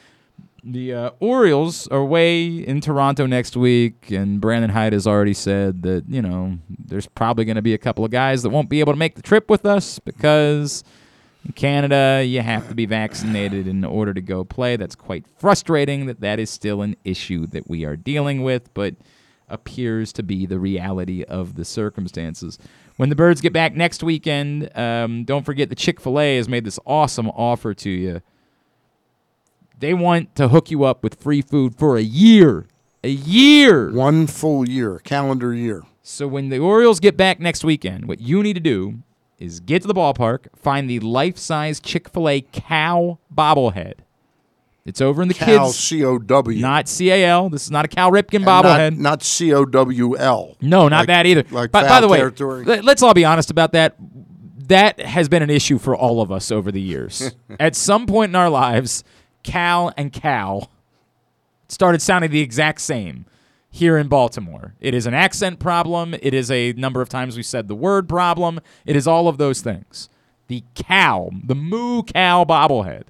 The 0.62 0.94
uh, 0.94 1.10
Orioles 1.18 1.88
are 1.88 1.98
away 1.98 2.46
in 2.46 2.80
Toronto 2.80 3.26
next 3.26 3.56
week, 3.56 4.12
and 4.12 4.40
Brandon 4.40 4.70
Hyde 4.70 4.92
has 4.92 5.08
already 5.08 5.34
said 5.34 5.82
that 5.82 6.04
you 6.06 6.22
know 6.22 6.58
there's 6.68 7.06
probably 7.06 7.44
going 7.44 7.56
to 7.56 7.62
be 7.62 7.74
a 7.74 7.78
couple 7.78 8.04
of 8.04 8.12
guys 8.12 8.44
that 8.44 8.50
won't 8.50 8.68
be 8.68 8.78
able 8.78 8.92
to 8.92 8.98
make 8.98 9.16
the 9.16 9.22
trip 9.22 9.50
with 9.50 9.66
us 9.66 9.98
because 9.98 10.84
in 11.44 11.52
Canada 11.52 12.22
you 12.24 12.40
have 12.42 12.68
to 12.68 12.74
be 12.74 12.86
vaccinated 12.86 13.66
in 13.66 13.84
order 13.84 14.12
to 14.14 14.20
go 14.20 14.44
play. 14.44 14.76
That's 14.76 14.94
quite 14.94 15.24
frustrating 15.38 16.06
that 16.06 16.20
that 16.20 16.38
is 16.38 16.50
still 16.50 16.82
an 16.82 16.96
issue 17.04 17.46
that 17.48 17.68
we 17.68 17.84
are 17.84 17.96
dealing 17.96 18.42
with, 18.42 18.72
but 18.74 18.94
appears 19.48 20.12
to 20.12 20.22
be 20.22 20.46
the 20.46 20.58
reality 20.58 21.24
of 21.24 21.56
the 21.56 21.64
circumstances. 21.64 22.58
When 22.96 23.08
the 23.08 23.16
Birds 23.16 23.40
get 23.40 23.52
back 23.52 23.74
next 23.74 24.02
weekend, 24.02 24.70
um, 24.76 25.24
don't 25.24 25.44
forget 25.44 25.68
the 25.68 25.74
Chick 25.74 26.00
fil 26.00 26.20
A 26.20 26.36
has 26.36 26.48
made 26.48 26.64
this 26.64 26.78
awesome 26.86 27.28
offer 27.30 27.74
to 27.74 27.90
you. 27.90 28.22
They 29.78 29.94
want 29.94 30.34
to 30.36 30.48
hook 30.48 30.70
you 30.70 30.84
up 30.84 31.02
with 31.02 31.14
free 31.14 31.40
food 31.40 31.74
for 31.74 31.96
a 31.96 32.02
year. 32.02 32.66
A 33.02 33.08
year. 33.08 33.90
One 33.90 34.26
full 34.26 34.68
year, 34.68 34.98
calendar 34.98 35.54
year. 35.54 35.84
So 36.02 36.28
when 36.28 36.50
the 36.50 36.58
Orioles 36.58 37.00
get 37.00 37.16
back 37.16 37.40
next 37.40 37.64
weekend, 37.64 38.06
what 38.06 38.20
you 38.20 38.42
need 38.42 38.54
to 38.54 38.60
do 38.60 39.02
is 39.40 39.58
get 39.58 39.82
to 39.82 39.88
the 39.88 39.94
ballpark, 39.94 40.46
find 40.54 40.88
the 40.88 41.00
life-size 41.00 41.80
Chick-fil-A 41.80 42.42
cow 42.52 43.18
bobblehead. 43.34 43.94
It's 44.86 45.00
over 45.00 45.22
in 45.22 45.28
the 45.28 45.34
Cal 45.34 45.66
kids. 45.66 45.78
C 45.78 46.04
O 46.04 46.18
W. 46.18 46.60
Not 46.60 46.88
C 46.88 47.10
A 47.10 47.24
L. 47.26 47.50
This 47.50 47.64
is 47.64 47.70
not 47.70 47.84
a 47.84 47.88
Cal 47.88 48.10
Ripken 48.10 48.44
bobblehead. 48.44 48.92
Not, 48.92 48.98
not 49.02 49.22
C 49.22 49.52
O 49.52 49.64
W 49.64 50.16
L. 50.16 50.56
No, 50.60 50.88
not 50.88 51.00
Like- 51.00 51.06
that 51.08 51.26
either. 51.26 51.44
Like 51.50 51.70
by, 51.70 51.82
by 51.86 52.00
the 52.00 52.08
way, 52.08 52.18
territory. 52.18 52.64
let- 52.64 52.84
let's 52.84 53.02
all 53.02 53.12
be 53.14 53.24
honest 53.24 53.50
about 53.50 53.72
that. 53.72 53.96
That 54.68 55.00
has 55.00 55.28
been 55.28 55.42
an 55.42 55.50
issue 55.50 55.78
for 55.78 55.96
all 55.96 56.20
of 56.22 56.30
us 56.30 56.50
over 56.50 56.70
the 56.72 56.80
years. 56.80 57.32
At 57.60 57.74
some 57.76 58.06
point 58.06 58.30
in 58.30 58.36
our 58.36 58.48
lives, 58.48 59.04
Cal 59.42 59.92
and 59.96 60.12
Cal 60.12 60.70
started 61.68 62.00
sounding 62.00 62.30
the 62.30 62.40
exact 62.40 62.80
same 62.80 63.26
here 63.70 63.96
in 63.96 64.08
Baltimore. 64.08 64.74
It 64.80 64.94
is 64.94 65.06
an 65.06 65.14
accent 65.14 65.60
problem. 65.60 66.14
It 66.20 66.34
is 66.34 66.50
a 66.50 66.72
number 66.72 67.00
of 67.00 67.08
times 67.08 67.36
we 67.36 67.42
said 67.42 67.68
the 67.68 67.74
word 67.74 68.08
problem. 68.08 68.60
It 68.84 68.96
is 68.96 69.06
all 69.06 69.28
of 69.28 69.38
those 69.38 69.60
things. 69.60 70.08
The 70.48 70.64
cow, 70.74 71.30
the 71.44 71.54
moo 71.54 72.02
cow 72.02 72.44
bobblehead. 72.44 73.04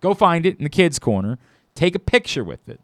Go 0.00 0.12
find 0.12 0.44
it 0.44 0.58
in 0.58 0.64
the 0.64 0.70
kids' 0.70 0.98
corner. 0.98 1.38
Take 1.74 1.94
a 1.94 2.00
picture 2.00 2.44
with 2.44 2.68
it. 2.68 2.80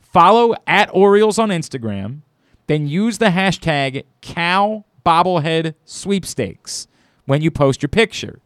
Follow 0.00 0.54
at 0.66 0.88
Orioles 0.94 1.38
on 1.38 1.50
Instagram. 1.50 2.22
Then 2.68 2.86
use 2.86 3.18
the 3.18 3.26
hashtag 3.26 4.04
cow 4.22 4.84
bobblehead 5.04 5.74
sweepstakes 5.84 6.86
when 7.26 7.42
you 7.42 7.50
post 7.50 7.82
your 7.82 7.88
picture. 7.88 8.40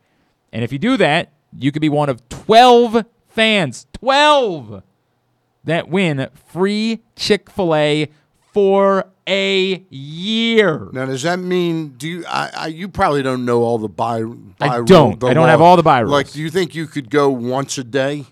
And 0.53 0.65
if 0.65 0.73
you 0.73 0.79
do 0.79 0.97
that, 0.97 1.33
you 1.57 1.71
could 1.71 1.83
be 1.83 1.89
one 1.89 2.09
of 2.09 2.27
12 2.29 3.05
fans, 3.29 3.87
12 3.93 4.83
that 5.65 5.89
win 5.89 6.29
free 6.49 7.03
Chick 7.17 7.51
fil 7.51 7.75
A 7.75 8.09
for 8.53 9.07
a 9.29 9.85
year. 9.89 10.89
Now, 10.93 11.07
does 11.07 11.23
that 11.23 11.39
mean 11.39 11.91
do 11.91 12.09
you? 12.09 12.25
I, 12.27 12.51
I 12.57 12.67
you 12.69 12.89
probably 12.89 13.23
don't 13.23 13.45
know 13.45 13.63
all 13.63 13.79
the 13.79 13.89
buy. 13.89 14.23
buy 14.23 14.77
rule- 14.77 14.85
don't. 14.85 15.21
the 15.21 15.29
I 15.29 15.35
don't 15.35 15.45
law. 15.45 15.49
have 15.51 15.61
all 15.61 15.77
the 15.77 15.83
buy 15.83 16.01
rules. 16.01 16.13
Like, 16.13 16.33
do 16.33 16.41
you 16.41 16.51
think 16.51 16.75
you 16.75 16.87
could 16.87 17.11
go 17.11 17.31
once 17.31 17.79
a 17.79 17.85
day? 17.85 18.27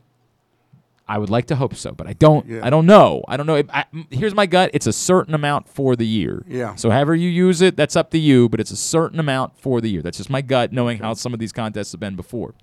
I 1.07 1.19
would 1.19 1.29
like 1.31 1.47
to 1.47 1.57
hope 1.57 1.75
so, 1.75 1.91
but 1.91 2.07
I 2.07 2.13
don't. 2.13 2.47
Yeah. 2.47 2.61
I 2.63 2.71
don't 2.71 2.87
know. 2.87 3.25
I 3.27 3.37
don't 3.37 3.47
know. 3.47 3.61
I, 3.73 3.85
here's 4.11 4.35
my 4.35 4.47
gut: 4.47 4.71
it's 4.73 4.87
a 4.87 4.93
certain 4.93 5.35
amount 5.35 5.69
for 5.69 5.97
the 5.97 6.07
year. 6.07 6.45
Yeah. 6.47 6.77
So 6.77 6.89
however 6.91 7.17
you 7.17 7.29
use 7.29 7.63
it, 7.63 7.77
that's 7.77 7.97
up 7.97 8.11
to 8.11 8.19
you. 8.19 8.49
But 8.49 8.61
it's 8.61 8.71
a 8.71 8.77
certain 8.77 9.19
amount 9.19 9.57
for 9.57 9.81
the 9.81 9.89
year. 9.91 10.03
That's 10.03 10.19
just 10.19 10.31
my 10.31 10.41
gut, 10.41 10.73
knowing 10.73 10.99
how 10.99 11.15
some 11.15 11.33
of 11.35 11.41
these 11.41 11.53
contests 11.53 11.91
have 11.93 12.01
been 12.01 12.15
before. 12.15 12.55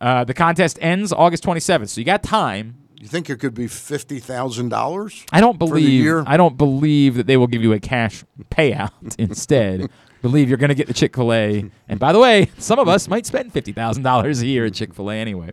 Uh, 0.00 0.24
the 0.24 0.34
contest 0.34 0.78
ends 0.80 1.12
August 1.12 1.44
27th, 1.44 1.90
so 1.90 2.00
you 2.00 2.04
got 2.06 2.22
time. 2.22 2.79
You 3.00 3.08
think 3.08 3.30
it 3.30 3.36
could 3.40 3.54
be 3.54 3.66
fifty 3.66 4.18
thousand 4.18 4.68
dollars? 4.68 5.24
I 5.32 5.40
don't 5.40 5.58
believe. 5.58 6.06
I 6.26 6.36
don't 6.36 6.58
believe 6.58 7.14
that 7.14 7.26
they 7.26 7.38
will 7.38 7.46
give 7.46 7.62
you 7.62 7.72
a 7.72 7.80
cash 7.80 8.24
payout. 8.50 8.92
Instead, 9.18 9.88
believe 10.20 10.50
you're 10.50 10.58
going 10.58 10.68
to 10.68 10.74
get 10.74 10.86
the 10.86 10.92
Chick 10.92 11.16
Fil 11.16 11.32
A. 11.32 11.64
And 11.88 11.98
by 11.98 12.12
the 12.12 12.18
way, 12.18 12.50
some 12.58 12.78
of 12.78 12.88
us 12.88 13.08
might 13.08 13.24
spend 13.24 13.54
fifty 13.54 13.72
thousand 13.72 14.02
dollars 14.02 14.42
a 14.42 14.46
year 14.46 14.66
at 14.66 14.74
Chick 14.74 14.92
Fil 14.92 15.10
A 15.10 15.14
anyway. 15.14 15.52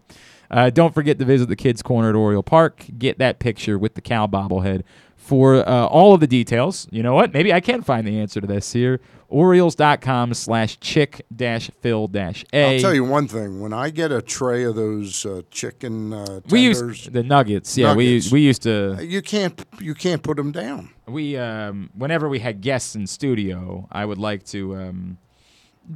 Uh, 0.52 0.70
don't 0.70 0.94
forget 0.94 1.20
to 1.20 1.26
visit 1.26 1.48
the 1.48 1.56
Kids 1.56 1.82
Corner 1.82 2.10
at 2.10 2.16
Oriole 2.16 2.44
Park. 2.44 2.86
Get 2.98 3.18
that 3.20 3.40
picture 3.40 3.80
with 3.80 3.96
the 3.96 4.02
cow 4.02 4.28
bobblehead. 4.28 4.84
For 5.16 5.68
uh, 5.68 5.86
all 5.86 6.14
of 6.14 6.20
the 6.20 6.28
details, 6.28 6.88
you 6.92 7.02
know 7.02 7.14
what? 7.14 7.32
Maybe 7.32 7.54
I 7.54 7.62
can 7.62 7.82
find 7.82 8.06
the 8.06 8.20
answer 8.20 8.42
to 8.42 8.48
this 8.48 8.74
here. 8.74 9.00
Orioles.com 9.30 10.34
slash 10.34 10.80
chick 10.80 11.26
dash 11.36 11.70
fill 11.82 12.08
dash 12.08 12.46
A. 12.54 12.76
I'll 12.76 12.82
tell 12.82 12.94
you 12.94 13.04
one 13.04 13.28
thing: 13.28 13.60
when 13.60 13.74
I 13.74 13.90
get 13.90 14.12
a 14.12 14.22
tray 14.22 14.64
of 14.64 14.76
those 14.76 15.26
uh, 15.26 15.42
chicken 15.52 16.14
uh, 16.14 16.40
we 16.50 16.72
tenders, 16.72 16.82
used 16.82 17.14
the 17.14 17.24
nuggets. 17.24 17.78
Yeah, 17.78 17.94
nuggets, 17.94 18.32
we 18.32 18.40
we 18.40 18.46
used 18.46 18.62
to. 18.64 18.98
You 19.02 19.22
can't 19.22 19.62
you 19.82 19.94
can't 19.94 20.24
put 20.24 20.38
them 20.38 20.54
down. 20.54 20.92
We 21.08 21.36
um, 21.36 21.90
whenever 21.94 22.30
we 22.30 22.40
had 22.40 22.62
guests 22.62 22.96
in 22.96 23.06
studio, 23.06 23.88
I 23.92 24.06
would 24.06 24.18
like 24.18 24.46
to, 24.46 24.76
um, 24.78 25.18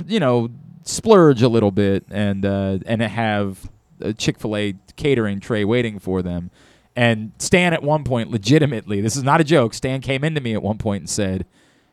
you 0.08 0.20
know, 0.20 0.50
splurge 0.84 1.42
a 1.42 1.50
little 1.50 1.72
bit 1.72 2.06
and 2.12 2.46
uh, 2.46 2.80
and 2.86 3.02
have 3.02 3.70
a 4.02 4.14
Chick 4.14 4.40
Fil 4.40 4.58
A 4.58 4.76
catering 4.98 5.40
tray 5.40 5.64
waiting 5.64 6.00
for 6.00 6.22
them. 6.22 6.52
And 6.96 7.32
Stan 7.40 7.74
at 7.74 7.82
one 7.82 8.04
point, 8.04 8.30
legitimately, 8.30 9.00
this 9.00 9.16
is 9.16 9.24
not 9.24 9.40
a 9.40 9.46
joke. 9.46 9.74
Stan 9.74 10.02
came 10.02 10.26
into 10.26 10.42
me 10.42 10.54
at 10.54 10.62
one 10.62 10.78
point 10.78 11.04
and 11.04 11.10
said, 11.10 11.46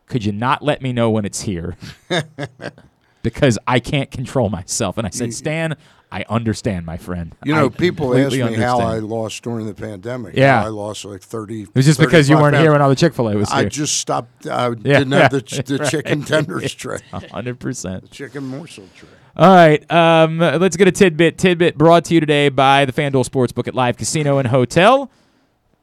"Could 0.09 0.25
you 0.25 0.33
not 0.33 0.63
let 0.63 0.83
me 0.83 0.93
know 0.93 1.11
when 1.11 1.25
it's 1.25 1.43
here?" 1.43 1.77
because 3.23 3.59
I 3.67 3.81
can't 3.81 4.11
control 4.11 4.49
myself. 4.49 4.97
And 4.99 5.07
I 5.07 5.11
said, 5.11 5.35
Stan, 5.35 5.77
I 6.11 6.25
understand, 6.29 6.87
my 6.87 6.97
friend. 6.97 7.35
You 7.45 7.55
know, 7.55 7.67
I 7.67 7.69
people 7.69 8.17
ask 8.17 8.33
me 8.33 8.39
completely 8.39 8.65
how 8.65 8.79
I 8.81 8.99
lost 8.99 9.43
during 9.43 9.67
the 9.67 9.75
pandemic. 9.75 10.35
Yeah. 10.37 10.65
I 10.65 10.69
lost 10.69 11.05
like 11.05 11.21
thirty. 11.21 11.63
It 11.65 11.75
was 11.75 11.85
just 11.85 12.01
because 12.01 12.31
you 12.31 12.37
weren't 12.37 12.57
here 12.57 12.73
when 12.73 12.81
all 12.81 12.89
the 12.89 12.97
Chick-fil-A 12.97 13.37
was 13.37 13.51
I 13.51 13.67
just 13.67 13.97
stopped. 13.97 14.47
I 14.47 14.69
Yeah, 14.83 14.99
didn't 15.01 15.13
have 15.13 15.31
the, 15.31 15.43
ch- 15.43 15.65
the 15.65 15.77
right. 15.81 15.91
chicken 15.91 16.23
tenders 16.23 16.73
tray. 16.75 16.99
hundred 17.11 17.61
percent. 17.61 18.05
The 18.05 18.09
chicken 18.09 18.45
morsel 18.47 18.85
tray. 18.97 19.09
All 19.37 19.55
right, 19.55 19.93
um, 19.93 20.39
let's 20.39 20.77
get 20.77 20.89
a 20.89 20.93
tidbit. 20.93 21.39
Tidbit 21.39 21.77
brought 21.79 22.07
to 22.07 22.15
you 22.15 22.21
today 22.21 22.49
by 22.49 22.85
the 22.87 22.93
FanDuel 22.93 23.29
Sportsbook 23.29 23.69
at 23.69 23.75
Live 23.75 23.97
Casino 23.97 24.39
and 24.39 24.49
Hotel. 24.49 25.11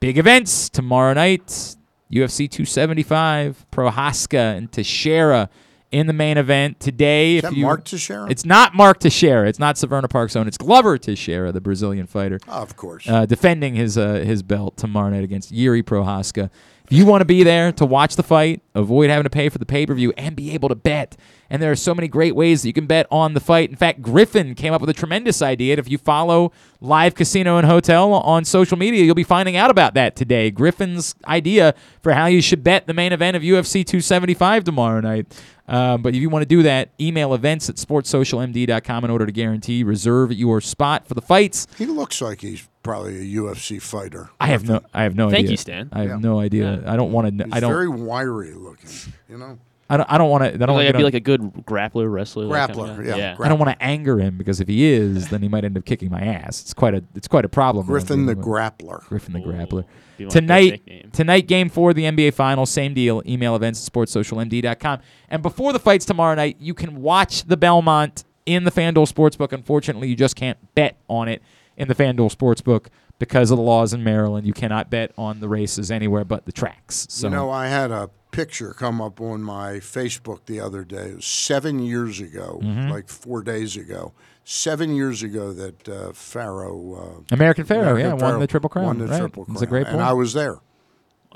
Big 0.01 0.17
events 0.17 0.69
tomorrow 0.69 1.13
night. 1.13 1.75
UFC 2.11 2.49
275, 2.49 3.65
Prochazka 3.71 4.57
and 4.57 4.71
Teixeira 4.71 5.49
in 5.91 6.07
the 6.07 6.13
main 6.13 6.37
event 6.37 6.79
today. 6.79 7.37
Is 7.37 7.43
if 7.43 7.49
that 7.49 7.55
you, 7.55 7.63
Mark 7.63 7.85
Teixeira? 7.85 8.29
It's 8.29 8.45
not 8.45 8.73
Mark 8.73 8.99
Teixeira. 8.99 9.47
It's 9.47 9.59
not 9.59 9.75
Severna 9.75 10.09
Park's 10.09 10.35
own. 10.35 10.47
It's 10.47 10.57
Glover 10.57 10.97
Teixeira, 10.97 11.51
the 11.51 11.61
Brazilian 11.61 12.05
fighter. 12.05 12.39
Oh, 12.47 12.61
of 12.61 12.75
course. 12.75 13.07
Uh, 13.07 13.25
defending 13.25 13.75
his 13.75 13.97
uh, 13.97 14.15
his 14.15 14.43
belt 14.43 14.77
tomorrow 14.77 15.09
night 15.09 15.23
against 15.23 15.53
Jiri 15.53 15.83
Prochazka. 15.83 16.49
If 16.83 16.91
you 16.91 17.05
want 17.05 17.21
to 17.21 17.25
be 17.25 17.41
there 17.43 17.71
to 17.71 17.85
watch 17.85 18.15
the 18.15 18.23
fight, 18.23 18.61
avoid 18.75 19.09
having 19.09 19.23
to 19.23 19.29
pay 19.29 19.49
for 19.49 19.57
the 19.57 19.65
pay 19.65 19.85
per 19.85 19.93
view, 19.95 20.13
and 20.17 20.35
be 20.35 20.51
able 20.51 20.69
to 20.69 20.75
bet, 20.75 21.17
and 21.49 21.61
there 21.61 21.71
are 21.71 21.75
so 21.75 21.93
many 21.95 22.07
great 22.07 22.35
ways 22.35 22.61
that 22.61 22.69
you 22.69 22.73
can 22.73 22.85
bet 22.87 23.05
on 23.11 23.33
the 23.33 23.39
fight. 23.39 23.69
In 23.69 23.75
fact, 23.75 24.01
Griffin 24.01 24.55
came 24.55 24.73
up 24.73 24.81
with 24.81 24.89
a 24.89 24.93
tremendous 24.93 25.41
idea. 25.41 25.73
And 25.73 25.79
if 25.79 25.89
you 25.89 25.97
follow 25.97 26.51
Live 26.81 27.15
Casino 27.15 27.57
and 27.57 27.67
Hotel 27.67 28.13
on 28.13 28.45
social 28.45 28.77
media, 28.77 29.03
you'll 29.03 29.15
be 29.15 29.23
finding 29.23 29.55
out 29.55 29.69
about 29.69 29.93
that 29.93 30.15
today. 30.15 30.49
Griffin's 30.51 31.15
idea 31.27 31.73
for 32.01 32.13
how 32.13 32.25
you 32.25 32.41
should 32.41 32.63
bet 32.63 32.87
the 32.87 32.93
main 32.93 33.13
event 33.13 33.35
of 33.37 33.43
UFC 33.43 33.85
275 33.85 34.63
tomorrow 34.63 35.01
night. 35.01 35.27
Um, 35.67 36.03
but 36.03 36.13
if 36.13 36.21
you 36.21 36.29
want 36.29 36.43
to 36.43 36.47
do 36.47 36.61
that, 36.63 36.89
email 37.01 37.33
events 37.33 37.69
at 37.69 37.75
sportssocialmd.com 37.77 39.03
in 39.03 39.09
order 39.09 39.25
to 39.25 39.31
guarantee 39.31 39.83
reserve 39.83 40.31
your 40.31 40.61
spot 40.61 41.07
for 41.07 41.13
the 41.15 41.21
fights. 41.21 41.65
He 41.77 41.85
looks 41.87 42.21
like 42.21 42.41
he's 42.41 42.67
probably 42.83 43.17
a 43.17 43.41
UFC 43.41 43.81
fighter. 43.81 44.29
I 44.39 44.47
have 44.47 44.67
no. 44.67 44.81
I 44.93 45.03
have 45.03 45.15
no 45.15 45.29
Thank 45.31 45.45
idea. 45.45 45.47
Thank 45.47 45.51
you, 45.51 45.57
Stan. 45.57 45.89
I 45.91 45.99
have 46.01 46.09
Yeah. 46.09 46.17
no 46.17 46.39
idea. 46.39 46.83
I 46.85 46.95
don't 46.95 47.11
want 47.11 47.37
to. 47.39 47.45
He's 47.45 47.53
I 47.53 47.59
don't. 47.59 47.71
very 47.71 47.87
wiry 47.89 48.53
looking. 48.53 48.89
You 49.27 49.37
know. 49.39 49.57
I 49.89 49.97
don't. 49.97 50.11
I 50.11 50.17
don't 50.17 50.29
want 50.31 50.43
to. 50.43 50.47
I 50.47 50.51
don't 50.51 50.75
like, 50.75 50.85
want 50.85 50.87
I'd 50.87 50.97
be 50.97 51.03
like 51.03 51.13
a 51.13 51.19
good 51.19 51.41
grappler, 51.41 52.11
wrestler. 52.11 52.47
that 52.47 52.73
kinda 52.73 52.83
Grappler, 52.93 53.05
guy. 53.07 53.17
yeah, 53.17 53.37
I 53.39 53.47
don't 53.47 53.59
want 53.59 53.77
to 53.77 53.83
anger 53.83 54.17
him 54.17 54.37
because 54.37 54.59
if 54.59 54.67
he 54.67 54.83
is, 54.85 55.29
then 55.29 55.43
he 55.43 55.47
might 55.47 55.63
end 55.63 55.77
up 55.77 55.85
kicking 55.85 56.09
my 56.09 56.21
ass. 56.21 56.61
It's 56.61 56.73
quite 56.73 56.95
a. 56.95 57.03
It's 57.13 57.27
quite 57.27 57.45
a 57.45 57.49
problem. 57.49 57.85
Griffin 57.85 58.25
the 58.25 58.35
with. 58.35 58.43
Grappler. 58.45 59.01
Griffin 59.05 59.33
the 59.33 59.39
Grappler. 59.39 59.85
be 60.17 60.25
my 60.25 60.29
good 60.29 60.31
Tonight, 60.31 61.13
tonight, 61.13 61.47
game 61.47 61.69
four 61.69 61.91
of 61.91 61.95
the 61.95 62.03
NBA 62.03 62.33
Finals. 62.33 62.71
Same 62.71 62.93
deal. 62.95 63.21
Email 63.27 63.55
events 63.55 63.85
at 63.87 63.93
sportssocialmd.com. 63.93 64.99
And 65.29 65.41
before 65.43 65.71
the 65.71 65.79
fights 65.79 66.05
tomorrow 66.05 66.35
night, 66.35 66.57
you 66.59 66.73
can 66.73 67.01
watch 67.01 67.43
the 67.43 67.57
Belmont 67.57 68.23
in 68.45 68.63
the 68.63 68.71
FanDuel 68.71 69.11
Sportsbook. 69.11 69.53
Unfortunately, 69.53 70.07
you 70.07 70.15
just 70.15 70.35
can't 70.35 70.57
bet 70.75 70.97
on 71.07 71.27
it 71.27 71.41
in 71.77 71.87
the 71.87 71.95
FanDuel 71.95 72.33
Sportsbook 72.35 72.87
because 73.19 73.51
of 73.51 73.57
the 73.57 73.63
laws 73.63 73.93
in 73.93 74.03
Maryland. 74.03 74.45
You 74.47 74.53
cannot 74.53 74.89
bet 74.89 75.11
on 75.17 75.39
the 75.39 75.47
races 75.49 75.91
anywhere 75.91 76.25
but 76.25 76.45
the 76.45 76.51
tracks. 76.51 77.07
So 77.09 77.27
You 77.27 77.31
know, 77.35 77.49
I 77.49 77.67
had 77.67 77.91
a 77.91 78.09
picture 78.35 78.73
come 78.73 79.01
up 79.01 79.21
on 79.21 79.41
my 79.41 79.73
Facebook 79.75 80.45
the 80.45 80.59
other 80.59 80.83
day. 80.83 81.09
It 81.09 81.15
was 81.17 81.25
seven 81.25 81.79
years 81.79 82.19
ago, 82.19 82.59
Mhm. 82.63 82.89
like 82.91 83.07
four 83.09 83.41
days 83.43 83.75
ago. 83.77 84.13
Seven 84.43 84.93
years 84.95 85.23
ago 85.23 85.53
that 85.53 85.89
uh, 85.89 86.11
Pharaoh, 86.13 87.23
uh, 87.31 87.33
American 87.35 87.65
Pharaoh, 87.65 87.95
yeah, 87.97 88.13
won 88.13 88.39
the 88.39 88.47
Triple 88.47 88.69
Crown, 88.69 88.85
Won 88.85 88.99
the 88.99 89.07
right. 89.07 89.19
triple 89.19 89.45
It's 89.49 89.61
a 89.61 89.65
great 89.65 89.87
and 89.87 89.95
point. 89.97 90.07
I 90.07 90.13
was 90.13 90.33
there. 90.33 90.57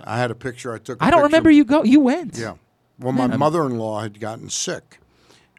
I 0.04 0.18
had 0.20 0.30
a 0.32 0.36
picture. 0.36 0.74
I 0.74 0.78
took. 0.78 1.02
I 1.02 1.08
I 1.08 1.12
don't 1.12 1.24
remember 1.24 1.50
you 1.50 1.66
go. 1.66 1.84
You 1.84 2.00
went. 2.02 2.38
Yeah. 2.38 2.54
Well, 3.00 3.12
my 3.14 3.28
mother-in-law 3.36 4.02
had 4.02 4.20
gotten 4.20 4.50
sick, 4.50 5.00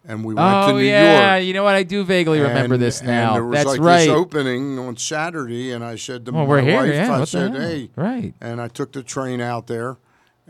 and 0.07 0.25
we 0.25 0.35
went 0.35 0.47
Oh 0.47 0.67
to 0.69 0.73
New 0.75 0.79
York. 0.81 0.91
yeah, 0.91 1.35
York. 1.37 1.47
you 1.47 1.55
know 1.55 1.65
what? 1.65 1.75
I 1.75 1.83
do 1.83 2.05
vaguely 2.05 2.39
remember 2.41 2.75
and- 2.75 2.83
this 2.83 3.01
and 3.01 3.09
now. 3.09 3.33
there 3.35 3.45
was 3.45 3.57
That's 3.57 3.67
like 3.71 3.81
right. 3.81 3.99
this 4.01 4.09
opening 4.09 4.79
on 4.79 4.97
Saturday, 4.97 5.73
and 5.73 5.83
I 5.85 5.97
said 5.97 6.25
to 6.27 6.33
Well, 6.33 6.45
my 6.45 6.49
we're 6.49 6.61
here, 6.61 6.77
wife, 6.77 6.95
yeah, 6.95 7.21
I 7.21 7.25
said, 7.25 7.55
"Hey," 7.57 7.91
Right. 7.97 8.35
and 8.41 8.61
I 8.61 8.69
took 8.69 8.93
the 8.93 9.03
train 9.03 9.41
out 9.41 9.67
there, 9.67 9.97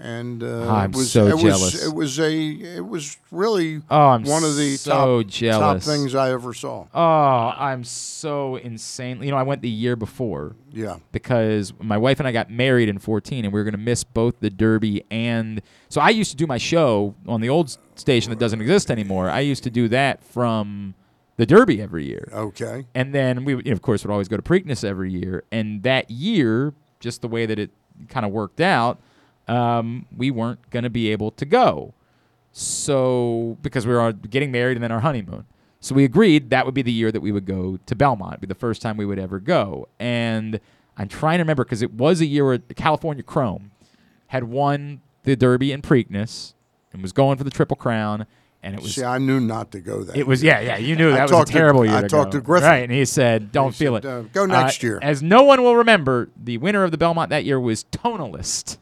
and 0.00 0.42
uh, 0.42 0.72
I'm 0.72 0.90
it 0.90 0.96
was, 0.96 1.12
so 1.12 1.26
it 1.26 1.38
jealous. 1.38 1.60
Was, 1.74 1.86
it 1.86 1.94
was 1.94 2.18
a, 2.18 2.32
it 2.32 2.86
was 2.86 3.18
really 3.30 3.82
Oh, 3.90 4.08
I'm 4.08 4.24
one 4.24 4.42
of 4.44 4.56
the 4.56 4.76
so 4.76 5.22
top, 5.22 5.30
jealous. 5.30 5.84
top 5.84 5.92
things 5.94 6.14
I 6.14 6.30
ever 6.32 6.54
saw. 6.54 6.86
Oh, 6.94 7.54
I'm 7.56 7.84
so 7.84 8.56
insane. 8.56 9.22
You 9.22 9.30
know, 9.30 9.36
I 9.36 9.42
went 9.42 9.60
the 9.60 9.68
year 9.68 9.96
before. 9.96 10.56
Yeah. 10.72 10.96
Because 11.12 11.74
my 11.80 11.98
wife 11.98 12.18
and 12.18 12.26
I 12.26 12.32
got 12.32 12.50
married 12.50 12.88
in 12.88 12.98
14, 12.98 13.44
and 13.44 13.52
we 13.52 13.60
were 13.60 13.64
going 13.64 13.72
to 13.72 13.78
miss 13.78 14.02
both 14.02 14.40
the 14.40 14.50
Derby 14.50 15.04
and. 15.10 15.60
So 15.90 16.00
I 16.00 16.10
used 16.10 16.30
to 16.30 16.36
do 16.36 16.46
my 16.46 16.58
show 16.58 17.14
on 17.26 17.40
the 17.42 17.50
old 17.50 17.76
station 17.96 18.30
that 18.30 18.38
doesn't 18.38 18.60
exist 18.60 18.90
anymore. 18.90 19.28
I 19.28 19.40
used 19.40 19.62
to 19.64 19.70
do 19.70 19.86
that 19.88 20.22
from 20.22 20.94
the 21.36 21.44
Derby 21.44 21.82
every 21.82 22.06
year. 22.06 22.28
Okay. 22.32 22.86
And 22.94 23.14
then 23.14 23.44
we, 23.44 23.56
you 23.56 23.62
know, 23.64 23.72
of 23.72 23.82
course, 23.82 24.02
would 24.04 24.10
always 24.12 24.28
go 24.28 24.36
to 24.36 24.42
Preakness 24.42 24.82
every 24.84 25.10
year. 25.12 25.44
And 25.52 25.82
that 25.82 26.10
year, 26.10 26.72
just 27.00 27.20
the 27.22 27.28
way 27.28 27.44
that 27.44 27.58
it 27.58 27.70
kind 28.08 28.24
of 28.24 28.32
worked 28.32 28.60
out, 28.60 28.98
um, 29.50 30.06
we 30.16 30.30
weren't 30.30 30.70
going 30.70 30.84
to 30.84 30.90
be 30.90 31.10
able 31.10 31.30
to 31.32 31.44
go. 31.44 31.92
So 32.52 33.56
because 33.62 33.86
we 33.86 33.94
were 33.94 34.12
getting 34.12 34.50
married 34.52 34.76
and 34.76 34.82
then 34.84 34.92
our 34.92 35.00
honeymoon. 35.00 35.44
So 35.80 35.94
we 35.94 36.04
agreed 36.04 36.50
that 36.50 36.66
would 36.66 36.74
be 36.74 36.82
the 36.82 36.92
year 36.92 37.10
that 37.10 37.20
we 37.20 37.32
would 37.32 37.46
go 37.46 37.78
to 37.86 37.94
Belmont. 37.96 38.32
It'd 38.34 38.40
be 38.42 38.46
the 38.46 38.54
first 38.54 38.82
time 38.82 38.96
we 38.96 39.06
would 39.06 39.18
ever 39.18 39.40
go. 39.40 39.88
And 39.98 40.60
I'm 40.96 41.08
trying 41.08 41.38
to 41.38 41.42
remember 41.42 41.64
because 41.64 41.80
it 41.80 41.92
was 41.94 42.20
a 42.20 42.26
year 42.26 42.44
where 42.44 42.58
California 42.58 43.22
Chrome 43.22 43.70
had 44.28 44.44
won 44.44 45.00
the 45.22 45.36
Derby 45.36 45.72
and 45.72 45.82
Preakness 45.82 46.52
and 46.92 47.00
was 47.02 47.12
going 47.12 47.38
for 47.38 47.44
the 47.44 47.50
Triple 47.50 47.76
Crown. 47.76 48.26
And 48.62 48.74
it 48.74 48.82
was 48.82 48.94
See, 48.96 49.04
I 49.04 49.16
knew 49.16 49.40
not 49.40 49.72
to 49.72 49.80
go 49.80 50.02
that. 50.04 50.16
it 50.16 50.26
was 50.26 50.42
year. 50.44 50.52
yeah, 50.60 50.60
yeah. 50.60 50.76
You 50.76 50.94
knew 50.96 51.12
I 51.12 51.16
that 51.26 51.30
was 51.30 51.40
a 51.40 51.44
to- 51.46 51.52
terrible 51.52 51.86
year. 51.86 51.96
I 51.96 52.00
to 52.02 52.08
talked 52.08 52.32
go. 52.32 52.38
to 52.40 52.44
Griffin. 52.44 52.68
right? 52.68 52.82
And 52.82 52.92
he 52.92 53.06
said, 53.06 53.52
"Don't 53.52 53.74
feel 53.74 53.94
said, 53.94 54.04
it. 54.04 54.08
uh, 54.08 54.20
go 54.34 54.44
next 54.44 54.82
year." 54.82 54.98
As 55.00 55.22
no 55.22 55.44
one 55.44 55.62
will 55.62 55.76
remember, 55.76 56.28
the 56.36 56.58
winner 56.58 56.84
of 56.84 56.90
the 56.90 56.98
Belmont 56.98 57.30
that 57.30 57.46
year 57.46 57.58
was 57.58 57.84
Tonalist, 57.84 58.76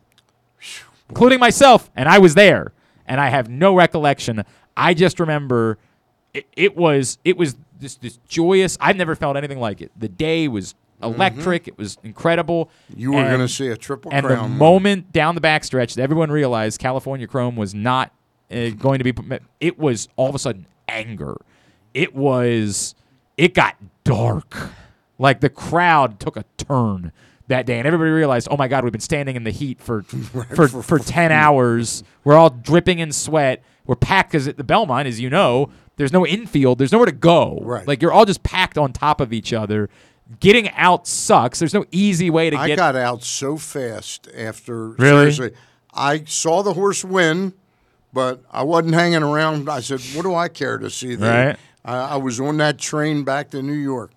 including 1.08 1.40
myself, 1.40 1.90
and 1.96 2.08
I 2.08 2.18
was 2.18 2.34
there, 2.34 2.72
and 3.06 3.20
I 3.20 3.28
have 3.28 3.48
no 3.48 3.74
recollection. 3.74 4.44
I 4.76 4.94
just 4.94 5.20
remember 5.20 5.78
it, 6.34 6.46
it 6.56 6.76
was 6.76 7.18
it 7.24 7.36
was 7.36 7.56
this 7.78 7.96
this 7.96 8.18
joyous. 8.28 8.76
I've 8.80 8.96
never 8.96 9.14
felt 9.14 9.36
anything 9.36 9.60
like 9.60 9.80
it. 9.80 9.92
The 9.96 10.08
day 10.08 10.48
was 10.48 10.74
electric. 11.02 11.68
It 11.68 11.78
was 11.78 11.98
incredible. 12.02 12.70
Mm-hmm. 12.90 13.00
You 13.00 13.12
were 13.12 13.24
gonna 13.24 13.48
see 13.48 13.68
a 13.68 13.76
Triple 13.76 14.10
and 14.12 14.24
Crown 14.26 14.38
the 14.38 14.48
win. 14.48 14.58
moment 14.58 15.12
down 15.12 15.34
the 15.34 15.40
backstretch 15.40 15.94
that 15.94 16.02
everyone 16.02 16.30
realized 16.30 16.80
California 16.80 17.26
Chrome 17.26 17.56
was 17.56 17.74
not 17.74 18.12
uh, 18.50 18.70
going 18.70 18.98
to 18.98 19.12
be. 19.12 19.38
It 19.60 19.78
was 19.78 20.08
all 20.16 20.28
of 20.28 20.34
a 20.34 20.38
sudden 20.38 20.66
anger. 20.88 21.36
It 21.94 22.14
was. 22.14 22.94
It 23.36 23.54
got 23.54 23.76
dark. 24.04 24.56
Like 25.18 25.40
the 25.40 25.50
crowd 25.50 26.20
took 26.20 26.36
a 26.36 26.44
turn 26.56 27.12
that 27.48 27.66
day, 27.66 27.78
and 27.78 27.86
everybody 27.86 28.10
realized, 28.10 28.48
oh 28.50 28.56
my 28.56 28.68
God, 28.68 28.84
we've 28.84 28.92
been 28.92 29.00
standing 29.00 29.36
in 29.36 29.44
the 29.44 29.50
heat 29.50 29.80
for 29.80 30.02
for, 30.54 30.68
for, 30.68 30.98
ten 30.98 31.32
hours. 31.32 32.04
We're 32.24 32.36
all 32.36 32.50
dripping 32.50 32.98
in 32.98 33.12
sweat. 33.12 33.62
We're 33.86 33.96
packed 33.96 34.32
because 34.32 34.46
at 34.46 34.56
the 34.56 34.64
Belmont, 34.64 35.08
as 35.08 35.18
you 35.18 35.30
know, 35.30 35.70
there's 35.96 36.12
no 36.12 36.26
infield. 36.26 36.78
There's 36.78 36.92
nowhere 36.92 37.06
to 37.06 37.12
go. 37.12 37.58
Right. 37.62 37.86
Like 37.86 38.02
you're 38.02 38.12
all 38.12 38.24
just 38.24 38.42
packed 38.42 38.78
on 38.78 38.92
top 38.92 39.20
of 39.20 39.32
each 39.32 39.52
other. 39.52 39.88
Getting 40.40 40.68
out 40.70 41.06
sucks. 41.06 41.58
There's 41.58 41.72
no 41.72 41.86
easy 41.90 42.28
way 42.28 42.50
to 42.50 42.56
I 42.56 42.66
get. 42.68 42.76
got 42.76 42.96
out 42.96 43.24
so 43.24 43.56
fast 43.56 44.28
after. 44.36 44.90
Really? 44.90 45.32
Seriously, 45.32 45.52
I 45.94 46.24
saw 46.24 46.62
the 46.62 46.74
horse 46.74 47.02
win, 47.02 47.54
but 48.12 48.42
I 48.50 48.62
wasn't 48.62 48.94
hanging 48.94 49.22
around. 49.22 49.70
I 49.70 49.80
said, 49.80 50.00
"What 50.14 50.22
do 50.22 50.34
I 50.34 50.48
care 50.48 50.76
to 50.76 50.90
see?" 50.90 51.14
The, 51.14 51.26
Right. 51.26 51.56
I, 51.82 51.96
I 51.96 52.16
was 52.16 52.38
on 52.40 52.58
that 52.58 52.78
train 52.78 53.24
back 53.24 53.50
to 53.52 53.62
New 53.62 53.72
York, 53.72 54.12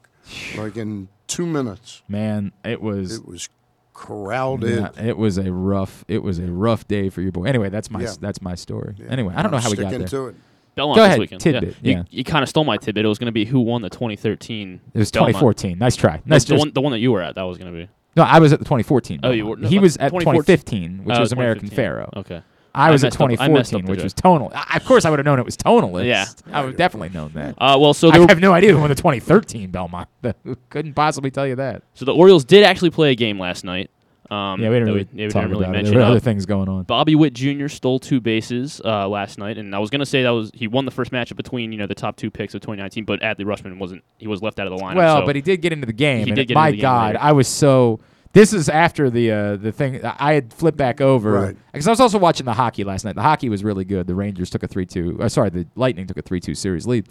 like 0.57 0.75
in 0.75 1.07
two 1.31 1.45
minutes. 1.45 2.01
Man, 2.07 2.51
it 2.63 2.81
was 2.81 3.17
It 3.17 3.27
was 3.27 3.49
crowded. 3.93 4.89
Yeah, 4.95 5.03
it 5.05 5.17
was 5.17 5.37
a 5.37 5.51
rough. 5.51 6.03
It 6.07 6.23
was 6.23 6.39
a 6.39 6.51
rough 6.51 6.87
day 6.87 7.09
for 7.09 7.21
your 7.21 7.31
boy. 7.31 7.45
Anyway, 7.45 7.69
that's 7.69 7.91
my 7.91 8.01
Yeah. 8.01 8.13
that's 8.19 8.41
my 8.41 8.55
story. 8.55 8.95
Yeah. 8.97 9.07
Anyway, 9.09 9.33
I 9.35 9.41
don't 9.43 9.51
know 9.51 9.57
how 9.59 9.69
we 9.69 9.75
got 9.75 9.87
Sticking 9.89 9.99
there. 9.99 10.07
to 10.07 10.27
it. 10.27 10.35
Belmont 10.73 10.95
Go 10.95 11.01
this 11.03 11.07
ahead, 11.07 11.19
weekend. 11.19 11.41
tidbit. 11.41 11.75
Yeah. 11.81 11.91
Yeah, 11.91 11.97
You, 11.99 12.05
you 12.19 12.23
kind 12.23 12.43
of 12.43 12.49
stole 12.49 12.63
my 12.63 12.77
tidbit. 12.77 13.03
It 13.03 13.07
was 13.07 13.19
going 13.19 13.25
to 13.25 13.31
be 13.33 13.43
who 13.43 13.59
won 13.59 13.81
the 13.81 13.89
2013. 13.89 14.79
it 14.93 14.97
was 14.99 15.11
Belmont. 15.11 15.31
2014. 15.33 15.77
Nice 15.77 15.95
try. 15.97 16.21
Nice. 16.25 16.45
the, 16.45 16.55
just- 16.55 16.59
one, 16.59 16.71
the 16.73 16.79
one 16.81 16.91
that 16.93 16.99
you 16.99 17.11
were 17.11 17.21
at. 17.21 17.35
That 17.35 17.43
was 17.43 17.57
going 17.57 17.71
to 17.73 17.77
be. 17.77 17.89
no, 18.15 18.23
I 18.23 18.39
was 18.39 18.53
at 18.53 18.59
the 18.59 18.65
2014. 18.65 19.19
Oh, 19.23 19.31
you 19.31 19.45
were- 19.47 19.57
no, 19.57 19.67
he 19.67 19.79
was 19.79 19.97
at 19.97 20.09
2014 20.11 20.43
2015, 20.43 21.03
which 21.03 21.17
Oh, 21.17 21.19
was 21.19 21.31
American 21.33 21.67
Pharaoh. 21.69 22.09
Okay. 22.15 22.41
I 22.73 22.87
I 22.87 22.91
was 22.91 23.03
at 23.03 23.19
I 23.19 23.27
messed 23.27 23.71
2014, 23.71 23.79
up 23.83 23.89
which 23.89 23.99
joke. 23.99 24.03
was 24.03 24.13
tonal. 24.13 24.51
I- 24.53 24.77
Of 24.77 24.85
course, 24.85 25.05
I 25.05 25.09
would 25.09 25.19
have 25.19 25.25
known 25.25 25.39
it 25.39 25.45
was 25.45 25.57
tonalist. 25.57 26.05
Yeah. 26.05 26.25
I 26.51 26.61
would 26.61 26.69
have 26.69 26.77
definitely 26.77 27.09
known 27.09 27.31
that. 27.33 27.55
Uh, 27.57 27.77
well, 27.79 27.93
so 27.93 28.11
I 28.11 28.17
have 28.29 28.39
no 28.39 28.53
idea 28.53 28.71
who 28.73 28.79
won 28.79 28.89
the 28.89 28.95
2013 28.95 29.69
Belmont. 29.71 30.07
Couldn't 30.69 30.93
possibly 30.93 31.31
tell 31.31 31.45
you 31.47 31.55
that. 31.55 31.83
So 31.93 32.05
the 32.05 32.13
Orioles 32.13 32.45
did 32.45 32.63
actually 32.63 32.91
play 32.91 33.11
a 33.11 33.15
game 33.15 33.39
last 33.39 33.63
night. 33.63 33.89
Um, 34.29 34.61
Yeah, 34.61 34.69
we 34.69 34.75
didn't 34.75 34.87
really 34.93 35.07
yeah, 35.13 35.25
we 35.25 35.31
talk 35.31 35.41
didn't 35.41 35.51
really 35.51 35.63
about 35.65 35.69
it. 35.71 35.73
There 35.73 35.83
mention. 35.83 35.95
were 35.97 36.01
Uh, 36.05 36.09
other 36.11 36.19
things 36.21 36.45
going 36.45 36.69
on. 36.69 36.83
Bobby 36.83 37.15
Witt 37.15 37.33
Jr. 37.33 37.67
stole 37.67 37.99
two 37.99 38.21
bases 38.21 38.79
uh, 38.85 39.05
last 39.09 39.37
night, 39.37 39.57
and 39.57 39.75
I 39.75 39.79
was 39.79 39.89
going 39.89 39.99
to 39.99 40.05
say 40.05 40.23
that 40.23 40.29
was 40.29 40.51
he 40.53 40.69
won 40.69 40.85
the 40.85 40.91
first 40.91 41.11
matchup 41.11 41.35
between 41.35 41.73
you 41.73 41.77
know 41.77 41.85
the 41.87 41.95
top 41.95 42.15
two 42.15 42.31
picks 42.31 42.53
of 42.55 42.61
2019, 42.61 43.03
but 43.03 43.19
Adley 43.19 43.43
Rutschman 43.43 43.77
wasn't. 43.77 44.05
He 44.19 44.27
was 44.27 44.41
left 44.41 44.57
out 44.61 44.67
of 44.67 44.77
the 44.77 44.81
lineup. 44.81 44.95
Well, 44.95 45.17
so 45.19 45.25
but 45.25 45.35
he 45.35 45.41
did 45.41 45.61
get 45.61 45.73
into 45.73 45.85
the 45.85 45.91
game. 45.91 46.23
He 46.23 46.29
and 46.29 46.35
did 46.37 46.47
get 46.47 46.53
my 46.55 46.71
God, 46.71 47.07
later. 47.07 47.19
I 47.21 47.33
was 47.33 47.49
so. 47.49 47.99
This 48.33 48.53
is 48.53 48.69
after 48.69 49.09
the 49.09 49.31
uh, 49.31 49.55
the 49.57 49.71
thing. 49.71 49.99
I 50.05 50.33
had 50.33 50.53
flipped 50.53 50.77
back 50.77 51.01
over 51.01 51.31
Right. 51.33 51.57
because 51.73 51.87
I 51.87 51.91
was 51.91 51.99
also 51.99 52.17
watching 52.17 52.45
the 52.45 52.53
hockey 52.53 52.83
last 52.85 53.03
night. 53.03 53.15
The 53.15 53.21
hockey 53.21 53.49
was 53.49 53.63
really 53.63 53.83
good. 53.83 54.07
The 54.07 54.15
Rangers 54.15 54.49
took 54.49 54.63
a 54.63 54.67
three 54.67 54.85
two. 54.85 55.17
Uh, 55.21 55.27
sorry, 55.27 55.49
the 55.49 55.67
Lightning 55.75 56.07
took 56.07 56.17
a 56.17 56.21
three 56.21 56.39
two 56.39 56.55
series 56.55 56.87
lead. 56.87 57.07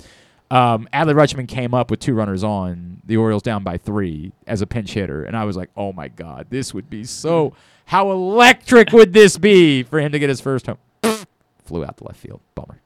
Um, 0.50 0.88
Adley 0.92 1.14
Rutschman 1.14 1.46
came 1.46 1.74
up 1.74 1.90
with 1.90 2.00
two 2.00 2.14
runners 2.14 2.42
on. 2.42 3.02
The 3.04 3.16
Orioles 3.18 3.42
down 3.42 3.62
by 3.64 3.76
three 3.76 4.32
as 4.46 4.62
a 4.62 4.66
pinch 4.66 4.92
hitter, 4.94 5.22
and 5.24 5.36
I 5.36 5.44
was 5.44 5.56
like, 5.56 5.68
"Oh 5.76 5.92
my 5.92 6.08
God, 6.08 6.46
this 6.50 6.72
would 6.72 6.88
be 6.88 7.04
so. 7.04 7.52
How 7.86 8.10
electric 8.10 8.92
would 8.92 9.12
this 9.12 9.36
be 9.36 9.82
for 9.82 10.00
him 10.00 10.12
to 10.12 10.18
get 10.18 10.28
his 10.30 10.40
first 10.40 10.66
home?" 10.66 10.78
Flew 11.64 11.84
out 11.84 11.98
to 11.98 12.04
left 12.04 12.18
field. 12.18 12.40
Bummer. 12.54 12.80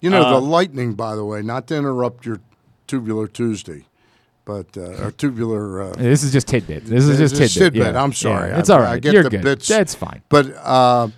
You 0.00 0.08
know, 0.08 0.22
Uh, 0.22 0.30
the 0.34 0.40
Lightning, 0.40 0.94
by 0.94 1.14
the 1.14 1.24
way, 1.26 1.42
not 1.42 1.66
to 1.66 1.76
interrupt 1.76 2.24
your 2.24 2.40
tubular 2.86 3.26
Tuesday, 3.28 3.84
but 4.50 4.76
uh, 4.76 5.04
or 5.06 5.10
tubular. 5.12 5.82
Uh, 5.82 5.92
This 5.92 6.22
is 6.24 6.32
just 6.32 6.48
tidbit. 6.48 6.84
This 6.84 7.04
is 7.04 7.18
just 7.18 7.40
a 7.40 7.48
tidbit. 7.60 7.94
Yeah. 7.94 8.02
I'm 8.02 8.12
sorry. 8.12 8.50
Yeah, 8.50 8.58
it's 8.58 8.70
I, 8.70 8.74
all 8.78 8.82
I 8.82 8.98
get 8.98 9.12
You're 9.12 9.22
the 9.22 9.30
good. 9.30 9.42
bits. 9.42 9.68
That's 9.68 9.94
fine. 9.94 10.22
But 10.28 10.46
uh, 10.56 11.08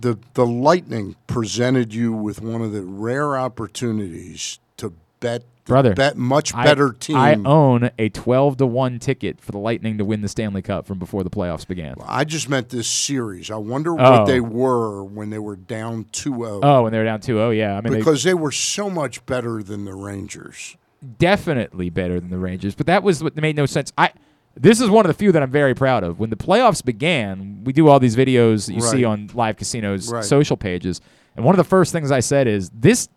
the 0.00 0.18
the 0.34 0.46
Lightning 0.46 1.16
presented 1.26 1.94
you 1.94 2.12
with 2.12 2.40
one 2.42 2.60
of 2.60 2.72
the 2.72 2.82
rare 2.82 3.36
opportunities 3.38 4.58
to 4.76 4.92
bet 5.20 5.44
brother. 5.64 5.94
bet 5.94 6.16
much 6.16 6.54
I- 6.54 6.64
better 6.64 6.92
team. 6.92 7.16
I 7.16 7.34
own 7.44 7.90
a 7.98 8.08
twelve 8.10 8.58
to 8.58 8.66
one 8.66 8.98
ticket 8.98 9.40
for 9.40 9.52
the 9.52 9.58
Lightning 9.58 9.96
to 9.98 10.04
win 10.04 10.20
the 10.20 10.28
Stanley 10.28 10.60
Cup 10.62 10.86
from 10.86 10.98
before 10.98 11.24
the 11.24 11.30
playoffs 11.30 11.66
began. 11.66 11.94
I 12.06 12.24
just 12.24 12.48
meant 12.50 12.68
this 12.68 12.86
series. 12.88 13.50
I 13.50 13.56
wonder 13.56 13.92
Oh. 13.98 14.10
what 14.18 14.26
they 14.26 14.40
were 14.40 15.02
when 15.04 15.30
they 15.30 15.38
were 15.38 15.56
down 15.56 16.04
2-0. 16.12 16.60
Oh, 16.62 16.82
when 16.82 16.92
they 16.92 16.98
were 16.98 17.04
down 17.04 17.20
2-0, 17.20 17.56
yeah. 17.56 17.76
I 17.76 17.80
mean, 17.80 17.92
they- 17.94 17.98
because 18.00 18.22
they, 18.24 18.34
were 18.34 18.52
so 18.52 18.90
much 18.90 19.24
better 19.26 19.62
than 19.62 19.84
the 19.84 19.94
Rangers. 19.94 20.76
Definitely 21.18 21.90
better 21.90 22.20
than 22.20 22.30
the 22.30 22.38
Rangers, 22.38 22.74
but 22.74 22.86
that 22.86 23.02
was 23.02 23.22
what 23.22 23.36
made 23.36 23.56
no 23.56 23.66
sense. 23.66 23.92
I 23.98 24.10
this 24.54 24.80
is 24.80 24.90
one 24.90 25.06
of 25.06 25.08
the 25.08 25.14
few 25.14 25.32
that 25.32 25.42
I'm 25.42 25.50
very 25.50 25.74
proud 25.74 26.04
of. 26.04 26.18
When 26.18 26.28
the 26.30 26.36
playoffs 26.36 26.84
began, 26.84 27.62
we 27.64 27.72
do 27.72 27.88
all 27.88 27.98
these 27.98 28.16
videos 28.16 28.66
that 28.66 28.74
you 28.74 28.80
see 28.82 29.04
on 29.04 29.30
live 29.32 29.56
casinos 29.56 30.12
Right. 30.12 30.24
social 30.24 30.56
pages, 30.56 31.00
and 31.36 31.44
one 31.44 31.54
of 31.54 31.56
the 31.58 31.64
first 31.64 31.92
things 31.92 32.10
I 32.10 32.20
said 32.20 32.46
is 32.46 32.70
this 32.70 33.08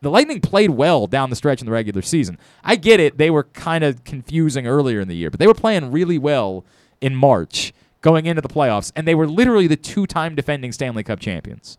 the 0.00 0.10
Lightning 0.10 0.40
played 0.40 0.70
well 0.70 1.06
down 1.08 1.28
the 1.30 1.36
stretch 1.36 1.60
in 1.60 1.66
the 1.66 1.72
regular 1.72 2.02
season. 2.02 2.38
I 2.62 2.76
get 2.76 3.00
it; 3.00 3.18
they 3.18 3.30
were 3.30 3.44
kind 3.44 3.84
of 3.84 4.04
confusing 4.04 4.66
earlier 4.66 5.00
in 5.00 5.08
the 5.08 5.16
year, 5.16 5.30
but 5.30 5.40
they 5.40 5.46
were 5.46 5.54
playing 5.54 5.90
really 5.92 6.18
well 6.18 6.64
in 7.00 7.14
March 7.14 7.72
going 8.00 8.26
into 8.26 8.40
the 8.42 8.48
playoffs, 8.48 8.92
and 8.94 9.06
they 9.08 9.14
were 9.14 9.26
literally 9.26 9.66
the 9.66 9.76
two-time 9.76 10.34
defending 10.36 10.70
Stanley 10.70 11.02
Cup 11.02 11.18
champions. 11.18 11.78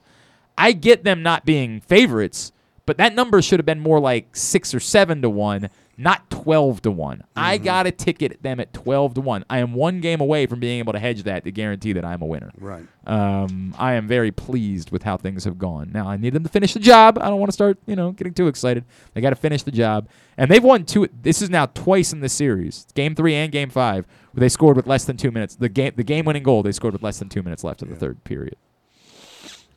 I 0.58 0.74
get 0.74 1.06
them 1.06 1.24
not 1.24 1.46
being 1.46 1.80
favorites, 1.80 2.52
but 2.90 2.98
that 2.98 3.14
number 3.14 3.40
should 3.40 3.60
have 3.60 3.68
been 3.68 3.80
more 3.80 4.00
like 4.00 4.36
six 4.36 4.74
or 4.74 4.80
seven 4.80 5.22
to 5.22 5.30
one, 5.30 5.70
not 5.96 6.28
twelve 6.32 6.82
to 6.82 6.90
one. 6.90 7.24
I 7.36 7.60
got 7.60 7.86
a 7.86 7.92
ticket 7.92 8.32
at 8.32 8.42
them 8.42 8.60
at 8.60 8.74
twelve 8.74 9.14
to 9.14 9.22
one. 9.22 9.46
I 9.48 9.60
am 9.60 9.76
one 9.76 10.02
game 10.02 10.22
away 10.22 10.48
from 10.48 10.60
being 10.60 10.80
able 10.80 10.94
to 10.94 11.00
hedge 11.00 11.22
that 11.22 11.44
to 11.44 11.52
guarantee 11.52 11.94
that 11.94 12.04
I'm 12.04 12.24
a 12.24 12.26
winner. 12.26 12.52
Right. 12.58 12.88
Um, 13.06 13.76
I 13.78 13.94
am 13.94 14.08
very 14.08 14.32
pleased 14.32 14.90
with 14.90 15.04
how 15.04 15.18
things 15.18 15.44
have 15.44 15.60
gone. 15.60 15.92
Now 15.94 16.08
I 16.08 16.18
need 16.18 16.34
them 16.34 16.42
to 16.42 16.50
finish 16.50 16.74
the 16.74 16.80
job. 16.80 17.20
I 17.20 17.30
don't 17.30 17.40
want 17.40 17.50
to 17.50 17.54
start, 17.54 17.78
you 17.86 17.96
know, 17.96 18.12
getting 18.12 18.34
too 18.34 18.48
excited. 18.48 18.86
They 19.14 19.22
got 19.22 19.30
to 19.30 19.36
finish 19.36 19.62
the 19.62 19.72
job, 19.72 20.10
and 20.36 20.50
they've 20.50 20.64
won 20.64 20.84
two. 20.84 21.08
This 21.22 21.44
is 21.44 21.52
now 21.52 21.68
twice 21.68 22.12
in 22.12 22.22
the 22.22 22.30
series, 22.30 22.88
game 22.96 23.14
three 23.14 23.36
and 23.36 23.52
game 23.52 23.70
five, 23.70 24.08
where 24.32 24.42
they 24.42 24.50
scored 24.50 24.78
with 24.78 24.88
less 24.88 25.06
than 25.06 25.16
two 25.16 25.30
minutes. 25.30 25.56
The 25.56 25.70
game, 25.70 25.94
the 25.96 26.04
game-winning 26.04 26.42
goal, 26.42 26.64
they 26.64 26.72
scored 26.72 26.94
with 26.94 27.04
less 27.04 27.20
than 27.20 27.30
two 27.30 27.44
minutes 27.44 27.64
left 27.64 27.84
in 27.84 27.90
the 27.92 27.96
third 27.96 28.24
period. 28.24 28.56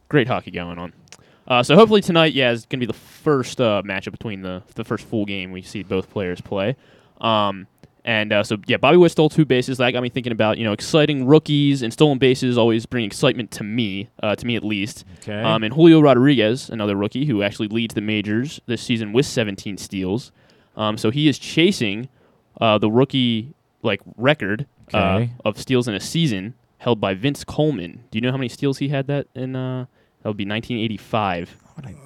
Great 0.08 0.28
hockey 0.28 0.50
going 0.50 0.78
on. 0.78 0.94
Uh, 1.48 1.62
so 1.62 1.74
hopefully 1.74 2.00
tonight, 2.00 2.32
yeah, 2.32 2.52
is 2.52 2.66
going 2.66 2.80
to 2.80 2.86
be 2.86 2.90
the 2.92 2.98
first 2.98 3.60
uh, 3.60 3.82
matchup 3.84 4.12
between 4.12 4.42
the 4.42 4.62
the 4.74 4.84
first 4.84 5.04
full 5.06 5.24
game 5.24 5.50
we 5.52 5.62
see 5.62 5.82
both 5.82 6.08
players 6.10 6.40
play. 6.40 6.76
Um, 7.20 7.66
and 8.04 8.32
uh, 8.32 8.42
so 8.42 8.56
yeah, 8.66 8.76
Bobby 8.78 8.96
Witt 8.96 9.12
stole 9.12 9.28
two 9.28 9.44
bases. 9.44 9.78
That 9.78 9.90
got 9.92 10.02
me 10.02 10.08
thinking 10.08 10.32
about 10.32 10.58
you 10.58 10.64
know 10.64 10.72
exciting 10.72 11.26
rookies 11.26 11.82
and 11.82 11.92
stolen 11.92 12.18
bases 12.18 12.58
always 12.58 12.84
bring 12.86 13.04
excitement 13.04 13.50
to 13.52 13.64
me, 13.64 14.08
uh, 14.22 14.34
to 14.36 14.46
me 14.46 14.56
at 14.56 14.64
least. 14.64 15.04
Okay. 15.20 15.40
Um, 15.40 15.62
and 15.62 15.72
Julio 15.74 16.00
Rodriguez, 16.00 16.68
another 16.70 16.96
rookie 16.96 17.26
who 17.26 17.42
actually 17.42 17.68
leads 17.68 17.94
the 17.94 18.00
majors 18.00 18.60
this 18.66 18.82
season 18.82 19.12
with 19.12 19.26
17 19.26 19.76
steals. 19.78 20.32
Um, 20.76 20.96
so 20.96 21.10
he 21.10 21.28
is 21.28 21.38
chasing 21.38 22.08
uh, 22.60 22.78
the 22.78 22.90
rookie 22.90 23.54
like 23.82 24.00
record 24.16 24.66
uh, 24.94 24.96
Okay. 25.16 25.30
of 25.44 25.58
steals 25.60 25.86
in 25.86 25.94
a 25.94 26.00
season 26.00 26.54
held 26.78 27.00
by 27.00 27.14
Vince 27.14 27.44
Coleman. 27.44 28.04
Do 28.10 28.16
you 28.18 28.20
know 28.22 28.30
how 28.32 28.36
many 28.36 28.48
steals 28.48 28.78
he 28.78 28.88
had 28.88 29.06
that 29.06 29.26
in? 29.34 29.54
That 30.23 30.28
would 30.28 30.36
be 30.36 30.47
1985. 30.47 31.57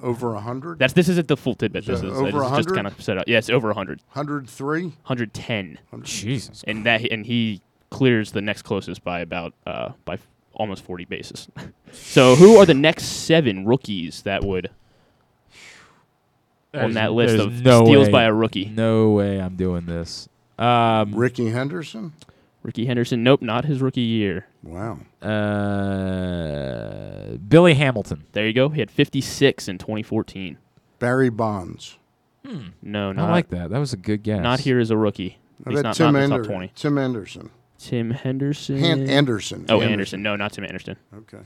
Over 0.01 0.33
a 0.33 0.39
hundred. 0.41 0.79
That's 0.79 0.93
this 0.93 1.09
isn't 1.09 1.27
the 1.27 1.37
full 1.37 1.53
tidbit. 1.53 1.83
Is 1.83 1.87
This 1.87 2.01
that 2.01 2.07
is, 2.07 2.13
over 2.13 2.23
this 2.23 2.33
is 2.51 2.57
just 2.57 2.69
100? 2.69 2.75
kind 2.75 2.87
of 2.87 3.01
set 3.01 3.17
up. 3.17 3.25
Yeah, 3.27 3.37
it's 3.37 3.49
over 3.49 3.67
100. 3.67 3.99
103? 4.13 4.81
110. 4.83 5.77
Jesus. 6.03 6.63
And 6.65 6.85
that 6.85 7.01
and 7.11 7.25
he 7.25 7.61
clears 7.91 8.31
the 8.31 8.41
next 8.41 8.61
closest 8.63 9.03
by 9.03 9.19
about 9.19 9.53
uh, 9.67 9.91
by 10.05 10.13
f- 10.15 10.27
almost 10.53 10.83
40 10.83 11.05
bases. 11.05 11.47
so 11.91 12.35
who 12.35 12.57
are 12.57 12.65
the 12.65 12.73
next 12.73 13.03
seven 13.05 13.65
rookies 13.65 14.21
that 14.23 14.43
would 14.43 14.69
on 16.73 16.93
that 16.93 17.13
list 17.13 17.35
there's 17.35 17.45
of 17.47 17.61
no 17.63 17.83
steals 17.85 18.07
way- 18.07 18.11
by 18.11 18.23
a 18.23 18.33
rookie? 18.33 18.65
No 18.65 19.11
way 19.11 19.39
I'm 19.41 19.55
doing 19.55 19.85
this. 19.85 20.29
Um, 20.57 21.13
Rickey 21.13 21.49
Henderson. 21.49 22.13
Rickey 22.63 22.85
Henderson. 22.85 23.21
Nope, 23.23 23.41
not 23.41 23.65
his 23.65 23.81
rookie 23.81 24.01
year. 24.01 24.47
Wow. 24.67 24.99
Uh, 25.27 27.37
Billy 27.47 27.73
Hamilton. 27.73 28.25
There 28.33 28.45
you 28.45 28.53
go. 28.53 28.69
He 28.69 28.79
had 28.81 28.91
56 28.91 29.67
in 29.67 29.77
2014. 29.77 30.57
Barry 30.99 31.29
Bonds. 31.29 31.97
No, 32.81 33.09
I 33.09 33.13
not 33.13 33.31
like 33.31 33.49
that. 33.49 33.69
That 33.71 33.79
was 33.79 33.91
a 33.93 33.97
good 33.97 34.23
guess. 34.23 34.41
Not 34.41 34.59
here 34.61 34.79
as 34.79 34.89
a 34.91 34.97
rookie. 34.97 35.37
How 35.65 35.71
He's 35.71 35.79
about 35.81 35.89
not, 35.89 35.95
Tim, 35.95 36.13
not 36.13 36.23
in 36.23 36.29
the 36.29 36.35
Ander- 36.35 36.47
top 36.47 36.51
20. 36.53 36.71
Tim 36.75 36.97
Anderson. 36.97 37.49
Tim 37.77 38.11
Henderson. 38.11 38.79
Han- 38.79 39.09
Anderson. 39.09 39.65
Oh, 39.69 39.75
Anderson. 39.81 39.91
Anderson. 39.91 40.23
No, 40.23 40.35
not 40.35 40.53
Tim 40.53 40.63
Anderson. 40.63 40.95
Okay. 41.13 41.43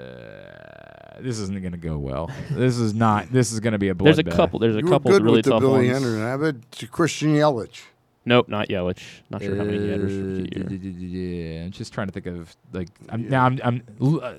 Uh, 0.00 1.22
this 1.22 1.38
isn't 1.38 1.60
going 1.60 1.72
to 1.72 1.78
go 1.78 1.98
well. 1.98 2.30
This 2.50 2.78
is 2.78 2.94
not. 2.94 3.30
This 3.30 3.52
is 3.52 3.60
going 3.60 3.72
to 3.72 3.78
be 3.78 3.88
a 3.90 3.94
bloodbath. 3.94 4.04
There's 4.04 4.18
a 4.18 4.24
couple. 4.24 4.58
There's 4.58 4.76
a 4.76 4.78
You 4.78 4.84
were 4.86 4.90
couple 4.90 5.10
good 5.10 5.22
really 5.22 5.36
with 5.38 5.44
the 5.44 5.50
tough 5.52 5.60
Billy 5.60 5.88
ones. 5.88 6.04
Henderson. 6.04 6.20
How 6.22 6.34
about 6.36 6.54
Christian 6.90 7.34
Yelich? 7.34 7.82
Nope, 8.30 8.48
not 8.48 8.68
Yelich. 8.68 9.02
Not 9.28 9.42
sure 9.42 9.56
how 9.56 9.64
many 9.64 9.78
he 9.80 9.88
had 9.90 10.00
his 10.00 10.16
Uh, 10.16 10.86
Yeah, 10.86 11.64
I'm 11.64 11.70
just 11.72 11.92
trying 11.92 12.06
to 12.06 12.12
think 12.12 12.26
of 12.26 12.54
like. 12.72 12.88
I'm, 13.08 13.28
Now 13.28 13.44
I'm. 13.46 13.58
I'm 13.64 13.82
Lou- 13.98 14.20
uh, 14.20 14.36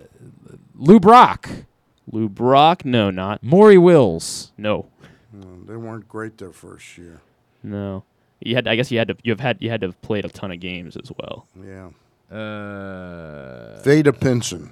Lou 0.75 0.97
Brock, 0.99 1.49
Lou 2.09 2.29
Brock? 2.29 2.85
No, 2.85 3.11
not. 3.11 3.43
Maury 3.43 3.77
Wills. 3.77 4.53
No, 4.57 4.85
No, 5.33 5.63
they 5.67 5.75
weren't 5.75 6.07
great 6.07 6.37
their 6.37 6.53
first 6.53 6.97
year. 6.97 7.19
no. 7.63 8.05
You 8.39 8.55
had. 8.55 8.65
I 8.67 8.75
guess 8.77 8.89
you 8.91 8.97
had 8.97 9.09
to. 9.09 9.17
You 9.23 9.33
have 9.33 9.39
had. 9.41 9.57
You 9.59 9.69
had 9.69 9.81
to 9.81 9.87
have 9.87 10.01
played 10.01 10.23
a 10.25 10.29
ton 10.29 10.51
of 10.51 10.59
games 10.61 10.95
as 10.95 11.11
well. 11.19 11.47
Yeah. 11.61 11.89
Uh, 12.35 13.81
Vada 13.83 14.13
Pinson. 14.13 14.71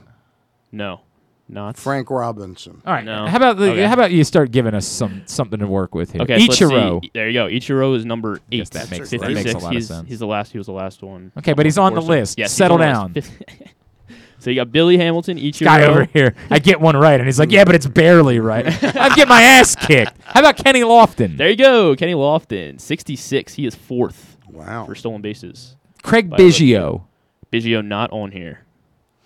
No, 0.72 1.02
not 1.50 1.76
Frank 1.78 2.10
Robinson. 2.12 2.82
all 2.86 2.94
right. 2.94 3.04
No. 3.04 3.26
How 3.28 3.38
about 3.38 3.58
the, 3.58 3.72
Okay. 3.72 3.84
How 3.86 3.94
about 3.94 4.12
you 4.12 4.24
start 4.24 4.52
giving 4.52 4.74
us 4.76 4.88
some 4.88 5.24
something 5.26 5.60
to 5.60 5.68
work 5.68 5.96
with 5.96 6.12
here? 6.12 6.22
Okay, 6.22 6.38
so 6.40 6.46
let's 6.46 6.60
Ichiro. 6.60 7.02
see. 7.04 7.12
There 7.14 7.28
you 7.28 7.34
go. 7.34 7.48
Ichiro 7.48 7.96
is 7.96 8.06
number 8.06 8.40
eight. 8.52 8.58
Guess 8.58 8.70
that 8.70 8.92
makes- 8.92 9.10
that 9.10 9.22
makes 9.32 9.52
a 9.54 9.58
lot 9.58 9.66
of 9.68 9.72
he's, 9.72 9.88
sense. 9.88 10.08
he's 10.08 10.20
the 10.20 10.28
last. 10.28 10.52
He 10.52 10.58
was 10.58 10.68
the 10.68 10.74
last 10.74 11.02
one. 11.02 11.32
Okay, 11.38 11.54
but 11.54 11.66
he's 11.66 11.78
on 11.78 11.94
the 11.96 12.02
Before, 12.02 12.16
so- 12.16 12.20
list. 12.20 12.38
Yes, 12.40 12.52
he's 12.52 12.58
Settle 12.58 12.76
on 12.76 12.82
the 12.82 12.86
down. 12.86 13.14
list. 13.14 13.32
so 14.40 14.50
you 14.50 14.56
got 14.56 14.72
Billy 14.72 14.98
Hamilton, 14.98 15.38
Ichiro. 15.38 15.66
Guy 15.66 15.84
over 15.84 16.06
here. 16.06 16.36
I 16.50 16.60
get 16.60 16.80
one 16.80 16.96
right, 16.96 17.20
and 17.20 17.28
he's 17.28 17.40
like, 17.40 17.52
"Yeah, 17.52 17.66
but 17.66 17.76
it's 17.76 17.88
barely 17.88 18.40
right." 18.40 18.66
I'm 18.84 19.10
getting 19.16 19.28
my 19.30 19.42
ass 19.42 19.76
kicked. 19.76 20.14
How 20.24 20.40
about 20.42 20.58
Kenny 20.58 20.82
Lofton? 20.82 21.36
There 21.38 21.50
you 21.50 21.56
go, 21.58 21.96
Kenny 21.96 22.14
Lofton, 22.14 22.80
66. 22.80 23.54
He 23.56 23.66
is 23.66 23.76
fourth 23.76 24.38
Wow. 24.50 24.86
for 24.86 24.96
stolen 24.96 25.22
bases. 25.22 25.76
Craig 26.04 26.30
By 26.30 26.38
a 26.38 26.44
rookie. 26.46 26.70
Biggio. 26.72 27.04
Biggio 27.52 27.86
not 27.86 28.12
on 28.12 28.32
here. 28.32 28.66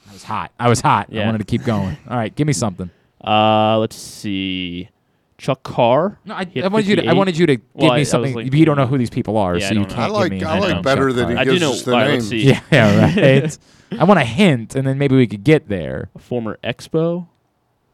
I 0.09 0.14
was 0.14 0.23
hot. 0.23 0.51
I 0.59 0.69
was 0.69 0.82
hot. 0.82 1.07
I 1.15 1.25
wanted 1.25 1.40
to 1.40 1.43
keep 1.45 1.64
going. 1.64 1.98
All 2.09 2.17
right, 2.17 2.33
give 2.35 2.48
me 2.48 2.53
something. 2.53 2.90
Uh, 3.23 3.77
let's 3.80 3.95
see. 3.95 4.90
Chuck 5.38 5.64
Carr. 5.64 6.19
No, 6.25 6.35
I, 6.35 6.48
I 6.64 6.67
wanted 6.67 6.88
you 6.88 6.95
to. 6.98 7.07
I 7.07 7.14
wanted 7.14 7.38
you 7.38 7.45
to 7.48 7.56
give 7.57 7.65
Well, 7.73 7.91
I- 7.91 7.95
I 7.95 7.98
me 7.98 8.01
was 8.01 8.09
something. 8.09 8.33
like- 8.35 8.53
you 8.53 8.65
don't 8.65 8.77
know 8.77 8.85
who 8.85 8.98
these 8.98 9.09
people 9.09 9.38
are, 9.38 9.57
Yeah, 9.57 9.69
so 9.69 9.73
you 9.75 9.85
can't 9.85 9.99
I 9.99 10.07
like- 10.07 10.32
give 10.32 10.41
me. 10.41 10.45
I 10.45 10.59
like 10.59 10.75
know, 10.75 10.82
better 10.82 11.07
Chuck 11.09 11.15
that 11.15 11.27
he 11.30 11.33
Carr. 11.33 11.41
I 11.41 11.43
do 11.43 11.51
gives 11.51 11.61
know. 11.61 11.72
us 11.72 11.82
the 11.82 11.91
all 11.93 11.99
right, 11.99 12.11
let's 12.11 12.30
names. 12.30 12.32
Yeah, 12.45 12.59
yeah, 12.72 13.06
right. 13.41 13.57
I 13.99 14.03
want 14.06 14.19
a 14.19 14.23
hint, 14.25 14.75
and 14.75 14.88
then 14.88 14.98
maybe 14.98 15.15
we 15.15 15.27
could 15.27 15.43
get 15.43 15.67
there. 15.67 16.09
A 16.15 16.19
former 16.19 16.57
Expo. 16.64 17.27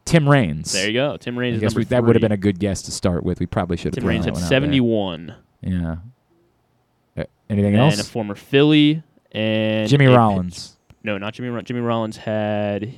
Tim 0.04 0.28
Raines. 0.28 0.72
There 0.72 0.86
you 0.88 0.94
go. 0.94 1.16
Tim 1.16 1.38
Raines 1.38 1.56
is 1.56 1.60
guess 1.60 1.70
number 1.72 1.80
we, 1.80 1.84
that 1.86 2.04
would 2.04 2.16
have 2.16 2.20
been 2.22 2.32
a 2.32 2.36
good 2.36 2.58
guess 2.58 2.82
to 2.82 2.90
start 2.90 3.22
with. 3.22 3.38
We 3.40 3.46
probably 3.46 3.76
should 3.76 3.94
have. 3.94 4.02
Tim 4.02 4.06
Raines 4.06 4.26
at 4.26 4.32
one 4.34 4.42
out 4.42 4.48
there. 4.48 4.56
71. 4.60 5.34
Yeah. 5.62 5.96
Uh, 7.16 7.24
anything 7.48 7.74
and 7.74 7.82
else? 7.82 7.94
And 7.94 8.00
a 8.00 8.04
former 8.04 8.34
Philly 8.34 9.02
and 9.32 9.88
Jimmy 9.88 10.06
a- 10.06 10.16
Rollins. 10.16 10.76
No, 11.02 11.18
not 11.18 11.34
Jimmy. 11.34 11.48
Ro- 11.48 11.62
Jimmy 11.62 11.80
Rollins 11.80 12.16
had 12.18 12.94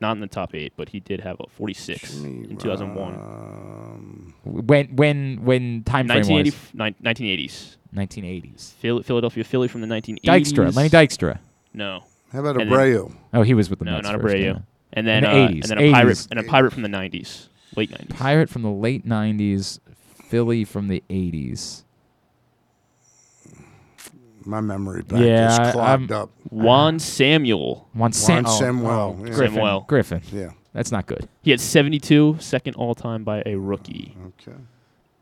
not 0.00 0.12
in 0.12 0.20
the 0.20 0.26
top 0.26 0.54
eight, 0.54 0.72
but 0.76 0.90
he 0.90 1.00
did 1.00 1.20
have 1.20 1.36
a 1.40 1.48
46 1.48 2.16
in 2.22 2.56
2001. 2.58 3.14
Um, 3.14 4.34
When 4.44 4.86
when 4.96 5.38
when 5.44 5.82
time 5.84 6.06
frame 6.06 6.18
1980, 6.20 6.50
was? 6.50 6.74
nine- 6.74 6.94
1980s. 7.02 7.76
1980s. 7.94 8.72
Phil- 8.74 9.02
Philadelphia 9.02 9.42
Philly 9.44 9.68
from 9.68 9.80
the 9.80 9.86
1980s. 9.86 10.20
Dykstra. 10.52 10.74
Lenny 10.76 10.90
Dykstra. 10.90 11.38
No. 11.72 12.04
how 12.32 12.40
about 12.40 12.60
And 12.60 12.70
then- 12.70 12.78
Abreu? 12.78 13.14
Oh, 13.32 13.42
he 13.42 13.54
was 13.54 13.70
with 13.70 13.78
the 13.78 13.84
No, 13.86 13.92
Mets 13.92 14.08
not 14.08 14.20
first, 14.20 14.34
Abreu. 14.34 14.42
yeah. 14.44 14.58
And 14.92 15.06
then 15.06 15.24
In 15.24 15.30
the 15.30 15.36
uh, 15.36 15.48
80s, 15.48 15.52
and 15.62 15.62
then 15.64 15.78
a 15.78 15.92
pirate 15.92 16.26
and 16.30 16.40
a 16.40 16.42
pirate 16.42 16.72
from 16.72 16.82
the 16.82 16.88
90s, 16.88 17.48
late 17.76 17.90
90s. 17.90 18.10
Pirate 18.16 18.48
from 18.50 18.62
the 18.62 18.70
late 18.70 19.06
90s, 19.06 19.78
Philly 20.28 20.64
from 20.64 20.88
the 20.88 21.02
80s. 21.08 21.84
My 24.46 24.60
memory 24.60 25.02
bank 25.02 25.24
Yeah, 25.24 25.52
is 25.52 25.58
I- 25.58 25.72
clogged 25.72 26.12
I'm- 26.12 26.22
up. 26.22 26.30
Juan 26.50 26.98
Samuel. 26.98 27.88
Juan, 27.94 28.12
Sam- 28.12 28.44
Juan 28.44 28.54
oh, 28.54 28.58
Samuel, 28.60 28.90
oh, 28.90 29.16
yeah. 29.18 29.24
Griffin. 29.34 29.54
Samuel. 29.54 29.84
Griffin. 29.88 30.22
Yeah. 30.32 30.50
That's 30.72 30.92
not 30.92 31.06
good. 31.06 31.28
He 31.42 31.50
had 31.50 31.60
72, 31.60 32.36
second 32.38 32.74
all 32.76 32.94
time 32.94 33.24
by 33.24 33.42
a 33.46 33.56
rookie. 33.56 34.14
Okay. 34.40 34.56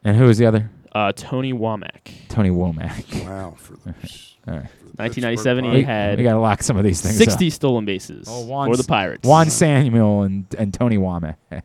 And 0.04 0.16
who 0.16 0.24
was 0.24 0.36
the 0.38 0.46
other? 0.46 0.70
Uh, 0.92 1.12
Tony 1.16 1.52
Womack. 1.52 2.12
Tony 2.28 2.50
Womack. 2.50 3.24
Wow. 3.24 3.54
For 3.56 3.74
the, 3.76 3.94
All 4.46 4.54
right. 4.54 4.68
1997, 4.96 5.64
he 5.72 5.82
had 5.82 6.18
we 6.18 6.24
got 6.24 6.34
to 6.34 6.38
lock 6.38 6.62
some 6.62 6.76
of 6.76 6.84
these 6.84 7.00
things 7.00 7.16
60 7.16 7.46
up. 7.46 7.52
stolen 7.52 7.84
bases 7.84 8.28
Oh, 8.30 8.44
Juan, 8.44 8.70
for 8.70 8.76
the 8.76 8.84
Pirates. 8.84 9.26
Juan 9.26 9.48
Samuel 9.50 10.22
and, 10.22 10.46
and 10.58 10.72
Tony 10.74 10.98
Womack. 10.98 11.36
you 11.50 11.62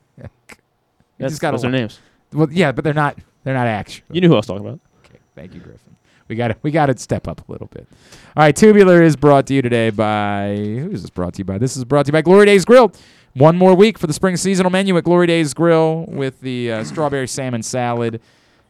That's, 1.17 1.33
just 1.33 1.41
gotta 1.41 1.57
those 1.57 1.65
are 1.65 1.69
names. 1.69 1.99
Well, 2.31 2.47
yeah, 2.51 2.71
but 2.71 2.83
they're 2.83 2.93
not. 2.93 3.17
They're 3.43 3.53
not 3.53 3.67
actual. 3.67 4.05
You 4.11 4.21
knew 4.21 4.27
who 4.29 4.33
I 4.35 4.37
was 4.37 4.45
talking 4.47 4.65
about. 4.65 4.79
Okay, 5.05 5.19
thank 5.35 5.53
you, 5.53 5.59
Griffin. 5.59 5.95
We 6.29 6.35
got 6.35 6.55
we 6.61 6.69
got 6.69 6.85
to 6.85 6.97
step 6.97 7.27
up 7.27 7.47
a 7.49 7.51
little 7.51 7.67
bit. 7.67 7.87
All 8.37 8.43
right, 8.43 8.55
Tubular 8.55 9.01
is 9.01 9.15
brought 9.15 9.47
to 9.47 9.53
you 9.55 9.63
today 9.63 9.89
by 9.89 10.55
who 10.55 10.91
is 10.91 11.01
this 11.01 11.09
brought 11.09 11.33
to 11.33 11.39
you 11.39 11.43
by? 11.43 11.57
This 11.57 11.75
is 11.75 11.83
brought 11.83 12.05
to 12.05 12.09
you 12.09 12.13
by 12.13 12.21
Glory 12.21 12.45
Days 12.45 12.65
Grill. 12.65 12.91
One 13.33 13.57
more 13.57 13.73
week 13.73 13.97
for 13.97 14.05
the 14.05 14.13
spring 14.13 14.37
seasonal 14.37 14.71
menu 14.71 14.95
at 14.97 15.03
Glory 15.03 15.25
Days 15.25 15.55
Grill 15.55 16.05
with 16.07 16.39
the 16.41 16.71
uh, 16.71 16.83
strawberry 16.83 17.27
salmon 17.27 17.63
salad, 17.63 18.21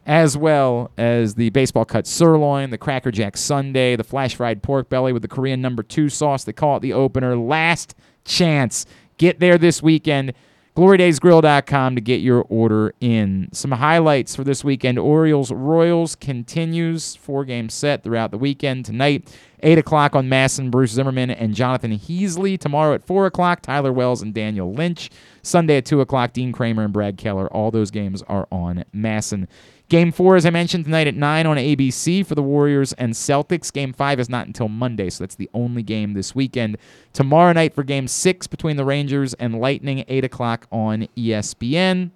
as 0.06 0.38
well 0.38 0.90
as 0.96 1.34
the 1.34 1.50
baseball 1.50 1.84
cut 1.84 2.06
sirloin, 2.06 2.70
the 2.70 2.78
Cracker 2.78 3.10
Jack 3.10 3.36
Sundae, 3.36 3.94
the 3.94 4.04
flash 4.04 4.34
fried 4.34 4.62
pork 4.62 4.88
belly 4.88 5.12
with 5.12 5.22
the 5.22 5.28
Korean 5.28 5.60
number 5.60 5.82
two 5.82 6.08
sauce. 6.08 6.44
They 6.44 6.54
call 6.54 6.78
it 6.78 6.80
the 6.80 6.94
opener. 6.94 7.36
Last 7.36 7.94
chance. 8.24 8.86
Get 9.18 9.38
there 9.38 9.58
this 9.58 9.82
weekend. 9.82 10.32
GloryDaysGrill.com 10.80 11.94
to 11.94 12.00
get 12.00 12.22
your 12.22 12.46
order 12.48 12.94
in. 13.02 13.50
Some 13.52 13.70
highlights 13.70 14.34
for 14.34 14.44
this 14.44 14.64
weekend 14.64 14.98
Orioles 14.98 15.52
Royals 15.52 16.16
continues, 16.16 17.16
four 17.16 17.44
game 17.44 17.68
set 17.68 18.02
throughout 18.02 18.30
the 18.30 18.38
weekend. 18.38 18.86
Tonight, 18.86 19.28
8 19.62 19.76
o'clock 19.76 20.16
on 20.16 20.30
MASN, 20.30 20.70
Bruce 20.70 20.92
Zimmermann, 20.92 21.28
and 21.28 21.54
Jonathan 21.54 21.98
Heasley. 21.98 22.58
Tomorrow 22.58 22.94
at 22.94 23.04
4 23.04 23.26
o'clock, 23.26 23.60
Tyler 23.60 23.92
Wells 23.92 24.22
and 24.22 24.32
Daniel 24.32 24.72
Lynch. 24.72 25.10
Sunday 25.42 25.76
at 25.76 25.84
2 25.84 26.00
o'clock, 26.00 26.32
Dean 26.32 26.50
Kremer 26.50 26.84
and 26.84 26.94
Brad 26.94 27.18
Keller. 27.18 27.46
All 27.48 27.70
those 27.70 27.90
games 27.90 28.22
are 28.22 28.48
on 28.50 28.86
MASN. 28.94 29.48
Game 29.90 30.12
four, 30.12 30.36
as 30.36 30.46
I 30.46 30.50
mentioned, 30.50 30.84
tonight 30.84 31.08
at 31.08 31.16
9 31.16 31.46
on 31.46 31.56
ABC 31.56 32.24
for 32.24 32.36
the 32.36 32.44
Warriors 32.44 32.92
and 32.92 33.12
Celtics. 33.12 33.72
Game 33.72 33.92
five 33.92 34.20
is 34.20 34.28
not 34.28 34.46
until 34.46 34.68
Monday, 34.68 35.10
so 35.10 35.24
that's 35.24 35.34
the 35.34 35.50
only 35.52 35.82
game 35.82 36.14
this 36.14 36.32
weekend. 36.32 36.78
Tomorrow 37.12 37.54
night 37.54 37.74
for 37.74 37.82
game 37.82 38.06
six 38.06 38.46
between 38.46 38.76
the 38.76 38.84
Rangers 38.84 39.34
and 39.34 39.60
Lightning, 39.60 40.04
8 40.06 40.24
o'clock 40.24 40.68
on 40.70 41.08
ESPN. 41.16 42.12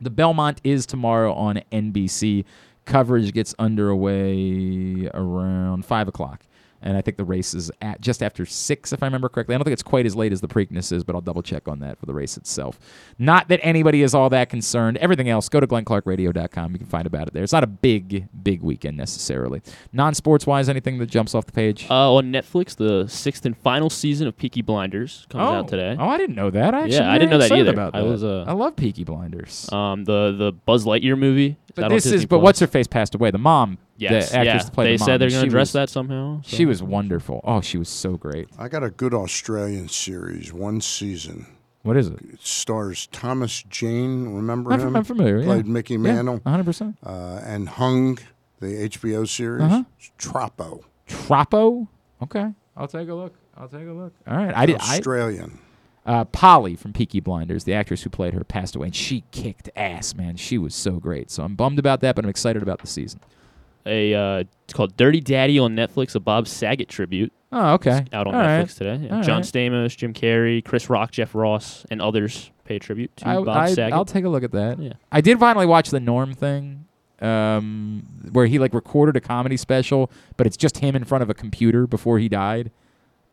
The 0.00 0.10
Belmont 0.10 0.60
is 0.64 0.86
tomorrow 0.86 1.32
on 1.34 1.62
NBC. 1.70 2.44
Coverage 2.84 3.32
gets 3.32 3.54
underway 3.60 5.08
around 5.14 5.86
5 5.86 6.08
o'clock. 6.08 6.42
And 6.80 6.96
I 6.96 7.00
think 7.00 7.16
the 7.16 7.24
race 7.24 7.54
is 7.54 7.70
at 7.82 8.00
just 8.00 8.22
after 8.22 8.46
six, 8.46 8.92
if 8.92 9.02
I 9.02 9.06
remember 9.06 9.28
correctly. 9.28 9.54
I 9.54 9.58
don't 9.58 9.64
think 9.64 9.72
it's 9.72 9.82
quite 9.82 10.06
as 10.06 10.14
late 10.14 10.32
as 10.32 10.40
the 10.40 10.48
Preakness 10.48 10.92
is, 10.92 11.04
but 11.04 11.14
I'll 11.14 11.20
double 11.20 11.42
check 11.42 11.66
on 11.68 11.80
that 11.80 11.98
for 11.98 12.06
the 12.06 12.14
race 12.14 12.36
itself. 12.36 12.78
Not 13.18 13.48
that 13.48 13.60
anybody 13.62 14.02
is 14.02 14.14
all 14.14 14.30
that 14.30 14.48
concerned. 14.48 14.96
Everything 14.98 15.28
else, 15.28 15.48
go 15.48 15.60
to 15.60 15.66
glennclarkradio.com. 15.66 16.72
You 16.72 16.78
can 16.78 16.86
find 16.86 17.06
about 17.06 17.28
it 17.28 17.34
there. 17.34 17.42
It's 17.42 17.52
not 17.52 17.64
a 17.64 17.68
big, 17.68 18.28
big 18.42 18.62
weekend 18.62 18.96
necessarily. 18.96 19.62
Non 19.92 20.14
sports 20.14 20.46
wise, 20.46 20.68
anything 20.68 20.98
that 20.98 21.06
jumps 21.06 21.34
off 21.34 21.46
the 21.46 21.52
page? 21.52 21.86
Uh, 21.90 22.14
on 22.14 22.32
Netflix, 22.32 22.76
the 22.76 23.06
sixth 23.08 23.44
and 23.44 23.56
final 23.56 23.90
season 23.90 24.28
of 24.28 24.36
Peaky 24.36 24.62
Blinders 24.62 25.26
comes 25.28 25.42
oh. 25.42 25.54
out 25.54 25.68
today. 25.68 25.96
Oh, 25.98 26.08
I 26.08 26.18
didn't 26.18 26.36
know 26.36 26.50
that. 26.50 26.74
I 26.74 26.86
yeah, 26.86 27.10
I 27.10 27.18
didn't 27.18 27.30
know 27.30 27.38
that 27.38 27.52
either. 27.52 27.72
About 27.72 27.94
I 27.94 28.00
that. 28.00 28.06
was 28.06 28.24
uh, 28.24 28.44
I 28.46 28.52
love 28.52 28.76
Peaky 28.76 29.04
Blinders. 29.04 29.70
um 29.72 30.04
the 30.04 30.34
the 30.36 30.52
Buzz 30.52 30.84
Lightyear 30.84 31.18
movie. 31.18 31.48
Is 31.48 31.56
But 31.74 31.88
this 31.88 32.06
is, 32.06 32.26
but 32.26 32.40
what's 32.40 32.60
her 32.60 32.66
face 32.66 32.86
passed 32.86 33.14
away. 33.14 33.30
The 33.30 33.38
mom, 33.38 33.78
Yes, 33.98 34.30
the 34.30 34.36
actress 34.38 34.46
yeah. 34.54 34.62
that 34.62 34.72
played 34.72 34.86
They 34.86 34.96
the 34.96 35.00
mom. 35.00 35.06
said 35.06 35.20
they're 35.20 35.30
gonna 35.30 35.42
address 35.46 35.68
was- 35.68 35.72
that 35.72 35.90
somehow, 35.90 36.40
She 36.44 36.64
was 36.66 36.82
wonderful. 36.82 37.40
Oh, 37.44 37.60
she 37.60 37.78
was 37.78 37.88
so 37.88 38.16
great. 38.16 38.48
I 38.58 38.68
got 38.68 38.82
a 38.84 38.90
good 38.90 39.12
Australian 39.14 39.88
series, 39.88 40.52
one 40.52 40.80
season. 40.80 41.46
What 41.82 41.96
is 41.96 42.08
it? 42.08 42.20
It 42.20 42.40
stars 42.42 43.06
Thomas 43.12 43.62
Jane. 43.68 44.28
Remember 44.34 44.72
I'm, 44.72 44.80
him? 44.80 44.96
I'm 44.96 45.04
familiar. 45.04 45.42
Played 45.42 45.66
yeah. 45.66 45.72
Mickey 45.72 45.94
Yeah, 45.94 46.22
100%. 46.22 46.96
Uh, 47.04 47.40
and 47.44 47.68
Hung, 47.68 48.18
the 48.60 48.66
HBO 48.88 49.24
series. 49.28 49.62
Uh-huh. 49.62 49.84
Troppo. 50.18 50.84
Troppo. 51.06 51.88
Okay, 52.22 52.52
I'll 52.76 52.88
take 52.88 53.08
a 53.08 53.14
look. 53.14 53.34
I'll 53.56 53.68
take 53.68 53.86
a 53.86 53.92
look. 53.92 54.12
All 54.26 54.36
right, 54.36 54.54
I 54.56 54.66
did. 54.66 54.76
I- 54.80 54.96
Australian. 54.96 55.58
uh, 56.04 56.24
Polly 56.26 56.74
from 56.74 56.92
Peaky 56.92 57.20
Blinders, 57.20 57.64
the 57.64 57.74
actress 57.74 58.02
who 58.02 58.10
played 58.10 58.34
her, 58.34 58.42
passed 58.44 58.74
away, 58.76 58.86
and 58.86 58.96
she 58.96 59.24
kicked 59.30 59.68
ass, 59.76 60.14
man. 60.14 60.36
She 60.36 60.58
was 60.58 60.74
so 60.74 60.92
great. 60.98 61.30
So 61.30 61.42
I'm 61.44 61.54
bummed 61.54 61.78
about 61.78 62.00
that, 62.00 62.14
but 62.16 62.24
I'm 62.24 62.28
excited 62.30 62.62
about 62.62 62.80
the 62.80 62.86
season. 62.86 63.20
A 63.88 64.14
uh, 64.14 64.44
it's 64.64 64.74
called 64.74 64.96
Dirty 64.96 65.20
Daddy 65.20 65.58
on 65.58 65.74
Netflix, 65.74 66.14
a 66.14 66.20
Bob 66.20 66.46
Saget 66.46 66.88
tribute. 66.88 67.32
Oh, 67.50 67.74
okay. 67.74 67.98
It's 67.98 68.12
out 68.12 68.26
on 68.26 68.34
All 68.34 68.42
Netflix 68.42 68.58
right. 68.58 68.68
today. 68.68 69.06
Yeah. 69.06 69.22
John 69.22 69.36
right. 69.36 69.44
Stamos, 69.44 69.96
Jim 69.96 70.12
Carrey, 70.12 70.64
Chris 70.64 70.90
Rock, 70.90 71.12
Jeff 71.12 71.34
Ross, 71.34 71.86
and 71.90 72.02
others 72.02 72.50
pay 72.64 72.78
tribute 72.78 73.16
to 73.16 73.28
I, 73.28 73.34
Bob 73.36 73.48
I, 73.48 73.72
Saget. 73.72 73.94
I'll 73.94 74.04
take 74.04 74.24
a 74.24 74.28
look 74.28 74.42
at 74.42 74.52
that. 74.52 74.78
Yeah. 74.78 74.92
I 75.10 75.22
did 75.22 75.38
finally 75.40 75.66
watch 75.66 75.88
the 75.90 76.00
Norm 76.00 76.34
thing, 76.34 76.84
um, 77.20 78.04
where 78.32 78.46
he 78.46 78.58
like 78.58 78.74
recorded 78.74 79.16
a 79.16 79.20
comedy 79.20 79.56
special, 79.56 80.10
but 80.36 80.46
it's 80.46 80.56
just 80.56 80.78
him 80.78 80.94
in 80.94 81.04
front 81.04 81.22
of 81.22 81.30
a 81.30 81.34
computer 81.34 81.86
before 81.86 82.18
he 82.18 82.28
died, 82.28 82.70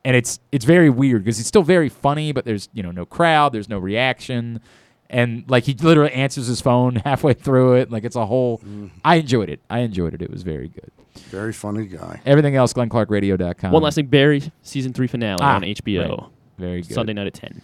and 0.06 0.16
it's 0.16 0.40
it's 0.52 0.66
very 0.66 0.90
weird 0.90 1.24
because 1.24 1.40
it's 1.40 1.50
still 1.50 1.64
very 1.64 1.90
funny, 1.90 2.32
but 2.32 2.46
there's 2.46 2.70
you 2.74 2.82
know 2.82 2.92
no 2.92 3.06
crowd, 3.06 3.52
there's 3.52 3.70
no 3.70 3.78
reaction, 3.80 4.62
and 5.10 5.44
like 5.50 5.64
he 5.66 5.74
literally 5.74 6.12
answers 6.12 6.48
his 6.48 6.62
phone 6.62 6.96
halfway 7.06 7.34
through 7.34 7.76
it, 7.76 7.92
like 7.92 8.04
it's 8.04 8.16
a 8.16 8.26
whole. 8.26 8.62
I 9.04 9.16
enjoyed 9.16 9.50
it. 9.50 9.62
I 9.70 9.80
enjoyed 9.80 10.14
it. 10.14 10.22
It 10.22 10.32
was 10.32 10.44
very 10.44 10.68
good. 10.68 10.92
Very 11.30 11.54
funny 11.54 11.86
guy. 11.86 12.22
Everything 12.26 12.56
else, 12.56 12.74
GlennClarkRadio.com. 12.74 13.72
One 13.72 13.82
last 13.84 13.96
thing, 13.96 14.08
Barry 14.08 14.52
season 14.64 14.92
three 14.94 15.08
finale 15.08 15.38
Ah, 15.42 15.56
on 15.56 15.62
HBO. 15.62 16.10
right. 16.22 16.30
Very 16.58 16.82
good. 16.82 16.94
Sunday 16.94 17.14
night 17.14 17.28
at 17.28 17.34
ten. 17.34 17.62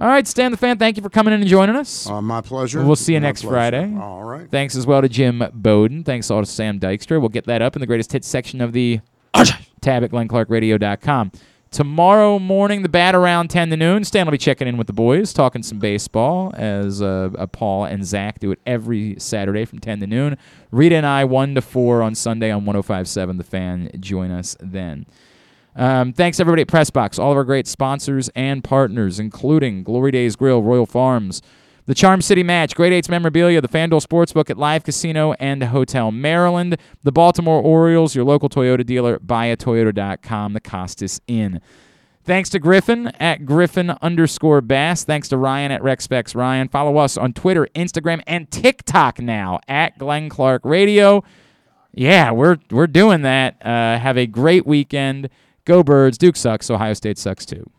All 0.00 0.06
right, 0.06 0.26
Stan 0.28 0.52
the 0.52 0.56
Fan, 0.56 0.78
thank 0.78 0.96
you 0.96 1.02
for 1.02 1.08
coming 1.10 1.34
in 1.34 1.40
and 1.40 1.48
joining 1.50 1.74
us. 1.74 2.08
Uh, 2.08 2.22
my 2.22 2.40
pleasure. 2.40 2.84
We'll 2.84 2.94
see 2.94 3.14
you 3.14 3.20
My 3.20 3.26
next 3.28 3.42
pleasure. 3.42 3.52
Friday. 3.54 3.96
All 4.00 4.22
right. 4.22 4.48
Thanks 4.48 4.76
as 4.76 4.86
well 4.86 5.02
to 5.02 5.08
Jim 5.08 5.42
Bowden. 5.52 6.04
Thanks 6.04 6.30
all 6.30 6.40
to 6.40 6.46
Sam 6.46 6.78
Dykstra. 6.78 7.18
We'll 7.18 7.30
get 7.30 7.46
that 7.46 7.62
up 7.62 7.74
in 7.74 7.80
the 7.80 7.86
greatest 7.86 8.12
hits 8.12 8.28
section 8.28 8.60
of 8.60 8.72
the 8.72 9.00
tab 9.80 10.04
at 10.04 10.10
glennclarkradio.com. 10.12 11.32
Tomorrow 11.70 12.38
morning, 12.38 12.82
the 12.82 12.88
bat 12.88 13.14
around 13.14 13.48
10 13.48 13.68
to 13.70 13.76
noon. 13.76 14.02
Stan 14.02 14.26
will 14.26 14.32
be 14.32 14.38
checking 14.38 14.66
in 14.66 14.78
with 14.78 14.86
the 14.86 14.94
boys, 14.94 15.34
talking 15.34 15.62
some 15.62 15.78
baseball, 15.78 16.50
as 16.56 17.02
uh, 17.02 17.28
uh, 17.36 17.46
Paul 17.46 17.84
and 17.84 18.06
Zach 18.06 18.38
do 18.38 18.50
it 18.50 18.58
every 18.66 19.16
Saturday 19.18 19.66
from 19.66 19.78
10 19.78 20.00
to 20.00 20.06
noon. 20.06 20.38
Rita 20.70 20.96
and 20.96 21.04
I, 21.04 21.24
1 21.24 21.54
to 21.56 21.60
4 21.60 22.02
on 22.02 22.14
Sunday 22.14 22.50
on 22.50 22.64
1057 22.64 23.36
The 23.36 23.44
Fan. 23.44 23.90
Join 24.00 24.30
us 24.30 24.56
then. 24.60 25.04
Um, 25.76 26.14
thanks 26.14 26.40
everybody 26.40 26.62
at 26.62 26.68
Pressbox, 26.68 27.18
all 27.18 27.32
of 27.32 27.36
our 27.36 27.44
great 27.44 27.66
sponsors 27.66 28.30
and 28.34 28.64
partners, 28.64 29.20
including 29.20 29.82
Glory 29.82 30.10
Days 30.10 30.36
Grill, 30.36 30.62
Royal 30.62 30.86
Farms, 30.86 31.42
the 31.88 31.94
Charm 31.94 32.20
City 32.20 32.42
Match, 32.42 32.74
Great 32.76 32.92
Eights 32.92 33.08
Memorabilia, 33.08 33.62
the 33.62 33.68
FanDuel 33.68 34.06
Sportsbook 34.06 34.50
at 34.50 34.58
Live 34.58 34.84
Casino 34.84 35.32
and 35.40 35.64
Hotel 35.64 36.12
Maryland, 36.12 36.76
the 37.02 37.10
Baltimore 37.10 37.62
Orioles, 37.62 38.14
your 38.14 38.26
local 38.26 38.50
Toyota 38.50 38.84
dealer, 38.84 39.18
buyatoyota.com, 39.18 40.52
the 40.52 40.60
Costas 40.60 41.18
Inn. 41.26 41.62
Thanks 42.24 42.50
to 42.50 42.58
Griffin 42.58 43.06
at 43.18 43.46
Griffin 43.46 43.90
underscore 44.02 44.60
Bass. 44.60 45.04
Thanks 45.04 45.28
to 45.28 45.38
Ryan 45.38 45.72
at 45.72 45.80
RexSpecs 45.80 46.36
Ryan. 46.36 46.68
Follow 46.68 46.98
us 46.98 47.16
on 47.16 47.32
Twitter, 47.32 47.66
Instagram, 47.74 48.22
and 48.26 48.50
TikTok 48.50 49.18
now 49.18 49.58
at 49.66 49.96
Glenn 49.96 50.28
Clark 50.28 50.66
Radio. 50.66 51.24
Yeah, 51.94 52.32
we're 52.32 52.58
we're 52.70 52.86
doing 52.86 53.22
that. 53.22 53.64
Uh, 53.64 53.98
have 53.98 54.18
a 54.18 54.26
great 54.26 54.66
weekend. 54.66 55.30
Go 55.64 55.82
Birds. 55.82 56.18
Duke 56.18 56.36
sucks. 56.36 56.70
Ohio 56.70 56.92
State 56.92 57.16
sucks 57.16 57.46
too. 57.46 57.70